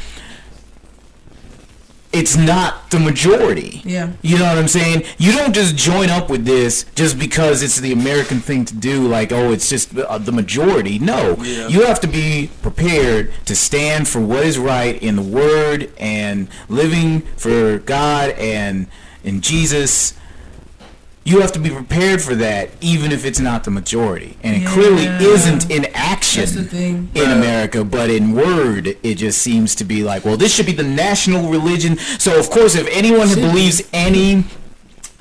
It's 2.14 2.38
not 2.38 2.92
the 2.92 3.00
majority. 3.00 3.82
Yeah. 3.84 4.12
You 4.22 4.38
know 4.38 4.46
what 4.46 4.58
I'm 4.60 4.68
saying? 4.68 5.04
You 5.18 5.32
don't 5.32 5.54
just 5.54 5.76
join 5.76 6.10
up 6.10 6.30
with 6.30 6.46
this 6.46 6.86
just 6.94 7.18
because 7.18 7.64
it's 7.64 7.80
the 7.80 7.92
American 7.92 8.40
thing 8.40 8.66
to 8.66 8.76
do, 8.76 9.08
like, 9.08 9.32
oh, 9.32 9.52
it's 9.52 9.68
just 9.68 9.98
uh, 9.98 10.20
the 10.20 10.32
majority. 10.32 11.00
No. 11.00 11.36
Yeah. 11.40 11.68
You 11.70 11.86
have 11.86 12.00
to 12.02 12.08
be 12.08 12.52
prepared 12.62 13.34
to 13.46 13.56
stand 13.56 14.08
for 14.08 14.22
what 14.22 14.46
is 14.46 14.60
right 14.60 15.02
in 15.02 15.16
the 15.16 15.24
Word 15.24 15.92
and 15.98 16.48
living 16.70 17.22
for 17.36 17.80
God 17.80 18.30
and 18.32 18.88
in 19.24 19.42
Jesus. 19.42 20.14
You 21.26 21.40
have 21.40 21.54
to 21.54 21.60
be 21.60 21.70
prepared 21.70 22.22
for 22.22 22.36
that, 22.36 22.70
even 22.82 23.14
if 23.14 23.24
it's 23.26 23.40
not 23.40 23.64
the 23.64 23.72
majority. 23.72 24.38
And 24.44 24.62
it 24.62 24.68
clearly 24.68 25.06
isn't 25.06 25.72
in 25.72 25.86
action 25.94 26.42
That's 26.42 26.56
the 26.56 26.64
thing. 26.66 27.10
in 27.16 27.32
America, 27.32 27.86
but 27.86 28.10
in 28.10 28.34
word, 28.34 28.98
it 29.04 29.16
just 29.16 29.42
seems 29.42 29.74
to 29.76 29.86
be 29.86 30.04
like, 30.04 30.26
well, 30.26 30.36
this 30.36 30.54
should 30.54 30.66
be 30.66 30.74
the 30.74 30.84
national 30.84 31.50
religion. 31.50 31.98
So, 31.98 32.38
of 32.38 32.50
course, 32.50 32.76
if 32.76 32.88
anyone 32.92 33.30
Should 33.30 33.38
be. 33.38 33.42
believes 33.44 33.88
any, 33.94 34.40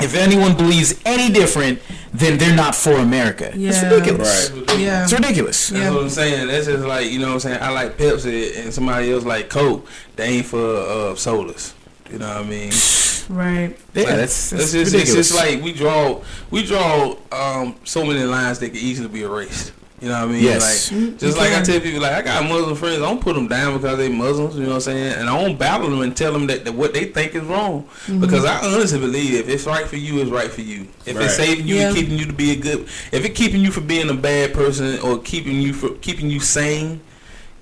if 0.01 0.16
anyone 0.16 0.57
believes 0.57 1.01
any 1.07 1.33
different, 1.33 1.79
then 2.12 2.37
they're 2.37 2.57
not 2.57 2.74
for 2.74 2.95
America. 2.95 3.53
Yeah. 3.55 3.69
It's 3.69 3.83
ridiculous. 3.85 4.51
Right. 4.51 4.79
Yeah. 4.81 5.05
It's 5.05 5.12
ridiculous. 5.12 5.70
Yeah. 5.70 5.79
That's 5.79 5.95
what 5.95 6.03
I'm 6.03 6.09
saying. 6.11 6.49
That's 6.49 6.66
just 6.66 6.85
like 6.85 7.11
you 7.12 7.20
know 7.20 7.29
what 7.29 7.35
I'm 7.35 7.41
saying. 7.41 7.62
I 7.62 7.70
like 7.70 7.97
Pepsi 7.97 8.59
and 8.59 8.74
somebody 8.74 9.12
else 9.12 9.24
like 9.24 9.49
Coke. 9.49 9.87
They 10.16 10.24
ain't 10.24 10.47
for 10.47 10.59
uh, 10.59 11.15
sodas. 11.15 11.74
You 12.11 12.19
know 12.19 12.27
what 12.27 12.45
I 12.45 12.49
mean? 12.49 12.73
Right. 13.32 13.78
Yeah, 13.94 14.02
Like, 14.04 14.16
that's, 14.16 14.50
that's 14.50 14.62
it's 14.62 14.72
just, 14.72 14.92
ridiculous. 14.92 15.14
it's 15.14 15.28
just 15.30 15.34
like 15.34 15.62
we 15.62 15.72
draw 15.72 16.22
we 16.50 16.64
draw 16.66 17.16
um, 17.32 17.76
so 17.84 18.04
many 18.04 18.22
lines 18.24 18.59
that 18.59 18.68
can 18.68 18.76
easily 18.76 19.09
be 19.09 19.22
erased. 19.22 19.72
You 20.02 20.09
know 20.09 20.14
what 20.20 20.30
I 20.30 20.32
mean? 20.32 20.42
Yes. 20.42 20.90
Like 20.92 21.16
just 21.18 21.38
like 21.38 21.52
I 21.52 21.62
tell 21.62 21.78
people, 21.80 22.02
like 22.02 22.12
I 22.12 22.22
got 22.22 22.42
Muslim 22.42 22.74
friends. 22.74 22.96
I 22.98 23.06
don't 23.06 23.20
put 23.20 23.34
them 23.36 23.46
down 23.48 23.76
because 23.78 23.96
they 23.98 24.09
Muslims. 24.09 24.56
You 24.56 24.62
know 24.64 24.68
what 24.70 24.74
I'm 24.74 24.80
saying? 24.80 25.12
And 25.14 25.30
I 25.30 25.40
don't 25.40 25.56
battle 25.56 25.88
them 25.90 26.00
and 26.02 26.14
tell 26.16 26.32
them 26.32 26.48
that, 26.48 26.64
that 26.64 26.72
what 26.74 26.92
they 26.92 27.04
think 27.04 27.36
is 27.36 27.44
wrong. 27.44 27.84
Mm-hmm. 27.84 28.20
Because 28.20 28.44
I 28.44 28.59
honestly 28.66 28.98
believe 28.98 29.34
if 29.34 29.48
it's 29.48 29.64
right 29.64 29.86
for 29.86 29.96
you, 29.96 30.20
it's 30.20 30.30
right 30.30 30.50
for 30.50 30.60
you. 30.62 30.88
If 31.06 31.14
Right. 31.16 31.24
it's 31.26 31.36
saving 31.36 31.68
you 31.68 31.76
Yeah. 31.76 31.86
and 31.86 31.96
keeping 31.96 32.18
you 32.18 32.26
to 32.26 32.32
be 32.32 32.50
a 32.50 32.56
good, 32.56 32.80
if 33.12 33.24
it 33.24 33.36
keeping 33.36 33.60
you 33.62 33.70
from 33.70 33.86
being 33.86 34.10
a 34.10 34.14
bad 34.14 34.52
person 34.52 34.98
or 35.00 35.18
keeping 35.20 35.60
you 35.62 35.72
for 35.72 35.90
keeping 35.90 36.28
you 36.28 36.40
sane, 36.40 37.00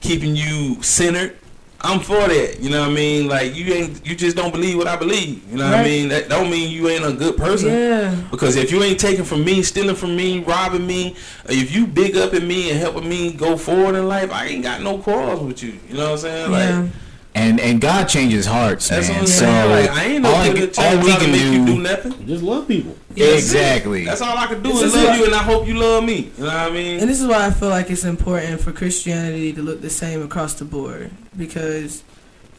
keeping 0.01 0.35
you 0.35 0.83
centered. 0.83 1.37
I'm 1.83 2.01
for 2.01 2.15
that. 2.29 2.59
You 2.61 2.69
know 2.71 2.81
what 2.83 2.91
I 2.91 2.95
mean? 2.95 3.27
Like 3.29 3.55
you 3.57 3.73
ain't 3.73 4.07
you 4.07 4.15
just 4.15 4.37
don't 4.37 4.53
believe 4.53 4.77
what 4.77 4.87
I 4.87 4.97
believe. 4.97 5.43
You 5.51 5.57
know 5.59 5.65
what 5.65 5.79
I 5.81 5.85
mean? 5.85 6.09
That 6.11 6.29
don't 6.29 6.51
mean 6.51 6.71
you 6.71 6.89
ain't 6.89 7.05
a 7.05 7.13
good 7.13 7.37
person. 7.39 7.69
Yeah. 7.71 8.15
Because 8.31 8.57
if 8.57 8.71
you 8.71 8.83
ain't 8.83 9.01
taking 9.01 9.25
from 9.25 9.45
me, 9.45 9.63
stealing 9.63 9.97
from 9.97 10.15
me, 10.15 10.41
robbing 10.41 10.87
me, 10.87 11.17
if 11.49 11.75
you 11.75 11.87
big 11.87 12.17
up 12.17 12.35
in 12.35 12.47
me 12.47 12.71
and 12.71 12.79
helping 12.79 13.09
me 13.09 13.33
go 13.33 13.57
forward 13.57 13.95
in 13.95 14.07
life, 14.09 14.31
I 14.31 14.47
ain't 14.47 14.63
got 14.63 14.83
no 14.83 14.99
quarrels 14.99 15.41
with 15.43 15.63
you. 15.63 15.79
You 15.89 15.95
know 15.97 16.05
what 16.05 16.13
I'm 16.13 16.19
saying? 16.19 16.51
Like 16.51 16.69
Yeah. 16.69 16.87
and 17.35 17.61
and 17.61 17.81
God 17.81 18.05
changes 18.09 18.45
hearts, 18.45 18.89
that's 18.89 19.09
what 19.09 19.15
man. 19.15 19.21
I'm 19.23 19.27
So 19.27 19.39
saying. 19.47 19.71
Like 19.71 19.91
I 19.91 20.05
ain't 20.05 20.23
no 20.23 20.31
all, 20.35 20.53
good 20.53 20.75
can- 20.75 20.85
all 20.99 21.05
we 21.05 21.13
can 21.17 21.31
make 21.33 21.41
you 21.43 21.65
do 21.67 21.77
do, 21.77 21.83
nothing. 21.83 22.27
Just 22.27 22.43
love 22.43 22.69
people. 22.69 22.95
Yeah, 23.15 23.27
that's 23.27 23.37
it. 23.37 23.39
exactly. 23.57 24.05
That's 24.05 24.21
all 24.21 24.37
I 24.39 24.47
can 24.47 24.63
do 24.63 24.71
This 24.71 24.83
is 24.83 24.95
is 24.95 24.97
love 24.97 25.05
what- 25.07 25.19
you, 25.19 25.25
and 25.27 25.35
I 25.35 25.43
hope 25.43 25.67
you 25.67 25.75
love 25.75 26.05
me. 26.05 26.31
You 26.37 26.45
know 26.45 26.47
what 26.47 26.55
I 26.55 26.71
mean? 26.71 27.01
And 27.01 27.09
this 27.11 27.21
is 27.21 27.27
why 27.27 27.47
I 27.47 27.51
feel 27.51 27.69
like 27.69 27.91
it's 27.91 28.05
important 28.05 28.61
for 28.61 28.73
Christianity 28.73 29.53
to 29.55 29.63
look 29.63 29.81
the 29.81 29.91
same 29.91 30.23
across 30.23 30.55
the 30.55 30.65
board 30.65 31.11
because, 31.37 32.03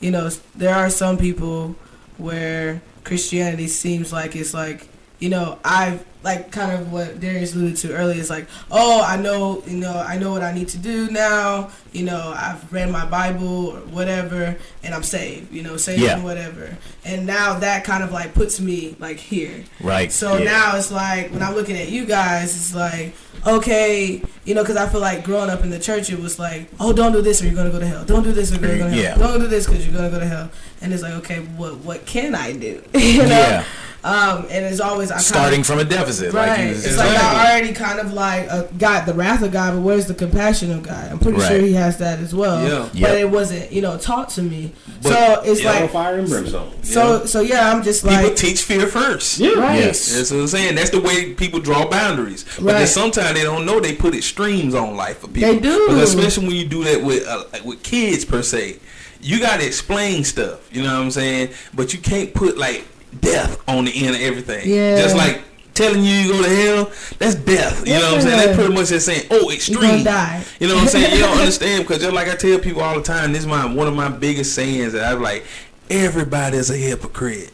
you 0.02 0.12
know, 0.12 0.30
there 0.56 0.76
are 0.76 0.90
some 0.90 1.18
people 1.18 1.76
where 2.18 2.82
Christianity 3.04 3.68
seems 3.68 4.12
like 4.12 4.36
it's 4.36 4.54
like, 4.54 4.88
you 5.20 5.30
know, 5.30 5.58
I've 5.64 6.04
like 6.24 6.52
kind 6.52 6.72
of 6.72 6.92
what 6.92 7.20
Darius 7.20 7.56
alluded 7.56 7.78
to 7.78 7.94
earlier 7.94 8.20
is 8.20 8.30
like, 8.30 8.48
oh, 8.70 9.04
I 9.04 9.18
know, 9.18 9.64
you 9.66 9.78
know, 9.78 9.94
I 9.94 10.18
know 10.18 10.32
what 10.32 10.44
I 10.44 10.54
need 10.54 10.70
to 10.70 10.78
do 10.78 11.10
now. 11.10 11.72
You 11.92 12.06
know, 12.06 12.34
I've 12.36 12.72
read 12.72 12.90
my 12.90 13.06
Bible 13.06 13.68
or 13.68 13.80
whatever, 13.80 14.56
and 14.84 14.94
I'm 14.94 15.04
saved. 15.04 15.52
You 15.52 15.64
know, 15.64 15.78
saved 15.78 16.02
Yeah. 16.02 16.16
and 16.16 16.24
whatever. 16.24 16.78
And 17.04 17.26
now 17.26 17.60
that 17.60 17.84
kind 17.84 18.04
of 18.04 18.12
like 18.12 18.34
puts 18.34 18.60
me 18.60 18.96
like 19.00 19.18
here. 19.18 19.64
right. 19.82 20.12
So 20.12 20.38
yeah. 20.38 20.44
now 20.46 20.76
it's 20.78 20.92
like 20.92 21.32
when 21.32 21.42
I'm 21.42 21.56
looking 21.56 21.78
at 21.78 21.90
you 21.90 22.06
guys, 22.06 22.56
it's 22.56 22.76
like 22.76 23.14
okay, 23.46 24.22
you 24.46 24.54
know, 24.54 24.62
because 24.62 24.78
I 24.78 24.88
feel 24.88 25.02
like 25.02 25.24
growing 25.24 25.50
up 25.50 25.64
in 25.64 25.70
the 25.70 25.80
church, 25.80 26.12
it 26.12 26.20
was 26.20 26.38
like, 26.40 26.70
oh, 26.80 26.94
don't 26.94 27.12
do 27.12 27.22
this 27.22 27.42
or 27.42 27.46
you're 27.46 27.56
gonna 27.56 27.72
go 27.72 27.80
to 27.80 27.88
hell. 27.88 28.06
Don't 28.06 28.24
do 28.24 28.32
this 28.32 28.52
or 28.52 28.56
you're 28.60 28.78
gonna 28.78 28.78
go 28.78 28.84
to 28.86 28.92
hell. 28.92 29.04
Yeah. 29.04 29.16
Don't 29.18 29.40
do 29.40 29.48
this 29.48 29.66
because 29.66 29.86
you're 29.86 29.96
gonna 29.96 30.10
go 30.10 30.20
to 30.20 30.26
hell. 30.28 30.52
And 30.82 30.94
it's 30.94 31.04
like, 31.04 31.14
okay, 31.14 31.40
what 31.40 31.78
what 31.80 32.06
can 32.06 32.36
I 32.36 32.54
do? 32.54 32.84
you 32.94 33.24
know. 33.24 33.30
yeah, 33.30 33.66
Um, 34.04 34.48
and 34.50 34.66
it's 34.66 34.80
always 34.80 35.12
I 35.12 35.20
starting 35.20 35.58
Kind 35.58 35.66
from 35.68 35.80
a 35.80 35.84
deficit, 35.84 36.34
right. 36.34 36.48
like 36.50 36.60
it's 36.76 36.88
was 36.88 36.98
like. 36.98 37.10
I 37.12 37.52
already 37.52 37.72
kind 37.72 38.00
of 38.00 38.14
like 38.14 38.50
uh, 38.50 38.64
got 38.80 39.06
the 39.06 39.14
wrath 39.14 39.44
of 39.44 39.52
God, 39.52 39.76
but 39.76 39.82
where's 39.82 40.08
the 40.08 40.16
compassion 40.16 40.72
of 40.72 40.82
God? 40.82 41.12
I'm 41.12 41.20
pretty 41.20 41.38
Right. 41.38 41.48
sure 41.48 41.60
He 41.62 41.74
has 41.74 41.98
that 42.00 42.20
as 42.20 42.34
well. 42.34 42.64
Yeah. 42.68 42.90
But 42.92 42.96
Yep. 42.96 43.20
it 43.20 43.30
wasn't, 43.30 43.72
you 43.72 43.82
know, 43.84 43.98
taught 44.00 44.30
to 44.30 44.42
me. 44.42 44.74
But- 45.04 45.12
so 45.14 45.42
it's 45.46 45.62
Hell, 45.62 45.82
like, 45.82 45.92
fire 45.92 46.18
and 46.18 46.28
brimstone. 46.28 46.72
so 46.84 47.26
so 47.26 47.42
yeah, 47.42 47.72
I'm 47.72 47.84
just 47.84 48.04
like 48.04 48.22
People 48.22 48.36
teach 48.36 48.64
fear 48.64 48.88
first. 48.88 49.38
Yeah. 49.40 49.52
right. 49.60 49.80
Yes. 49.80 50.16
That's 50.16 50.32
what 50.32 50.40
I'm 50.40 50.48
saying. 50.48 50.76
That's 50.76 50.90
the 50.90 51.00
way 51.00 51.34
people 51.34 51.60
draw 51.60 51.88
boundaries. 51.88 52.44
But 52.60 52.74
then 52.74 52.88
sometimes 52.88 53.36
they 53.38 53.44
don't 53.44 53.68
know 53.68 53.80
they 53.80 53.94
put 53.94 54.16
extremes 54.16 54.74
on 54.74 54.96
life 54.96 55.20
for 55.20 55.28
people. 55.28 55.54
They 55.54 55.60
do. 55.60 55.88
Because 55.90 56.16
especially 56.16 56.48
when 56.48 56.56
you 56.56 56.68
do 56.68 56.84
that 56.86 57.04
with 57.04 57.28
uh, 57.28 57.44
with 57.64 57.84
kids 57.84 58.26
per 58.26 58.42
se, 58.42 58.78
you 59.22 59.40
got 59.40 59.60
to 59.60 59.66
explain 59.68 60.24
stuff. 60.24 60.74
You 60.74 60.82
know 60.82 60.94
what 60.96 61.04
I'm 61.04 61.12
saying? 61.12 61.50
But 61.76 61.94
you 61.94 62.00
can't 62.00 62.34
put 62.34 62.58
like 62.58 62.86
death 63.20 63.62
on 63.68 63.86
the 63.86 63.92
end 64.06 64.16
of 64.16 64.22
everything. 64.22 64.70
Yeah. 64.70 65.02
Just 65.02 65.16
like 65.16 65.42
telling 65.74 66.04
you 66.04 66.12
you 66.12 66.32
go 66.34 66.44
to 66.44 66.50
hell, 66.50 66.92
that's 67.18 67.36
death. 67.36 67.88
You 67.88 67.94
know 67.94 68.02
what 68.02 68.16
I'm 68.16 68.22
saying? 68.22 68.38
Yeah. 68.40 68.46
That's 68.46 68.58
pretty 68.58 68.74
much 68.74 68.90
just 68.90 69.06
saying, 69.06 69.28
oh, 69.32 69.52
extreme. 69.52 69.82
gonna 69.82 70.04
die. 70.04 70.44
You 70.60 70.68
know 70.68 70.76
what 70.76 70.84
I'm 70.84 70.88
saying? 70.90 71.14
You 71.16 71.20
don't 71.22 71.38
understand 71.40 71.84
because 71.84 72.02
just 72.02 72.14
like 72.14 72.28
I 72.28 72.36
tell 72.36 72.60
people 72.60 72.82
all 72.82 72.96
the 72.96 73.04
time, 73.04 73.32
this 73.34 73.42
is 73.42 73.48
my 73.48 73.66
one 73.72 73.88
of 73.88 73.94
my 73.96 74.10
biggest 74.10 74.54
sayings 74.56 74.94
that 74.94 75.12
I'm 75.14 75.22
like, 75.22 75.46
everybody's 75.90 76.70
a 76.70 76.78
hypocrite. 76.78 77.52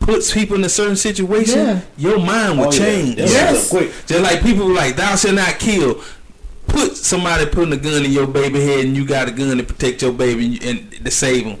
Puts 0.00 0.32
people 0.34 0.56
in 0.56 0.64
a 0.64 0.68
certain 0.68 0.96
situation, 0.96 1.58
Yeah. 1.58 1.80
your 1.96 2.18
mind 2.18 2.58
will 2.58 2.66
Oh, 2.66 2.72
change. 2.72 3.16
Yes. 3.18 3.30
Yes. 3.32 3.70
Quick. 3.70 3.92
Just 4.06 4.22
like 4.22 4.42
people 4.42 4.66
were 4.66 4.74
like, 4.74 4.96
thou 4.96 5.14
shalt 5.14 5.34
not 5.36 5.60
kill. 5.60 6.02
Put 6.66 6.96
somebody 6.96 7.46
putting 7.46 7.72
a 7.72 7.76
gun 7.76 8.04
in 8.04 8.10
your 8.10 8.26
baby 8.26 8.60
head 8.60 8.84
and 8.84 8.96
you 8.96 9.04
got 9.06 9.28
a 9.28 9.30
gun 9.30 9.58
to 9.58 9.62
protect 9.62 10.02
your 10.02 10.12
baby 10.12 10.58
and, 10.62 10.64
and 10.64 11.04
to 11.04 11.10
save 11.10 11.44
him. 11.44 11.60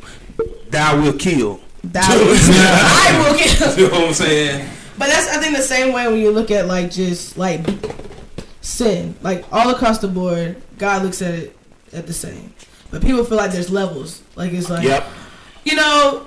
Thou 0.70 1.00
will 1.02 1.12
kill. 1.12 1.60
That 1.84 2.08
was, 2.26 2.48
I 2.50 3.28
will 3.30 3.36
get. 3.36 3.78
You 3.78 3.88
know 3.88 3.98
what 4.00 4.08
I'm 4.08 4.14
saying? 4.14 4.68
But 4.98 5.08
that's 5.08 5.28
I 5.28 5.40
think 5.40 5.56
the 5.56 5.62
same 5.62 5.92
way 5.92 6.06
when 6.06 6.18
you 6.18 6.30
look 6.30 6.50
at 6.50 6.66
like 6.66 6.90
just 6.90 7.36
like 7.36 7.60
sin, 8.60 9.14
like 9.22 9.44
all 9.52 9.70
across 9.70 9.98
the 9.98 10.08
board, 10.08 10.62
God 10.78 11.02
looks 11.02 11.22
at 11.22 11.34
it 11.34 11.56
at 11.92 12.06
the 12.06 12.12
same. 12.12 12.52
But 12.90 13.02
people 13.02 13.24
feel 13.24 13.38
like 13.38 13.52
there's 13.52 13.70
levels. 13.70 14.22
Like 14.36 14.52
it's 14.52 14.70
like 14.70 14.84
Yep. 14.84 15.06
you 15.64 15.74
know, 15.76 16.26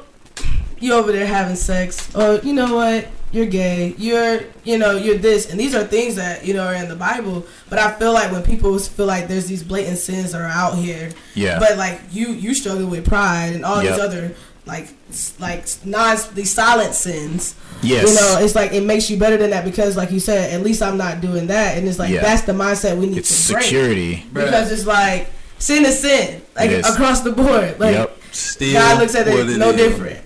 you 0.79 0.93
over 0.93 1.11
there 1.11 1.25
having 1.25 1.55
sex, 1.55 2.13
or 2.15 2.39
you 2.43 2.53
know 2.53 2.75
what, 2.75 3.07
you're 3.31 3.45
gay, 3.45 3.93
you're 3.97 4.41
you 4.63 4.77
know 4.77 4.97
you're 4.97 5.17
this, 5.17 5.49
and 5.49 5.59
these 5.59 5.73
are 5.75 5.83
things 5.83 6.15
that 6.15 6.45
you 6.45 6.53
know 6.53 6.65
are 6.65 6.73
in 6.75 6.89
the 6.89 6.95
Bible. 6.95 7.45
But 7.69 7.79
I 7.79 7.93
feel 7.93 8.13
like 8.13 8.31
when 8.31 8.43
people 8.43 8.77
feel 8.79 9.05
like 9.05 9.27
there's 9.27 9.45
these 9.47 9.63
blatant 9.63 9.97
sins 9.99 10.31
that 10.33 10.41
are 10.41 10.45
out 10.47 10.75
here, 10.75 11.11
Yeah. 11.35 11.59
but 11.59 11.77
like 11.77 12.01
you 12.11 12.29
you 12.29 12.53
struggle 12.53 12.87
with 12.87 13.05
pride 13.07 13.53
and 13.53 13.63
all 13.63 13.81
Yep. 13.81 13.93
these 13.93 14.03
other 14.03 14.35
like 14.65 14.87
s- 15.09 15.33
like 15.39 15.65
non 15.85 16.17
these 16.33 16.51
silent 16.51 16.93
sins. 16.95 17.55
yes. 17.81 18.07
You 18.07 18.15
know, 18.15 18.43
it's 18.43 18.55
like 18.55 18.71
it 18.73 18.83
makes 18.83 19.09
you 19.09 19.17
better 19.17 19.37
than 19.37 19.51
that 19.51 19.63
because, 19.65 19.95
like 19.95 20.11
you 20.11 20.19
said, 20.19 20.53
at 20.53 20.61
least 20.63 20.81
I'm 20.81 20.97
not 20.97 21.21
doing 21.21 21.47
that, 21.47 21.77
and 21.77 21.87
it's 21.87 21.99
like 21.99 22.11
Yeah. 22.11 22.21
that's 22.21 22.43
the 22.43 22.53
mindset 22.53 22.97
we 22.97 23.07
need 23.07 23.17
it's 23.19 23.47
to 23.47 23.53
break 23.53 23.63
security. 23.65 24.25
because 24.33 24.71
it's 24.71 24.85
like 24.87 25.27
sin 25.59 25.85
is 25.85 25.99
sin, 25.99 26.41
like 26.55 26.69
It 26.71 26.79
is. 26.85 26.89
across 26.89 27.21
the 27.21 27.31
board. 27.31 27.79
Like 27.79 27.95
Yep. 27.95 28.17
Still, 28.31 28.73
God 28.81 28.99
looks 28.99 29.15
at 29.15 29.27
it 29.27 29.49
it 29.49 29.57
no 29.57 29.69
is. 29.69 29.75
different. 29.77 30.19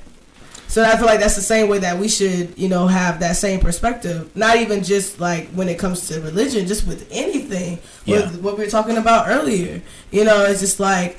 So 0.68 0.84
I 0.84 0.96
feel 0.98 1.08
like 1.08 1.20
that's 1.20 1.36
the 1.36 1.42
same 1.42 1.68
way 1.68 1.80
that 1.80 1.98
we 1.98 2.08
should, 2.08 2.54
you 2.58 2.70
know, 2.70 2.86
have 2.86 3.20
that 3.22 3.36
same 3.36 3.60
perspective. 3.60 4.30
Not 4.36 4.58
even 4.58 4.84
just 4.84 5.20
like 5.20 5.50
when 5.50 5.68
it 5.68 5.80
comes 5.80 6.08
to 6.10 6.22
religion, 6.22 6.68
just 6.68 6.86
with 6.88 7.08
anything. 7.12 7.80
Yeah. 8.06 8.18
With 8.30 8.42
what 8.42 8.58
we 8.58 8.66
were 8.66 8.70
talking 8.70 8.98
about 8.98 9.28
earlier. 9.30 9.82
You 10.12 10.26
know, 10.26 10.44
it's 10.46 10.60
just 10.60 10.80
like 10.80 11.18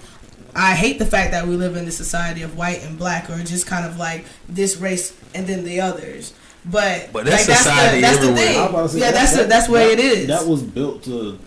I 0.55 0.75
hate 0.75 0.99
the 0.99 1.07
fact 1.07 1.31
that 1.33 1.47
we 1.47 1.57
live 1.57 1.77
in 1.77 1.85
this 1.85 1.97
society 1.97 2.43
of 2.43 2.57
white 2.57 2.83
and 2.85 2.99
black, 2.99 3.31
or 3.31 3.39
just 3.43 3.67
kind 3.67 3.87
of 3.87 3.97
like 3.99 4.25
this 4.49 4.77
race 4.77 5.17
and 5.35 5.47
then 5.47 5.65
the 5.65 5.81
others. 5.81 6.35
But, 6.65 7.11
But 7.13 7.25
that's 7.25 7.49
like, 7.49 7.57
society 7.57 7.97
the, 7.97 8.01
that's 8.03 8.19
the 8.19 8.25
everywhere. 8.29 8.47
thing. 8.47 8.59
I 8.59 8.63
was 8.63 8.71
about 8.71 8.83
to 8.83 8.89
say, 8.91 8.99
yeah, 9.01 9.07
that- 9.07 9.15
that's 9.15 9.31
the, 9.33 9.37
that- 9.39 9.49
that's 9.49 9.69
where 9.69 9.87
that- 9.89 9.99
it 9.99 10.05
is. 10.05 10.27
That 10.29 10.47
was 10.47 10.63
built 10.63 11.03
to 11.05 11.39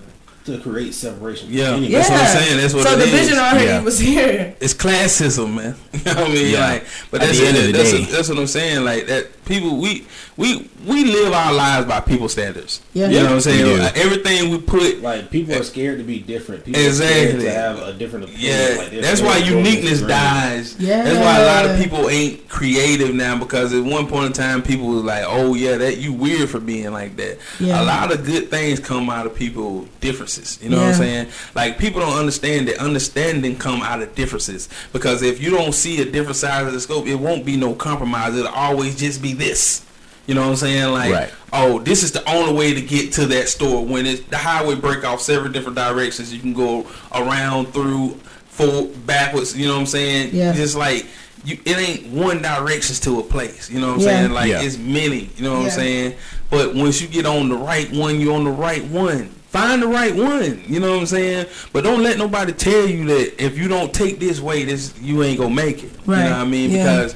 to 0.45 0.59
create 0.59 0.93
separation. 0.93 1.47
Yeah. 1.49 1.69
Anyway. 1.71 1.87
yeah. 1.87 1.99
That's 1.99 2.09
what 2.09 2.19
I'm 2.19 2.27
saying. 2.43 2.57
That's 2.59 2.73
what 2.73 2.83
so 2.85 2.93
it 2.95 2.97
the 2.97 3.03
is. 3.05 3.11
vision 3.11 3.37
already 3.37 3.63
Yeah. 3.65 3.81
was 3.81 3.97
here. 3.97 4.53
It's 4.59 4.73
classism, 4.73 5.53
man. 5.55 5.75
You 5.93 5.99
know 6.03 6.21
what 6.21 6.31
I 6.31 6.33
mean? 6.33 6.51
Yeah. 6.51 6.59
Like, 6.67 6.85
but 7.11 7.21
At 7.21 7.27
that's 7.27 7.39
the 7.39 7.47
end 7.47 7.57
of 7.57 7.63
the 7.63 7.71
that's, 7.71 7.91
day. 7.91 8.03
that's 8.05 8.27
what 8.27 8.37
I'm 8.39 8.47
saying. 8.47 8.83
Like 8.83 9.07
that. 9.07 9.42
People, 9.45 9.77
we 9.77 10.05
we 10.37 10.69
we 10.85 11.05
live 11.05 11.33
our 11.33 11.53
lives 11.53 11.85
by 11.87 11.99
people 11.99 12.29
standards. 12.29 12.81
Yeah. 12.93 13.07
You 13.07 13.17
know 13.19 13.23
what 13.25 13.31
I'm 13.33 13.41
saying? 13.41 13.79
Like, 13.79 13.97
everything 13.97 14.49
we 14.51 14.59
put 14.59 15.01
Like 15.01 15.29
people 15.29 15.55
are 15.55 15.63
scared 15.63 15.97
to 15.99 16.03
be 16.03 16.19
different. 16.19 16.65
People 16.65 16.79
are 16.81 16.91
scared 16.91 17.35
Exactly. 17.35 17.45
to 17.45 17.51
have 17.53 17.79
a 17.79 17.93
different 17.93 18.25
opinion. 18.25 18.45
Yeah, 18.51 18.75
Like, 18.77 18.91
that's 18.91 19.21
why 19.21 19.37
scared 19.37 19.45
to 19.45 19.51
go 19.51 19.57
uniqueness 19.57 20.01
against 20.01 20.01
the 20.01 20.07
grain. 20.07 20.17
dies. 20.17 20.77
That's 20.77 21.17
why 21.19 21.39
a 21.39 21.45
lot 21.45 21.65
of 21.69 21.77
people 21.81 22.09
ain't 22.09 22.47
creative 22.49 23.13
now 23.15 23.37
because 23.37 23.73
at 23.73 23.83
one 23.83 24.07
point 24.07 24.27
in 24.27 24.33
time 24.33 24.61
people 24.61 24.87
was 24.87 25.03
like, 25.03 25.23
"Oh 25.27 25.53
yeah, 25.55 25.77
that 25.77 25.97
you 25.97 26.13
weird 26.13 26.49
for 26.49 26.59
being 26.59 26.91
like 26.91 27.15
that." 27.17 27.37
Yeah. 27.59 27.81
A 27.81 27.83
lot 27.83 28.11
of 28.13 28.25
good 28.25 28.49
things 28.49 28.79
come 28.79 29.09
out 29.09 29.25
of 29.25 29.35
people 29.35 29.87
differences. 30.01 30.59
You 30.61 30.69
know 30.69 30.77
what 30.77 30.87
I'm 30.89 30.93
saying? 30.95 31.27
Like 31.55 31.77
people 31.77 32.01
don't 32.01 32.17
understand 32.17 32.67
that 32.67 32.77
understanding 32.79 33.55
come 33.57 33.81
out 33.81 34.01
of 34.01 34.13
differences 34.15 34.69
because 34.91 35.21
if 35.21 35.41
you 35.41 35.49
don't 35.51 35.73
see 35.73 36.01
a 36.01 36.05
different 36.05 36.37
side 36.37 36.65
of 36.67 36.73
the 36.73 36.79
scope, 36.79 37.07
it 37.07 37.15
won't 37.15 37.45
be 37.45 37.57
no 37.57 37.73
compromise. 37.73 38.35
It'll 38.35 38.47
always 38.51 38.95
just 38.97 39.21
be 39.21 39.32
this. 39.37 39.85
You 40.27 40.35
know 40.35 40.41
what 40.41 40.51
I'm 40.51 40.55
saying? 40.55 40.91
Like, 40.93 41.11
Right. 41.11 41.29
oh, 41.51 41.79
this 41.79 42.01
is 42.01 42.13
the 42.13 42.27
only 42.31 42.53
way 42.53 42.73
to 42.73 42.81
get 42.81 43.11
to 43.13 43.25
that 43.27 43.49
store. 43.49 43.85
When 43.85 44.05
it's 44.05 44.21
the 44.29 44.37
highway 44.37 44.75
break 44.75 45.03
off 45.03 45.21
several 45.21 45.51
different 45.51 45.75
directions, 45.75 46.33
you 46.33 46.39
can 46.39 46.53
go 46.53 46.85
around 47.13 47.73
through, 47.73 48.17
forward, 48.47 49.05
backwards. 49.05 49.57
You 49.57 49.67
know 49.67 49.73
what 49.73 49.81
I'm 49.81 49.85
saying? 49.87 50.29
Yeah. 50.33 50.53
Just 50.53 50.75
like 50.77 51.05
you, 51.43 51.57
it 51.65 51.77
ain't 51.77 52.07
one 52.07 52.41
directions 52.41 53.01
to 53.01 53.19
a 53.19 53.23
place. 53.23 53.69
You 53.69 53.81
know 53.81 53.87
what 53.87 53.93
I'm 53.95 53.99
Yeah. 53.99 54.05
saying? 54.07 54.31
Like 54.31 54.49
Yeah. 54.49 54.61
it's 54.61 54.77
many. 54.77 55.29
You 55.35 55.43
know 55.43 55.53
what 55.55 55.59
Yeah. 55.59 55.65
I'm 55.65 55.71
saying? 55.71 56.13
But 56.49 56.73
once 56.73 57.01
you 57.01 57.07
get 57.09 57.25
on 57.25 57.49
the 57.49 57.57
right 57.57 57.91
one, 57.91 58.21
you're 58.21 58.33
on 58.35 58.45
the 58.45 58.51
right 58.51 58.85
one. 58.85 59.29
Find 59.49 59.81
the 59.83 59.87
right 59.87 60.15
one. 60.15 60.63
You 60.67 60.79
know 60.79 60.91
what 60.93 60.99
I'm 61.01 61.05
saying? 61.05 61.47
But 61.73 61.83
don't 61.83 62.01
let 62.01 62.17
nobody 62.17 62.53
tell 62.53 62.87
you 62.87 63.05
that 63.07 63.43
if 63.43 63.57
you 63.57 63.67
don't 63.67 63.93
take 63.93 64.19
this 64.21 64.39
way, 64.39 64.63
this 64.63 64.93
you 65.01 65.21
ain't 65.21 65.37
gonna 65.37 65.53
make 65.53 65.83
it. 65.83 65.91
Right. 66.05 66.19
You 66.19 66.23
know 66.23 66.29
what 66.37 66.39
I 66.39 66.45
mean? 66.45 66.71
Yeah. 66.71 66.83
Because 67.01 67.15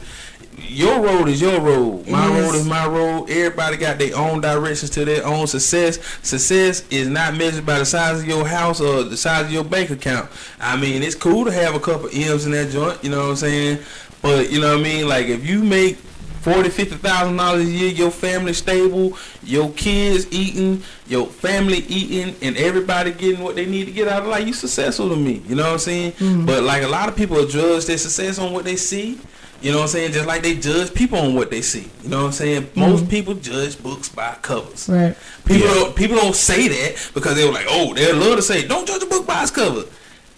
your 0.57 0.99
road 1.01 1.27
is 1.29 1.39
your 1.39 1.59
road. 1.61 2.07
My 2.07 2.27
It 2.27 2.41
road 2.41 2.55
is. 2.55 2.65
my 2.67 2.87
road. 2.87 3.29
Everybody 3.29 3.77
got 3.77 3.99
their 3.99 4.15
own 4.15 4.41
directions 4.41 4.89
to 4.91 5.05
their 5.05 5.25
own 5.25 5.47
success. 5.47 5.99
Success 6.23 6.83
is 6.89 7.07
not 7.07 7.35
measured 7.35 7.65
by 7.65 7.79
the 7.79 7.85
size 7.85 8.19
of 8.21 8.27
your 8.27 8.45
house 8.47 8.81
or 8.81 9.03
the 9.03 9.17
size 9.17 9.45
of 9.45 9.51
your 9.51 9.63
bank 9.63 9.89
account. 9.91 10.29
I 10.59 10.75
mean, 10.75 11.03
it's 11.03 11.15
cool 11.15 11.45
to 11.45 11.51
have 11.51 11.75
a 11.75 11.79
couple 11.79 12.09
M's 12.11 12.45
in 12.45 12.51
that 12.53 12.71
joint. 12.71 13.03
You 13.03 13.11
know 13.11 13.19
what 13.23 13.29
I'm 13.31 13.35
saying? 13.35 13.79
But 14.21 14.51
you 14.51 14.59
know 14.59 14.71
what 14.75 14.79
I 14.79 14.83
mean? 14.83 15.07
Like 15.07 15.27
if 15.27 15.45
you 15.45 15.63
make 15.63 15.97
forty, 16.41 16.69
fifty 16.69 16.95
thousand 16.95 17.37
dollars 17.37 17.67
a 17.67 17.69
year, 17.71 17.91
your 17.91 18.09
family 18.11 18.53
stable, 18.53 19.15
your 19.43 19.69
kids 19.73 20.25
eating, 20.31 20.81
your 21.07 21.27
family 21.27 21.79
eating, 21.87 22.35
and 22.41 22.57
everybody 22.57 23.11
getting 23.11 23.43
what 23.43 23.55
they 23.55 23.67
need 23.67 23.85
to 23.85 23.91
get 23.91 24.07
out 24.07 24.23
of 24.23 24.27
life, 24.29 24.47
you 24.47 24.53
successful 24.53 25.09
to 25.09 25.15
me. 25.15 25.43
You 25.47 25.55
know 25.55 25.63
what 25.65 25.73
I'm 25.73 25.79
saying? 25.79 26.11
Mm-hmm. 26.13 26.45
But 26.47 26.63
like 26.63 26.81
a 26.81 26.87
lot 26.87 27.09
of 27.09 27.15
people 27.15 27.45
judge 27.45 27.85
their 27.85 27.97
success 27.99 28.39
on 28.39 28.53
what 28.53 28.65
they 28.65 28.75
see. 28.75 29.19
You 29.61 29.71
know 29.71 29.77
what 29.77 29.83
I'm 29.83 29.89
saying? 29.89 30.11
Just 30.11 30.27
like 30.27 30.43
they 30.43 30.55
judge 30.55 30.93
people 30.93 31.17
on 31.17 31.33
what 31.33 31.49
they 31.49 31.61
see. 31.61 31.89
You 32.03 32.09
know 32.09 32.19
what 32.19 32.25
I'm 32.27 32.31
saying? 32.31 32.69
Most 32.75 33.09
people 33.09 33.33
judge 33.33 33.81
books 33.81 34.07
by 34.09 34.35
covers. 34.41 34.87
Right. 34.87 35.15
People 35.45 35.67
don't 35.67 35.95
people 35.95 36.15
don't 36.17 36.35
say 36.35 36.67
that 36.67 37.11
because 37.13 37.35
they 37.35 37.45
were 37.45 37.53
like, 37.53 37.65
oh, 37.69 37.93
they 37.93 38.11
love 38.13 38.35
to 38.35 38.41
say, 38.41 38.67
don't 38.67 38.87
judge 38.87 39.01
a 39.03 39.07
book 39.07 39.25
by 39.25 39.41
its 39.41 39.51
cover. 39.51 39.83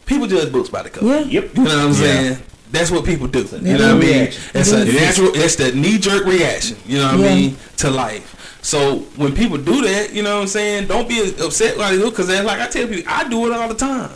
People 0.05 0.27
judge 0.27 0.51
books 0.51 0.69
by 0.69 0.83
the 0.83 0.89
cover. 0.89 1.05
Yeah. 1.07 1.19
Yep. 1.19 1.57
You 1.57 1.63
know 1.63 1.69
what 1.69 1.79
I'm 1.79 1.87
Yeah. 1.89 1.93
saying? 1.93 2.37
That's 2.71 2.91
what 2.91 3.03
people 3.03 3.27
do. 3.27 3.39
You 3.39 3.59
know 3.61 3.71
what 3.73 3.81
I 3.81 3.93
mean? 3.99 4.09
Reaction. 4.19 4.43
It's 4.53 4.71
a 4.71 4.85
natural. 4.85 5.31
It's 5.35 5.55
the 5.55 5.71
knee 5.73 5.97
jerk 5.97 6.25
reaction. 6.25 6.77
You 6.85 6.99
know 6.99 7.11
what 7.11 7.19
Yeah. 7.19 7.29
I 7.31 7.35
mean 7.35 7.57
to 7.77 7.89
life. 7.89 8.35
So 8.61 8.97
when 9.15 9.33
people 9.35 9.57
do 9.57 9.81
that, 9.81 10.13
you 10.13 10.21
know 10.21 10.35
what 10.35 10.41
I'm 10.43 10.47
saying? 10.47 10.87
Don't 10.87 11.09
be 11.09 11.19
upset 11.41 11.77
like 11.77 11.91
they 11.95 11.97
do 11.97 12.09
because 12.09 12.29
like 12.29 12.59
I 12.59 12.67
tell 12.67 12.87
people, 12.87 13.11
I 13.11 13.27
do 13.27 13.47
it 13.47 13.53
all 13.57 13.67
the 13.67 13.73
time. 13.75 14.11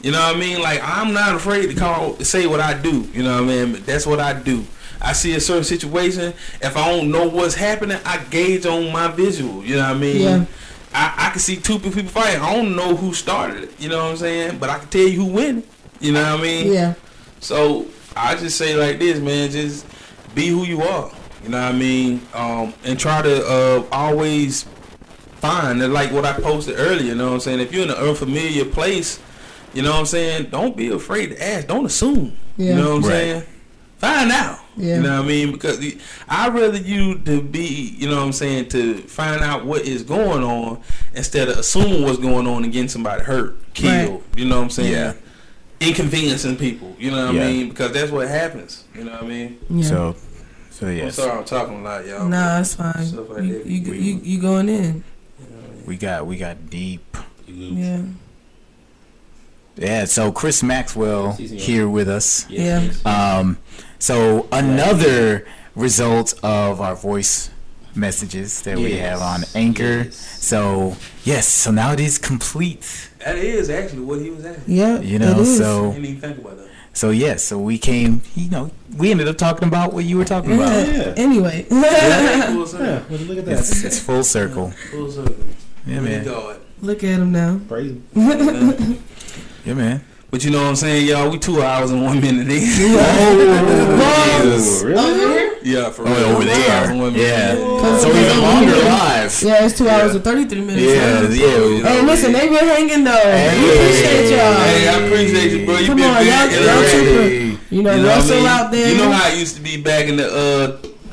You 0.00 0.10
know 0.10 0.20
what 0.20 0.36
I 0.36 0.38
mean? 0.38 0.60
Like 0.60 0.80
I'm 0.82 1.12
not 1.12 1.34
afraid 1.34 1.68
to 1.68 1.74
call 1.74 2.16
say 2.20 2.46
what 2.46 2.60
I 2.60 2.80
do. 2.80 3.02
You 3.12 3.22
know 3.22 3.42
what 3.42 3.44
I 3.44 3.46
mean? 3.46 3.72
But 3.72 3.86
that's 3.86 4.06
what 4.06 4.20
I 4.20 4.32
do. 4.32 4.64
I 5.00 5.12
see 5.12 5.34
a 5.34 5.40
certain 5.40 5.64
situation. 5.64 6.32
If 6.60 6.76
I 6.76 6.88
don't 6.88 7.10
know 7.10 7.28
what's 7.28 7.54
happening, 7.54 7.98
I 8.04 8.18
gauge 8.30 8.66
on 8.66 8.92
my 8.92 9.08
visual. 9.08 9.64
You 9.64 9.76
know 9.76 9.88
what 9.88 9.96
I 9.96 9.98
mean? 9.98 10.22
Yeah. 10.22 10.44
I, 10.94 11.14
I 11.26 11.30
can 11.30 11.40
see 11.40 11.56
two 11.56 11.78
people 11.78 12.02
fighting. 12.04 12.40
I 12.40 12.54
don't 12.54 12.76
know 12.76 12.94
who 12.94 13.12
started 13.14 13.64
it. 13.64 13.80
You 13.80 13.88
know 13.88 14.04
what 14.04 14.10
I'm 14.12 14.16
saying? 14.16 14.58
But 14.58 14.70
I 14.70 14.78
can 14.78 14.88
tell 14.88 15.02
you 15.02 15.24
who 15.24 15.32
win. 15.32 15.64
You 16.00 16.12
know 16.12 16.22
what 16.22 16.40
I 16.40 16.42
mean? 16.42 16.72
Yeah. 16.72 16.94
So 17.40 17.86
I 18.16 18.36
just 18.36 18.56
say 18.58 18.76
like 18.76 18.98
this, 18.98 19.18
man. 19.18 19.50
Just 19.50 19.86
be 20.34 20.48
who 20.48 20.64
you 20.64 20.82
are. 20.82 21.10
You 21.42 21.48
know 21.48 21.60
what 21.60 21.74
I 21.74 21.76
mean? 21.76 22.22
Um, 22.34 22.74
and 22.84 22.98
try 22.98 23.22
to 23.22 23.46
uh, 23.46 23.84
always 23.90 24.64
find 25.42 25.82
and 25.82 25.92
like 25.92 26.12
what 26.12 26.24
I 26.24 26.34
posted 26.34 26.76
earlier. 26.78 27.08
You 27.08 27.14
know 27.16 27.28
what 27.28 27.34
I'm 27.34 27.40
saying? 27.40 27.60
If 27.60 27.72
you're 27.72 27.82
in 27.82 27.90
an 27.90 27.96
unfamiliar 27.96 28.64
place, 28.64 29.18
you 29.74 29.82
know 29.82 29.90
what 29.92 30.00
I'm 30.00 30.06
saying. 30.06 30.48
Don't 30.50 30.76
be 30.76 30.88
afraid 30.88 31.28
to 31.28 31.42
ask. 31.42 31.66
Don't 31.66 31.86
assume. 31.86 32.36
Yeah. 32.56 32.70
You 32.70 32.74
know 32.76 32.88
what 32.90 32.96
I'm 32.96 33.02
Right. 33.02 33.10
saying? 33.10 33.42
Find 33.98 34.32
out. 34.32 34.58
Yeah. 34.76 34.96
You 34.96 35.02
know 35.02 35.16
what 35.18 35.24
I 35.24 35.28
mean? 35.28 35.52
Because 35.52 35.78
I'd 36.28 36.52
rather 36.54 36.78
you 36.78 37.18
to 37.20 37.40
be, 37.40 37.94
you 37.96 38.08
know 38.08 38.16
what 38.16 38.22
I'm 38.24 38.32
saying, 38.32 38.68
to 38.70 38.98
find 38.98 39.42
out 39.42 39.64
what 39.64 39.82
is 39.82 40.02
going 40.02 40.42
on 40.42 40.80
instead 41.14 41.48
of 41.48 41.58
assuming 41.58 42.02
what's 42.02 42.18
going 42.18 42.46
on 42.48 42.64
and 42.64 42.72
getting 42.72 42.88
somebody 42.88 43.22
hurt, 43.22 43.56
killed. 43.74 44.10
Right. 44.10 44.22
You 44.36 44.44
know 44.46 44.56
what 44.56 44.64
I'm 44.64 44.70
saying? 44.70 44.92
Yeah. 44.92 45.12
Inconveniencing 45.80 46.56
people. 46.56 46.94
You 46.98 47.10
know 47.10 47.26
what 47.26 47.34
Yeah. 47.34 47.42
I 47.42 47.46
mean? 47.46 47.68
Because 47.68 47.92
that's 47.92 48.10
what 48.10 48.28
happens. 48.28 48.84
You 48.94 49.04
know 49.04 49.12
what 49.12 49.22
I 49.24 49.26
mean? 49.26 49.58
Yeah. 49.70 49.84
So, 49.84 50.16
so 50.70 50.86
I'm 50.86 50.96
yes, 50.96 51.14
sorry 51.16 51.38
I'm 51.38 51.44
talking 51.44 51.80
a 51.80 51.82
lot, 51.82 52.06
y'all. 52.06 52.28
Nah, 52.28 52.60
it's 52.60 52.74
fine. 52.74 53.04
Stuff 53.06 53.28
like 53.30 53.42
You, 53.44 53.52
that. 53.58 53.66
you, 53.66 53.92
you, 53.92 54.20
you 54.22 54.40
going 54.40 54.68
in? 54.68 55.04
we 55.86 55.96
got 55.96 56.26
we 56.26 56.36
got 56.36 56.70
deep. 56.70 57.16
Yeah. 57.46 58.02
Yeah. 59.76 60.04
So 60.04 60.32
Chris 60.32 60.62
Maxwell 60.62 61.32
here 61.32 61.88
with 61.88 62.08
us. 62.08 62.48
Yeah. 62.50 62.90
Um, 63.04 63.58
so 63.98 64.48
another 64.52 65.46
result 65.74 66.34
of 66.42 66.80
our 66.80 66.94
voice 66.94 67.50
messages 67.94 68.62
that 68.62 68.78
we 68.78 68.92
have 68.96 69.20
on 69.20 69.42
Anchor. 69.54 70.10
So 70.10 70.96
yes, 71.24 71.46
so 71.48 71.70
now 71.70 71.92
it 71.92 72.00
is 72.00 72.18
complete. 72.18 73.10
That 73.24 73.36
is 73.36 73.70
actually 73.70 74.00
what 74.00 74.20
he 74.20 74.30
was 74.30 74.44
asking. 74.44 74.74
Yeah. 74.74 75.00
You 75.00 75.16
it 75.16 75.20
know, 75.20 75.40
is. 75.40 75.60
I 75.60 75.64
so 75.64 75.92
didn't 75.92 76.04
even 76.06 76.20
think 76.20 76.38
about 76.38 76.56
that. 76.58 76.68
so 76.92 77.10
yes, 77.10 77.44
so 77.44 77.58
we 77.58 77.78
came. 77.78 78.22
You 78.34 78.50
know, 78.50 78.70
we 78.96 79.10
ended 79.10 79.28
up 79.28 79.36
talking 79.38 79.68
about 79.68 79.92
what 79.92 80.04
you 80.04 80.16
were 80.18 80.24
talking 80.24 80.54
about. 80.54 80.86
Yeah. 80.86 80.92
Yeah. 80.96 81.14
Anyway. 81.16 81.62
Full 81.64 82.66
circle. 82.66 82.86
Yeah, 82.86 83.02
well, 83.08 83.18
look 83.20 83.38
at 83.38 83.44
that. 83.46 83.58
It's, 83.58 83.84
it's 83.84 83.98
full 84.00 84.24
circle. 84.24 84.70
Full 84.90 85.10
circle. 85.10 85.36
Yeah, 85.86 86.00
man. 86.00 86.24
Look 86.80 87.04
at 87.04 87.10
him 87.20 87.30
now. 87.30 87.60
Crazy. 87.68 88.02
Yeah, 89.64 89.74
man. 89.74 90.02
But 90.30 90.44
you 90.44 90.50
know 90.50 90.62
what 90.62 90.68
I'm 90.68 90.76
saying, 90.76 91.06
y'all? 91.06 91.28
We 91.30 91.38
two 91.38 91.62
hours 91.62 91.90
and 91.90 92.02
one 92.02 92.18
minute 92.20 92.48
in. 92.48 92.60
Jesus. 92.60 93.12
really? 94.84 95.50
Yeah, 95.62 95.90
for 95.90 96.02
Oh, 96.02 96.06
real. 96.06 96.16
over 96.36 96.42
Two 96.44 96.50
hours 96.50 96.58
there. 96.66 96.90
and 96.90 96.98
one 97.00 97.12
minute 97.12 97.28
Yeah. 97.28 97.52
in. 97.52 97.58
So 98.00 98.08
even 98.08 98.40
longer 98.40 98.76
live. 98.76 99.42
Yeah, 99.42 99.64
it's 99.66 99.76
two 99.78 99.88
hours 99.88 100.14
and 100.14 100.24
33 100.24 100.60
minutes. 100.62 100.82
Yeah, 100.82 101.20
now. 101.20 101.28
yeah. 101.28 101.82
Hey, 101.92 102.02
listen, 102.06 102.32
they 102.32 102.48
been 102.48 102.66
hanging 102.66 103.04
though. 103.04 103.12
we 103.12 103.18
appreciate 103.72 104.30
y'all. 104.30 104.54
Hey, 104.54 104.88
I 104.88 104.90
appreciate 105.04 105.50
you, 105.52 105.66
bro. 105.66 105.76
You 105.78 105.86
Come 105.88 105.96
been 105.98 106.10
on, 106.10 106.14
big 106.24 106.32
y'all- 106.32 106.50
y'all 106.50 106.82
ready. 106.82 107.58
You 107.70 107.82
know, 107.82 107.94
You 107.94 108.02
know 108.02 108.08
what 108.08 108.24
I 108.24 108.26
mean? 108.34 108.46
out 108.46 108.70
there. 108.72 108.88
You 108.90 108.96
know 108.98 109.10
how 109.12 109.28
it 109.30 109.36
used 109.38 109.54
to 109.56 109.62
be 109.62 109.76
back 109.80 110.06
in 110.08 110.16
the 110.16 110.26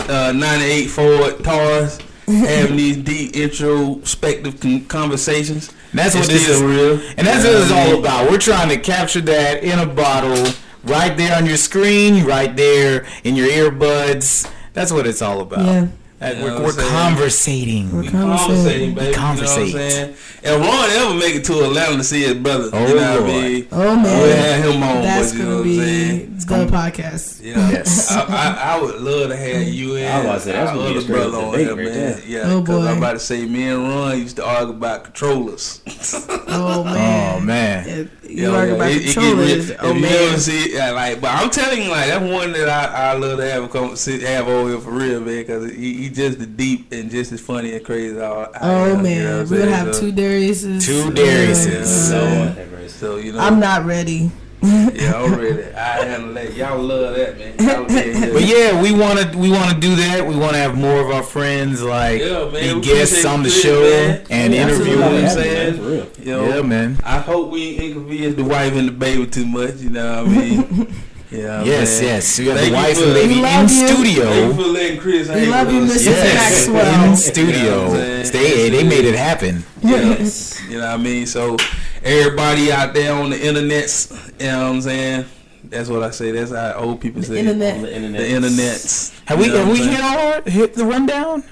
uh, 0.10 0.12
uh, 0.12 0.32
98 0.32 0.86
Ford 0.88 1.44
Taurus, 1.44 1.98
having 2.26 2.78
these 2.78 2.98
deep 2.98 3.36
introspective 3.36 4.60
con- 4.62 4.86
conversations. 4.86 5.70
That's 5.94 6.16
what 6.16 6.26
It's 6.26 6.34
this 6.34 6.50
is. 6.50 6.62
real. 6.62 7.00
And 7.18 7.26
that's 7.28 7.44
You 7.44 7.52
what 7.54 7.62
it's 7.64 7.72
all 7.72 8.00
about. 8.00 8.30
We're 8.30 8.38
trying 8.38 8.70
to 8.70 8.78
capture 8.78 9.22
that 9.22 9.64
in 9.64 9.80
a 9.80 9.86
bottle, 9.86 10.54
right 10.84 11.16
there 11.18 11.36
on 11.36 11.46
your 11.46 11.58
screen, 11.58 12.24
right 12.26 12.56
there 12.56 13.06
in 13.24 13.36
your 13.36 13.48
earbuds. 13.48 14.50
That's 14.74 14.92
what 14.92 15.08
it's 15.08 15.22
all 15.22 15.42
about. 15.42 15.66
Yeah. 15.66 15.88
That 16.20 16.36
You 16.36 16.44
know 16.48 16.58
we're 16.60 16.64
what 16.64 16.76
we're 16.76 16.84
I'm 16.84 17.14
conversating. 17.16 17.92
We're 17.94 18.02
We 18.02 18.08
Conversating. 18.10 18.94
conversating, 18.94 18.96
baby. 18.96 19.06
You 19.08 19.12
know 19.16 19.22
what 19.22 19.40
I'm 19.40 19.48
saying? 19.72 20.16
And 20.44 20.62
Ron 20.66 20.90
ever 20.92 21.14
make 21.14 21.36
it 21.36 21.44
to 21.46 21.64
Atlanta 21.64 21.98
to 21.98 22.04
see 22.04 22.22
his 22.24 22.34
brother. 22.36 22.70
Oh, 22.74 22.88
you 22.88 22.96
know 22.96 23.22
what 23.22 23.30
I 23.30 23.38
mean? 23.48 23.68
Oh 23.72 23.80
We'll 23.80 23.96
man, 23.98 24.62
have 24.62 24.74
him 24.74 24.84
on, 24.84 25.02
that's 25.02 25.32
but 25.32 25.38
gonna 25.42 25.64
be 25.64 25.78
saying? 25.78 26.36
the 26.40 26.66
podcast. 26.72 27.44
You 27.44 27.56
know, 27.56 27.70
Yes. 27.70 28.12
I, 28.12 28.24
I, 28.26 28.76
I 28.76 28.82
would 28.82 28.96
love 29.02 29.30
to 29.30 29.36
have 29.38 29.68
you 29.68 29.96
in. 29.96 30.08
I 30.12 30.18
was 30.18 30.26
about 30.26 30.34
to 30.36 30.40
say, 30.42 30.52
that's 30.54 30.70
our 30.72 30.76
gonna 30.76 30.90
be 30.90 30.96
a 30.96 30.98
other 31.00 31.08
brother 31.08 31.38
on 31.38 31.52
debate 31.52 31.66
here, 31.68 31.76
right 31.76 31.86
man. 31.86 31.94
there. 31.94 32.16
Oh, 32.18 32.22
yeah, 32.28 32.42
Oh, 32.54 32.62
because 32.62 32.86
I'm 32.88 32.94
boy. 32.96 32.98
about 33.00 33.14
to 33.14 33.20
say, 33.20 33.46
me 33.46 33.68
and 33.70 33.84
Ron 33.84 34.18
used 34.20 34.36
to 34.38 34.46
argue 34.46 34.74
about 34.74 35.04
controllers. 35.06 35.82
Oh, 36.52 36.80
oh 36.80 36.84
man. 36.84 37.36
Oh 37.38 37.40
man. 37.42 37.88
Yeah, 37.88 37.96
You 37.96 38.10
You 38.30 38.44
know, 38.44 38.56
argue 38.56 38.76
about 38.76 38.92
it- 38.92 38.98
it 38.98 39.14
controllers. 39.14 39.70
real- 39.70 39.78
Oh 39.82 39.94
man. 39.94 40.38
see, 40.40 40.74
yeah, 40.76 40.92
like, 40.92 41.22
but 41.22 41.30
I'm 41.32 41.50
telling 41.52 41.84
you, 41.84 41.90
like, 41.90 42.08
that's 42.08 42.24
one 42.26 42.52
that 42.54 42.68
I, 42.70 43.12
I 43.12 43.14
love 43.14 43.38
to 43.38 43.50
have 43.50 43.70
come 43.70 43.96
sit, 43.96 44.22
have 44.24 44.48
over 44.48 44.70
here 44.72 44.80
for 44.80 44.92
real, 44.92 45.20
man, 45.22 45.38
because 45.38 45.72
he, 45.72 46.09
he 46.10 46.16
just 46.16 46.40
the 46.40 46.46
deep 46.46 46.92
and 46.92 47.10
just 47.10 47.32
as 47.32 47.40
funny 47.42 47.74
and 47.74 47.84
crazy. 47.86 48.16
as 48.16 48.22
I, 48.22 48.26
I 48.26 48.48
Oh 48.62 48.96
am, 48.96 49.04
man, 49.04 49.18
you 49.18 49.24
know 49.24 49.30
what 49.38 49.42
I'm 49.46 49.50
we 49.50 49.58
would 49.58 49.66
saying? 49.66 49.70
have 49.70 49.96
so, 49.96 50.02
two 50.02 50.12
Dariuses. 50.14 50.86
Two 50.86 51.12
Dariuses. 51.12 52.12
uh, 52.12 52.66
Lord. 52.76 52.90
So 52.90 53.18
you 53.18 53.34
know, 53.34 53.40
I'm 53.40 53.60
not 53.60 53.86
ready. 53.86 54.32
yeah, 54.62 55.14
I'm 55.16 55.36
ready. 55.40 55.64
I 55.74 56.04
handle 56.06 56.34
that. 56.34 56.54
Y'all 56.54 56.82
love 56.82 57.16
that, 57.16 57.38
man. 57.38 57.56
Y'all 57.60 57.86
be 57.88 58.12
in 58.12 58.18
here. 58.24 58.34
But 58.34 58.44
yeah, 58.44 58.82
we 58.82 58.92
want 58.92 59.20
to 59.20 59.38
we 59.38 59.50
want 59.50 59.74
to 59.74 59.80
do 59.80 59.96
that. 59.96 60.26
We 60.28 60.36
want 60.36 60.52
to 60.54 60.58
have 60.58 60.78
more 60.78 61.00
of 61.00 61.10
our 61.12 61.24
friends 61.24 61.82
like 61.82 62.20
Yeah, 62.20 62.50
man, 62.50 62.52
be 62.52 62.74
we 62.74 62.82
guests 62.82 63.24
on 63.24 63.44
the 63.44 63.50
you, 63.50 63.56
show 63.56 63.82
man. 63.82 64.26
and 64.30 64.54
Yeah, 64.54 64.64
interview 64.68 65.00
absolutely. 65.02 65.04
them. 65.04 65.14
I'm 65.16 65.22
Yeah, 65.24 65.30
saying? 65.30 65.74
For 65.76 65.82
real. 65.84 66.08
You 66.20 66.26
know, 66.26 66.56
Yeah, 66.58 66.62
man. 66.64 66.98
I 67.06 67.20
hope 67.20 67.52
we 67.52 67.70
ain't 67.70 67.84
inconvenience 67.84 68.36
the 68.36 68.44
wife 68.44 68.74
and 68.74 68.88
the 68.90 68.92
baby 68.92 69.28
too 69.28 69.46
much. 69.46 69.76
You 69.78 69.92
know 69.92 70.24
what 70.26 70.32
I 70.34 70.38
mean? 70.38 70.94
Yeah. 71.32 71.64
Yes, 71.64 72.00
man. 72.00 72.08
yes. 72.10 72.40
We 72.40 72.46
have 72.48 72.58
Thank 72.58 72.72
the 72.72 72.78
you 72.78 72.84
wife 72.84 72.98
and 72.98 73.14
baby 73.14 73.34
in 73.36 73.42
love 73.44 73.70
you. 73.72 73.88
Thank 73.88 74.00
you 74.00 74.14
studio. 74.16 74.54
for 74.54 74.62
letting 74.64 75.00
Chris 75.00 75.28
hang 75.28 75.42
We 75.42 75.48
love 75.48 75.72
you, 75.72 75.80
us. 75.84 75.92
Mrs. 75.94 76.06
Yes, 76.06 76.68
Maxwell. 76.68 77.10
in 77.10 77.16
studio. 77.16 77.56
You 77.56 77.70
know 77.70 77.84
what 77.90 78.00
I'm 78.00 78.32
they 78.32 78.70
they 78.70 78.84
made 78.84 79.06
it 79.06 79.16
happen. 79.16 79.64
Yes. 79.84 80.60
you 80.68 80.80
know 80.80 80.88
what 80.88 81.00
I 81.00 81.04
mean? 81.04 81.26
So 81.28 81.56
everybody 82.04 82.72
out 82.72 82.94
there 82.96 83.14
on 83.14 83.30
the 83.30 83.40
internet, 83.48 84.08
you 84.40 84.46
know 84.48 84.64
what 84.64 84.76
I'm 84.76 84.82
saying? 84.82 85.26
That's 85.66 85.88
what 85.90 86.02
I 86.02 86.10
say. 86.10 86.32
That's 86.32 86.52
how 86.52 86.74
old 86.80 87.00
people 87.00 87.22
say. 87.22 87.40
Internet. 87.40 87.76
On 87.76 87.82
the 87.84 87.96
internet. 87.96 88.22
The 88.22 88.28
internets. 88.48 89.22
Have 89.26 89.38
we 89.40 89.46
You 89.46 89.52
know 89.52 89.66
have 89.66 89.72
we 89.72 89.78
hit 89.80 90.00
saying? 90.00 90.36
all 90.36 90.42
hit 90.52 90.74
the 90.74 90.86
rundown? 90.86 91.44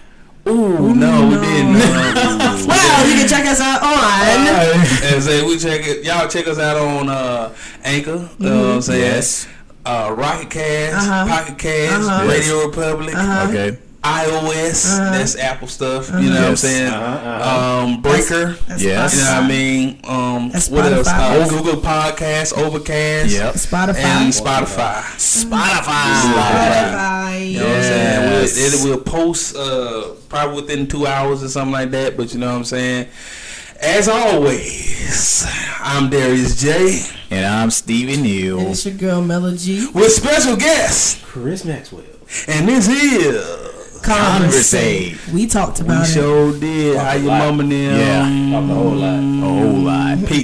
Ooh, 0.48 0.96
no, 0.96 1.28
we 1.28 1.36
didn't. 1.36 1.76
Uh, 1.76 2.64
Well, 2.68 3.08
you 3.10 3.16
can 3.16 3.28
check 3.28 3.46
us 3.46 3.60
out 3.62 3.84
on. 3.84 5.14
and 5.14 5.22
say 5.24 5.46
we 5.46 5.58
check 5.60 5.86
it. 5.86 6.04
Y'all 6.06 6.28
check 6.28 6.48
us 6.48 6.58
out 6.58 6.78
on 6.78 7.10
uh, 7.10 7.54
Anchor. 7.84 8.28
You 8.40 8.50
know 8.50 8.62
what 8.70 8.76
I'm 8.76 8.82
saying? 8.82 9.02
Yes. 9.02 9.48
Uh, 9.88 10.14
Rocket 10.14 10.50
Cast, 10.50 11.08
Uh-huh. 11.08 11.28
Pocket 11.28 11.58
Cast, 11.58 12.08
Uh-huh. 12.10 12.28
Radio 12.28 12.66
Republic, 12.68 13.16
Okay. 13.16 13.78
iOS. 14.04 14.86
Uh-huh. 15.00 15.12
That's 15.12 15.36
Apple 15.38 15.68
stuff. 15.68 16.10
You 16.10 16.30
know 16.30 16.42
what 16.42 16.50
I'm 16.50 16.56
saying? 16.56 16.88
Uh-huh, 16.94 17.30
uh-huh. 17.30 17.84
Um, 17.84 18.02
Breaker. 18.02 18.58
That's 18.68 18.82
Yes. 18.84 19.16
You 19.16 19.22
know 19.24 19.32
what 19.36 19.44
I 19.44 19.48
mean? 19.48 20.00
Um, 20.04 20.50
That's 20.52 20.70
what 20.70 20.86
else? 20.86 21.08
Spotify. 21.08 21.42
Uh, 21.42 21.50
Google 21.50 21.82
Podcasts, 21.82 22.54
Overcast, 22.58 23.32
Yep. 23.34 23.54
Spotify. 23.56 23.98
and 24.04 24.34
Spotify. 24.34 25.02
Spotify. 25.18 26.14
Spotify. 26.24 27.52
You 27.52 27.60
know 27.60 27.66
what 27.68 27.76
I'm 27.78 27.84
saying? 27.84 28.30
We'll, 28.30 28.44
it 28.46 28.90
will 28.98 29.04
post 29.04 29.56
uh, 29.56 30.04
probably 30.30 30.56
within 30.62 30.88
two 30.88 31.08
hours 31.08 31.44
or 31.44 31.50
something 31.50 31.72
like 31.74 31.92
that. 31.92 32.18
But 32.18 32.34
you 32.34 32.40
know 32.40 32.52
what 32.52 32.58
I'm 32.58 32.66
saying? 32.66 33.08
As 33.82 34.08
always, 34.10 35.46
I'm 35.80 36.10
Darius 36.10 36.60
J. 36.62 37.02
And 37.30 37.46
I'm 37.46 37.70
Stevie 37.70 38.14
And 38.14 38.24
Neal. 38.24 38.60
it's 38.72 38.86
your 38.86 38.96
girl 38.96 39.22
Melody. 39.22 39.58
G. 39.58 39.88
with 39.94 40.12
special 40.14 40.56
guest, 40.56 41.22
Chris 41.24 41.66
Maxwell. 41.66 42.04
and 42.48 42.68
this 42.68 42.88
is 42.88 44.02
Convrs8. 44.02 45.34
We 45.34 45.46
talked 45.48 45.80
we 45.80 45.86
about 45.86 46.08
it. 46.08 46.14
sure 46.14 46.58
did. 46.60 46.96
How 46.98 47.04
Talk 47.04 47.16
a 47.16 47.20
your 47.20 47.28
lot. 47.28 47.40
mama 47.40 47.64
them? 47.64 47.72
Yeah. 47.72 48.60
Talk 48.60 48.70
a 48.70 48.74
whole 48.74 48.92
lot. 48.92 49.20
Mm-hmm. 49.20 49.44
A 49.44 49.48
whole 49.48 49.82
lot. 49.82 50.28
Peace. 50.28 50.44